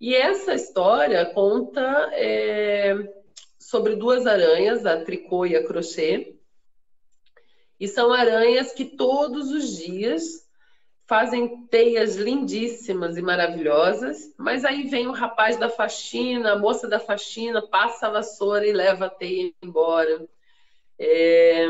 E 0.01 0.15
essa 0.15 0.55
história 0.55 1.27
conta 1.27 2.11
é, 2.13 2.95
sobre 3.59 3.97
duas 3.97 4.25
aranhas, 4.25 4.87
a 4.87 5.05
tricô 5.05 5.45
e 5.45 5.57
a 5.57 5.67
crochê. 5.67 6.37
E 7.81 7.89
são 7.89 8.13
aranhas 8.13 8.73
que 8.73 8.85
todos 8.85 9.51
os 9.51 9.77
dias 9.77 10.47
fazem 11.07 11.67
teias 11.67 12.15
lindíssimas 12.15 13.17
e 13.17 13.23
maravilhosas, 13.23 14.33
mas 14.39 14.65
aí 14.65 14.85
vem 14.85 15.09
o 15.09 15.13
rapaz 15.13 15.57
da 15.57 15.69
faxina, 15.69 16.53
a 16.53 16.59
moça 16.59 16.89
da 16.89 17.01
faxina, 17.01 17.61
passa 17.61 18.07
a 18.07 18.11
vassoura 18.11 18.65
e 18.65 18.73
leva 18.73 19.07
a 19.07 19.11
teia 19.11 19.53
embora. 19.61 20.25
É, 20.99 21.67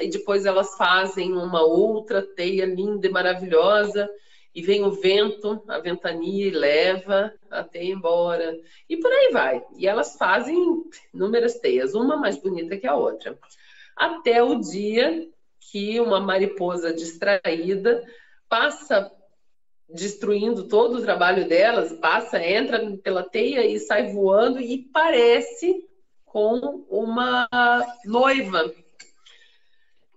e 0.00 0.08
depois 0.08 0.46
elas 0.46 0.76
fazem 0.76 1.32
uma 1.32 1.62
outra 1.62 2.22
teia 2.22 2.66
linda 2.66 3.06
e 3.06 3.10
maravilhosa, 3.10 4.08
e 4.54 4.62
vem 4.62 4.84
o 4.84 4.90
vento, 4.90 5.62
a 5.68 5.78
ventania 5.78 6.46
e 6.46 6.50
leva 6.50 7.32
teia 7.70 7.92
embora. 7.92 8.56
E 8.88 8.96
por 8.96 9.12
aí 9.12 9.30
vai. 9.32 9.62
E 9.76 9.86
elas 9.86 10.16
fazem 10.16 10.56
inúmeras 11.12 11.58
teias, 11.58 11.94
uma 11.94 12.16
mais 12.16 12.40
bonita 12.40 12.76
que 12.76 12.86
a 12.86 12.94
outra. 12.94 13.38
Até 13.94 14.42
o 14.42 14.54
dia 14.60 15.28
que 15.60 16.00
uma 16.00 16.20
mariposa 16.20 16.92
distraída 16.92 18.02
passa 18.48 19.12
destruindo 19.88 20.68
todo 20.68 20.98
o 20.98 21.02
trabalho 21.02 21.48
delas, 21.48 21.92
passa, 21.92 22.42
entra 22.42 22.96
pela 23.02 23.22
teia 23.22 23.64
e 23.64 23.78
sai 23.78 24.12
voando 24.12 24.60
e 24.60 24.88
parece 24.92 25.85
com 26.36 26.84
uma 26.90 27.48
noiva. 28.04 28.70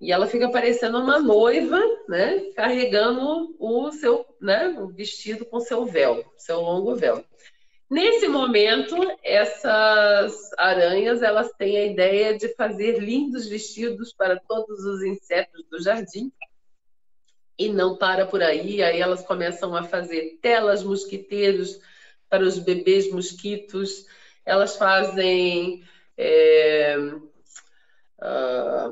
E 0.01 0.11
ela 0.11 0.27
fica 0.27 0.51
parecendo 0.51 0.99
uma 0.99 1.17
noiva, 1.17 1.79
né, 2.09 2.51
carregando 2.57 3.55
o 3.57 3.89
seu, 3.93 4.25
né, 4.41 4.67
o 4.67 4.89
vestido 4.89 5.45
com 5.45 5.61
seu 5.61 5.85
véu, 5.85 6.29
seu 6.35 6.59
longo 6.59 6.93
véu. 6.93 7.23
Nesse 7.89 8.27
momento, 8.27 8.97
essas 9.23 10.51
aranhas, 10.57 11.21
elas 11.21 11.53
têm 11.53 11.77
a 11.77 11.85
ideia 11.85 12.37
de 12.37 12.49
fazer 12.49 12.99
lindos 12.99 13.47
vestidos 13.47 14.11
para 14.11 14.37
todos 14.37 14.83
os 14.83 15.01
insetos 15.01 15.63
do 15.71 15.81
jardim. 15.81 16.33
E 17.57 17.69
não 17.69 17.97
para 17.97 18.25
por 18.25 18.43
aí, 18.43 18.83
aí 18.83 18.99
elas 18.99 19.25
começam 19.25 19.73
a 19.73 19.83
fazer 19.83 20.37
telas 20.41 20.83
mosquiteiros 20.83 21.79
para 22.29 22.43
os 22.43 22.59
bebês 22.59 23.09
mosquitos. 23.09 24.05
Elas 24.45 24.75
fazem 24.75 25.81
é, 26.19 26.97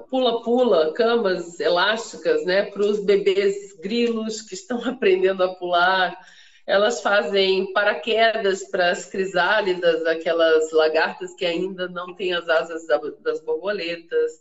pula-pula, 0.10 0.90
uh, 0.90 0.94
camas 0.94 1.60
elásticas, 1.60 2.46
né, 2.46 2.64
para 2.64 2.82
os 2.82 3.04
bebês 3.04 3.78
grilos 3.80 4.42
que 4.42 4.54
estão 4.54 4.82
aprendendo 4.88 5.44
a 5.44 5.54
pular. 5.56 6.18
Elas 6.66 7.02
fazem 7.02 7.72
paraquedas 7.74 8.64
para 8.70 8.92
as 8.92 9.06
crisálidas, 9.06 10.06
aquelas 10.06 10.72
lagartas 10.72 11.34
que 11.36 11.46
ainda 11.46 11.88
não 11.88 12.14
têm 12.14 12.34
as 12.34 12.48
asas 12.48 12.86
das 13.22 13.42
borboletas. 13.42 14.32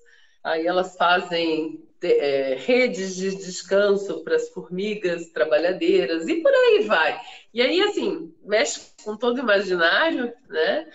Aí 0.43 0.67
elas 0.67 0.97
fazem 0.97 1.85
é, 2.03 2.57
redes 2.59 3.17
de 3.17 3.35
descanso 3.35 4.23
para 4.23 4.37
as 4.37 4.49
formigas 4.49 5.29
trabalhadeiras 5.29 6.29
e 6.29 6.37
por 6.37 6.53
aí 6.53 6.85
vai. 6.85 7.21
E 7.55 7.63
aí, 7.63 7.81
assim, 7.81 8.35
mexe 8.43 8.81
com 9.05 9.17
todo 9.17 9.39
o 9.39 9.41
imaginário, 9.41 10.33
né? 10.49 10.87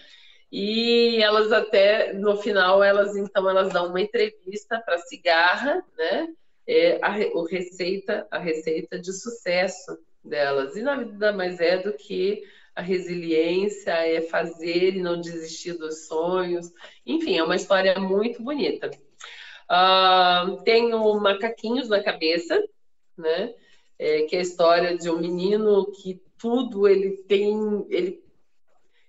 E 0.52 1.22
elas 1.23 1.52
até, 1.52 2.11
no 2.14 2.36
final, 2.38 2.84
elas 2.84 3.15
então 3.15 3.49
elas 3.49 3.72
dão 3.72 3.88
uma 3.88 4.02
entrevista 4.02 4.80
para 4.80 4.98
Cigarra, 4.98 5.84
né? 5.98 6.28
É 6.68 6.99
a, 7.02 7.18
o 7.34 7.45
receita, 7.45 8.28
a 8.30 8.38
receita 8.38 8.99
de 8.99 9.14
sucesso 9.14 9.98
delas. 10.23 10.76
E 10.76 10.82
nada 10.82 11.32
mais 11.32 11.60
é 11.60 11.78
do 11.78 11.94
que 11.94 12.44
a 12.76 12.82
resiliência, 12.82 13.91
é 13.91 14.22
fazer 14.22 14.95
e 14.95 15.02
não 15.02 15.19
desistir 15.19 15.73
dos 15.73 16.07
sonhos. 16.07 16.72
Enfim, 17.06 17.38
é 17.38 17.44
uma 17.44 17.56
história 17.56 17.99
muito 17.99 18.41
bonita. 18.41 18.91
Uh, 19.69 20.61
tenho 20.64 21.14
macaquinhos 21.19 21.88
na 21.88 22.03
cabeça, 22.03 22.61
né? 23.18 23.53
É, 23.98 24.23
que 24.23 24.36
é 24.36 24.40
a 24.40 24.41
história 24.41 24.98
de 24.98 25.10
um 25.10 25.19
menino 25.19 25.91
que 25.91 26.22
tudo 26.38 26.88
ele 26.88 27.18
tem, 27.28 27.86
ele, 27.90 28.22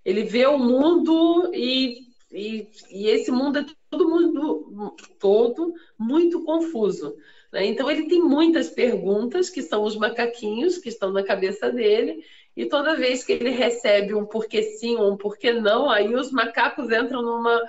ele 0.05 0.25
vê 0.25 0.47
o 0.47 0.59
mundo 0.59 1.51
e, 1.55 2.09
e, 2.31 2.69
e 2.91 3.09
esse 3.09 3.31
mundo 3.31 3.59
é 3.59 3.67
todo 3.91 4.09
mundo 4.09 4.95
todo 5.19 5.75
muito 5.99 6.45
confuso. 6.45 7.15
Né? 7.53 7.67
Então 7.67 7.91
ele 7.91 8.09
tem 8.09 8.21
muitas 8.21 8.71
perguntas 8.71 9.51
que 9.51 9.63
são 9.63 9.83
os 9.85 9.97
macaquinhos 9.97 10.79
que 10.79 10.89
estão 10.89 11.13
na 11.13 11.23
cabeça 11.23 11.71
dele 11.71 12.25
e 12.57 12.67
toda 12.67 12.97
vez 12.97 13.25
que 13.25 13.33
ele 13.33 13.51
recebe 13.51 14.15
um 14.15 14.25
porquê 14.25 14.63
sim 14.63 14.97
ou 14.97 15.13
um 15.13 15.17
porquê 15.17 15.53
não, 15.53 15.91
aí 15.91 16.15
os 16.15 16.31
macacos 16.31 16.91
entram 16.91 17.23
numa 17.23 17.63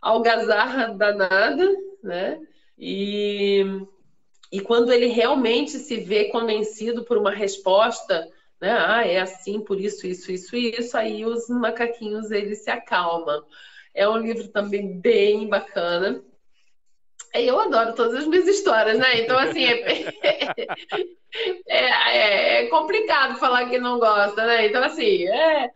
algazarra 0.00 0.88
danada, 0.88 1.74
né? 2.02 2.40
E, 2.78 3.64
e 4.52 4.60
quando 4.60 4.92
ele 4.92 5.06
realmente 5.06 5.72
se 5.72 5.96
vê 5.96 6.26
convencido 6.26 7.04
por 7.04 7.16
uma 7.16 7.30
resposta, 7.30 8.28
né? 8.60 8.70
Ah, 8.72 9.06
é 9.06 9.20
assim, 9.20 9.60
por 9.60 9.80
isso, 9.80 10.06
isso, 10.06 10.30
isso, 10.30 10.56
isso, 10.56 10.96
aí 10.96 11.24
os 11.24 11.48
macaquinhos 11.48 12.30
eles 12.30 12.64
se 12.64 12.70
acalmam. 12.70 13.44
É 13.94 14.08
um 14.08 14.18
livro 14.18 14.48
também 14.48 14.98
bem 15.00 15.48
bacana. 15.48 16.22
Eu 17.34 17.60
adoro 17.60 17.94
todas 17.94 18.14
as 18.14 18.26
minhas 18.26 18.46
histórias, 18.46 18.98
né? 18.98 19.20
Então, 19.20 19.38
assim, 19.38 19.64
é, 19.66 20.54
é, 21.68 22.64
é, 22.64 22.66
complicado 22.68 23.38
falar 23.38 23.68
que 23.68 23.78
não 23.78 23.98
gosta, 23.98 24.46
né? 24.46 24.66
Então, 24.66 24.82
assim, 24.82 25.26
é, 25.28 25.70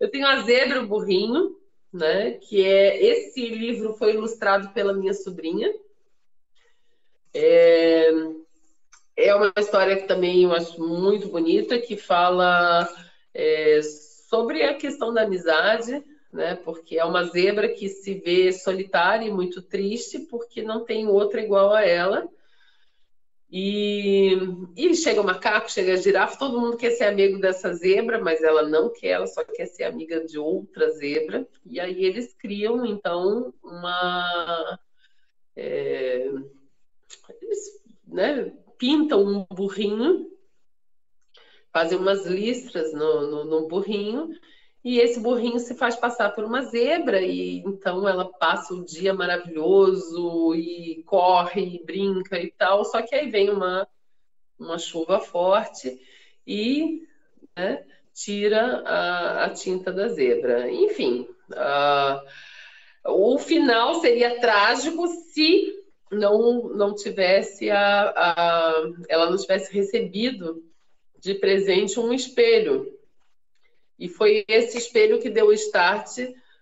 eu 0.00 0.10
tenho 0.10 0.26
a 0.26 0.40
Zebra 0.40 0.80
o 0.80 0.86
Burrinho, 0.86 1.56
né? 1.92 2.32
Que 2.32 2.64
é 2.64 3.02
esse 3.04 3.46
livro 3.46 3.94
foi 3.94 4.14
ilustrado 4.14 4.70
pela 4.70 4.94
minha 4.94 5.12
sobrinha. 5.12 5.70
É, 7.34 8.10
é 9.16 9.34
uma 9.34 9.52
história 9.56 9.96
que 9.96 10.08
também 10.08 10.44
eu 10.44 10.52
acho 10.52 10.80
muito 10.80 11.28
bonita, 11.28 11.78
que 11.78 11.96
fala 11.96 12.88
é, 13.34 13.80
sobre 13.82 14.62
a 14.62 14.74
questão 14.74 15.12
da 15.12 15.22
amizade, 15.22 16.02
né? 16.32 16.56
Porque 16.56 16.98
é 16.98 17.04
uma 17.04 17.24
zebra 17.24 17.68
que 17.68 17.88
se 17.88 18.14
vê 18.14 18.52
solitária 18.52 19.26
e 19.26 19.30
muito 19.30 19.60
triste 19.60 20.20
porque 20.20 20.62
não 20.62 20.84
tem 20.84 21.06
outra 21.06 21.40
igual 21.40 21.72
a 21.72 21.84
ela. 21.84 22.26
E, 23.54 24.32
e 24.74 24.94
chega 24.94 25.20
o 25.20 25.24
macaco, 25.24 25.70
chega 25.70 25.92
a 25.92 25.96
girafa, 25.96 26.38
todo 26.38 26.58
mundo 26.58 26.78
quer 26.78 26.92
ser 26.92 27.04
amigo 27.04 27.38
dessa 27.38 27.74
zebra, 27.74 28.18
mas 28.18 28.42
ela 28.42 28.62
não 28.62 28.90
quer, 28.90 29.08
ela 29.08 29.26
só 29.26 29.44
quer 29.44 29.66
ser 29.66 29.84
amiga 29.84 30.24
de 30.24 30.38
outra 30.38 30.90
zebra. 30.92 31.46
E 31.66 31.78
aí 31.78 32.02
eles 32.02 32.32
criam, 32.32 32.86
então, 32.86 33.52
uma. 33.62 34.78
É, 35.54 36.30
eles 37.42 37.82
né, 38.06 38.52
pintam 38.82 39.24
um 39.24 39.46
burrinho, 39.54 40.28
fazem 41.72 41.96
umas 41.96 42.26
listras 42.26 42.92
no, 42.92 43.30
no, 43.30 43.44
no 43.44 43.68
burrinho 43.68 44.30
e 44.84 44.98
esse 44.98 45.20
burrinho 45.20 45.60
se 45.60 45.76
faz 45.76 45.94
passar 45.94 46.30
por 46.30 46.42
uma 46.42 46.62
zebra 46.62 47.22
e 47.22 47.58
então 47.58 48.08
ela 48.08 48.24
passa 48.24 48.74
o 48.74 48.84
dia 48.84 49.14
maravilhoso 49.14 50.52
e 50.56 51.04
corre 51.06 51.76
e 51.76 51.84
brinca 51.84 52.40
e 52.40 52.50
tal. 52.50 52.84
Só 52.84 53.00
que 53.02 53.14
aí 53.14 53.30
vem 53.30 53.50
uma, 53.50 53.86
uma 54.58 54.78
chuva 54.78 55.20
forte 55.20 56.00
e 56.44 57.06
né, 57.56 57.84
tira 58.12 58.82
a, 58.84 59.44
a, 59.44 59.50
tinta 59.50 59.92
da 59.92 60.08
zebra. 60.08 60.68
Enfim, 60.68 61.28
o 63.06 63.38
final 63.38 64.00
seria 64.00 64.40
trágico 64.40 65.06
se 65.06 65.81
não, 66.12 66.68
não 66.68 66.94
tivesse 66.94 67.70
a, 67.70 68.10
a, 68.10 68.90
ela 69.08 69.30
não 69.30 69.36
tivesse 69.36 69.72
recebido 69.72 70.62
de 71.18 71.34
presente 71.34 71.98
um 71.98 72.12
espelho 72.12 72.92
e 74.02 74.08
foi 74.08 74.44
esse 74.48 74.78
espelho 74.78 75.20
que 75.20 75.30
deu 75.30 75.46
o 75.46 75.52
start 75.52 76.18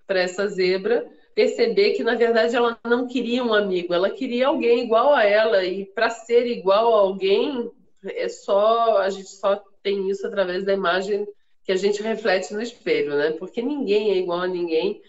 para 0.06 0.20
essa 0.20 0.46
zebra 0.46 1.10
perceber 1.34 1.92
que, 1.92 2.04
na 2.04 2.14
verdade, 2.14 2.54
ela 2.54 2.78
não 2.84 3.06
queria 3.06 3.42
um 3.42 3.54
amigo, 3.54 3.94
ela 3.94 4.10
queria 4.10 4.48
alguém 4.48 4.84
igual 4.84 5.14
a 5.14 5.24
ela. 5.24 5.64
E 5.64 5.86
para 5.86 6.10
ser 6.10 6.46
igual 6.46 6.94
a 6.94 6.98
alguém, 6.98 7.70
é 8.04 8.28
só 8.28 8.98
a 8.98 9.08
gente 9.08 9.30
só 9.30 9.64
tem 9.82 10.10
isso 10.10 10.26
através 10.26 10.64
da 10.64 10.74
imagem 10.74 11.26
que 11.64 11.72
a 11.72 11.76
gente 11.76 12.02
reflete 12.02 12.52
no 12.52 12.60
espelho, 12.60 13.16
né? 13.16 13.30
Porque 13.30 13.62
ninguém 13.62 14.10
é 14.10 14.18
igual 14.18 14.40
a 14.40 14.46
ninguém, 14.46 15.00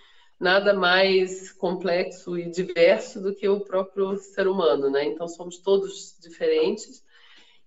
nada 0.42 0.74
mais 0.74 1.52
complexo 1.52 2.38
e 2.38 2.50
diverso 2.50 3.22
do 3.22 3.36
que 3.36 3.48
o 3.48 3.62
próprio 3.62 4.18
ser 4.18 4.48
humano, 4.48 4.90
né? 4.90 5.06
Então 5.06 5.28
somos 5.28 5.60
todos 5.60 6.18
diferentes. 6.20 7.04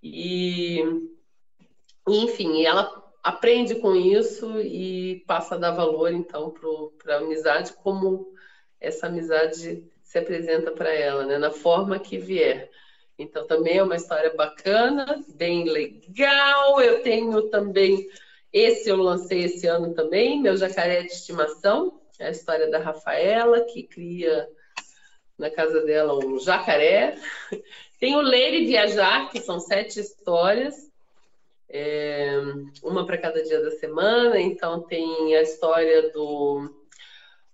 E 0.02 0.82
enfim, 2.06 2.64
ela 2.64 3.02
aprende 3.22 3.76
com 3.76 3.94
isso 3.94 4.60
e 4.60 5.22
passa 5.26 5.54
a 5.54 5.58
dar 5.58 5.70
valor, 5.70 6.12
então, 6.12 6.52
para 6.98 7.14
a 7.14 7.18
amizade, 7.18 7.72
como 7.74 8.34
essa 8.80 9.06
amizade 9.06 9.82
se 10.02 10.18
apresenta 10.18 10.70
para 10.72 10.92
ela, 10.92 11.24
né? 11.24 11.38
na 11.38 11.50
forma 11.50 11.98
que 11.98 12.18
vier. 12.18 12.70
Então, 13.16 13.46
também 13.46 13.78
é 13.78 13.82
uma 13.82 13.96
história 13.96 14.34
bacana, 14.34 15.24
bem 15.28 15.64
legal. 15.64 16.80
Eu 16.82 17.02
tenho 17.02 17.48
também, 17.48 18.06
esse 18.52 18.90
eu 18.90 18.96
lancei 18.96 19.44
esse 19.44 19.66
ano 19.66 19.94
também, 19.94 20.42
meu 20.42 20.56
jacaré 20.56 21.02
de 21.02 21.12
estimação, 21.12 22.00
é 22.18 22.26
a 22.26 22.30
história 22.30 22.70
da 22.70 22.78
Rafaela, 22.78 23.64
que 23.64 23.82
cria 23.82 24.48
na 25.38 25.50
casa 25.50 25.82
dela 25.82 26.14
um 26.14 26.38
jacaré. 26.38 27.16
Tem 27.98 28.16
o 28.16 28.20
Ler 28.20 28.54
e 28.54 28.66
Viajar, 28.66 29.30
que 29.30 29.40
são 29.40 29.58
sete 29.58 30.00
histórias 30.00 30.92
é, 31.76 32.40
uma 32.82 33.04
para 33.04 33.18
cada 33.18 33.42
dia 33.42 33.60
da 33.60 33.72
semana. 33.72 34.40
Então, 34.40 34.82
tem 34.82 35.34
a 35.34 35.42
história 35.42 36.10
do 36.10 36.72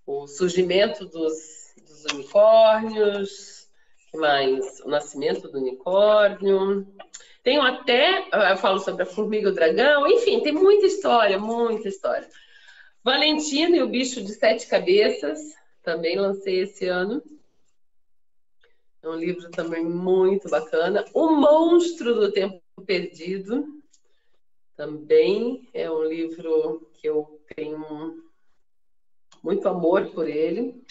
o 0.05 0.27
surgimento 0.27 1.05
dos, 1.05 1.73
dos 1.87 2.05
unicórnios, 2.13 3.67
que 4.09 4.17
mais? 4.17 4.79
O 4.81 4.89
nascimento 4.89 5.47
do 5.47 5.59
unicórnio. 5.59 6.85
Tenho 7.43 7.61
até, 7.61 8.27
eu 8.51 8.57
falo 8.57 8.79
sobre 8.79 9.03
a 9.03 9.07
formiga 9.07 9.47
e 9.47 9.51
o 9.51 9.55
dragão, 9.55 10.05
enfim, 10.07 10.41
tem 10.41 10.51
muita 10.51 10.85
história, 10.85 11.39
muita 11.39 11.87
história. 11.87 12.27
Valentino 13.03 13.75
e 13.75 13.81
o 13.81 13.87
bicho 13.87 14.21
de 14.21 14.33
sete 14.33 14.67
cabeças, 14.67 15.55
também 15.83 16.17
lancei 16.17 16.61
esse 16.61 16.87
ano. 16.87 17.21
É 19.01 19.09
um 19.09 19.15
livro 19.15 19.49
também 19.49 19.83
muito 19.83 20.47
bacana. 20.49 21.03
O 21.13 21.31
Monstro 21.31 22.13
do 22.13 22.31
Tempo 22.31 22.61
Perdido, 22.85 23.81
também 24.77 25.67
é 25.73 25.89
um 25.91 26.03
livro 26.03 26.87
que 26.93 27.07
eu 27.07 27.39
tenho 27.55 28.23
muito 29.43 29.67
amor 29.67 30.11
por 30.11 30.27
ele. 30.27 30.83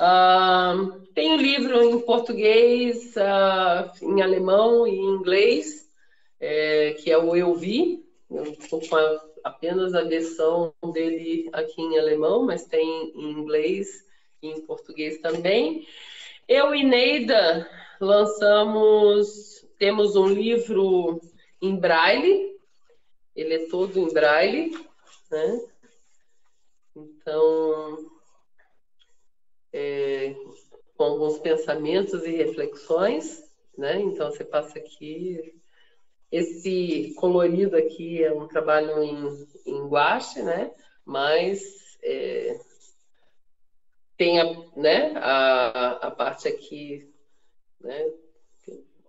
Uh, 0.00 1.00
tem 1.14 1.32
um 1.32 1.36
livro 1.36 1.82
em 1.82 2.00
português, 2.00 3.14
uh, 3.16 4.04
em 4.04 4.22
alemão 4.22 4.86
e 4.86 4.96
em 4.96 5.14
inglês, 5.14 5.88
é, 6.40 6.94
que 6.94 7.10
é 7.10 7.18
o 7.18 7.36
Eu 7.36 7.54
Vi. 7.54 8.02
Eu 8.30 8.44
estou 8.44 8.80
com 8.86 8.96
a, 8.96 9.29
apenas 9.44 9.94
a 9.94 10.02
versão 10.02 10.72
dele 10.92 11.48
aqui 11.52 11.80
em 11.80 11.98
alemão, 11.98 12.44
mas 12.44 12.64
tem 12.64 13.12
em 13.14 13.30
inglês 13.30 14.06
e 14.42 14.48
em 14.48 14.60
português 14.62 15.18
também. 15.18 15.86
Eu 16.48 16.74
e 16.74 16.82
Neida 16.82 17.68
lançamos, 18.00 19.64
temos 19.78 20.16
um 20.16 20.26
livro 20.26 21.20
em 21.60 21.76
braille, 21.76 22.58
ele 23.36 23.54
é 23.54 23.68
todo 23.68 23.98
em 23.98 24.12
braille, 24.12 24.76
né? 25.30 25.60
Então, 26.96 28.10
é, 29.72 30.34
com 30.96 31.04
alguns 31.04 31.38
pensamentos 31.38 32.24
e 32.24 32.30
reflexões, 32.30 33.42
né? 33.76 34.00
Então, 34.00 34.30
você 34.30 34.44
passa 34.44 34.78
aqui. 34.78 35.59
Esse 36.30 37.12
colorido 37.16 37.76
aqui 37.76 38.22
é 38.22 38.32
um 38.32 38.46
trabalho 38.46 39.02
em, 39.02 39.46
em 39.66 39.86
guache, 39.88 40.42
né? 40.42 40.70
Mas 41.04 41.60
é, 42.02 42.58
tem 44.16 44.40
a, 44.40 44.44
né, 44.76 45.12
a, 45.16 46.06
a 46.06 46.10
parte 46.10 46.46
aqui, 46.46 47.10
né? 47.80 48.12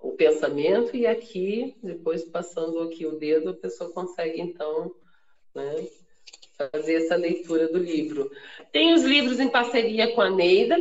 o 0.01 0.11
pensamento 0.13 0.95
e 0.95 1.05
aqui, 1.05 1.75
depois 1.81 2.23
passando 2.23 2.81
aqui 2.81 3.05
o 3.05 3.17
dedo, 3.17 3.49
a 3.51 3.53
pessoa 3.53 3.91
consegue 3.91 4.41
então 4.41 4.91
né, 5.53 5.87
fazer 6.57 6.95
essa 6.95 7.15
leitura 7.15 7.67
do 7.67 7.77
livro. 7.77 8.31
Tem 8.71 8.93
os 8.93 9.03
livros 9.03 9.39
em 9.39 9.47
parceria 9.47 10.13
com 10.13 10.21
a 10.21 10.29
Neida, 10.29 10.75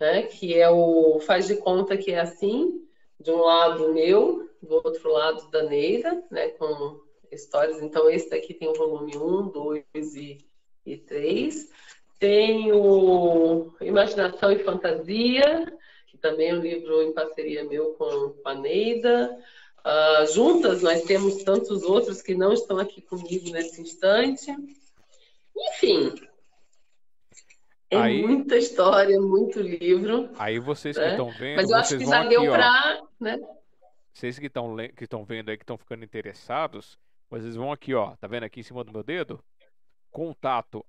né, 0.00 0.22
que 0.22 0.58
é 0.58 0.68
o 0.68 1.20
Faz 1.20 1.46
de 1.46 1.56
Conta 1.56 1.96
que 1.96 2.10
é 2.10 2.20
assim, 2.20 2.86
de 3.20 3.30
um 3.30 3.40
lado 3.40 3.92
meu, 3.92 4.48
do 4.62 4.74
outro 4.74 5.10
lado 5.10 5.50
da 5.50 5.62
Neida, 5.62 6.22
né, 6.30 6.48
com 6.50 7.00
histórias. 7.30 7.82
Então, 7.82 8.08
esse 8.10 8.30
daqui 8.30 8.54
tem 8.54 8.68
o 8.68 8.74
volume 8.74 9.16
1, 9.16 9.48
2 9.48 9.84
e, 10.16 10.38
e 10.84 10.96
3. 10.96 11.70
Tem 12.18 12.72
o 12.72 13.72
Imaginação 13.80 14.50
e 14.52 14.58
Fantasia, 14.64 15.66
que 16.06 16.16
também 16.16 16.50
é 16.50 16.54
um 16.54 16.60
livro 16.60 17.02
em 17.02 17.12
parceria 17.12 17.64
meu 17.64 17.94
com, 17.94 18.34
a 18.44 18.54
Neida. 18.54 19.38
Uh, 19.80 20.32
juntas, 20.32 20.82
nós 20.82 21.02
temos 21.02 21.44
tantos 21.44 21.82
outros 21.82 22.22
que 22.22 22.34
não 22.34 22.52
estão 22.52 22.78
aqui 22.78 23.00
comigo 23.00 23.50
nesse 23.50 23.80
instante. 23.80 24.50
Enfim, 25.56 26.12
é 27.90 27.96
aí, 27.96 28.22
muita 28.22 28.56
história, 28.56 29.20
muito 29.20 29.60
livro. 29.60 30.30
Aí 30.38 30.58
vocês 30.58 30.96
né? 30.96 31.04
que 31.04 31.10
estão 31.10 31.30
vendo. 31.30 31.56
Mas 31.56 31.70
eu 31.70 31.76
acho 31.76 31.98
que 31.98 32.04
já 32.04 32.24
deu 32.24 32.42
para. 32.50 33.02
Né? 33.20 33.38
Vocês 34.16 34.38
que 34.38 34.46
estão 34.46 34.74
que 34.96 35.04
estão 35.04 35.26
vendo 35.26 35.50
aí, 35.50 35.58
que 35.58 35.62
estão 35.62 35.76
ficando 35.76 36.02
interessados, 36.02 36.98
vocês 37.28 37.54
vão 37.54 37.70
aqui, 37.70 37.92
ó. 37.92 38.16
Tá 38.16 38.26
vendo 38.26 38.44
aqui 38.44 38.60
em 38.60 38.62
cima 38.62 38.82
do 38.82 38.90
meu 38.90 39.02
dedo? 39.02 39.44
Contato 40.10 40.82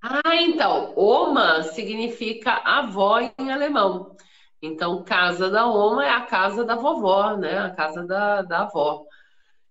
Ah, 0.00 0.36
então, 0.36 0.92
Oma 0.96 1.64
significa 1.64 2.52
avó 2.64 3.18
em 3.20 3.50
alemão. 3.50 4.16
Então, 4.62 5.02
casa 5.02 5.50
da 5.50 5.66
Oma 5.66 6.04
é 6.04 6.10
a 6.10 6.20
casa 6.20 6.64
da 6.64 6.76
vovó, 6.76 7.36
né? 7.36 7.58
A 7.58 7.70
casa 7.70 8.04
da, 8.06 8.42
da 8.42 8.62
avó. 8.62 9.04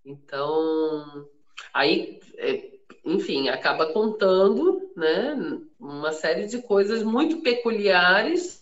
Então, 0.05 1.27
aí 1.73 2.19
é, 2.37 2.75
enfim, 3.05 3.49
acaba 3.49 3.93
contando 3.93 4.91
né, 4.95 5.59
uma 5.79 6.11
série 6.11 6.47
de 6.47 6.61
coisas 6.61 7.03
muito 7.03 7.41
peculiares 7.41 8.59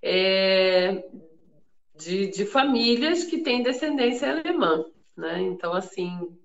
é, 0.00 1.04
de, 1.96 2.28
de, 2.28 2.46
famílias 2.46 3.24
que 3.24 3.38
têm 3.38 3.62
descendência 3.62 4.30
alemã. 4.30 4.84
Né? 5.16 5.42
Então, 5.42 5.72
assim, 5.72 6.36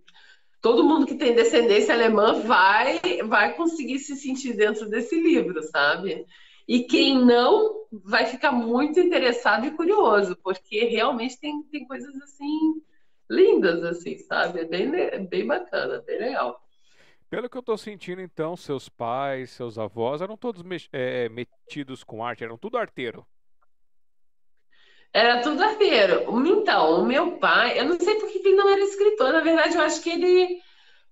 todo 0.59 0.83
mundo 0.83 1.05
que 1.05 1.15
tem 1.15 1.35
descendência 1.35 1.93
alemã 1.93 2.41
vai, 2.41 2.99
vai 3.23 3.53
conseguir 3.55 3.99
se 3.99 4.15
sentir 4.15 4.53
dentro 4.53 4.89
desse 4.89 5.15
livro, 5.15 5.61
sabe? 5.63 6.25
E 6.67 6.81
quem 6.83 7.23
não 7.23 7.85
vai 7.91 8.25
ficar 8.25 8.51
muito 8.51 8.99
interessado 8.99 9.67
e 9.67 9.71
curioso, 9.71 10.35
porque 10.43 10.85
realmente 10.85 11.39
tem, 11.39 11.61
tem 11.63 11.85
coisas 11.85 12.13
assim 12.23 12.81
lindas, 13.29 13.83
assim, 13.83 14.17
sabe? 14.17 14.61
É 14.61 14.65
bem, 14.65 14.93
é 14.95 15.19
bem 15.19 15.45
bacana, 15.45 16.01
bem 16.05 16.19
legal. 16.19 16.61
Pelo 17.29 17.49
que 17.49 17.57
eu 17.57 17.61
estou 17.61 17.77
sentindo, 17.77 18.21
então, 18.21 18.55
seus 18.55 18.87
pais, 18.87 19.49
seus 19.49 19.77
avós 19.77 20.21
eram 20.21 20.37
todos 20.37 20.63
é, 20.93 21.27
metidos 21.29 22.03
com 22.03 22.23
arte, 22.23 22.43
eram 22.43 22.57
tudo 22.57 22.77
arteiro. 22.77 23.25
Era 25.11 25.41
tudo 25.41 25.63
arteiro. 25.63 26.25
Então, 26.45 27.01
o 27.01 27.05
meu 27.05 27.37
pai, 27.37 27.79
eu 27.79 27.85
não 27.85 27.99
sei 27.99 28.15
por 28.15 28.29
que 28.29 28.39
ele 28.39 28.55
não 28.55 28.69
era 28.69 28.81
escritor, 28.81 29.31
na 29.31 29.41
verdade, 29.41 29.75
eu 29.75 29.81
acho 29.81 30.03
que 30.03 30.09
ele. 30.09 30.61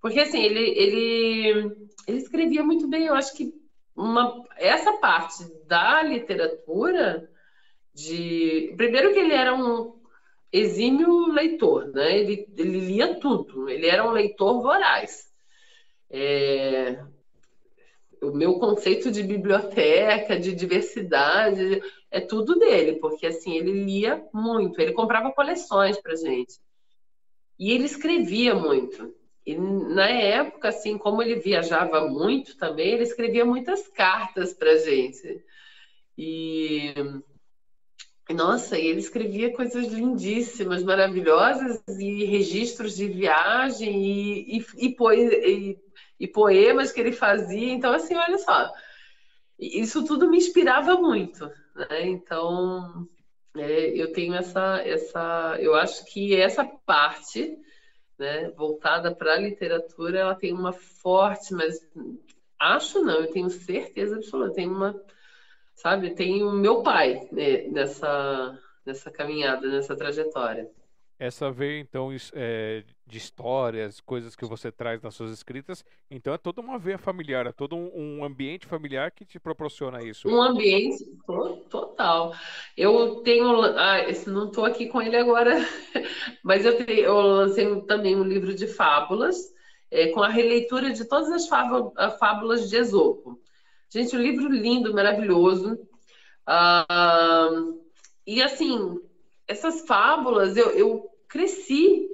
Porque 0.01 0.19
assim, 0.19 0.41
ele, 0.41 0.59
ele, 0.77 1.87
ele 2.07 2.17
escrevia 2.17 2.63
muito 2.63 2.87
bem, 2.87 3.05
eu 3.05 3.15
acho 3.15 3.33
que 3.35 3.53
uma, 3.95 4.43
essa 4.57 4.93
parte 4.97 5.45
da 5.65 6.03
literatura, 6.03 7.29
de. 7.93 8.73
Primeiro 8.75 9.13
que 9.13 9.19
ele 9.19 9.33
era 9.33 9.53
um 9.53 10.02
exímio 10.53 11.33
leitor, 11.33 11.87
né? 11.87 12.17
Ele, 12.19 12.47
ele 12.55 12.79
lia 12.79 13.15
tudo, 13.19 13.67
ele 13.67 13.87
era 13.87 14.07
um 14.07 14.11
leitor 14.11 14.61
voraz. 14.61 15.27
É, 16.11 17.03
o 18.21 18.31
meu 18.31 18.59
conceito 18.59 19.11
de 19.11 19.23
biblioteca, 19.23 20.39
de 20.39 20.53
diversidade, 20.53 21.81
é 22.11 22.21
tudo 22.21 22.59
dele, 22.59 22.99
porque 22.99 23.25
assim, 23.25 23.57
ele 23.57 23.83
lia 23.83 24.23
muito, 24.31 24.79
ele 24.79 24.93
comprava 24.93 25.31
coleções 25.31 25.99
pra 25.99 26.15
gente. 26.15 26.59
E 27.59 27.71
ele 27.71 27.85
escrevia 27.85 28.53
muito. 28.53 29.13
E 29.45 29.55
na 29.55 30.07
época, 30.07 30.69
assim, 30.69 30.97
como 30.97 31.21
ele 31.21 31.35
viajava 31.35 32.07
muito 32.07 32.55
também, 32.57 32.93
ele 32.93 33.03
escrevia 33.03 33.43
muitas 33.43 33.87
cartas 33.87 34.53
pra 34.53 34.77
gente. 34.77 35.43
E 36.17 36.93
nossa, 38.29 38.77
e 38.77 38.87
ele 38.87 38.99
escrevia 38.99 39.53
coisas 39.53 39.87
lindíssimas, 39.87 40.83
maravilhosas, 40.83 41.81
e 41.99 42.23
registros 42.25 42.95
de 42.95 43.07
viagem, 43.07 44.05
e, 44.05 44.57
e, 44.57 44.65
e, 44.77 44.95
e 45.49 45.83
e 46.23 46.27
poemas 46.27 46.91
que 46.91 47.01
ele 47.01 47.11
fazia. 47.11 47.73
Então, 47.73 47.91
assim, 47.91 48.15
olha 48.15 48.37
só, 48.37 48.71
isso 49.59 50.05
tudo 50.05 50.29
me 50.29 50.37
inspirava 50.37 50.95
muito, 50.95 51.45
né? 51.75 52.07
Então, 52.07 53.07
é, 53.57 53.89
eu 53.89 54.11
tenho 54.13 54.33
essa, 54.33 54.81
essa, 54.85 55.57
eu 55.59 55.75
acho 55.75 56.05
que 56.05 56.33
essa 56.35 56.63
parte, 56.85 57.57
né, 58.17 58.49
voltada 58.51 59.13
para 59.13 59.33
a 59.33 59.37
literatura, 59.37 60.19
ela 60.19 60.35
tem 60.35 60.53
uma 60.53 60.71
forte, 60.71 61.53
mas 61.53 61.75
acho 62.57 63.01
não, 63.03 63.19
eu 63.19 63.31
tenho 63.31 63.49
certeza 63.49 64.15
absoluta, 64.15 64.53
tem 64.53 64.67
uma, 64.69 64.95
sabe, 65.83 66.11
tem 66.11 66.41
o 66.41 66.51
meu 66.53 66.81
pai 66.81 67.27
né, 67.29 67.63
nessa, 67.67 68.57
nessa 68.85 69.11
caminhada, 69.11 69.67
nessa 69.67 69.93
trajetória. 69.93 70.71
essa 71.19 71.51
veio, 71.51 71.81
então, 71.81 72.09
é, 72.33 72.85
de 73.05 73.17
histórias, 73.17 73.99
coisas 73.99 74.33
que 74.33 74.45
você 74.45 74.71
traz 74.71 75.01
nas 75.01 75.13
suas 75.13 75.31
escritas. 75.31 75.83
Então, 76.09 76.33
é 76.33 76.37
toda 76.37 76.61
uma 76.61 76.79
veia 76.79 76.97
familiar, 76.97 77.45
é 77.47 77.51
todo 77.51 77.75
um, 77.75 77.91
um 77.93 78.23
ambiente 78.23 78.65
familiar 78.65 79.11
que 79.11 79.25
te 79.25 79.37
proporciona 79.41 80.01
isso. 80.01 80.29
Um 80.29 80.41
ambiente 80.41 81.03
total. 81.69 82.33
Eu 82.77 83.17
tenho. 83.17 83.61
Ah, 83.61 84.03
não 84.27 84.47
estou 84.47 84.63
aqui 84.63 84.87
com 84.87 85.01
ele 85.01 85.17
agora, 85.17 85.57
mas 86.41 86.65
eu, 86.65 86.77
tenho, 86.77 87.01
eu 87.01 87.21
lancei 87.21 87.81
também 87.81 88.15
um 88.15 88.23
livro 88.23 88.55
de 88.55 88.67
fábulas, 88.67 89.35
é, 89.91 90.07
com 90.07 90.23
a 90.23 90.29
releitura 90.29 90.93
de 90.93 91.03
todas 91.03 91.29
as 91.29 92.17
fábulas 92.17 92.69
de 92.69 92.77
Esopo. 92.77 93.42
Gente, 93.93 94.17
um 94.17 94.21
livro 94.21 94.49
lindo, 94.49 94.91
maravilhoso. 94.91 95.77
Ah, 96.47 97.47
e 98.25 98.41
assim, 98.41 98.99
essas 99.47 99.85
fábulas, 99.85 100.57
eu, 100.57 100.71
eu 100.71 101.11
cresci 101.27 102.09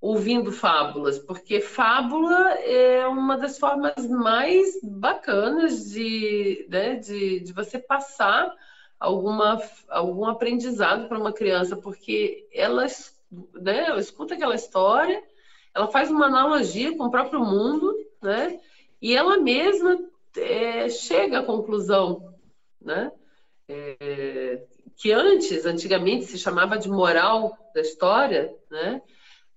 ouvindo 0.00 0.50
fábulas, 0.50 1.18
porque 1.18 1.60
fábula 1.60 2.52
é 2.52 3.06
uma 3.06 3.36
das 3.36 3.58
formas 3.58 4.08
mais 4.08 4.80
bacanas 4.82 5.90
de, 5.90 6.66
né, 6.70 6.96
de, 6.96 7.40
de 7.40 7.52
você 7.52 7.78
passar 7.78 8.50
alguma, 8.98 9.60
algum 9.90 10.24
aprendizado 10.24 11.06
para 11.06 11.18
uma 11.18 11.34
criança, 11.34 11.76
porque 11.76 12.48
ela, 12.50 12.86
né, 13.60 13.88
ela 13.88 14.00
escuta 14.00 14.32
aquela 14.32 14.54
história, 14.54 15.22
ela 15.74 15.86
faz 15.88 16.10
uma 16.10 16.26
analogia 16.28 16.96
com 16.96 17.04
o 17.04 17.10
próprio 17.10 17.40
mundo, 17.40 17.94
né, 18.22 18.58
e 19.02 19.14
ela 19.14 19.36
mesma 19.36 19.98
é, 20.36 20.88
chega 20.88 21.40
à 21.40 21.44
conclusão, 21.44 22.34
né, 22.80 23.10
é, 23.68 24.62
que 24.96 25.12
antes, 25.12 25.64
antigamente, 25.66 26.26
se 26.26 26.38
chamava 26.38 26.78
de 26.78 26.88
moral 26.88 27.56
da 27.74 27.80
história, 27.80 28.54
né? 28.70 29.02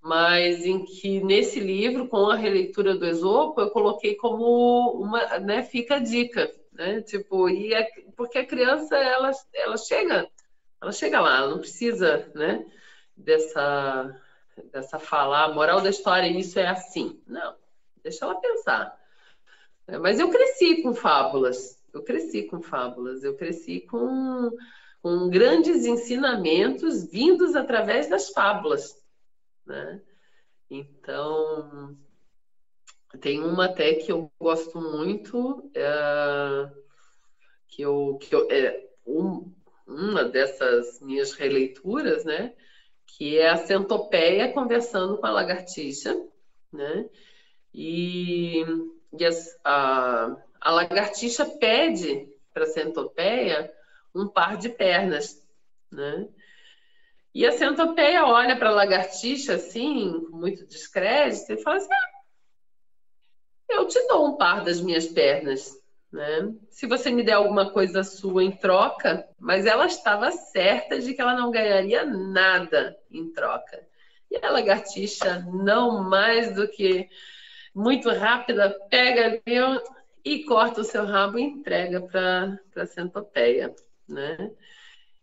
mas 0.00 0.64
em 0.64 0.84
que 0.84 1.20
nesse 1.20 1.60
livro, 1.60 2.08
com 2.08 2.30
a 2.30 2.36
releitura 2.36 2.96
do 2.96 3.06
Esopo, 3.06 3.60
eu 3.60 3.70
coloquei 3.70 4.14
como 4.14 4.92
uma, 4.92 5.38
né, 5.38 5.62
fica 5.62 5.96
a 5.96 5.98
dica, 5.98 6.50
né? 6.72 7.02
Tipo, 7.02 7.48
e 7.48 7.74
a, 7.74 7.86
porque 8.16 8.38
a 8.38 8.46
criança 8.46 8.96
ela, 8.96 9.30
ela 9.54 9.76
chega, 9.76 10.28
ela 10.80 10.92
chega 10.92 11.20
lá, 11.20 11.38
ela 11.38 11.50
não 11.50 11.58
precisa, 11.58 12.30
né, 12.34 12.64
dessa 13.16 14.18
dessa 14.72 14.98
fala, 14.98 15.44
a 15.44 15.54
moral 15.54 15.80
da 15.80 15.90
história, 15.90 16.26
isso 16.26 16.58
é 16.58 16.66
assim. 16.66 17.20
Não, 17.26 17.54
deixa 18.02 18.24
ela 18.24 18.40
pensar. 18.40 18.98
Mas 20.00 20.20
eu 20.20 20.30
cresci 20.30 20.82
com 20.82 20.92
fábulas, 20.92 21.78
eu 21.94 22.02
cresci 22.02 22.42
com 22.44 22.60
fábulas, 22.60 23.24
eu 23.24 23.34
cresci 23.34 23.80
com 23.80 24.50
com 25.02 25.28
grandes 25.28 25.84
ensinamentos 25.86 27.08
vindos 27.10 27.54
através 27.54 28.08
das 28.08 28.30
fábulas. 28.30 29.00
Né? 29.64 30.02
Então, 30.70 31.96
tem 33.20 33.42
uma 33.42 33.66
até 33.66 33.94
que 33.94 34.10
eu 34.10 34.30
gosto 34.38 34.80
muito, 34.80 35.70
é, 35.74 36.70
que 37.68 37.82
eu, 37.82 38.18
que 38.20 38.34
eu 38.34 38.48
é, 38.50 38.88
um, 39.06 39.52
uma 39.86 40.24
dessas 40.24 41.00
minhas 41.00 41.32
releituras, 41.32 42.24
né? 42.24 42.54
Que 43.06 43.38
é 43.38 43.48
a 43.48 43.56
centopeia 43.56 44.52
conversando 44.52 45.16
com 45.16 45.26
a 45.26 45.30
lagartixa, 45.30 46.14
né? 46.72 47.08
E, 47.72 48.64
e 49.12 49.24
as, 49.24 49.58
a, 49.64 50.36
a 50.60 50.70
lagartixa 50.70 51.44
pede 51.44 52.28
para 52.52 52.64
a 52.64 52.68
centopeia 52.68 53.72
um 54.14 54.26
par 54.26 54.56
de 54.56 54.68
pernas, 54.68 55.42
né? 55.90 56.26
E 57.34 57.46
a 57.46 57.52
centopeia 57.52 58.24
olha 58.24 58.56
para 58.56 58.70
a 58.70 58.74
lagartixa 58.74 59.54
assim, 59.54 60.24
com 60.30 60.36
muito 60.36 60.66
descrédito, 60.66 61.52
e 61.52 61.62
fala 61.62 61.76
assim: 61.76 61.92
ah, 61.92 62.18
eu 63.68 63.86
te 63.86 64.04
dou 64.08 64.26
um 64.26 64.36
par 64.36 64.64
das 64.64 64.80
minhas 64.80 65.06
pernas, 65.06 65.78
né? 66.10 66.52
Se 66.70 66.86
você 66.86 67.10
me 67.10 67.22
der 67.22 67.34
alguma 67.34 67.70
coisa 67.70 68.02
sua 68.02 68.42
em 68.42 68.50
troca, 68.50 69.28
mas 69.38 69.66
ela 69.66 69.86
estava 69.86 70.30
certa 70.32 70.98
de 70.98 71.14
que 71.14 71.20
ela 71.20 71.34
não 71.34 71.50
ganharia 71.50 72.04
nada 72.04 72.98
em 73.10 73.30
troca. 73.32 73.86
E 74.30 74.36
a 74.36 74.50
lagartixa, 74.50 75.40
não 75.52 76.02
mais 76.02 76.54
do 76.54 76.66
que 76.68 77.08
muito 77.74 78.10
rápida, 78.10 78.76
pega 78.90 79.40
e 80.24 80.44
corta 80.44 80.80
o 80.80 80.84
seu 80.84 81.04
rabo 81.04 81.38
e 81.38 81.42
entrega 81.42 82.00
para 82.00 82.58
a 82.76 82.86
centopeia 82.86 83.74
né? 84.08 84.50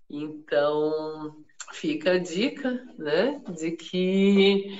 Então, 0.09 1.43
fica 1.73 2.13
a 2.13 2.17
dica, 2.19 2.87
né, 2.97 3.41
de 3.49 3.71
que 3.71 4.79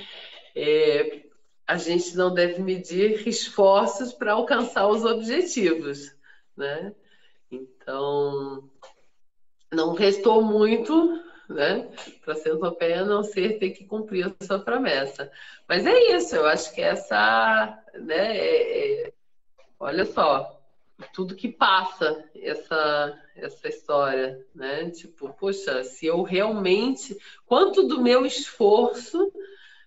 é, 0.54 1.24
a 1.66 1.76
gente 1.76 2.16
não 2.16 2.32
deve 2.32 2.62
medir 2.62 3.26
esforços 3.26 4.12
para 4.12 4.32
alcançar 4.32 4.86
os 4.86 5.04
objetivos, 5.04 6.14
né? 6.56 6.94
Então, 7.50 8.70
não 9.72 9.94
restou 9.94 10.42
muito, 10.42 11.20
né, 11.48 11.88
para 12.24 12.34
a 12.34 12.36
centopeia 12.36 13.04
não 13.04 13.22
ser 13.22 13.58
ter 13.58 13.70
que 13.70 13.84
cumprir 13.84 14.26
a 14.26 14.44
sua 14.44 14.58
promessa. 14.58 15.30
Mas 15.68 15.86
é 15.86 16.16
isso, 16.16 16.36
eu 16.36 16.46
acho 16.46 16.74
que 16.74 16.80
essa, 16.80 17.82
né, 17.94 18.36
é, 18.36 19.06
é, 19.06 19.12
olha 19.78 20.04
só, 20.04 20.60
tudo 21.12 21.34
que 21.34 21.48
passa 21.48 22.24
essa 22.34 23.22
essa 23.36 23.68
história, 23.68 24.44
né? 24.54 24.90
Tipo, 24.90 25.28
poxa, 25.34 25.84
se 25.84 26.06
eu 26.06 26.22
realmente, 26.22 27.16
quanto 27.44 27.86
do 27.86 28.00
meu 28.00 28.24
esforço 28.24 29.30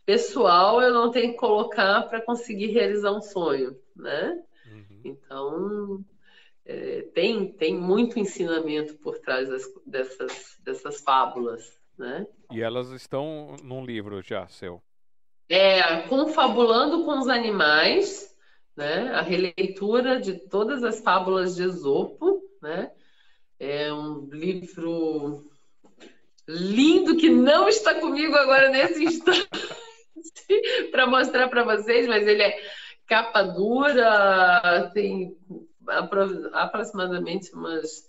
pessoal 0.06 0.82
eu 0.82 0.94
não 0.94 1.12
tenho 1.12 1.34
que 1.34 1.40
colocar 1.40 2.04
para 2.04 2.22
conseguir 2.22 2.68
realizar 2.68 3.12
um 3.12 3.22
sonho, 3.22 3.76
né? 3.96 4.42
Uhum. 4.68 5.02
Então 5.04 6.06
é, 6.70 7.02
tem 7.14 7.52
tem 7.54 7.76
muito 7.76 8.20
ensinamento 8.20 8.96
por 9.00 9.18
trás 9.20 9.50
das, 9.50 9.64
dessas 9.86 10.58
dessas 10.64 11.02
fábulas, 11.02 11.80
né? 11.98 12.28
E 12.52 12.62
elas 12.62 12.92
estão 12.92 13.56
num 13.64 13.84
livro 13.84 14.22
já 14.22 14.48
seu? 14.48 14.82
É, 15.50 16.02
confabulando 16.04 17.04
com 17.06 17.20
os 17.20 17.28
animais 17.28 18.30
né? 18.80 19.12
A 19.14 19.22
releitura 19.22 20.22
de 20.22 20.36
todas 20.48 20.86
as 20.86 21.02
fábulas 21.02 21.58
de 21.58 21.64
Esopo, 21.64 22.42
né? 22.62 22.90
É 23.60 23.92
um 23.92 24.30
livro 24.32 25.52
lindo 26.48 27.18
que 27.18 27.30
não 27.30 27.68
está 27.68 27.96
comigo 27.96 28.34
agora 28.36 28.70
nesse 28.70 29.04
instante 29.04 29.50
para 30.92 31.06
mostrar 31.06 31.50
para 31.50 31.66
vocês, 31.66 32.08
mas 32.08 32.26
ele 32.26 32.42
é 32.42 32.58
capa 33.06 33.44
dura, 33.44 34.90
tem 34.94 35.38
aproximadamente 36.54 37.54
umas 37.54 38.08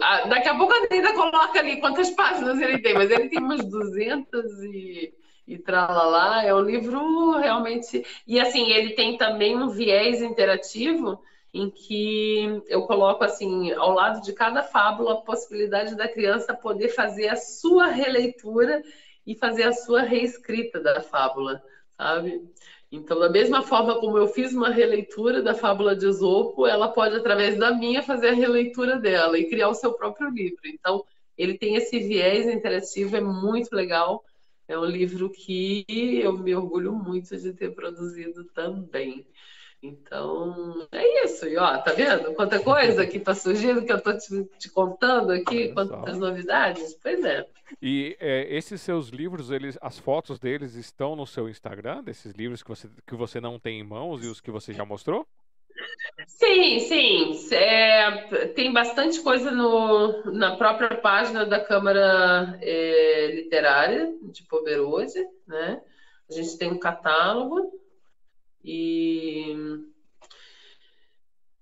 ah, 0.00 0.26
Daqui 0.28 0.48
a 0.48 0.56
pouco 0.56 0.72
a 0.72 0.94
ainda 0.94 1.12
coloca 1.12 1.58
ali 1.58 1.78
quantas 1.78 2.10
páginas 2.10 2.58
ele 2.60 2.78
tem, 2.78 2.94
mas 2.94 3.10
ele 3.10 3.28
tem 3.28 3.38
umas 3.38 3.64
200 3.64 4.62
e 4.62 5.14
e 5.46 5.58
tralalá. 5.58 6.42
É 6.44 6.54
um 6.54 6.60
livro 6.60 7.32
realmente. 7.38 8.04
E 8.26 8.40
assim, 8.40 8.70
ele 8.72 8.94
tem 8.94 9.16
também 9.16 9.56
um 9.56 9.68
viés 9.68 10.22
interativo 10.22 11.22
em 11.52 11.70
que 11.70 12.62
eu 12.66 12.82
coloco 12.82 13.22
assim, 13.22 13.70
ao 13.72 13.92
lado 13.92 14.20
de 14.22 14.32
cada 14.32 14.62
fábula, 14.62 15.14
a 15.14 15.20
possibilidade 15.20 15.94
da 15.94 16.08
criança 16.08 16.52
poder 16.52 16.88
fazer 16.88 17.28
a 17.28 17.36
sua 17.36 17.86
releitura 17.86 18.82
e 19.24 19.36
fazer 19.36 19.62
a 19.62 19.72
sua 19.72 20.02
reescrita 20.02 20.80
da 20.80 21.00
fábula, 21.00 21.62
sabe? 21.96 22.42
Então, 22.94 23.18
da 23.18 23.28
mesma 23.28 23.60
forma 23.60 23.98
como 23.98 24.16
eu 24.16 24.28
fiz 24.28 24.52
uma 24.54 24.70
releitura 24.70 25.42
da 25.42 25.52
fábula 25.52 25.96
de 25.96 26.06
Esopo, 26.06 26.64
ela 26.64 26.86
pode, 26.88 27.16
através 27.16 27.58
da 27.58 27.74
minha, 27.74 28.02
fazer 28.04 28.28
a 28.28 28.34
releitura 28.34 28.98
dela 28.98 29.36
e 29.36 29.48
criar 29.48 29.68
o 29.68 29.74
seu 29.74 29.92
próprio 29.94 30.30
livro. 30.30 30.60
Então, 30.64 31.04
ele 31.36 31.58
tem 31.58 31.74
esse 31.74 31.98
viés 31.98 32.46
interativo, 32.46 33.16
é 33.16 33.20
muito 33.20 33.74
legal. 33.74 34.24
É 34.68 34.78
um 34.78 34.84
livro 34.84 35.28
que 35.28 35.84
eu 35.88 36.38
me 36.38 36.54
orgulho 36.54 36.92
muito 36.92 37.36
de 37.36 37.52
ter 37.52 37.74
produzido 37.74 38.44
também. 38.54 39.26
Então, 39.84 40.88
é 40.90 41.24
isso. 41.24 41.46
E 41.46 41.58
ó, 41.58 41.76
tá 41.78 41.92
vendo 41.92 42.32
quanta 42.34 42.58
coisa 42.58 43.06
que 43.06 43.20
tá 43.20 43.34
surgindo 43.34 43.84
que 43.84 43.92
eu 43.92 44.00
tô 44.00 44.16
te, 44.16 44.44
te 44.58 44.70
contando 44.70 45.30
aqui, 45.30 45.64
Olha 45.64 45.74
quantas 45.74 46.14
só. 46.14 46.20
novidades? 46.20 46.98
Pois 47.02 47.22
é. 47.22 47.46
E 47.82 48.16
é, 48.18 48.46
esses 48.54 48.80
seus 48.80 49.08
livros, 49.10 49.50
eles, 49.50 49.76
as 49.82 49.98
fotos 49.98 50.38
deles 50.38 50.74
estão 50.74 51.14
no 51.14 51.26
seu 51.26 51.50
Instagram, 51.50 52.02
desses 52.02 52.32
livros 52.32 52.62
que 52.62 52.68
você, 52.70 52.88
que 53.06 53.14
você 53.14 53.40
não 53.40 53.58
tem 53.58 53.78
em 53.78 53.84
mãos 53.84 54.24
e 54.24 54.28
os 54.28 54.40
que 54.40 54.50
você 54.50 54.72
já 54.72 54.86
mostrou? 54.86 55.26
Sim, 56.26 56.78
sim. 56.80 57.54
É, 57.54 58.46
tem 58.54 58.72
bastante 58.72 59.20
coisa 59.20 59.50
no, 59.50 60.32
na 60.32 60.56
própria 60.56 60.96
página 60.96 61.44
da 61.44 61.60
Câmara 61.60 62.58
é, 62.62 63.32
Literária 63.34 64.14
de 64.22 64.44
Pomerode, 64.44 65.26
né? 65.46 65.82
A 66.30 66.32
gente 66.32 66.56
tem 66.56 66.72
um 66.72 66.78
catálogo 66.78 67.70
e 68.64 69.54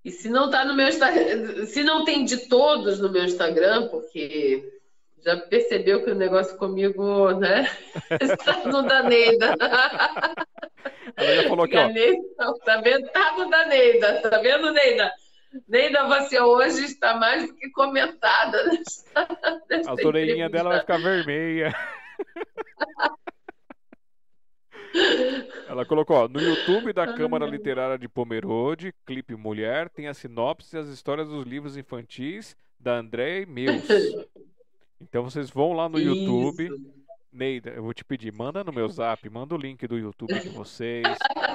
e 0.05 0.11
se 0.11 0.29
não 0.29 0.49
tá 0.49 0.65
no 0.65 0.75
meu 0.75 0.87
Instagram, 0.89 1.65
se 1.65 1.81
não 1.83 2.03
tem 2.03 2.25
de 2.25 2.49
todos 2.49 2.99
no 2.99 3.09
meu 3.09 3.23
Instagram, 3.23 3.87
porque 3.87 4.81
já 5.23 5.37
percebeu 5.37 6.03
que 6.03 6.11
o 6.11 6.15
negócio 6.15 6.57
comigo, 6.57 7.31
né? 7.31 7.69
Está 8.19 8.65
no 8.65 8.81
da 8.81 9.03
Neida. 9.03 9.55
Ela 11.15 11.35
já 11.35 11.49
falou 11.49 11.63
aqui, 11.63 11.77
ó. 11.77 11.87
Neida, 11.87 12.21
tá 12.65 12.81
vendo? 12.81 13.09
No 13.37 13.49
da 13.49 13.65
Neida. 13.65 14.21
Tá 14.21 14.37
vendo, 14.39 14.71
Neida? 14.73 15.13
Neida, 15.69 16.07
você 16.07 16.41
hoje 16.41 16.83
está 16.83 17.15
mais 17.15 17.47
do 17.47 17.55
que 17.55 17.69
comentada. 17.69 18.63
Nessa, 18.65 19.63
nessa 19.69 19.91
a 19.91 19.93
orelhinha 19.93 20.49
dela 20.49 20.71
vai 20.71 20.79
ficar 20.81 20.97
vermelha. 20.97 21.73
Ela 25.67 25.85
colocou, 25.85 26.17
ó, 26.17 26.27
no 26.27 26.39
YouTube 26.39 26.93
da 26.93 27.13
Câmara 27.13 27.45
Literária 27.45 27.97
de 27.97 28.07
Pomerode, 28.07 28.93
Clipe 29.05 29.35
Mulher, 29.35 29.89
tem 29.89 30.07
a 30.07 30.13
sinopse 30.13 30.75
e 30.75 30.79
as 30.79 30.87
histórias 30.87 31.27
dos 31.27 31.45
livros 31.45 31.75
infantis 31.77 32.55
da 32.79 32.97
André 32.97 33.45
Meus. 33.45 33.83
Então 35.01 35.21
vocês 35.21 35.49
vão 35.49 35.73
lá 35.73 35.89
no 35.89 35.99
Isso. 35.99 36.07
YouTube. 36.07 36.69
Neida, 37.29 37.71
eu 37.71 37.83
vou 37.83 37.93
te 37.93 38.05
pedir, 38.05 38.31
manda 38.31 38.63
no 38.63 38.71
meu 38.71 38.87
zap, 38.87 39.29
manda 39.29 39.53
o 39.53 39.57
link 39.57 39.85
do 39.85 39.97
YouTube 39.97 40.33
de 40.39 40.47
vocês, 40.47 41.05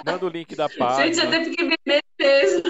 manda 0.04 0.26
o 0.26 0.28
link 0.28 0.54
da 0.54 0.68
página. 0.76 1.06
Gente, 1.06 1.26
até 1.26 1.44
fiquei 1.44 1.68
vermelha 1.68 2.02
mesmo. 2.18 2.62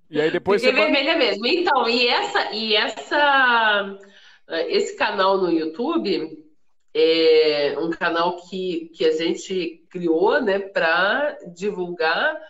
e 0.08 0.18
aí 0.18 0.30
depois 0.30 0.62
fiquei 0.62 0.74
você 0.74 0.82
vermelha 0.82 1.16
mesmo. 1.18 1.46
Então, 1.46 1.86
e 1.86 2.08
essa, 2.08 2.52
e 2.52 2.74
essa, 2.74 3.98
esse 4.68 4.96
canal 4.96 5.36
no 5.36 5.50
YouTube 5.50 6.43
é 6.94 7.76
um 7.78 7.90
canal 7.90 8.36
que, 8.36 8.90
que 8.94 9.04
a 9.04 9.12
gente 9.12 9.84
criou, 9.90 10.40
né, 10.40 10.60
para 10.60 11.36
divulgar 11.54 12.40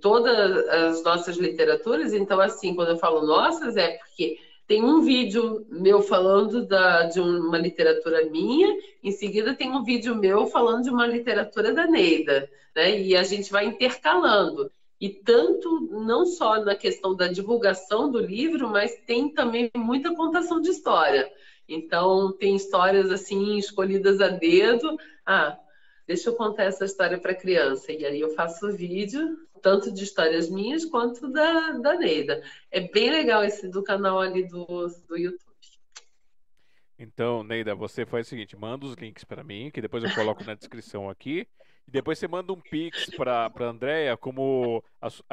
todas 0.00 0.68
as 0.68 1.02
nossas 1.02 1.36
literaturas. 1.36 2.12
Então, 2.12 2.40
assim, 2.40 2.74
quando 2.74 2.90
eu 2.90 2.98
falo 2.98 3.26
nossas, 3.26 3.76
é 3.76 3.98
porque 3.98 4.38
tem 4.66 4.82
um 4.82 5.02
vídeo 5.02 5.66
meu 5.68 6.00
falando 6.02 6.66
da, 6.66 7.04
de 7.04 7.20
uma 7.20 7.58
literatura 7.58 8.24
minha, 8.26 8.76
em 9.02 9.12
seguida 9.12 9.54
tem 9.54 9.70
um 9.70 9.84
vídeo 9.84 10.14
meu 10.14 10.46
falando 10.46 10.84
de 10.84 10.90
uma 10.90 11.06
literatura 11.06 11.72
da 11.72 11.86
Neida, 11.86 12.48
né? 12.74 13.00
E 13.00 13.16
a 13.16 13.22
gente 13.22 13.50
vai 13.50 13.66
intercalando. 13.66 14.70
E 15.00 15.10
tanto, 15.10 15.88
não 15.92 16.24
só 16.24 16.64
na 16.64 16.74
questão 16.74 17.14
da 17.14 17.28
divulgação 17.28 18.10
do 18.10 18.18
livro, 18.18 18.68
mas 18.68 18.96
tem 19.06 19.28
também 19.28 19.70
muita 19.76 20.14
contação 20.14 20.60
de 20.60 20.70
história. 20.70 21.30
Então, 21.68 22.32
tem 22.32 22.54
histórias 22.54 23.10
assim, 23.10 23.56
escolhidas 23.56 24.20
a 24.20 24.28
dedo. 24.28 24.96
Ah, 25.24 25.58
deixa 26.06 26.30
eu 26.30 26.34
contar 26.34 26.64
essa 26.64 26.84
história 26.84 27.18
para 27.18 27.34
criança. 27.34 27.92
E 27.92 28.04
aí 28.04 28.20
eu 28.20 28.30
faço 28.30 28.72
vídeo 28.72 29.38
tanto 29.60 29.92
de 29.92 30.04
histórias 30.04 30.48
minhas 30.48 30.84
quanto 30.84 31.28
da, 31.28 31.72
da 31.72 31.94
Neida. 31.94 32.42
É 32.70 32.80
bem 32.80 33.10
legal 33.10 33.42
esse 33.42 33.68
do 33.68 33.82
canal 33.82 34.20
ali 34.20 34.46
do, 34.46 34.66
do 35.08 35.16
YouTube. 35.16 35.46
Então, 36.98 37.42
Neida, 37.42 37.74
você 37.74 38.06
faz 38.06 38.26
o 38.26 38.30
seguinte: 38.30 38.56
manda 38.56 38.86
os 38.86 38.94
links 38.94 39.24
para 39.24 39.44
mim, 39.44 39.70
que 39.70 39.80
depois 39.80 40.04
eu 40.04 40.14
coloco 40.14 40.44
na 40.44 40.54
descrição 40.54 41.10
aqui. 41.10 41.46
E 41.86 41.90
depois 41.90 42.18
você 42.18 42.26
manda 42.26 42.52
um 42.52 42.60
pix 42.60 43.10
para 43.16 43.52
a 43.54 43.64
Andrea 43.64 44.16
como, 44.16 44.82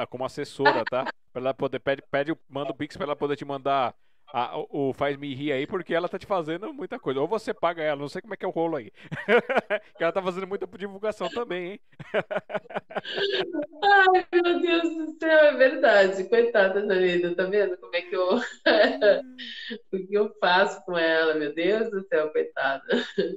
como 0.08 0.24
assessora, 0.24 0.84
tá? 0.84 1.04
Para 1.32 1.42
ela 1.42 1.54
poder 1.54 1.80
pede, 1.80 2.02
pede 2.10 2.36
manda 2.48 2.70
um 2.70 2.76
pix 2.76 2.96
para 2.96 3.06
ela 3.06 3.16
poder 3.16 3.36
te 3.36 3.44
mandar 3.44 3.94
a, 4.36 4.58
o 4.68 4.92
Faz 4.92 5.16
Me 5.16 5.32
Rir 5.32 5.52
aí, 5.52 5.64
porque 5.64 5.94
ela 5.94 6.08
tá 6.08 6.18
te 6.18 6.26
fazendo 6.26 6.74
muita 6.74 6.98
coisa. 6.98 7.20
Ou 7.20 7.28
você 7.28 7.54
paga 7.54 7.84
ela, 7.84 8.00
não 8.00 8.08
sei 8.08 8.20
como 8.20 8.34
é 8.34 8.36
que 8.36 8.44
é 8.44 8.48
o 8.48 8.50
rolo 8.50 8.74
aí. 8.74 8.90
que 9.96 10.02
ela 10.02 10.10
tá 10.10 10.20
fazendo 10.20 10.48
muita 10.48 10.66
divulgação 10.76 11.28
também, 11.28 11.72
hein? 11.72 11.80
Ai, 13.80 14.26
meu 14.32 14.60
Deus 14.60 14.96
do 14.96 15.18
céu, 15.20 15.38
é 15.38 15.56
verdade. 15.56 16.24
Coitada 16.24 16.84
da 16.84 16.96
vida, 16.96 17.32
tá 17.36 17.44
vendo 17.44 17.78
como 17.78 17.94
é 17.94 18.02
que 18.02 18.16
eu. 18.16 18.40
o 19.92 19.98
que 20.04 20.14
eu 20.14 20.34
faço 20.40 20.84
com 20.84 20.98
ela, 20.98 21.34
meu 21.34 21.54
Deus 21.54 21.88
do 21.92 22.04
céu, 22.08 22.32
coitada. 22.32 22.84
Deixa 22.88 23.36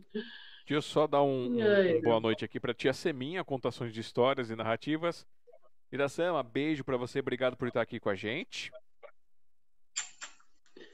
eu 0.69 0.81
só 0.81 1.05
dar 1.05 1.21
um, 1.21 1.59
um, 1.59 1.97
um 1.97 2.01
boa 2.01 2.19
noite 2.19 2.43
aqui 2.43 2.59
para 2.59 2.73
tia 2.73 2.91
Seminha, 2.91 3.43
contações 3.43 3.93
de 3.93 4.01
histórias 4.01 4.49
e 4.49 4.55
narrativas. 4.55 5.27
Iracema, 5.91 6.41
beijo 6.41 6.83
para 6.83 6.97
você, 6.97 7.19
obrigado 7.19 7.55
por 7.55 7.67
estar 7.67 7.83
aqui 7.83 7.99
com 7.99 8.09
a 8.09 8.15
gente. 8.15 8.71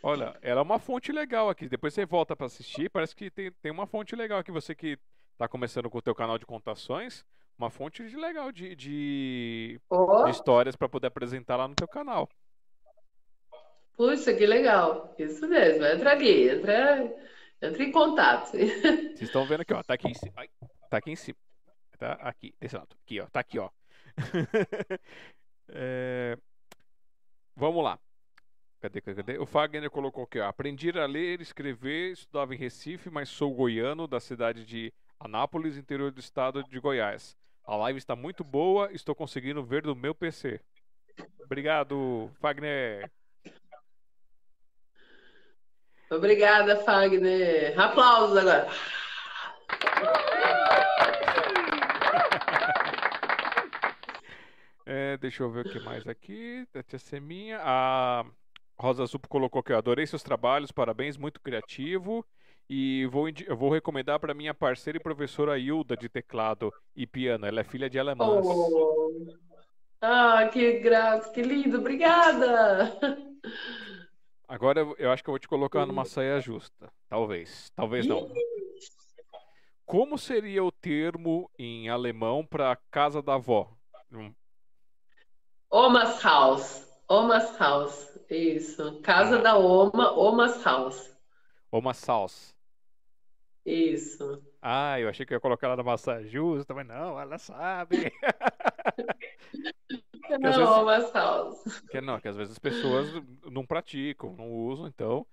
Olha, 0.06 0.38
ela 0.42 0.60
é 0.60 0.64
uma 0.64 0.80
fonte 0.80 1.14
legal 1.14 1.50
aqui. 1.50 1.70
Depois 1.70 1.94
você 1.94 2.06
volta 2.06 2.36
para 2.36 2.48
assistir, 2.48 2.90
parece 2.90 3.16
que 3.16 3.32
tem, 3.32 3.50
tem 3.62 3.72
uma 3.72 3.88
fonte 3.88 4.14
legal 4.18 4.38
aqui. 4.38 4.52
Você 4.52 4.76
que 4.76 5.00
está 5.32 5.48
começando 5.48 5.90
com 5.90 5.98
o 5.98 6.02
teu 6.02 6.14
canal 6.14 6.38
de 6.38 6.46
contações, 6.46 7.26
uma 7.58 7.70
fonte 7.70 8.04
legal 8.04 8.52
de, 8.52 8.76
de, 8.76 9.80
oh. 9.90 10.26
de 10.26 10.32
histórias 10.32 10.76
para 10.76 10.90
poder 10.90 11.08
apresentar 11.08 11.56
lá 11.56 11.70
no 11.70 11.74
teu 11.74 11.88
canal. 11.88 12.28
Puxa, 13.96 14.34
que 14.34 14.46
legal. 14.46 15.16
Isso 15.18 15.48
mesmo. 15.48 15.86
Entra 15.86 16.12
ali, 16.12 16.50
entra, 16.50 17.16
entra 17.62 17.84
em 17.84 17.92
contato. 17.92 18.52
Vocês 18.52 19.22
estão 19.22 19.46
vendo 19.46 19.62
aqui, 19.62 19.74
ó. 19.74 19.82
Tá 19.84 19.94
aqui 19.94 20.10
em 20.10 20.14
cima. 20.14 20.34
Ai, 20.36 20.50
tá 20.90 20.98
aqui 20.98 21.12
em 21.12 21.16
cima. 21.16 21.38
Tá 21.98 22.14
aqui, 22.20 22.54
desse 22.60 22.76
lado. 22.76 22.94
Aqui, 23.06 23.22
ó. 23.22 23.26
Tá 23.28 23.40
aqui, 23.40 23.58
ó. 23.58 23.70
é... 25.70 26.38
Vamos 27.56 27.82
lá. 27.82 27.98
Cadê, 28.84 29.00
cadê? 29.00 29.38
O 29.38 29.46
Fagner 29.46 29.90
colocou 29.90 30.26
aqui, 30.26 30.42
ó. 30.42 30.50
Aprendi 30.50 30.90
a 30.90 31.06
ler, 31.06 31.40
escrever, 31.40 32.12
estudava 32.12 32.54
em 32.54 32.58
Recife, 32.58 33.10
mas 33.10 33.30
sou 33.30 33.54
goiano, 33.54 34.10
da 34.10 34.20
cidade 34.20 34.66
de 34.66 34.92
Anápolis, 35.18 35.78
interior 35.78 36.12
do 36.12 36.20
estado 36.20 36.62
de 36.66 36.82
Goiás. 36.82 37.38
A 37.64 37.78
live 37.78 37.98
está 37.98 38.14
muito 38.14 38.44
boa, 38.44 38.92
estou 38.92 39.16
conseguindo 39.16 39.64
ver 39.64 39.84
do 39.84 39.96
meu 39.96 40.14
PC. 40.14 40.60
Obrigado, 41.46 42.30
Fagner. 42.42 43.10
Obrigada, 46.10 46.76
Fagner. 46.84 47.80
Aplausos 47.80 48.36
agora. 48.36 48.68
É, 54.86 55.16
deixa 55.16 55.42
eu 55.42 55.50
ver 55.50 55.66
o 55.66 55.72
que 55.72 55.80
mais 55.80 56.06
aqui. 56.06 56.68
Da 56.74 56.84
tia 56.84 57.00
Seminha. 57.00 57.58
A 57.64 58.26
Rosa 58.80 59.06
Zupo 59.06 59.28
colocou 59.28 59.62
que 59.64 59.72
eu 59.72 59.78
adorei 59.78 60.06
seus 60.06 60.24
trabalhos, 60.24 60.72
parabéns, 60.72 61.18
muito 61.18 61.40
criativo. 61.42 62.26
E 62.70 63.06
vou, 63.08 63.28
eu 63.46 63.58
vou 63.58 63.70
recomendar 63.70 64.20
para 64.20 64.34
minha 64.34 64.54
parceira 64.54 64.98
e 64.98 65.04
professora 65.04 65.60
Hilda 65.60 65.98
de 65.98 66.08
teclado 66.10 66.74
e 66.96 67.06
piano. 67.06 67.46
Ela 67.46 67.62
é 67.62 67.64
filha 67.64 67.90
de 67.90 68.00
alemãs. 68.00 68.46
Oh. 68.46 69.38
Ah, 70.02 70.50
que 70.52 70.80
graça, 70.80 71.32
que 71.32 71.42
lindo, 71.42 71.78
obrigada! 71.78 72.98
Agora 74.48 74.82
eu 74.98 75.12
acho 75.12 75.24
que 75.24 75.30
eu 75.30 75.34
vou 75.34 75.40
te 75.40 75.48
colocar 75.48 75.86
numa 75.86 76.06
saia 76.06 76.40
justa. 76.40 76.92
Talvez, 77.10 77.72
talvez 77.76 78.06
não. 78.06 78.30
Como 79.86 80.18
seria 80.18 80.64
o 80.64 80.72
termo 80.72 81.50
em 81.58 81.90
alemão 81.90 82.46
para 82.46 82.78
casa 82.92 83.22
da 83.22 83.36
avó? 83.36 83.76
Omas 85.70 86.24
Haus. 86.24 86.94
Omas 87.10 87.58
House, 87.60 88.13
isso. 88.30 89.02
Casa 89.02 89.40
ah. 89.40 89.42
da 89.42 89.58
Oma, 89.58 90.12
Omas 90.12 90.64
House. 90.64 91.12
Omas 91.72 92.06
House. 92.06 92.56
Isso. 93.66 94.44
Ah, 94.62 95.00
eu 95.00 95.10
achei 95.10 95.26
que 95.26 95.34
eu 95.34 95.38
ia 95.38 95.42
colocar 95.42 95.68
ela 95.68 95.76
na 95.76 96.22
justa, 96.24 96.74
mas 96.74 96.86
não, 96.86 97.20
ela 97.20 97.38
sabe. 97.38 98.12
não, 100.30 100.40
vezes, 100.40 100.58
Omas 100.58 101.14
House. 101.14 101.82
Que 101.90 102.02
não, 102.02 102.20
que 102.20 102.28
às 102.28 102.36
vezes 102.36 102.54
as 102.54 102.60
pessoas 102.60 103.08
não 103.50 103.66
praticam, 103.66 104.36
não 104.36 104.52
usam, 104.52 104.88
então. 104.88 105.26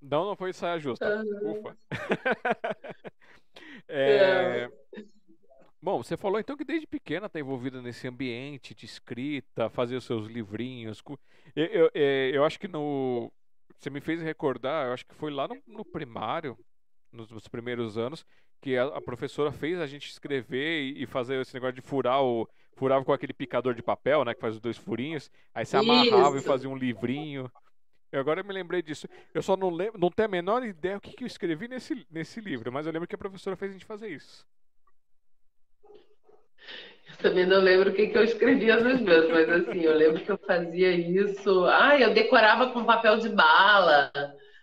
Não, 0.00 0.24
não 0.24 0.36
foi 0.36 0.52
saia 0.52 0.78
justa. 0.78 1.22
Uhum. 1.22 1.58
Ufa. 1.58 1.76
é... 3.88 4.64
é. 4.64 4.70
Bom, 5.80 6.02
você 6.02 6.16
falou 6.16 6.40
então 6.40 6.56
que 6.56 6.64
desde 6.64 6.86
pequena 6.88 7.26
está 7.26 7.38
envolvida 7.38 7.80
nesse 7.80 8.08
ambiente 8.08 8.74
de 8.74 8.84
escrita, 8.84 9.70
fazer 9.70 9.96
os 9.96 10.04
seus 10.04 10.26
livrinhos. 10.26 11.02
Eu, 11.54 11.64
eu, 11.66 11.90
é, 11.94 12.30
eu, 12.34 12.44
acho 12.44 12.58
que 12.58 12.66
no. 12.66 13.30
Você 13.78 13.88
me 13.88 14.00
fez 14.00 14.20
recordar, 14.20 14.88
eu 14.88 14.92
acho 14.92 15.06
que 15.06 15.14
foi 15.14 15.30
lá 15.30 15.46
no, 15.46 15.56
no 15.68 15.84
primário, 15.84 16.58
nos, 17.12 17.30
nos, 17.30 17.46
primeiros 17.46 17.96
anos, 17.96 18.26
que 18.60 18.76
a, 18.76 18.86
a, 18.86 19.00
professora 19.00 19.52
fez 19.52 19.78
a 19.78 19.86
gente 19.86 20.10
escrever 20.10 20.82
e, 20.82 21.04
e, 21.04 21.06
fazer 21.06 21.40
esse 21.40 21.54
negócio 21.54 21.74
de 21.74 21.80
furar 21.80 22.22
o. 22.22 22.48
Furava 22.74 23.04
com 23.04 23.12
aquele 23.12 23.32
picador 23.32 23.74
de 23.74 23.82
papel, 23.82 24.24
né? 24.24 24.34
Que 24.34 24.40
faz 24.40 24.54
os 24.54 24.60
dois 24.60 24.76
furinhos. 24.76 25.30
Aí 25.54 25.64
você 25.64 25.76
amarrava 25.76 26.36
Isso. 26.36 26.44
e 26.44 26.48
fazia 26.48 26.70
um 26.70 26.76
livrinho. 26.76 27.50
Eu 28.10 28.20
agora 28.20 28.42
me 28.42 28.52
lembrei 28.52 28.82
disso. 28.82 29.08
Eu 29.34 29.42
só 29.42 29.56
não 29.56 29.70
lembro, 29.70 29.98
não 29.98 30.10
tenho 30.10 30.28
a 30.28 30.30
menor 30.30 30.64
ideia 30.64 30.96
o 30.96 31.00
que, 31.00 31.12
que 31.12 31.24
eu 31.24 31.26
escrevi 31.26 31.68
nesse, 31.68 32.06
nesse 32.10 32.40
livro, 32.40 32.72
mas 32.72 32.86
eu 32.86 32.92
lembro 32.92 33.06
que 33.06 33.14
a 33.14 33.18
professora 33.18 33.56
fez 33.56 33.70
a 33.70 33.74
gente 33.74 33.84
fazer 33.84 34.08
isso. 34.08 34.46
Também 37.20 37.46
não 37.46 37.60
lembro 37.60 37.90
o 37.90 37.92
que, 37.92 38.06
que 38.06 38.16
eu 38.16 38.24
escrevia 38.24 38.78
nos 38.78 39.00
meus, 39.00 39.28
mas 39.28 39.48
assim, 39.48 39.80
eu 39.80 39.94
lembro 39.94 40.24
que 40.24 40.30
eu 40.30 40.38
fazia 40.38 40.92
isso. 40.92 41.64
Ai, 41.64 42.04
eu 42.04 42.14
decorava 42.14 42.70
com 42.70 42.84
papel 42.84 43.18
de 43.18 43.28
bala. 43.28 44.12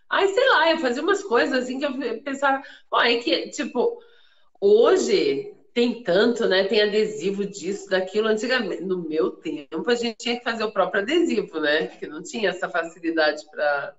Ai, 0.10 0.28
sei 0.28 0.50
lá, 0.50 0.72
eu 0.72 0.78
fazia 0.78 1.04
umas 1.04 1.22
coisas 1.24 1.64
assim 1.64 1.80
que 1.80 1.86
eu 1.86 2.22
pensava, 2.22 2.64
bom, 2.90 3.02
é 3.02 3.18
que, 3.18 3.50
tipo, 3.50 4.00
hoje 4.62 5.54
tem 5.74 6.02
tanto, 6.02 6.48
né? 6.48 6.64
Tem 6.64 6.82
adesivo 6.82 7.46
disso, 7.46 7.90
daquilo. 7.90 8.30
Antigamente, 8.30 8.82
no 8.84 9.04
meu 9.04 9.32
tempo, 9.32 9.90
a 9.90 9.96
gente 9.96 10.16
tinha 10.16 10.38
que 10.38 10.44
fazer 10.44 10.64
o 10.64 10.72
próprio 10.72 11.02
adesivo, 11.02 11.60
né? 11.60 11.88
Que 11.88 12.08
não 12.08 12.24
tinha 12.24 12.50
essa 12.50 12.70
facilidade 12.70 13.46
para. 13.52 13.94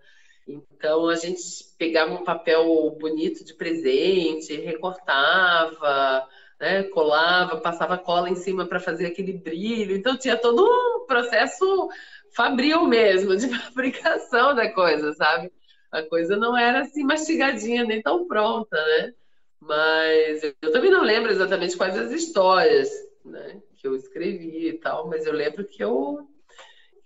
Então 0.49 1.09
a 1.09 1.17
gente 1.17 1.43
pegava 1.77 2.15
um 2.15 2.25
papel 2.25 2.97
bonito 2.99 3.45
de 3.45 3.53
presente, 3.53 4.57
recortava, 4.57 6.27
né, 6.61 6.85
colava, 6.85 7.59
passava 7.59 7.99
cola 7.99 8.31
em 8.31 8.35
cima 8.35 8.67
para 8.67 8.81
fazer 8.81 9.07
aquele 9.07 9.33
brilho. 9.33 9.97
Então 9.97 10.17
tinha 10.17 10.37
todo 10.37 10.65
um 10.65 11.07
processo 11.07 11.89
fabril 12.35 12.87
mesmo 12.87 13.37
de 13.37 13.49
fabricação 13.65 14.55
da 14.55 14.71
coisa, 14.73 15.13
sabe? 15.15 15.53
A 15.91 16.03
coisa 16.03 16.37
não 16.37 16.57
era 16.57 16.81
assim 16.81 17.05
mastigadinha 17.05 17.85
nem 17.85 18.03
tão 18.03 18.27
pronta, 18.27 18.77
né? 18.77 19.13
Mas 19.61 20.43
eu 20.43 20.73
também 20.73 20.91
não 20.91 21.03
lembro 21.03 21.31
exatamente 21.31 21.77
quais 21.77 21.97
as 21.97 22.13
histórias, 22.13 22.91
né, 23.25 23.61
que 23.77 23.87
eu 23.87 23.97
escrevi 23.97 24.69
e 24.69 24.73
tal, 24.75 25.09
mas 25.09 25.27
eu 25.27 25.33
lembro 25.33 25.65
que 25.65 25.83
eu 25.83 26.29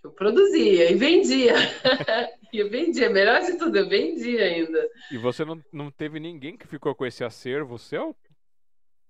eu 0.02 0.10
produzia 0.10 0.90
e 0.90 0.94
vendia. 0.94 1.54
eu 2.52 2.70
vendia, 2.70 3.10
melhor 3.10 3.40
de 3.42 3.58
tudo, 3.58 3.76
eu 3.76 3.88
vendia 3.88 4.44
ainda. 4.44 4.88
E 5.12 5.18
você 5.18 5.44
não, 5.44 5.62
não 5.70 5.90
teve 5.90 6.18
ninguém 6.18 6.56
que 6.56 6.66
ficou 6.66 6.94
com 6.94 7.04
esse 7.04 7.22
acervo 7.22 7.78
seu? 7.78 8.16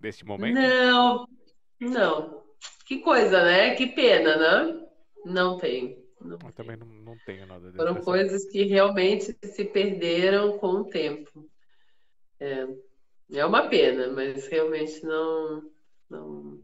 Desse 0.01 0.25
momento? 0.25 0.55
Não, 0.55 1.29
não. 1.81 2.43
Que 2.87 2.99
coisa, 3.01 3.45
né? 3.45 3.75
Que 3.75 3.87
pena, 3.87 4.37
né? 4.37 4.87
Não 5.25 5.59
tem. 5.59 6.03
Não 6.21 6.39
eu 6.45 6.53
também 6.53 6.77
não, 6.77 6.87
não 6.87 7.17
tenho 7.25 7.47
nada 7.47 7.73
Foram 7.73 7.95
coisas 7.97 8.45
que 8.47 8.65
realmente 8.65 9.37
se 9.45 9.65
perderam 9.65 10.59
com 10.59 10.69
o 10.69 10.85
tempo. 10.85 11.49
É, 12.39 12.67
é 13.33 13.45
uma 13.45 13.69
pena, 13.69 14.09
mas 14.09 14.47
realmente 14.49 15.05
não, 15.05 15.71
não, 16.09 16.63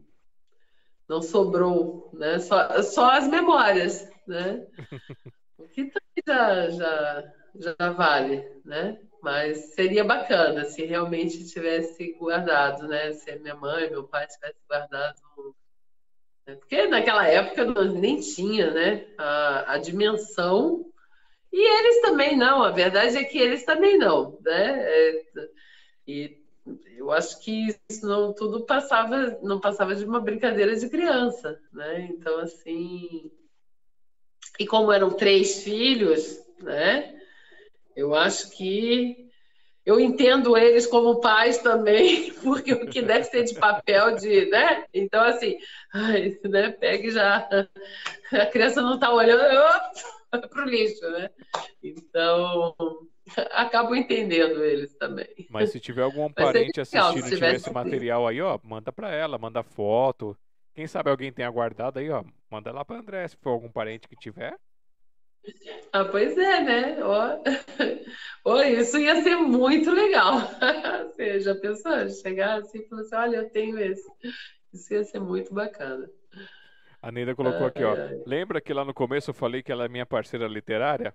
não 1.07 1.21
sobrou, 1.21 2.11
né? 2.13 2.39
Só, 2.39 2.81
só 2.83 3.11
as 3.11 3.27
memórias, 3.27 4.09
né? 4.27 4.65
O 5.59 5.67
que 5.69 5.85
também 5.85 6.23
já, 6.27 6.69
já, 6.69 7.33
já 7.55 7.89
vale, 7.89 8.47
né? 8.63 9.01
Mas 9.27 9.73
seria 9.73 10.05
bacana 10.05 10.63
se 10.63 10.85
realmente 10.85 11.43
tivesse 11.49 12.13
guardado, 12.13 12.87
né? 12.87 13.11
Se 13.11 13.37
minha 13.39 13.55
mãe, 13.55 13.89
meu 13.89 14.05
pai 14.05 14.25
tivesse 14.25 14.55
guardado. 14.69 15.17
Né? 16.45 16.55
Porque 16.55 16.87
naquela 16.87 17.27
época 17.27 17.65
nem 17.83 18.21
tinha, 18.21 18.71
né? 18.71 19.05
A, 19.17 19.73
a 19.73 19.77
dimensão. 19.79 20.89
E 21.51 21.59
eles 21.59 22.01
também 22.03 22.37
não, 22.37 22.63
a 22.63 22.71
verdade 22.71 23.17
é 23.17 23.23
que 23.25 23.37
eles 23.37 23.65
também 23.65 23.97
não, 23.97 24.39
né? 24.45 24.79
É, 24.79 25.25
e 26.07 26.37
eu 26.95 27.11
acho 27.11 27.41
que 27.41 27.75
isso 27.89 28.07
não 28.07 28.31
tudo 28.31 28.65
passava, 28.65 29.37
não 29.43 29.59
passava 29.59 29.93
de 29.93 30.05
uma 30.05 30.21
brincadeira 30.21 30.73
de 30.73 30.87
criança, 30.87 31.59
né? 31.73 32.07
Então, 32.11 32.39
assim, 32.39 33.29
e 34.57 34.65
como 34.65 34.89
eram 34.89 35.11
três 35.11 35.63
filhos, 35.63 36.41
né? 36.61 37.16
Eu 37.97 38.13
acho 38.13 38.51
que 38.51 39.27
eu 39.83 39.99
entendo 39.99 40.55
eles 40.55 40.85
como 40.85 41.19
pais 41.19 41.57
também, 41.57 42.31
porque 42.43 42.71
o 42.73 42.87
que 42.87 43.01
deve 43.01 43.23
ser 43.23 43.43
de 43.43 43.55
papel 43.55 44.15
de, 44.15 44.45
né? 44.51 44.85
Então 44.93 45.23
assim, 45.23 45.57
ai, 45.91 46.37
né? 46.43 46.69
Pega 46.73 47.09
já 47.09 47.49
a 48.31 48.45
criança 48.45 48.83
não 48.83 48.93
está 48.93 49.11
olhando 49.11 49.41
para 50.29 50.61
o 50.63 50.69
lixo, 50.69 51.09
né? 51.09 51.31
Então 51.81 52.75
acabo 53.51 53.95
entendendo 53.95 54.63
eles 54.63 54.93
também. 54.95 55.47
Mas 55.49 55.71
se 55.71 55.79
tiver 55.79 56.03
algum 56.03 56.31
parente 56.31 56.79
assistindo 56.79 57.25
e 57.25 57.31
tiver 57.31 57.55
esse 57.55 57.71
material 57.71 58.27
aí, 58.27 58.39
ó, 58.41 58.59
manda 58.63 58.91
para 58.91 59.09
ela, 59.09 59.39
manda 59.39 59.63
foto. 59.63 60.37
Quem 60.75 60.85
sabe 60.85 61.09
alguém 61.09 61.31
tenha 61.31 61.49
guardado 61.49 61.97
aí, 61.97 62.11
ó, 62.11 62.23
manda 62.51 62.71
lá 62.71 62.85
para 62.85 62.99
André, 62.99 63.27
se 63.27 63.35
for 63.37 63.49
algum 63.49 63.71
parente 63.71 64.07
que 64.07 64.15
tiver. 64.15 64.55
Ah, 65.93 66.05
pois 66.05 66.37
é, 66.37 66.61
né? 66.61 67.03
Ó, 67.03 67.37
oh, 68.43 68.61
isso 68.61 68.97
ia 68.97 69.21
ser 69.21 69.37
muito 69.37 69.91
legal. 69.91 70.39
Você 71.15 71.39
já 71.39 71.55
pensou? 71.55 72.09
Chegar 72.09 72.59
assim 72.59 72.79
e 72.79 72.87
falar 72.87 73.01
assim, 73.01 73.15
olha, 73.15 73.37
eu 73.37 73.49
tenho 73.49 73.79
esse. 73.79 74.07
Isso 74.73 74.93
ia 74.93 75.03
ser 75.03 75.19
muito 75.19 75.53
bacana. 75.53 76.09
A 77.01 77.11
Neida 77.11 77.35
colocou 77.35 77.67
aqui, 77.67 77.83
ó. 77.83 77.95
Lembra 78.25 78.59
que 78.59 78.73
lá 78.73 78.83
no 78.83 78.93
começo 78.93 79.29
eu 79.29 79.33
falei 79.33 79.63
que 79.63 79.71
ela 79.71 79.85
é 79.85 79.89
minha 79.89 80.05
parceira 80.05 80.47
literária? 80.47 81.13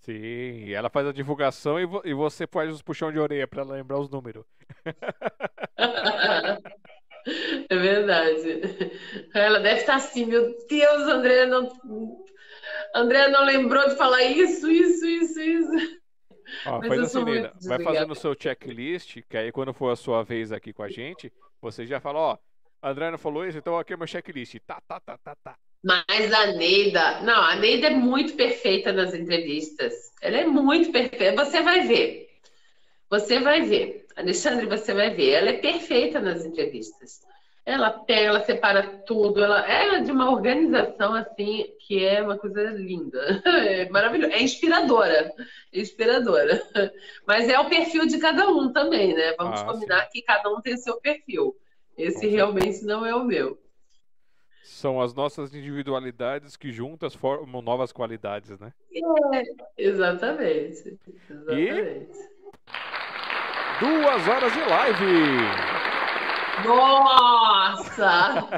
Sim, 0.00 0.72
ela 0.72 0.88
faz 0.88 1.06
a 1.06 1.12
divulgação 1.12 1.78
e, 1.78 1.84
vo 1.84 2.00
e 2.04 2.14
você 2.14 2.46
faz 2.46 2.70
os 2.70 2.82
puxão 2.82 3.12
de 3.12 3.18
orelha 3.18 3.46
para 3.46 3.62
lembrar 3.62 3.98
os 3.98 4.10
números. 4.10 4.44
É 7.68 7.76
verdade. 7.76 8.62
Ela 9.34 9.60
deve 9.60 9.80
estar 9.80 9.96
assim, 9.96 10.24
meu 10.24 10.56
Deus, 10.66 11.02
André 11.02 11.46
não, 11.46 11.68
André 12.94 13.28
não 13.28 13.44
lembrou 13.44 13.88
de 13.88 13.96
falar 13.96 14.22
isso, 14.22 14.70
isso, 14.70 15.06
isso, 15.06 15.40
isso. 15.40 16.00
Ó, 16.66 16.82
faz 16.82 17.00
assim, 17.00 17.24
Nina, 17.24 17.52
vai 17.62 17.82
fazendo 17.82 18.12
o 18.12 18.16
seu 18.16 18.34
checklist, 18.38 19.20
que 19.28 19.36
aí 19.36 19.52
quando 19.52 19.72
for 19.72 19.90
a 19.90 19.96
sua 19.96 20.22
vez 20.22 20.50
aqui 20.52 20.72
com 20.72 20.82
a 20.82 20.88
gente, 20.88 21.32
você 21.60 21.86
já 21.86 22.00
fala, 22.00 22.18
ó, 22.18 22.38
André 22.82 23.10
não 23.10 23.18
falou 23.18 23.46
isso, 23.46 23.58
então 23.58 23.78
aqui 23.78 23.92
é 23.92 23.96
meu 23.96 24.06
checklist. 24.06 24.56
Tá, 24.66 24.80
tá, 24.86 24.98
tá, 25.00 25.18
tá, 25.18 25.36
tá. 25.44 25.56
Mas 25.82 26.32
a 26.32 26.52
Neida, 26.52 27.20
não, 27.22 27.42
a 27.42 27.56
Neida 27.56 27.86
é 27.86 27.90
muito 27.90 28.34
perfeita 28.34 28.92
nas 28.92 29.14
entrevistas. 29.14 29.94
Ela 30.20 30.38
é 30.38 30.46
muito 30.46 30.92
perfeita. 30.92 31.44
Você 31.44 31.62
vai 31.62 31.86
ver. 31.86 32.28
Você 33.08 33.40
vai 33.40 33.62
ver. 33.62 34.06
Alexandre, 34.16 34.66
você 34.66 34.92
vai 34.92 35.14
ver. 35.14 35.30
Ela 35.30 35.50
é 35.50 35.54
perfeita 35.54 36.20
nas 36.20 36.44
entrevistas. 36.44 37.22
Ela 37.64 37.90
pega, 37.90 38.28
ela 38.28 38.44
separa 38.44 38.82
tudo. 39.06 39.42
Ela 39.42 39.66
é 39.70 40.00
de 40.00 40.10
uma 40.10 40.30
organização 40.30 41.14
assim 41.14 41.66
que 41.80 42.04
é 42.04 42.22
uma 42.22 42.38
coisa 42.38 42.62
linda. 42.70 43.20
É 43.46 43.88
maravilhosa. 43.90 44.34
É 44.34 44.42
inspiradora. 44.42 45.32
Inspiradora. 45.72 46.62
Mas 47.26 47.48
é 47.48 47.58
o 47.58 47.68
perfil 47.68 48.06
de 48.06 48.18
cada 48.18 48.48
um 48.48 48.72
também, 48.72 49.14
né? 49.14 49.34
Vamos 49.38 49.60
ah, 49.60 49.64
combinar 49.64 50.02
sim. 50.04 50.08
que 50.12 50.22
cada 50.22 50.50
um 50.50 50.60
tem 50.60 50.76
seu 50.76 51.00
perfil. 51.00 51.56
Esse 51.96 52.26
realmente 52.26 52.84
não 52.84 53.04
é 53.04 53.14
o 53.14 53.24
meu. 53.24 53.58
São 54.62 55.00
as 55.00 55.12
nossas 55.12 55.54
individualidades 55.54 56.56
que 56.56 56.72
juntas 56.72 57.14
formam 57.14 57.60
novas 57.60 57.92
qualidades, 57.92 58.58
né? 58.58 58.72
É, 59.34 59.42
exatamente. 59.76 60.98
exatamente. 61.28 61.50
E 61.52 62.40
duas 63.80 64.28
horas 64.28 64.52
de 64.52 64.60
live. 64.60 65.79
Nossa! 66.64 68.48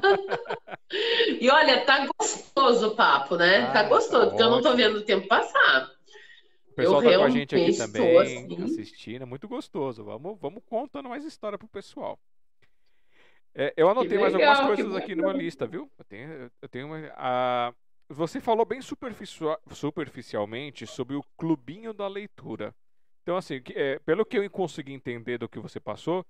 e 1.41 1.51
olha, 1.51 1.85
tá 1.85 2.07
gostoso 2.19 2.89
o 2.89 2.97
papo, 2.97 3.37
né? 3.37 3.67
Ah, 3.69 3.73
tá 3.73 3.83
gostoso, 3.85 4.25
tá 4.25 4.31
porque 4.31 4.43
eu 4.43 4.51
não 4.51 4.63
tô 4.63 4.75
vendo 4.75 4.99
o 4.99 5.03
tempo 5.03 5.27
passar. 5.29 5.91
O 6.71 6.75
pessoal 6.75 7.03
eu 7.03 7.11
tá 7.11 7.19
com 7.19 7.25
a 7.25 7.31
gente 7.31 7.55
aqui 7.55 7.77
também, 7.77 8.19
assim. 8.19 8.63
assistindo, 8.63 9.27
muito 9.27 9.47
gostoso. 9.47 10.05
Vamos, 10.05 10.39
vamos 10.41 10.63
contando 10.65 11.09
mais 11.09 11.25
história 11.25 11.59
pro 11.59 11.69
pessoal. 11.69 12.19
É, 13.55 13.75
eu 13.77 13.89
anotei 13.89 14.17
legal, 14.17 14.23
mais 14.23 14.35
algumas 14.35 14.77
coisas 14.77 14.97
aqui 14.97 15.15
numa 15.15 15.33
lista, 15.33 15.67
viu? 15.67 15.91
Eu 15.99 16.05
tenho, 16.05 16.51
eu 16.63 16.69
tenho 16.69 16.87
uma. 16.87 17.13
A... 17.17 17.75
Você 18.09 18.41
falou 18.41 18.65
bem 18.65 18.81
superficial, 18.81 19.61
superficialmente 19.71 20.87
sobre 20.87 21.17
o 21.17 21.25
clubinho 21.37 21.93
da 21.93 22.09
leitura. 22.09 22.75
Então, 23.23 23.37
assim, 23.37 23.63
é, 23.75 23.99
pelo 24.01 24.25
que 24.25 24.39
eu 24.39 24.51
consegui 24.51 24.93
entender 24.93 25.39
do 25.39 25.49
que 25.49 25.59
você 25.59 25.79
passou, 25.79 26.25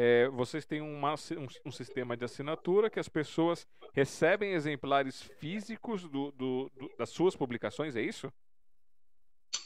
é, 0.00 0.28
vocês 0.28 0.64
têm 0.64 0.80
uma, 0.80 1.14
um, 1.14 1.48
um, 1.66 1.72
sistema 1.72 2.16
de 2.16 2.24
assinatura 2.24 2.88
que 2.88 3.00
as 3.00 3.08
pessoas 3.08 3.66
recebem 3.92 4.52
exemplares 4.52 5.20
físicos 5.40 6.02
do, 6.04 6.30
do, 6.30 6.70
do, 6.78 6.88
das 6.96 7.10
suas 7.10 7.34
publicações, 7.34 7.96
é 7.96 8.00
isso? 8.00 8.32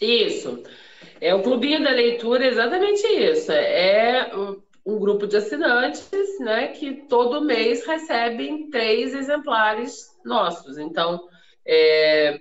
Isso. 0.01 0.63
É 1.21 1.35
o 1.35 1.43
Clubinho 1.43 1.85
da 1.85 1.91
Leitura, 1.91 2.47
exatamente 2.47 3.07
isso. 3.07 3.53
É 3.53 4.31
um 4.87 4.99
grupo 4.99 5.27
de 5.27 5.37
assinantes, 5.37 6.11
né, 6.41 6.69
que 6.69 7.07
todo 7.09 7.45
mês 7.45 7.85
recebem 7.85 8.71
três 8.71 9.15
exemplares 9.15 10.19
nossos. 10.25 10.79
Então, 10.79 11.29
é 11.63 12.41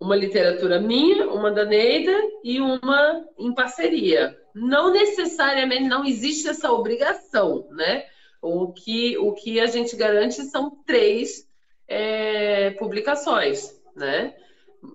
uma 0.00 0.16
literatura 0.16 0.80
minha, 0.80 1.28
uma 1.28 1.52
da 1.52 1.64
Neida 1.64 2.18
e 2.42 2.60
uma 2.60 3.24
em 3.38 3.54
parceria. 3.54 4.36
Não 4.56 4.90
necessariamente, 4.90 5.86
não 5.86 6.02
existe 6.02 6.48
essa 6.48 6.72
obrigação, 6.72 7.68
né? 7.70 8.06
O 8.40 8.72
que, 8.72 9.18
o 9.18 9.34
que 9.34 9.60
a 9.60 9.66
gente 9.66 9.94
garante 9.94 10.42
são 10.44 10.82
três 10.86 11.46
é, 11.86 12.70
publicações, 12.70 13.78
né? 13.94 14.34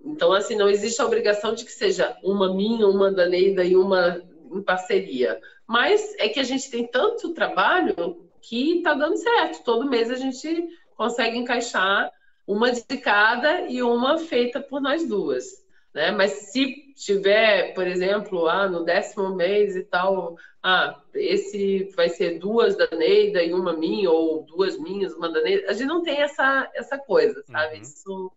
Então, 0.03 0.33
assim, 0.33 0.55
não 0.55 0.67
existe 0.67 0.99
a 0.99 1.05
obrigação 1.05 1.53
de 1.53 1.63
que 1.63 1.71
seja 1.71 2.17
uma 2.23 2.51
minha, 2.55 2.87
uma 2.87 3.11
da 3.11 3.27
Neida 3.27 3.63
e 3.63 3.75
uma 3.75 4.23
em 4.51 4.63
parceria. 4.63 5.39
Mas 5.67 6.15
é 6.17 6.27
que 6.27 6.39
a 6.39 6.43
gente 6.43 6.71
tem 6.71 6.87
tanto 6.87 7.31
trabalho 7.33 8.29
que 8.41 8.77
está 8.77 8.95
dando 8.95 9.17
certo. 9.17 9.63
Todo 9.63 9.87
mês 9.87 10.09
a 10.09 10.15
gente 10.15 10.69
consegue 10.97 11.37
encaixar 11.37 12.11
uma 12.47 12.71
de 12.71 12.97
cada 12.97 13.61
e 13.69 13.83
uma 13.83 14.17
feita 14.17 14.59
por 14.59 14.81
nós 14.81 15.07
duas. 15.07 15.45
Né? 15.93 16.09
Mas 16.09 16.31
se 16.51 16.80
tiver, 16.95 17.73
por 17.73 17.87
exemplo, 17.87 18.47
ah, 18.47 18.67
no 18.67 18.83
décimo 18.83 19.35
mês 19.35 19.75
e 19.75 19.83
tal, 19.83 20.35
ah, 20.61 21.01
esse 21.13 21.91
vai 21.95 22.09
ser 22.09 22.39
duas 22.39 22.75
da 22.75 22.87
Neida 22.91 23.43
e 23.43 23.53
uma 23.53 23.73
minha, 23.73 24.09
ou 24.09 24.43
duas 24.43 24.77
minhas, 24.77 25.13
uma 25.13 25.31
da 25.31 25.41
Neida, 25.41 25.69
a 25.69 25.73
gente 25.73 25.87
não 25.87 26.03
tem 26.03 26.21
essa, 26.21 26.69
essa 26.73 26.97
coisa, 26.97 27.43
sabe? 27.43 27.75
Uhum. 27.75 27.81
Isso, 27.81 28.31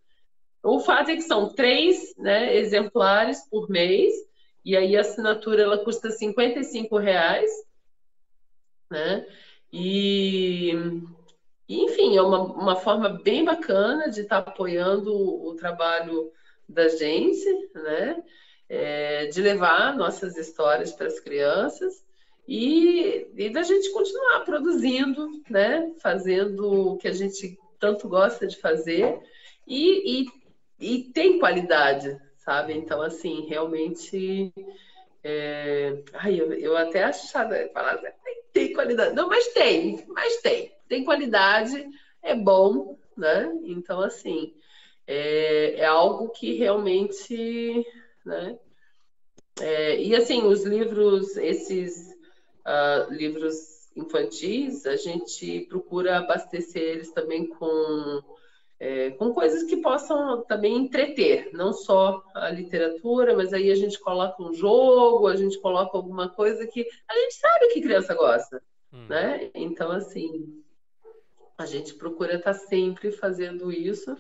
o 0.62 0.81
fato 0.81 1.10
é 1.10 1.16
que 1.16 1.22
são 1.22 1.52
três 1.52 2.14
né, 2.16 2.56
exemplares 2.56 3.47
por 3.51 3.68
mês, 3.68 4.14
E 4.64 4.74
aí 4.76 4.97
a 4.97 5.02
assinatura 5.02 5.62
ela 5.62 5.85
custa 5.85 6.10
55 6.10 6.97
reais, 6.97 7.51
né? 8.90 9.26
E, 9.70 10.72
enfim, 11.68 12.16
é 12.16 12.22
uma, 12.22 12.40
uma 12.40 12.76
forma 12.76 13.09
bem 13.09 13.44
bacana 13.44 14.09
de 14.09 14.22
estar 14.22 14.40
tá 14.40 14.51
apoiando 14.51 15.12
o, 15.12 15.51
o 15.51 15.56
trabalho 15.56 16.32
da 16.69 16.89
gente, 16.89 17.45
né? 17.74 18.23
É, 18.69 19.27
de 19.27 19.43
levar 19.43 19.97
nossas 19.97 20.36
histórias 20.36 20.93
para 20.93 21.07
as 21.07 21.20
crianças 21.20 22.03
e, 22.49 23.27
e 23.36 23.51
da 23.51 23.62
gente 23.62 23.91
continuar 23.93 24.41
produzindo, 24.41 25.43
né? 25.49 25.93
Fazendo 26.01 26.93
o 26.93 26.97
que 26.97 27.09
a 27.09 27.12
gente 27.12 27.59
tanto 27.78 28.09
gosta 28.09 28.47
de 28.47 28.57
fazer 28.57 29.20
e, 29.66 30.23
e, 30.23 30.27
e 30.78 31.05
tem 31.05 31.39
qualidade, 31.39 32.19
sabe? 32.39 32.74
Então, 32.74 33.01
assim, 33.03 33.47
realmente. 33.47 34.53
É... 35.23 36.03
Ai, 36.12 36.39
eu, 36.39 36.53
eu 36.53 36.77
até 36.77 37.05
achava, 37.05 37.55
falar, 37.73 37.99
tem 38.53 38.73
qualidade. 38.73 39.15
Não, 39.15 39.28
mas 39.28 39.49
tem, 39.49 40.05
mas 40.09 40.36
tem. 40.39 40.73
Tem 40.89 41.05
qualidade, 41.05 41.89
é 42.23 42.35
bom, 42.35 42.99
né? 43.16 43.51
Então, 43.65 44.01
assim, 44.01 44.55
é, 45.06 45.81
é 45.81 45.85
algo 45.85 46.31
que 46.31 46.55
realmente, 46.55 47.86
né? 48.24 48.59
É, 49.60 50.02
e 50.02 50.16
assim, 50.16 50.43
os 50.43 50.64
livros, 50.64 51.36
esses 51.36 52.12
uh, 52.66 53.12
livros 53.12 53.55
infantis, 53.94 54.85
a 54.86 54.97
gente 54.97 55.60
procura 55.68 56.18
abastecer 56.18 56.82
eles 56.82 57.12
também 57.12 57.47
com 57.47 58.22
é, 58.81 59.10
com 59.12 59.32
coisas 59.32 59.62
que 59.62 59.76
possam 59.76 60.43
também 60.43 60.76
entreter, 60.76 61.51
não 61.52 61.72
só 61.72 62.22
a 62.35 62.51
literatura, 62.51 63.35
mas 63.36 63.52
aí 63.52 63.70
a 63.70 63.74
gente 63.74 63.98
coloca 64.01 64.43
um 64.43 64.52
jogo, 64.52 65.28
a 65.28 65.36
gente 65.36 65.59
coloca 65.60 65.97
alguma 65.97 66.28
coisa 66.28 66.66
que 66.66 66.86
a 67.09 67.14
gente 67.14 67.35
sabe 67.35 67.68
que 67.68 67.81
criança 67.81 68.14
gosta, 68.14 68.60
hum. 68.93 69.06
né? 69.09 69.51
Então, 69.55 69.93
assim, 69.93 70.62
a 71.56 71.64
gente 71.66 71.94
procura 71.94 72.35
estar 72.35 72.55
sempre 72.55 73.12
fazendo 73.12 73.70
isso 73.70 74.16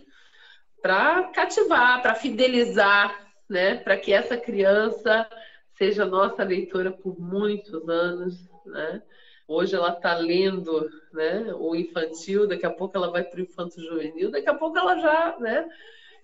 para 0.84 1.24
cativar, 1.28 2.02
para 2.02 2.14
fidelizar, 2.14 3.32
né? 3.48 3.76
Para 3.76 3.96
que 3.96 4.12
essa 4.12 4.36
criança 4.36 5.26
seja 5.78 6.04
nossa 6.04 6.44
leitora 6.44 6.92
por 6.92 7.18
muitos 7.18 7.88
anos, 7.88 8.50
né? 8.66 9.00
Hoje 9.48 9.74
ela 9.74 9.94
está 9.94 10.14
lendo 10.14 10.86
né, 11.10 11.54
o 11.54 11.74
infantil, 11.74 12.46
daqui 12.46 12.66
a 12.66 12.70
pouco 12.70 12.98
ela 12.98 13.10
vai 13.10 13.24
para 13.24 13.40
o 13.40 13.42
infanto 13.42 13.80
juvenil, 13.80 14.30
daqui 14.30 14.48
a 14.50 14.54
pouco 14.54 14.76
ela 14.76 14.98
já 15.00 15.38
né, 15.38 15.66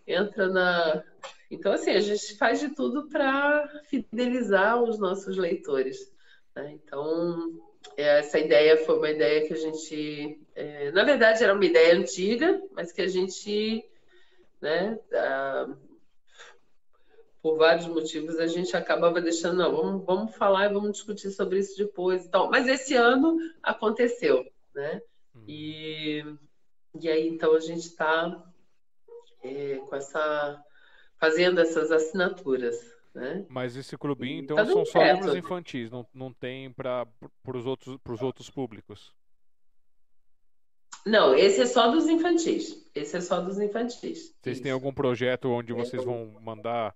entra 0.07 0.47
na. 0.51 1.05
Então, 1.51 1.73
assim, 1.73 1.93
a 1.93 2.01
gente 2.01 2.37
faz 2.37 2.61
de 2.61 2.69
tudo 2.75 3.09
para 3.09 3.67
fidelizar 3.89 4.83
os 4.83 4.99
nossos 4.99 5.39
leitores. 5.39 6.13
Né? 6.55 6.73
Então, 6.75 7.59
essa 7.97 8.39
ideia 8.39 8.77
foi 8.85 8.99
uma 8.99 9.11
ideia 9.11 9.47
que 9.47 9.55
a 9.55 9.57
gente. 9.57 10.39
É, 10.55 10.91
na 10.91 11.03
verdade, 11.03 11.43
era 11.43 11.55
uma 11.55 11.65
ideia 11.65 11.95
antiga, 11.95 12.61
mas 12.73 12.93
que 12.93 13.01
a 13.01 13.09
gente. 13.09 13.87
Né, 14.61 14.99
por 17.43 17.57
vários 17.57 17.87
motivos, 17.87 18.39
a 18.39 18.47
gente 18.47 18.77
acabava 18.77 19.21
deixando, 19.21 19.57
não, 19.57 19.75
vamos, 19.75 20.05
vamos 20.05 20.37
falar 20.37 20.67
e 20.67 20.75
vamos 20.75 20.93
discutir 20.93 21.31
sobre 21.31 21.59
isso 21.59 21.77
depois 21.77 22.27
e 22.27 22.29
tal. 22.29 22.51
Mas 22.51 22.69
esse 22.69 22.95
ano 22.95 23.39
aconteceu, 23.63 24.45
né? 24.75 25.01
Uhum. 25.35 25.45
E, 25.49 26.25
e 27.01 27.09
aí, 27.09 27.29
então, 27.29 27.55
a 27.55 27.61
gente 27.61 27.87
está 27.87 28.45
é, 29.43 29.77
com 29.77 29.97
essa... 29.97 30.63
fazendo 31.17 31.61
essas 31.61 31.91
assinaturas, 31.91 32.77
né? 33.15 33.47
Mas 33.49 33.75
esse 33.75 33.97
clubinho, 33.97 34.43
então, 34.43 34.57
tá 34.57 34.67
são 34.67 34.85
só 34.85 35.01
certo. 35.01 35.21
livros 35.21 35.35
infantis, 35.35 35.91
não, 35.91 36.07
não 36.13 36.33
tem 36.33 36.71
para 36.71 37.07
os 37.55 37.65
outros, 37.65 37.99
outros 38.21 38.51
públicos? 38.51 39.15
Não, 41.07 41.35
esse 41.35 41.63
é 41.63 41.67
só 41.67 41.91
dos 41.91 42.07
infantis. 42.07 42.80
Esse 42.95 43.17
é 43.17 43.21
só 43.21 43.41
dos 43.41 43.59
infantis. 43.59 44.35
Vocês 44.41 44.57
Isso. 44.57 44.63
têm 44.63 44.73
algum 44.73 44.93
projeto 44.93 45.49
onde 45.49 45.73
vocês 45.73 46.05
vão 46.05 46.35
mandar 46.41 46.95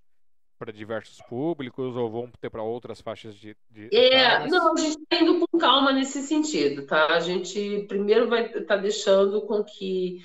para 0.59 0.73
diversos 0.73 1.19
públicos 1.29 1.97
ou 1.97 2.11
vão 2.11 2.31
ter 2.41 2.49
para 2.49 2.63
outras 2.63 3.01
faixas 3.01 3.35
de, 3.35 3.57
de 3.71 3.95
é, 3.95 4.47
não 4.49 4.73
a 4.73 4.77
gente 4.79 4.99
está 4.99 5.23
indo 5.23 5.41
com 5.41 5.59
calma 5.59 5.93
nesse 5.93 6.23
sentido 6.23 6.87
tá? 6.87 7.09
A 7.09 7.21
gente 7.21 7.85
primeiro 7.89 8.29
vai 8.29 8.47
estar 8.47 8.63
tá 8.63 8.77
deixando 8.77 9.43
com 9.43 9.65
que 9.65 10.21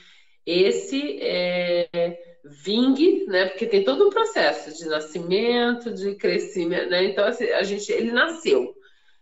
esse 0.46 1.20
é, 1.22 2.18
vingue 2.64 3.26
né? 3.26 3.48
Porque 3.48 3.66
tem 3.66 3.84
todo 3.84 4.08
um 4.08 4.10
processo 4.10 4.78
de 4.78 4.88
nascimento 4.88 5.94
de 5.94 6.16
crescimento 6.16 6.90
né? 6.90 7.06
Então 7.06 7.26
assim, 7.26 7.46
a 7.46 7.64
gente 7.64 7.92
ele 7.92 8.12
nasceu 8.12 8.79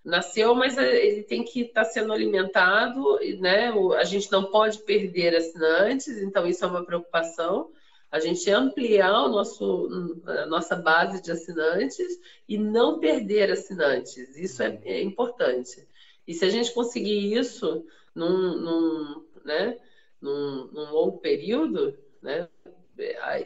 nasceu 0.07 0.55
mas 0.55 0.77
ele 0.77 1.23
tem 1.23 1.43
que 1.43 1.61
estar 1.61 1.83
tá 1.83 1.89
sendo 1.89 2.13
alimentado 2.13 3.19
né 3.39 3.71
a 3.97 4.03
gente 4.03 4.31
não 4.31 4.45
pode 4.45 4.79
perder 4.79 5.35
assinantes 5.35 6.17
então 6.21 6.47
isso 6.47 6.63
é 6.63 6.67
uma 6.67 6.85
preocupação 6.85 7.69
a 8.11 8.19
gente 8.19 8.49
ampliar 8.49 9.25
o 9.25 9.29
nosso, 9.29 10.21
a 10.25 10.45
nossa 10.45 10.75
base 10.75 11.21
de 11.21 11.31
assinantes 11.31 12.19
e 12.47 12.57
não 12.57 12.99
perder 12.99 13.51
assinantes. 13.51 14.37
Isso 14.37 14.63
é, 14.63 14.79
é 14.85 15.01
importante. 15.01 15.85
E 16.27 16.33
se 16.33 16.45
a 16.45 16.49
gente 16.49 16.73
conseguir 16.73 17.33
isso 17.33 17.85
num, 18.15 18.55
num, 18.57 19.25
né, 19.43 19.77
num, 20.21 20.69
num 20.71 20.91
longo 20.91 21.17
período, 21.17 21.97
né, 22.21 22.47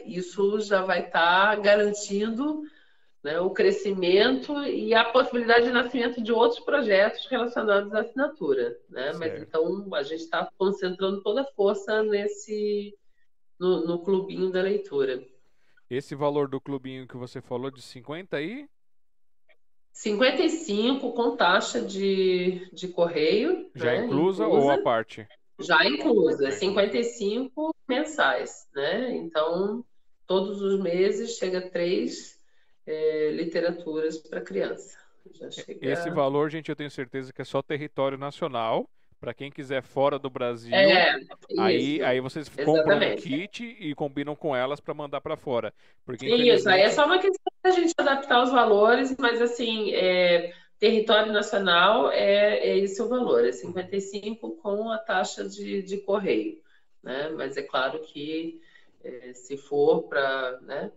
isso 0.06 0.60
já 0.60 0.82
vai 0.82 1.06
estar 1.06 1.56
tá 1.56 1.56
garantindo 1.56 2.62
né, 3.22 3.38
o 3.40 3.50
crescimento 3.50 4.64
e 4.64 4.92
a 4.94 5.04
possibilidade 5.04 5.66
de 5.66 5.72
nascimento 5.72 6.22
de 6.22 6.32
outros 6.32 6.60
projetos 6.60 7.26
relacionados 7.26 7.94
à 7.94 8.00
assinatura. 8.00 8.76
Né? 8.88 9.12
Mas 9.14 9.40
então 9.40 9.88
a 9.94 10.02
gente 10.02 10.22
está 10.22 10.50
concentrando 10.58 11.22
toda 11.22 11.42
a 11.42 11.52
força 11.54 12.02
nesse, 12.02 12.96
no, 13.58 13.86
no 13.86 14.02
clubinho 14.02 14.50
da 14.50 14.60
leitura. 14.60 15.22
Esse 15.88 16.14
valor 16.14 16.48
do 16.48 16.60
clubinho 16.60 17.06
que 17.06 17.16
você 17.16 17.40
falou 17.40 17.70
de 17.70 17.80
50 17.80 18.36
aí? 18.36 18.66
55 19.92 21.12
com 21.12 21.36
taxa 21.36 21.80
de, 21.80 22.68
de 22.72 22.88
correio. 22.88 23.70
Já 23.74 23.92
né? 23.92 24.06
inclusa, 24.06 24.44
inclusa, 24.44 24.64
ou 24.64 24.70
a 24.70 24.78
parte? 24.82 25.28
Já 25.60 25.86
inclusa, 25.86 26.50
55 26.50 27.74
mensais, 27.86 28.66
né? 28.74 29.14
Então, 29.16 29.84
todos 30.26 30.62
os 30.62 30.80
meses 30.80 31.36
chega 31.36 31.70
três 31.70 32.41
é, 32.86 33.30
literaturas 33.30 34.18
para 34.18 34.40
criança. 34.40 34.98
Chega... 35.50 35.78
Esse 35.86 36.10
valor, 36.10 36.50
gente, 36.50 36.68
eu 36.68 36.76
tenho 36.76 36.90
certeza 36.90 37.32
que 37.32 37.42
é 37.42 37.44
só 37.44 37.62
território 37.62 38.18
nacional. 38.18 38.88
Para 39.20 39.32
quem 39.32 39.52
quiser 39.52 39.84
fora 39.84 40.18
do 40.18 40.28
Brasil, 40.28 40.74
é, 40.74 41.16
aí, 41.56 42.02
aí 42.02 42.18
vocês 42.18 42.48
compram 42.48 42.98
um 42.98 43.14
kit 43.14 43.64
e 43.78 43.94
combinam 43.94 44.34
com 44.34 44.54
elas 44.54 44.80
para 44.80 44.92
mandar 44.92 45.20
para 45.20 45.36
fora. 45.36 45.72
Porque, 46.04 46.26
Isso, 46.26 46.68
aí 46.68 46.80
é 46.80 46.90
só 46.90 47.06
uma 47.06 47.20
questão 47.20 47.52
da 47.62 47.70
gente 47.70 47.94
adaptar 47.96 48.42
os 48.42 48.50
valores, 48.50 49.16
mas 49.16 49.40
assim, 49.40 49.94
é, 49.94 50.52
território 50.76 51.32
nacional 51.32 52.10
é, 52.10 52.58
é 52.58 52.78
esse 52.78 53.00
o 53.00 53.08
valor, 53.08 53.46
é 53.46 53.52
55 53.52 54.56
com 54.56 54.90
a 54.90 54.98
taxa 54.98 55.48
de, 55.48 55.80
de 55.82 55.98
correio. 55.98 56.60
Né? 57.00 57.28
Mas 57.36 57.56
é 57.56 57.62
claro 57.62 58.00
que 58.00 58.60
é, 59.04 59.32
se 59.32 59.56
for 59.56 60.02
para 60.08 60.60
né, 60.62 60.90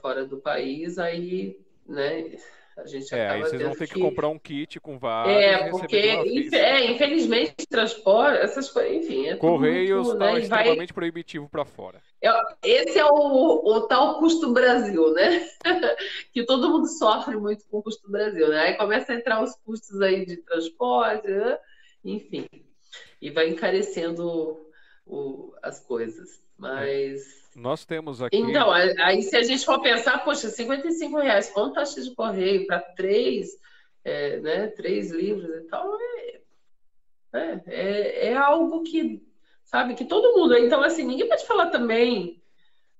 fora 0.00 0.24
do 0.24 0.38
país, 0.38 0.98
aí 0.98 1.58
né, 1.86 2.36
a 2.78 2.86
gente 2.86 3.12
é, 3.12 3.28
aí 3.28 3.40
vocês 3.40 3.60
vão 3.60 3.72
ter 3.72 3.88
que... 3.88 3.94
que... 3.94 4.00
comprar 4.00 4.28
um 4.28 4.38
kit 4.38 4.78
com 4.78 4.98
vários. 4.98 5.36
É, 5.36 5.68
porque 5.68 5.96
é, 5.96 6.90
infelizmente 6.92 7.66
transporte, 7.68 8.38
essas 8.38 8.70
coisas, 8.70 9.04
enfim. 9.04 9.26
É 9.26 9.36
Correios 9.36 10.08
está 10.08 10.32
né? 10.32 10.40
extremamente 10.40 10.88
vai... 10.90 10.94
proibitivo 10.94 11.48
para 11.48 11.64
fora. 11.64 12.00
É, 12.22 12.30
esse 12.62 12.98
é 12.98 13.04
o, 13.04 13.10
o, 13.10 13.80
tal 13.88 14.20
custo 14.20 14.52
Brasil, 14.52 15.12
né? 15.12 15.48
que 16.32 16.44
todo 16.44 16.70
mundo 16.70 16.86
sofre 16.86 17.36
muito 17.36 17.64
com 17.68 17.78
o 17.78 17.82
custo 17.82 18.08
Brasil, 18.08 18.48
né? 18.48 18.60
Aí 18.60 18.74
começa 18.74 19.12
a 19.12 19.16
entrar 19.16 19.42
os 19.42 19.56
custos 19.64 20.00
aí 20.00 20.24
de 20.24 20.36
transporte, 20.36 21.28
né? 21.28 21.58
enfim, 22.04 22.46
e 23.20 23.30
vai 23.30 23.48
encarecendo 23.48 24.60
o, 25.04 25.52
as 25.62 25.80
coisas. 25.80 26.40
Mas 26.56 27.37
nós 27.58 27.84
temos 27.84 28.22
aqui. 28.22 28.36
Então, 28.36 28.70
aí 28.70 29.22
se 29.22 29.36
a 29.36 29.42
gente 29.42 29.64
for 29.64 29.80
pensar, 29.80 30.24
poxa, 30.24 30.48
55 30.48 31.18
reais 31.18 31.50
com 31.50 31.72
taxa 31.72 32.00
de 32.00 32.14
correio 32.14 32.66
para 32.66 32.80
três, 32.80 33.58
é, 34.04 34.40
né, 34.40 34.66
três 34.68 35.10
livros 35.10 35.48
e 35.48 35.68
tal, 35.68 35.94
é, 36.00 36.40
é, 37.32 37.62
é, 37.66 38.26
é, 38.28 38.36
algo 38.36 38.82
que, 38.82 39.22
sabe, 39.64 39.94
que 39.94 40.04
todo 40.04 40.38
mundo. 40.38 40.56
Então, 40.56 40.82
assim, 40.82 41.04
ninguém 41.04 41.28
pode 41.28 41.46
falar 41.46 41.66
também, 41.70 42.40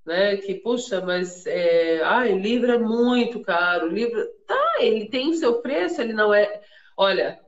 né, 0.04 0.36
que, 0.36 0.54
poxa, 0.54 1.00
mas 1.00 1.46
é, 1.46 2.02
ai, 2.02 2.32
livro 2.32 2.72
é 2.72 2.78
muito 2.78 3.40
caro, 3.40 3.88
livro. 3.88 4.26
Tá, 4.46 4.76
ele 4.80 5.08
tem 5.08 5.30
o 5.30 5.34
seu 5.34 5.60
preço, 5.60 6.00
ele 6.00 6.12
não 6.12 6.34
é. 6.34 6.60
Olha, 6.96 7.40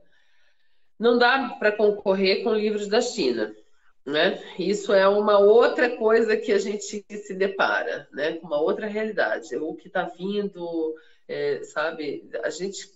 não 0.97 1.17
dá 1.17 1.49
para 1.59 1.71
concorrer 1.71 2.43
com 2.43 2.53
livros 2.53 2.87
da 2.87 3.01
China. 3.01 3.53
Né? 4.05 4.41
Isso 4.57 4.93
é 4.93 5.07
uma 5.07 5.37
outra 5.37 5.95
coisa 5.95 6.35
que 6.35 6.51
a 6.51 6.57
gente 6.57 7.05
se 7.07 7.33
depara, 7.35 8.07
né? 8.11 8.39
uma 8.41 8.59
outra 8.59 8.87
realidade. 8.87 9.55
O 9.57 9.75
que 9.75 9.87
está 9.87 10.05
vindo 10.05 10.95
é, 11.27 11.63
sabe? 11.63 12.29
A 12.43 12.49
gente 12.49 12.89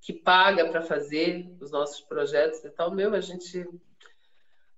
que 0.00 0.12
paga 0.12 0.68
para 0.68 0.82
fazer 0.82 1.46
os 1.60 1.70
nossos 1.70 2.00
projetos 2.00 2.64
e 2.64 2.70
tal, 2.70 2.90
meu, 2.90 3.12
a 3.12 3.20
gente, 3.20 3.66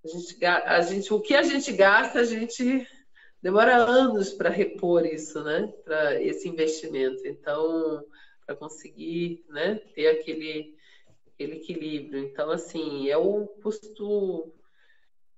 a 0.04 0.08
gente, 0.08 0.44
a 0.44 0.80
gente, 0.80 1.12
o 1.12 1.20
que 1.20 1.34
a 1.34 1.42
gente 1.42 1.70
gasta, 1.72 2.20
a 2.20 2.24
gente 2.24 2.86
demora 3.42 3.76
anos 3.76 4.32
para 4.32 4.48
repor 4.48 5.04
isso, 5.06 5.42
né? 5.44 5.72
Para 5.84 6.20
esse 6.20 6.48
investimento. 6.48 7.26
Então, 7.26 8.04
para 8.48 8.56
conseguir, 8.56 9.44
né, 9.50 9.74
ter 9.94 10.08
aquele, 10.08 10.74
aquele 11.34 11.56
equilíbrio. 11.56 12.24
Então, 12.24 12.50
assim, 12.50 13.10
é 13.10 13.16
o 13.18 13.46
custo 13.62 14.50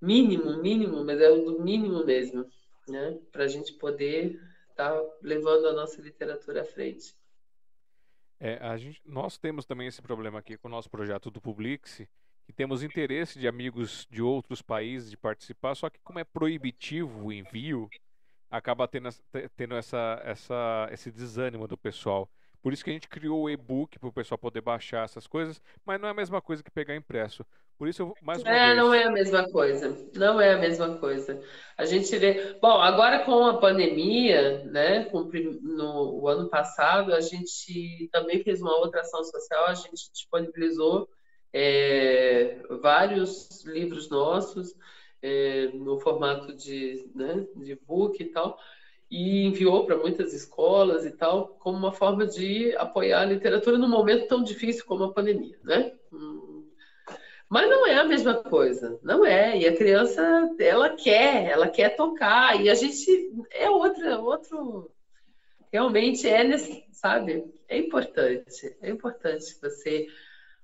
mínimo, 0.00 0.60
mínimo, 0.62 1.04
mas 1.04 1.20
é 1.20 1.30
o 1.30 1.60
mínimo 1.60 2.04
mesmo, 2.04 2.46
né? 2.88 3.18
Para 3.30 3.44
a 3.44 3.48
gente 3.48 3.74
poder 3.74 4.40
estar 4.70 4.92
tá 4.92 5.10
levando 5.22 5.66
a 5.66 5.72
nossa 5.72 6.00
literatura 6.00 6.62
à 6.62 6.64
frente. 6.64 7.14
É, 8.38 8.56
a 8.56 8.76
gente, 8.78 9.00
nós 9.04 9.36
temos 9.36 9.66
também 9.66 9.86
esse 9.86 10.00
problema 10.00 10.38
aqui 10.38 10.56
com 10.56 10.68
o 10.68 10.70
nosso 10.70 10.88
projeto 10.88 11.30
do 11.30 11.40
Publix, 11.40 12.02
que 12.46 12.52
temos 12.52 12.82
interesse 12.82 13.38
de 13.38 13.46
amigos 13.46 14.06
de 14.10 14.22
outros 14.22 14.62
países 14.62 15.10
de 15.10 15.16
participar, 15.16 15.74
só 15.74 15.90
que 15.90 16.00
como 16.00 16.18
é 16.18 16.24
proibitivo 16.24 17.26
o 17.26 17.32
envio, 17.32 17.88
acaba 18.50 18.88
tendo, 18.88 19.08
tendo 19.56 19.74
essa, 19.76 20.20
essa, 20.24 20.88
esse 20.90 21.12
desânimo 21.12 21.68
do 21.68 21.76
pessoal. 21.76 22.28
Por 22.62 22.72
isso 22.72 22.82
que 22.82 22.90
a 22.90 22.92
gente 22.92 23.08
criou 23.08 23.42
o 23.42 23.50
e-book 23.50 23.98
para 23.98 24.08
o 24.08 24.12
pessoal 24.12 24.38
poder 24.38 24.60
baixar 24.60 25.04
essas 25.04 25.26
coisas, 25.26 25.62
mas 25.84 26.00
não 26.00 26.08
é 26.08 26.10
a 26.10 26.14
mesma 26.14 26.42
coisa 26.42 26.62
que 26.62 26.70
pegar 26.70 26.96
impresso. 26.96 27.44
Por 27.80 27.88
isso, 27.88 28.02
eu, 28.02 28.14
mais 28.20 28.42
uma 28.42 28.50
é, 28.50 28.66
vez... 28.66 28.76
não 28.76 28.92
é 28.92 29.04
a 29.04 29.10
mesma 29.10 29.50
coisa. 29.50 29.96
Não 30.14 30.38
é 30.38 30.52
a 30.52 30.58
mesma 30.58 30.98
coisa. 30.98 31.40
A 31.78 31.86
gente 31.86 32.14
vê. 32.18 32.58
Bom, 32.60 32.78
agora 32.78 33.24
com 33.24 33.46
a 33.46 33.56
pandemia, 33.56 34.62
né? 34.66 35.06
Com, 35.06 35.30
no 35.62 36.28
ano 36.28 36.50
passado, 36.50 37.14
a 37.14 37.22
gente 37.22 38.06
também 38.12 38.42
fez 38.42 38.60
uma 38.60 38.76
outra 38.76 39.00
ação 39.00 39.24
social. 39.24 39.64
A 39.64 39.72
gente 39.72 40.12
disponibilizou 40.12 41.08
é, 41.54 42.58
vários 42.82 43.64
livros 43.64 44.10
nossos 44.10 44.74
é, 45.22 45.68
no 45.68 45.98
formato 46.00 46.54
de, 46.54 47.10
né, 47.14 47.46
de 47.56 47.76
book 47.76 48.22
e 48.22 48.26
tal 48.26 48.58
e 49.10 49.46
enviou 49.46 49.86
para 49.86 49.96
muitas 49.96 50.32
escolas 50.32 51.04
e 51.04 51.10
tal, 51.10 51.48
como 51.58 51.76
uma 51.76 51.90
forma 51.90 52.24
de 52.26 52.76
apoiar 52.76 53.22
a 53.22 53.24
literatura 53.24 53.76
num 53.76 53.88
momento 53.88 54.28
tão 54.28 54.40
difícil 54.40 54.84
como 54.86 55.02
a 55.02 55.12
pandemia, 55.12 55.58
né? 55.64 55.92
Mas 57.50 57.68
não 57.68 57.84
é 57.84 57.96
a 57.96 58.04
mesma 58.04 58.36
coisa, 58.44 59.00
não 59.02 59.26
é. 59.26 59.58
E 59.58 59.66
a 59.66 59.76
criança, 59.76 60.54
ela 60.60 60.90
quer, 60.90 61.50
ela 61.50 61.66
quer 61.66 61.96
tocar, 61.96 62.60
e 62.62 62.70
a 62.70 62.74
gente 62.74 63.28
é 63.50 63.68
outra, 63.68 64.20
outro. 64.20 64.88
Realmente 65.72 66.28
é, 66.28 66.56
sabe? 66.92 67.44
É 67.68 67.76
importante, 67.76 68.76
é 68.80 68.88
importante 68.88 69.58
você 69.60 70.06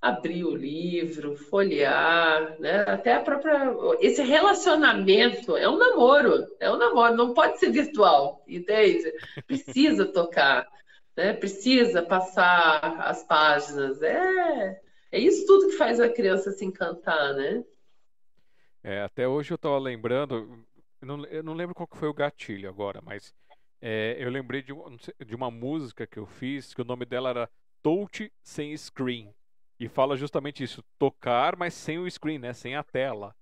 abrir 0.00 0.44
o 0.44 0.54
livro, 0.54 1.36
folhear, 1.36 2.56
né? 2.60 2.84
Até 2.86 3.14
a 3.14 3.20
própria 3.20 3.74
esse 4.00 4.22
relacionamento 4.22 5.56
é 5.56 5.68
um 5.68 5.78
namoro, 5.78 6.46
é 6.60 6.70
um 6.70 6.76
namoro, 6.76 7.16
não 7.16 7.34
pode 7.34 7.58
ser 7.58 7.70
virtual, 7.70 8.44
entende? 8.46 9.12
Precisa 9.44 10.06
tocar, 10.06 10.68
né? 11.16 11.32
Precisa 11.32 12.00
passar 12.02 13.00
as 13.00 13.24
páginas, 13.24 14.00
é 14.02 14.85
é 15.12 15.18
isso 15.18 15.46
tudo 15.46 15.68
que 15.68 15.76
faz 15.76 16.00
a 16.00 16.08
criança 16.08 16.50
se 16.52 16.64
encantar, 16.64 17.34
né? 17.34 17.64
É, 18.82 19.02
até 19.02 19.26
hoje 19.26 19.52
eu 19.52 19.56
estava 19.56 19.78
lembrando, 19.78 20.64
eu 21.00 21.06
não, 21.06 21.24
eu 21.26 21.42
não, 21.42 21.54
lembro 21.54 21.74
qual 21.74 21.88
que 21.88 21.96
foi 21.96 22.08
o 22.08 22.14
gatilho 22.14 22.68
agora, 22.68 23.00
mas 23.02 23.34
é, 23.80 24.16
eu 24.18 24.30
lembrei 24.30 24.62
de, 24.62 24.72
de 25.24 25.34
uma 25.34 25.50
música 25.50 26.06
que 26.06 26.18
eu 26.18 26.26
fiz, 26.26 26.72
que 26.72 26.82
o 26.82 26.84
nome 26.84 27.04
dela 27.04 27.30
era 27.30 27.50
Touch 27.82 28.32
Sem 28.42 28.76
Screen. 28.76 29.34
E 29.78 29.88
fala 29.88 30.16
justamente 30.16 30.64
isso, 30.64 30.82
tocar, 30.98 31.54
mas 31.54 31.74
sem 31.74 31.98
o 31.98 32.10
screen, 32.10 32.38
né? 32.38 32.52
Sem 32.54 32.74
a 32.74 32.82
tela. 32.82 33.36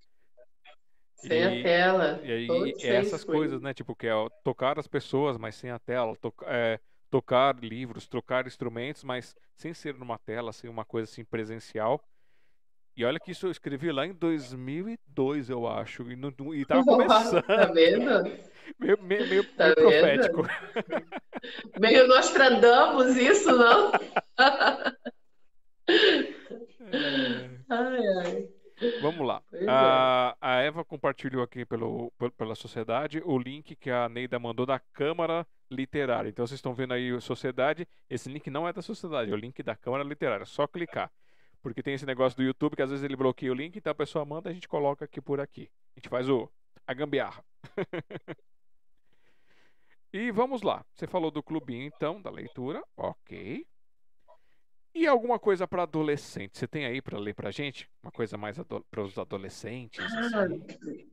Sem 1.14 1.30
e, 1.30 1.60
a 1.60 1.62
tela. 1.62 2.20
E 2.24 2.32
aí 2.32 2.74
essas 2.82 3.22
coisas, 3.22 3.62
né? 3.62 3.72
Tipo, 3.72 3.94
que 3.94 4.08
é 4.08 4.12
tocar 4.42 4.78
as 4.78 4.88
pessoas, 4.88 5.38
mas 5.38 5.54
sem 5.54 5.70
a 5.70 5.78
tela. 5.78 6.16
To, 6.16 6.34
é, 6.42 6.80
tocar 7.14 7.54
livros, 7.62 8.08
tocar 8.08 8.44
instrumentos, 8.44 9.04
mas 9.04 9.36
sem 9.54 9.72
ser 9.72 9.94
numa 9.94 10.18
tela, 10.18 10.52
sem 10.52 10.68
uma 10.68 10.84
coisa 10.84 11.08
assim 11.08 11.24
presencial. 11.24 12.02
E 12.96 13.04
olha 13.04 13.20
que 13.20 13.30
isso 13.30 13.46
eu 13.46 13.52
escrevi 13.52 13.92
lá 13.92 14.04
em 14.04 14.12
2002, 14.12 15.48
eu 15.48 15.64
acho. 15.64 16.10
E, 16.10 16.16
não, 16.16 16.32
e 16.52 16.64
tava 16.66 16.82
começando. 16.84 17.44
Tá 17.44 17.66
vendo? 17.66 18.10
meio, 18.80 19.00
meio, 19.00 19.28
meio, 19.28 19.44
tá 19.54 19.66
meio 19.66 19.76
profético. 19.76 20.42
meio 21.78 22.08
nós 22.08 22.32
trandamos 22.32 23.16
isso, 23.16 23.56
não? 23.56 23.92
Ai, 27.68 28.06
ai. 28.24 28.48
Vamos 29.00 29.26
lá. 29.26 29.42
A, 29.68 30.36
é. 30.40 30.46
a, 30.46 30.60
Eva 30.62 30.84
compartilhou 30.84 31.42
aqui 31.42 31.64
pelo, 31.64 32.12
pela 32.36 32.54
sociedade 32.54 33.22
o 33.24 33.38
link 33.38 33.74
que 33.76 33.90
a 33.90 34.08
Neida 34.08 34.38
mandou 34.38 34.66
da 34.66 34.78
Câmara 34.78 35.46
Literária. 35.70 36.28
Então 36.28 36.46
vocês 36.46 36.58
estão 36.58 36.74
vendo 36.74 36.94
aí 36.94 37.10
a 37.10 37.20
sociedade. 37.20 37.86
Esse 38.08 38.28
link 38.28 38.48
não 38.50 38.66
é 38.66 38.72
da 38.72 38.82
sociedade, 38.82 39.30
é 39.30 39.34
o 39.34 39.38
link 39.38 39.62
da 39.62 39.74
Câmara 39.76 40.04
Literária. 40.04 40.42
É 40.42 40.46
só 40.46 40.66
clicar. 40.66 41.10
Porque 41.62 41.82
tem 41.82 41.94
esse 41.94 42.04
negócio 42.04 42.36
do 42.36 42.42
YouTube 42.42 42.76
que 42.76 42.82
às 42.82 42.90
vezes 42.90 43.04
ele 43.04 43.16
bloqueia 43.16 43.50
o 43.50 43.54
link, 43.54 43.76
então 43.76 43.90
a 43.90 43.94
pessoa 43.94 44.24
manda, 44.24 44.50
a 44.50 44.52
gente 44.52 44.68
coloca 44.68 45.04
aqui 45.04 45.20
por 45.20 45.40
aqui. 45.40 45.70
A 45.96 46.00
gente 46.00 46.08
faz 46.08 46.28
o 46.28 46.50
a 46.86 46.92
gambiarra. 46.92 47.42
e 50.12 50.30
vamos 50.30 50.62
lá. 50.62 50.84
Você 50.94 51.06
falou 51.06 51.30
do 51.30 51.42
clubinho 51.42 51.84
então, 51.86 52.20
da 52.20 52.30
leitura. 52.30 52.82
OK. 52.96 53.66
E 54.94 55.08
alguma 55.08 55.40
coisa 55.40 55.66
para 55.66 55.82
adolescente? 55.82 56.56
Você 56.56 56.68
tem 56.68 56.86
aí 56.86 57.02
para 57.02 57.18
ler 57.18 57.34
para 57.34 57.50
gente? 57.50 57.88
Uma 58.00 58.12
coisa 58.12 58.36
mais 58.36 58.56
para 58.90 59.02
os 59.02 59.18
adolescentes? 59.18 60.04
Assim? 60.04 61.08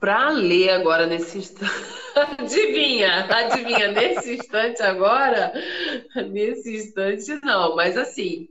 Para 0.00 0.30
ler 0.30 0.70
agora 0.70 1.06
nesse 1.06 1.38
instante. 1.38 1.70
adivinha, 2.38 3.26
adivinha, 3.26 3.92
nesse 3.92 4.34
instante 4.34 4.82
agora? 4.82 5.52
Nesse 6.30 6.74
instante 6.74 7.38
não, 7.44 7.76
mas 7.76 7.96
assim, 7.96 8.48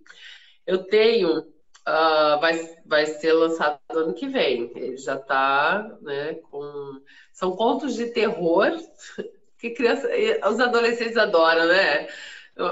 eu 0.65 0.83
tenho. 0.85 1.39
Uh, 1.39 2.39
vai, 2.39 2.77
vai 2.85 3.05
ser 3.07 3.33
lançado 3.33 3.79
ano 3.89 4.13
que 4.13 4.27
vem. 4.27 4.71
Ele 4.75 4.95
já 4.95 5.15
está 5.15 5.97
né, 6.01 6.35
com. 6.49 7.01
São 7.33 7.55
contos 7.55 7.95
de 7.95 8.05
terror 8.11 8.71
que 9.59 9.71
criança, 9.71 10.07
os 10.49 10.59
adolescentes 10.59 11.17
adoram, 11.17 11.67
né? 11.67 12.07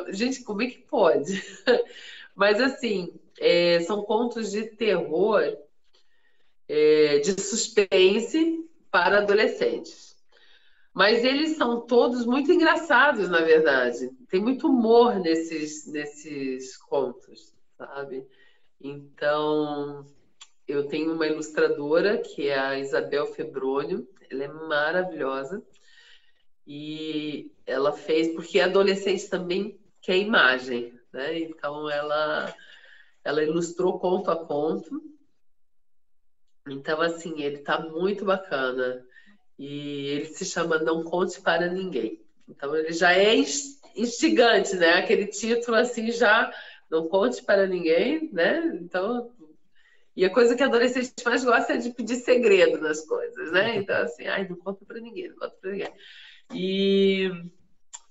Gente, 0.10 0.44
como 0.44 0.62
é 0.62 0.68
que 0.68 0.80
pode? 0.80 1.44
Mas 2.36 2.62
assim, 2.62 3.14
é, 3.40 3.80
são 3.82 4.04
contos 4.04 4.52
de 4.52 4.64
terror, 4.64 5.42
é, 6.68 7.20
de 7.20 7.42
suspense 7.42 8.68
para 8.92 9.20
adolescentes. 9.20 10.16
Mas 10.94 11.24
eles 11.24 11.58
são 11.58 11.82
todos 11.82 12.26
muito 12.26 12.52
engraçados, 12.52 13.30
na 13.30 13.42
verdade. 13.42 14.10
Tem 14.30 14.40
muito 14.40 14.68
humor 14.68 15.20
nesses, 15.20 15.86
nesses 15.86 16.76
contos, 16.76 17.54
sabe? 17.78 18.26
Então, 18.82 20.06
eu 20.68 20.88
tenho 20.88 21.14
uma 21.14 21.28
ilustradora 21.28 22.18
que 22.18 22.48
é 22.48 22.58
a 22.58 22.80
Isabel 22.80 23.28
Febrônio, 23.28 24.08
ela 24.30 24.44
é 24.44 24.48
maravilhosa. 24.48 25.64
E 26.68 27.50
ela 27.66 27.94
fez, 27.94 28.34
porque 28.36 28.60
adolescente 28.60 29.30
também 29.30 29.80
quer 30.02 30.18
imagem, 30.18 30.94
né? 31.14 31.40
Então 31.40 31.90
ela, 31.90 32.54
ela 33.24 33.44
ilustrou 33.44 33.98
conto 33.98 34.30
a 34.30 34.46
conto. 34.46 35.02
Então, 36.68 37.02
assim, 37.02 37.42
ele 37.42 37.60
tá 37.60 37.80
muito 37.80 38.26
bacana. 38.26 39.06
E 39.58 40.08
ele 40.10 40.26
se 40.26 40.46
chama 40.46 40.78
Não 40.78 41.04
Conte 41.04 41.42
para 41.42 41.68
Ninguém. 41.70 42.22
Então 42.48 42.76
ele 42.76 42.94
já 42.94 43.14
é 43.14 43.36
instigante, 43.96 44.76
né? 44.76 44.94
Aquele 44.94 45.28
título 45.28 45.76
assim 45.78 46.12
já 46.12 46.54
não 46.90 47.08
conte 47.08 47.44
para 47.44 47.68
ninguém, 47.68 48.30
né? 48.32 48.80
Então 48.82 49.32
e 50.16 50.26
a 50.26 50.34
coisa 50.34 50.56
que 50.56 50.64
adolescente 50.64 51.12
mais 51.26 51.44
gosta 51.44 51.74
é 51.74 51.78
de 51.78 51.92
pedir 51.92 52.16
segredo 52.16 52.80
nas 52.80 53.06
coisas, 53.06 53.52
né? 53.52 53.76
Então 53.76 53.96
assim, 54.02 54.28
ai, 54.28 54.48
não 54.48 54.56
conta 54.56 54.86
para 54.86 55.00
ninguém, 55.00 55.30
não 55.30 55.36
conta 55.36 55.56
para 55.60 55.72
ninguém. 55.72 55.92
E, 56.54 57.30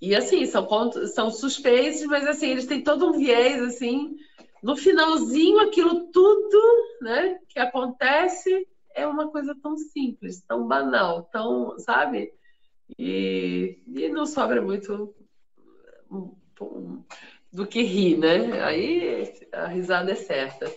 e 0.00 0.14
assim, 0.14 0.44
são, 0.46 0.66
pontos, 0.66 1.14
são 1.14 1.30
suspeitos, 1.30 2.02
mas 2.04 2.26
assim, 2.26 2.50
eles 2.50 2.66
têm 2.66 2.82
todo 2.82 3.06
um 3.06 3.12
viés, 3.12 3.60
assim, 3.62 4.16
no 4.62 4.76
finalzinho, 4.76 5.60
aquilo 5.60 6.10
tudo 6.10 6.60
né, 7.00 7.38
que 7.48 7.58
acontece 7.58 8.66
é 8.94 9.06
uma 9.06 9.28
coisa 9.28 9.54
tão 9.62 9.76
simples, 9.76 10.42
tão 10.42 10.66
banal, 10.66 11.24
tão, 11.24 11.78
sabe? 11.78 12.32
E, 12.98 13.82
e 13.86 14.08
não 14.08 14.26
sobra 14.26 14.62
muito 14.62 15.14
do 17.52 17.66
que 17.66 17.82
rir, 17.82 18.16
né? 18.16 18.62
Aí 18.62 19.34
a 19.52 19.66
risada 19.66 20.12
é 20.12 20.14
certa. 20.14 20.72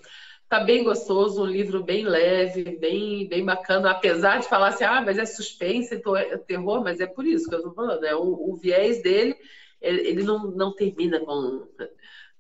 Tá 0.50 0.60
bem 0.62 0.84
gostoso, 0.84 1.44
um 1.44 1.46
livro 1.46 1.84
bem 1.84 2.04
leve, 2.04 2.78
bem, 2.78 3.28
bem 3.30 3.46
bacana, 3.46 3.92
apesar 3.92 4.40
de 4.40 4.50
falar 4.50 4.70
assim, 4.70 4.84
ah, 4.84 5.00
mas 5.00 5.20
é 5.20 5.26
suspense, 5.26 5.94
então 5.94 6.18
é 6.18 6.38
terror, 6.40 6.84
mas 6.84 7.00
é 7.00 7.06
por 7.06 7.26
isso 7.26 7.48
que 7.48 7.54
eu 7.54 7.62
tô 7.62 7.72
falando, 7.72 8.04
é 8.04 8.16
o, 8.16 8.24
o 8.24 8.56
viés 8.56 9.02
dele 9.04 9.36
ele, 9.82 10.08
ele 10.08 10.24
não, 10.24 10.52
não 10.52 10.74
termina 10.74 11.20
com. 11.20 11.68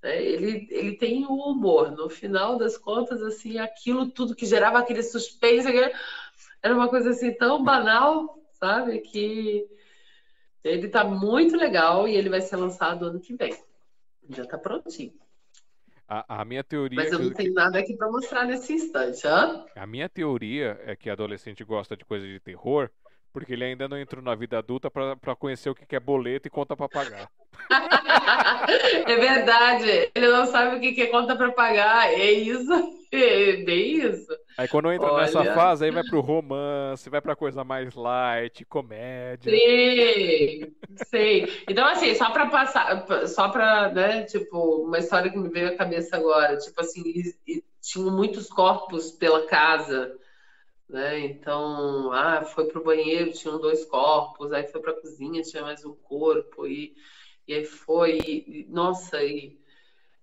Né? 0.01 0.23
Ele, 0.23 0.67
ele 0.69 0.97
tem 0.97 1.25
o 1.25 1.33
humor. 1.33 1.91
No 1.91 2.09
final 2.09 2.57
das 2.57 2.77
contas, 2.77 3.21
assim, 3.21 3.57
aquilo 3.57 4.11
tudo 4.11 4.35
que 4.35 4.45
gerava 4.45 4.79
aquele 4.79 5.03
suspense 5.03 5.67
era 6.61 6.75
uma 6.75 6.89
coisa 6.89 7.11
assim 7.11 7.33
tão 7.33 7.63
banal, 7.63 8.41
sabe? 8.53 8.99
Que 8.99 9.67
ele 10.63 10.89
tá 10.89 11.03
muito 11.03 11.55
legal 11.55 12.07
e 12.07 12.15
ele 12.15 12.29
vai 12.29 12.41
ser 12.41 12.57
lançado 12.57 13.05
ano 13.05 13.19
que 13.19 13.33
vem. 13.33 13.55
Já 14.29 14.45
tá 14.45 14.57
prontinho. 14.57 15.13
A, 16.09 16.41
a 16.41 16.45
minha 16.45 16.63
teoria. 16.63 16.95
Mas 16.95 17.11
eu 17.11 17.19
não 17.19 17.31
tenho 17.31 17.53
nada 17.53 17.77
aqui 17.77 17.95
para 17.95 18.11
mostrar 18.11 18.43
nesse 18.43 18.73
instante, 18.73 19.27
hã? 19.27 19.63
A 19.75 19.85
minha 19.85 20.09
teoria 20.09 20.81
é 20.83 20.95
que 20.95 21.07
adolescente 21.07 21.63
gosta 21.63 21.95
de 21.95 22.03
coisa 22.03 22.25
de 22.25 22.39
terror 22.39 22.89
porque 23.31 23.53
ele 23.53 23.63
ainda 23.63 23.87
não 23.87 23.97
entrou 23.97 24.23
na 24.23 24.35
vida 24.35 24.57
adulta 24.57 24.89
para 24.89 25.35
conhecer 25.35 25.69
o 25.69 25.75
que 25.75 25.95
é 25.95 25.99
boleto 25.99 26.47
e 26.47 26.51
conta 26.51 26.75
para 26.75 26.89
pagar. 26.89 27.29
é 29.07 29.15
verdade. 29.15 30.11
Ele 30.13 30.27
não 30.27 30.45
sabe 30.45 30.77
o 30.77 30.79
que 30.79 31.01
é 31.01 31.07
conta 31.07 31.35
para 31.35 31.51
pagar. 31.51 32.11
É 32.11 32.31
isso. 32.31 32.99
É 33.11 33.63
bem 33.63 33.95
isso. 34.05 34.27
Aí 34.55 34.67
quando 34.67 34.91
entra 34.91 35.11
Olha... 35.11 35.25
nessa 35.25 35.43
fase, 35.55 35.83
aí 35.83 35.89
vai 35.89 36.03
pro 36.03 36.21
romance, 36.21 37.09
vai 37.09 37.19
pra 37.19 37.35
coisa 37.35 37.63
mais 37.63 37.95
light, 37.95 38.63
comédia. 38.65 39.51
Sim, 39.51 40.71
sei. 41.07 41.63
Então, 41.67 41.87
assim, 41.87 42.13
só 42.13 42.29
pra 42.29 42.45
passar, 42.51 43.03
só 43.27 43.49
pra, 43.49 43.91
né, 43.91 44.25
tipo, 44.25 44.83
uma 44.83 44.99
história 44.99 45.31
que 45.31 45.39
me 45.39 45.49
veio 45.49 45.69
à 45.69 45.75
cabeça 45.75 46.17
agora. 46.17 46.55
Tipo 46.57 46.81
assim, 46.81 47.33
tinham 47.81 48.11
muitos 48.11 48.47
corpos 48.47 49.09
pela 49.09 49.47
casa 49.47 50.15
né? 50.89 51.19
Então, 51.19 52.11
ah, 52.11 52.43
foi 52.43 52.65
para 52.65 52.81
o 52.81 52.83
banheiro, 52.83 53.31
tinham 53.31 53.59
dois 53.59 53.85
corpos, 53.85 54.51
aí 54.51 54.67
foi 54.67 54.81
para 54.81 54.91
a 54.91 54.99
cozinha, 54.99 55.41
tinha 55.43 55.63
mais 55.63 55.85
um 55.85 55.93
corpo, 55.93 56.65
e, 56.67 56.95
e 57.47 57.53
aí 57.53 57.65
foi, 57.65 58.43
e, 58.47 58.67
nossa, 58.69 59.23
e... 59.23 59.57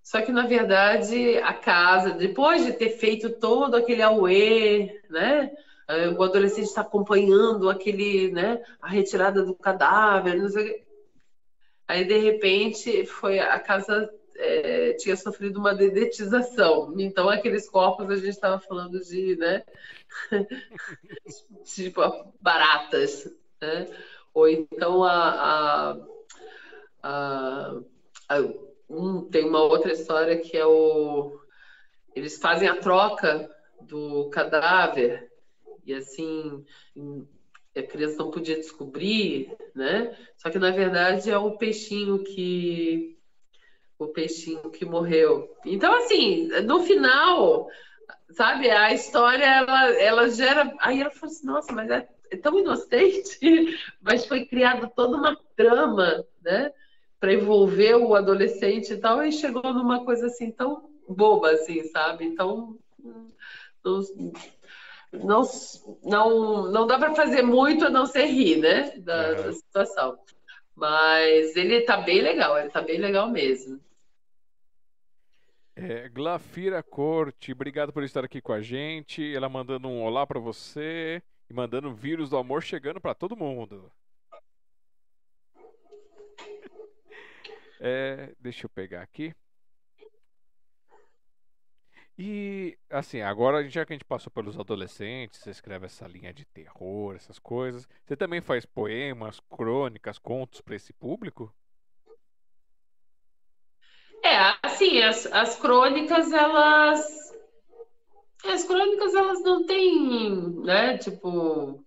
Só 0.03 0.21
que, 0.21 0.31
na 0.31 0.45
verdade, 0.45 1.37
a 1.39 1.53
casa, 1.53 2.11
depois 2.11 2.65
de 2.65 2.73
ter 2.73 2.89
feito 2.91 3.29
todo 3.39 3.75
aquele 3.75 4.01
auê, 4.01 5.01
né? 5.09 5.51
Eh, 5.89 6.09
o 6.09 6.23
adolescente 6.23 6.65
está 6.65 6.81
acompanhando 6.81 7.69
aquele, 7.69 8.31
né? 8.31 8.61
A 8.81 8.87
retirada 8.87 9.43
do 9.43 9.53
cadáver, 9.55 10.37
não 10.37 10.49
sei 10.49 10.85
Aí, 11.87 12.05
de 12.05 12.17
repente, 12.17 13.05
foi 13.05 13.39
a 13.39 13.59
casa 13.59 14.09
é, 14.37 14.93
tinha 14.93 15.15
sofrido 15.15 15.59
uma 15.59 15.73
dedetização. 15.73 16.93
Então, 16.97 17.29
aqueles 17.29 17.69
corpos 17.69 18.09
a 18.09 18.15
gente 18.15 18.29
estava 18.29 18.59
falando 18.59 18.99
de, 19.01 19.35
né? 19.35 19.63
tipo, 21.65 22.01
baratas, 22.39 23.29
né? 23.59 23.87
Ou 24.33 24.47
então 24.47 25.03
a, 25.03 25.29
a, 25.91 25.97
a, 27.01 27.81
a 28.29 28.39
um, 28.89 29.23
tem 29.29 29.45
uma 29.45 29.63
outra 29.63 29.91
história 29.91 30.37
que 30.37 30.55
é 30.55 30.65
o 30.65 31.39
eles 32.15 32.37
fazem 32.37 32.67
a 32.67 32.77
troca 32.77 33.49
do 33.81 34.29
cadáver 34.29 35.31
e 35.85 35.93
assim 35.93 36.63
a 37.75 37.83
criança 37.83 38.17
não 38.17 38.31
podia 38.31 38.55
descobrir, 38.55 39.55
né? 39.75 40.15
Só 40.35 40.49
que 40.49 40.57
na 40.57 40.71
verdade 40.71 41.29
é 41.29 41.37
o 41.37 41.57
peixinho 41.57 42.23
que 42.23 43.16
o 43.99 44.07
peixinho 44.07 44.69
que 44.69 44.85
morreu. 44.85 45.49
Então 45.65 45.93
assim, 45.95 46.47
no 46.63 46.83
final 46.83 47.67
sabe, 48.31 48.69
a 48.69 48.93
história 48.93 49.45
ela, 49.45 49.93
ela 49.95 50.29
gera. 50.29 50.73
Aí 50.79 51.01
ela 51.01 51.09
falou 51.09 51.33
assim: 51.33 51.45
nossa, 51.45 51.73
mas 51.73 51.89
é, 51.89 52.07
é 52.31 52.37
tão 52.37 52.59
inocente, 52.59 53.39
mas 54.01 54.25
foi 54.25 54.45
criada 54.45 54.87
toda 54.87 55.17
uma 55.17 55.37
trama, 55.55 56.25
né, 56.41 56.71
para 57.19 57.33
envolver 57.33 57.95
o 57.95 58.15
adolescente 58.15 58.93
e 58.93 58.97
tal, 58.97 59.23
e 59.23 59.31
chegou 59.31 59.73
numa 59.73 60.05
coisa 60.05 60.27
assim 60.27 60.51
tão 60.51 60.89
boba, 61.07 61.51
assim, 61.51 61.83
sabe? 61.85 62.25
Então. 62.25 62.77
Não, 63.83 64.01
não, 65.13 65.43
não, 66.03 66.71
não 66.71 66.87
dá 66.87 66.99
para 66.99 67.15
fazer 67.15 67.41
muito 67.41 67.85
a 67.85 67.89
não 67.89 68.05
ser 68.05 68.25
rir, 68.25 68.57
né, 68.57 68.93
da, 68.97 69.33
da 69.33 69.53
situação. 69.53 70.19
Mas 70.75 71.55
ele 71.55 71.81
tá 71.81 71.97
bem 71.97 72.21
legal, 72.21 72.59
ele 72.59 72.69
tá 72.69 72.81
bem 72.81 72.99
legal 72.99 73.29
mesmo. 73.29 73.79
É, 75.79 76.09
Glafira 76.09 76.81
Corte, 76.81 77.51
obrigado 77.51 77.93
por 77.93 78.01
estar 78.01 78.25
aqui 78.25 78.41
com 78.41 78.51
a 78.51 78.59
gente. 78.63 79.35
Ela 79.35 79.47
mandando 79.47 79.87
um 79.87 80.01
olá 80.01 80.25
para 80.25 80.39
você 80.39 81.21
e 81.47 81.53
mandando 81.53 81.93
vírus 81.93 82.31
do 82.31 82.37
amor 82.37 82.63
chegando 82.63 82.99
para 82.99 83.13
todo 83.13 83.37
mundo. 83.37 83.91
É, 87.79 88.33
deixa 88.39 88.65
eu 88.65 88.69
pegar 88.71 89.03
aqui. 89.03 89.35
E 92.17 92.75
assim, 92.89 93.21
agora 93.21 93.69
já 93.69 93.85
que 93.85 93.93
a 93.93 93.95
gente 93.95 94.03
passou 94.03 94.31
pelos 94.31 94.57
adolescentes, 94.57 95.41
você 95.41 95.51
escreve 95.51 95.85
essa 95.85 96.07
linha 96.07 96.33
de 96.33 96.43
terror, 96.43 97.15
essas 97.15 97.37
coisas. 97.37 97.87
Você 98.03 98.17
também 98.17 98.41
faz 98.41 98.65
poemas, 98.65 99.39
crônicas, 99.41 100.17
contos 100.17 100.59
para 100.59 100.75
esse 100.75 100.91
público? 100.91 101.53
É, 104.37 104.55
assim, 104.61 105.01
as, 105.01 105.25
as 105.33 105.55
crônicas, 105.55 106.31
elas. 106.31 107.33
As 108.45 108.63
crônicas, 108.63 109.15
elas 109.15 109.41
não 109.41 109.65
têm, 109.65 110.29
né, 110.63 110.97
tipo. 110.99 111.83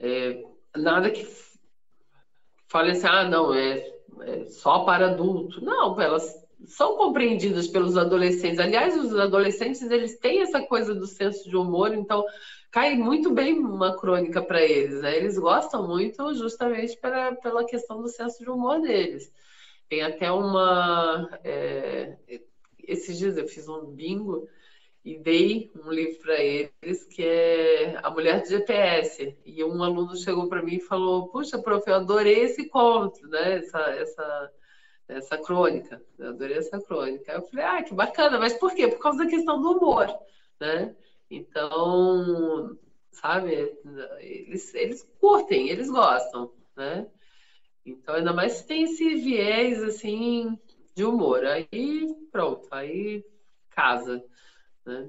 É, 0.00 0.42
nada 0.76 1.08
que 1.08 1.24
fale 2.66 2.90
assim, 2.90 3.06
ah, 3.06 3.28
não, 3.28 3.54
é, 3.54 3.78
é 4.22 4.46
só 4.46 4.80
para 4.80 5.06
adulto. 5.06 5.64
Não, 5.64 6.00
elas 6.00 6.34
são 6.66 6.96
compreendidas 6.96 7.68
pelos 7.68 7.96
adolescentes. 7.96 8.58
Aliás, 8.58 8.96
os 8.96 9.16
adolescentes, 9.16 9.82
eles 9.82 10.18
têm 10.18 10.40
essa 10.40 10.60
coisa 10.62 10.94
do 10.96 11.06
senso 11.06 11.48
de 11.48 11.56
humor, 11.56 11.94
então 11.94 12.24
cai 12.72 12.96
muito 12.96 13.30
bem 13.30 13.56
uma 13.56 13.96
crônica 13.96 14.42
para 14.42 14.60
eles. 14.60 15.00
Né? 15.00 15.16
Eles 15.16 15.38
gostam 15.38 15.86
muito 15.86 16.34
justamente 16.34 16.96
pela, 16.96 17.36
pela 17.36 17.64
questão 17.64 18.02
do 18.02 18.08
senso 18.08 18.42
de 18.42 18.50
humor 18.50 18.80
deles. 18.80 19.30
Tem 19.88 20.02
até 20.02 20.30
uma. 20.30 21.28
É, 21.44 22.16
esses 22.86 23.18
dias 23.18 23.36
eu 23.36 23.46
fiz 23.46 23.68
um 23.68 23.84
bingo 23.86 24.48
e 25.04 25.16
dei 25.18 25.70
um 25.76 25.90
livro 25.90 26.20
para 26.20 26.40
eles 26.40 27.04
que 27.04 27.22
é 27.22 27.98
A 28.02 28.10
Mulher 28.10 28.42
de 28.42 28.48
GPS. 28.48 29.36
E 29.44 29.62
um 29.62 29.82
aluno 29.82 30.16
chegou 30.16 30.48
para 30.48 30.62
mim 30.62 30.76
e 30.76 30.80
falou: 30.80 31.28
Puxa, 31.28 31.58
prof, 31.58 31.88
eu 31.88 31.94
adorei 31.94 32.40
esse 32.40 32.68
conto, 32.68 33.24
né? 33.28 33.58
essa, 33.58 33.78
essa, 33.78 34.52
essa 35.08 35.38
crônica. 35.38 36.02
Eu 36.18 36.30
adorei 36.30 36.56
essa 36.56 36.80
crônica. 36.80 37.32
Eu 37.32 37.42
falei: 37.42 37.64
Ah, 37.64 37.82
que 37.84 37.94
bacana, 37.94 38.38
mas 38.38 38.54
por 38.54 38.74
quê? 38.74 38.88
Por 38.88 38.98
causa 38.98 39.18
da 39.18 39.30
questão 39.30 39.60
do 39.60 39.72
humor. 39.72 40.12
Né? 40.58 40.94
Então, 41.30 42.76
sabe, 43.12 43.76
eles, 44.18 44.74
eles 44.74 45.08
curtem, 45.20 45.68
eles 45.68 45.88
gostam. 45.88 46.50
Né? 46.76 47.06
Então, 47.86 48.16
ainda 48.16 48.32
mais 48.32 48.54
se 48.54 48.66
tem 48.66 48.82
esse 48.82 49.14
viés, 49.14 49.82
assim, 49.82 50.58
de 50.94 51.04
humor. 51.04 51.44
Aí, 51.44 52.12
pronto, 52.32 52.66
aí 52.72 53.24
casa, 53.70 54.24
né? 54.84 55.08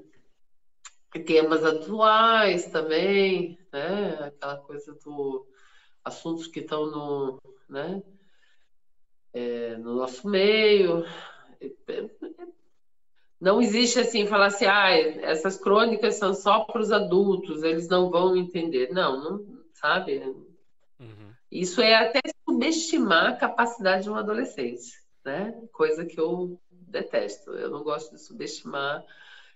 E 1.14 1.20
temas 1.20 1.64
atuais 1.64 2.66
também, 2.66 3.58
né? 3.72 4.26
Aquela 4.26 4.58
coisa 4.58 4.94
do 5.04 5.46
assuntos 6.04 6.46
que 6.46 6.60
estão 6.60 6.86
no, 6.86 7.42
né? 7.68 8.02
É, 9.32 9.76
no 9.78 9.96
nosso 9.96 10.28
meio. 10.28 11.04
Não 13.40 13.60
existe 13.60 13.98
assim, 13.98 14.26
falar 14.26 14.46
assim, 14.46 14.66
ah, 14.66 14.90
essas 14.90 15.56
crônicas 15.56 16.16
são 16.16 16.34
só 16.34 16.60
para 16.60 16.80
os 16.80 16.92
adultos, 16.92 17.62
eles 17.62 17.88
não 17.88 18.10
vão 18.10 18.36
entender. 18.36 18.90
Não, 18.92 19.22
não 19.22 19.58
sabe? 19.72 20.18
Uhum. 20.98 21.32
Isso 21.50 21.80
é 21.80 21.94
até 21.94 22.20
subestimar 22.58 23.26
a 23.26 23.36
capacidade 23.36 24.02
de 24.02 24.10
um 24.10 24.16
adolescente, 24.16 25.00
né? 25.24 25.54
Coisa 25.72 26.04
que 26.04 26.18
eu 26.18 26.60
detesto. 26.70 27.52
Eu 27.52 27.70
não 27.70 27.84
gosto 27.84 28.12
de 28.12 28.20
subestimar. 28.20 29.04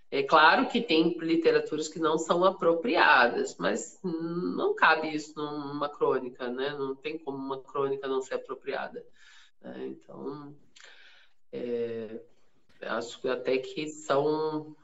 É 0.09 0.23
claro 0.23 0.69
que 0.69 0.81
tem 0.81 1.19
literaturas 1.19 1.89
que 1.89 1.99
não 1.99 2.17
são 2.17 2.45
apropriadas, 2.45 3.57
mas 3.59 3.99
não 4.05 4.75
cabe 4.75 5.13
isso 5.13 5.35
numa 5.35 5.89
crônica, 5.89 6.49
né? 6.49 6.71
Não 6.79 6.95
tem 6.95 7.19
como 7.19 7.39
uma 7.39 7.61
crônica 7.61 8.07
não 8.07 8.23
ser 8.23 8.35
apropriada. 8.35 9.05
Né? 9.61 9.87
Então, 9.89 10.55
é, 11.51 12.21
acho 12.83 13.27
até 13.29 13.59
que 13.59 13.89
são 13.89 14.77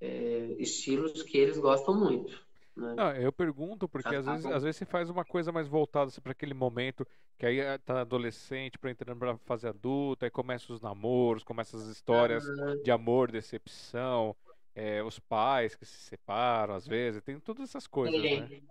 é, 0.00 0.54
estilos 0.58 1.22
que 1.22 1.38
eles 1.38 1.58
gostam 1.58 1.94
muito. 1.94 2.40
Né? 2.80 2.94
Não, 2.94 3.12
eu 3.12 3.32
pergunto 3.32 3.88
porque 3.88 4.14
às, 4.14 4.24
tá 4.24 4.32
vezes, 4.32 4.46
às 4.46 4.62
vezes 4.62 4.76
você 4.76 4.84
faz 4.86 5.10
uma 5.10 5.24
coisa 5.24 5.52
mais 5.52 5.68
voltada 5.68 6.08
assim, 6.08 6.20
para 6.20 6.32
aquele 6.32 6.54
momento 6.54 7.06
que 7.38 7.46
aí 7.46 7.60
eh, 7.60 7.78
tá 7.78 8.00
adolescente 8.00 8.78
para 8.78 8.90
entrando 8.90 9.18
para 9.18 9.36
fase 9.38 9.66
adulta, 9.66 10.26
aí 10.26 10.30
começam 10.30 10.74
os 10.74 10.80
namoros, 10.80 11.44
começam 11.44 11.78
as 11.78 11.86
histórias 11.86 12.44
uhum. 12.46 12.82
de 12.82 12.90
amor, 12.90 13.30
decepção, 13.30 14.34
é, 14.74 15.02
os 15.02 15.18
pais 15.18 15.74
que 15.74 15.84
se 15.84 15.98
separam 15.98 16.74
às 16.74 16.86
vezes, 16.86 17.22
tem 17.22 17.38
todas 17.38 17.68
essas 17.68 17.86
coisas, 17.86 18.20
Sim. 18.20 18.40
né? 18.40 18.62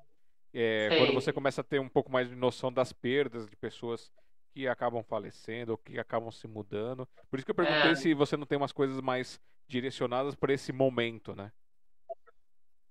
É, 0.51 0.97
quando 0.97 1.13
você 1.13 1.31
começa 1.31 1.61
a 1.61 1.63
ter 1.63 1.79
um 1.79 1.89
pouco 1.89 2.11
mais 2.11 2.27
de 2.27 2.35
noção 2.35 2.73
das 2.73 2.91
perdas 2.91 3.47
de 3.47 3.55
pessoas 3.55 4.11
que 4.51 4.67
acabam 4.67 5.03
falecendo 5.03 5.73
ou 5.73 5.77
que 5.77 5.99
acabam 5.99 6.31
se 6.31 6.47
mudando. 6.47 7.07
Por 7.29 7.37
isso 7.37 7.45
que 7.45 7.51
eu 7.51 7.55
perguntei 7.55 7.91
é. 7.91 7.95
se 7.95 8.13
você 8.15 8.35
não 8.35 8.47
tem 8.47 8.57
umas 8.57 8.71
coisas 8.71 8.99
mais 8.99 9.39
direcionadas 9.67 10.35
para 10.35 10.51
esse 10.51 10.71
momento, 10.71 11.35
né? 11.35 11.51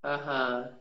Aham. 0.04 0.78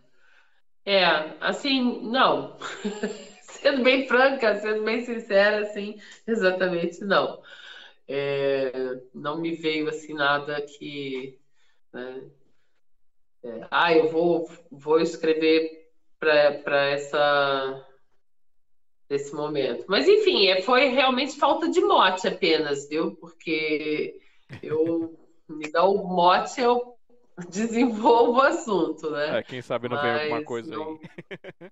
É, 0.88 1.03
assim, 1.41 2.01
não. 2.07 2.57
sendo 3.43 3.84
bem 3.84 4.07
franca, 4.07 4.55
sendo 4.55 4.85
bem 4.85 5.03
sincera, 5.03 5.64
assim, 5.64 5.99
exatamente 6.26 7.03
não. 7.03 7.43
É, 8.07 8.72
não 9.14 9.41
me 9.41 9.51
veio 9.51 9.89
assim 9.89 10.14
nada 10.14 10.61
que. 10.61 11.38
Né, 11.91 12.23
é, 13.43 13.68
ah, 13.69 13.93
eu 13.93 14.09
vou, 14.09 14.49
vou 14.72 15.01
escrever 15.01 15.89
para 16.22 16.85
essa 16.85 17.85
esse 19.09 19.35
momento. 19.35 19.84
Mas 19.89 20.07
enfim, 20.07 20.47
é, 20.47 20.61
foi 20.61 20.88
realmente 20.88 21.38
falta 21.38 21.69
de 21.69 21.81
mote 21.81 22.30
apenas, 22.30 22.88
viu? 22.88 23.14
Porque 23.18 24.22
eu 24.64 25.19
me 25.49 25.69
dá 25.69 25.84
o 25.84 26.07
mote, 26.07 26.61
eu 26.61 26.96
desenvolvo 27.49 28.39
o 28.39 28.41
assunto, 28.41 29.09
né? 29.11 29.39
É, 29.39 29.43
quem 29.43 29.61
sabe 29.61 29.88
não 29.88 29.97
Mas, 29.97 30.05
vem 30.05 30.22
alguma 30.23 30.43
coisa 30.43 30.76
não... 30.76 30.99
aí. 31.61 31.72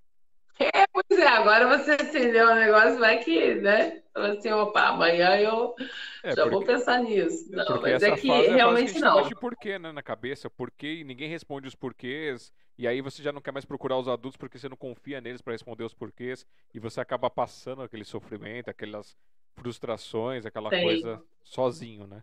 É, 0.58 0.86
pois 0.90 1.20
é, 1.20 1.26
agora 1.26 1.68
você 1.68 1.92
acendeu 1.92 2.48
o 2.48 2.54
negócio, 2.54 2.98
vai 2.98 3.18
que, 3.22 3.56
né? 3.56 4.02
Assim, 4.14 4.50
opa, 4.50 4.88
amanhã 4.88 5.36
eu 5.36 5.74
é, 6.22 6.30
já 6.34 6.44
porque, 6.44 6.50
vou 6.50 6.64
pensar 6.64 7.02
nisso. 7.02 7.50
Não, 7.50 7.78
mas 7.82 8.02
é 8.02 8.16
que 8.16 8.30
é 8.30 8.54
realmente 8.54 8.94
que 8.94 9.00
não. 9.00 9.28
de 9.28 9.34
porquê, 9.34 9.78
né, 9.78 9.92
na 9.92 10.02
cabeça, 10.02 10.48
porquê, 10.48 10.94
e 10.94 11.04
ninguém 11.04 11.28
responde 11.28 11.68
os 11.68 11.74
porquês, 11.74 12.50
e 12.78 12.88
aí 12.88 13.02
você 13.02 13.22
já 13.22 13.32
não 13.32 13.42
quer 13.42 13.52
mais 13.52 13.66
procurar 13.66 13.98
os 13.98 14.08
adultos 14.08 14.38
porque 14.38 14.58
você 14.58 14.66
não 14.66 14.78
confia 14.78 15.20
neles 15.20 15.42
para 15.42 15.52
responder 15.52 15.84
os 15.84 15.92
porquês, 15.92 16.46
e 16.72 16.78
você 16.78 17.02
acaba 17.02 17.28
passando 17.28 17.82
aquele 17.82 18.04
sofrimento, 18.06 18.70
aquelas 18.70 19.14
frustrações, 19.56 20.46
aquela 20.46 20.70
Tem. 20.70 20.82
coisa 20.82 21.22
sozinho, 21.44 22.06
né? 22.06 22.22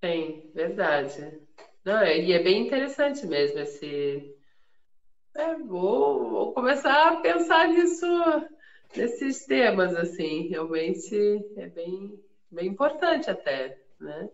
Tem, 0.00 0.50
verdade. 0.54 1.40
Não, 1.84 1.98
é, 1.98 2.18
e 2.18 2.32
é 2.32 2.42
bem 2.42 2.66
interessante 2.66 3.26
mesmo 3.26 3.58
esse 3.58 4.36
é, 5.34 5.54
vou, 5.54 6.28
vou 6.28 6.52
começar 6.52 7.08
a 7.08 7.16
pensar 7.16 7.68
nisso, 7.68 8.06
nesses 8.96 9.46
temas, 9.46 9.94
assim, 9.94 10.48
realmente 10.48 11.14
é 11.56 11.66
bem, 11.68 12.20
bem 12.50 12.66
importante 12.66 13.30
até, 13.30 13.78
né? 14.00 14.28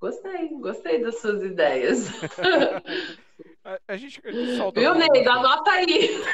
Gostei, 0.00 0.48
gostei 0.60 1.02
das 1.02 1.20
suas 1.20 1.42
ideias. 1.42 2.08
a, 3.64 3.78
a, 3.88 3.96
gente, 3.96 4.22
a 4.24 4.32
gente 4.32 4.56
solta 4.56 4.80
Viu, 4.80 4.94
Neida? 4.94 5.32
Anota 5.32 5.70
aí. 5.72 6.08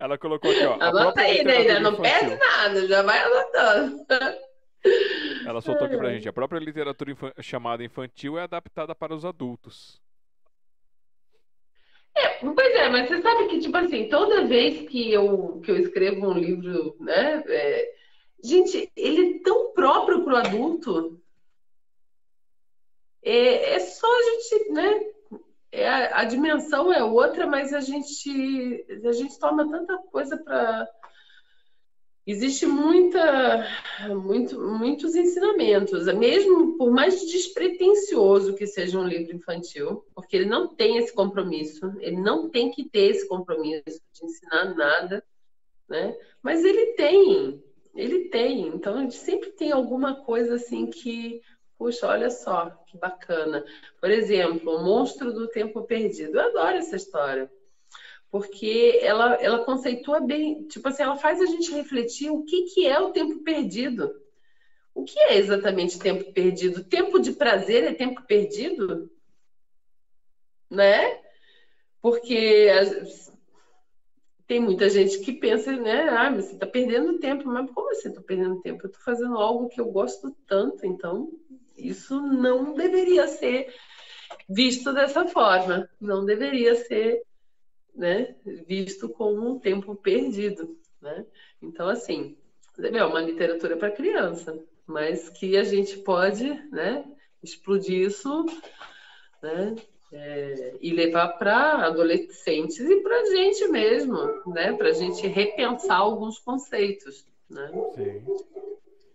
Ela 0.00 0.18
colocou 0.18 0.50
aqui, 0.50 0.64
ó. 0.64 0.74
Anota 0.80 1.20
aí, 1.20 1.44
Neida, 1.44 1.80
não 1.80 1.94
perde 1.96 2.34
nada, 2.34 2.88
já 2.88 3.02
vai 3.02 3.18
anotando. 3.20 4.04
Ela 5.48 5.62
soltou 5.62 5.86
aqui 5.86 5.96
pra 5.96 6.12
gente. 6.12 6.28
A 6.28 6.32
própria 6.32 6.58
literatura 6.58 7.16
chamada 7.40 7.82
infantil 7.82 8.38
é 8.38 8.42
adaptada 8.42 8.94
para 8.94 9.14
os 9.14 9.24
adultos. 9.24 9.98
É, 12.14 12.44
pois 12.44 12.74
é, 12.74 12.90
mas 12.90 13.08
você 13.08 13.22
sabe 13.22 13.46
que, 13.46 13.60
tipo 13.60 13.76
assim, 13.76 14.08
toda 14.08 14.44
vez 14.46 14.88
que 14.88 15.10
eu, 15.10 15.60
que 15.64 15.70
eu 15.70 15.78
escrevo 15.78 16.28
um 16.28 16.34
livro, 16.34 16.96
né? 17.00 17.42
É, 17.46 17.94
gente, 18.44 18.90
ele 18.94 19.36
é 19.36 19.42
tão 19.42 19.72
próprio 19.72 20.22
para 20.22 20.34
o 20.34 20.36
adulto. 20.36 21.20
É, 23.22 23.74
é 23.74 23.80
só 23.80 24.06
a 24.06 24.22
gente, 24.22 24.72
né? 24.72 25.00
É, 25.72 25.88
a, 25.88 26.20
a 26.20 26.24
dimensão 26.24 26.92
é 26.92 27.02
outra, 27.02 27.46
mas 27.46 27.72
a 27.72 27.80
gente, 27.80 28.86
a 29.04 29.12
gente 29.12 29.38
toma 29.38 29.70
tanta 29.70 29.96
coisa 30.10 30.36
para 30.36 30.86
existe 32.30 32.66
muita, 32.66 33.66
muito, 34.08 34.60
muitos 34.60 35.16
ensinamentos, 35.16 36.04
mesmo 36.14 36.76
por 36.76 36.90
mais 36.90 37.26
despretensioso 37.26 38.54
que 38.54 38.66
seja 38.66 38.98
um 38.98 39.06
livro 39.06 39.34
infantil, 39.34 40.04
porque 40.14 40.36
ele 40.36 40.44
não 40.44 40.68
tem 40.68 40.98
esse 40.98 41.12
compromisso, 41.12 41.90
ele 42.00 42.20
não 42.20 42.50
tem 42.50 42.70
que 42.70 42.84
ter 42.84 43.12
esse 43.12 43.26
compromisso 43.26 44.00
de 44.12 44.26
ensinar 44.26 44.74
nada, 44.74 45.24
né? 45.88 46.14
Mas 46.42 46.62
ele 46.64 46.92
tem, 46.92 47.64
ele 47.94 48.28
tem. 48.28 48.68
Então 48.68 49.00
gente 49.00 49.16
sempre 49.16 49.50
tem 49.52 49.72
alguma 49.72 50.16
coisa 50.22 50.56
assim 50.56 50.86
que, 50.86 51.40
puxa, 51.78 52.06
olha 52.06 52.28
só 52.28 52.68
que 52.86 52.98
bacana. 52.98 53.64
Por 53.98 54.10
exemplo, 54.10 54.76
o 54.76 54.84
Monstro 54.84 55.32
do 55.32 55.48
Tempo 55.48 55.82
Perdido. 55.82 56.38
Eu 56.38 56.46
adoro 56.48 56.76
essa 56.76 56.96
história 56.96 57.50
porque 58.30 59.00
ela, 59.02 59.34
ela 59.34 59.64
conceitua 59.64 60.20
bem, 60.20 60.64
tipo 60.68 60.88
assim, 60.88 61.02
ela 61.02 61.16
faz 61.16 61.40
a 61.40 61.46
gente 61.46 61.72
refletir 61.72 62.30
o 62.30 62.44
que, 62.44 62.62
que 62.64 62.86
é 62.86 62.98
o 62.98 63.10
tempo 63.10 63.42
perdido. 63.42 64.14
O 64.94 65.04
que 65.04 65.18
é 65.18 65.36
exatamente 65.38 65.98
tempo 65.98 66.32
perdido? 66.32 66.84
Tempo 66.84 67.18
de 67.18 67.32
prazer 67.32 67.84
é 67.84 67.94
tempo 67.94 68.22
perdido? 68.22 69.10
Né? 70.70 71.20
Porque 72.02 72.68
tem 74.48 74.60
muita 74.60 74.88
gente 74.88 75.18
que 75.20 75.32
pensa, 75.32 75.76
né? 75.76 76.08
Ah, 76.08 76.30
mas 76.30 76.46
você 76.46 76.54
está 76.54 76.66
perdendo 76.66 77.18
tempo. 77.18 77.46
Mas 77.46 77.70
como 77.70 77.90
assim 77.90 78.08
estou 78.08 78.24
perdendo 78.24 78.60
tempo? 78.60 78.82
Eu 78.82 78.88
estou 78.88 79.04
fazendo 79.04 79.36
algo 79.36 79.68
que 79.68 79.80
eu 79.80 79.86
gosto 79.86 80.34
tanto, 80.46 80.84
então 80.86 81.30
isso 81.76 82.20
não 82.20 82.74
deveria 82.74 83.28
ser 83.28 83.72
visto 84.48 84.92
dessa 84.92 85.26
forma. 85.28 85.88
Não 86.00 86.24
deveria 86.24 86.74
ser 86.74 87.22
né, 87.98 88.36
visto 88.66 89.08
como 89.08 89.50
um 89.50 89.58
tempo 89.58 89.96
perdido, 89.96 90.78
né? 91.02 91.26
Então, 91.60 91.88
assim, 91.88 92.36
é 92.78 93.04
uma 93.04 93.20
literatura 93.20 93.76
para 93.76 93.90
criança, 93.90 94.56
mas 94.86 95.28
que 95.28 95.56
a 95.56 95.64
gente 95.64 95.98
pode, 95.98 96.48
né, 96.70 97.04
explodir 97.42 98.06
isso, 98.06 98.46
né, 99.42 99.74
é, 100.12 100.76
e 100.80 100.92
levar 100.92 101.28
para 101.38 101.86
adolescentes 101.86 102.78
e 102.78 102.96
para 103.02 103.20
a 103.20 103.24
gente 103.26 103.66
mesmo, 103.68 104.16
né, 104.46 104.72
para 104.72 104.90
a 104.90 104.92
gente 104.92 105.26
repensar 105.26 105.98
alguns 105.98 106.38
conceitos, 106.38 107.26
né? 107.50 107.70
Sim. 107.96 108.24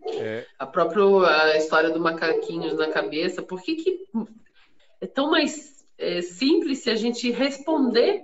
É... 0.06 0.46
A 0.60 0.66
própria 0.66 1.04
a 1.26 1.58
história 1.58 1.90
do 1.90 2.00
macaquinhos 2.00 2.78
na 2.78 2.92
cabeça, 2.92 3.42
por 3.42 3.62
que, 3.62 3.76
que 3.76 4.06
é 5.00 5.08
tão 5.08 5.32
mais 5.32 5.86
é, 5.98 6.22
simples 6.22 6.80
se 6.80 6.90
a 6.90 6.96
gente 6.96 7.32
responder 7.32 8.24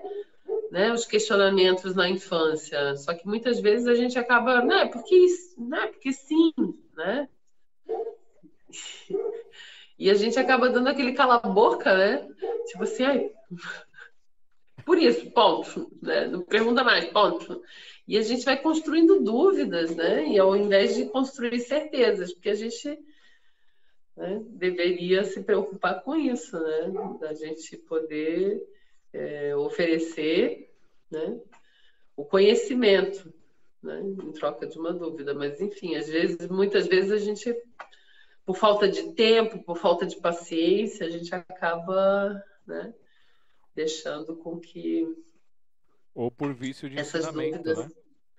né, 0.71 0.91
os 0.93 1.05
questionamentos 1.05 1.95
na 1.95 2.09
infância. 2.09 2.95
Só 2.97 3.13
que 3.13 3.27
muitas 3.27 3.59
vezes 3.59 3.87
a 3.87 3.95
gente 3.95 4.17
acaba, 4.17 4.61
não, 4.63 4.79
é 4.79 4.87
porque, 4.87 5.25
não, 5.57 5.77
é 5.77 5.87
porque 5.87 6.11
sim, 6.11 6.53
né? 6.95 7.27
E 9.97 10.09
a 10.09 10.13
gente 10.13 10.39
acaba 10.39 10.69
dando 10.69 10.87
aquele 10.87 11.13
cala-boca, 11.13 11.95
né? 11.97 12.27
Tipo 12.67 12.83
assim, 12.83 13.03
ai, 13.03 13.31
por 14.85 14.97
isso, 14.97 15.29
ponto. 15.31 15.91
Né? 16.01 16.27
Não 16.27 16.41
pergunta 16.41 16.83
mais, 16.83 17.05
ponto. 17.05 17.61
E 18.07 18.17
a 18.17 18.21
gente 18.21 18.45
vai 18.45 18.59
construindo 18.59 19.21
dúvidas, 19.21 19.95
né? 19.95 20.27
E 20.27 20.39
ao 20.39 20.55
invés 20.55 20.95
de 20.95 21.05
construir 21.05 21.59
certezas, 21.59 22.33
porque 22.33 22.49
a 22.49 22.55
gente 22.55 22.97
né, 24.15 24.41
deveria 24.47 25.23
se 25.23 25.43
preocupar 25.43 26.01
com 26.01 26.15
isso, 26.15 26.57
né? 26.59 26.91
Da 27.19 27.33
gente 27.33 27.77
poder 27.77 28.61
é, 29.13 29.55
oferecer 29.55 30.73
né, 31.09 31.39
o 32.15 32.25
conhecimento 32.25 33.33
né, 33.81 34.01
em 34.01 34.31
troca 34.31 34.67
de 34.67 34.77
uma 34.77 34.93
dúvida. 34.93 35.33
Mas, 35.33 35.59
enfim, 35.61 35.95
às 35.95 36.07
vezes, 36.07 36.47
muitas 36.47 36.87
vezes 36.87 37.11
a 37.11 37.17
gente, 37.17 37.55
por 38.45 38.55
falta 38.55 38.87
de 38.87 39.13
tempo, 39.13 39.63
por 39.63 39.77
falta 39.77 40.05
de 40.05 40.17
paciência, 40.17 41.07
a 41.07 41.09
gente 41.09 41.33
acaba 41.33 42.43
né, 42.65 42.93
deixando 43.75 44.35
com 44.35 44.59
que. 44.59 45.07
Ou 46.13 46.29
por 46.29 46.53
vício 46.53 46.89
de 46.89 46.99
ensinamento, 46.99 47.63
dúvidas... 47.63 47.77
né? 47.77 47.91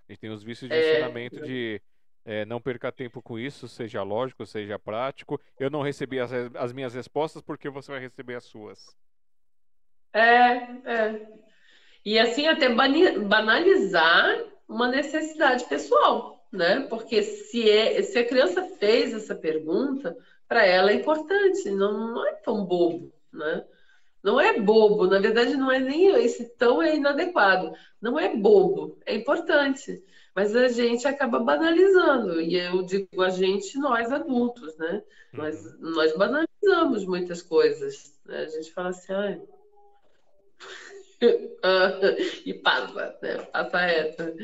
A 0.09 0.13
gente 0.13 0.21
tem 0.21 0.31
os 0.31 0.43
vícios 0.43 0.69
de 0.69 0.75
é, 0.75 0.93
ensinamento 0.95 1.41
de 1.41 1.81
é, 2.25 2.45
não 2.45 2.61
perca 2.61 2.93
tempo 2.93 3.23
com 3.23 3.39
isso, 3.39 3.69
seja 3.69 4.03
lógico, 4.03 4.45
seja 4.45 4.79
prático. 4.79 5.41
Eu 5.59 5.71
não 5.71 5.83
recebi 5.83 6.19
as, 6.19 6.31
as 6.55 6.73
minhas 6.73 6.95
respostas 6.95 7.43
porque 7.43 7.71
você 7.71 7.93
vai 7.93 8.01
receber 8.01 8.35
as 8.35 8.45
suas. 8.45 8.95
É, 10.13 10.21
é. 10.85 11.27
E 12.05 12.19
assim 12.19 12.47
até 12.47 12.69
banalizar 12.69 14.45
uma 14.69 14.89
necessidade 14.89 15.65
pessoal, 15.65 16.47
né? 16.53 16.87
Porque 16.89 17.23
se, 17.23 17.69
é, 17.69 18.01
se 18.03 18.19
a 18.19 18.27
criança 18.27 18.63
fez 18.79 19.13
essa 19.13 19.35
pergunta, 19.35 20.17
para 20.49 20.65
ela 20.65 20.91
é 20.91 20.95
importante, 20.95 21.71
não, 21.71 22.15
não 22.15 22.27
é 22.27 22.33
tão 22.35 22.65
bobo, 22.65 23.13
né? 23.33 23.65
Não 24.23 24.39
é 24.41 24.59
bobo, 24.61 25.07
na 25.07 25.19
verdade 25.19 25.57
não 25.57 25.71
é 25.71 25.79
nem 25.79 26.09
esse 26.17 26.45
tão 26.57 26.83
é 26.83 26.95
inadequado. 26.95 27.73
Não 28.01 28.19
é 28.19 28.35
bobo, 28.35 28.99
é 29.07 29.15
importante. 29.15 30.03
Mas 30.35 30.55
a 30.55 30.69
gente 30.69 31.07
acaba 31.09 31.39
banalizando, 31.39 32.41
e 32.41 32.55
eu 32.55 32.83
digo 32.83 33.23
a 33.23 33.31
gente, 33.31 33.79
nós 33.79 34.13
adultos, 34.13 34.77
né? 34.77 35.03
Uhum. 35.33 35.41
Nós, 35.41 35.81
nós 35.81 36.17
banalizamos 36.17 37.05
muitas 37.05 37.43
coisas. 37.43 38.13
Né? 38.25 38.45
A 38.45 38.49
gente 38.49 38.73
fala 38.73 38.91
assim, 38.91 39.13
ah, 39.13 39.39
e 42.47 42.55
passa, 42.55 43.19
né? 43.23 43.39
Passa 43.53 43.81
essa. 43.81 44.35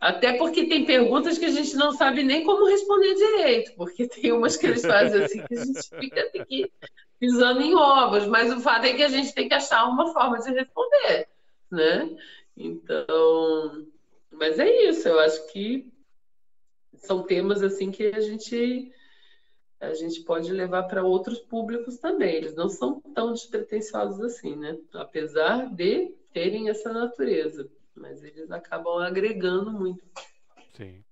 Até 0.00 0.34
porque 0.38 0.66
tem 0.66 0.86
perguntas 0.86 1.36
que 1.36 1.44
a 1.44 1.50
gente 1.50 1.76
não 1.76 1.92
sabe 1.92 2.22
nem 2.22 2.42
como 2.44 2.66
responder 2.66 3.14
direito, 3.14 3.72
porque 3.76 4.08
tem 4.08 4.32
umas 4.32 4.56
que 4.56 4.66
eles 4.66 4.82
fazem 4.82 5.22
assim 5.22 5.44
que 5.46 5.54
a 5.54 5.64
gente 5.64 5.88
fica 5.98 6.20
aqui 6.40 6.72
pisando 7.18 7.60
em 7.60 7.74
ovos, 7.74 8.26
mas 8.26 8.50
o 8.50 8.60
fato 8.60 8.86
é 8.86 8.94
que 8.94 9.02
a 9.02 9.08
gente 9.08 9.34
tem 9.34 9.46
que 9.46 9.54
achar 9.54 9.84
uma 9.84 10.10
forma 10.10 10.38
de 10.38 10.52
responder, 10.52 11.28
né? 11.70 12.16
Então, 12.56 13.86
mas 14.32 14.58
é 14.58 14.88
isso, 14.88 15.06
eu 15.06 15.20
acho 15.20 15.52
que 15.52 15.92
são 16.94 17.22
temas 17.22 17.62
assim 17.62 17.90
que 17.90 18.06
a 18.06 18.20
gente 18.20 18.90
a 19.80 19.94
gente 19.94 20.20
pode 20.22 20.52
levar 20.52 20.82
para 20.84 21.02
outros 21.02 21.38
públicos 21.38 21.98
também. 21.98 22.34
Eles 22.34 22.54
não 22.54 22.68
são 22.68 23.00
tão 23.14 23.32
despretensiosos 23.32 24.20
assim, 24.20 24.54
né? 24.54 24.78
Apesar 24.92 25.74
de 25.74 26.14
terem 26.32 26.68
essa 26.68 26.92
natureza, 26.92 27.68
mas 27.94 28.22
eles 28.22 28.50
acabam 28.50 28.98
agregando 28.98 29.72
muito. 29.72 30.04
Sim. 30.76 31.02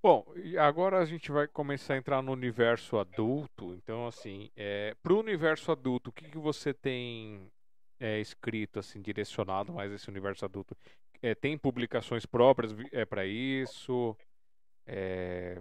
Bom, 0.00 0.24
agora 0.60 0.98
a 0.98 1.04
gente 1.04 1.32
vai 1.32 1.48
começar 1.48 1.94
a 1.94 1.96
entrar 1.96 2.22
no 2.22 2.30
universo 2.30 2.98
adulto. 2.98 3.74
Então, 3.74 4.06
assim, 4.06 4.48
é, 4.54 4.94
para 5.02 5.12
o 5.12 5.18
universo 5.18 5.72
adulto, 5.72 6.10
o 6.10 6.12
que, 6.12 6.30
que 6.30 6.38
você 6.38 6.72
tem 6.72 7.50
é, 7.98 8.20
escrito, 8.20 8.78
assim, 8.78 9.00
direcionado 9.00 9.72
mais 9.72 9.90
esse 9.90 10.08
universo 10.08 10.44
adulto? 10.44 10.76
É, 11.20 11.34
tem 11.34 11.58
publicações 11.58 12.24
próprias 12.24 12.72
é, 12.92 13.04
para 13.04 13.26
isso? 13.26 14.16
É, 14.86 15.60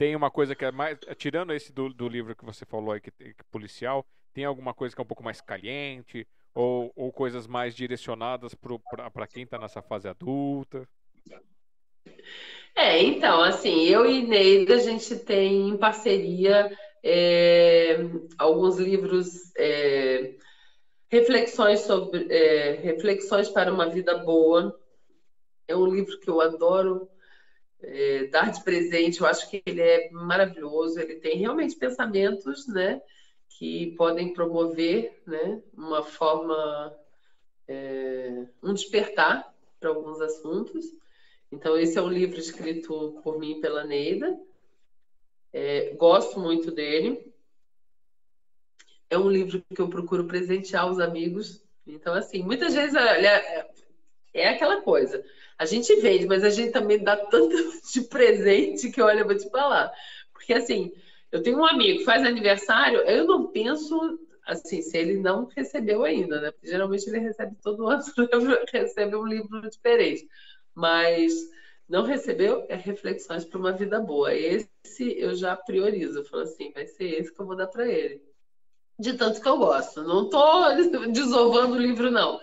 tem 0.00 0.16
uma 0.16 0.30
coisa 0.30 0.54
que 0.54 0.64
é 0.64 0.72
mais. 0.72 0.98
Tirando 1.18 1.52
esse 1.52 1.70
do, 1.70 1.92
do 1.92 2.08
livro 2.08 2.34
que 2.34 2.42
você 2.42 2.64
falou 2.64 2.92
aí, 2.92 3.02
que, 3.02 3.10
que 3.10 3.44
policial, 3.50 4.02
tem 4.32 4.46
alguma 4.46 4.72
coisa 4.72 4.94
que 4.94 5.00
é 5.00 5.04
um 5.04 5.06
pouco 5.06 5.22
mais 5.22 5.42
caliente? 5.42 6.26
Ou, 6.54 6.90
ou 6.96 7.12
coisas 7.12 7.46
mais 7.46 7.76
direcionadas 7.76 8.54
para 8.54 9.26
quem 9.26 9.42
está 9.42 9.58
nessa 9.58 9.82
fase 9.82 10.08
adulta? 10.08 10.88
É, 12.74 13.02
então, 13.02 13.42
assim, 13.42 13.84
eu 13.84 14.06
e 14.06 14.26
Neida, 14.26 14.76
a 14.76 14.78
gente 14.78 15.16
tem 15.16 15.68
em 15.68 15.76
parceria 15.76 16.74
é, 17.04 17.98
alguns 18.38 18.78
livros, 18.78 19.54
é, 19.54 20.34
reflexões 21.10 21.80
sobre 21.80 22.26
é, 22.32 22.80
reflexões 22.82 23.50
para 23.50 23.70
uma 23.70 23.90
vida 23.90 24.16
boa. 24.16 24.80
É 25.68 25.76
um 25.76 25.86
livro 25.86 26.18
que 26.18 26.30
eu 26.30 26.40
adoro 26.40 27.06
é, 27.82 28.26
dar 28.26 28.50
de 28.50 28.62
presente. 28.62 29.20
Eu 29.20 29.26
acho 29.26 29.48
que 29.50 29.62
ele 29.66 29.80
é 29.80 30.10
maravilhoso. 30.10 30.98
Ele 31.00 31.16
tem 31.16 31.38
realmente 31.38 31.76
pensamentos, 31.76 32.66
né, 32.68 33.00
que 33.48 33.94
podem 33.96 34.32
promover, 34.32 35.20
né, 35.26 35.62
uma 35.74 36.02
forma, 36.02 36.94
é, 37.68 38.46
um 38.62 38.72
despertar 38.72 39.54
para 39.78 39.90
alguns 39.90 40.20
assuntos. 40.20 40.84
Então, 41.52 41.76
esse 41.76 41.98
é 41.98 42.02
um 42.02 42.08
livro 42.08 42.38
escrito 42.38 43.20
por 43.24 43.38
mim 43.38 43.60
pela 43.60 43.84
Neida. 43.84 44.38
É, 45.52 45.94
gosto 45.94 46.38
muito 46.38 46.70
dele. 46.70 47.32
É 49.08 49.18
um 49.18 49.28
livro 49.28 49.60
que 49.74 49.80
eu 49.80 49.88
procuro 49.88 50.26
presentear 50.26 50.88
os 50.88 51.00
amigos. 51.00 51.64
Então, 51.84 52.14
assim, 52.14 52.42
muitas 52.42 52.72
vezes, 52.74 52.94
olha, 52.94 53.66
é 54.32 54.48
aquela 54.48 54.80
coisa. 54.80 55.24
A 55.60 55.66
gente 55.66 55.94
vende, 56.00 56.26
mas 56.26 56.42
a 56.42 56.50
gente 56.50 56.72
também 56.72 57.02
dá 57.02 57.16
tanto 57.16 57.54
de 57.92 58.00
presente 58.08 58.90
que, 58.90 59.00
olha, 59.02 59.20
eu 59.20 59.26
vou 59.26 59.36
te 59.36 59.48
falar. 59.50 59.92
Porque, 60.32 60.54
assim, 60.54 60.92
eu 61.30 61.42
tenho 61.42 61.58
um 61.58 61.66
amigo 61.66 61.98
que 61.98 62.04
faz 62.04 62.24
aniversário, 62.24 63.00
eu 63.00 63.26
não 63.26 63.48
penso, 63.52 64.18
assim, 64.46 64.82
se 64.82 64.96
ele 64.96 65.16
não 65.18 65.46
recebeu 65.46 66.04
ainda, 66.04 66.40
né? 66.40 66.50
Porque 66.50 66.66
geralmente 66.68 67.08
ele 67.08 67.18
recebe 67.20 67.56
todo 67.62 67.86
ano, 67.88 68.02
recebe 68.72 69.16
um 69.16 69.26
livro 69.26 69.60
diferente 69.68 70.26
mas 70.74 71.32
não 71.88 72.04
recebeu 72.04 72.64
é 72.68 72.76
reflexões 72.76 73.44
para 73.44 73.58
uma 73.58 73.72
vida 73.72 74.00
boa. 74.00 74.34
Esse 74.34 75.18
eu 75.18 75.34
já 75.34 75.56
priorizo, 75.56 76.20
eu 76.20 76.24
falo 76.24 76.44
assim, 76.44 76.72
vai 76.72 76.86
ser 76.86 77.04
esse 77.04 77.32
que 77.32 77.40
eu 77.40 77.46
vou 77.46 77.56
dar 77.56 77.66
para 77.66 77.88
ele. 77.88 78.22
De 79.00 79.14
tanto 79.14 79.40
que 79.40 79.48
eu 79.48 79.56
gosto. 79.56 80.02
Não 80.02 80.24
estou 80.24 81.08
desovando 81.10 81.74
o 81.74 81.80
livro, 81.80 82.10
não. 82.10 82.38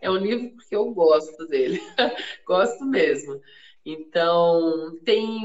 É 0.00 0.10
um 0.10 0.16
livro 0.16 0.50
porque 0.56 0.76
eu 0.76 0.90
gosto 0.90 1.46
dele. 1.46 1.80
gosto 2.46 2.84
mesmo. 2.84 3.40
Então, 3.84 4.98
tem 5.04 5.40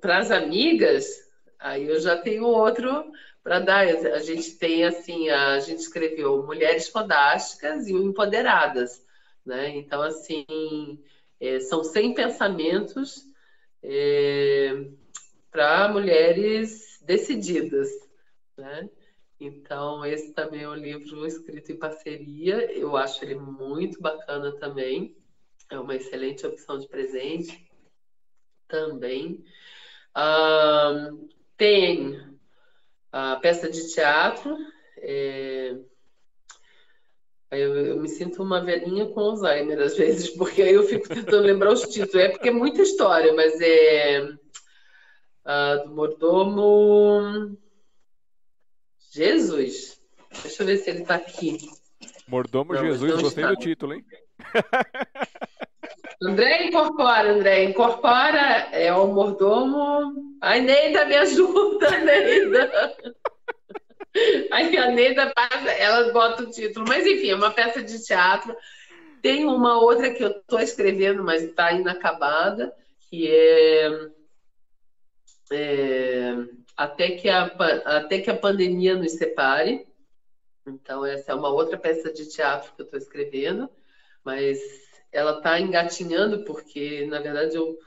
para 0.00 0.18
as 0.18 0.30
amigas, 0.30 1.06
aí 1.58 1.86
eu 1.88 2.00
já 2.00 2.16
tenho 2.16 2.44
outro 2.44 3.04
para 3.42 3.58
dar. 3.58 3.86
A 3.86 4.20
gente 4.20 4.52
tem 4.52 4.84
assim, 4.84 5.28
a 5.28 5.58
gente 5.58 5.80
escreveu 5.80 6.44
Mulheres 6.44 6.88
Fodásticas 6.88 7.86
e 7.88 7.92
Empoderadas. 7.92 9.04
Né? 9.44 9.76
Então, 9.76 10.02
assim, 10.02 10.46
é, 11.40 11.60
são 11.60 11.82
100 11.84 12.14
pensamentos 12.14 13.24
é, 13.82 14.86
para 15.50 15.88
mulheres 15.88 16.98
decididas. 17.04 17.88
Né? 18.56 18.88
Então, 19.44 20.04
esse 20.06 20.32
também 20.32 20.62
é 20.62 20.68
um 20.68 20.74
livro 20.74 21.26
escrito 21.26 21.70
em 21.70 21.76
parceria. 21.76 22.72
Eu 22.72 22.96
acho 22.96 23.22
ele 23.22 23.34
muito 23.34 24.00
bacana 24.00 24.52
também. 24.52 25.14
É 25.70 25.78
uma 25.78 25.94
excelente 25.94 26.46
opção 26.46 26.78
de 26.78 26.88
presente 26.88 27.68
também. 28.66 29.44
Ah, 30.14 31.10
tem 31.58 32.18
a 33.12 33.36
peça 33.36 33.68
de 33.68 33.92
teatro. 33.92 34.56
É, 34.96 35.76
eu, 37.50 37.76
eu, 37.76 38.00
me 38.00 38.08
sinto 38.08 38.42
uma 38.42 38.60
velhinha 38.60 39.06
com 39.06 39.20
Alzheimer 39.20 39.80
às 39.80 39.96
vezes, 39.96 40.30
porque 40.36 40.62
aí 40.62 40.74
eu 40.74 40.84
fico 40.84 41.06
tentando 41.08 41.42
lembrar 41.42 41.72
os 41.72 41.82
títulos. 41.82 42.14
É 42.14 42.28
porque 42.28 42.48
é 42.48 42.52
muita 42.52 42.80
história, 42.80 43.32
mas 43.34 43.60
é 43.60 44.22
uh, 45.44 45.84
do 45.84 45.94
mordomo 45.94 47.58
Jesus. 49.14 50.00
Deixa 50.42 50.62
eu 50.62 50.66
ver 50.66 50.78
se 50.78 50.90
ele 50.90 51.02
está 51.02 51.14
aqui. 51.14 51.58
Mordomo 52.26 52.74
Não, 52.74 52.84
Jesus, 52.84 53.22
gostei 53.22 53.46
do 53.46 53.56
título, 53.56 53.94
hein? 53.94 54.04
André 56.22 56.66
incorpora, 56.66 57.32
André, 57.32 57.64
incorpora, 57.64 58.68
é 58.72 58.92
o 58.92 59.06
mordomo. 59.08 60.36
Ai, 60.40 60.60
Neida, 60.60 61.04
me 61.04 61.16
ajuda, 61.16 61.90
Neida. 62.00 62.96
Aí 64.50 64.76
a 64.76 64.90
Neida 64.90 65.32
passa, 65.34 65.70
ela 65.70 66.12
bota 66.12 66.42
o 66.42 66.50
título. 66.50 66.86
Mas 66.88 67.06
enfim, 67.06 67.30
é 67.30 67.36
uma 67.36 67.50
peça 67.50 67.82
de 67.82 68.02
teatro. 68.04 68.56
Tem 69.20 69.44
uma 69.44 69.80
outra 69.80 70.12
que 70.12 70.22
eu 70.22 70.30
estou 70.30 70.60
escrevendo, 70.60 71.22
mas 71.22 71.42
está 71.42 71.72
inacabada, 71.72 72.74
que 73.08 73.28
é, 73.30 74.08
é, 75.52 76.34
até, 76.76 77.12
que 77.12 77.28
a, 77.28 77.44
até 77.84 78.20
que 78.20 78.30
a 78.30 78.36
pandemia 78.36 78.96
nos 78.96 79.12
separe. 79.12 79.86
Então, 80.66 81.04
essa 81.04 81.32
é 81.32 81.34
uma 81.34 81.50
outra 81.50 81.76
peça 81.76 82.12
de 82.12 82.28
teatro 82.28 82.72
que 82.74 82.82
eu 82.82 82.84
estou 82.84 82.98
escrevendo, 82.98 83.68
mas 84.24 84.58
ela 85.12 85.38
está 85.38 85.60
engatinhando, 85.60 86.44
porque, 86.44 87.06
na 87.06 87.20
verdade, 87.20 87.54
eu, 87.54 87.78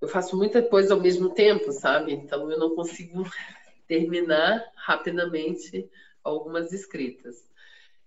eu 0.00 0.08
faço 0.08 0.36
muita 0.36 0.62
coisa 0.62 0.94
ao 0.94 1.00
mesmo 1.00 1.30
tempo, 1.30 1.72
sabe? 1.72 2.12
Então, 2.12 2.50
eu 2.50 2.58
não 2.58 2.74
consigo 2.74 3.24
terminar 3.86 4.70
rapidamente 4.74 5.88
algumas 6.22 6.72
escritas. 6.72 7.36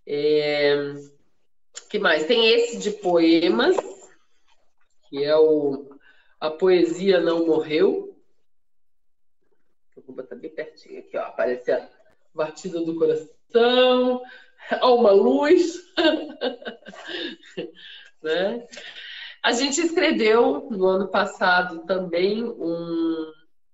É... 0.06 0.94
que 1.90 1.98
mais? 1.98 2.26
Tem 2.26 2.50
esse 2.50 2.78
de 2.78 2.92
poemas, 2.92 3.76
que 5.10 5.24
é 5.24 5.36
o 5.36 5.98
A 6.40 6.50
Poesia 6.50 7.20
Não 7.20 7.46
Morreu. 7.46 8.13
Vou 10.06 10.16
botar 10.16 10.36
bem 10.36 10.50
pertinho 10.50 11.00
aqui, 11.00 11.18
ó. 11.18 11.22
Aparece 11.22 11.72
a 11.72 11.90
batida 12.34 12.82
do 12.82 12.96
coração, 12.96 14.22
uma 14.82 15.12
luz. 15.12 15.84
né? 18.22 18.68
A 19.44 19.52
gente 19.52 19.82
escreveu 19.82 20.70
no 20.72 20.86
ano 20.86 21.08
passado 21.10 21.86
também 21.86 22.44
um, 22.44 23.32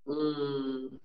um 0.07 0.99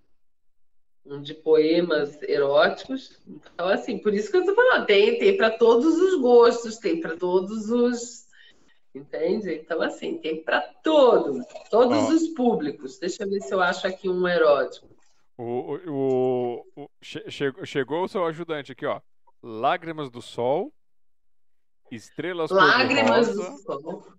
de 1.21 1.35
poemas 1.35 2.21
eróticos. 2.23 3.21
Então, 3.27 3.69
assim, 3.69 3.99
por 3.99 4.15
isso 4.15 4.31
que 4.31 4.37
eu 4.37 4.41
estou 4.41 4.55
falando, 4.55 4.87
tem, 4.87 5.19
tem 5.19 5.37
para 5.37 5.51
todos 5.51 5.97
os 5.97 6.21
gostos, 6.21 6.79
tem 6.79 7.01
para 7.01 7.17
todos 7.17 7.71
os. 7.71 8.25
Entende? 8.95 9.55
Então, 9.55 9.83
assim, 9.83 10.19
tem 10.19 10.43
para 10.43 10.61
todos, 10.61 11.45
todos 11.69 12.11
os 12.11 12.29
públicos. 12.29 12.99
Deixa 12.99 13.25
eu 13.25 13.31
ver 13.31 13.41
se 13.41 13.53
eu 13.53 13.61
acho 13.61 13.87
aqui 13.87 14.09
um 14.09 14.27
erótico. 14.27 14.94
O, 15.37 15.79
o, 15.89 16.67
o, 16.77 16.91
chegou, 17.03 17.67
chegou 17.67 18.05
o 18.05 18.09
seu 18.09 18.25
ajudante 18.25 18.73
aqui, 18.73 18.87
ó. 18.87 19.01
Lágrimas 19.43 20.09
do 20.09 20.23
Sol, 20.23 20.73
Estrelas 21.91 22.51
Lágrimas 22.51 23.35
do 23.35 23.43
Sol. 23.59 24.15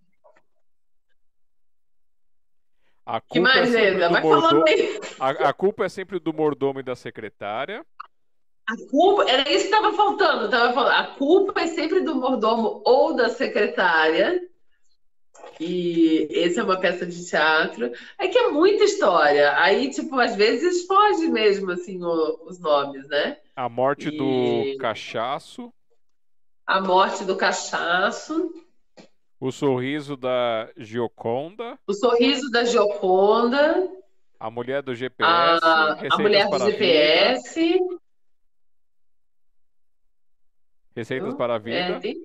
A 3.05 3.21
culpa 3.21 3.33
que 3.33 3.39
mais, 3.39 3.75
é 3.75 3.89
Eda? 3.89 4.09
Vai 4.09 4.21
mordomo... 4.21 4.47
falando 4.49 4.67
aí. 4.67 4.99
A, 5.19 5.29
a, 5.49 5.53
culpa 5.53 5.85
é 5.85 5.89
sempre 5.89 6.19
do 6.19 6.33
mordomo 6.33 6.79
e 6.79 6.83
da 6.83 6.95
secretária. 6.95 7.85
A 8.67 8.75
culpa, 8.89 9.29
era 9.29 9.47
isso 9.49 9.69
que 9.69 9.75
estava 9.75 9.93
faltando. 9.93 10.49
Tava 10.49 10.73
falando. 10.73 10.93
A 10.93 11.15
culpa 11.15 11.61
é 11.61 11.67
sempre 11.67 12.01
do 12.01 12.15
mordomo 12.15 12.81
ou 12.83 13.15
da 13.15 13.29
secretária. 13.29 14.41
E 15.59 16.27
esse 16.29 16.59
é 16.59 16.63
uma 16.63 16.79
peça 16.79 17.05
de 17.05 17.25
teatro. 17.25 17.91
É 18.17 18.27
que 18.27 18.37
é 18.37 18.49
muita 18.49 18.83
história. 18.83 19.57
Aí, 19.57 19.89
tipo, 19.89 20.19
às 20.19 20.35
vezes 20.35 20.85
foge 20.85 21.27
mesmo, 21.27 21.71
assim, 21.71 22.03
o, 22.03 22.39
os 22.45 22.59
nomes, 22.59 23.07
né? 23.07 23.37
A 23.55 23.69
morte 23.69 24.09
e... 24.09 24.17
do 24.17 24.77
cachaço. 24.79 25.73
A 26.65 26.81
morte 26.81 27.23
do 27.23 27.37
cachaço. 27.37 28.53
O 29.39 29.51
sorriso 29.51 30.17
da 30.17 30.69
Gioconda. 30.75 31.77
O 31.87 31.93
sorriso 31.93 32.49
da 32.51 32.63
Gioconda. 32.63 33.89
A 34.39 34.49
mulher 34.49 34.81
do 34.81 34.93
GPS. 34.93 35.63
A, 35.63 35.97
a 36.11 36.17
mulher 36.17 36.49
do 36.49 36.59
GPS. 36.59 37.59
Vida. 37.59 37.99
Receitas 40.95 41.33
para 41.33 41.55
a 41.55 41.57
vida. 41.57 41.77
É, 41.77 41.99
tem... 41.99 42.15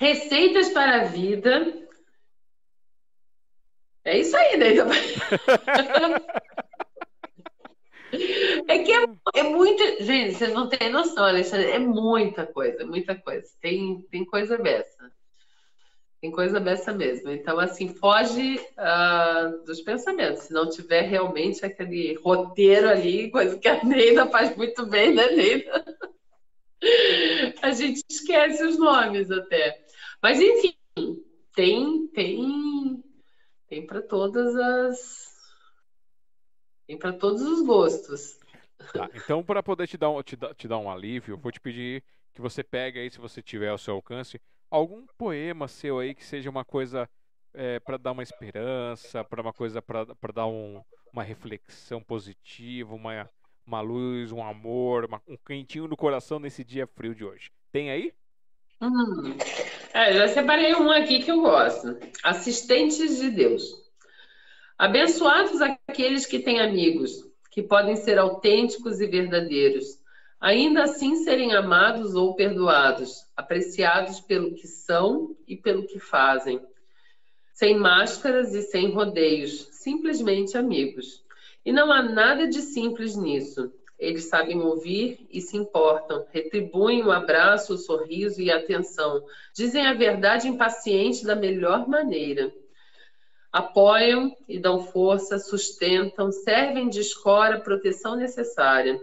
Receitas 0.00 0.70
para 0.70 1.02
a 1.02 1.04
vida. 1.04 1.86
É 4.02 4.18
isso 4.18 4.34
aí, 4.34 4.56
né? 4.56 4.68
É 8.66 8.78
que 8.80 8.90
é, 8.92 9.06
é 9.36 9.42
muito. 9.44 10.02
Gente, 10.02 10.34
vocês 10.34 10.52
não 10.52 10.68
têm 10.68 10.90
noção, 10.90 11.24
Alexandre. 11.24 11.70
É 11.70 11.78
muita 11.78 12.44
coisa, 12.44 12.84
muita 12.84 13.14
coisa. 13.14 13.46
Tem, 13.60 14.02
tem 14.10 14.24
coisa 14.24 14.58
dessa. 14.58 15.12
Tem 16.20 16.32
coisa 16.32 16.58
dessa 16.58 16.92
mesmo. 16.92 17.30
Então, 17.30 17.60
assim, 17.60 17.94
foge 17.94 18.60
uh, 18.76 19.64
dos 19.64 19.80
pensamentos. 19.82 20.42
Se 20.42 20.52
não 20.52 20.68
tiver 20.68 21.02
realmente 21.02 21.64
aquele 21.64 22.14
roteiro 22.14 22.88
ali, 22.88 23.30
coisa 23.30 23.56
que 23.56 23.68
a 23.68 23.84
Neida 23.84 24.26
faz 24.26 24.56
muito 24.56 24.84
bem, 24.86 25.14
né, 25.14 25.30
Neida? 25.30 25.84
A 27.62 27.70
gente 27.70 28.02
esquece 28.10 28.64
os 28.64 28.76
nomes 28.76 29.30
até. 29.30 29.84
Mas, 30.22 30.40
enfim, 30.40 30.76
tem, 31.54 32.06
tem, 32.08 33.04
tem 33.68 33.86
para 33.86 34.02
todas 34.02 34.54
as. 34.54 35.30
Tem 36.86 36.98
para 36.98 37.12
todos 37.12 37.42
os 37.42 37.62
gostos. 37.62 38.38
Tá, 38.92 39.08
então, 39.14 39.42
para 39.44 39.62
poder 39.62 39.86
te 39.86 39.96
dar, 39.96 40.10
um, 40.10 40.22
te, 40.22 40.36
dar, 40.36 40.54
te 40.54 40.66
dar 40.66 40.78
um 40.78 40.90
alívio, 40.90 41.36
vou 41.36 41.52
te 41.52 41.60
pedir 41.60 42.02
que 42.32 42.40
você 42.40 42.62
pegue 42.62 42.98
aí, 42.98 43.10
se 43.10 43.18
você 43.18 43.42
tiver 43.42 43.68
ao 43.68 43.78
seu 43.78 43.94
alcance, 43.94 44.40
algum 44.70 45.06
poema 45.18 45.68
seu 45.68 45.98
aí 45.98 46.14
que 46.14 46.24
seja 46.24 46.48
uma 46.48 46.64
coisa 46.64 47.08
é, 47.52 47.78
para 47.80 47.96
dar 47.96 48.12
uma 48.12 48.22
esperança, 48.22 49.24
para 49.24 49.42
uma 49.42 49.52
coisa 49.52 49.82
para 49.82 50.32
dar 50.32 50.46
um, 50.46 50.82
uma 51.12 51.22
reflexão 51.22 52.02
positiva, 52.02 52.94
uma, 52.94 53.28
uma 53.66 53.80
luz, 53.80 54.32
um 54.32 54.42
amor, 54.42 55.04
uma, 55.04 55.20
um 55.28 55.36
quentinho 55.36 55.88
no 55.88 55.96
coração 55.96 56.38
nesse 56.38 56.64
dia 56.64 56.86
frio 56.86 57.14
de 57.14 57.24
hoje. 57.24 57.50
Tem 57.72 57.90
aí? 57.90 58.12
Hum. 58.80 59.36
É, 59.92 60.12
já 60.12 60.28
separei 60.28 60.74
um 60.74 60.90
aqui 60.90 61.22
que 61.22 61.30
eu 61.30 61.40
gosto. 61.40 61.98
Assistentes 62.22 63.18
de 63.18 63.30
Deus. 63.30 63.62
Abençoados 64.78 65.60
aqueles 65.60 66.24
que 66.24 66.38
têm 66.38 66.60
amigos, 66.60 67.10
que 67.50 67.62
podem 67.62 67.96
ser 67.96 68.18
autênticos 68.18 69.00
e 69.00 69.06
verdadeiros, 69.06 69.98
ainda 70.40 70.84
assim 70.84 71.16
serem 71.16 71.52
amados 71.52 72.14
ou 72.14 72.34
perdoados, 72.34 73.26
apreciados 73.36 74.20
pelo 74.20 74.54
que 74.54 74.66
são 74.66 75.36
e 75.46 75.56
pelo 75.56 75.86
que 75.86 75.98
fazem, 75.98 76.60
sem 77.52 77.76
máscaras 77.76 78.54
e 78.54 78.62
sem 78.62 78.92
rodeios, 78.92 79.68
simplesmente 79.72 80.56
amigos. 80.56 81.22
E 81.62 81.72
não 81.72 81.92
há 81.92 82.00
nada 82.00 82.46
de 82.46 82.62
simples 82.62 83.16
nisso. 83.16 83.70
Eles 84.00 84.30
sabem 84.30 84.58
ouvir 84.60 85.26
e 85.30 85.40
se 85.42 85.58
importam, 85.58 86.24
retribuem 86.32 87.04
o 87.04 87.12
abraço, 87.12 87.74
o 87.74 87.78
sorriso 87.78 88.40
e 88.40 88.50
a 88.50 88.56
atenção, 88.56 89.22
dizem 89.54 89.86
a 89.86 89.92
verdade 89.92 90.48
impaciente 90.48 91.24
da 91.24 91.36
melhor 91.36 91.86
maneira. 91.86 92.50
Apoiam 93.52 94.34
e 94.48 94.58
dão 94.58 94.80
força, 94.80 95.38
sustentam, 95.38 96.32
servem 96.32 96.88
de 96.88 97.00
escora 97.00 97.60
proteção 97.60 98.16
necessária. 98.16 98.98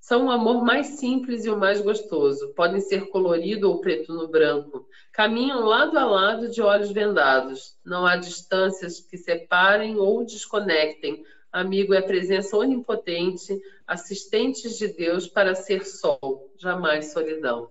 São 0.00 0.26
o 0.26 0.30
amor 0.30 0.64
mais 0.64 0.98
simples 0.98 1.44
e 1.44 1.50
o 1.50 1.56
mais 1.56 1.80
gostoso. 1.80 2.52
Podem 2.56 2.80
ser 2.80 3.08
colorido 3.10 3.70
ou 3.70 3.80
preto 3.80 4.12
no 4.12 4.26
branco. 4.26 4.84
Caminham 5.12 5.60
lado 5.60 5.96
a 5.96 6.04
lado 6.04 6.50
de 6.50 6.60
olhos 6.60 6.90
vendados. 6.90 7.76
Não 7.84 8.04
há 8.04 8.16
distâncias 8.16 8.98
que 8.98 9.16
separem 9.16 9.96
ou 9.96 10.24
desconectem. 10.24 11.22
Amigo 11.52 11.92
é 11.92 12.00
presença 12.00 12.56
onipotente, 12.56 13.60
assistentes 13.86 14.78
de 14.78 14.88
Deus 14.88 15.28
para 15.28 15.54
ser 15.54 15.84
sol, 15.84 16.50
jamais 16.58 17.12
solidão. 17.12 17.68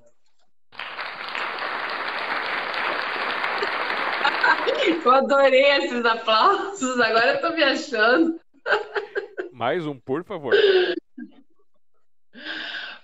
Eu 5.04 5.12
adorei 5.12 5.64
esses 5.78 6.06
aplausos, 6.06 7.00
agora 7.00 7.34
eu 7.34 7.42
tô 7.42 7.56
me 7.56 7.64
achando. 7.64 8.40
Mais 9.52 9.86
um, 9.86 10.00
por 10.00 10.24
favor. 10.24 10.54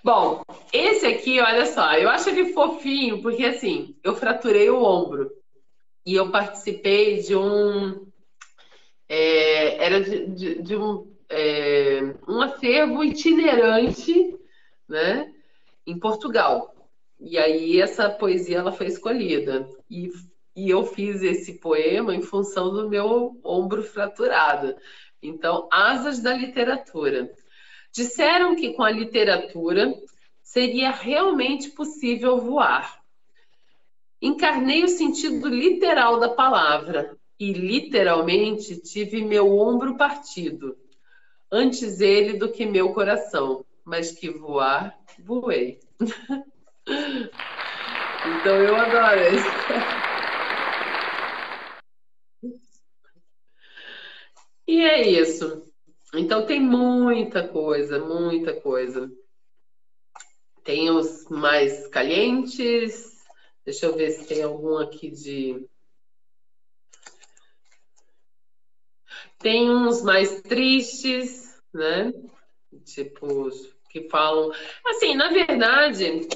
Bom, 0.02 0.42
esse 0.72 1.06
aqui, 1.06 1.40
olha 1.40 1.66
só, 1.66 1.94
eu 1.94 2.08
acho 2.08 2.30
ele 2.30 2.52
fofinho, 2.52 3.20
porque 3.20 3.44
assim, 3.44 3.96
eu 4.02 4.14
fraturei 4.14 4.70
o 4.70 4.82
ombro 4.82 5.30
e 6.06 6.14
eu 6.14 6.30
participei 6.30 7.20
de 7.20 7.36
um. 7.36 8.07
É, 9.08 9.84
era 9.84 10.00
de, 10.02 10.26
de, 10.26 10.62
de 10.62 10.76
um 10.76 11.08
é, 11.28 12.14
um 12.26 12.40
acervo 12.40 13.04
itinerante 13.04 14.36
né, 14.88 15.32
em 15.86 15.98
Portugal. 15.98 16.74
E 17.20 17.36
aí 17.36 17.80
essa 17.80 18.08
poesia 18.08 18.58
ela 18.58 18.72
foi 18.72 18.86
escolhida. 18.86 19.68
E, 19.90 20.10
e 20.56 20.70
eu 20.70 20.84
fiz 20.84 21.22
esse 21.22 21.54
poema 21.54 22.14
em 22.14 22.22
função 22.22 22.70
do 22.70 22.88
meu 22.88 23.38
ombro 23.44 23.82
fraturado. 23.82 24.76
Então, 25.22 25.68
Asas 25.70 26.20
da 26.20 26.32
Literatura. 26.32 27.30
Disseram 27.92 28.54
que 28.54 28.72
com 28.74 28.82
a 28.82 28.90
literatura 28.90 29.92
seria 30.42 30.90
realmente 30.90 31.70
possível 31.70 32.38
voar. 32.38 33.02
Encarnei 34.20 34.84
o 34.84 34.88
sentido 34.88 35.48
literal 35.48 36.18
da 36.18 36.28
palavra 36.28 37.17
e 37.38 37.52
literalmente 37.52 38.80
tive 38.80 39.22
meu 39.24 39.56
ombro 39.56 39.96
partido 39.96 40.76
antes 41.50 42.00
ele 42.00 42.34
do 42.34 42.50
que 42.50 42.66
meu 42.66 42.92
coração, 42.92 43.64
mas 43.84 44.10
que 44.12 44.28
voar, 44.30 44.98
voei. 45.18 45.80
então 46.86 48.56
eu 48.62 48.76
adoro 48.76 49.20
isso. 49.34 49.48
E 54.66 54.80
é 54.84 55.08
isso. 55.08 55.62
Então 56.14 56.44
tem 56.44 56.60
muita 56.60 57.48
coisa, 57.48 57.98
muita 57.98 58.60
coisa. 58.60 59.10
Tem 60.62 60.90
os 60.90 61.26
mais 61.30 61.86
calientes. 61.88 63.16
Deixa 63.64 63.86
eu 63.86 63.96
ver 63.96 64.10
se 64.10 64.26
tem 64.26 64.42
algum 64.42 64.76
aqui 64.76 65.10
de 65.10 65.66
Tem 69.38 69.70
uns 69.70 70.02
mais 70.02 70.40
tristes, 70.42 71.60
né? 71.72 72.12
Tipo, 72.84 73.50
que 73.88 74.08
falam. 74.08 74.52
Assim, 74.86 75.14
na 75.14 75.28
verdade, 75.28 76.28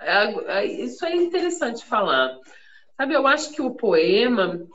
é, 0.00 0.60
é, 0.60 0.66
isso 0.66 1.04
é 1.04 1.14
interessante 1.14 1.84
falar. 1.84 2.38
Sabe, 2.96 3.14
eu 3.14 3.26
acho 3.26 3.52
que 3.52 3.62
o 3.62 3.74
poema 3.74 4.66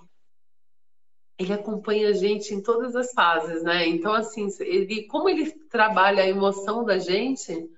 ele 1.38 1.52
acompanha 1.52 2.10
a 2.10 2.14
gente 2.14 2.54
em 2.54 2.62
todas 2.62 2.96
as 2.96 3.12
fases, 3.12 3.64
né? 3.64 3.88
Então, 3.88 4.14
assim, 4.14 4.48
ele, 4.60 5.04
como 5.08 5.28
ele 5.28 5.52
trabalha 5.70 6.24
a 6.24 6.28
emoção 6.28 6.86
da 6.86 6.98
gente, 6.98 7.70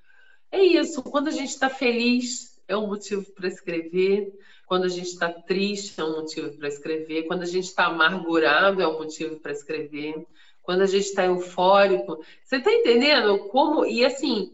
é 0.51 0.63
isso. 0.63 1.01
Quando 1.01 1.29
a 1.29 1.31
gente 1.31 1.49
está 1.49 1.69
feliz, 1.69 2.61
é 2.67 2.75
um 2.75 2.87
motivo 2.87 3.23
para 3.31 3.47
escrever. 3.47 4.31
Quando 4.65 4.85
a 4.85 4.89
gente 4.89 5.07
está 5.07 5.29
triste, 5.29 5.99
é 5.99 6.03
um 6.03 6.17
motivo 6.17 6.51
para 6.57 6.67
escrever. 6.67 7.23
Quando 7.23 7.43
a 7.43 7.47
gente 7.47 7.65
está 7.65 7.85
amargurado, 7.85 8.81
é 8.81 8.87
um 8.87 8.97
motivo 8.97 9.39
para 9.39 9.51
escrever. 9.51 10.25
Quando 10.63 10.81
a 10.81 10.87
gente 10.87 11.05
está 11.05 11.25
eufórico. 11.25 12.23
Você 12.43 12.57
está 12.57 12.71
entendendo 12.71 13.47
como. 13.49 13.85
E 13.85 14.03
assim, 14.03 14.51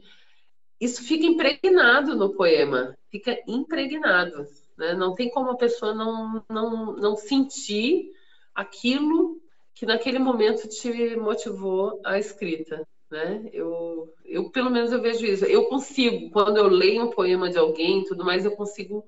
isso 0.79 1.03
fica 1.03 1.25
impregnado 1.25 2.15
no 2.15 2.33
poema. 2.33 2.97
Fica 3.09 3.39
impregnado. 3.47 4.45
Né? 4.77 4.93
Não 4.93 5.15
tem 5.15 5.29
como 5.29 5.51
a 5.51 5.57
pessoa 5.57 5.93
não, 5.93 6.43
não, 6.49 6.93
não 6.93 7.15
sentir 7.15 8.11
aquilo 8.53 9.41
que 9.73 9.85
naquele 9.85 10.19
momento 10.19 10.67
te 10.67 11.15
motivou 11.15 12.01
a 12.03 12.19
escrita. 12.19 12.85
Né? 13.09 13.49
Eu, 13.53 14.13
eu, 14.25 14.49
pelo 14.49 14.69
menos, 14.69 14.91
eu 14.91 15.01
vejo 15.01 15.25
isso. 15.25 15.45
Eu 15.45 15.65
consigo, 15.65 16.29
quando 16.31 16.57
eu 16.57 16.67
leio 16.67 17.05
um 17.05 17.09
poema 17.09 17.49
de 17.49 17.57
alguém 17.57 18.03
tudo 18.03 18.25
mais, 18.25 18.43
eu 18.43 18.51
consigo 18.51 19.05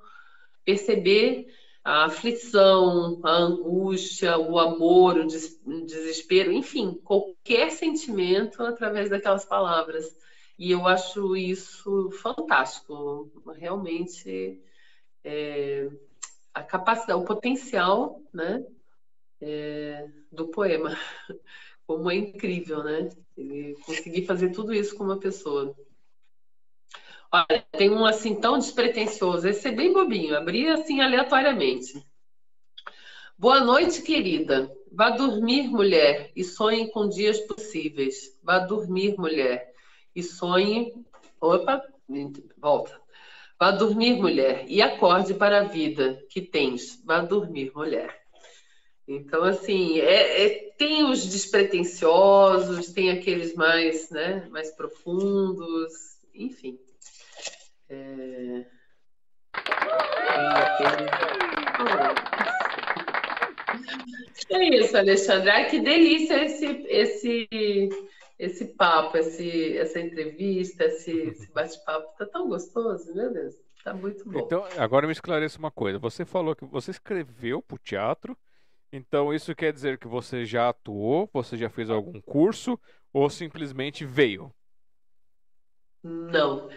perceber 0.66 1.48
a 1.84 2.06
aflição, 2.06 3.20
a 3.24 3.32
angústia, 3.32 4.38
o 4.38 4.58
amor, 4.58 5.18
o 5.18 5.28
desespero, 5.86 6.52
enfim, 6.52 6.94
qualquer 7.04 7.72
sentimento 7.72 8.64
através 8.64 9.10
daquelas 9.10 9.44
palavras. 9.44 10.06
E 10.58 10.72
eu 10.72 10.88
acho 10.88 11.36
isso 11.36 12.10
fantástico, 12.12 13.30
realmente 13.58 14.62
é, 15.24 15.90
a 16.54 16.64
capacidade, 16.64 17.20
o 17.20 17.26
potencial, 17.26 18.22
né, 18.34 18.64
é, 19.42 20.08
do 20.32 20.48
poema. 20.48 20.98
Como 21.86 22.10
é 22.10 22.16
incrível, 22.16 22.82
né? 22.82 23.10
Ele 23.36 23.76
conseguir 23.86 24.26
fazer 24.26 24.52
tudo 24.52 24.74
isso 24.74 24.96
com 24.96 25.04
uma 25.04 25.20
pessoa. 25.20 25.76
Olha, 27.36 27.66
tem 27.72 27.90
um 27.90 28.06
assim 28.06 28.36
tão 28.36 28.60
despretensioso. 28.60 29.48
Esse 29.48 29.68
é 29.68 29.72
bem 29.72 29.92
bobinho. 29.92 30.38
Abri 30.38 30.70
assim 30.70 31.02
aleatoriamente. 31.02 32.06
Boa 33.36 33.60
noite, 33.60 34.04
querida. 34.04 34.72
Vá 34.92 35.10
dormir, 35.10 35.64
mulher, 35.64 36.32
e 36.36 36.44
sonhe 36.44 36.92
com 36.92 37.10
dias 37.10 37.40
possíveis. 37.40 38.38
Vá 38.44 38.60
dormir, 38.60 39.18
mulher, 39.18 39.74
e 40.16 40.22
sonhe. 40.22 40.94
Opa, 41.42 41.82
volta. 42.56 43.02
Vá 43.60 43.72
dormir, 43.72 44.14
mulher, 44.14 44.66
e 44.68 44.80
acorde 44.80 45.34
para 45.34 45.62
a 45.62 45.64
vida 45.64 46.24
que 46.30 46.40
tens. 46.40 47.02
Vá 47.04 47.22
dormir, 47.22 47.72
mulher. 47.74 48.16
Então, 49.08 49.44
assim, 49.44 50.00
é, 50.00 50.46
é, 50.46 50.50
tem 50.78 51.04
os 51.04 51.26
despretensiosos, 51.26 52.94
tem 52.94 53.10
aqueles 53.10 53.56
mais, 53.56 54.12
né, 54.12 54.48
mais 54.52 54.70
profundos, 54.76 55.92
enfim. 56.36 56.78
É, 57.94 58.66
é 64.50 64.76
isso, 64.78 64.98
Alexandre. 64.98 65.50
Ai, 65.50 65.70
que 65.70 65.80
delícia 65.80 66.44
esse, 66.44 66.66
esse, 66.88 67.48
esse 68.40 68.66
papo, 68.76 69.18
esse, 69.18 69.78
essa 69.78 70.00
entrevista, 70.00 70.86
esse, 70.86 71.12
esse 71.12 71.52
bate-papo. 71.52 72.18
Tá 72.18 72.26
tão 72.26 72.50
gostoso, 72.50 73.14
meu 73.14 73.32
Deus. 73.32 73.56
Tá 73.84 73.94
muito 73.94 74.28
bom. 74.30 74.40
Então, 74.40 74.66
agora 74.78 75.08
me 75.08 75.14
esclareça 75.14 75.60
uma 75.60 75.72
coisa. 75.72 76.00
Você 76.00 76.26
falou 76.26 76.56
que 76.56 76.66
você 76.66 76.92
escreveu 76.92 77.62
para 77.62 77.76
o 77.76 77.80
teatro 77.80 78.38
então 78.96 79.34
isso 79.34 79.56
quer 79.56 79.74
dizer 79.74 79.98
que 79.98 80.08
você 80.08 80.46
já 80.46 80.70
atuou, 80.70 81.28
você 81.34 81.58
já 81.58 81.68
fez 81.68 81.90
algum 81.90 82.22
curso 82.22 82.80
ou 83.12 83.28
simplesmente 83.28 84.06
veio? 84.06 84.54
Não. 86.04 86.70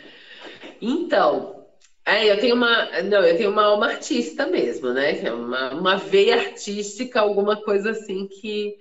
Então, 0.80 1.66
é, 2.04 2.30
eu 2.30 2.38
tenho 2.38 2.54
uma, 2.54 3.02
não, 3.02 3.24
eu 3.24 3.36
tenho 3.36 3.50
uma 3.50 3.64
alma 3.64 3.86
artista 3.86 4.46
mesmo, 4.46 4.92
né? 4.92 5.24
É 5.24 5.32
uma, 5.32 5.74
uma 5.74 5.96
veia 5.96 6.36
artística, 6.36 7.20
alguma 7.20 7.60
coisa 7.62 7.90
assim 7.90 8.26
que 8.26 8.78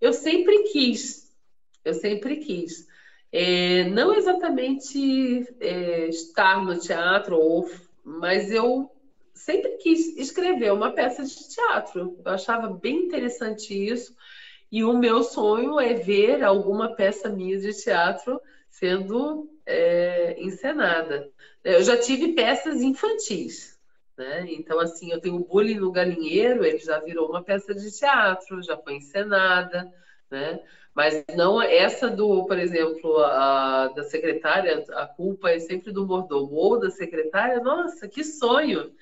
eu 0.00 0.12
sempre 0.12 0.64
quis. 0.64 1.28
Eu 1.84 1.94
sempre 1.94 2.36
quis. 2.36 2.86
É, 3.32 3.84
não 3.90 4.14
exatamente 4.14 5.44
é, 5.60 6.08
estar 6.08 6.64
no 6.64 6.78
teatro, 6.78 7.36
ou, 7.36 7.68
mas 8.02 8.50
eu 8.50 8.90
sempre 9.34 9.76
quis 9.78 10.16
escrever 10.16 10.72
uma 10.72 10.92
peça 10.92 11.24
de 11.24 11.48
teatro. 11.48 12.16
Eu 12.24 12.32
achava 12.32 12.68
bem 12.68 13.06
interessante 13.06 13.74
isso. 13.74 14.14
E 14.70 14.84
o 14.84 14.96
meu 14.96 15.22
sonho 15.22 15.80
é 15.80 15.94
ver 15.94 16.44
alguma 16.44 16.94
peça 16.94 17.28
minha 17.28 17.58
de 17.58 17.72
teatro 17.72 18.40
sendo 18.78 19.50
é, 19.66 20.36
encenada. 20.38 21.30
Eu 21.64 21.82
já 21.82 21.96
tive 21.98 22.32
peças 22.32 22.80
infantis, 22.80 23.78
né? 24.16 24.46
Então, 24.50 24.78
assim, 24.80 25.10
eu 25.10 25.20
tenho 25.20 25.36
o 25.36 25.44
Bullying 25.44 25.80
no 25.80 25.92
Galinheiro, 25.92 26.64
ele 26.64 26.78
já 26.78 26.98
virou 27.00 27.28
uma 27.28 27.42
peça 27.42 27.74
de 27.74 27.90
teatro, 27.90 28.62
já 28.62 28.76
foi 28.76 28.94
encenada, 28.94 29.92
né? 30.30 30.60
Mas 30.94 31.24
não 31.36 31.62
essa 31.62 32.10
do, 32.10 32.44
por 32.46 32.58
exemplo, 32.58 33.18
a, 33.18 33.88
da 33.88 34.02
secretária, 34.04 34.84
a 34.94 35.06
culpa 35.06 35.50
é 35.50 35.58
sempre 35.58 35.92
do 35.92 36.06
mordomo 36.06 36.54
ou 36.54 36.80
da 36.80 36.90
secretária. 36.90 37.60
Nossa, 37.60 38.08
que 38.08 38.24
sonho! 38.24 38.92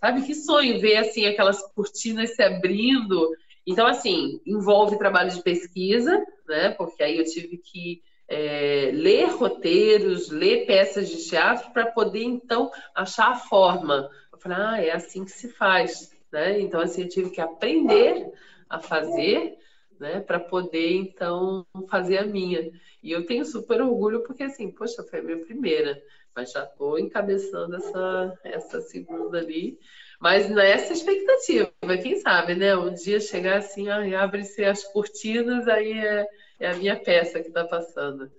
Sabe 0.00 0.22
que 0.22 0.34
sonho 0.34 0.80
ver 0.80 0.96
assim 0.96 1.26
aquelas 1.26 1.60
cortinas 1.72 2.34
se 2.34 2.42
abrindo. 2.42 3.30
Então, 3.66 3.86
assim, 3.86 4.40
envolve 4.46 4.98
trabalho 4.98 5.30
de 5.30 5.42
pesquisa, 5.42 6.24
né? 6.48 6.70
Porque 6.70 7.02
aí 7.02 7.18
eu 7.18 7.24
tive 7.24 7.58
que 7.58 8.02
é, 8.28 8.90
ler 8.92 9.30
roteiros, 9.30 10.30
ler 10.30 10.66
peças 10.66 11.08
de 11.08 11.28
teatro 11.28 11.72
para 11.72 11.90
poder 11.90 12.22
então 12.22 12.70
achar 12.94 13.30
a 13.30 13.36
forma. 13.36 14.10
Eu 14.32 14.38
falei, 14.38 14.58
ah, 14.60 14.82
é 14.82 14.90
assim 14.90 15.24
que 15.24 15.30
se 15.30 15.48
faz, 15.48 16.12
né? 16.30 16.60
Então, 16.60 16.80
assim, 16.80 17.02
eu 17.02 17.08
tive 17.08 17.30
que 17.30 17.40
aprender 17.40 18.30
a 18.68 18.78
fazer, 18.78 19.56
né? 19.98 20.20
Para 20.20 20.38
poder 20.38 20.92
então 20.92 21.66
fazer 21.88 22.18
a 22.18 22.26
minha. 22.26 22.70
E 23.02 23.10
eu 23.10 23.24
tenho 23.24 23.44
super 23.44 23.80
orgulho 23.80 24.22
porque 24.24 24.42
assim, 24.42 24.70
poxa, 24.70 25.02
foi 25.02 25.20
a 25.20 25.22
minha 25.22 25.38
primeira 25.38 26.00
mas 26.38 26.52
já 26.52 26.62
estou 26.62 26.96
encabeçando 27.00 27.74
essa, 27.74 28.38
essa 28.44 28.80
segunda 28.80 29.38
ali. 29.38 29.76
Mas 30.20 30.48
nessa 30.48 30.92
expectativa, 30.92 31.72
quem 32.00 32.20
sabe, 32.20 32.54
né? 32.54 32.76
Um 32.76 32.94
dia 32.94 33.18
chegar 33.18 33.58
assim, 33.58 33.88
abre-se 33.88 34.64
as 34.64 34.84
cortinas, 34.84 35.66
aí 35.66 35.92
é, 35.92 36.24
é, 36.58 36.68
a 36.68 36.76
minha 36.76 36.96
peça 36.96 37.40
que 37.40 37.48
está 37.48 37.64
passando. 37.64 38.30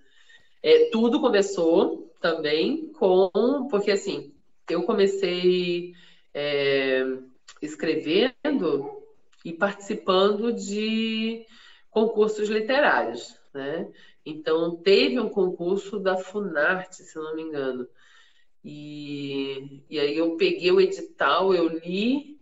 É, 0.62 0.90
tudo 0.90 1.20
começou 1.20 2.12
também 2.20 2.92
com. 2.92 3.30
Porque 3.70 3.90
assim, 3.90 4.32
eu 4.68 4.82
comecei 4.82 5.94
é, 6.34 7.04
escrevendo 7.62 9.02
e 9.44 9.52
participando 9.52 10.52
de 10.52 11.46
concursos 11.90 12.48
literários, 12.48 13.36
né? 13.52 13.90
Então, 14.24 14.76
teve 14.76 15.18
um 15.18 15.28
concurso 15.28 15.98
da 15.98 16.16
Funarte, 16.16 16.96
se 16.96 17.16
não 17.16 17.34
me 17.34 17.42
engano. 17.42 17.88
E, 18.62 19.82
e 19.88 19.98
aí 19.98 20.16
eu 20.16 20.36
peguei 20.36 20.70
o 20.70 20.80
edital, 20.80 21.54
eu 21.54 21.68
li 21.68 22.38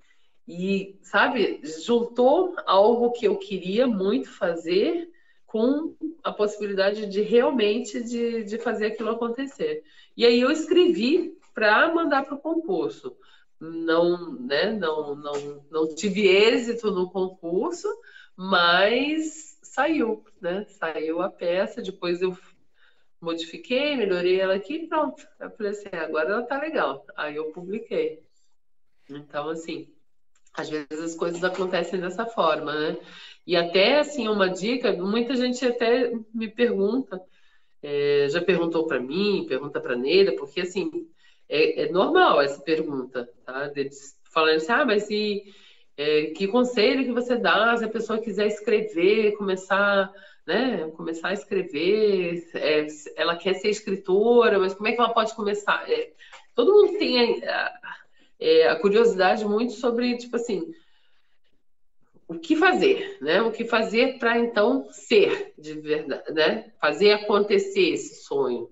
e, 0.47 0.99
sabe, 1.03 1.61
juntou 1.85 2.57
algo 2.67 3.13
que 3.13 3.27
eu 3.27 3.37
queria 3.37 3.87
muito 3.87 4.29
fazer 4.29 5.09
com 5.49 5.97
a 6.23 6.31
possibilidade 6.31 7.07
de 7.07 7.23
realmente 7.23 8.03
de, 8.03 8.45
de 8.45 8.59
fazer 8.59 8.87
aquilo 8.87 9.11
acontecer. 9.11 9.83
E 10.15 10.25
aí 10.25 10.41
eu 10.41 10.51
escrevi 10.51 11.37
para 11.55 11.93
mandar 11.93 12.25
para 12.25 12.35
o 12.35 12.41
concurso. 12.41 13.17
Não, 13.59 14.35
né, 14.39 14.73
não, 14.73 15.17
não, 15.17 15.65
não 15.71 15.95
tive 15.95 16.29
êxito 16.29 16.91
no 16.91 17.11
concurso, 17.11 17.89
mas 18.37 19.59
saiu, 19.63 20.23
né? 20.41 20.67
Saiu 20.69 21.23
a 21.23 21.31
peça, 21.31 21.81
depois 21.81 22.21
eu 22.21 22.37
modifiquei, 23.19 23.97
melhorei 23.97 24.39
ela 24.39 24.55
aqui 24.55 24.75
e 24.75 24.87
pronto. 24.87 25.27
Eu 25.41 25.51
falei 25.53 25.73
assim, 25.73 25.89
agora 25.93 26.29
ela 26.29 26.43
tá 26.43 26.61
legal. 26.61 27.07
Aí 27.17 27.37
eu 27.37 27.53
publiquei. 27.53 28.23
Então, 29.09 29.49
assim, 29.49 29.89
às 30.53 30.69
vezes 30.69 31.01
as 31.01 31.15
coisas 31.15 31.43
acontecem 31.43 31.99
dessa 31.99 32.27
forma, 32.27 32.75
né? 32.75 32.99
E 33.49 33.57
até, 33.57 34.01
assim, 34.01 34.29
uma 34.29 34.51
dica, 34.51 34.93
muita 34.93 35.35
gente 35.35 35.65
até 35.65 36.13
me 36.35 36.51
pergunta, 36.51 37.19
é, 37.83 38.27
já 38.29 38.43
perguntou 38.43 38.87
para 38.87 39.01
mim, 39.01 39.47
pergunta 39.49 39.81
para 39.81 39.97
Neida, 39.97 40.37
porque, 40.37 40.61
assim, 40.61 40.91
é, 41.49 41.85
é, 41.85 41.91
normal 41.91 42.43
essa 42.43 42.61
pergunta, 42.61 43.27
tá? 43.47 43.69
De, 43.69 43.89
falando 44.35 44.57
assim, 44.57 44.71
ah, 44.71 44.85
mas 44.85 45.09
e 45.09 45.45
é, 45.97 46.27
que 46.37 46.47
conselho 46.47 47.07
que 47.07 47.13
você 47.13 47.37
dá 47.37 47.75
se 47.75 47.87
a 47.87 47.89
pessoa 47.89 48.21
quiser 48.21 48.49
escrever, 48.49 49.35
começar, 49.39 50.13
né, 50.47 50.87
começar 50.95 51.29
a 51.29 51.33
escrever, 51.33 52.47
é, 52.53 52.87
ela 53.17 53.35
quer 53.35 53.55
ser 53.55 53.71
escritora, 53.71 54.59
mas 54.59 54.75
como 54.75 54.89
é 54.89 54.93
que 54.93 55.01
ela 55.01 55.15
pode 55.15 55.35
começar? 55.35 55.91
É, 55.91 56.11
todo 56.55 56.71
mundo 56.71 56.99
tem 56.99 57.43
a, 57.47 57.73
é, 58.39 58.69
a, 58.69 58.77
curiosidade 58.77 59.47
muito 59.47 59.73
sobre, 59.73 60.19
tipo 60.19 60.37
assim, 60.37 60.71
o 62.29 62.39
que 62.39 62.55
fazer, 62.55 63.17
né? 63.23 63.41
O 63.41 63.51
que 63.51 63.65
fazer 63.65 64.19
para 64.19 64.39
então 64.39 64.87
ser 64.91 65.55
de 65.59 65.73
verdade, 65.81 66.31
né? 66.33 66.71
Fazer 66.79 67.13
acontecer 67.13 67.95
esse 67.95 68.23
sonho. 68.23 68.69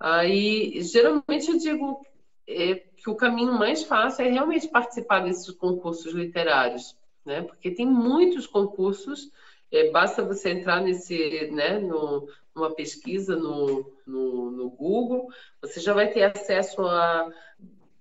Aí, 0.00 0.80
geralmente 0.82 1.50
eu 1.50 1.58
digo 1.58 2.04
é, 2.48 2.76
que 2.96 3.10
o 3.10 3.14
caminho 3.14 3.52
mais 3.52 3.84
fácil 3.84 4.24
é 4.24 4.30
realmente 4.30 4.68
participar 4.68 5.20
desses 5.20 5.50
concursos 5.50 6.14
literários, 6.14 6.96
né? 7.24 7.42
Porque 7.42 7.70
tem 7.70 7.86
muitos 7.86 8.46
concursos, 8.46 9.30
é, 9.70 9.90
basta 9.90 10.24
você 10.24 10.50
entrar 10.50 10.80
nesse, 10.80 11.50
né, 11.52 11.78
no, 11.78 12.28
numa 12.54 12.74
pesquisa 12.74 13.36
no, 13.36 13.92
no, 14.06 14.50
no 14.50 14.70
Google, 14.70 15.28
você 15.60 15.80
já 15.80 15.92
vai 15.92 16.08
ter 16.08 16.22
acesso 16.22 16.80
a 16.82 17.30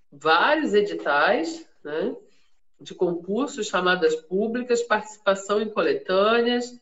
vários 0.09 0.73
editais, 0.73 1.67
né? 1.83 2.15
De 2.83 2.93
concursos, 2.93 3.67
chamadas 3.67 4.15
públicas, 4.15 4.81
participação 4.81 5.61
em 5.61 5.69
coletâneas. 5.69 6.79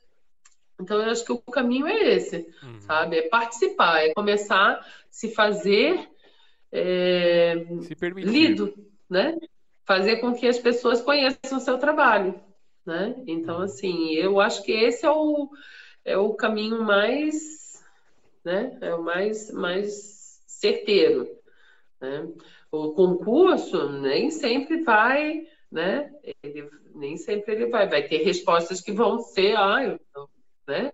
Então, 0.79 0.99
eu 0.99 1.11
acho 1.11 1.23
que 1.23 1.31
o 1.31 1.37
caminho 1.37 1.85
é 1.85 2.15
esse, 2.15 2.47
uhum. 2.63 2.81
sabe? 2.81 3.17
É 3.17 3.29
participar, 3.29 4.01
é 4.01 4.13
começar 4.13 4.73
a 4.73 4.85
se 5.11 5.33
fazer 5.33 6.09
é, 6.71 7.65
lido, 8.15 8.73
né? 9.09 9.37
Fazer 9.85 10.17
com 10.17 10.33
que 10.33 10.47
as 10.47 10.57
pessoas 10.57 11.01
conheçam 11.01 11.57
o 11.57 11.61
seu 11.61 11.77
trabalho, 11.77 12.39
né? 12.85 13.15
Então, 13.27 13.57
uhum. 13.57 13.63
assim, 13.63 14.13
eu 14.13 14.39
acho 14.39 14.63
que 14.63 14.71
esse 14.71 15.05
é 15.05 15.11
o, 15.11 15.49
é 16.03 16.17
o 16.17 16.33
caminho 16.33 16.83
mais, 16.83 17.83
né? 18.43 18.77
É 18.81 18.95
o 18.95 19.03
mais, 19.03 19.51
mais 19.51 20.41
certeiro, 20.47 21.27
Né? 21.99 22.27
O 22.71 22.93
concurso 22.93 23.89
nem 23.89 24.31
sempre 24.31 24.81
vai, 24.83 25.45
né? 25.71 26.13
Ele, 26.43 26.69
nem 26.93 27.17
sempre 27.17 27.53
ele 27.53 27.67
vai, 27.67 27.87
vai 27.87 28.07
ter 28.07 28.17
respostas 28.17 28.81
que 28.81 28.91
vão 28.91 29.19
ser, 29.19 29.55
ah, 29.55 29.83
eu, 29.83 30.29
né? 30.67 30.91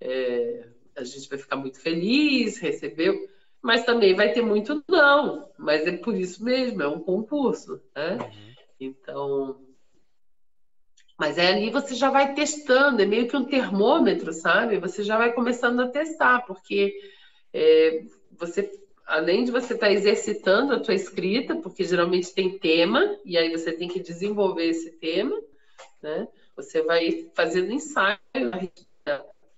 É, 0.00 0.68
a 0.96 1.04
gente 1.04 1.28
vai 1.28 1.38
ficar 1.38 1.56
muito 1.56 1.80
feliz, 1.80 2.58
recebeu, 2.58 3.14
mas 3.60 3.84
também 3.84 4.14
vai 4.14 4.32
ter 4.32 4.42
muito 4.42 4.84
não, 4.88 5.50
mas 5.58 5.86
é 5.86 5.96
por 5.96 6.14
isso 6.14 6.44
mesmo, 6.44 6.82
é 6.82 6.88
um 6.88 7.00
concurso, 7.00 7.82
né? 7.94 8.18
Uhum. 8.20 8.54
Então, 8.80 9.60
mas 11.18 11.38
é 11.38 11.48
ali 11.48 11.70
você 11.70 11.94
já 11.94 12.10
vai 12.10 12.34
testando, 12.34 13.00
é 13.00 13.06
meio 13.06 13.28
que 13.28 13.36
um 13.36 13.44
termômetro, 13.44 14.32
sabe? 14.32 14.78
Você 14.78 15.02
já 15.02 15.16
vai 15.16 15.32
começando 15.32 15.80
a 15.80 15.88
testar, 15.88 16.40
porque 16.46 16.94
é, 17.52 18.04
você 18.32 18.83
além 19.06 19.44
de 19.44 19.50
você 19.50 19.74
estar 19.74 19.86
tá 19.86 19.92
exercitando 19.92 20.74
a 20.74 20.80
tua 20.80 20.94
escrita, 20.94 21.56
porque 21.56 21.84
geralmente 21.84 22.32
tem 22.32 22.58
tema, 22.58 23.18
e 23.24 23.36
aí 23.36 23.50
você 23.50 23.72
tem 23.72 23.88
que 23.88 24.00
desenvolver 24.00 24.66
esse 24.66 24.90
tema, 24.92 25.38
né? 26.02 26.28
Você 26.56 26.82
vai 26.82 27.30
fazendo 27.34 27.72
ensaio 27.72 28.18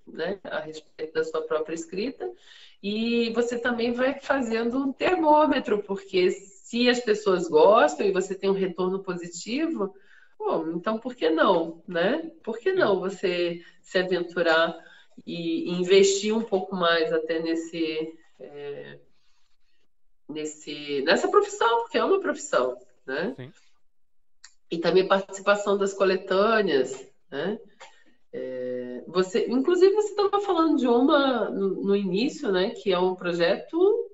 né, 0.07 0.39
a 0.45 0.61
respeito 0.61 1.13
da 1.15 1.25
sua 1.25 1.43
própria 1.43 1.75
escrita, 1.75 2.31
e 2.83 3.31
você 3.31 3.59
também 3.59 3.93
vai 3.93 4.19
fazendo 4.21 4.79
um 4.79 4.93
termômetro, 4.93 5.83
porque 5.83 6.31
se 6.31 6.89
as 6.89 7.01
pessoas 7.01 7.49
gostam 7.49 8.07
e 8.07 8.13
você 8.13 8.35
tem 8.35 8.51
um 8.51 8.55
retorno 8.55 9.01
positivo, 9.01 9.95
bom, 10.39 10.73
então 10.73 10.99
por 10.99 11.15
que 11.15 11.31
não, 11.31 11.83
né? 11.87 12.31
Por 12.43 12.59
que 12.59 12.73
não 12.73 13.01
você 13.01 13.63
se 13.83 13.99
aventurar 13.99 14.77
e 15.25 15.71
investir 15.71 16.37
um 16.37 16.43
pouco 16.43 16.77
mais 16.77 17.13
até 17.13 17.41
nesse 17.41 18.17
é, 18.39 18.99
nesse, 20.29 21.03
nessa 21.03 21.29
profissão, 21.29 21.83
porque 21.83 21.99
é 21.99 22.05
uma 22.05 22.21
profissão, 22.21 22.77
né? 23.07 23.35
Sim. 23.37 23.53
E 24.71 24.79
também 24.79 25.07
participação 25.07 25.79
das 25.79 25.95
coletâneas, 25.95 27.07
né? 27.31 27.59
É, 28.33 29.05
você, 29.07 29.47
inclusive, 29.49 29.95
você 29.95 30.11
estava 30.11 30.41
falando 30.41 30.77
de 30.77 30.87
uma 30.87 31.49
no, 31.49 31.85
no, 31.85 31.97
início, 31.97 32.53
né? 32.53 32.71
Que 32.71 32.93
é 32.93 32.99
um 32.99 33.15
projeto. 33.15 34.11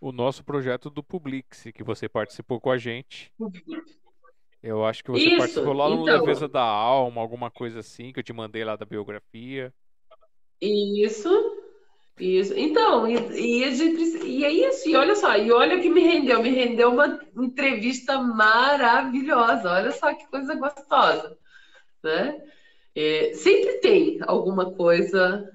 O 0.00 0.12
nosso 0.12 0.44
projeto 0.44 0.90
do 0.90 1.02
Publix, 1.02 1.64
que 1.72 1.82
você 1.82 2.08
participou 2.08 2.60
com 2.60 2.70
a 2.70 2.76
gente. 2.76 3.32
Eu 4.62 4.84
acho 4.84 5.02
que 5.02 5.10
você 5.10 5.24
Isso, 5.24 5.38
participou 5.38 5.72
lá 5.72 5.88
no 5.88 6.02
então... 6.02 6.20
Leveza 6.20 6.46
da 6.46 6.62
Alma, 6.62 7.20
alguma 7.20 7.50
coisa 7.50 7.80
assim, 7.80 8.12
que 8.12 8.20
eu 8.20 8.24
te 8.24 8.32
mandei 8.32 8.64
lá 8.64 8.76
da 8.76 8.84
biografia. 8.84 9.72
Isso, 10.60 11.30
isso. 12.18 12.54
Então, 12.56 13.08
e, 13.08 13.16
e, 13.16 13.64
e, 14.24 14.44
é 14.44 14.50
isso, 14.50 14.88
e 14.88 14.96
olha 14.96 15.14
só, 15.16 15.36
e 15.36 15.50
olha 15.50 15.76
o 15.76 15.80
que 15.80 15.88
me 15.88 16.00
rendeu, 16.02 16.42
me 16.42 16.50
rendeu 16.50 16.90
uma 16.90 17.20
entrevista 17.36 18.18
maravilhosa, 18.18 19.70
olha 19.70 19.92
só 19.92 20.12
que 20.14 20.26
coisa 20.26 20.54
gostosa, 20.54 21.36
né? 22.02 22.40
É, 22.94 23.32
sempre 23.34 23.78
tem 23.78 24.20
alguma 24.26 24.72
coisa 24.72 25.50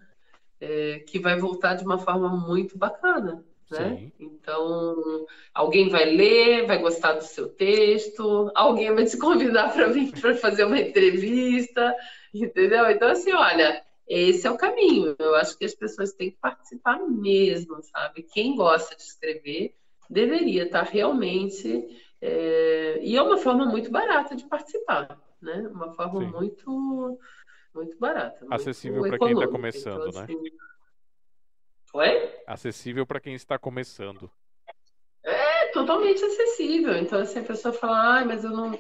é, 0.60 1.04
que 1.08 1.20
vai 1.20 1.38
voltar 1.38 1.76
de 1.76 1.86
uma 1.86 2.00
forma 2.00 2.30
muito 2.30 2.78
bacana, 2.78 3.44
né? 3.70 3.98
Sim. 3.98 4.12
Então, 4.20 5.28
alguém 5.54 5.90
vai 5.90 6.06
ler, 6.06 6.66
vai 6.66 6.80
gostar 6.80 7.14
do 7.14 7.24
seu 7.24 7.48
texto, 7.50 8.52
alguém 8.56 8.94
vai 8.94 9.06
te 9.06 9.18
convidar 9.18 9.72
para 9.74 9.88
vir 9.88 10.12
para 10.20 10.36
fazer 10.36 10.64
uma 10.64 10.80
entrevista, 10.80 11.96
entendeu? 12.34 12.90
Então, 12.90 13.10
assim, 13.10 13.32
olha, 13.32 13.84
esse 14.08 14.48
é 14.48 14.52
o 14.52 14.58
caminho. 14.58 15.16
Eu 15.20 15.36
acho 15.36 15.58
que 15.58 15.66
as 15.66 15.76
pessoas 15.76 16.14
têm 16.14 16.32
que 16.32 16.38
participar 16.38 17.00
mesmo, 17.00 17.82
sabe? 17.84 18.24
Quem 18.24 18.56
gosta 18.56 18.96
de 18.96 19.02
escrever 19.04 19.76
deveria 20.10 20.64
estar 20.64 20.84
realmente. 20.84 21.88
É... 22.22 23.00
E 23.02 23.16
é 23.16 23.22
uma 23.22 23.38
forma 23.38 23.66
muito 23.66 23.92
barata 23.92 24.36
de 24.36 24.46
participar, 24.46 25.20
né? 25.42 25.68
Uma 25.72 25.94
forma 25.94 26.22
Sim. 26.22 26.32
muito, 26.32 27.20
muito 27.76 27.98
barata. 28.00 28.46
Acessível 28.50 29.02
para 29.04 29.20
quem 29.20 29.32
está 29.34 29.48
começando, 29.48 30.08
então, 30.08 30.22
né? 30.22 30.24
Assim... 30.24 30.58
Oi? 31.94 32.36
Acessível 32.48 33.06
para 33.06 33.20
quem 33.20 33.34
está 33.34 33.60
começando. 33.60 34.32
É 35.24 35.68
totalmente 35.68 36.24
acessível. 36.24 36.96
Então, 36.96 37.20
assim, 37.20 37.40
a 37.40 37.44
pessoa 37.44 37.74
fala, 37.74 38.20
ah, 38.20 38.26
mas 38.26 38.44
eu 38.44 38.52
não. 38.52 38.80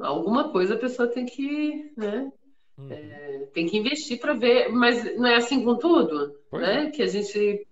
Alguma 0.00 0.52
coisa 0.52 0.74
a 0.74 0.78
pessoa 0.78 1.08
tem 1.08 1.26
que, 1.26 1.92
né? 1.96 2.30
Uhum. 2.78 2.92
É, 2.92 3.48
tem 3.54 3.66
que 3.66 3.78
investir 3.78 4.20
para 4.20 4.34
ver, 4.34 4.68
mas 4.68 5.16
não 5.16 5.26
é 5.26 5.36
assim 5.36 5.64
com 5.64 5.76
tudo, 5.76 6.38
pois 6.50 6.62
né? 6.62 6.86
É. 6.86 6.90
Que 6.90 7.02
a 7.02 7.06
gente 7.06 7.66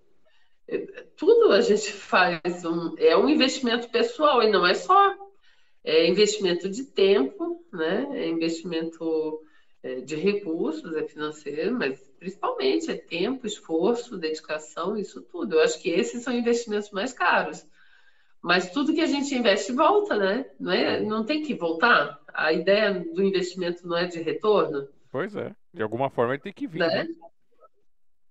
é, 0.66 0.78
tudo 1.16 1.52
a 1.52 1.60
gente 1.60 1.92
faz 1.92 2.64
um, 2.64 2.94
é 2.98 3.16
um 3.16 3.28
investimento 3.28 3.88
pessoal 3.90 4.42
e 4.42 4.50
não 4.50 4.66
é 4.66 4.74
só 4.74 5.14
é 5.84 6.08
investimento 6.08 6.68
de 6.68 6.84
tempo, 6.84 7.62
né? 7.70 8.08
É 8.14 8.28
investimento 8.28 9.40
é, 9.82 10.00
de 10.00 10.16
recursos, 10.16 10.96
é 10.96 11.06
financeiro, 11.06 11.76
mas 11.78 12.00
principalmente 12.18 12.90
é 12.90 12.96
tempo, 12.96 13.46
esforço, 13.46 14.16
dedicação, 14.16 14.96
isso 14.96 15.20
tudo. 15.20 15.56
Eu 15.56 15.60
acho 15.60 15.80
que 15.82 15.90
esses 15.90 16.22
são 16.22 16.32
investimentos 16.32 16.90
mais 16.90 17.12
caros. 17.12 17.66
Mas 18.40 18.70
tudo 18.70 18.94
que 18.94 19.00
a 19.02 19.06
gente 19.06 19.34
investe 19.34 19.72
volta, 19.72 20.16
né? 20.16 20.46
Não, 20.58 20.72
é, 20.72 21.00
não 21.00 21.24
tem 21.24 21.42
que 21.42 21.54
voltar. 21.54 22.18
A 22.32 22.52
ideia 22.52 22.92
do 22.92 23.22
investimento 23.22 23.86
não 23.86 23.96
é 23.96 24.06
de 24.06 24.22
retorno. 24.22 24.88
Pois 25.14 25.36
é. 25.36 25.54
De 25.72 25.80
alguma 25.80 26.10
forma 26.10 26.34
ele 26.34 26.42
tem 26.42 26.52
que 26.52 26.66
vir, 26.66 26.80
né? 26.80 27.04
né? 27.04 27.06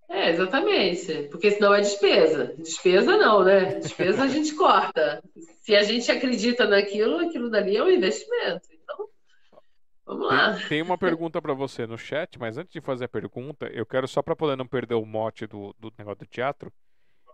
É, 0.10 0.32
exatamente. 0.32 1.30
Porque 1.32 1.52
senão 1.52 1.74
é 1.74 1.80
despesa. 1.80 2.54
Despesa 2.58 3.16
não, 3.16 3.42
né? 3.42 3.76
Despesa 3.76 4.24
a 4.24 4.28
gente 4.28 4.54
corta. 4.54 5.24
Se 5.62 5.78
a 5.78 5.84
gente 5.84 6.12
acredita 6.12 6.68
naquilo, 6.68 7.20
aquilo 7.20 7.50
dali 7.50 7.78
é 7.78 7.84
um 7.86 7.90
investimento. 7.90 8.68
Então, 8.70 9.08
vamos 10.06 10.28
lá. 10.28 10.58
Tem, 10.58 10.68
tem 10.68 10.82
uma 10.82 10.98
pergunta 10.98 11.42
para 11.42 11.54
você 11.54 11.88
no 11.88 11.98
chat, 11.98 12.38
mas 12.38 12.58
antes 12.58 12.74
de 12.74 12.82
fazer 12.82 13.06
a 13.06 13.08
pergunta, 13.08 13.68
eu 13.68 13.86
quero 13.86 14.06
só 14.06 14.22
para 14.22 14.36
poder 14.36 14.58
não 14.58 14.68
perder 14.68 14.96
o 14.96 15.06
mote 15.06 15.48
do, 15.48 15.74
do 15.80 15.90
negócio 15.98 16.20
do 16.20 16.28
teatro. 16.28 16.70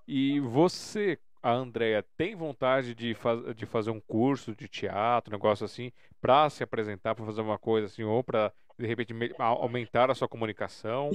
E 0.08 0.40
você, 0.42 1.18
a 1.42 1.52
Andrea 1.52 2.06
tem 2.16 2.36
vontade 2.36 2.94
de, 2.94 3.16
faz, 3.16 3.56
de 3.56 3.66
fazer 3.66 3.90
um 3.90 4.00
curso 4.00 4.56
de 4.56 4.68
teatro, 4.68 5.34
um 5.34 5.38
negócio 5.38 5.66
assim, 5.66 5.92
para 6.22 6.48
se 6.52 6.62
apresentar, 6.62 7.16
para 7.16 7.26
fazer 7.26 7.42
uma 7.42 7.58
coisa 7.58 7.88
assim, 7.88 8.04
ou 8.04 8.24
para 8.24 8.54
de 8.80 8.88
repente 8.88 9.14
aumentar 9.38 10.10
a 10.10 10.16
sua 10.16 10.28
comunicação? 10.28 11.12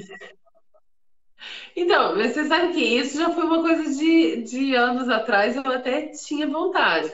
Então, 1.75 2.15
você 2.15 2.45
sabe 2.45 2.73
que 2.73 2.81
isso 2.81 3.19
já 3.19 3.31
foi 3.31 3.45
uma 3.45 3.61
coisa 3.61 3.93
de, 3.99 4.43
de 4.43 4.75
anos 4.75 5.09
atrás, 5.09 5.57
eu 5.57 5.67
até 5.67 6.09
tinha 6.09 6.47
vontade. 6.47 7.11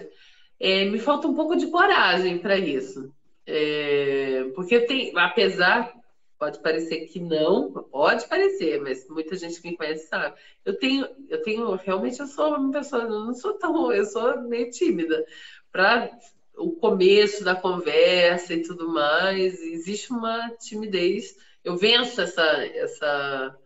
É, 0.59 0.85
me 0.85 0.99
falta 0.99 1.27
um 1.27 1.35
pouco 1.35 1.57
de 1.57 1.69
coragem 1.69 2.39
para 2.39 2.59
isso. 2.59 3.13
É, 3.47 4.51
porque 4.55 4.81
tem, 4.81 5.17
apesar 5.17 5.93
Pode 6.41 6.59
parecer 6.61 7.07
que 7.09 7.21
não, 7.21 7.71
pode 7.71 8.27
parecer, 8.27 8.81
mas 8.81 9.07
muita 9.11 9.37
gente 9.37 9.61
que 9.61 9.69
me 9.69 9.77
conhece 9.77 10.09
sabe. 10.09 10.35
Eu 10.65 10.75
tenho, 10.79 11.07
eu 11.29 11.43
tenho, 11.43 11.75
realmente 11.75 12.19
eu 12.19 12.27
sou 12.27 12.57
uma 12.57 12.73
pessoa, 12.73 13.03
eu 13.03 13.11
não 13.11 13.35
sou 13.35 13.59
tão, 13.59 13.93
eu 13.93 14.07
sou 14.07 14.41
meio 14.41 14.71
tímida. 14.71 15.23
Para 15.71 16.11
o 16.61 16.73
começo 16.73 17.43
da 17.43 17.55
conversa 17.55 18.55
e 18.55 18.63
tudo 18.63 18.89
mais, 18.89 19.61
existe 19.63 20.13
uma 20.13 20.51
timidez. 20.51 21.35
Eu 21.65 21.77
venço 21.77 22.21
essa, 22.21 22.43
essa, 22.67 23.59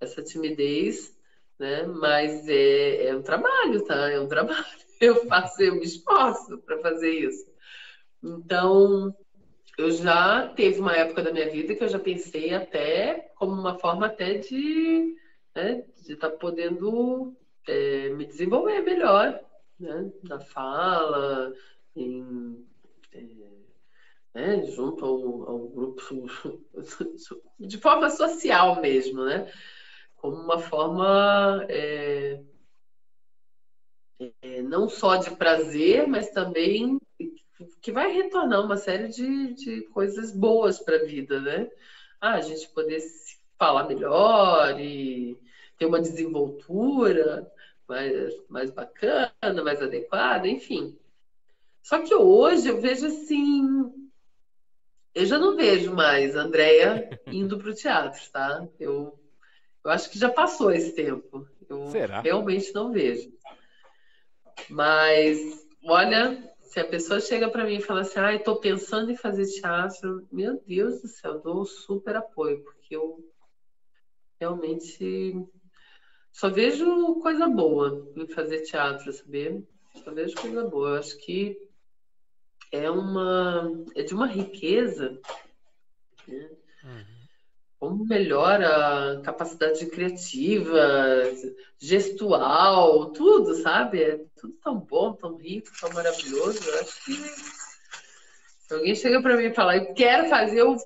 essa 0.00 0.22
timidez, 0.22 1.16
né? 1.58 1.84
Mas 1.84 2.46
é, 2.48 3.06
é 3.06 3.16
um 3.16 3.22
trabalho, 3.22 3.84
tá? 3.84 4.10
É 4.10 4.20
um 4.20 4.28
trabalho. 4.28 4.64
Eu 5.00 5.26
faço, 5.26 5.60
eu 5.60 5.74
me 5.74 5.84
esforço 5.84 6.58
para 6.58 6.78
fazer 6.78 7.10
isso. 7.10 7.44
Então, 8.22 9.12
eu 9.76 9.90
já 9.90 10.46
teve 10.54 10.78
uma 10.78 10.94
época 10.96 11.22
da 11.22 11.32
minha 11.32 11.50
vida 11.50 11.74
que 11.74 11.82
eu 11.82 11.88
já 11.88 11.98
pensei 11.98 12.54
até 12.54 13.32
como 13.34 13.52
uma 13.52 13.76
forma 13.80 14.06
até 14.06 14.34
de 14.34 15.16
né, 15.56 15.82
de 16.06 16.12
estar 16.12 16.30
tá 16.30 16.36
podendo 16.36 17.34
é, 17.66 18.10
me 18.10 18.24
desenvolver 18.24 18.80
melhor 18.82 19.40
né, 19.80 20.10
na 20.22 20.38
fala 20.38 21.52
em, 21.94 22.66
é, 23.12 23.26
né, 24.34 24.64
junto 24.66 25.04
ao, 25.04 25.48
ao 25.48 25.68
grupo 25.68 26.26
de 27.58 27.78
forma 27.78 28.10
social 28.10 28.80
mesmo 28.80 29.24
né 29.24 29.52
como 30.16 30.36
uma 30.36 30.58
forma 30.58 31.66
é, 31.68 32.40
é, 34.40 34.62
não 34.62 34.88
só 34.88 35.16
de 35.16 35.36
prazer 35.36 36.06
mas 36.06 36.30
também 36.30 36.98
que 37.80 37.92
vai 37.92 38.12
retornar 38.12 38.64
uma 38.64 38.76
série 38.76 39.08
de, 39.08 39.54
de 39.54 39.82
coisas 39.88 40.32
boas 40.32 40.78
para 40.78 40.96
a 40.96 41.04
vida, 41.04 41.40
né? 41.40 41.68
Ah, 42.20 42.34
a 42.34 42.40
gente 42.40 42.68
poder 42.70 43.00
se 43.00 43.36
falar 43.58 43.88
melhor 43.88 44.78
e 44.80 45.38
ter 45.78 45.86
uma 45.86 46.00
desenvoltura 46.00 47.50
mais, 47.88 48.34
mais 48.48 48.70
bacana, 48.70 49.32
mais 49.64 49.82
adequada, 49.82 50.48
enfim. 50.48 50.96
Só 51.82 52.00
que 52.00 52.14
hoje 52.14 52.68
eu 52.68 52.80
vejo 52.80 53.06
assim. 53.06 53.66
Eu 55.14 55.26
já 55.26 55.38
não 55.38 55.56
vejo 55.56 55.94
mais 55.94 56.34
a 56.36 56.42
Andrea 56.42 57.10
indo 57.30 57.58
para 57.58 57.70
o 57.70 57.74
teatro, 57.74 58.20
tá? 58.32 58.66
Eu, 58.78 59.18
eu 59.84 59.90
acho 59.90 60.10
que 60.10 60.18
já 60.18 60.30
passou 60.30 60.70
esse 60.70 60.94
tempo. 60.94 61.46
Eu 61.68 61.88
Será? 61.88 62.20
realmente 62.20 62.72
não 62.72 62.92
vejo. 62.92 63.30
Mas, 64.70 65.66
olha, 65.84 66.50
se 66.60 66.80
a 66.80 66.86
pessoa 66.86 67.20
chega 67.20 67.50
para 67.50 67.64
mim 67.64 67.74
e 67.74 67.82
fala 67.82 68.00
assim, 68.00 68.18
ah, 68.18 68.34
estou 68.34 68.58
pensando 68.58 69.10
em 69.10 69.16
fazer 69.16 69.44
teatro, 69.44 70.26
meu 70.30 70.62
Deus 70.66 71.02
do 71.02 71.08
céu, 71.08 71.40
dou 71.40 71.64
super 71.66 72.16
apoio, 72.16 72.62
porque 72.62 72.96
eu 72.96 73.22
realmente 74.40 75.34
só 76.32 76.48
vejo 76.48 77.20
coisa 77.20 77.46
boa 77.46 78.10
em 78.16 78.26
fazer 78.26 78.62
teatro, 78.62 79.12
saber? 79.12 79.62
Só 80.02 80.12
vejo 80.12 80.34
coisa 80.36 80.64
boa. 80.64 80.90
Eu 80.90 80.94
acho 80.94 81.16
que 81.18 81.56
é 82.72 82.90
uma 82.90 83.70
é 83.94 84.02
de 84.02 84.14
uma 84.14 84.26
riqueza. 84.26 85.20
Né? 86.26 86.48
Uhum. 86.82 87.04
Como 87.78 88.04
melhora 88.06 89.18
a 89.18 89.20
capacidade 89.22 89.84
criativa, 89.86 90.80
gestual, 91.78 93.10
tudo, 93.10 93.54
sabe? 93.56 94.02
É 94.02 94.20
tudo 94.40 94.54
tão 94.62 94.78
bom, 94.78 95.12
tão 95.12 95.36
rico, 95.36 95.68
tão 95.80 95.92
maravilhoso. 95.92 96.60
Eu 96.64 96.80
acho 96.80 97.04
que 97.04 97.12
se 97.12 98.74
alguém 98.74 98.94
chega 98.94 99.20
para 99.20 99.36
mim 99.36 99.44
e 99.44 99.54
fala, 99.54 99.76
eu 99.76 99.92
quero 99.94 100.28
fazer, 100.28 100.60
eu 100.60 100.76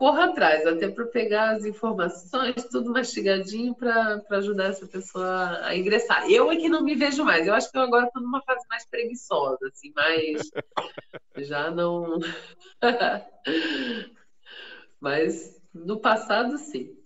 corro 0.00 0.18
atrás, 0.18 0.66
até 0.66 0.88
para 0.88 1.04
pegar 1.08 1.50
as 1.50 1.66
informações, 1.66 2.54
tudo 2.72 2.90
mastigadinho 2.90 3.74
para 3.74 4.24
ajudar 4.30 4.70
essa 4.70 4.86
pessoa 4.86 5.60
a 5.62 5.76
ingressar. 5.76 6.26
Eu 6.30 6.50
é 6.50 6.56
que 6.56 6.70
não 6.70 6.82
me 6.82 6.94
vejo 6.94 7.22
mais. 7.22 7.46
Eu 7.46 7.52
acho 7.52 7.70
que 7.70 7.76
eu 7.76 7.82
agora 7.82 8.06
estou 8.06 8.22
numa 8.22 8.40
fase 8.40 8.66
mais 8.70 8.86
preguiçosa, 8.86 9.68
assim, 9.68 9.92
mas 9.94 10.50
já 11.46 11.70
não. 11.70 12.18
mas 14.98 15.60
no 15.74 16.00
passado, 16.00 16.56
sim. 16.56 16.96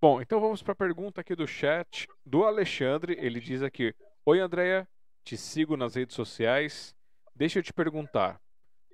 Bom, 0.00 0.22
então 0.22 0.40
vamos 0.40 0.62
para 0.62 0.72
a 0.72 0.76
pergunta 0.76 1.20
aqui 1.20 1.36
do 1.36 1.46
chat 1.46 2.08
do 2.24 2.42
Alexandre. 2.42 3.18
Ele 3.20 3.38
diz 3.38 3.62
aqui: 3.62 3.94
Oi, 4.24 4.40
Andréia, 4.40 4.88
te 5.22 5.36
sigo 5.36 5.76
nas 5.76 5.94
redes 5.94 6.16
sociais. 6.16 6.96
Deixa 7.36 7.58
eu 7.58 7.62
te 7.62 7.74
perguntar: 7.74 8.40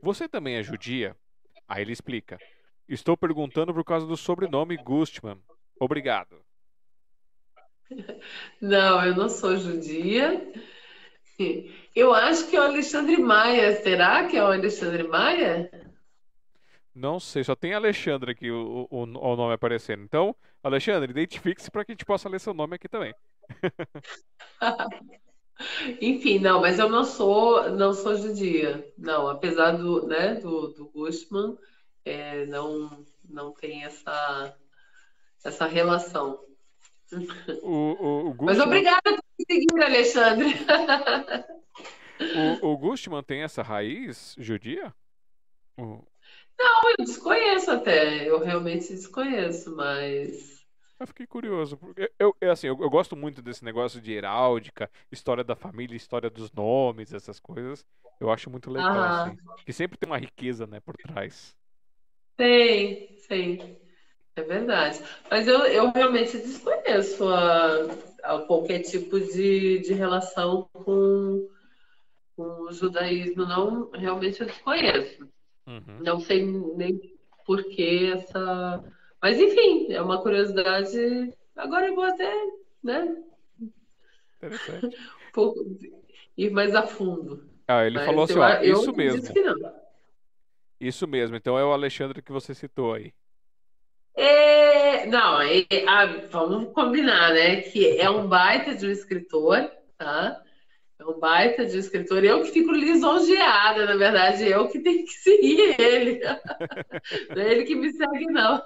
você 0.02 0.28
também 0.28 0.56
é 0.56 0.64
judia? 0.64 1.16
Aí 1.68 1.82
ele 1.82 1.92
explica: 1.92 2.38
Estou 2.88 3.16
perguntando 3.16 3.72
por 3.72 3.84
causa 3.84 4.06
do 4.06 4.16
sobrenome 4.16 4.76
Gustman. 4.76 5.38
Obrigado. 5.80 6.44
Não, 8.60 9.04
eu 9.04 9.14
não 9.14 9.28
sou 9.28 9.56
judia. 9.56 10.52
Eu 11.94 12.14
acho 12.14 12.48
que 12.48 12.56
é 12.56 12.60
o 12.60 12.64
Alexandre 12.64 13.16
Maia. 13.18 13.74
Será 13.82 14.26
que 14.26 14.36
é 14.36 14.42
o 14.42 14.46
Alexandre 14.46 15.02
Maia? 15.04 15.70
Não 16.94 17.18
sei, 17.18 17.42
só 17.42 17.56
tem 17.56 17.74
Alexandre 17.74 18.30
aqui 18.30 18.50
o, 18.50 18.86
o, 18.88 19.02
o 19.02 19.06
nome 19.36 19.52
aparecendo. 19.52 20.04
Então, 20.04 20.34
Alexandre, 20.62 21.10
identifique-se 21.10 21.70
para 21.70 21.84
que 21.84 21.90
a 21.90 21.94
gente 21.94 22.04
possa 22.04 22.28
ler 22.28 22.38
seu 22.38 22.54
nome 22.54 22.76
aqui 22.76 22.88
também. 22.88 23.12
Enfim, 26.00 26.38
não, 26.38 26.60
mas 26.60 26.78
eu 26.78 26.88
não 26.88 27.04
sou, 27.04 27.70
não 27.70 27.92
sou 27.92 28.16
judia. 28.16 28.86
Não, 28.96 29.28
apesar 29.28 29.72
do, 29.72 30.06
né, 30.06 30.36
do, 30.36 30.68
do 30.68 30.88
Gustman, 30.90 31.56
é, 32.04 32.46
não, 32.46 33.04
não 33.28 33.52
tem 33.52 33.84
essa, 33.84 34.56
essa 35.44 35.66
relação. 35.66 36.40
O, 37.62 37.68
o, 37.68 38.30
o. 38.30 38.44
Mas 38.44 38.58
obrigada 38.58 39.02
por 39.02 39.24
me 39.38 39.44
seguir, 39.50 39.82
Alexandre. 39.82 40.48
o, 42.62 42.72
o 42.72 42.76
Gustman 42.76 43.22
tem 43.22 43.42
essa 43.42 43.62
raiz 43.62 44.34
judia? 44.38 44.94
Não, 45.76 46.90
eu 46.90 47.04
desconheço 47.04 47.70
até. 47.70 48.28
Eu 48.28 48.40
realmente 48.40 48.92
desconheço, 48.92 49.74
mas. 49.74 50.64
Eu 50.98 51.06
fiquei 51.06 51.26
curioso. 51.26 51.76
Porque 51.76 52.10
eu, 52.18 52.34
eu, 52.40 52.50
assim, 52.50 52.68
eu, 52.68 52.78
eu, 52.80 52.88
gosto 52.88 53.16
muito 53.16 53.42
desse 53.42 53.64
negócio 53.64 54.00
de 54.00 54.12
heráldica, 54.12 54.90
história 55.10 55.42
da 55.42 55.56
família, 55.56 55.96
história 55.96 56.30
dos 56.30 56.52
nomes, 56.52 57.12
essas 57.12 57.40
coisas. 57.40 57.84
Eu 58.20 58.30
acho 58.30 58.48
muito 58.48 58.70
legal, 58.70 58.96
ah. 58.96 59.24
assim. 59.24 59.36
Que 59.66 59.72
sempre 59.72 59.98
tem 59.98 60.08
uma 60.08 60.18
riqueza, 60.18 60.66
né, 60.66 60.80
por 60.80 60.96
trás. 60.96 61.56
Tem, 62.36 63.16
tem. 63.28 63.78
É 64.36 64.42
verdade. 64.42 65.00
Mas 65.30 65.46
eu, 65.46 65.60
eu 65.66 65.90
realmente 65.92 66.36
desconheço 66.38 67.28
a, 67.28 67.86
a 68.22 68.38
qualquer 68.40 68.80
tipo 68.80 69.20
de, 69.20 69.78
de 69.80 69.94
relação 69.94 70.68
com, 70.72 71.48
com 72.36 72.42
o 72.62 72.72
judaísmo. 72.72 73.46
Não, 73.46 73.90
realmente 73.90 74.40
eu 74.40 74.46
desconheço. 74.46 75.28
Uhum. 75.66 76.00
Não 76.00 76.20
sei 76.20 76.44
nem 76.44 77.16
por 77.46 77.62
que 77.62 78.10
essa. 78.12 78.82
Mas 79.22 79.38
enfim, 79.38 79.92
é 79.92 80.02
uma 80.02 80.20
curiosidade. 80.20 81.32
Agora 81.56 81.86
eu 81.86 81.94
vou 81.94 82.04
até, 82.04 82.32
né? 82.82 83.16
Interessante. 84.36 84.96
ir 86.36 86.50
mais 86.50 86.74
a 86.74 86.86
fundo. 86.86 87.48
Ah, 87.66 87.86
ele 87.86 87.96
Mas 87.96 88.06
falou 88.06 88.24
assim, 88.24 88.34
eu, 88.34 88.40
ó, 88.40 88.62
isso 88.62 88.92
mesmo. 88.92 89.22
Isso 90.80 91.06
mesmo, 91.06 91.36
então 91.36 91.58
é 91.58 91.64
o 91.64 91.72
Alexandre 91.72 92.22
que 92.22 92.32
você 92.32 92.54
citou 92.54 92.94
aí. 92.94 93.12
É, 94.16 95.06
não, 95.06 95.40
é, 95.42 95.66
ah, 95.88 96.06
vamos 96.30 96.72
combinar, 96.72 97.32
né? 97.32 97.62
Que 97.62 97.98
é 97.98 98.08
um 98.08 98.28
baita 98.28 98.74
de 98.74 98.86
um 98.86 98.90
escritor, 98.90 99.70
tá? 99.98 100.40
É 100.98 101.04
um 101.04 101.18
baita 101.18 101.66
de 101.66 101.76
um 101.76 101.80
escritor. 101.80 102.24
Eu 102.24 102.42
que 102.42 102.52
fico 102.52 102.70
lisonjeada, 102.70 103.84
na 103.86 103.96
verdade, 103.96 104.48
eu 104.48 104.68
que 104.68 104.78
tenho 104.78 105.04
que 105.04 105.12
seguir 105.18 105.80
ele. 105.80 106.20
não 107.34 107.42
é 107.42 107.52
ele 107.52 107.64
que 107.64 107.74
me 107.74 107.92
segue, 107.92 108.26
não. 108.26 108.62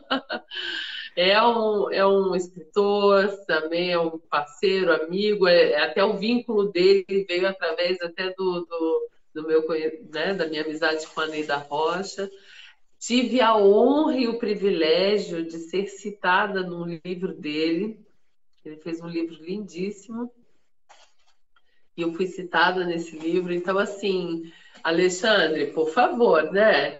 É 1.16 1.42
um, 1.42 1.90
é 1.90 2.06
um 2.06 2.36
escritor, 2.36 3.28
também 3.46 3.90
é 3.90 3.98
um 3.98 4.18
parceiro, 4.18 4.92
amigo, 4.92 5.48
é, 5.48 5.82
até 5.82 6.04
o 6.04 6.16
vínculo 6.16 6.70
dele 6.70 7.26
veio 7.26 7.48
através 7.48 8.00
até 8.00 8.32
do, 8.34 8.64
do 8.66 9.08
do 9.38 9.46
meu, 9.46 9.64
né, 10.12 10.34
da 10.34 10.48
minha 10.48 10.64
amizade 10.64 11.06
com 11.06 11.20
a 11.20 11.28
Neida 11.28 11.56
Rocha. 11.56 12.28
Tive 12.98 13.40
a 13.40 13.56
honra 13.56 14.16
e 14.16 14.26
o 14.26 14.38
privilégio 14.38 15.44
de 15.44 15.58
ser 15.58 15.86
citada 15.86 16.62
num 16.62 16.98
livro 17.04 17.32
dele. 17.32 18.04
Ele 18.64 18.76
fez 18.78 19.00
um 19.00 19.06
livro 19.06 19.36
lindíssimo. 19.40 20.32
E 21.96 22.02
eu 22.02 22.12
fui 22.12 22.26
citada 22.26 22.84
nesse 22.84 23.16
livro. 23.16 23.54
Então, 23.54 23.78
assim, 23.78 24.52
Alexandre, 24.82 25.68
por 25.68 25.90
favor, 25.90 26.52
né? 26.52 26.98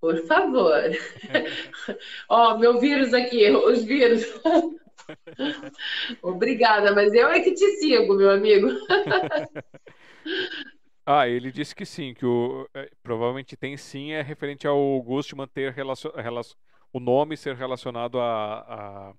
Por 0.00 0.26
favor. 0.26 0.72
Ó, 2.28 2.54
oh, 2.54 2.58
meu 2.58 2.80
vírus 2.80 3.12
aqui, 3.12 3.50
os 3.50 3.84
vírus. 3.84 4.24
Obrigada, 6.22 6.94
mas 6.94 7.12
eu 7.12 7.28
é 7.28 7.40
que 7.40 7.52
te 7.52 7.68
sigo, 7.76 8.14
meu 8.14 8.30
amigo. 8.30 8.68
Ah, 11.08 11.28
ele 11.28 11.52
disse 11.52 11.72
que 11.72 11.86
sim, 11.86 12.12
que 12.12 12.26
o 12.26 12.68
é, 12.74 12.90
provavelmente 13.00 13.56
tem 13.56 13.76
sim, 13.76 14.10
é 14.10 14.22
referente 14.22 14.66
ao 14.66 15.00
Gustman 15.02 15.46
ter 15.46 15.72
relacion, 15.72 16.10
relacion, 16.10 16.56
o 16.92 16.98
nome 16.98 17.36
ser 17.36 17.54
relacionado 17.54 18.18
a, 18.18 18.58
a 18.58 19.14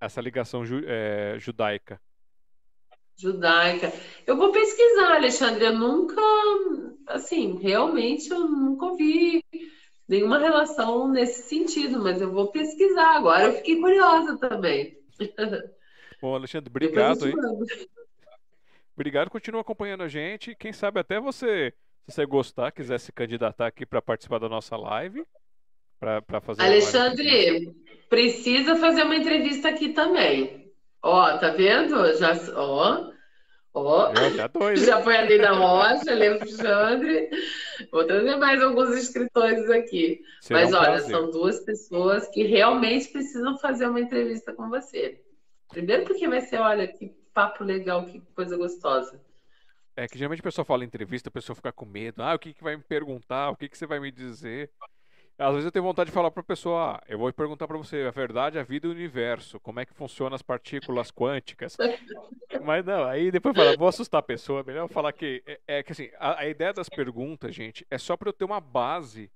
essa 0.00 0.20
ligação 0.20 0.66
ju, 0.66 0.82
é, 0.84 1.36
judaica. 1.38 2.00
Judaica. 3.16 3.92
Eu 4.26 4.36
vou 4.36 4.50
pesquisar, 4.50 5.14
Alexandre. 5.14 5.66
Eu 5.66 5.78
nunca, 5.78 6.20
assim, 7.06 7.58
realmente 7.58 8.28
eu 8.28 8.48
nunca 8.48 8.86
ouvi 8.86 9.44
nenhuma 10.08 10.38
relação 10.38 11.08
nesse 11.08 11.48
sentido, 11.48 12.02
mas 12.02 12.20
eu 12.20 12.32
vou 12.32 12.50
pesquisar 12.50 13.16
agora. 13.16 13.44
Eu 13.44 13.52
fiquei 13.54 13.80
curiosa 13.80 14.36
também. 14.36 14.98
Bom, 16.20 16.34
Alexandre, 16.34 16.68
obrigado 16.74 17.24
aí. 17.24 17.32
Obrigado, 18.94 19.30
continua 19.30 19.60
acompanhando 19.60 20.02
a 20.04 20.08
gente. 20.08 20.54
Quem 20.54 20.72
sabe 20.72 21.00
até 21.00 21.18
você, 21.18 21.72
se 22.06 22.14
você 22.14 22.24
gostar, 22.24 22.70
quiser 22.70 22.98
se 23.00 23.12
candidatar 23.12 23.66
aqui 23.66 23.84
para 23.84 24.00
participar 24.00 24.38
da 24.38 24.48
nossa 24.48 24.76
live. 24.76 25.24
Para 25.98 26.40
fazer 26.40 26.62
Alexandre, 26.62 27.74
precisa 28.10 28.76
fazer 28.76 29.04
uma 29.04 29.16
entrevista 29.16 29.68
aqui 29.70 29.90
também. 29.90 30.70
Ó, 31.02 31.38
tá 31.38 31.50
vendo? 31.50 32.12
Já, 32.18 32.32
ó, 32.54 33.10
ó. 33.72 34.14
Já, 34.14 34.30
já, 34.30 34.46
dois, 34.48 34.84
já 34.84 35.02
foi 35.02 35.16
ali 35.16 35.38
da 35.38 35.52
Rocha, 35.52 36.10
Alexandre. 36.10 37.30
Vou 37.90 38.04
trazer 38.04 38.36
mais 38.36 38.62
alguns 38.62 38.90
escritores 38.96 39.68
aqui. 39.70 40.20
Será 40.40 40.60
Mas 40.60 40.72
um 40.72 40.76
olha, 40.76 40.84
prazer. 40.92 41.10
são 41.10 41.30
duas 41.30 41.60
pessoas 41.60 42.28
que 42.28 42.44
realmente 42.44 43.08
precisam 43.08 43.56
fazer 43.58 43.86
uma 43.86 44.00
entrevista 44.00 44.52
com 44.52 44.68
você. 44.68 45.20
Primeiro 45.70 46.04
porque 46.04 46.28
vai 46.28 46.42
ser, 46.42 46.58
olha, 46.58 46.86
que 46.86 47.12
papo 47.34 47.64
legal, 47.64 48.06
que 48.06 48.20
coisa 48.34 48.56
gostosa. 48.56 49.20
É 49.96 50.08
que 50.08 50.16
geralmente 50.16 50.40
a 50.40 50.44
pessoa 50.44 50.64
fala 50.64 50.84
em 50.84 50.86
entrevista, 50.86 51.28
a 51.28 51.32
pessoa 51.32 51.54
fica 51.54 51.72
com 51.72 51.84
medo. 51.84 52.22
Ah, 52.22 52.34
o 52.34 52.38
que, 52.38 52.54
que 52.54 52.62
vai 52.62 52.76
me 52.76 52.82
perguntar? 52.82 53.50
O 53.50 53.56
que, 53.56 53.68
que 53.68 53.76
você 53.76 53.86
vai 53.86 54.00
me 54.00 54.10
dizer? 54.10 54.70
Às 55.36 55.50
vezes 55.50 55.64
eu 55.64 55.72
tenho 55.72 55.84
vontade 55.84 56.10
de 56.10 56.14
falar 56.14 56.30
para 56.30 56.40
a 56.40 56.44
pessoa, 56.44 56.92
ah, 56.92 57.02
eu 57.08 57.18
vou 57.18 57.32
perguntar 57.32 57.66
para 57.66 57.76
você 57.76 58.02
a 58.02 58.10
verdade, 58.10 58.56
a 58.56 58.62
vida 58.62 58.86
e 58.86 58.90
o 58.90 58.92
universo, 58.92 59.58
como 59.58 59.80
é 59.80 59.84
que 59.84 59.92
funcionam 59.92 60.34
as 60.34 60.42
partículas 60.42 61.10
quânticas. 61.10 61.76
Mas 62.64 62.84
não, 62.84 63.04
aí 63.04 63.32
depois 63.32 63.56
fala, 63.56 63.76
vou 63.76 63.88
assustar 63.88 64.20
a 64.20 64.22
pessoa, 64.22 64.60
é 64.60 64.62
melhor 64.62 64.88
falar 64.88 65.12
que 65.12 65.42
é, 65.44 65.60
é 65.66 65.82
que 65.82 65.90
assim, 65.90 66.08
a, 66.18 66.40
a, 66.40 66.46
ideia 66.46 66.72
das 66.72 66.88
perguntas, 66.88 67.52
gente, 67.52 67.84
é 67.90 67.98
só 67.98 68.16
para 68.16 68.28
eu 68.28 68.32
ter 68.32 68.44
uma 68.44 68.60
base 68.60 69.28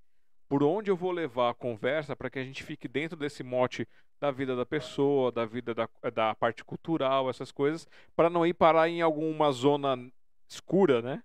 por 0.48 0.62
onde 0.62 0.88
eu 0.88 0.96
vou 0.96 1.10
levar 1.10 1.50
a 1.50 1.54
conversa 1.54 2.14
para 2.14 2.30
que 2.30 2.38
a 2.38 2.44
gente 2.44 2.62
fique 2.62 2.86
dentro 2.86 3.18
desse 3.18 3.42
mote 3.42 3.86
da 4.20 4.30
vida 4.30 4.56
da 4.56 4.66
pessoa, 4.66 5.30
da 5.32 5.44
vida 5.46 5.74
da, 5.74 5.88
da 6.14 6.34
parte 6.34 6.64
cultural, 6.64 7.30
essas 7.30 7.52
coisas, 7.52 7.86
para 8.16 8.30
não 8.30 8.46
ir 8.46 8.54
parar 8.54 8.88
em 8.88 9.00
alguma 9.02 9.50
zona 9.52 9.96
escura, 10.48 11.02
né? 11.02 11.22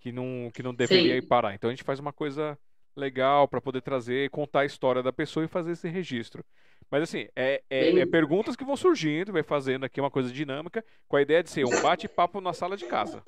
Que 0.00 0.12
não, 0.12 0.50
que 0.54 0.62
não 0.62 0.74
deveria 0.74 1.14
Sim. 1.14 1.18
ir 1.18 1.22
parar. 1.22 1.54
Então 1.54 1.68
a 1.70 1.72
gente 1.72 1.84
faz 1.84 1.98
uma 1.98 2.12
coisa 2.12 2.58
legal 2.96 3.48
para 3.48 3.60
poder 3.60 3.82
trazer, 3.82 4.30
contar 4.30 4.60
a 4.60 4.64
história 4.66 5.02
da 5.02 5.12
pessoa 5.12 5.44
e 5.44 5.48
fazer 5.48 5.72
esse 5.72 5.88
registro. 5.88 6.44
Mas 6.90 7.02
assim, 7.02 7.28
é, 7.36 7.62
é- 7.70 8.00
é 8.00 8.06
perguntas 8.06 8.56
que 8.56 8.64
vão 8.64 8.76
surgindo, 8.76 9.32
vai 9.32 9.42
fazendo 9.42 9.84
aqui 9.84 10.00
uma 10.00 10.10
coisa 10.10 10.32
dinâmica, 10.32 10.84
com 11.08 11.16
a 11.16 11.22
ideia 11.22 11.42
de 11.42 11.50
ser 11.50 11.64
um 11.66 11.78
bate-papo 11.78 12.40
na 12.40 12.52
sala 12.54 12.76
de 12.76 12.84
casa. 12.84 13.24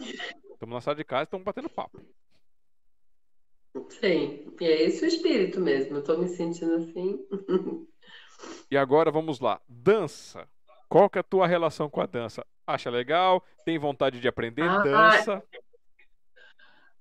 Estamos 0.55 0.75
na 0.75 0.81
sala 0.81 0.97
de 0.97 1.05
casa 1.05 1.23
e 1.23 1.25
estamos 1.25 1.44
batendo 1.44 1.70
papo. 1.70 2.02
Sim, 3.91 4.55
e 4.60 4.65
é 4.65 4.83
esse 4.85 5.05
o 5.05 5.09
espírito 5.09 5.60
mesmo. 5.60 5.97
Eu 5.97 6.05
tô 6.05 6.17
me 6.18 6.28
sentindo 6.28 6.75
assim. 6.75 7.27
E 8.70 8.76
agora 8.76 9.10
vamos 9.10 9.41
lá. 9.41 9.60
Dança. 9.68 10.49
Qual 10.89 11.08
que 11.10 11.18
é 11.18 11.20
a 11.20 11.25
tua 11.25 11.47
relação 11.47 11.89
com 11.91 12.00
a 12.00 12.07
dança? 12.07 12.44
Acha 12.67 12.91
legal? 12.91 13.44
Tem 13.65 13.78
vontade 13.78 14.20
de 14.20 14.28
aprender 14.28 14.68
Ah, 14.68 14.78
dança? 14.78 15.42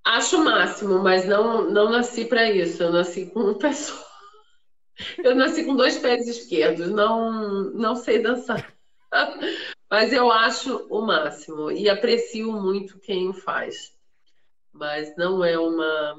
Acho 0.03 0.41
o 0.41 0.45
máximo, 0.45 0.99
mas 0.99 1.25
não, 1.25 1.69
não 1.69 1.89
nasci 1.89 2.25
para 2.25 2.49
isso. 2.49 2.81
Eu 2.81 2.91
nasci 2.91 3.25
com 3.27 3.41
um 3.41 3.53
pé 3.53 3.73
só. 3.73 4.07
Eu 5.17 5.35
nasci 5.35 5.65
com 5.65 5.75
dois 5.75 5.97
pés 5.97 6.27
esquerdos. 6.27 6.89
Não, 6.89 7.71
não 7.73 7.95
sei 7.95 8.19
dançar. 8.19 8.73
Mas 9.89 10.11
eu 10.11 10.29
acho 10.31 10.85
o 10.89 11.01
máximo 11.01 11.71
e 11.71 11.89
aprecio 11.89 12.51
muito 12.51 12.99
quem 12.99 13.29
o 13.29 13.33
faz. 13.33 13.95
Mas 14.73 15.15
não 15.15 15.43
é 15.43 15.57
uma, 15.57 16.15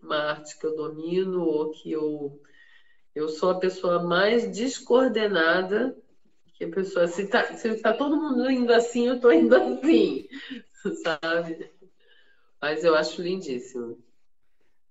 uma 0.00 0.16
arte 0.16 0.58
que 0.58 0.66
eu 0.66 0.76
domino 0.76 1.42
ou 1.42 1.70
que 1.72 1.90
eu. 1.90 2.40
Eu 3.18 3.28
sou 3.28 3.50
a 3.50 3.58
pessoa 3.58 4.00
mais 4.00 4.48
descoordenada 4.48 5.96
que 6.54 6.62
a 6.62 6.68
pessoa. 6.70 7.08
Se 7.08 7.26
tá, 7.26 7.52
se 7.52 7.74
tá 7.82 7.92
todo 7.92 8.16
mundo 8.16 8.48
indo 8.48 8.72
assim, 8.72 9.08
eu 9.08 9.20
tô 9.20 9.32
indo 9.32 9.56
assim, 9.56 10.28
sabe? 11.02 11.68
Mas 12.62 12.84
eu 12.84 12.94
acho 12.94 13.20
lindíssimo. 13.20 14.00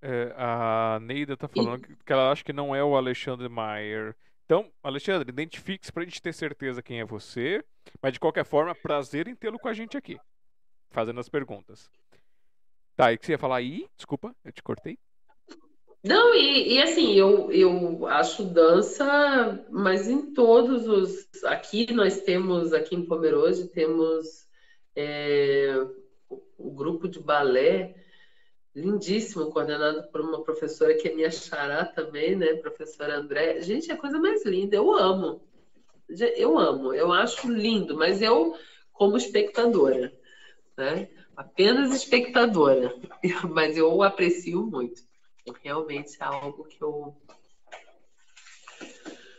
É, 0.01 0.33
a 0.35 0.99
Neida 1.01 1.37
tá 1.37 1.47
falando 1.47 1.87
que 1.87 1.95
que 1.95 2.11
ela 2.11 2.29
acha 2.29 2.43
que 2.43 2.51
não 2.51 2.75
é 2.75 2.83
o 2.83 2.97
Alexandre 2.97 3.47
Maier. 3.47 4.13
Então, 4.43 4.69
Alexandre, 4.83 5.29
identifique-se 5.29 5.93
pra 5.93 6.03
gente 6.03 6.21
ter 6.21 6.33
certeza 6.33 6.83
quem 6.83 6.99
é 6.99 7.05
você. 7.05 7.63
Mas 8.01 8.11
de 8.11 8.19
qualquer 8.19 8.43
forma, 8.43 8.75
prazer 8.75 9.29
em 9.29 9.35
tê-lo 9.35 9.57
com 9.57 9.69
a 9.69 9.73
gente 9.73 9.95
aqui, 9.95 10.19
fazendo 10.91 11.21
as 11.21 11.29
perguntas. 11.29 11.89
Tá, 12.93 13.13
e 13.13 13.17
que 13.17 13.25
você 13.25 13.31
ia 13.31 13.37
falar 13.37 13.55
aí? 13.55 13.87
Desculpa, 13.95 14.35
eu 14.43 14.51
te 14.51 14.61
cortei. 14.61 14.99
Não, 16.03 16.33
e, 16.35 16.75
e 16.75 16.81
assim, 16.81 17.13
eu, 17.13 17.51
eu 17.51 18.07
acho 18.07 18.43
dança, 18.43 19.65
mas 19.69 20.07
em 20.07 20.33
todos 20.33 20.87
os. 20.87 21.27
Aqui 21.43 21.91
nós 21.91 22.21
temos, 22.21 22.71
aqui 22.71 22.95
em 22.95 23.05
Pomerode, 23.05 23.67
temos 23.69 24.47
é, 24.95 25.75
o, 26.57 26.71
grupo 26.71 27.07
de 27.07 27.19
balé 27.19 27.95
lindíssimo, 28.75 29.49
coordenado 29.49 30.07
por 30.11 30.21
uma 30.21 30.43
professora 30.43 30.93
que 30.93 31.07
é 31.07 31.13
minha 31.13 31.31
xará 31.31 31.83
também, 31.85 32.35
né? 32.35 32.53
Professora 32.55 33.17
André. 33.17 33.61
Gente, 33.61 33.89
é 33.89 33.93
a 33.93 33.97
coisa 33.97 34.19
mais 34.19 34.45
linda, 34.45 34.75
eu 34.75 34.93
amo. 34.93 35.41
Eu 36.37 36.57
amo, 36.57 36.93
eu 36.93 37.11
acho 37.11 37.51
lindo, 37.51 37.97
mas 37.97 38.21
eu, 38.21 38.55
como 38.93 39.17
espectadora, 39.17 40.13
né? 40.77 41.09
Apenas 41.35 41.93
espectadora, 41.93 42.95
mas 43.49 43.75
eu 43.75 44.01
aprecio 44.01 44.65
muito. 44.65 45.06
Realmente 45.63 46.17
é 46.19 46.23
algo 46.23 46.63
que 46.65 46.81
eu. 46.81 47.15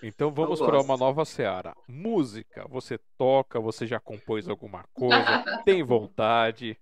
Então 0.03 0.31
vamos 0.31 0.61
para 0.61 0.81
uma 0.81 0.97
nova 0.97 1.25
seara. 1.25 1.75
Música. 1.89 2.67
Você 2.69 2.99
toca, 3.17 3.61
você 3.61 3.87
já 3.87 3.99
compôs 3.99 4.49
alguma 4.49 4.85
coisa, 4.95 5.45
tem 5.65 5.83
vontade. 5.83 6.79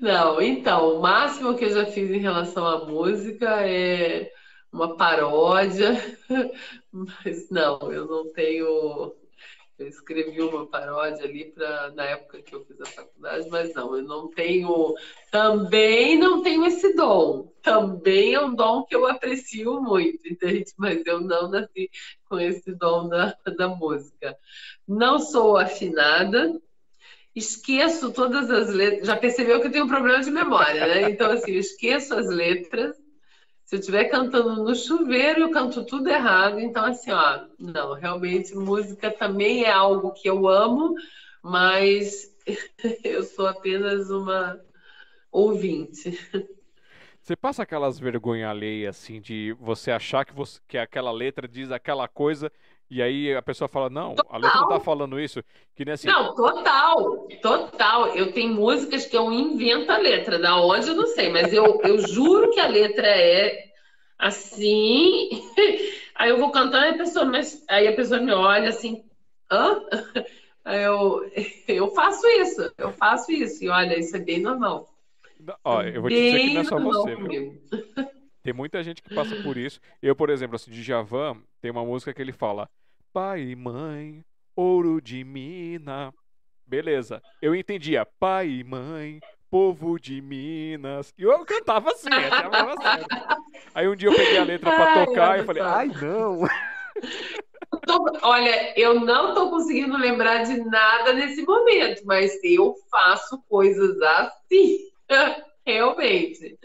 Não, 0.00 0.40
então, 0.40 0.96
o 0.96 1.02
máximo 1.02 1.56
que 1.56 1.64
eu 1.64 1.70
já 1.70 1.86
fiz 1.86 2.10
em 2.10 2.18
relação 2.18 2.64
à 2.64 2.84
música 2.84 3.66
é 3.68 4.30
uma 4.72 4.96
paródia, 4.96 5.94
mas 6.92 7.50
não, 7.50 7.92
eu 7.92 8.06
não 8.06 8.32
tenho. 8.32 9.14
Eu 9.78 9.86
escrevi 9.86 10.42
uma 10.42 10.66
paródia 10.66 11.24
ali 11.24 11.52
para 11.52 11.92
na 11.92 12.02
época 12.02 12.42
que 12.42 12.52
eu 12.52 12.64
fiz 12.64 12.80
a 12.80 12.86
faculdade, 12.86 13.48
mas 13.48 13.72
não, 13.74 13.96
eu 13.96 14.02
não 14.02 14.28
tenho. 14.28 14.94
Também 15.30 16.18
não 16.18 16.42
tenho 16.42 16.66
esse 16.66 16.94
dom. 16.94 17.52
Também 17.62 18.34
é 18.34 18.40
um 18.40 18.52
dom 18.52 18.84
que 18.84 18.96
eu 18.96 19.06
aprecio 19.06 19.80
muito, 19.80 20.26
entende? 20.26 20.72
Mas 20.76 21.06
eu 21.06 21.20
não 21.20 21.48
nasci 21.48 21.88
com 22.28 22.40
esse 22.40 22.74
dom 22.74 23.08
da, 23.08 23.36
da 23.56 23.68
música. 23.68 24.36
Não 24.86 25.20
sou 25.20 25.56
afinada, 25.56 26.60
esqueço 27.32 28.12
todas 28.12 28.50
as 28.50 28.70
letras. 28.70 29.06
Já 29.06 29.16
percebeu 29.16 29.60
que 29.60 29.68
eu 29.68 29.72
tenho 29.72 29.84
um 29.84 29.88
problema 29.88 30.20
de 30.24 30.30
memória, 30.30 30.86
né? 30.88 31.10
Então, 31.10 31.30
assim, 31.30 31.52
eu 31.52 31.60
esqueço 31.60 32.14
as 32.14 32.26
letras. 32.26 32.96
Se 33.68 33.76
eu 33.76 33.80
estiver 33.80 34.04
cantando 34.04 34.64
no 34.64 34.74
chuveiro, 34.74 35.40
eu 35.40 35.50
canto 35.50 35.84
tudo 35.84 36.08
errado. 36.08 36.58
Então, 36.58 36.86
assim, 36.86 37.10
ó, 37.10 37.44
não, 37.58 37.92
realmente 37.92 38.54
música 38.54 39.10
também 39.10 39.64
é 39.64 39.70
algo 39.70 40.14
que 40.14 40.26
eu 40.26 40.48
amo, 40.48 40.94
mas 41.42 42.34
eu 43.04 43.22
sou 43.24 43.46
apenas 43.46 44.08
uma 44.08 44.58
ouvinte. 45.30 46.18
Você 47.20 47.36
passa 47.36 47.62
aquelas 47.62 47.98
vergonha 47.98 48.48
alheia 48.48 48.88
assim 48.88 49.20
de 49.20 49.54
você 49.60 49.90
achar 49.90 50.24
que 50.24 50.32
você 50.32 50.58
que 50.66 50.78
aquela 50.78 51.12
letra 51.12 51.46
diz 51.46 51.70
aquela 51.70 52.08
coisa 52.08 52.50
e 52.90 53.02
aí 53.02 53.34
a 53.34 53.42
pessoa 53.42 53.68
fala, 53.68 53.90
não, 53.90 54.14
a 54.30 54.38
letra 54.38 54.60
não 54.60 54.68
tá 54.68 54.80
falando 54.80 55.20
isso, 55.20 55.42
que 55.74 55.84
nem 55.84 55.94
assim. 55.94 56.08
Não, 56.08 56.34
total, 56.34 57.28
total. 57.42 58.08
Eu 58.16 58.32
tenho 58.32 58.54
músicas 58.54 59.04
que 59.04 59.16
eu 59.16 59.30
invento 59.30 59.92
a 59.92 59.98
letra, 59.98 60.38
da 60.38 60.58
onde 60.60 60.88
eu 60.88 60.94
não 60.94 61.06
sei, 61.06 61.30
mas 61.30 61.52
eu, 61.52 61.80
eu 61.82 61.98
juro 62.06 62.50
que 62.50 62.60
a 62.60 62.66
letra 62.66 63.06
é 63.06 63.68
assim. 64.18 65.28
Aí 66.16 66.30
eu 66.30 66.38
vou 66.38 66.50
cantando 66.50 66.86
e 66.86 66.88
a 66.88 66.98
pessoa, 66.98 67.24
mas 67.24 67.64
aí 67.68 67.86
a 67.86 67.94
pessoa 67.94 68.20
me 68.20 68.32
olha 68.32 68.70
assim, 68.70 69.04
hã? 69.48 69.80
Aí 70.64 70.82
eu, 70.82 71.30
eu 71.68 71.88
faço 71.92 72.26
isso, 72.26 72.72
eu 72.76 72.92
faço 72.92 73.30
isso, 73.30 73.64
e 73.64 73.68
olha, 73.68 73.96
isso 73.98 74.16
é 74.16 74.18
bem 74.18 74.40
normal. 74.40 74.92
Ó, 75.64 75.82
eu 75.82 76.02
vou 76.02 76.10
te 76.10 76.16
dizer 76.16 76.40
que 76.40 76.46
Bem 76.46 76.54
não 76.54 76.60
é 76.60 76.64
só 76.64 76.78
você, 76.78 77.14
viu? 77.14 77.62
Tem 78.48 78.54
muita 78.54 78.82
gente 78.82 79.02
que 79.02 79.14
passa 79.14 79.36
por 79.42 79.58
isso. 79.58 79.78
Eu, 80.00 80.16
por 80.16 80.30
exemplo, 80.30 80.56
assim, 80.56 80.70
de 80.70 80.82
Javan, 80.82 81.36
tem 81.60 81.70
uma 81.70 81.84
música 81.84 82.14
que 82.14 82.22
ele 82.22 82.32
fala: 82.32 82.66
Pai 83.12 83.42
e 83.42 83.54
mãe, 83.54 84.24
ouro 84.56 85.02
de 85.02 85.22
mina. 85.22 86.10
Beleza. 86.66 87.20
Eu 87.42 87.54
entendia 87.54 88.06
pai 88.18 88.48
e 88.48 88.64
mãe, 88.64 89.20
povo 89.50 90.00
de 90.00 90.22
Minas. 90.22 91.12
E 91.18 91.24
eu 91.24 91.44
cantava 91.44 91.90
assim, 91.90 92.08
até 92.08 92.36
a 92.36 92.50
falava 92.50 92.82
sério. 92.82 93.06
Aí 93.74 93.86
um 93.86 93.94
dia 93.94 94.08
eu 94.08 94.14
peguei 94.14 94.38
a 94.38 94.44
letra 94.44 94.74
pra 94.74 94.94
Ai, 94.94 95.04
tocar 95.04 95.40
e 95.40 95.44
falei. 95.44 95.62
Ai, 95.62 95.88
não. 96.00 96.40
Olha, 98.22 98.80
eu 98.80 98.98
não 98.98 99.28
estou 99.28 99.50
conseguindo 99.50 99.94
lembrar 99.98 100.44
de 100.44 100.58
nada 100.64 101.12
nesse 101.12 101.42
momento, 101.42 102.00
mas 102.06 102.32
eu 102.42 102.74
faço 102.90 103.42
coisas 103.46 104.00
assim, 104.00 104.88
realmente. 105.66 106.58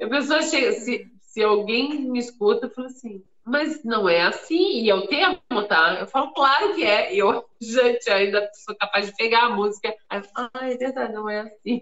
A 0.00 0.08
pessoa 0.08 0.42
chega, 0.42 0.72
se, 0.72 1.10
se 1.20 1.42
alguém 1.42 2.02
me 2.10 2.18
escuta, 2.18 2.68
fala 2.70 2.86
assim, 2.88 3.22
mas 3.44 3.82
não 3.84 4.08
é 4.08 4.22
assim, 4.22 4.82
e 4.82 4.90
é 4.90 4.94
o 4.94 5.06
termo, 5.06 5.40
tá? 5.68 5.98
Eu 6.00 6.06
falo, 6.06 6.32
claro 6.34 6.74
que 6.74 6.84
é, 6.84 7.14
e 7.14 7.18
eu, 7.18 7.44
gente, 7.60 8.08
ainda 8.10 8.48
sou 8.54 8.74
capaz 8.76 9.06
de 9.06 9.16
pegar 9.16 9.44
a 9.46 9.50
música, 9.50 9.94
aí 10.08 10.18
eu 10.20 10.24
falo, 10.24 10.50
ah, 10.54 10.70
é 10.70 10.76
verdade, 10.76 11.12
não 11.12 11.28
é 11.28 11.40
assim, 11.40 11.80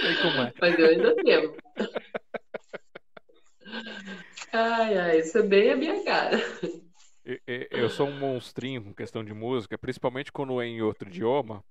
Sei 0.00 0.14
como 0.16 0.42
é. 0.42 0.52
mas 0.60 0.78
eu 0.78 0.86
ainda 0.88 1.14
lembro. 1.24 1.56
Ai, 4.52 4.96
ai, 4.98 5.18
isso 5.20 5.38
é 5.38 5.42
bem 5.42 5.70
a 5.70 5.76
minha 5.76 6.02
cara. 6.04 6.36
E- 7.24 7.40
e- 7.46 7.68
Eu 7.72 7.88
sou 7.88 8.06
um 8.08 8.12
monstrinho 8.12 8.82
com 8.82 8.94
questão 8.94 9.24
de 9.24 9.34
música, 9.34 9.76
principalmente 9.76 10.30
quando 10.32 10.60
é 10.60 10.66
em 10.66 10.80
outro 10.82 11.08
idioma, 11.08 11.64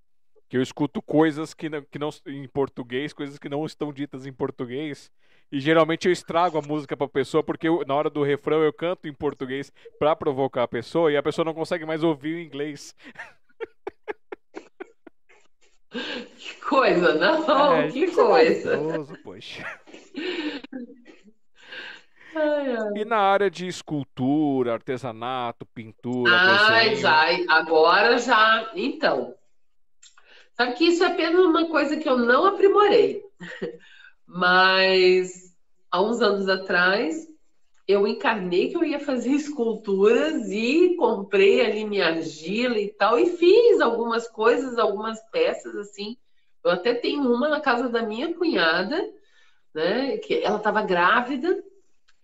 que 0.48 0.58
eu 0.58 0.62
escuto 0.62 1.02
coisas 1.02 1.54
que 1.54 1.70
não, 1.70 1.82
que 1.84 1.98
não 2.00 2.10
em 2.28 2.48
português, 2.48 3.14
coisas 3.14 3.38
que 3.40 3.50
não 3.50 3.66
estão 3.66 3.92
ditas 3.92 4.26
em 4.26 4.34
português, 4.34 5.12
e 5.52 5.60
geralmente 5.60 6.08
eu 6.08 6.12
estrago 6.12 6.58
a 6.58 6.62
música 6.62 6.96
pra 6.98 7.08
pessoa 7.08 7.44
porque 7.44 7.68
eu- 7.68 7.84
na 7.88 7.94
hora 7.96 8.10
do 8.10 8.24
refrão 8.24 8.62
eu 8.64 8.74
canto 8.74 9.08
em 9.08 9.14
português 9.14 9.72
pra 10.00 10.16
provocar 10.16 10.64
a 10.64 10.68
pessoa 10.68 11.12
e 11.12 11.18
a 11.18 11.24
pessoa 11.24 11.46
não 11.46 11.54
consegue 11.54 11.86
mais 11.86 12.04
ouvir 12.04 12.36
o 12.36 12.40
inglês. 12.40 12.96
Que 16.38 16.56
coisa, 16.60 17.14
não, 17.16 17.74
É, 17.78 17.90
que 17.90 18.08
ser 18.10 18.16
coisa. 18.16 18.76
maldoso, 18.78 19.18
poxa. 19.24 19.80
E 22.96 23.06
na 23.06 23.18
área 23.18 23.50
de 23.50 23.66
escultura, 23.66 24.74
artesanato, 24.74 25.66
pintura, 25.68 26.32
Ai, 26.36 26.90
desenho, 26.90 27.02
já, 27.02 27.54
agora 27.54 28.18
já. 28.18 28.72
Então, 28.76 29.34
sabe 30.56 30.74
que 30.74 30.86
isso 30.86 31.04
é 31.04 31.08
apenas 31.08 31.46
uma 31.46 31.68
coisa 31.68 31.98
que 31.98 32.08
eu 32.08 32.18
não 32.18 32.46
aprimorei, 32.46 33.24
mas 34.26 35.54
há 35.92 36.02
uns 36.02 36.22
anos 36.22 36.50
atrás 36.50 37.28
eu 37.88 38.08
encarnei 38.08 38.70
que 38.70 38.78
eu 38.78 38.84
ia 38.84 39.00
fazer 39.00 39.30
esculturas 39.36 40.50
e 40.50 40.96
comprei 40.98 41.62
ali 41.66 41.86
minha 41.86 42.08
argila 42.08 42.80
e 42.80 42.92
tal, 42.92 43.20
e 43.20 43.38
fiz 43.38 43.80
algumas 43.80 44.28
coisas, 44.28 44.78
algumas 44.78 45.20
peças 45.32 45.76
assim. 45.76 46.18
Eu 46.64 46.72
até 46.72 46.96
tenho 46.96 47.32
uma 47.32 47.48
na 47.48 47.60
casa 47.60 47.88
da 47.88 48.02
minha 48.02 48.34
cunhada, 48.34 49.00
né? 49.74 50.18
Que 50.18 50.42
ela 50.42 50.58
estava 50.58 50.82
grávida, 50.82 51.64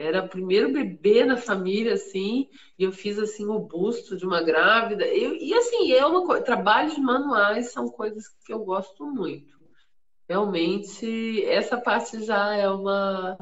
era 0.01 0.23
o 0.23 0.29
primeiro 0.29 0.71
bebê 0.71 1.23
na 1.25 1.37
família, 1.37 1.93
assim, 1.93 2.47
e 2.77 2.83
eu 2.83 2.91
fiz 2.91 3.17
assim 3.19 3.45
o 3.45 3.59
busto 3.59 4.17
de 4.17 4.25
uma 4.25 4.41
grávida. 4.41 5.05
Eu, 5.05 5.35
e 5.35 5.53
assim, 5.53 5.93
é 5.93 6.05
uma 6.05 6.25
coisa, 6.25 6.43
trabalhos 6.43 6.97
manuais 6.97 7.71
são 7.71 7.89
coisas 7.89 8.25
que 8.45 8.53
eu 8.53 8.59
gosto 8.59 9.05
muito. 9.05 9.59
Realmente, 10.27 11.45
essa 11.45 11.77
parte 11.77 12.23
já 12.23 12.55
é 12.55 12.69
uma 12.69 13.37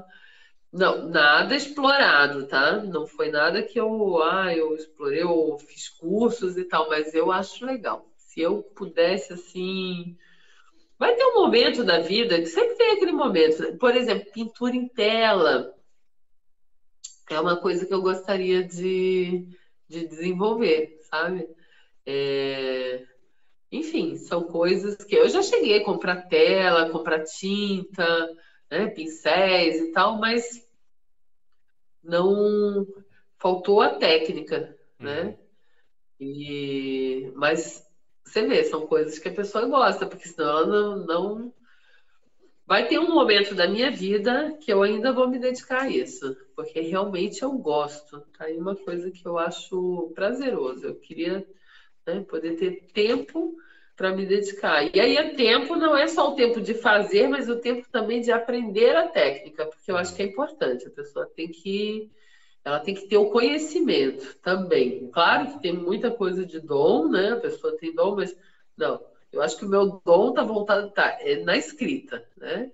não, 0.72 1.10
nada 1.10 1.56
explorado, 1.56 2.48
tá? 2.48 2.78
Não 2.84 3.08
foi 3.08 3.32
nada 3.32 3.64
que 3.64 3.80
eu, 3.80 4.22
ah, 4.22 4.56
eu 4.56 4.76
explorei, 4.76 5.24
eu 5.24 5.58
fiz 5.68 5.90
cursos 5.90 6.58
e 6.58 6.64
tal, 6.64 6.88
mas 6.90 7.14
eu 7.14 7.32
acho 7.32 7.66
legal. 7.66 8.06
Se 8.16 8.42
eu 8.42 8.62
pudesse, 8.76 9.34
assim. 9.34 10.16
Vai 10.98 11.16
ter 11.16 11.26
um 11.26 11.36
momento 11.36 11.84
da 11.84 12.00
vida 12.00 12.40
que 12.40 12.46
sempre 12.48 12.76
tem 12.76 12.92
aquele 12.92 13.14
momento. 13.14 13.78
Por 13.78 13.96
exemplo, 13.96 14.32
pintura 14.32 14.76
em 14.76 14.88
tela. 14.88 15.74
É 17.30 17.40
uma 17.40 17.60
coisa 17.60 17.86
que 17.86 17.94
eu 17.94 18.02
gostaria 18.02 18.64
de, 18.64 19.46
de 19.88 20.08
desenvolver, 20.08 20.98
sabe? 21.10 21.48
É... 22.06 23.04
Enfim, 23.72 24.16
são 24.16 24.46
coisas 24.46 24.96
que 24.96 25.16
eu 25.16 25.30
já 25.30 25.42
cheguei 25.42 25.78
a 25.78 25.86
comprar 25.86 26.28
tela, 26.28 26.90
comprar 26.90 27.24
tinta 27.24 28.28
né, 28.70 28.88
pincéis 28.88 29.80
e 29.82 29.92
tal, 29.92 30.18
mas 30.18 30.44
não 32.04 32.86
faltou 33.38 33.82
a 33.82 33.98
técnica, 33.98 34.76
né? 34.98 35.26
Uhum. 35.26 35.38
E, 36.20 37.32
mas 37.36 37.84
você 38.26 38.46
vê, 38.46 38.64
são 38.64 38.86
coisas 38.86 39.18
que 39.18 39.30
a 39.30 39.34
pessoa 39.34 39.66
gosta, 39.66 40.06
porque 40.06 40.28
senão 40.28 40.50
ela 40.50 40.66
não, 40.68 41.06
não. 41.06 41.54
Vai 42.70 42.88
ter 42.88 43.00
um 43.00 43.16
momento 43.16 43.56
da 43.56 43.68
minha 43.68 43.90
vida 43.90 44.56
que 44.62 44.72
eu 44.72 44.84
ainda 44.84 45.12
vou 45.12 45.28
me 45.28 45.40
dedicar 45.40 45.82
a 45.82 45.90
isso, 45.90 46.38
porque 46.56 46.80
realmente 46.80 47.42
eu 47.42 47.52
gosto. 47.54 48.22
Tá 48.38 48.46
aí 48.46 48.60
uma 48.60 48.76
coisa 48.76 49.10
que 49.10 49.28
eu 49.28 49.40
acho 49.40 50.12
prazeroso. 50.14 50.86
Eu 50.86 50.94
queria 50.94 51.44
né, 52.06 52.24
poder 52.30 52.58
ter 52.58 52.86
tempo 52.94 53.56
para 53.96 54.12
me 54.12 54.24
dedicar. 54.24 54.88
E 54.96 55.00
aí, 55.00 55.18
o 55.18 55.36
tempo 55.36 55.76
não 55.76 55.98
é 55.98 56.08
só 56.08 56.30
o 56.30 56.36
tempo 56.36 56.62
de 56.62 56.76
fazer, 56.76 57.28
mas 57.28 57.50
o 57.50 57.56
tempo 57.56 57.88
também 57.92 58.22
de 58.22 58.32
aprender 58.32 58.96
a 58.96 59.08
técnica, 59.08 59.66
porque 59.66 59.90
eu 59.92 59.98
acho 59.98 60.14
que 60.16 60.22
é 60.22 60.28
importante. 60.28 60.86
A 60.86 60.92
pessoa 60.92 61.28
tem 61.36 61.50
que 61.50 62.08
ela 62.64 62.80
tem 62.80 62.94
que 62.94 63.08
ter 63.08 63.18
o 63.18 63.32
conhecimento 63.32 64.36
também. 64.44 65.10
Claro 65.10 65.54
que 65.54 65.60
tem 65.60 65.74
muita 65.74 66.12
coisa 66.12 66.46
de 66.46 66.60
dom, 66.60 67.10
né? 67.10 67.32
A 67.32 67.38
pessoa 67.38 67.76
tem 67.76 67.96
dom, 67.96 68.16
mas 68.16 68.32
não. 68.78 69.09
Eu 69.32 69.42
acho 69.42 69.58
que 69.58 69.66
o 69.66 69.70
meu 69.70 70.02
dom 70.04 70.34
tá 70.34 70.44
voltado 70.44 70.90
tá, 70.92 71.18
é 71.22 71.38
na 71.44 71.56
escrita, 71.56 72.28
né? 72.38 72.72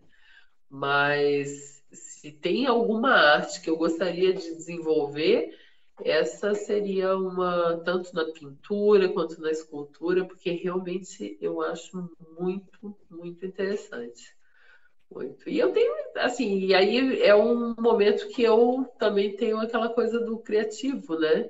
Mas 0.69 1.83
se 1.91 2.31
tem 2.31 2.65
alguma 2.65 3.11
arte 3.11 3.61
que 3.61 3.69
eu 3.69 3.77
gostaria 3.77 4.33
de 4.33 4.55
desenvolver, 4.55 5.55
essa 6.03 6.53
seria 6.53 7.15
uma, 7.15 7.81
tanto 7.85 8.13
na 8.13 8.25
pintura 8.25 9.09
quanto 9.09 9.41
na 9.41 9.51
escultura, 9.51 10.25
porque 10.25 10.51
realmente 10.51 11.37
eu 11.39 11.61
acho 11.61 12.09
muito, 12.37 12.95
muito 13.09 13.45
interessante. 13.45 14.35
Muito. 15.09 15.47
E 15.47 15.59
eu 15.59 15.71
tenho, 15.71 15.93
assim, 16.15 16.65
e 16.65 16.73
aí 16.73 17.21
é 17.21 17.35
um 17.35 17.75
momento 17.79 18.27
que 18.29 18.41
eu 18.41 18.85
também 18.97 19.35
tenho 19.35 19.57
aquela 19.59 19.89
coisa 19.89 20.19
do 20.19 20.39
criativo, 20.39 21.17
né? 21.17 21.49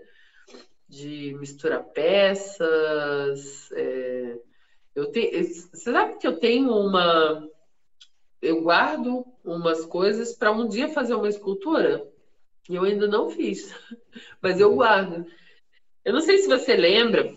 De 0.88 1.36
misturar 1.40 1.84
peças. 1.84 3.72
É... 3.72 4.38
Eu 4.96 5.12
tenho, 5.12 5.44
você 5.44 5.92
sabe 5.92 6.18
que 6.18 6.26
eu 6.26 6.40
tenho 6.40 6.72
uma. 6.72 7.46
Eu 8.42 8.62
guardo 8.62 9.26
umas 9.44 9.86
coisas 9.86 10.34
para 10.34 10.52
um 10.52 10.68
dia 10.68 10.88
fazer 10.88 11.16
uma 11.16 11.28
escultura? 11.28 12.08
Eu 12.70 12.84
ainda 12.84 13.08
não 13.08 13.30
fiz, 13.30 13.74
mas 14.42 14.60
eu 14.60 14.74
guardo. 14.74 15.26
Eu 16.04 16.14
não 16.14 16.22
sei 16.22 16.38
se 16.38 16.48
você 16.48 16.76
lembra, 16.76 17.30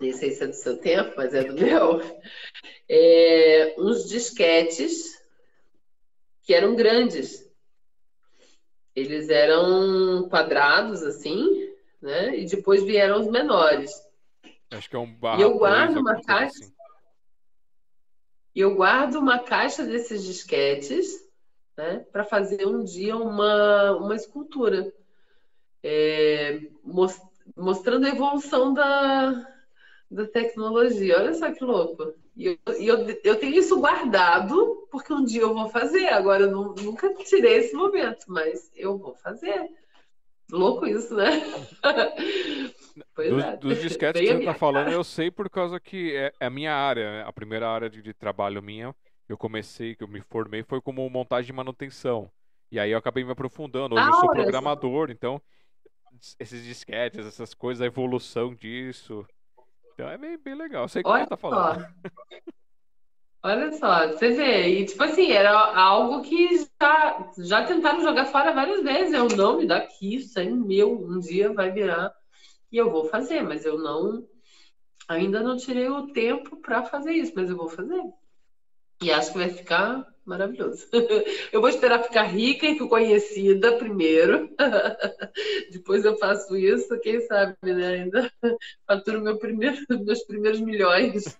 nem 0.00 0.12
sei 0.12 0.30
se 0.30 0.42
é 0.42 0.46
do 0.46 0.54
seu 0.54 0.78
tempo, 0.78 1.12
mas 1.16 1.34
é 1.34 1.44
do 1.44 1.54
meu, 1.60 2.00
é, 2.88 3.74
uns 3.78 4.08
disquetes 4.08 5.20
que 6.42 6.54
eram 6.54 6.74
grandes. 6.74 7.48
Eles 8.96 9.28
eram 9.28 10.28
quadrados, 10.28 11.02
assim, 11.02 11.70
né? 12.00 12.36
E 12.36 12.46
depois 12.46 12.82
vieram 12.82 13.20
os 13.20 13.28
menores. 13.28 13.90
Acho 14.70 14.88
que 14.88 14.96
é 14.96 14.98
um 14.98 15.12
barra. 15.12 15.40
E 15.40 15.42
eu 15.42 15.58
guardo 15.58 15.98
uma 15.98 16.22
caixa. 16.22 16.58
Assim. 16.58 16.72
Eu 18.54 18.74
guardo 18.74 19.16
uma 19.16 19.38
caixa 19.38 19.84
desses 19.84 20.24
disquetes 20.24 21.28
né, 21.76 22.04
para 22.12 22.24
fazer 22.24 22.66
um 22.66 22.84
dia 22.84 23.16
uma, 23.16 23.92
uma 23.96 24.14
escultura, 24.14 24.92
é, 25.82 26.60
most, 26.84 27.20
mostrando 27.56 28.06
a 28.06 28.10
evolução 28.10 28.74
da, 28.74 29.46
da 30.10 30.26
tecnologia. 30.26 31.18
Olha 31.18 31.34
só 31.34 31.50
que 31.52 31.64
louco. 31.64 32.14
E 32.36 32.46
eu, 32.46 32.58
eu, 32.78 33.20
eu, 33.24 33.36
tenho 33.36 33.56
isso 33.56 33.78
guardado, 33.78 34.86
porque 34.90 35.12
um 35.12 35.24
dia 35.24 35.42
eu 35.42 35.54
vou 35.54 35.68
fazer. 35.68 36.08
Agora, 36.08 36.44
eu 36.44 36.50
não, 36.50 36.74
nunca 36.74 37.12
tirei 37.14 37.58
esse 37.58 37.74
momento, 37.74 38.26
mas 38.28 38.70
eu 38.74 38.98
vou 38.98 39.14
fazer. 39.14 39.68
Louco 40.50 40.86
isso, 40.86 41.14
né? 41.14 41.30
dos, 43.16 43.44
é. 43.44 43.56
dos 43.56 43.80
disquetes 43.82 44.20
que 44.20 44.26
você 44.26 44.38
está 44.38 44.54
falando, 44.54 44.90
eu 44.90 45.04
sei 45.04 45.30
por 45.30 45.48
causa 45.48 45.78
que 45.80 46.16
é, 46.16 46.32
é 46.40 46.46
a 46.46 46.50
minha 46.50 46.74
área, 46.74 47.10
né? 47.10 47.24
a 47.26 47.32
primeira 47.32 47.68
área 47.68 47.88
de, 47.88 48.02
de 48.02 48.12
trabalho 48.14 48.62
minha 48.62 48.94
eu 49.32 49.38
comecei, 49.38 49.94
que 49.94 50.02
eu 50.02 50.08
me 50.08 50.20
formei, 50.20 50.62
foi 50.62 50.80
como 50.80 51.08
montagem 51.08 51.50
e 51.50 51.56
manutenção. 51.56 52.30
E 52.70 52.78
aí 52.78 52.90
eu 52.90 52.98
acabei 52.98 53.24
me 53.24 53.32
aprofundando. 53.32 53.94
Hoje 53.94 54.04
ah, 54.04 54.08
eu 54.08 54.14
sou 54.14 54.30
programador, 54.30 55.10
então 55.10 55.40
esses 56.38 56.64
disquetes, 56.64 57.24
essas 57.24 57.54
coisas, 57.54 57.80
a 57.80 57.86
evolução 57.86 58.54
disso. 58.54 59.26
Então 59.92 60.08
é 60.08 60.18
bem, 60.18 60.36
bem 60.36 60.54
legal. 60.54 60.84
Eu 60.84 60.88
sei 60.88 61.02
o 61.02 61.04
que 61.04 61.10
você 61.10 61.26
tá 61.26 61.36
falando. 61.36 61.86
Olha 63.42 63.72
só, 63.72 64.08
você 64.08 64.32
vê, 64.32 64.68
e 64.68 64.84
tipo 64.84 65.02
assim, 65.02 65.30
era 65.30 65.50
algo 65.74 66.20
que 66.20 66.58
já, 66.58 67.32
já 67.38 67.64
tentaram 67.64 68.02
jogar 68.02 68.26
fora 68.26 68.52
várias 68.52 68.82
vezes. 68.82 69.14
É 69.14 69.22
o 69.22 69.34
nome 69.34 69.66
daqui, 69.66 70.16
isso 70.16 70.38
é 70.38 70.44
meu, 70.44 70.92
um 70.92 71.18
dia 71.18 71.50
vai 71.50 71.70
virar 71.70 72.12
e 72.70 72.76
eu 72.76 72.90
vou 72.90 73.04
fazer, 73.04 73.42
mas 73.42 73.64
eu 73.64 73.78
não, 73.78 74.26
ainda 75.08 75.40
não 75.40 75.56
tirei 75.56 75.88
o 75.88 76.12
tempo 76.12 76.56
para 76.56 76.84
fazer 76.84 77.12
isso, 77.12 77.32
mas 77.34 77.50
eu 77.50 77.56
vou 77.56 77.68
fazer. 77.68 78.02
E 79.02 79.10
acho 79.10 79.32
que 79.32 79.38
vai 79.38 79.48
ficar 79.48 80.06
maravilhoso. 80.26 80.86
Eu 81.50 81.60
vou 81.60 81.70
esperar 81.70 82.02
ficar 82.02 82.24
rica 82.24 82.66
e 82.66 82.78
conhecida 82.78 83.78
primeiro. 83.78 84.54
Depois 85.72 86.04
eu 86.04 86.16
faço 86.18 86.56
isso, 86.56 87.00
quem 87.00 87.20
sabe, 87.22 87.56
né? 87.62 88.02
Ainda 88.02 88.30
faturo 88.86 89.20
meu 89.20 89.38
primeiro, 89.38 89.78
meus 90.04 90.22
primeiros 90.24 90.60
milhões. 90.60 91.36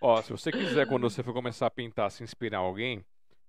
Ó, 0.00 0.20
se 0.22 0.30
você 0.30 0.52
quiser, 0.52 0.86
quando 0.86 1.08
você 1.08 1.22
for 1.22 1.32
começar 1.32 1.66
a 1.66 1.70
pintar, 1.70 2.10
se 2.10 2.22
inspirar 2.22 2.58
alguém 2.58 3.04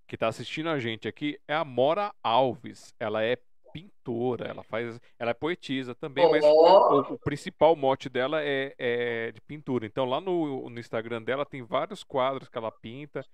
que 0.07 0.15
está 0.15 0.27
assistindo 0.27 0.69
a 0.69 0.79
gente 0.79 1.07
aqui, 1.07 1.39
é 1.47 1.53
a 1.53 1.63
Mora 1.63 2.13
Alves. 2.23 2.93
Ela 2.99 3.23
é 3.23 3.37
pintora, 3.71 4.47
ela 4.47 4.63
faz, 4.63 4.99
ela 5.17 5.31
é 5.31 5.33
poetisa 5.33 5.95
também, 5.95 6.29
mas 6.29 6.43
o, 6.43 7.13
o, 7.13 7.19
principal 7.19 7.75
mote 7.75 8.09
dela 8.09 8.41
é, 8.41 8.73
é, 8.77 9.31
de 9.31 9.41
pintura. 9.41 9.85
Então 9.85 10.05
lá 10.05 10.19
no, 10.19 10.69
no, 10.69 10.79
Instagram 10.79 11.21
dela 11.21 11.45
tem 11.45 11.63
vários 11.63 12.03
quadros 12.03 12.49
que 12.49 12.57
ela 12.57 12.71
pinta. 12.71 13.25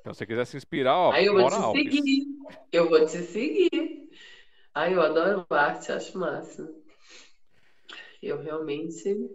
Então 0.00 0.12
se 0.12 0.18
você 0.18 0.26
quiser 0.26 0.44
se 0.44 0.56
inspirar, 0.56 0.96
ó, 0.96 1.12
Aí 1.12 1.26
eu 1.26 1.34
vou 1.34 1.48
te 1.48 1.54
Alves. 1.54 1.82
seguir. 1.82 2.26
Eu 2.72 2.88
vou 2.88 3.06
te 3.06 3.18
seguir. 3.18 4.10
Ai, 4.74 4.94
eu 4.94 5.00
adoro 5.00 5.46
arte, 5.50 5.92
acho 5.92 6.18
massa. 6.18 6.68
Eu 8.20 8.42
realmente 8.42 9.30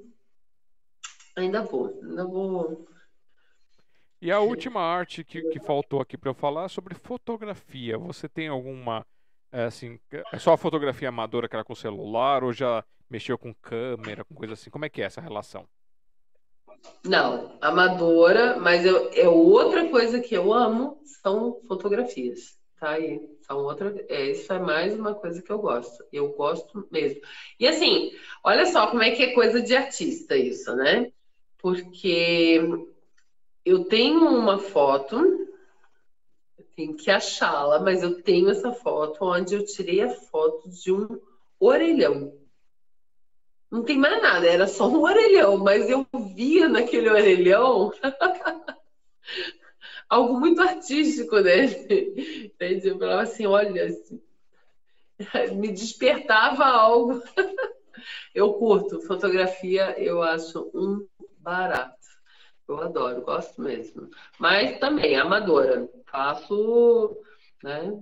ainda 1.35 1.61
vou, 1.61 1.99
ainda 2.03 2.25
vou. 2.25 2.87
E 4.21 4.31
a 4.31 4.39
última 4.41 4.81
arte 4.81 5.23
que, 5.23 5.41
que 5.43 5.59
faltou 5.59 6.01
aqui 6.01 6.17
para 6.17 6.29
eu 6.29 6.33
falar 6.33 6.65
é 6.65 6.67
sobre 6.67 6.93
fotografia. 6.93 7.97
Você 7.97 8.27
tem 8.27 8.49
alguma 8.49 9.05
é 9.51 9.63
assim, 9.63 9.99
é 10.31 10.37
só 10.37 10.53
a 10.53 10.57
fotografia 10.57 11.09
amadora 11.09 11.47
que 11.47 11.55
era 11.55 11.63
com 11.63 11.75
celular 11.75 12.43
ou 12.43 12.53
já 12.53 12.83
mexeu 13.09 13.37
com 13.37 13.53
câmera, 13.53 14.23
com 14.23 14.35
coisa 14.35 14.53
assim? 14.53 14.69
Como 14.69 14.85
é 14.85 14.89
que 14.89 15.01
é 15.01 15.05
essa 15.05 15.21
relação? 15.21 15.67
Não, 17.03 17.57
amadora, 17.59 18.57
mas 18.57 18.85
eu, 18.85 19.09
é 19.13 19.27
outra 19.27 19.89
coisa 19.89 20.19
que 20.19 20.35
eu 20.35 20.53
amo 20.53 21.01
são 21.03 21.59
fotografias, 21.67 22.57
tá 22.79 22.91
aí. 22.91 23.19
São 23.41 23.57
outra, 23.63 23.93
é, 24.07 24.31
isso 24.31 24.51
é 24.53 24.59
mais 24.59 24.97
uma 24.97 25.15
coisa 25.15 25.41
que 25.41 25.51
eu 25.51 25.59
gosto. 25.59 26.03
Eu 26.13 26.29
gosto 26.33 26.87
mesmo. 26.91 27.19
E 27.59 27.67
assim, 27.67 28.11
olha 28.43 28.65
só 28.67 28.87
como 28.87 29.01
é 29.01 29.11
que 29.11 29.23
é 29.23 29.33
coisa 29.33 29.61
de 29.61 29.75
artista 29.75 30.37
isso, 30.37 30.73
né? 30.75 31.11
Porque 31.57 32.61
eu 33.65 33.85
tenho 33.85 34.23
uma 34.23 34.59
foto 34.59 35.48
Tem 36.79 36.93
que 36.93 37.11
achá-la, 37.11 37.81
mas 37.81 38.01
eu 38.01 38.21
tenho 38.21 38.49
essa 38.49 38.71
foto 38.71 39.25
onde 39.25 39.53
eu 39.53 39.65
tirei 39.65 39.99
a 39.99 40.09
foto 40.09 40.69
de 40.69 40.93
um 40.93 41.19
orelhão. 41.59 42.33
Não 43.69 43.83
tem 43.83 43.97
mais 43.97 44.21
nada, 44.21 44.47
era 44.47 44.65
só 44.65 44.87
um 44.87 45.01
orelhão, 45.01 45.57
mas 45.57 45.89
eu 45.89 46.07
via 46.33 46.69
naquele 46.69 47.09
orelhão 47.09 47.91
algo 50.07 50.39
muito 50.39 50.61
artístico 50.61 51.41
dele. 51.41 52.53
Eu 52.57 52.97
falava 52.97 53.23
assim, 53.23 53.45
olha, 53.45 53.83
assim, 53.83 54.21
me 55.59 55.73
despertava 55.73 56.63
algo. 56.63 57.21
Eu 58.33 58.53
curto 58.53 59.01
fotografia, 59.01 60.01
eu 60.01 60.23
acho 60.23 60.71
um 60.73 61.05
barato. 61.39 61.98
Eu 62.69 62.81
adoro, 62.81 63.21
gosto 63.21 63.59
mesmo. 63.59 64.11
Mas 64.37 64.77
também, 64.77 65.15
amadora. 65.15 65.89
Faço 66.05 67.17
né, 67.63 67.99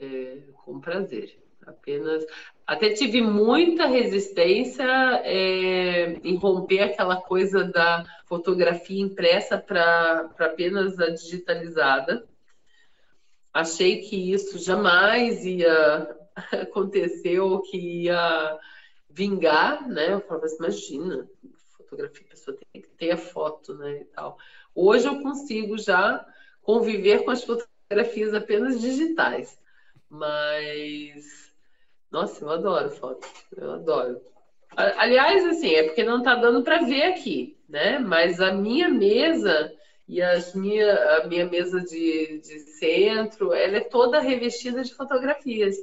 é, 0.00 0.42
com 0.64 0.80
prazer. 0.80 1.40
Apenas. 1.64 2.26
Até 2.66 2.94
tive 2.94 3.20
muita 3.20 3.86
resistência 3.86 4.84
é, 5.22 6.14
em 6.24 6.34
romper 6.36 6.80
aquela 6.80 7.20
coisa 7.20 7.62
da 7.62 8.04
fotografia 8.26 9.00
impressa 9.00 9.56
para 9.56 10.30
apenas 10.38 10.98
a 10.98 11.10
digitalizada. 11.10 12.26
Achei 13.54 14.00
que 14.00 14.32
isso 14.32 14.58
jamais 14.58 15.44
ia 15.44 16.16
acontecer 16.62 17.38
ou 17.38 17.62
que 17.62 18.04
ia 18.04 18.58
vingar, 19.08 19.86
né? 19.88 20.14
Eu 20.14 20.20
falava 20.20 20.46
assim, 20.46 20.56
imagina, 20.56 21.28
fotografia, 21.76 22.26
a 22.26 22.30
pessoa 22.30 22.56
tem 22.72 22.82
que 22.82 22.87
ter 22.98 23.12
a 23.12 23.16
foto, 23.16 23.74
né? 23.74 24.00
E 24.00 24.04
tal. 24.06 24.36
Hoje 24.74 25.06
eu 25.06 25.22
consigo 25.22 25.78
já 25.78 26.26
conviver 26.62 27.24
com 27.24 27.30
as 27.30 27.44
fotografias 27.44 28.34
apenas 28.34 28.80
digitais. 28.80 29.58
Mas, 30.10 31.52
nossa, 32.10 32.44
eu 32.44 32.50
adoro 32.50 32.90
foto, 32.90 33.26
eu 33.56 33.72
adoro. 33.72 34.20
Aliás, 34.76 35.44
assim, 35.46 35.74
é 35.74 35.84
porque 35.84 36.04
não 36.04 36.18
está 36.18 36.34
dando 36.34 36.62
para 36.62 36.84
ver 36.84 37.04
aqui, 37.04 37.56
né? 37.68 37.98
Mas 37.98 38.40
a 38.40 38.52
minha 38.52 38.88
mesa 38.88 39.72
e 40.06 40.22
as 40.22 40.54
minha, 40.54 41.18
a 41.18 41.26
minha 41.26 41.46
mesa 41.46 41.80
de, 41.80 42.40
de 42.40 42.58
centro, 42.78 43.52
ela 43.52 43.76
é 43.76 43.80
toda 43.80 44.20
revestida 44.20 44.82
de 44.82 44.94
fotografias. 44.94 45.76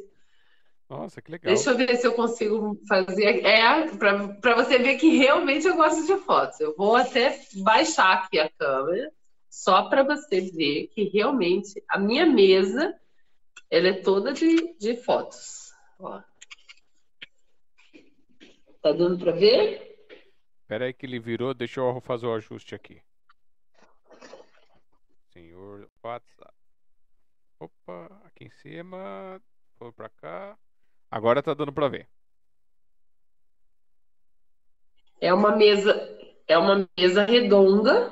Nossa, 0.90 1.22
que 1.22 1.32
legal. 1.32 1.54
Deixa 1.54 1.72
eu 1.72 1.78
ver 1.78 1.98
se 1.98 2.06
eu 2.06 2.14
consigo 2.14 2.80
fazer. 2.88 3.44
É, 3.44 3.88
para 3.98 4.56
você 4.56 4.78
ver 4.78 4.98
que 4.98 5.18
realmente 5.18 5.66
eu 5.66 5.76
gosto 5.76 6.06
de 6.06 6.16
fotos. 6.24 6.60
Eu 6.60 6.76
vou 6.76 6.96
até 6.96 7.40
baixar 7.56 8.14
aqui 8.14 8.40
a 8.40 8.50
câmera, 8.50 9.12
só 9.50 9.90
para 9.90 10.04
você 10.04 10.42
ver 10.42 10.88
que 10.88 11.06
realmente 11.06 11.84
a 11.90 11.98
minha 11.98 12.26
mesa 12.26 12.96
ela 13.70 13.88
é 13.88 14.02
toda 14.02 14.32
de, 14.32 14.78
de 14.78 14.96
fotos. 14.98 15.74
Ó. 16.00 16.22
Tá 18.82 18.92
dando 18.92 19.18
para 19.18 19.32
ver? 19.32 19.96
Espera 20.62 20.86
aí 20.86 20.94
que 20.94 21.06
ele 21.06 21.20
virou, 21.20 21.54
deixa 21.54 21.80
eu 21.80 22.00
fazer 22.02 22.28
o 22.28 22.34
ajuste 22.34 22.76
aqui. 22.76 23.02
Senhor 25.32 25.90
WhatsApp. 26.04 26.54
Opa, 27.60 28.22
aqui 28.26 28.46
em 28.46 28.50
cima, 28.52 29.42
foi 29.78 29.92
para 29.92 30.10
cá. 30.10 30.58
Agora 31.16 31.42
tá 31.42 31.54
dando 31.54 31.72
para 31.72 31.88
ver. 31.88 32.10
É 35.22 35.34
uma 35.34 35.56
mesa, 35.56 35.94
é 36.46 36.58
uma 36.58 36.90
mesa 37.00 37.24
redonda. 37.24 38.12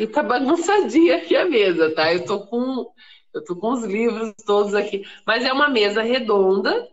E 0.00 0.06
tá 0.08 0.20
bagunçadinha 0.20 1.18
aqui 1.18 1.36
a 1.36 1.44
mesa, 1.44 1.94
tá? 1.94 2.12
Eu 2.12 2.24
tô 2.24 2.44
com 2.48 2.92
eu 3.32 3.44
tô 3.44 3.54
com 3.54 3.70
os 3.70 3.84
livros 3.84 4.34
todos 4.44 4.74
aqui, 4.74 5.04
mas 5.24 5.44
é 5.44 5.52
uma 5.52 5.68
mesa 5.68 6.02
redonda 6.02 6.90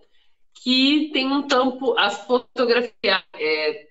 que 0.54 1.10
tem 1.12 1.26
um 1.26 1.48
tampo, 1.48 1.98
as 1.98 2.24
fotografias 2.28 2.94
é, 3.34 3.88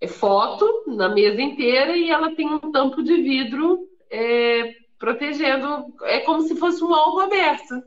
é 0.00 0.08
foto 0.08 0.84
na 0.86 1.10
mesa 1.10 1.42
inteira 1.42 1.94
e 1.98 2.08
ela 2.08 2.34
tem 2.34 2.48
um 2.48 2.72
tampo 2.72 3.02
de 3.02 3.14
vidro 3.20 3.86
é, 4.10 4.87
protegendo. 4.98 5.94
É 6.02 6.20
como 6.20 6.42
se 6.42 6.56
fosse 6.56 6.82
um 6.82 6.94
álbum 6.94 7.20
aberto. 7.20 7.82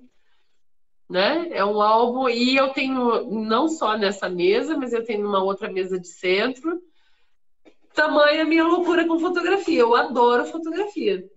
Né? 1.10 1.50
É 1.52 1.66
um 1.66 1.82
álbum, 1.82 2.30
e 2.30 2.56
eu 2.56 2.70
tenho 2.70 3.30
não 3.30 3.68
só 3.68 3.98
nessa 3.98 4.30
mesa, 4.30 4.78
mas 4.78 4.94
eu 4.94 5.04
tenho 5.04 5.28
uma 5.28 5.44
outra 5.44 5.70
mesa 5.70 6.00
de 6.00 6.08
centro. 6.08 6.82
Tamanha 7.94 8.46
minha 8.46 8.64
loucura 8.64 9.06
com 9.06 9.20
fotografia. 9.20 9.82
Eu 9.82 9.94
adoro 9.94 10.46
fotografia. 10.46 11.30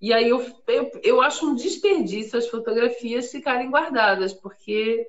E 0.00 0.12
aí 0.12 0.28
eu, 0.28 0.44
eu, 0.66 0.90
eu 1.02 1.20
acho 1.20 1.46
um 1.46 1.54
desperdício 1.54 2.38
as 2.38 2.48
fotografias 2.48 3.30
ficarem 3.30 3.70
guardadas, 3.70 4.32
porque 4.32 5.06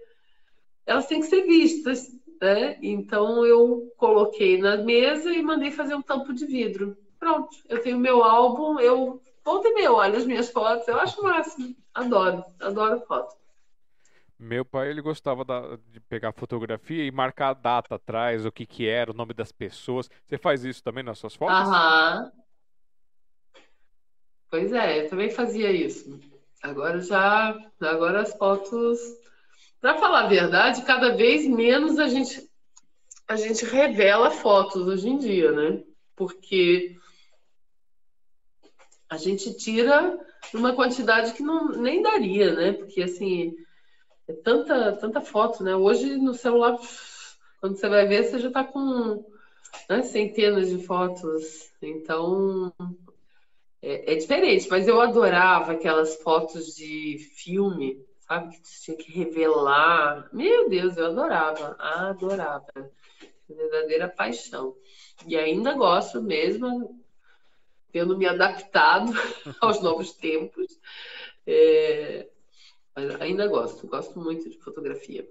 elas 0.85 1.07
têm 1.07 1.21
que 1.21 1.27
ser 1.27 1.41
vistas. 1.43 2.07
Né? 2.39 2.77
Então 2.81 3.45
eu 3.45 3.91
coloquei 3.97 4.57
na 4.59 4.77
mesa 4.77 5.33
e 5.33 5.41
mandei 5.41 5.71
fazer 5.71 5.95
um 5.95 6.01
tampo 6.01 6.33
de 6.33 6.45
vidro. 6.45 6.95
Pronto, 7.19 7.55
eu 7.69 7.81
tenho 7.81 7.97
meu 7.97 8.23
álbum, 8.23 8.79
eu 8.79 9.21
Volta 9.43 9.67
e 9.67 9.73
meia, 9.73 9.91
olha 9.91 10.17
as 10.17 10.25
minhas 10.25 10.49
fotos, 10.49 10.87
eu 10.87 10.99
acho 10.99 11.21
máximo. 11.23 11.75
Adoro, 11.93 12.43
adoro 12.59 13.01
foto. 13.01 13.35
Meu 14.37 14.65
pai, 14.65 14.89
ele 14.89 15.01
gostava 15.01 15.45
da, 15.45 15.77
de 15.91 15.99
pegar 15.99 16.31
fotografia 16.31 17.05
e 17.05 17.11
marcar 17.11 17.49
a 17.49 17.53
data 17.53 17.95
atrás, 17.95 18.45
o 18.45 18.51
que 18.51 18.65
que 18.65 18.87
era, 18.87 19.11
o 19.11 19.13
nome 19.13 19.33
das 19.33 19.51
pessoas. 19.51 20.09
Você 20.25 20.37
faz 20.37 20.63
isso 20.63 20.83
também 20.83 21.03
nas 21.03 21.19
suas 21.19 21.35
fotos? 21.35 21.55
Aham. 21.55 22.31
Pois 24.49 24.73
é, 24.73 25.05
eu 25.05 25.09
também 25.09 25.29
fazia 25.29 25.71
isso. 25.71 26.19
Agora 26.61 26.99
já, 27.01 27.55
agora 27.79 28.21
as 28.21 28.33
fotos, 28.35 28.99
para 29.79 29.97
falar 29.97 30.25
a 30.25 30.27
verdade, 30.27 30.83
cada 30.85 31.15
vez 31.15 31.47
menos 31.47 31.97
a 31.99 32.07
gente 32.07 32.49
a 33.27 33.35
gente 33.37 33.63
revela 33.63 34.29
fotos 34.29 34.85
hoje 34.87 35.07
em 35.07 35.17
dia, 35.17 35.51
né? 35.53 35.81
Porque 36.17 36.97
a 39.11 39.17
gente 39.17 39.53
tira 39.53 40.17
uma 40.53 40.73
quantidade 40.73 41.33
que 41.33 41.43
não 41.43 41.67
nem 41.67 42.01
daria, 42.01 42.55
né? 42.55 42.71
Porque 42.71 43.03
assim, 43.03 43.53
é 44.25 44.31
tanta, 44.31 44.93
tanta 44.93 45.19
foto, 45.19 45.61
né? 45.61 45.75
Hoje 45.75 46.15
no 46.15 46.33
celular, 46.33 46.79
quando 47.59 47.75
você 47.75 47.89
vai 47.89 48.07
ver, 48.07 48.23
você 48.23 48.39
já 48.39 48.47
está 48.47 48.63
com 48.63 49.25
né, 49.89 50.01
centenas 50.03 50.69
de 50.69 50.81
fotos. 50.85 51.69
Então 51.81 52.73
é, 53.81 54.13
é, 54.13 54.15
diferente, 54.15 54.69
mas 54.69 54.87
eu 54.87 55.01
adorava 55.01 55.73
aquelas 55.73 56.15
fotos 56.21 56.67
de 56.73 57.17
filme, 57.35 58.01
sabe? 58.21 58.55
Que 58.55 58.61
tinha 58.61 58.95
que 58.95 59.11
revelar. 59.11 60.29
Meu 60.31 60.69
Deus, 60.69 60.95
eu 60.95 61.07
adorava, 61.07 61.75
adorava. 61.77 62.71
Verdadeira 63.49 64.07
paixão. 64.07 64.73
E 65.27 65.35
ainda 65.35 65.73
gosto 65.73 66.23
mesmo, 66.23 67.00
tendo 67.91 68.17
me 68.17 68.27
adaptado 68.27 69.11
aos 69.61 69.81
novos 69.81 70.13
tempos. 70.13 70.79
É, 71.45 72.27
mas 72.95 73.19
ainda 73.21 73.47
gosto, 73.47 73.87
gosto 73.87 74.19
muito 74.19 74.49
de 74.49 74.57
fotografia. 74.57 75.27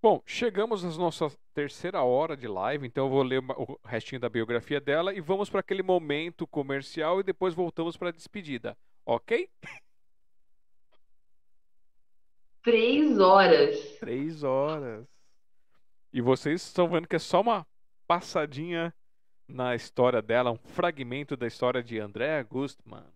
Bom, 0.00 0.22
chegamos 0.24 0.84
à 0.84 0.88
nossa 0.90 1.28
terceira 1.52 2.02
hora 2.04 2.36
de 2.36 2.46
live, 2.46 2.86
então 2.86 3.06
eu 3.06 3.10
vou 3.10 3.22
ler 3.22 3.42
o 3.42 3.78
restinho 3.84 4.20
da 4.20 4.28
biografia 4.28 4.80
dela 4.80 5.12
e 5.12 5.20
vamos 5.20 5.50
para 5.50 5.58
aquele 5.58 5.82
momento 5.82 6.46
comercial 6.46 7.18
e 7.18 7.24
depois 7.24 7.52
voltamos 7.52 7.96
para 7.96 8.10
a 8.10 8.12
despedida, 8.12 8.78
ok? 9.04 9.50
Três 12.62 13.18
horas. 13.18 13.98
Três 13.98 14.44
horas. 14.44 15.04
E 16.12 16.20
vocês 16.20 16.62
estão 16.62 16.88
vendo 16.88 17.08
que 17.08 17.16
é 17.16 17.18
só 17.18 17.40
uma 17.40 17.66
passadinha 18.06 18.94
na 19.48 19.74
história 19.74 20.20
dela, 20.20 20.52
um 20.52 20.58
fragmento 20.58 21.36
da 21.36 21.46
história 21.46 21.82
de 21.82 21.98
André 21.98 22.44
Gustman. 22.44 23.06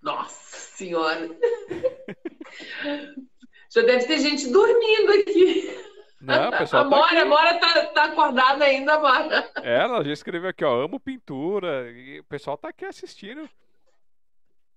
Nossa 0.00 0.56
Senhora! 0.56 1.28
Já 3.70 3.82
deve 3.82 4.06
ter 4.06 4.18
gente 4.18 4.50
dormindo 4.50 5.12
aqui. 5.12 5.70
Não, 6.20 6.50
pessoal. 6.50 6.82
A 6.82 6.84
tá 6.84 6.96
Mora, 6.96 7.22
a 7.22 7.24
Mora 7.24 7.58
tá, 7.58 7.86
tá 7.86 8.04
acordada 8.04 8.64
ainda, 8.64 9.00
Mora. 9.00 9.50
Ela 9.62 10.04
já 10.04 10.12
escreveu 10.12 10.50
aqui, 10.50 10.64
ó, 10.64 10.84
amo 10.84 11.00
pintura. 11.00 11.90
E 11.90 12.20
o 12.20 12.24
pessoal 12.24 12.56
tá 12.56 12.68
aqui 12.68 12.84
assistindo. 12.84 13.48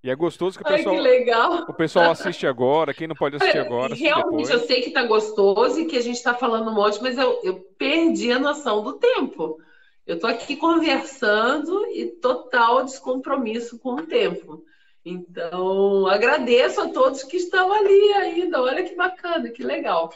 E 0.06 0.10
é 0.12 0.16
gostoso 0.16 0.60
que 0.60 0.64
o 0.64 0.68
pessoal, 0.68 0.94
Ai, 0.94 1.02
que 1.02 1.08
legal. 1.08 1.66
o 1.68 1.74
pessoal 1.74 2.12
assiste 2.14 2.46
agora, 2.46 2.94
quem 2.94 3.08
não 3.08 3.16
pode 3.16 3.38
assistir 3.38 3.58
agora. 3.58 3.96
Realmente, 3.96 4.52
eu 4.52 4.60
sei 4.60 4.80
que 4.84 4.92
tá 4.92 5.02
gostoso 5.02 5.80
e 5.80 5.86
que 5.86 5.98
a 5.98 6.02
gente 6.02 6.22
tá 6.22 6.36
falando 6.36 6.70
um 6.70 6.76
monte, 6.76 7.02
mas 7.02 7.18
eu, 7.18 7.40
eu 7.44 7.56
perdi 7.76 8.32
a 8.32 8.38
noção 8.38 8.84
do 8.84 8.94
tempo. 9.00 9.58
Eu 10.06 10.20
tô 10.20 10.28
aqui 10.28 10.58
conversando 10.58 11.88
e 11.88 12.06
total 12.06 12.86
descompromisso 12.86 13.80
com 13.80 13.96
o 13.96 14.06
tempo. 14.06 14.64
Então, 15.04 16.06
agradeço 16.06 16.82
a 16.82 16.90
todos 16.90 17.24
que 17.24 17.38
estão 17.38 17.74
ali 17.74 18.14
ainda. 18.14 18.62
Olha 18.62 18.84
que 18.84 18.94
bacana, 18.94 19.50
que 19.50 19.64
legal. 19.64 20.14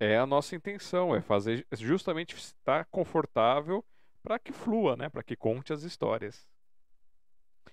É 0.00 0.16
a 0.16 0.24
nossa 0.24 0.56
intenção, 0.56 1.14
é 1.14 1.20
fazer 1.20 1.66
justamente 1.70 2.34
estar 2.34 2.86
confortável 2.86 3.84
para 4.22 4.38
que 4.38 4.52
flua, 4.52 4.96
né? 4.96 5.10
Para 5.10 5.22
que 5.22 5.36
conte 5.36 5.70
as 5.70 5.82
histórias. 5.82 6.50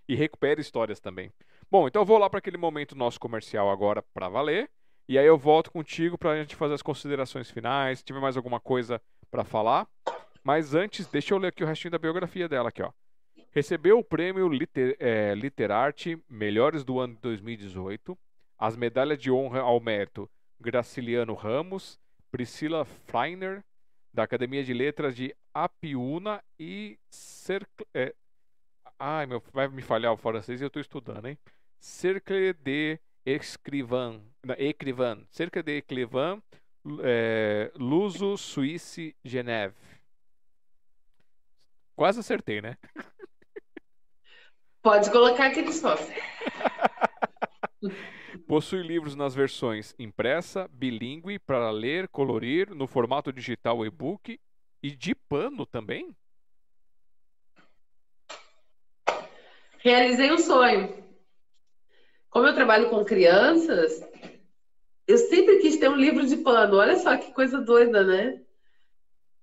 E 0.07 0.15
recupere 0.15 0.61
histórias 0.61 0.99
também. 0.99 1.31
Bom, 1.69 1.87
então 1.87 2.01
eu 2.01 2.05
vou 2.05 2.17
lá 2.17 2.29
para 2.29 2.39
aquele 2.39 2.57
momento 2.57 2.95
nosso 2.95 3.19
comercial 3.19 3.69
agora 3.69 4.01
para 4.13 4.29
valer. 4.29 4.69
E 5.07 5.17
aí 5.17 5.25
eu 5.25 5.37
volto 5.37 5.71
contigo 5.71 6.17
para 6.17 6.31
a 6.31 6.37
gente 6.37 6.55
fazer 6.55 6.73
as 6.73 6.81
considerações 6.81 7.49
finais. 7.49 7.99
Se 7.99 8.05
tiver 8.05 8.19
mais 8.19 8.37
alguma 8.37 8.59
coisa 8.59 9.01
para 9.29 9.43
falar. 9.43 9.87
Mas 10.43 10.73
antes, 10.73 11.07
deixa 11.07 11.33
eu 11.33 11.37
ler 11.37 11.49
aqui 11.49 11.63
o 11.63 11.67
restinho 11.67 11.91
da 11.91 11.97
biografia 11.97 12.47
dela 12.47 12.69
aqui, 12.69 12.81
ó. 12.81 12.91
Recebeu 13.51 13.97
o 13.99 14.03
prêmio 14.03 14.47
Liter, 14.47 14.95
é, 14.99 15.33
Literarte 15.33 16.21
Melhores 16.29 16.83
do 16.83 16.99
ano 16.99 17.15
de 17.15 17.21
2018, 17.21 18.17
as 18.57 18.75
medalhas 18.75 19.17
de 19.17 19.31
honra 19.31 19.61
ao 19.61 19.79
mérito 19.79 20.29
Graciliano 20.59 21.33
Ramos, 21.33 21.99
Priscila 22.31 22.85
Freiner, 22.85 23.63
da 24.13 24.23
Academia 24.23 24.63
de 24.63 24.73
Letras 24.73 25.15
de 25.15 25.35
Apiúna 25.53 26.43
e 26.59 26.99
Cercle... 27.09 27.85
É... 27.93 28.13
Ai, 28.99 29.25
meu, 29.25 29.41
vai 29.53 29.69
me 29.69 29.81
falhar 29.81 30.11
o 30.11 30.17
francês 30.17 30.59
e 30.59 30.63
eu 30.65 30.67
estou 30.67 30.81
estudando, 30.81 31.25
hein? 31.25 31.39
Cercle 31.79 32.51
de 32.51 32.99
Escrivan, 33.25 34.21
Écrivain, 34.57 35.25
Cercle 35.31 35.63
de 35.63 35.77
Écrivain, 35.77 36.43
é, 37.01 37.71
Luso 37.75 38.37
Suisse 38.37 39.15
Geneve. 39.23 39.75
Quase 41.95 42.19
acertei, 42.19 42.61
né? 42.61 42.77
Pode 44.81 45.09
colocar 45.11 45.47
aquele 45.47 45.71
só. 45.71 45.95
Possui 48.47 48.83
livros 48.83 49.15
nas 49.15 49.33
versões 49.33 49.95
impressa, 49.97 50.67
bilíngue, 50.73 51.39
para 51.39 51.71
ler, 51.71 52.09
colorir, 52.09 52.73
no 52.73 52.85
formato 52.85 53.31
digital 53.31 53.85
e-book 53.85 54.37
e 54.83 54.95
de 54.95 55.15
pano 55.15 55.65
também? 55.65 56.13
Realizei 59.81 60.29
um 60.31 60.37
sonho. 60.37 60.93
Como 62.29 62.45
eu 62.45 62.53
trabalho 62.53 62.89
com 62.89 63.05
crianças, 63.05 64.01
eu 65.07 65.17
sempre 65.17 65.59
quis 65.59 65.77
ter 65.77 65.89
um 65.89 65.95
livro 65.95 66.25
de 66.25 66.35
pano. 66.37 66.75
Olha 66.75 66.99
só 66.99 67.15
que 67.15 67.31
coisa 67.31 67.61
doida, 67.61 68.03
né? 68.03 68.41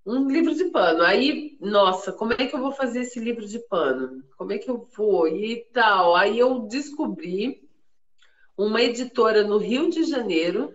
Um 0.04 0.28
livro 0.28 0.54
de 0.54 0.66
pano. 0.66 1.02
Aí, 1.02 1.56
nossa, 1.58 2.12
como 2.12 2.34
é 2.34 2.46
que 2.46 2.54
eu 2.54 2.60
vou 2.60 2.70
fazer 2.70 3.00
esse 3.00 3.18
livro 3.18 3.46
de 3.46 3.58
pano? 3.60 4.22
Como 4.36 4.52
é 4.52 4.58
que 4.58 4.70
eu 4.70 4.86
vou? 4.94 5.26
E 5.26 5.64
tal. 5.72 6.14
Aí 6.14 6.38
eu 6.38 6.60
descobri 6.68 7.66
uma 8.56 8.82
editora 8.82 9.42
no 9.42 9.56
Rio 9.56 9.88
de 9.88 10.04
Janeiro 10.04 10.70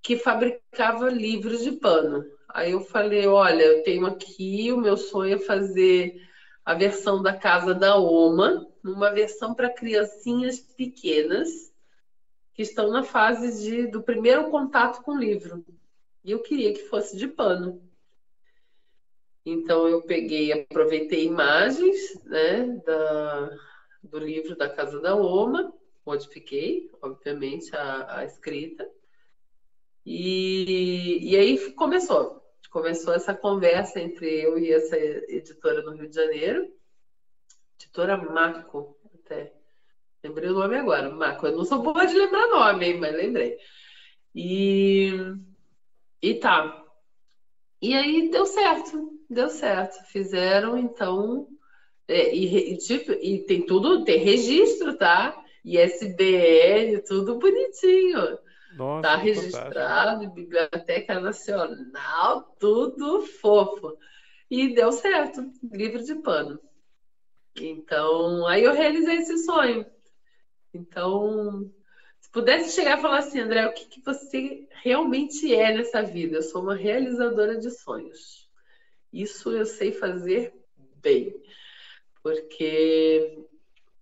que 0.00 0.16
fabricava 0.16 1.10
livros 1.10 1.64
de 1.64 1.72
pano. 1.72 2.24
Aí 2.48 2.70
eu 2.70 2.80
falei, 2.80 3.26
olha, 3.26 3.62
eu 3.62 3.82
tenho 3.82 4.06
aqui, 4.06 4.70
o 4.72 4.76
meu 4.76 4.96
sonho 4.96 5.34
é 5.34 5.38
fazer 5.38 6.14
a 6.64 6.74
versão 6.74 7.22
da 7.22 7.36
Casa 7.36 7.74
da 7.74 7.96
Oma, 7.96 8.66
uma 8.84 9.10
versão 9.10 9.54
para 9.54 9.72
criancinhas 9.72 10.60
pequenas 10.60 11.72
que 12.54 12.62
estão 12.62 12.90
na 12.90 13.02
fase 13.02 13.62
de, 13.62 13.86
do 13.86 14.02
primeiro 14.02 14.50
contato 14.50 15.02
com 15.02 15.12
o 15.12 15.18
livro. 15.18 15.64
E 16.24 16.30
eu 16.30 16.40
queria 16.40 16.72
que 16.72 16.84
fosse 16.88 17.16
de 17.16 17.26
pano. 17.26 17.82
Então 19.44 19.88
eu 19.88 20.02
peguei, 20.02 20.52
aproveitei 20.52 21.24
imagens 21.24 22.22
né, 22.24 22.80
da, 22.84 23.58
do 24.02 24.18
livro 24.18 24.54
da 24.54 24.68
Casa 24.68 25.00
da 25.00 25.16
Oma, 25.16 25.72
modifiquei, 26.06 26.90
obviamente, 27.00 27.74
a, 27.74 28.18
a 28.18 28.24
escrita. 28.24 28.88
E, 30.06 31.18
e 31.22 31.36
aí 31.36 31.72
começou. 31.72 32.41
Começou 32.72 33.12
essa 33.12 33.34
conversa 33.34 34.00
entre 34.00 34.26
eu 34.40 34.58
e 34.58 34.72
essa 34.72 34.96
editora 34.96 35.82
no 35.82 35.92
Rio 35.92 36.08
de 36.08 36.14
Janeiro, 36.14 36.66
editora 37.78 38.16
Marco, 38.16 38.96
até. 39.14 39.52
Lembrei 40.24 40.48
o 40.48 40.54
nome 40.54 40.78
agora, 40.78 41.10
Marco. 41.10 41.46
Eu 41.46 41.54
não 41.54 41.66
sou 41.66 41.82
boa 41.82 42.06
de 42.06 42.14
lembrar 42.14 42.48
nome, 42.48 42.86
hein, 42.86 42.98
mas 42.98 43.14
lembrei. 43.14 43.58
E, 44.34 45.12
e 46.22 46.34
tá. 46.36 46.82
E 47.82 47.94
aí 47.94 48.30
deu 48.30 48.46
certo, 48.46 49.20
deu 49.28 49.50
certo. 49.50 50.02
Fizeram, 50.06 50.78
então. 50.78 51.46
É, 52.08 52.34
e, 52.34 52.78
tipo, 52.78 53.12
e 53.12 53.44
tem 53.44 53.66
tudo, 53.66 54.02
tem 54.02 54.18
registro, 54.18 54.96
tá? 54.96 55.36
ISBN, 55.62 57.02
tudo 57.04 57.38
bonitinho. 57.38 58.38
Tá 59.02 59.16
registrado 59.16 60.30
Biblioteca 60.30 61.20
Nacional, 61.20 62.54
tudo 62.58 63.22
fofo. 63.22 63.96
E 64.50 64.74
deu 64.74 64.92
certo, 64.92 65.50
livro 65.62 66.02
de 66.02 66.14
pano. 66.16 66.60
Então, 67.56 68.46
aí 68.46 68.64
eu 68.64 68.72
realizei 68.72 69.16
esse 69.16 69.38
sonho. 69.38 69.86
Então, 70.72 71.70
se 72.20 72.30
pudesse 72.30 72.74
chegar 72.74 72.98
e 72.98 73.02
falar 73.02 73.18
assim, 73.18 73.40
André, 73.40 73.66
o 73.66 73.74
que, 73.74 73.86
que 73.86 74.02
você 74.02 74.66
realmente 74.82 75.54
é 75.54 75.72
nessa 75.72 76.02
vida? 76.02 76.36
Eu 76.36 76.42
sou 76.42 76.62
uma 76.62 76.74
realizadora 76.74 77.58
de 77.58 77.70
sonhos. 77.70 78.48
Isso 79.12 79.50
eu 79.50 79.66
sei 79.66 79.92
fazer 79.92 80.54
bem, 81.02 81.34
porque 82.22 83.44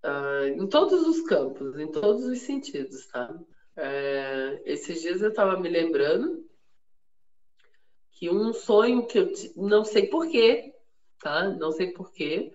uh, 0.05 0.47
em 0.47 0.69
todos 0.69 1.05
os 1.07 1.23
campos, 1.23 1.77
em 1.79 1.91
todos 1.91 2.25
os 2.25 2.39
sentidos, 2.41 3.07
tá? 3.09 3.35
É, 3.77 4.61
esses 4.65 5.01
dias 5.01 5.21
eu 5.23 5.31
estava 5.31 5.59
me 5.59 5.69
lembrando 5.69 6.45
que 8.13 8.29
um 8.29 8.53
sonho 8.53 9.07
que 9.07 9.19
eu 9.19 9.33
não 9.57 9.85
sei 9.85 10.07
porquê, 10.09 10.75
tá? 11.21 11.49
Não 11.51 11.73
sei 11.73 11.93
porquê, 11.93 12.53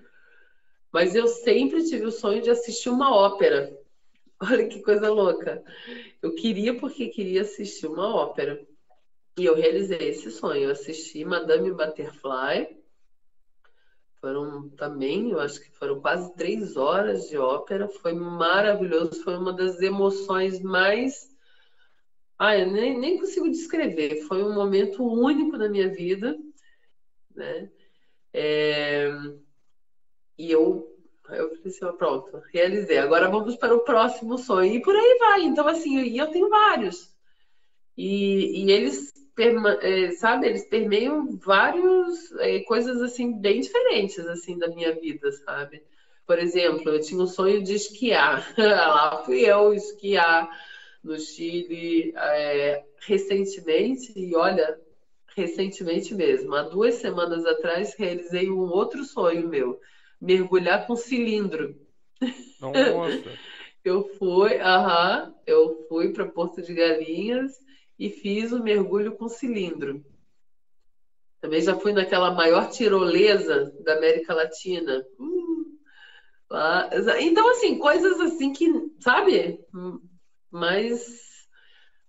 mas 0.92 1.16
eu 1.16 1.28
sempre 1.28 1.84
tive 1.84 2.06
o 2.06 2.12
sonho 2.12 2.42
de 2.42 2.50
assistir 2.50 2.90
uma 2.90 3.14
ópera. 3.14 3.70
Olha 4.42 4.68
que 4.68 4.82
coisa 4.82 5.10
louca. 5.10 5.64
Eu 6.22 6.36
queria 6.36 6.78
porque 6.78 7.10
queria 7.10 7.42
assistir 7.42 7.88
uma 7.88 8.14
ópera. 8.14 8.60
E 9.38 9.46
eu 9.46 9.56
realizei 9.56 10.10
esse 10.10 10.32
sonho. 10.32 10.64
Eu 10.64 10.72
assisti 10.72 11.26
Madame 11.26 11.72
Butterfly. 11.72 12.85
Foram 14.26 14.70
também, 14.70 15.30
eu 15.30 15.40
acho 15.40 15.62
que 15.62 15.70
foram 15.78 16.02
quase 16.02 16.34
três 16.34 16.76
horas 16.76 17.30
de 17.30 17.38
ópera. 17.38 17.88
Foi 17.88 18.12
maravilhoso. 18.12 19.24
Foi 19.24 19.38
uma 19.38 19.54
das 19.54 19.80
emoções 19.82 20.60
mais. 20.62 21.30
Ah, 22.36 22.58
eu 22.58 22.72
nem, 22.72 22.98
nem 22.98 23.20
consigo 23.20 23.48
descrever. 23.52 24.24
Foi 24.24 24.44
um 24.44 24.52
momento 24.52 25.04
único 25.06 25.56
na 25.58 25.70
minha 25.70 25.90
vida. 25.90 26.36
Né? 27.36 27.70
É... 28.34 29.12
E 30.40 30.50
eu 30.50 30.92
eu 31.30 31.50
falei 31.50 31.62
assim, 31.68 31.98
pronto, 31.98 32.42
realizei. 32.52 32.98
Agora 32.98 33.30
vamos 33.30 33.56
para 33.58 33.76
o 33.76 33.84
próximo 33.84 34.40
sonho. 34.40 34.74
E 34.74 34.82
por 34.82 34.96
aí 34.96 35.18
vai. 35.20 35.44
Então, 35.44 35.68
assim, 35.68 36.00
e 36.02 36.18
eu 36.18 36.32
tenho 36.32 36.50
vários. 36.50 37.14
E, 37.96 38.64
e 38.64 38.72
eles, 38.72 39.14
é, 39.38 40.12
sabe, 40.12 40.48
eles 40.48 40.68
permeiam 40.68 41.38
várias 41.38 42.32
é, 42.40 42.60
coisas, 42.62 43.02
assim, 43.02 43.40
bem 43.40 43.60
diferentes, 43.60 44.26
assim, 44.28 44.58
da 44.58 44.68
minha 44.70 44.94
vida, 44.94 45.32
sabe? 45.32 45.84
Por 46.26 46.40
exemplo, 46.40 46.90
eu 46.90 47.02
tinha 47.02 47.22
o 47.22 47.28
sonho 47.28 47.64
de 47.64 47.74
esquiar. 47.74 48.54
Lá 48.58 49.24
fui 49.26 49.42
eu 49.42 49.74
esquiar 49.74 50.50
no 51.04 51.20
Chile 51.20 52.14
é, 52.16 52.84
recentemente. 53.02 54.12
E 54.16 54.36
olha, 54.36 54.78
recentemente 55.36 56.14
mesmo, 56.16 56.56
há 56.56 56.64
duas 56.64 56.96
semanas 56.96 57.46
atrás, 57.46 57.94
realizei 57.98 58.50
um 58.50 58.60
outro 58.60 59.04
sonho 59.04 59.48
meu 59.48 59.78
mergulhar 60.20 60.88
com 60.88 60.96
cilindro. 60.96 61.76
Nossa. 62.60 63.34
eu 63.84 64.08
fui, 64.18 64.58
aham, 64.60 65.32
eu 65.46 65.86
fui 65.88 66.12
para 66.12 66.26
Porto 66.26 66.62
de 66.62 66.74
Galinhas 66.74 67.65
e 67.98 68.10
fiz 68.10 68.52
o 68.52 68.64
mergulho 68.64 69.16
com 69.16 69.28
cilindro. 69.28 70.06
Também 71.40 71.62
já 71.62 71.76
fui 71.78 71.94
naquela 71.94 72.32
maior 72.32 72.70
tirolesa 72.70 73.72
da 73.84 73.96
América 73.96 74.34
Latina. 74.34 75.06
Hum, 75.20 75.78
lá. 76.50 76.90
Então, 77.20 77.50
assim, 77.52 77.78
coisas 77.78 78.20
assim 78.20 78.52
que, 78.52 78.68
sabe? 79.00 79.60
Mas. 80.50 81.48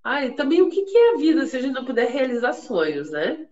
Ai, 0.03 0.35
também 0.35 0.63
o 0.63 0.71
que, 0.71 0.85
que 0.85 0.97
é 0.97 1.15
a 1.15 1.17
vida 1.17 1.47
se 1.47 1.57
a 1.57 1.61
gente 1.61 1.75
não 1.75 1.85
puder 1.85 2.09
realizar 2.09 2.53
sonhos, 2.53 3.11
né? 3.11 3.49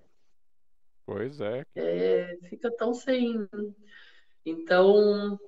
Pois 1.05 1.41
é. 1.41 1.65
é 1.75 2.39
fica 2.49 2.71
tão 2.71 2.95
sem, 2.95 3.47
então, 4.47 5.39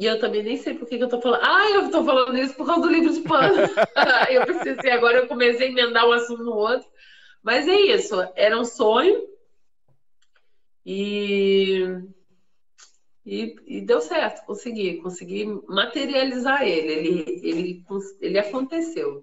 e 0.00 0.06
eu 0.06 0.18
também 0.18 0.42
nem 0.42 0.56
sei 0.56 0.72
por 0.72 0.88
que, 0.88 0.96
que 0.96 1.04
eu 1.04 1.10
tô 1.10 1.20
falando. 1.20 1.42
Ah, 1.44 1.70
eu 1.72 1.90
tô 1.90 2.02
falando 2.02 2.34
isso 2.38 2.54
por 2.54 2.64
causa 2.64 2.80
do 2.80 2.88
livro 2.90 3.12
de 3.12 3.20
pano. 3.20 3.52
eu 4.30 4.46
precisei, 4.46 4.92
agora 4.92 5.18
eu 5.18 5.28
comecei 5.28 5.68
a 5.68 5.70
emendar 5.70 6.08
um 6.08 6.12
assunto 6.12 6.42
no 6.42 6.54
outro. 6.54 6.88
Mas 7.42 7.68
é 7.68 7.78
isso, 7.78 8.14
era 8.34 8.58
um 8.58 8.64
sonho 8.64 9.28
e, 10.86 11.84
e, 13.26 13.54
e 13.66 13.80
deu 13.82 14.00
certo, 14.00 14.46
consegui, 14.46 15.02
consegui 15.02 15.44
materializar 15.68 16.62
ele, 16.62 16.92
ele, 16.92 17.24
ele, 17.42 17.84
ele 18.22 18.38
aconteceu. 18.38 19.22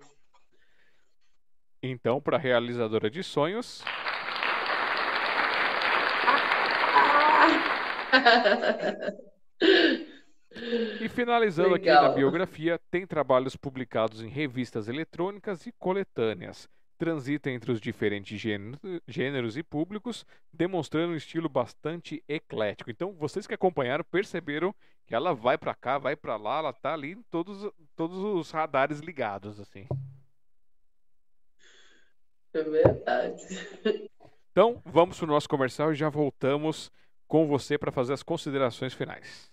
Então, 1.81 2.21
para 2.21 2.37
realizadora 2.37 3.09
de 3.09 3.23
sonhos. 3.23 3.83
E 11.01 11.07
finalizando 11.09 11.73
Legal. 11.73 11.97
aqui 11.97 12.07
na 12.07 12.13
biografia, 12.15 12.79
tem 12.91 13.05
trabalhos 13.05 13.55
publicados 13.55 14.21
em 14.21 14.27
revistas 14.27 14.87
eletrônicas 14.87 15.65
e 15.65 15.71
coletâneas. 15.73 16.67
Transita 16.97 17.51
entre 17.51 17.71
os 17.71 17.79
diferentes 17.79 18.41
gêneros 19.07 19.55
e 19.55 19.61
públicos, 19.61 20.25
demonstrando 20.51 21.13
um 21.13 21.15
estilo 21.15 21.47
bastante 21.47 22.23
eclético. 22.27 22.89
Então, 22.89 23.13
vocês 23.13 23.45
que 23.45 23.53
acompanharam 23.53 24.03
perceberam 24.03 24.73
que 25.05 25.13
ela 25.13 25.33
vai 25.33 25.57
para 25.57 25.75
cá, 25.75 25.99
vai 25.99 26.15
para 26.15 26.35
lá, 26.37 26.57
ela 26.57 26.73
tá 26.73 26.93
ali 26.93 27.11
em 27.11 27.21
todos, 27.29 27.71
todos 27.95 28.17
os 28.17 28.49
radares 28.49 28.99
ligados, 28.99 29.59
assim. 29.59 29.85
É 32.53 32.63
verdade. 32.63 33.43
Então, 34.51 34.81
vamos 34.83 35.19
para 35.19 35.25
o 35.25 35.27
nosso 35.27 35.47
comercial 35.47 35.91
e 35.93 35.95
já 35.95 36.09
voltamos 36.09 36.91
com 37.27 37.47
você 37.47 37.77
para 37.77 37.91
fazer 37.91 38.13
as 38.13 38.23
considerações 38.23 38.95
finais. 38.95 39.51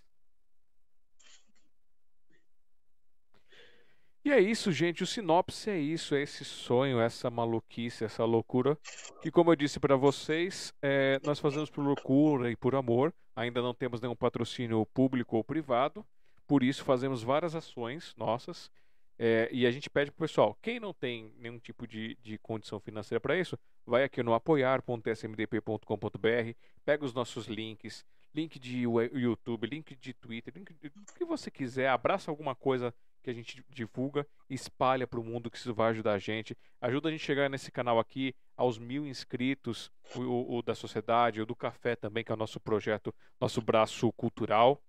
E 4.24 4.32
é 4.32 4.40
isso, 4.40 4.72
gente. 4.72 5.02
O 5.02 5.06
sinopse 5.06 5.68
é 5.68 5.78
isso, 5.78 6.14
é 6.14 6.22
esse 6.22 6.46
sonho, 6.46 6.98
essa 6.98 7.30
maluquice, 7.30 8.04
essa 8.04 8.24
loucura. 8.24 8.78
Que, 9.20 9.30
como 9.30 9.52
eu 9.52 9.56
disse 9.56 9.78
para 9.78 9.96
vocês, 9.96 10.72
é, 10.80 11.20
nós 11.22 11.38
fazemos 11.38 11.68
por 11.68 11.84
loucura 11.84 12.50
e 12.50 12.56
por 12.56 12.74
amor. 12.74 13.12
Ainda 13.36 13.60
não 13.60 13.74
temos 13.74 14.00
nenhum 14.00 14.16
patrocínio 14.16 14.86
público 14.94 15.36
ou 15.36 15.44
privado. 15.44 16.02
Por 16.46 16.62
isso, 16.62 16.84
fazemos 16.84 17.22
várias 17.22 17.54
ações 17.54 18.14
nossas. 18.16 18.70
É, 19.18 19.50
e 19.52 19.66
a 19.66 19.70
gente 19.70 19.90
pede 19.90 20.10
pro 20.10 20.26
pessoal, 20.26 20.58
quem 20.60 20.80
não 20.80 20.92
tem 20.92 21.32
nenhum 21.38 21.58
tipo 21.58 21.86
de, 21.86 22.18
de 22.20 22.36
condição 22.38 22.80
financeira 22.80 23.20
para 23.20 23.38
isso, 23.38 23.56
vai 23.86 24.02
aqui 24.02 24.24
no 24.24 24.34
apoiar.smdp.com.br, 24.34 26.58
pega 26.84 27.04
os 27.04 27.14
nossos 27.14 27.46
links, 27.46 28.04
link 28.34 28.58
de 28.58 28.80
YouTube, 28.80 29.68
link 29.68 29.94
de 29.94 30.12
Twitter, 30.14 30.52
link 30.56 30.74
de, 30.74 30.88
o 30.88 31.14
que 31.16 31.24
você 31.24 31.48
quiser, 31.48 31.90
abraça 31.90 32.28
alguma 32.28 32.56
coisa 32.56 32.92
que 33.24 33.30
a 33.30 33.34
gente 33.34 33.64
divulga, 33.70 34.26
espalha 34.50 35.06
para 35.06 35.18
o 35.18 35.24
mundo 35.24 35.50
que 35.50 35.56
isso 35.56 35.72
vai 35.74 35.90
ajudar 35.90 36.12
a 36.12 36.18
gente. 36.18 36.56
Ajuda 36.78 37.08
a 37.08 37.12
gente 37.12 37.22
a 37.22 37.26
chegar 37.26 37.48
nesse 37.48 37.72
canal 37.72 37.98
aqui 37.98 38.34
aos 38.54 38.78
mil 38.78 39.06
inscritos, 39.06 39.90
o, 40.14 40.58
o 40.58 40.62
da 40.62 40.74
sociedade, 40.74 41.40
o 41.40 41.46
do 41.46 41.56
café 41.56 41.96
também, 41.96 42.22
que 42.22 42.30
é 42.30 42.34
o 42.34 42.38
nosso 42.38 42.60
projeto, 42.60 43.14
nosso 43.40 43.62
braço 43.62 44.12
cultural. 44.12 44.80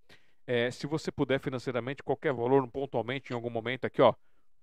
É, 0.46 0.70
se 0.70 0.86
você 0.86 1.12
puder 1.12 1.40
financeiramente, 1.40 2.04
qualquer 2.04 2.34
valor, 2.34 2.68
pontualmente, 2.68 3.32
em 3.32 3.36
algum 3.36 3.50
momento, 3.50 3.86
aqui, 3.86 4.02
ó, 4.02 4.14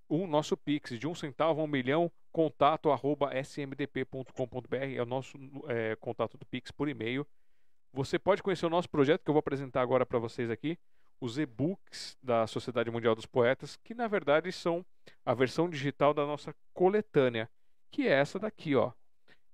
o 0.07 0.27
nosso 0.27 0.55
Pix 0.55 0.97
de 0.99 1.07
um 1.07 1.15
centavo 1.15 1.59
a 1.59 1.63
um 1.63 1.67
milhão, 1.67 2.11
contato 2.31 2.91
arroba 2.91 3.33
smdp.com.br 3.39 4.75
é 4.95 5.01
o 5.01 5.05
nosso 5.05 5.35
é, 5.67 5.95
contato 5.95 6.37
do 6.37 6.45
Pix 6.45 6.69
por 6.69 6.87
e-mail. 6.87 7.25
Você 7.91 8.19
pode 8.19 8.43
conhecer 8.43 8.65
o 8.67 8.69
nosso 8.69 8.89
projeto 8.89 9.23
que 9.23 9.29
eu 9.29 9.33
vou 9.33 9.39
apresentar 9.39 9.81
agora 9.81 10.05
para 10.05 10.19
vocês 10.19 10.49
aqui 10.51 10.77
os 11.19 11.37
e-books 11.37 12.17
da 12.21 12.45
Sociedade 12.47 12.91
Mundial 12.91 13.15
dos 13.15 13.25
Poetas, 13.25 13.75
que 13.83 13.93
na 13.93 14.07
verdade 14.07 14.51
são 14.51 14.85
a 15.25 15.33
versão 15.33 15.69
digital 15.69 16.13
da 16.13 16.25
nossa 16.25 16.53
coletânea, 16.73 17.49
que 17.91 18.07
é 18.07 18.11
essa 18.11 18.39
daqui, 18.39 18.75
ó. 18.75 18.91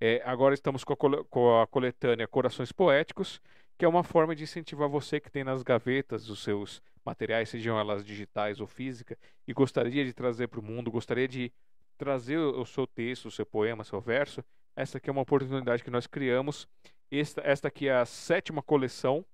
É, 0.02 0.22
agora 0.26 0.54
estamos 0.54 0.84
com 0.84 0.94
a, 0.94 1.26
com 1.26 1.62
a 1.62 1.68
coletânea 1.68 2.28
Corações 2.28 2.72
Poéticos, 2.72 3.42
que 3.78 3.86
é 3.86 3.88
uma 3.88 4.04
forma 4.04 4.36
de 4.36 4.44
incentivar 4.44 4.90
você 4.90 5.20
que 5.20 5.32
tem 5.32 5.44
nas 5.44 5.62
gavetas 5.62 6.30
os 6.30 6.44
seus 6.44 6.82
materiais, 7.06 7.50
sejam 7.50 7.80
elas 7.80 8.04
digitais 8.06 8.60
ou 8.60 8.68
física, 8.68 9.18
e 9.48 9.54
gostaria 9.54 10.06
de 10.06 10.14
trazer 10.14 10.48
para 10.48 10.60
o 10.60 10.64
mundo, 10.64 10.92
gostaria 10.92 11.28
de 11.28 11.52
trazer 11.98 12.38
o 12.38 12.66
seu 12.66 12.88
texto, 12.88 13.28
o 13.28 13.32
seu 13.32 13.46
poema, 13.46 13.82
o 13.82 13.86
seu 13.86 14.00
verso. 14.00 14.44
Essa 14.76 14.98
aqui 14.98 15.10
é 15.10 15.12
uma 15.12 15.22
oportunidade 15.22 15.84
que 15.84 15.92
nós 15.92 16.08
criamos. 16.08 16.68
Esta, 17.12 17.42
esta 17.42 17.68
aqui 17.68 17.90
é 17.90 17.96
a 17.96 18.06
sétima 18.06 18.62
coleção 18.62 19.26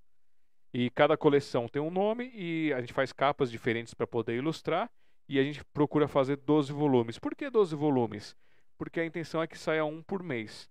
e 0.78 0.90
cada 0.90 1.16
coleção 1.16 1.70
tem 1.70 1.82
um 1.82 1.90
nome 1.90 2.30
e 2.36 2.74
a 2.74 2.82
gente 2.82 2.92
faz 2.92 3.14
capas 3.14 3.50
diferentes 3.50 3.94
para 3.94 4.06
poder 4.06 4.36
ilustrar 4.36 4.92
e 5.26 5.40
a 5.40 5.44
gente 5.44 5.64
procura 5.64 6.06
fazer 6.06 6.36
12 6.36 6.74
volumes. 6.74 7.18
Por 7.18 7.34
que 7.34 7.50
12 7.50 7.74
volumes? 7.78 8.36
Porque 8.78 9.00
a 9.00 9.06
intenção 9.06 9.42
é 9.42 9.48
que 9.48 9.58
saia 9.58 9.86
um 9.86 10.04
por 10.04 10.22
mês. 10.22 10.70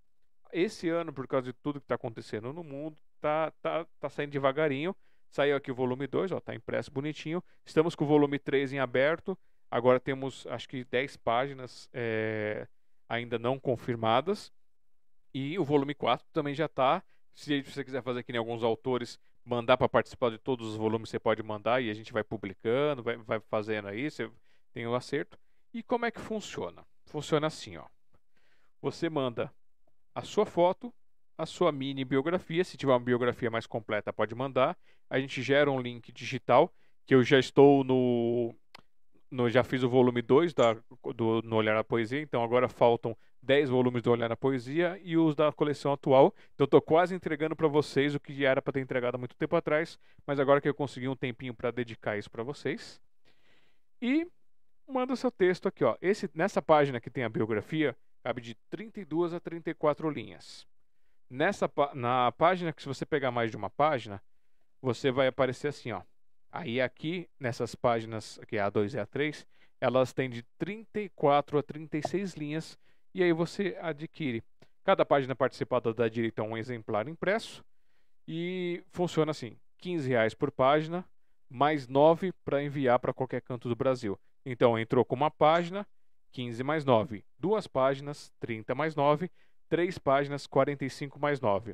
Esse 0.53 0.89
ano, 0.89 1.11
por 1.11 1.27
causa 1.27 1.47
de 1.47 1.53
tudo 1.53 1.79
que 1.79 1.85
está 1.85 1.95
acontecendo 1.95 2.53
no 2.53 2.63
mundo, 2.63 2.95
tá, 3.19 3.51
tá, 3.63 3.83
tá 3.99 4.07
saindo 4.07 4.29
devagarinho. 4.29 4.95
Saiu 5.31 5.55
aqui 5.55 5.71
o 5.71 5.75
volume 5.75 6.05
2, 6.05 6.33
ó, 6.33 6.39
tá 6.39 6.53
impresso 6.53 6.91
bonitinho. 6.91 7.43
Estamos 7.65 7.95
com 7.95 8.03
o 8.03 8.07
volume 8.07 8.37
3 8.37 8.73
em 8.73 8.79
aberto. 8.79 9.35
Agora 9.71 9.99
temos 9.99 10.45
acho 10.51 10.69
que 10.69 10.83
10 10.83 11.17
páginas 11.17 11.89
é, 11.91 12.67
ainda 13.09 13.39
não 13.39 13.59
confirmadas. 13.59 14.53
E 15.33 15.57
o 15.57 15.63
volume 15.63 15.95
4 15.95 16.27
também 16.31 16.53
já 16.53 16.67
está. 16.67 17.03
Se 17.33 17.63
você 17.63 17.83
quiser 17.83 18.03
fazer 18.03 18.19
aqui 18.19 18.31
em 18.31 18.37
alguns 18.37 18.63
autores, 18.63 19.19
mandar 19.45 19.77
para 19.77 19.87
participar 19.87 20.31
de 20.31 20.39
todos 20.39 20.67
os 20.67 20.75
volumes, 20.75 21.09
você 21.09 21.19
pode 21.19 21.43
mandar 21.43 21.81
e 21.81 21.89
a 21.89 21.93
gente 21.93 22.11
vai 22.11 22.23
publicando, 22.23 23.03
vai, 23.03 23.15
vai 23.17 23.39
fazendo 23.39 23.87
aí, 23.87 24.09
você 24.09 24.29
tem 24.73 24.87
o 24.87 24.95
acerto. 24.95 25.37
E 25.73 25.83
como 25.83 26.05
é 26.05 26.11
que 26.11 26.19
funciona? 26.19 26.85
Funciona 27.05 27.47
assim, 27.47 27.77
ó. 27.77 27.85
Você 28.81 29.09
manda 29.09 29.53
a 30.13 30.23
sua 30.23 30.45
foto, 30.45 30.93
a 31.37 31.45
sua 31.45 31.71
mini 31.71 32.03
biografia, 32.03 32.63
se 32.63 32.77
tiver 32.77 32.93
uma 32.93 32.99
biografia 32.99 33.51
mais 33.51 33.67
completa, 33.67 34.11
pode 34.11 34.33
mandar. 34.33 34.77
A 35.09 35.19
gente 35.19 35.41
gera 35.41 35.69
um 35.69 35.79
link 35.79 36.11
digital, 36.11 36.73
que 37.05 37.13
eu 37.13 37.23
já 37.23 37.37
estou 37.37 37.83
no, 37.83 38.55
no 39.29 39.49
já 39.49 39.63
fiz 39.63 39.83
o 39.83 39.89
volume 39.89 40.21
2 40.21 40.53
da 40.53 40.73
do 41.15 41.41
no 41.43 41.57
Olhar 41.57 41.75
na 41.75 41.83
Poesia, 41.83 42.21
então 42.21 42.43
agora 42.43 42.67
faltam 42.67 43.15
10 43.45 43.69
volumes 43.69 44.01
do 44.01 44.11
Olhar 44.11 44.27
na 44.27 44.35
Poesia 44.35 44.99
e 45.03 45.15
os 45.15 45.35
da 45.35 45.51
coleção 45.51 45.93
atual. 45.93 46.33
Então 46.55 46.65
estou 46.65 46.81
quase 46.81 47.13
entregando 47.13 47.55
para 47.55 47.67
vocês 47.67 48.15
o 48.15 48.19
que 48.19 48.33
já 48.33 48.49
era 48.49 48.61
para 48.61 48.73
ter 48.73 48.79
entregado 48.81 49.15
há 49.15 49.17
muito 49.17 49.35
tempo 49.35 49.55
atrás, 49.55 49.99
mas 50.25 50.39
agora 50.39 50.59
que 50.59 50.67
eu 50.67 50.73
consegui 50.73 51.07
um 51.07 51.15
tempinho 51.15 51.53
para 51.53 51.71
dedicar 51.71 52.17
isso 52.17 52.29
para 52.29 52.43
vocês. 52.43 52.99
E 54.01 54.27
manda 54.87 55.15
seu 55.15 55.31
texto 55.31 55.67
aqui, 55.67 55.83
ó. 55.83 55.95
Esse 56.01 56.29
nessa 56.33 56.61
página 56.61 56.99
que 56.99 57.09
tem 57.09 57.23
a 57.23 57.29
biografia, 57.29 57.95
cabe 58.23 58.41
de 58.41 58.55
32 58.69 59.33
a 59.33 59.39
34 59.39 60.09
linhas. 60.09 60.67
Nessa 61.29 61.71
na 61.93 62.31
página 62.31 62.73
que 62.73 62.81
se 62.81 62.87
você 62.87 63.05
pegar 63.05 63.31
mais 63.31 63.51
de 63.51 63.57
uma 63.57 63.69
página, 63.69 64.21
você 64.81 65.11
vai 65.11 65.27
aparecer 65.27 65.67
assim, 65.67 65.91
ó. 65.91 66.01
Aí 66.51 66.81
aqui 66.81 67.29
nessas 67.39 67.75
páginas, 67.75 68.39
aqui 68.41 68.55
A2 68.55 68.93
e 68.93 68.97
A3, 68.97 69.45
elas 69.79 70.13
têm 70.13 70.29
de 70.29 70.41
34 70.57 71.59
a 71.59 71.63
36 71.63 72.33
linhas 72.33 72.77
e 73.15 73.23
aí 73.23 73.31
você 73.31 73.77
adquire. 73.81 74.43
Cada 74.83 75.05
página 75.05 75.33
participada 75.33 75.93
dá 75.93 76.09
direito 76.09 76.39
a 76.39 76.43
um 76.43 76.57
exemplar 76.57 77.07
impresso 77.07 77.63
e 78.27 78.83
funciona 78.91 79.31
assim: 79.31 79.57
15 79.77 80.09
reais 80.09 80.33
por 80.33 80.51
página, 80.51 81.05
mais 81.49 81.87
9 81.87 82.33
para 82.43 82.61
enviar 82.61 82.99
para 82.99 83.13
qualquer 83.13 83.41
canto 83.41 83.69
do 83.69 83.75
Brasil. 83.75 84.19
Então 84.45 84.77
entrou 84.77 85.05
com 85.05 85.15
uma 85.15 85.31
página, 85.31 85.87
15 86.33 86.61
mais 86.61 86.83
9, 86.83 87.23
duas 87.39 87.67
páginas, 87.67 88.33
30 88.41 88.75
mais 88.75 88.97
9, 88.97 89.31
três 89.69 89.97
páginas, 89.97 90.45
45 90.45 91.17
mais 91.17 91.39
9. 91.39 91.73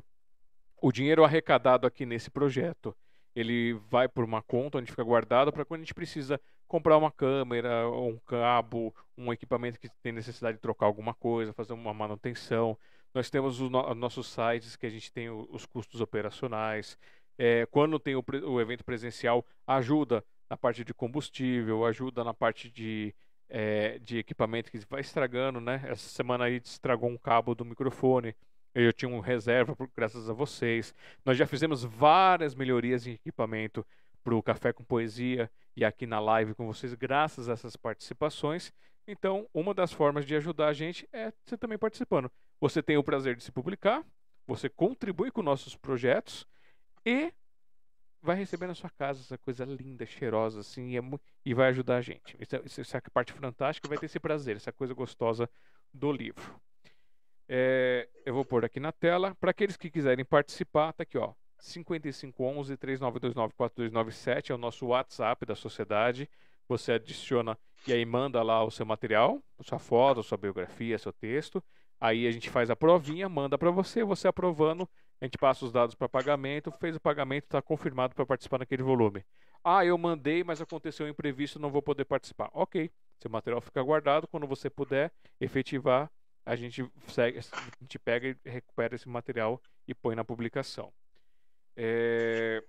O 0.80 0.92
dinheiro 0.92 1.24
arrecadado 1.24 1.88
aqui 1.88 2.06
nesse 2.06 2.30
projeto 2.30 2.96
ele 3.34 3.72
vai 3.90 4.08
por 4.08 4.24
uma 4.24 4.42
conta 4.42 4.78
onde 4.78 4.92
fica 4.92 5.02
guardado 5.02 5.52
para 5.52 5.64
quando 5.64 5.80
a 5.80 5.84
gente 5.84 5.94
precisa 5.94 6.40
comprar 6.72 6.96
uma 6.96 7.12
câmera, 7.12 7.86
um 7.90 8.16
cabo, 8.26 8.94
um 9.16 9.30
equipamento 9.30 9.78
que 9.78 9.90
tem 10.02 10.10
necessidade 10.10 10.56
de 10.56 10.62
trocar 10.62 10.86
alguma 10.86 11.12
coisa, 11.12 11.52
fazer 11.52 11.74
uma 11.74 11.92
manutenção. 11.92 12.78
Nós 13.12 13.28
temos 13.28 13.60
os 13.60 13.70
no 13.70 13.94
nossos 13.94 14.26
sites 14.26 14.74
que 14.74 14.86
a 14.86 14.88
gente 14.88 15.12
tem 15.12 15.28
os 15.28 15.66
custos 15.66 16.00
operacionais. 16.00 16.96
É, 17.36 17.66
quando 17.66 17.98
tem 17.98 18.16
o, 18.16 18.24
o, 18.46 18.58
evento 18.58 18.82
presencial, 18.86 19.44
ajuda 19.66 20.24
na 20.48 20.56
parte 20.56 20.82
de 20.82 20.94
combustível, 20.94 21.84
ajuda 21.84 22.24
na 22.24 22.32
parte 22.32 22.70
de, 22.70 23.14
é, 23.50 23.98
de 23.98 24.16
equipamento 24.16 24.70
que 24.70 24.78
vai 24.88 25.02
estragando, 25.02 25.60
né? 25.60 25.82
Essa 25.84 26.08
semana 26.08 26.44
aí 26.44 26.58
estragou 26.64 27.10
um 27.10 27.18
cabo 27.18 27.54
do 27.54 27.66
microfone. 27.66 28.34
Eu 28.74 28.94
tinha 28.94 29.10
um 29.10 29.20
reserva 29.20 29.76
por, 29.76 29.90
graças 29.94 30.30
a 30.30 30.32
vocês. 30.32 30.94
Nós 31.22 31.36
já 31.36 31.46
fizemos 31.46 31.84
várias 31.84 32.54
melhorias 32.54 33.06
em 33.06 33.12
equipamento 33.12 33.84
para 34.22 34.34
o 34.34 34.42
Café 34.42 34.72
com 34.72 34.84
Poesia 34.84 35.50
e 35.76 35.84
aqui 35.84 36.06
na 36.06 36.20
live 36.20 36.54
com 36.54 36.66
vocês, 36.66 36.94
graças 36.94 37.48
a 37.48 37.52
essas 37.52 37.76
participações. 37.76 38.72
Então, 39.06 39.48
uma 39.52 39.74
das 39.74 39.92
formas 39.92 40.24
de 40.24 40.34
ajudar 40.36 40.68
a 40.68 40.72
gente 40.72 41.08
é 41.12 41.32
você 41.44 41.56
também 41.56 41.78
participando. 41.78 42.30
Você 42.60 42.82
tem 42.82 42.96
o 42.96 43.02
prazer 43.02 43.34
de 43.34 43.42
se 43.42 43.50
publicar, 43.50 44.04
você 44.46 44.68
contribui 44.68 45.30
com 45.30 45.42
nossos 45.42 45.76
projetos 45.76 46.46
e 47.04 47.32
vai 48.22 48.36
receber 48.36 48.68
na 48.68 48.74
sua 48.74 48.90
casa 48.90 49.20
essa 49.20 49.36
coisa 49.36 49.64
linda, 49.64 50.06
cheirosa, 50.06 50.60
assim, 50.60 50.90
e, 50.90 50.96
é 50.96 51.00
e 51.44 51.52
vai 51.52 51.68
ajudar 51.70 51.96
a 51.96 52.00
gente. 52.00 52.36
É, 52.36 52.62
isso 52.64 52.80
é 52.80 52.98
a 52.98 53.10
parte 53.10 53.32
fantástica, 53.32 53.88
vai 53.88 53.98
ter 53.98 54.06
esse 54.06 54.20
prazer, 54.20 54.56
essa 54.56 54.72
coisa 54.72 54.94
gostosa 54.94 55.50
do 55.92 56.12
livro. 56.12 56.60
É, 57.48 58.08
eu 58.24 58.32
vou 58.32 58.44
pôr 58.44 58.64
aqui 58.64 58.78
na 58.78 58.92
tela. 58.92 59.34
Para 59.34 59.50
aqueles 59.50 59.76
que 59.76 59.90
quiserem 59.90 60.24
participar, 60.24 60.92
tá 60.92 61.02
aqui, 61.02 61.18
ó. 61.18 61.34
5511 61.62 62.76
3929 62.76 63.54
4297 63.54 64.50
é 64.50 64.54
o 64.54 64.58
nosso 64.58 64.86
WhatsApp 64.86 65.46
da 65.46 65.54
sociedade. 65.54 66.28
Você 66.68 66.92
adiciona 66.92 67.56
e 67.86 67.92
aí 67.92 68.04
manda 68.04 68.42
lá 68.42 68.64
o 68.64 68.70
seu 68.70 68.84
material, 68.84 69.40
sua 69.60 69.78
foto, 69.78 70.24
sua 70.24 70.36
biografia, 70.36 70.98
seu 70.98 71.12
texto. 71.12 71.62
Aí 72.00 72.26
a 72.26 72.32
gente 72.32 72.50
faz 72.50 72.68
a 72.68 72.74
provinha, 72.74 73.28
manda 73.28 73.56
para 73.56 73.70
você, 73.70 74.02
você 74.02 74.26
aprovando, 74.26 74.88
a 75.20 75.24
gente 75.24 75.38
passa 75.38 75.64
os 75.64 75.70
dados 75.70 75.94
para 75.94 76.08
pagamento, 76.08 76.72
fez 76.72 76.96
o 76.96 77.00
pagamento, 77.00 77.44
está 77.44 77.62
confirmado 77.62 78.12
para 78.12 78.26
participar 78.26 78.58
naquele 78.58 78.82
volume. 78.82 79.24
Ah, 79.62 79.84
eu 79.84 79.96
mandei, 79.96 80.42
mas 80.42 80.60
aconteceu 80.60 81.06
um 81.06 81.08
imprevisto, 81.08 81.60
não 81.60 81.70
vou 81.70 81.80
poder 81.80 82.04
participar. 82.04 82.50
Ok, 82.52 82.90
seu 83.20 83.30
material 83.30 83.60
fica 83.60 83.80
guardado, 83.84 84.26
quando 84.26 84.48
você 84.48 84.68
puder 84.68 85.12
efetivar, 85.40 86.10
a 86.44 86.56
gente, 86.56 86.84
segue, 87.06 87.38
a 87.38 87.82
gente 87.82 87.98
pega 88.00 88.36
e 88.44 88.50
recupera 88.50 88.96
esse 88.96 89.08
material 89.08 89.62
e 89.86 89.94
põe 89.94 90.16
na 90.16 90.24
publicação. 90.24 90.92
É... 91.76 92.64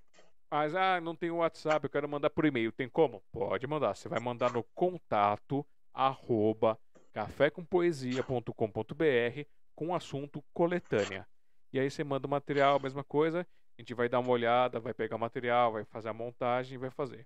Mas, 0.50 0.76
ah, 0.76 1.02
não 1.02 1.16
tem 1.16 1.32
WhatsApp, 1.32 1.84
eu 1.84 1.90
quero 1.90 2.08
mandar 2.08 2.30
por 2.30 2.46
e-mail. 2.46 2.72
Tem 2.72 2.88
como? 2.88 3.24
Pode 3.32 3.66
mandar. 3.66 3.96
Você 3.96 4.08
vai 4.08 4.20
mandar 4.20 4.54
no 4.54 4.64
contato 4.76 5.66
arroba 5.94 6.80
cafécompoesia.com.br 7.12 9.48
com 9.76 9.96
assunto 9.96 10.44
coletânea. 10.54 11.28
E 11.72 11.80
aí 11.80 11.90
você 11.90 12.04
manda 12.04 12.28
o 12.28 12.30
material, 12.30 12.80
mesma 12.80 13.04
coisa, 13.04 13.48
a 13.78 13.82
gente 13.82 13.96
vai 13.96 14.08
dar 14.08 14.20
uma 14.20 14.30
olhada, 14.30 14.80
vai 14.80 14.94
pegar 14.94 15.16
o 15.16 15.20
material, 15.20 15.72
vai 15.72 15.84
fazer 15.86 16.10
a 16.10 16.14
montagem 16.14 16.76
e 16.76 16.78
vai 16.78 16.92
fazer. 16.92 17.26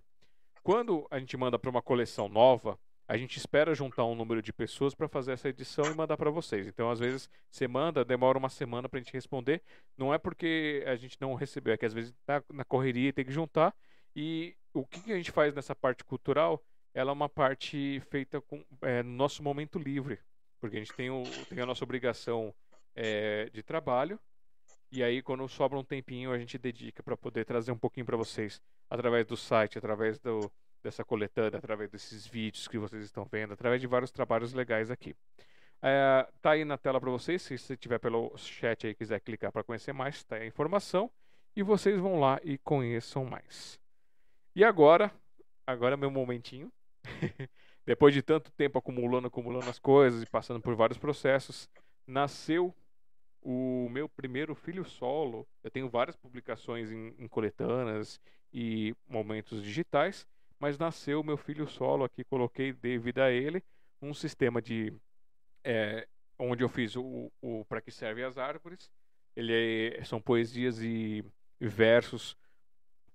Quando 0.63 1.05
a 1.11 1.19
gente 1.19 1.35
manda 1.35 1.59
para 1.59 1.69
uma 1.69 1.81
coleção 1.81 2.29
nova, 2.29 2.79
a 3.07 3.15
gente 3.15 3.37
espera 3.37 3.73
juntar 3.73 4.05
um 4.05 4.15
número 4.15 4.41
de 4.41 4.51
pessoas 4.51 4.93
para 4.93 5.07
fazer 5.07 5.31
essa 5.31 5.47
edição 5.47 5.85
e 5.85 5.95
mandar 5.95 6.17
para 6.17 6.29
vocês. 6.29 6.67
Então, 6.67 6.91
às 6.91 6.99
vezes, 6.99 7.29
você 7.49 7.67
manda, 7.67 8.03
demora 8.03 8.37
uma 8.37 8.49
semana 8.49 8.89
para 8.89 8.99
a 8.99 9.01
gente 9.01 9.13
responder. 9.13 9.61
Não 9.97 10.13
é 10.13 10.17
porque 10.17 10.83
a 10.85 10.95
gente 10.97 11.17
não 11.21 11.33
recebeu, 11.33 11.73
é 11.73 11.77
que 11.77 11.85
às 11.85 11.93
vezes 11.93 12.13
tá 12.25 12.43
na 12.51 12.65
correria 12.65 13.13
tem 13.13 13.23
que 13.23 13.31
juntar. 13.31 13.73
E 14.13 14.55
o 14.73 14.85
que 14.85 15.13
a 15.13 15.15
gente 15.15 15.31
faz 15.31 15.53
nessa 15.53 15.73
parte 15.73 16.03
cultural? 16.03 16.61
Ela 16.93 17.11
é 17.11 17.13
uma 17.13 17.29
parte 17.29 18.01
feita 18.09 18.41
com, 18.41 18.63
é, 18.81 19.01
no 19.03 19.11
nosso 19.11 19.41
momento 19.41 19.79
livre, 19.79 20.19
porque 20.59 20.75
a 20.75 20.79
gente 20.79 20.93
tem, 20.93 21.09
o, 21.09 21.23
tem 21.47 21.61
a 21.61 21.65
nossa 21.65 21.83
obrigação 21.85 22.53
é, 22.93 23.49
de 23.51 23.63
trabalho. 23.63 24.19
E 24.91 25.01
aí, 25.03 25.21
quando 25.21 25.47
sobra 25.47 25.77
um 25.77 25.83
tempinho, 25.83 26.31
a 26.31 26.39
gente 26.39 26.57
dedica 26.57 27.01
para 27.03 27.15
poder 27.15 27.45
trazer 27.45 27.71
um 27.71 27.77
pouquinho 27.77 28.05
para 28.05 28.17
vocês 28.17 28.61
através 28.89 29.25
do 29.25 29.37
site, 29.37 29.77
através 29.77 30.17
do, 30.19 30.51
dessa 30.87 31.03
coletânea, 31.03 31.59
através 31.59 31.89
desses 31.89 32.25
vídeos 32.25 32.67
que 32.67 32.77
vocês 32.77 33.03
estão 33.03 33.25
vendo, 33.25 33.53
através 33.53 33.81
de 33.81 33.87
vários 33.87 34.09
trabalhos 34.09 34.53
legais 34.53 34.89
aqui. 34.89 35.13
É, 35.81 36.27
tá 36.41 36.51
aí 36.51 36.63
na 36.63 36.77
tela 36.77 36.99
para 36.99 37.11
vocês, 37.11 37.41
se 37.41 37.57
você 37.57 37.75
tiver 37.75 37.99
pelo 37.99 38.35
chat 38.37 38.87
aí 38.87 38.95
quiser 38.95 39.19
clicar 39.19 39.51
para 39.51 39.63
conhecer 39.63 39.93
mais, 39.93 40.23
tá 40.23 40.37
aí 40.37 40.43
a 40.43 40.47
informação 40.47 41.11
e 41.55 41.61
vocês 41.61 41.99
vão 41.99 42.19
lá 42.19 42.39
e 42.41 42.57
conheçam 42.57 43.25
mais. 43.25 43.79
E 44.55 44.63
agora, 44.63 45.11
agora 45.65 45.93
é 45.95 45.97
meu 45.97 46.09
momentinho. 46.09 46.71
Depois 47.85 48.13
de 48.13 48.21
tanto 48.21 48.51
tempo 48.51 48.77
acumulando, 48.77 49.27
acumulando 49.27 49.69
as 49.69 49.79
coisas 49.79 50.21
e 50.21 50.25
passando 50.25 50.61
por 50.61 50.75
vários 50.75 50.97
processos, 50.97 51.69
nasceu 52.05 52.73
o 53.41 53.87
meu 53.89 54.09
primeiro 54.09 54.55
filho 54.55 54.83
solo. 54.83 55.47
Eu 55.63 55.69
tenho 55.69 55.89
várias 55.89 56.15
publicações 56.15 56.91
em, 56.91 57.13
em 57.19 57.29
e 58.53 58.95
momentos 59.07 59.61
digitais, 59.63 60.25
mas 60.59 60.77
nasceu 60.77 61.23
meu 61.23 61.37
filho 61.37 61.67
solo 61.67 62.03
aqui, 62.03 62.23
coloquei, 62.23 62.73
devido 62.73 63.19
a 63.19 63.31
ele, 63.31 63.63
um 64.01 64.13
sistema 64.13 64.61
de. 64.61 64.93
É, 65.63 66.07
onde 66.39 66.63
eu 66.63 66.69
fiz 66.69 66.95
o, 66.95 67.31
o 67.41 67.65
Para 67.65 67.81
que 67.81 67.91
servem 67.91 68.23
as 68.23 68.37
árvores. 68.37 68.91
Ele 69.35 69.93
é, 69.97 70.03
são 70.03 70.21
poesias 70.21 70.81
e, 70.81 71.23
versos 71.59 72.37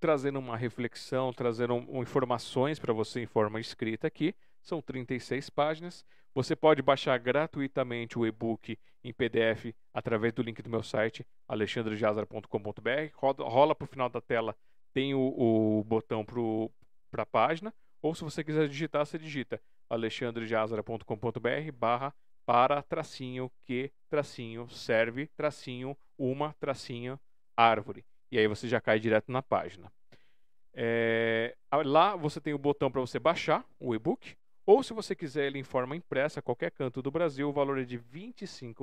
trazendo 0.02 0.40
uma 0.40 0.56
reflexão, 0.56 1.32
trazendo 1.32 1.74
um, 1.74 2.02
informações 2.02 2.76
para 2.80 2.92
você 2.92 3.20
em 3.20 3.26
forma 3.26 3.60
escrita 3.60 4.08
aqui. 4.08 4.34
São 4.60 4.82
36 4.82 5.48
páginas. 5.48 6.04
Você 6.34 6.56
pode 6.56 6.82
baixar 6.82 7.16
gratuitamente 7.18 8.18
o 8.18 8.26
e-book 8.26 8.76
em 9.04 9.12
PDF 9.12 9.72
através 9.94 10.32
do 10.32 10.42
link 10.42 10.60
do 10.60 10.68
meu 10.68 10.82
site, 10.82 11.24
alexandrejazara.com.br. 11.46 13.12
Rola 13.14 13.76
para 13.76 13.84
o 13.84 13.88
final 13.88 14.08
da 14.08 14.20
tela, 14.20 14.56
tem 14.92 15.14
o, 15.14 15.20
o 15.20 15.84
botão 15.84 16.24
para 17.12 17.24
a 17.24 17.26
página, 17.26 17.72
ou 18.00 18.14
se 18.14 18.24
você 18.24 18.42
quiser 18.42 18.66
digitar, 18.66 19.04
você 19.04 19.18
digita 19.18 19.60
alexandrejazara.com.br 19.90 21.72
barra 21.78 22.14
para 22.46 22.82
tracinho 22.82 23.52
que 23.64 23.92
tracinho 24.08 24.68
serve 24.68 25.28
tracinho 25.36 25.96
uma 26.18 26.54
tracinho 26.58 27.20
árvore. 27.56 28.04
E 28.30 28.38
aí 28.38 28.48
você 28.48 28.66
já 28.66 28.80
cai 28.80 28.98
direto 28.98 29.30
na 29.30 29.42
página. 29.42 29.92
É, 30.74 31.54
lá 31.84 32.16
você 32.16 32.40
tem 32.40 32.54
o 32.54 32.58
botão 32.58 32.90
para 32.90 33.02
você 33.02 33.18
baixar 33.18 33.64
o 33.78 33.94
e-book. 33.94 34.34
Ou 34.64 34.82
se 34.82 34.94
você 34.94 35.14
quiser 35.14 35.46
ele 35.46 35.58
em 35.58 35.64
forma 35.64 35.94
impressa, 35.94 36.40
qualquer 36.40 36.70
canto 36.70 37.02
do 37.02 37.10
Brasil, 37.10 37.48
o 37.48 37.52
valor 37.52 37.78
é 37.78 37.84
de 37.84 37.96
R$ 37.96 38.34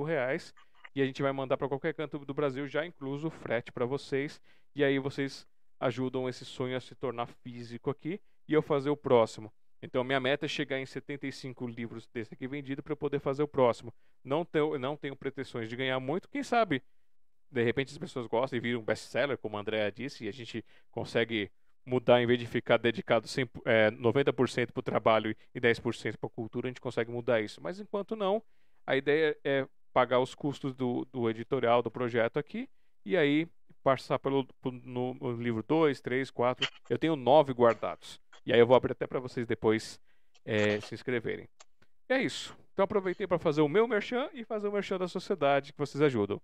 reais 0.06 0.54
e 0.94 1.02
a 1.02 1.06
gente 1.06 1.22
vai 1.22 1.32
mandar 1.32 1.56
para 1.56 1.68
qualquer 1.68 1.94
canto 1.94 2.18
do 2.18 2.34
Brasil, 2.34 2.68
já 2.68 2.86
incluso 2.86 3.28
o 3.28 3.30
frete 3.30 3.72
para 3.72 3.84
vocês. 3.84 4.40
E 4.74 4.84
aí 4.84 4.98
vocês 4.98 5.46
ajudam 5.80 6.28
esse 6.28 6.44
sonho 6.44 6.76
a 6.76 6.80
se 6.80 6.94
tornar 6.94 7.26
físico 7.26 7.90
aqui 7.90 8.20
e 8.46 8.52
eu 8.52 8.62
fazer 8.62 8.90
o 8.90 8.96
próximo. 8.96 9.52
Então, 9.82 10.04
minha 10.04 10.20
meta 10.20 10.44
é 10.44 10.48
chegar 10.48 10.78
em 10.78 10.84
75 10.84 11.66
livros 11.66 12.06
desse 12.12 12.34
aqui 12.34 12.46
vendido 12.46 12.82
para 12.82 12.92
eu 12.92 12.96
poder 12.96 13.18
fazer 13.18 13.42
o 13.42 13.48
próximo. 13.48 13.92
Não 14.22 14.44
tenho, 14.44 14.78
não 14.78 14.96
tenho 14.96 15.16
pretensões 15.16 15.68
de 15.68 15.76
ganhar 15.76 15.98
muito. 15.98 16.28
Quem 16.28 16.42
sabe, 16.42 16.82
de 17.50 17.62
repente, 17.64 17.90
as 17.90 17.98
pessoas 17.98 18.26
gostam 18.26 18.58
e 18.58 18.60
viram 18.60 18.80
um 18.80 18.84
best-seller, 18.84 19.38
como 19.38 19.56
a 19.56 19.60
Andrea 19.60 19.90
disse, 19.90 20.24
e 20.24 20.28
a 20.28 20.32
gente 20.32 20.62
consegue 20.90 21.50
mudar, 21.86 22.22
em 22.22 22.26
vez 22.26 22.38
de 22.38 22.46
ficar 22.46 22.76
dedicado 22.76 23.26
100, 23.26 23.48
é, 23.64 23.90
90% 23.90 24.70
para 24.72 24.80
o 24.80 24.82
trabalho 24.82 25.34
e 25.54 25.60
10% 25.60 26.18
para 26.18 26.26
a 26.26 26.30
cultura, 26.30 26.68
a 26.68 26.70
gente 26.70 26.80
consegue 26.80 27.10
mudar 27.10 27.40
isso. 27.40 27.60
Mas 27.62 27.80
enquanto 27.80 28.14
não, 28.14 28.42
a 28.86 28.96
ideia 28.96 29.36
é 29.42 29.66
pagar 29.92 30.20
os 30.20 30.34
custos 30.34 30.74
do, 30.74 31.06
do 31.06 31.28
editorial 31.28 31.82
do 31.82 31.90
projeto 31.90 32.38
aqui 32.38 32.68
e 33.04 33.16
aí 33.16 33.48
passar 33.82 34.18
pelo 34.18 34.46
no, 34.84 35.14
livro 35.38 35.62
2, 35.66 36.00
3, 36.00 36.30
4. 36.30 36.68
Eu 36.88 36.98
tenho 36.98 37.16
nove 37.16 37.52
guardados. 37.52 38.20
E 38.44 38.52
aí 38.52 38.58
eu 38.58 38.66
vou 38.66 38.76
abrir 38.76 38.92
até 38.92 39.06
para 39.06 39.20
vocês 39.20 39.46
depois 39.46 40.00
é, 40.44 40.80
se 40.80 40.94
inscreverem. 40.94 41.48
E 42.08 42.12
é 42.12 42.22
isso. 42.22 42.56
Então 42.72 42.84
aproveitei 42.84 43.26
para 43.26 43.38
fazer 43.38 43.60
o 43.60 43.68
meu 43.68 43.86
merchan 43.86 44.28
e 44.32 44.44
fazer 44.44 44.68
o 44.68 44.72
merchan 44.72 44.98
da 44.98 45.08
sociedade 45.08 45.72
que 45.72 45.78
vocês 45.78 46.00
ajudam. 46.02 46.40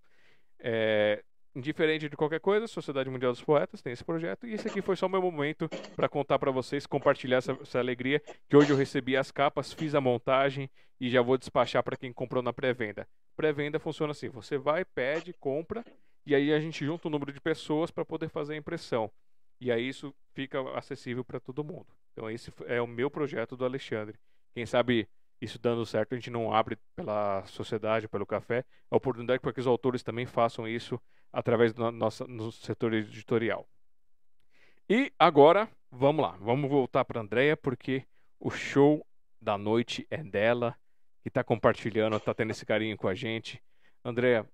É, 0.58 1.22
indiferente 1.54 2.08
de 2.08 2.16
qualquer 2.16 2.40
coisa, 2.40 2.66
Sociedade 2.66 3.08
Mundial 3.08 3.32
dos 3.32 3.42
Poetas 3.42 3.80
tem 3.80 3.92
esse 3.92 4.04
projeto 4.04 4.46
e 4.46 4.52
esse 4.52 4.68
aqui 4.68 4.82
foi 4.82 4.94
só 4.94 5.06
o 5.06 5.08
meu 5.08 5.22
momento 5.22 5.68
para 5.94 6.08
contar 6.08 6.38
para 6.38 6.50
vocês, 6.50 6.86
compartilhar 6.86 7.38
essa, 7.38 7.52
essa, 7.52 7.78
alegria 7.78 8.20
que 8.48 8.56
hoje 8.56 8.70
eu 8.70 8.76
recebi 8.76 9.16
as 9.16 9.30
capas, 9.30 9.72
fiz 9.72 9.94
a 9.94 10.00
montagem 10.00 10.70
e 11.00 11.08
já 11.08 11.22
vou 11.22 11.38
despachar 11.38 11.82
para 11.82 11.96
quem 11.96 12.12
comprou 12.12 12.42
na 12.42 12.52
pré-venda. 12.52 13.08
Pré-venda 13.34 13.78
funciona 13.78 14.10
assim: 14.10 14.28
você 14.28 14.58
vai, 14.58 14.84
pede, 14.84 15.32
compra 15.32 15.82
e 16.26 16.34
aí 16.34 16.52
a 16.52 16.60
gente 16.60 16.84
junta 16.84 17.06
o 17.06 17.10
número 17.10 17.32
de 17.32 17.40
pessoas 17.40 17.90
para 17.90 18.04
poder 18.04 18.28
fazer 18.28 18.54
a 18.54 18.56
impressão. 18.56 19.10
E 19.60 19.70
aí 19.70 19.88
isso 19.88 20.14
fica 20.34 20.60
acessível 20.76 21.24
para 21.24 21.40
todo 21.40 21.64
mundo. 21.64 21.86
Então 22.12 22.28
esse 22.28 22.52
é 22.66 22.80
o 22.82 22.86
meu 22.86 23.10
projeto 23.10 23.56
do 23.56 23.64
Alexandre. 23.64 24.18
Quem 24.52 24.66
sabe 24.66 25.08
isso 25.40 25.58
dando 25.58 25.84
certo, 25.86 26.14
a 26.14 26.16
gente 26.16 26.30
não 26.30 26.52
abre 26.52 26.76
pela 26.94 27.44
sociedade, 27.46 28.08
pelo 28.08 28.26
café, 28.26 28.64
a 28.90 28.96
oportunidade 28.96 29.40
para 29.40 29.52
que 29.52 29.60
os 29.60 29.66
autores 29.66 30.02
também 30.02 30.26
façam 30.26 30.66
isso 30.66 31.00
através 31.32 31.72
do 31.72 31.90
nosso 31.92 32.26
no 32.26 32.50
setor 32.50 32.94
editorial. 32.94 33.68
E 34.88 35.12
agora, 35.18 35.68
vamos 35.90 36.22
lá, 36.22 36.36
vamos 36.40 36.70
voltar 36.70 37.04
para 37.04 37.20
a 37.20 37.22
Andrea, 37.22 37.56
porque 37.56 38.04
o 38.40 38.50
show 38.50 39.04
da 39.40 39.58
noite 39.58 40.06
é 40.10 40.22
dela, 40.22 40.74
que 41.22 41.28
está 41.28 41.44
compartilhando, 41.44 42.16
está 42.16 42.32
tendo 42.32 42.52
esse 42.52 42.64
carinho 42.64 42.96
com 42.96 43.08
a 43.08 43.14
gente. 43.14 43.62
Andréa, 44.06 44.46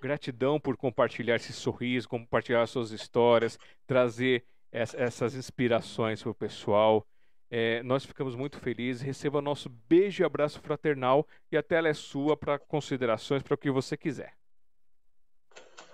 gratidão 0.00 0.60
por 0.60 0.76
compartilhar 0.76 1.36
esse 1.36 1.52
sorriso, 1.52 2.06
compartilhar 2.06 2.66
suas 2.66 2.90
histórias, 2.90 3.58
trazer 3.86 4.44
essas 4.70 5.34
inspirações 5.34 6.22
para 6.22 6.30
o 6.30 6.34
pessoal. 6.34 7.06
É, 7.50 7.82
nós 7.82 8.04
ficamos 8.04 8.36
muito 8.36 8.58
felizes. 8.58 9.00
Receba 9.00 9.40
nosso 9.40 9.70
beijo 9.88 10.22
e 10.22 10.26
abraço 10.26 10.60
fraternal 10.60 11.26
e 11.50 11.56
a 11.56 11.62
tela 11.62 11.88
é 11.88 11.94
sua 11.94 12.36
para 12.36 12.58
considerações, 12.58 13.42
para 13.42 13.54
o 13.54 13.58
que 13.58 13.70
você 13.70 13.96
quiser. 13.96 14.34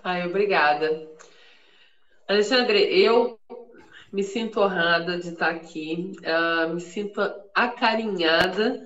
Ai, 0.03 0.27
obrigada. 0.27 1.09
Alexandre, 2.27 2.79
eu 3.01 3.39
me 4.11 4.23
sinto 4.23 4.59
honrada 4.59 5.17
de 5.17 5.29
estar 5.29 5.51
aqui, 5.51 6.11
uh, 6.19 6.73
me 6.73 6.81
sinto 6.81 7.21
acarinhada 7.53 8.85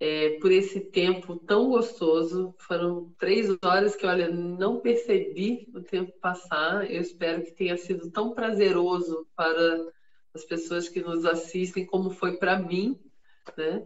é, 0.00 0.38
por 0.40 0.52
esse 0.52 0.80
tempo 0.80 1.36
tão 1.36 1.68
gostoso. 1.68 2.54
Foram 2.58 3.12
três 3.18 3.56
horas 3.64 3.96
que, 3.96 4.06
olha, 4.06 4.28
não 4.28 4.80
percebi 4.80 5.68
o 5.74 5.80
tempo 5.80 6.12
passar. 6.20 6.88
Eu 6.90 7.00
espero 7.00 7.42
que 7.42 7.52
tenha 7.52 7.76
sido 7.76 8.10
tão 8.10 8.32
prazeroso 8.32 9.26
para 9.34 9.86
as 10.34 10.44
pessoas 10.44 10.88
que 10.88 11.00
nos 11.00 11.24
assistem 11.24 11.84
como 11.84 12.10
foi 12.10 12.36
para 12.36 12.58
mim, 12.58 12.98
né? 13.56 13.84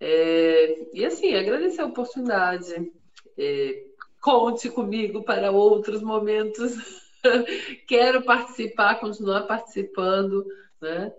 É, 0.00 0.88
e 0.92 1.04
assim, 1.04 1.34
agradecer 1.34 1.82
a 1.82 1.86
oportunidade. 1.86 2.92
É, 3.38 3.84
conte 4.20 4.68
comigo 4.70 5.22
para 5.22 5.52
outros 5.52 6.02
momentos. 6.02 6.74
Quero 7.86 8.22
participar, 8.22 8.98
continuar 9.00 9.42
participando, 9.42 10.44
né? 10.80 11.12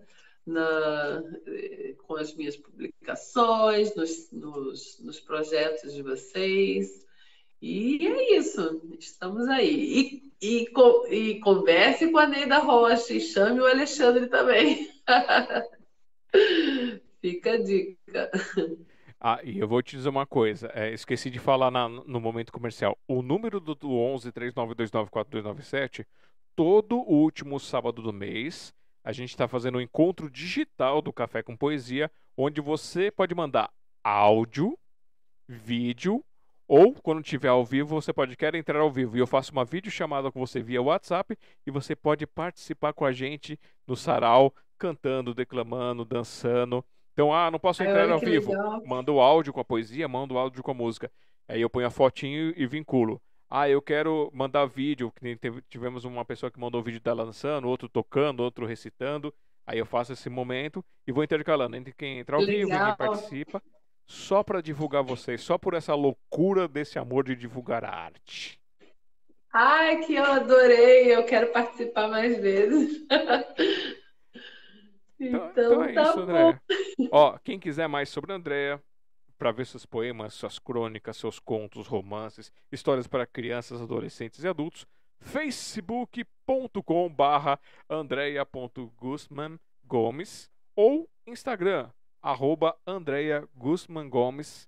Na, 0.46 1.24
com 2.06 2.16
as 2.16 2.36
minhas 2.36 2.56
publicações, 2.56 3.96
nos, 3.96 4.32
nos, 4.32 5.00
nos, 5.00 5.20
projetos 5.20 5.92
de 5.94 6.04
vocês. 6.04 7.04
E 7.62 8.06
é 8.06 8.38
isso, 8.38 8.82
estamos 9.00 9.48
aí. 9.48 10.22
E, 10.42 10.42
e, 10.42 10.68
e 11.10 11.40
converse 11.40 12.12
com 12.12 12.20
a 12.20 12.28
Neida 12.28 12.60
Rocha 12.60 13.14
e 13.14 13.20
chame 13.20 13.60
o 13.60 13.66
Alexandre 13.66 14.28
também. 14.28 14.88
Fica 17.22 17.54
a 17.54 17.58
dica. 17.58 18.30
Ah, 19.20 19.40
e 19.44 19.58
eu 19.58 19.68
vou 19.68 19.82
te 19.82 19.96
dizer 19.96 20.10
uma 20.10 20.28
coisa, 20.28 20.70
é, 20.76 20.94
esqueci 20.94 21.32
de 21.32 21.40
falar 21.40 21.72
na, 21.72 21.90
no 21.90 22.20
momento 22.20 22.52
comercial. 22.52 22.96
O 23.08 23.24
número 23.24 23.60
do, 23.60 23.74
do 23.74 23.92
11 23.92 24.32
39294297, 24.32 26.06
todo 26.56 26.98
último 26.98 27.60
sábado 27.60 28.04
do 28.04 28.14
mês, 28.14 28.72
a 29.06 29.12
gente 29.12 29.30
está 29.30 29.48
fazendo 29.48 29.78
um 29.78 29.82
encontro 29.82 30.32
digital 30.32 31.00
do 31.00 31.14
Café 31.14 31.44
com 31.44 31.56
Poesia, 31.56 32.12
onde 32.36 32.60
você 32.60 33.12
pode 33.12 33.36
mandar 33.36 33.72
áudio, 34.04 34.76
vídeo, 35.48 36.26
ou 36.68 36.92
quando 36.96 37.22
tiver 37.22 37.50
ao 37.50 37.64
vivo, 37.64 38.02
você 38.02 38.12
pode 38.12 38.36
querer 38.36 38.58
entrar 38.58 38.80
ao 38.80 38.90
vivo. 38.90 39.16
E 39.16 39.20
eu 39.20 39.28
faço 39.28 39.52
uma 39.52 39.64
videochamada 39.64 40.32
com 40.32 40.40
você 40.40 40.60
via 40.60 40.82
WhatsApp 40.82 41.38
e 41.68 41.70
você 41.70 41.96
pode 41.96 42.26
participar 42.26 42.94
com 42.94 43.06
a 43.06 43.12
gente 43.12 43.60
no 43.86 43.96
sarau, 43.96 44.52
cantando, 44.76 45.36
declamando, 45.36 46.04
dançando. 46.04 46.84
Então, 47.14 47.32
ah, 47.32 47.52
não 47.52 47.60
posso 47.60 47.84
entrar 47.84 48.06
Ai, 48.06 48.12
ao 48.12 48.20
vivo. 48.20 48.50
Legal. 48.50 48.84
Manda 48.88 49.12
o 49.12 49.22
áudio 49.22 49.54
com 49.54 49.60
a 49.60 49.66
poesia, 49.66 50.08
manda 50.08 50.34
o 50.34 50.38
áudio 50.40 50.64
com 50.64 50.72
a 50.72 50.74
música. 50.74 51.12
Aí 51.48 51.62
eu 51.62 51.70
ponho 51.70 51.86
a 51.86 51.92
fotinho 51.92 52.56
e 52.58 52.66
vinculo. 52.66 53.22
Ah, 53.50 53.70
eu 53.70 53.82
quero 53.82 54.32
mandar 54.34 54.66
vídeo, 54.66 55.14
tivemos 55.70 56.04
uma 56.04 56.26
pessoa 56.26 56.52
que 56.52 56.60
mandou 56.60 56.82
vídeo 56.82 57.00
dela 57.00 57.26
dançando, 57.26 57.68
outro 57.68 57.88
tocando, 57.88 58.42
outro 58.42 58.66
recitando. 58.66 59.34
Aí 59.68 59.80
eu 59.80 59.86
faço 59.86 60.14
esse 60.14 60.30
momento 60.30 60.84
e 61.08 61.12
vou 61.12 61.24
intercalando 61.24 61.76
entre 61.76 61.94
quem 61.94 62.20
entra 62.20 62.36
ao 62.36 62.42
legal. 62.42 62.56
vivo 62.56 62.74
e 62.74 62.86
quem 62.86 62.96
participa, 62.96 63.64
só 64.06 64.44
para 64.44 64.62
divulgar 64.62 65.04
vocês, 65.04 65.42
só 65.42 65.58
por 65.58 65.74
essa 65.74 65.96
loucura 65.96 66.68
desse 66.68 67.00
amor 67.00 67.24
de 67.24 67.36
divulgar 67.36 67.84
a 67.84 67.90
arte. 67.90 68.60
Ai, 69.52 70.00
que 70.04 70.16
eu 70.16 70.26
adorei! 70.26 71.16
Eu 71.16 71.24
quero 71.26 71.52
participar 71.52 72.08
mais 72.08 72.38
vezes. 72.40 73.06
Então, 75.18 75.50
então, 75.50 75.50
então 75.50 75.84
é 75.86 75.94
tá 75.94 76.04
isso, 76.04 76.20
André. 76.20 76.62
Ó, 77.10 77.38
quem 77.44 77.58
quiser 77.58 77.88
mais 77.88 78.10
sobre 78.10 78.34
a 78.34 78.36
Andrea, 78.36 78.84
para 79.38 79.52
ver 79.52 79.66
seus 79.66 79.86
poemas, 79.86 80.34
suas 80.34 80.58
crônicas, 80.60 81.18
seus 81.18 81.40
contos, 81.40 81.88
romances, 81.88 82.54
histórias 82.72 83.08
para 83.08 83.26
crianças, 83.26 83.82
adolescentes 83.82 84.44
e 84.44 84.48
adultos, 84.48 84.86
facebook.com 85.20 87.10
barra 87.10 87.60
andrea.guzman.gomes 87.90 90.50
ou 90.76 91.10
Instagram, 91.26 91.90
arroba 92.22 92.78
Andrea 92.86 93.48
Guzman 93.56 94.10
Gomes, 94.10 94.68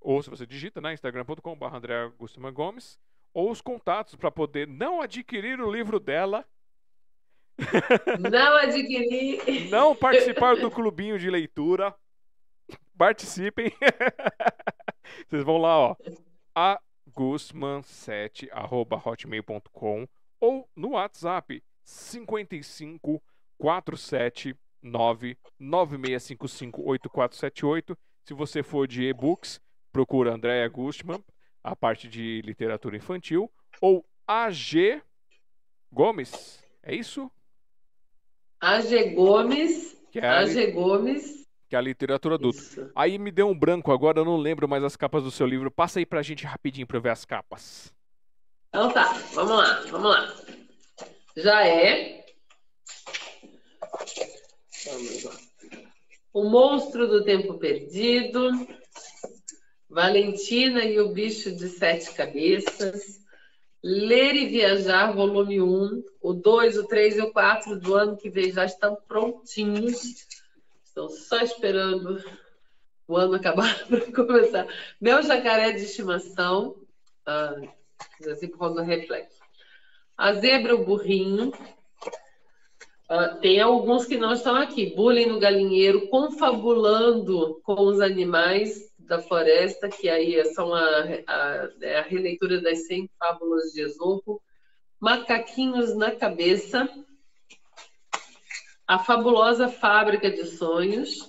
ou 0.00 0.22
se 0.22 0.30
você 0.30 0.46
digita, 0.46 0.80
né, 0.80 0.94
instagram.com 0.94 1.56
barra 1.56 1.78
Andrea 1.78 2.06
Guzman 2.18 2.52
Gomes, 2.52 2.98
ou 3.34 3.50
os 3.50 3.60
contatos 3.60 4.14
para 4.14 4.30
poder 4.30 4.66
não 4.66 5.00
adquirir 5.00 5.60
o 5.60 5.70
livro 5.70 6.00
dela, 6.00 6.46
não 8.18 8.56
adquirir. 8.56 9.70
Não 9.70 9.94
participar 9.94 10.56
do 10.56 10.70
clubinho 10.70 11.18
de 11.18 11.28
leitura. 11.28 11.94
Participem. 13.00 13.72
Vocês 15.26 15.42
vão 15.42 15.56
lá, 15.56 15.78
ó. 15.78 15.96
agusman7@hotmail.com 17.08 20.06
ou 20.38 20.68
no 20.76 20.90
WhatsApp 20.90 21.64
55 21.82 23.22
479 23.56 25.38
9655 25.58 26.82
8478. 26.82 27.96
Se 28.22 28.34
você 28.34 28.62
for 28.62 28.86
de 28.86 29.04
e-books, 29.04 29.58
procura 29.90 30.34
Andréa 30.34 30.68
Gustman, 30.68 31.24
a 31.64 31.74
parte 31.74 32.06
de 32.06 32.42
literatura 32.42 32.98
infantil, 32.98 33.50
ou 33.80 34.04
AG 34.26 35.00
Gomes. 35.90 36.62
É 36.82 36.94
isso? 36.94 37.32
AG 38.60 39.14
Gomes. 39.14 39.98
Que 40.12 40.18
é 40.18 40.28
AG 40.28 40.72
Gomes. 40.72 41.39
Que 41.70 41.76
é 41.76 41.78
a 41.78 41.82
literatura 41.82 42.34
adulta. 42.34 42.58
Isso. 42.58 42.90
Aí 42.96 43.16
me 43.16 43.30
deu 43.30 43.48
um 43.48 43.56
branco 43.56 43.92
agora, 43.92 44.18
eu 44.18 44.24
não 44.24 44.36
lembro 44.36 44.68
mais 44.68 44.82
as 44.82 44.96
capas 44.96 45.22
do 45.22 45.30
seu 45.30 45.46
livro. 45.46 45.70
Passa 45.70 46.00
aí 46.00 46.04
pra 46.04 46.20
gente 46.20 46.44
rapidinho 46.44 46.84
pra 46.84 46.96
eu 46.96 47.00
ver 47.00 47.10
as 47.10 47.24
capas. 47.24 47.94
Então 48.70 48.90
tá, 48.90 49.12
vamos 49.34 49.56
lá, 49.56 49.80
vamos 49.88 50.10
lá. 50.10 50.34
Já 51.36 51.64
é. 51.64 52.24
Vamos 54.84 55.22
lá. 55.22 55.36
O 56.32 56.50
Monstro 56.50 57.06
do 57.06 57.24
Tempo 57.24 57.56
Perdido. 57.56 58.50
Valentina 59.88 60.84
e 60.84 60.98
o 60.98 61.12
Bicho 61.12 61.54
de 61.54 61.68
Sete 61.68 62.12
Cabeças. 62.14 63.20
Ler 63.80 64.34
e 64.34 64.46
Viajar, 64.48 65.12
volume 65.12 65.60
1. 65.60 66.02
O 66.20 66.32
2, 66.32 66.78
o 66.78 66.88
3 66.88 67.16
e 67.18 67.20
o 67.22 67.32
4 67.32 67.78
do 67.78 67.94
ano 67.94 68.16
que 68.16 68.28
vem 68.28 68.50
já 68.50 68.64
estão 68.64 68.98
prontinhos. 69.06 70.26
Estão 70.90 71.08
só 71.08 71.38
esperando 71.38 72.20
o 73.06 73.16
ano 73.16 73.34
acabar 73.34 73.78
para 73.86 74.12
começar. 74.12 74.66
Meu 75.00 75.22
jacaré 75.22 75.70
de 75.70 75.84
estimação. 75.84 76.74
Ah, 77.24 77.54
assim 78.28 78.48
por 78.48 78.74
do 78.74 78.82
reflexo. 78.82 79.38
A 80.16 80.32
zebra, 80.32 80.74
o 80.74 80.84
burrinho. 80.84 81.52
Ah, 83.08 83.28
tem 83.36 83.60
alguns 83.60 84.04
que 84.04 84.16
não 84.16 84.32
estão 84.32 84.56
aqui. 84.56 84.92
Bullying 84.96 85.26
no 85.26 85.38
galinheiro, 85.38 86.08
confabulando 86.08 87.60
com 87.62 87.82
os 87.82 88.00
animais 88.00 88.90
da 88.98 89.20
Floresta, 89.20 89.88
que 89.88 90.08
aí 90.08 90.44
são 90.54 90.74
a, 90.74 91.04
a, 91.24 91.70
é 91.82 91.98
a 92.00 92.02
releitura 92.02 92.60
das 92.60 92.88
100 92.88 93.08
fábulas 93.16 93.72
de 93.72 93.82
Esopo, 93.82 94.42
Macaquinhos 94.98 95.96
na 95.96 96.10
Cabeça, 96.10 96.88
A 98.90 98.98
Fabulosa 98.98 99.68
Fábrica 99.68 100.28
de 100.28 100.44
Sonhos, 100.44 101.28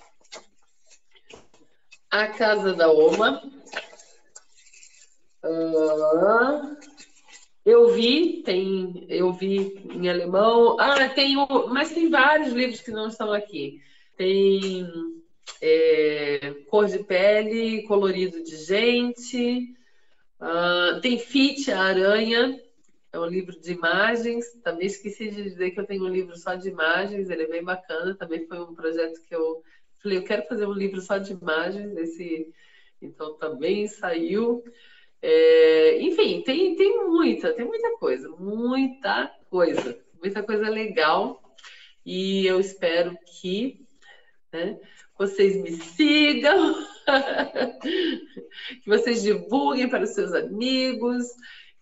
A 2.09 2.25
Casa 2.25 2.73
da 2.73 2.91
Oma, 2.91 3.39
uh, 5.45 6.77
eu 7.63 7.89
vi, 7.89 8.41
tem, 8.41 9.05
eu 9.07 9.31
vi 9.31 9.79
em 9.91 10.09
alemão, 10.09 10.75
ah, 10.79 11.07
tem, 11.09 11.35
mas 11.69 11.93
tem 11.93 12.09
vários 12.09 12.51
livros 12.51 12.81
que 12.81 12.89
não 12.89 13.09
estão 13.09 13.31
aqui. 13.31 13.79
Tem 14.17 14.91
é, 15.61 16.55
cor 16.67 16.87
de 16.87 16.97
pele, 16.97 17.83
colorido 17.83 18.43
de 18.43 18.57
gente. 18.57 19.71
Uh, 20.39 20.99
tem 20.99 21.19
Fit, 21.19 21.71
a 21.71 21.79
Aranha, 21.79 22.59
é 23.11 23.19
um 23.19 23.25
livro 23.25 23.59
de 23.59 23.73
imagens. 23.73 24.45
Também 24.63 24.87
esqueci 24.87 25.29
de 25.29 25.43
dizer 25.43 25.71
que 25.71 25.79
eu 25.79 25.85
tenho 25.85 26.05
um 26.05 26.09
livro 26.09 26.35
só 26.37 26.55
de 26.55 26.69
imagens, 26.69 27.29
ele 27.29 27.43
é 27.43 27.47
bem 27.47 27.63
bacana. 27.63 28.15
Também 28.15 28.47
foi 28.47 28.59
um 28.59 28.73
projeto 28.73 29.21
que 29.27 29.35
eu 29.35 29.61
falei, 30.01 30.17
eu 30.17 30.23
quero 30.23 30.47
fazer 30.47 30.65
um 30.65 30.73
livro 30.73 31.01
só 31.01 31.17
de 31.17 31.33
imagens. 31.33 31.95
Esse, 31.97 32.53
então 33.01 33.37
também 33.37 33.87
saiu. 33.87 34.63
É, 35.21 36.01
enfim, 36.01 36.41
tem, 36.41 36.75
tem 36.75 37.05
muita, 37.05 37.53
tem 37.53 37.65
muita 37.65 37.97
coisa, 37.97 38.29
muita 38.29 39.31
coisa, 39.49 39.99
muita 40.19 40.41
coisa 40.41 40.69
legal. 40.69 41.41
E 42.05 42.45
eu 42.47 42.59
espero 42.59 43.15
que 43.41 43.85
né, 44.51 44.79
vocês 45.17 45.61
me 45.61 45.71
sigam, 45.71 46.75
que 48.83 48.89
vocês 48.89 49.21
divulguem 49.21 49.87
para 49.87 50.03
os 50.03 50.11
seus 50.11 50.33
amigos 50.33 51.27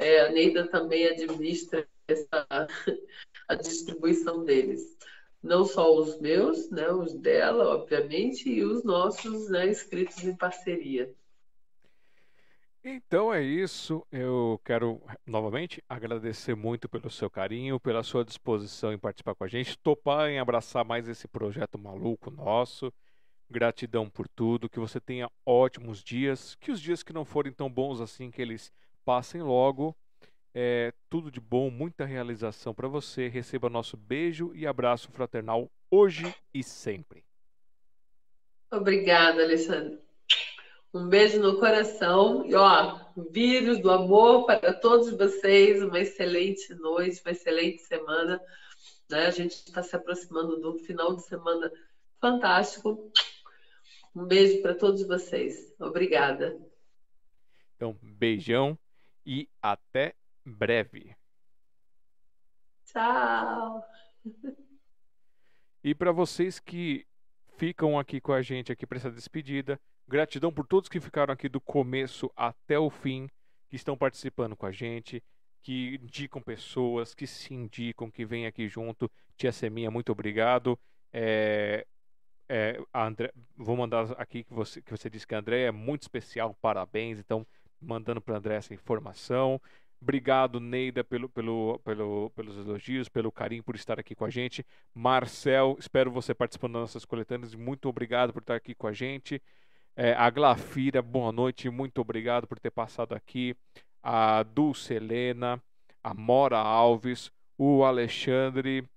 é, 0.00 0.22
a 0.22 0.30
Neida 0.30 0.66
também 0.66 1.06
administra 1.06 1.86
essa 2.08 2.46
a 3.46 3.54
distribuição 3.54 4.44
deles. 4.44 4.96
Não 5.42 5.64
só 5.64 5.94
os 5.94 6.20
meus, 6.20 6.70
né, 6.70 6.90
os 6.90 7.14
dela, 7.14 7.74
obviamente, 7.74 8.48
e 8.48 8.62
os 8.64 8.84
nossos 8.84 9.48
né, 9.48 9.68
inscritos 9.68 10.22
em 10.22 10.36
parceria. 10.36 11.14
Então 12.82 13.32
é 13.32 13.42
isso. 13.42 14.06
Eu 14.10 14.60
quero 14.64 15.02
novamente 15.26 15.82
agradecer 15.88 16.54
muito 16.54 16.88
pelo 16.88 17.10
seu 17.10 17.30
carinho, 17.30 17.78
pela 17.78 18.02
sua 18.02 18.24
disposição 18.24 18.92
em 18.92 18.98
participar 18.98 19.34
com 19.34 19.44
a 19.44 19.48
gente, 19.48 19.78
topar 19.78 20.30
em 20.30 20.38
abraçar 20.38 20.84
mais 20.84 21.06
esse 21.06 21.28
projeto 21.28 21.78
maluco 21.78 22.30
nosso. 22.30 22.92
Gratidão 23.50 24.08
por 24.08 24.28
tudo, 24.28 24.68
que 24.68 24.78
você 24.78 25.00
tenha 25.00 25.30
ótimos 25.44 26.02
dias, 26.02 26.54
que 26.54 26.70
os 26.70 26.80
dias 26.80 27.02
que 27.02 27.12
não 27.12 27.24
forem 27.24 27.52
tão 27.52 27.70
bons 27.70 28.00
assim 28.00 28.30
que 28.30 28.40
eles 28.40 28.72
passem 29.04 29.42
logo 29.42 29.94
é, 30.54 30.92
tudo 31.08 31.30
de 31.30 31.40
bom, 31.40 31.70
muita 31.70 32.04
realização 32.04 32.74
para 32.74 32.88
você. 32.88 33.28
Receba 33.28 33.68
nosso 33.68 33.96
beijo 33.96 34.52
e 34.54 34.66
abraço 34.66 35.10
fraternal 35.10 35.70
hoje 35.90 36.34
e 36.52 36.62
sempre. 36.62 37.24
Obrigada, 38.70 39.42
Alexandre. 39.42 39.98
Um 40.92 41.08
beijo 41.08 41.40
no 41.40 41.58
coração 41.58 42.44
e 42.46 42.54
ó, 42.54 42.98
vírus 43.30 43.78
do 43.78 43.90
amor 43.90 44.44
para 44.44 44.72
todos 44.72 45.10
vocês. 45.10 45.82
Uma 45.82 46.00
excelente 46.00 46.74
noite, 46.74 47.20
uma 47.24 47.30
excelente 47.30 47.82
semana. 47.82 48.40
Né? 49.08 49.26
A 49.26 49.30
gente 49.30 49.52
está 49.52 49.82
se 49.82 49.94
aproximando 49.94 50.60
do 50.60 50.78
final 50.78 51.14
de 51.14 51.22
semana 51.22 51.70
fantástico. 52.20 53.12
Um 54.14 54.24
beijo 54.24 54.60
para 54.62 54.74
todos 54.74 55.06
vocês. 55.06 55.72
Obrigada. 55.78 56.58
Então, 57.76 57.96
beijão 58.02 58.76
e 59.24 59.48
até 59.62 60.14
breve. 60.50 61.16
Tchau. 62.84 63.84
E 65.82 65.94
para 65.94 66.12
vocês 66.12 66.58
que 66.58 67.06
ficam 67.56 67.98
aqui 67.98 68.20
com 68.20 68.32
a 68.32 68.42
gente 68.42 68.72
aqui 68.72 68.86
para 68.86 68.98
essa 68.98 69.10
despedida, 69.10 69.80
gratidão 70.08 70.52
por 70.52 70.66
todos 70.66 70.88
que 70.88 71.00
ficaram 71.00 71.32
aqui 71.32 71.48
do 71.48 71.60
começo 71.60 72.30
até 72.36 72.78
o 72.78 72.90
fim, 72.90 73.28
que 73.68 73.76
estão 73.76 73.96
participando 73.96 74.56
com 74.56 74.66
a 74.66 74.72
gente, 74.72 75.22
que 75.62 75.98
indicam 76.02 76.42
pessoas, 76.42 77.14
que 77.14 77.26
se 77.26 77.54
indicam, 77.54 78.10
que 78.10 78.24
vêm 78.24 78.46
aqui 78.46 78.68
junto. 78.68 79.10
Tia 79.36 79.52
Seminha, 79.52 79.90
muito 79.90 80.10
obrigado. 80.10 80.78
É, 81.12 81.86
é, 82.48 82.80
André, 82.92 83.32
vou 83.56 83.76
mandar 83.76 84.10
aqui 84.20 84.42
que 84.42 84.52
você, 84.52 84.82
que 84.82 84.90
você 84.90 85.08
disse 85.08 85.26
que 85.26 85.34
a 85.34 85.38
André 85.38 85.62
é 85.62 85.70
muito 85.70 86.02
especial, 86.02 86.56
parabéns. 86.60 87.18
Então, 87.18 87.46
mandando 87.80 88.20
para 88.20 88.36
André 88.36 88.56
essa 88.56 88.74
informação. 88.74 89.60
Obrigado, 90.02 90.58
Neida, 90.60 91.04
pelo, 91.04 91.28
pelo, 91.28 91.78
pelo, 91.80 92.30
pelos 92.30 92.56
elogios, 92.56 93.08
pelo 93.08 93.30
carinho 93.30 93.62
por 93.62 93.74
estar 93.74 94.00
aqui 94.00 94.14
com 94.14 94.24
a 94.24 94.30
gente. 94.30 94.64
Marcel, 94.94 95.76
espero 95.78 96.10
você 96.10 96.34
participando 96.34 96.72
das 96.72 96.80
nossas 96.82 97.04
coletâneas. 97.04 97.54
Muito 97.54 97.86
obrigado 97.86 98.32
por 98.32 98.40
estar 98.40 98.54
aqui 98.54 98.74
com 98.74 98.86
a 98.86 98.92
gente. 98.92 99.42
É, 99.94 100.14
a 100.14 100.30
Glafira, 100.30 101.02
boa 101.02 101.30
noite, 101.30 101.68
muito 101.68 102.00
obrigado 102.00 102.46
por 102.46 102.58
ter 102.58 102.70
passado 102.70 103.14
aqui. 103.14 103.54
A 104.02 104.42
Dulce 104.42 104.94
Helena, 104.94 105.62
a 106.02 106.14
Mora 106.14 106.56
Alves, 106.56 107.30
o 107.58 107.84
Alexandre. 107.84 108.88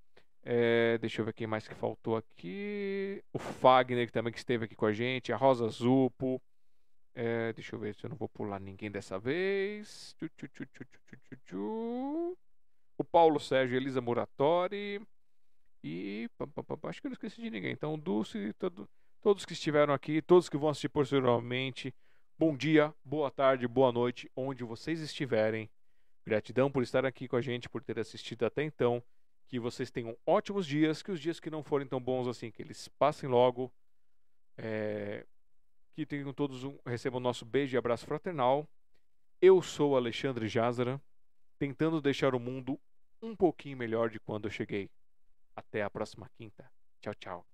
É, 0.41 0.97
deixa 0.99 1.19
eu 1.21 1.25
ver 1.25 1.33
quem 1.33 1.47
mais 1.47 1.67
que 1.67 1.75
faltou 1.75 2.15
aqui. 2.15 3.21
O 3.33 3.39
Fagner, 3.39 4.05
que 4.05 4.13
também 4.13 4.31
que 4.31 4.39
esteve 4.39 4.65
aqui 4.65 4.75
com 4.75 4.85
a 4.85 4.93
gente. 4.93 5.33
A 5.33 5.35
Rosa 5.35 5.67
Zupo. 5.67 6.41
É, 7.15 7.53
deixa 7.53 7.75
eu 7.75 7.79
ver 7.79 7.93
se 7.93 8.03
eu 8.03 8.09
não 8.09 8.17
vou 8.17 8.27
pular 8.27 8.59
ninguém 8.59 8.89
dessa 8.89 9.19
vez. 9.19 10.15
O 12.97 13.03
Paulo 13.03 13.39
Sérgio 13.39 13.77
Elisa 13.77 14.01
Muratori. 14.01 15.01
E 15.83 16.29
acho 16.83 17.01
que 17.01 17.07
eu 17.07 17.09
não 17.09 17.13
esqueci 17.13 17.41
de 17.41 17.49
ninguém. 17.49 17.71
Então, 17.71 17.99
Dulce, 17.99 18.53
todo, 18.53 18.89
todos 19.21 19.45
que 19.45 19.53
estiveram 19.53 19.93
aqui, 19.93 20.21
todos 20.21 20.47
que 20.47 20.57
vão 20.57 20.69
assistir 20.69 20.89
posteriormente. 20.89 21.93
Bom 22.37 22.55
dia, 22.55 22.93
boa 23.03 23.29
tarde, 23.29 23.67
boa 23.67 23.91
noite, 23.91 24.31
onde 24.35 24.63
vocês 24.63 25.01
estiverem. 25.01 25.69
Gratidão 26.25 26.71
por 26.71 26.81
estar 26.81 27.05
aqui 27.05 27.27
com 27.27 27.35
a 27.35 27.41
gente, 27.41 27.69
por 27.69 27.83
ter 27.83 27.99
assistido 27.99 28.45
até 28.45 28.63
então. 28.63 29.03
Que 29.47 29.59
vocês 29.59 29.91
tenham 29.91 30.17
ótimos 30.25 30.65
dias, 30.65 31.03
que 31.03 31.11
os 31.11 31.19
dias 31.19 31.39
que 31.39 31.49
não 31.49 31.63
forem 31.63 31.85
tão 31.85 32.01
bons 32.01 32.27
assim, 32.27 32.49
que 32.49 32.61
eles 32.61 32.87
passem 32.97 33.29
logo. 33.29 33.71
É, 34.57 35.25
que 35.93 36.05
tenham 36.05 36.33
todos 36.33 36.63
um, 36.63 36.77
recebam 36.85 37.19
nosso 37.19 37.45
beijo 37.45 37.75
e 37.75 37.77
abraço 37.77 38.05
fraternal. 38.05 38.67
Eu 39.41 39.61
sou 39.61 39.95
Alexandre 39.95 40.47
Jazara, 40.47 41.01
tentando 41.59 42.01
deixar 42.01 42.33
o 42.33 42.39
mundo 42.39 42.79
um 43.21 43.35
pouquinho 43.35 43.77
melhor 43.77 44.09
de 44.09 44.19
quando 44.19 44.45
eu 44.45 44.51
cheguei. 44.51 44.89
Até 45.55 45.83
a 45.83 45.89
próxima 45.89 46.29
quinta. 46.35 46.69
Tchau, 47.01 47.13
tchau. 47.15 47.52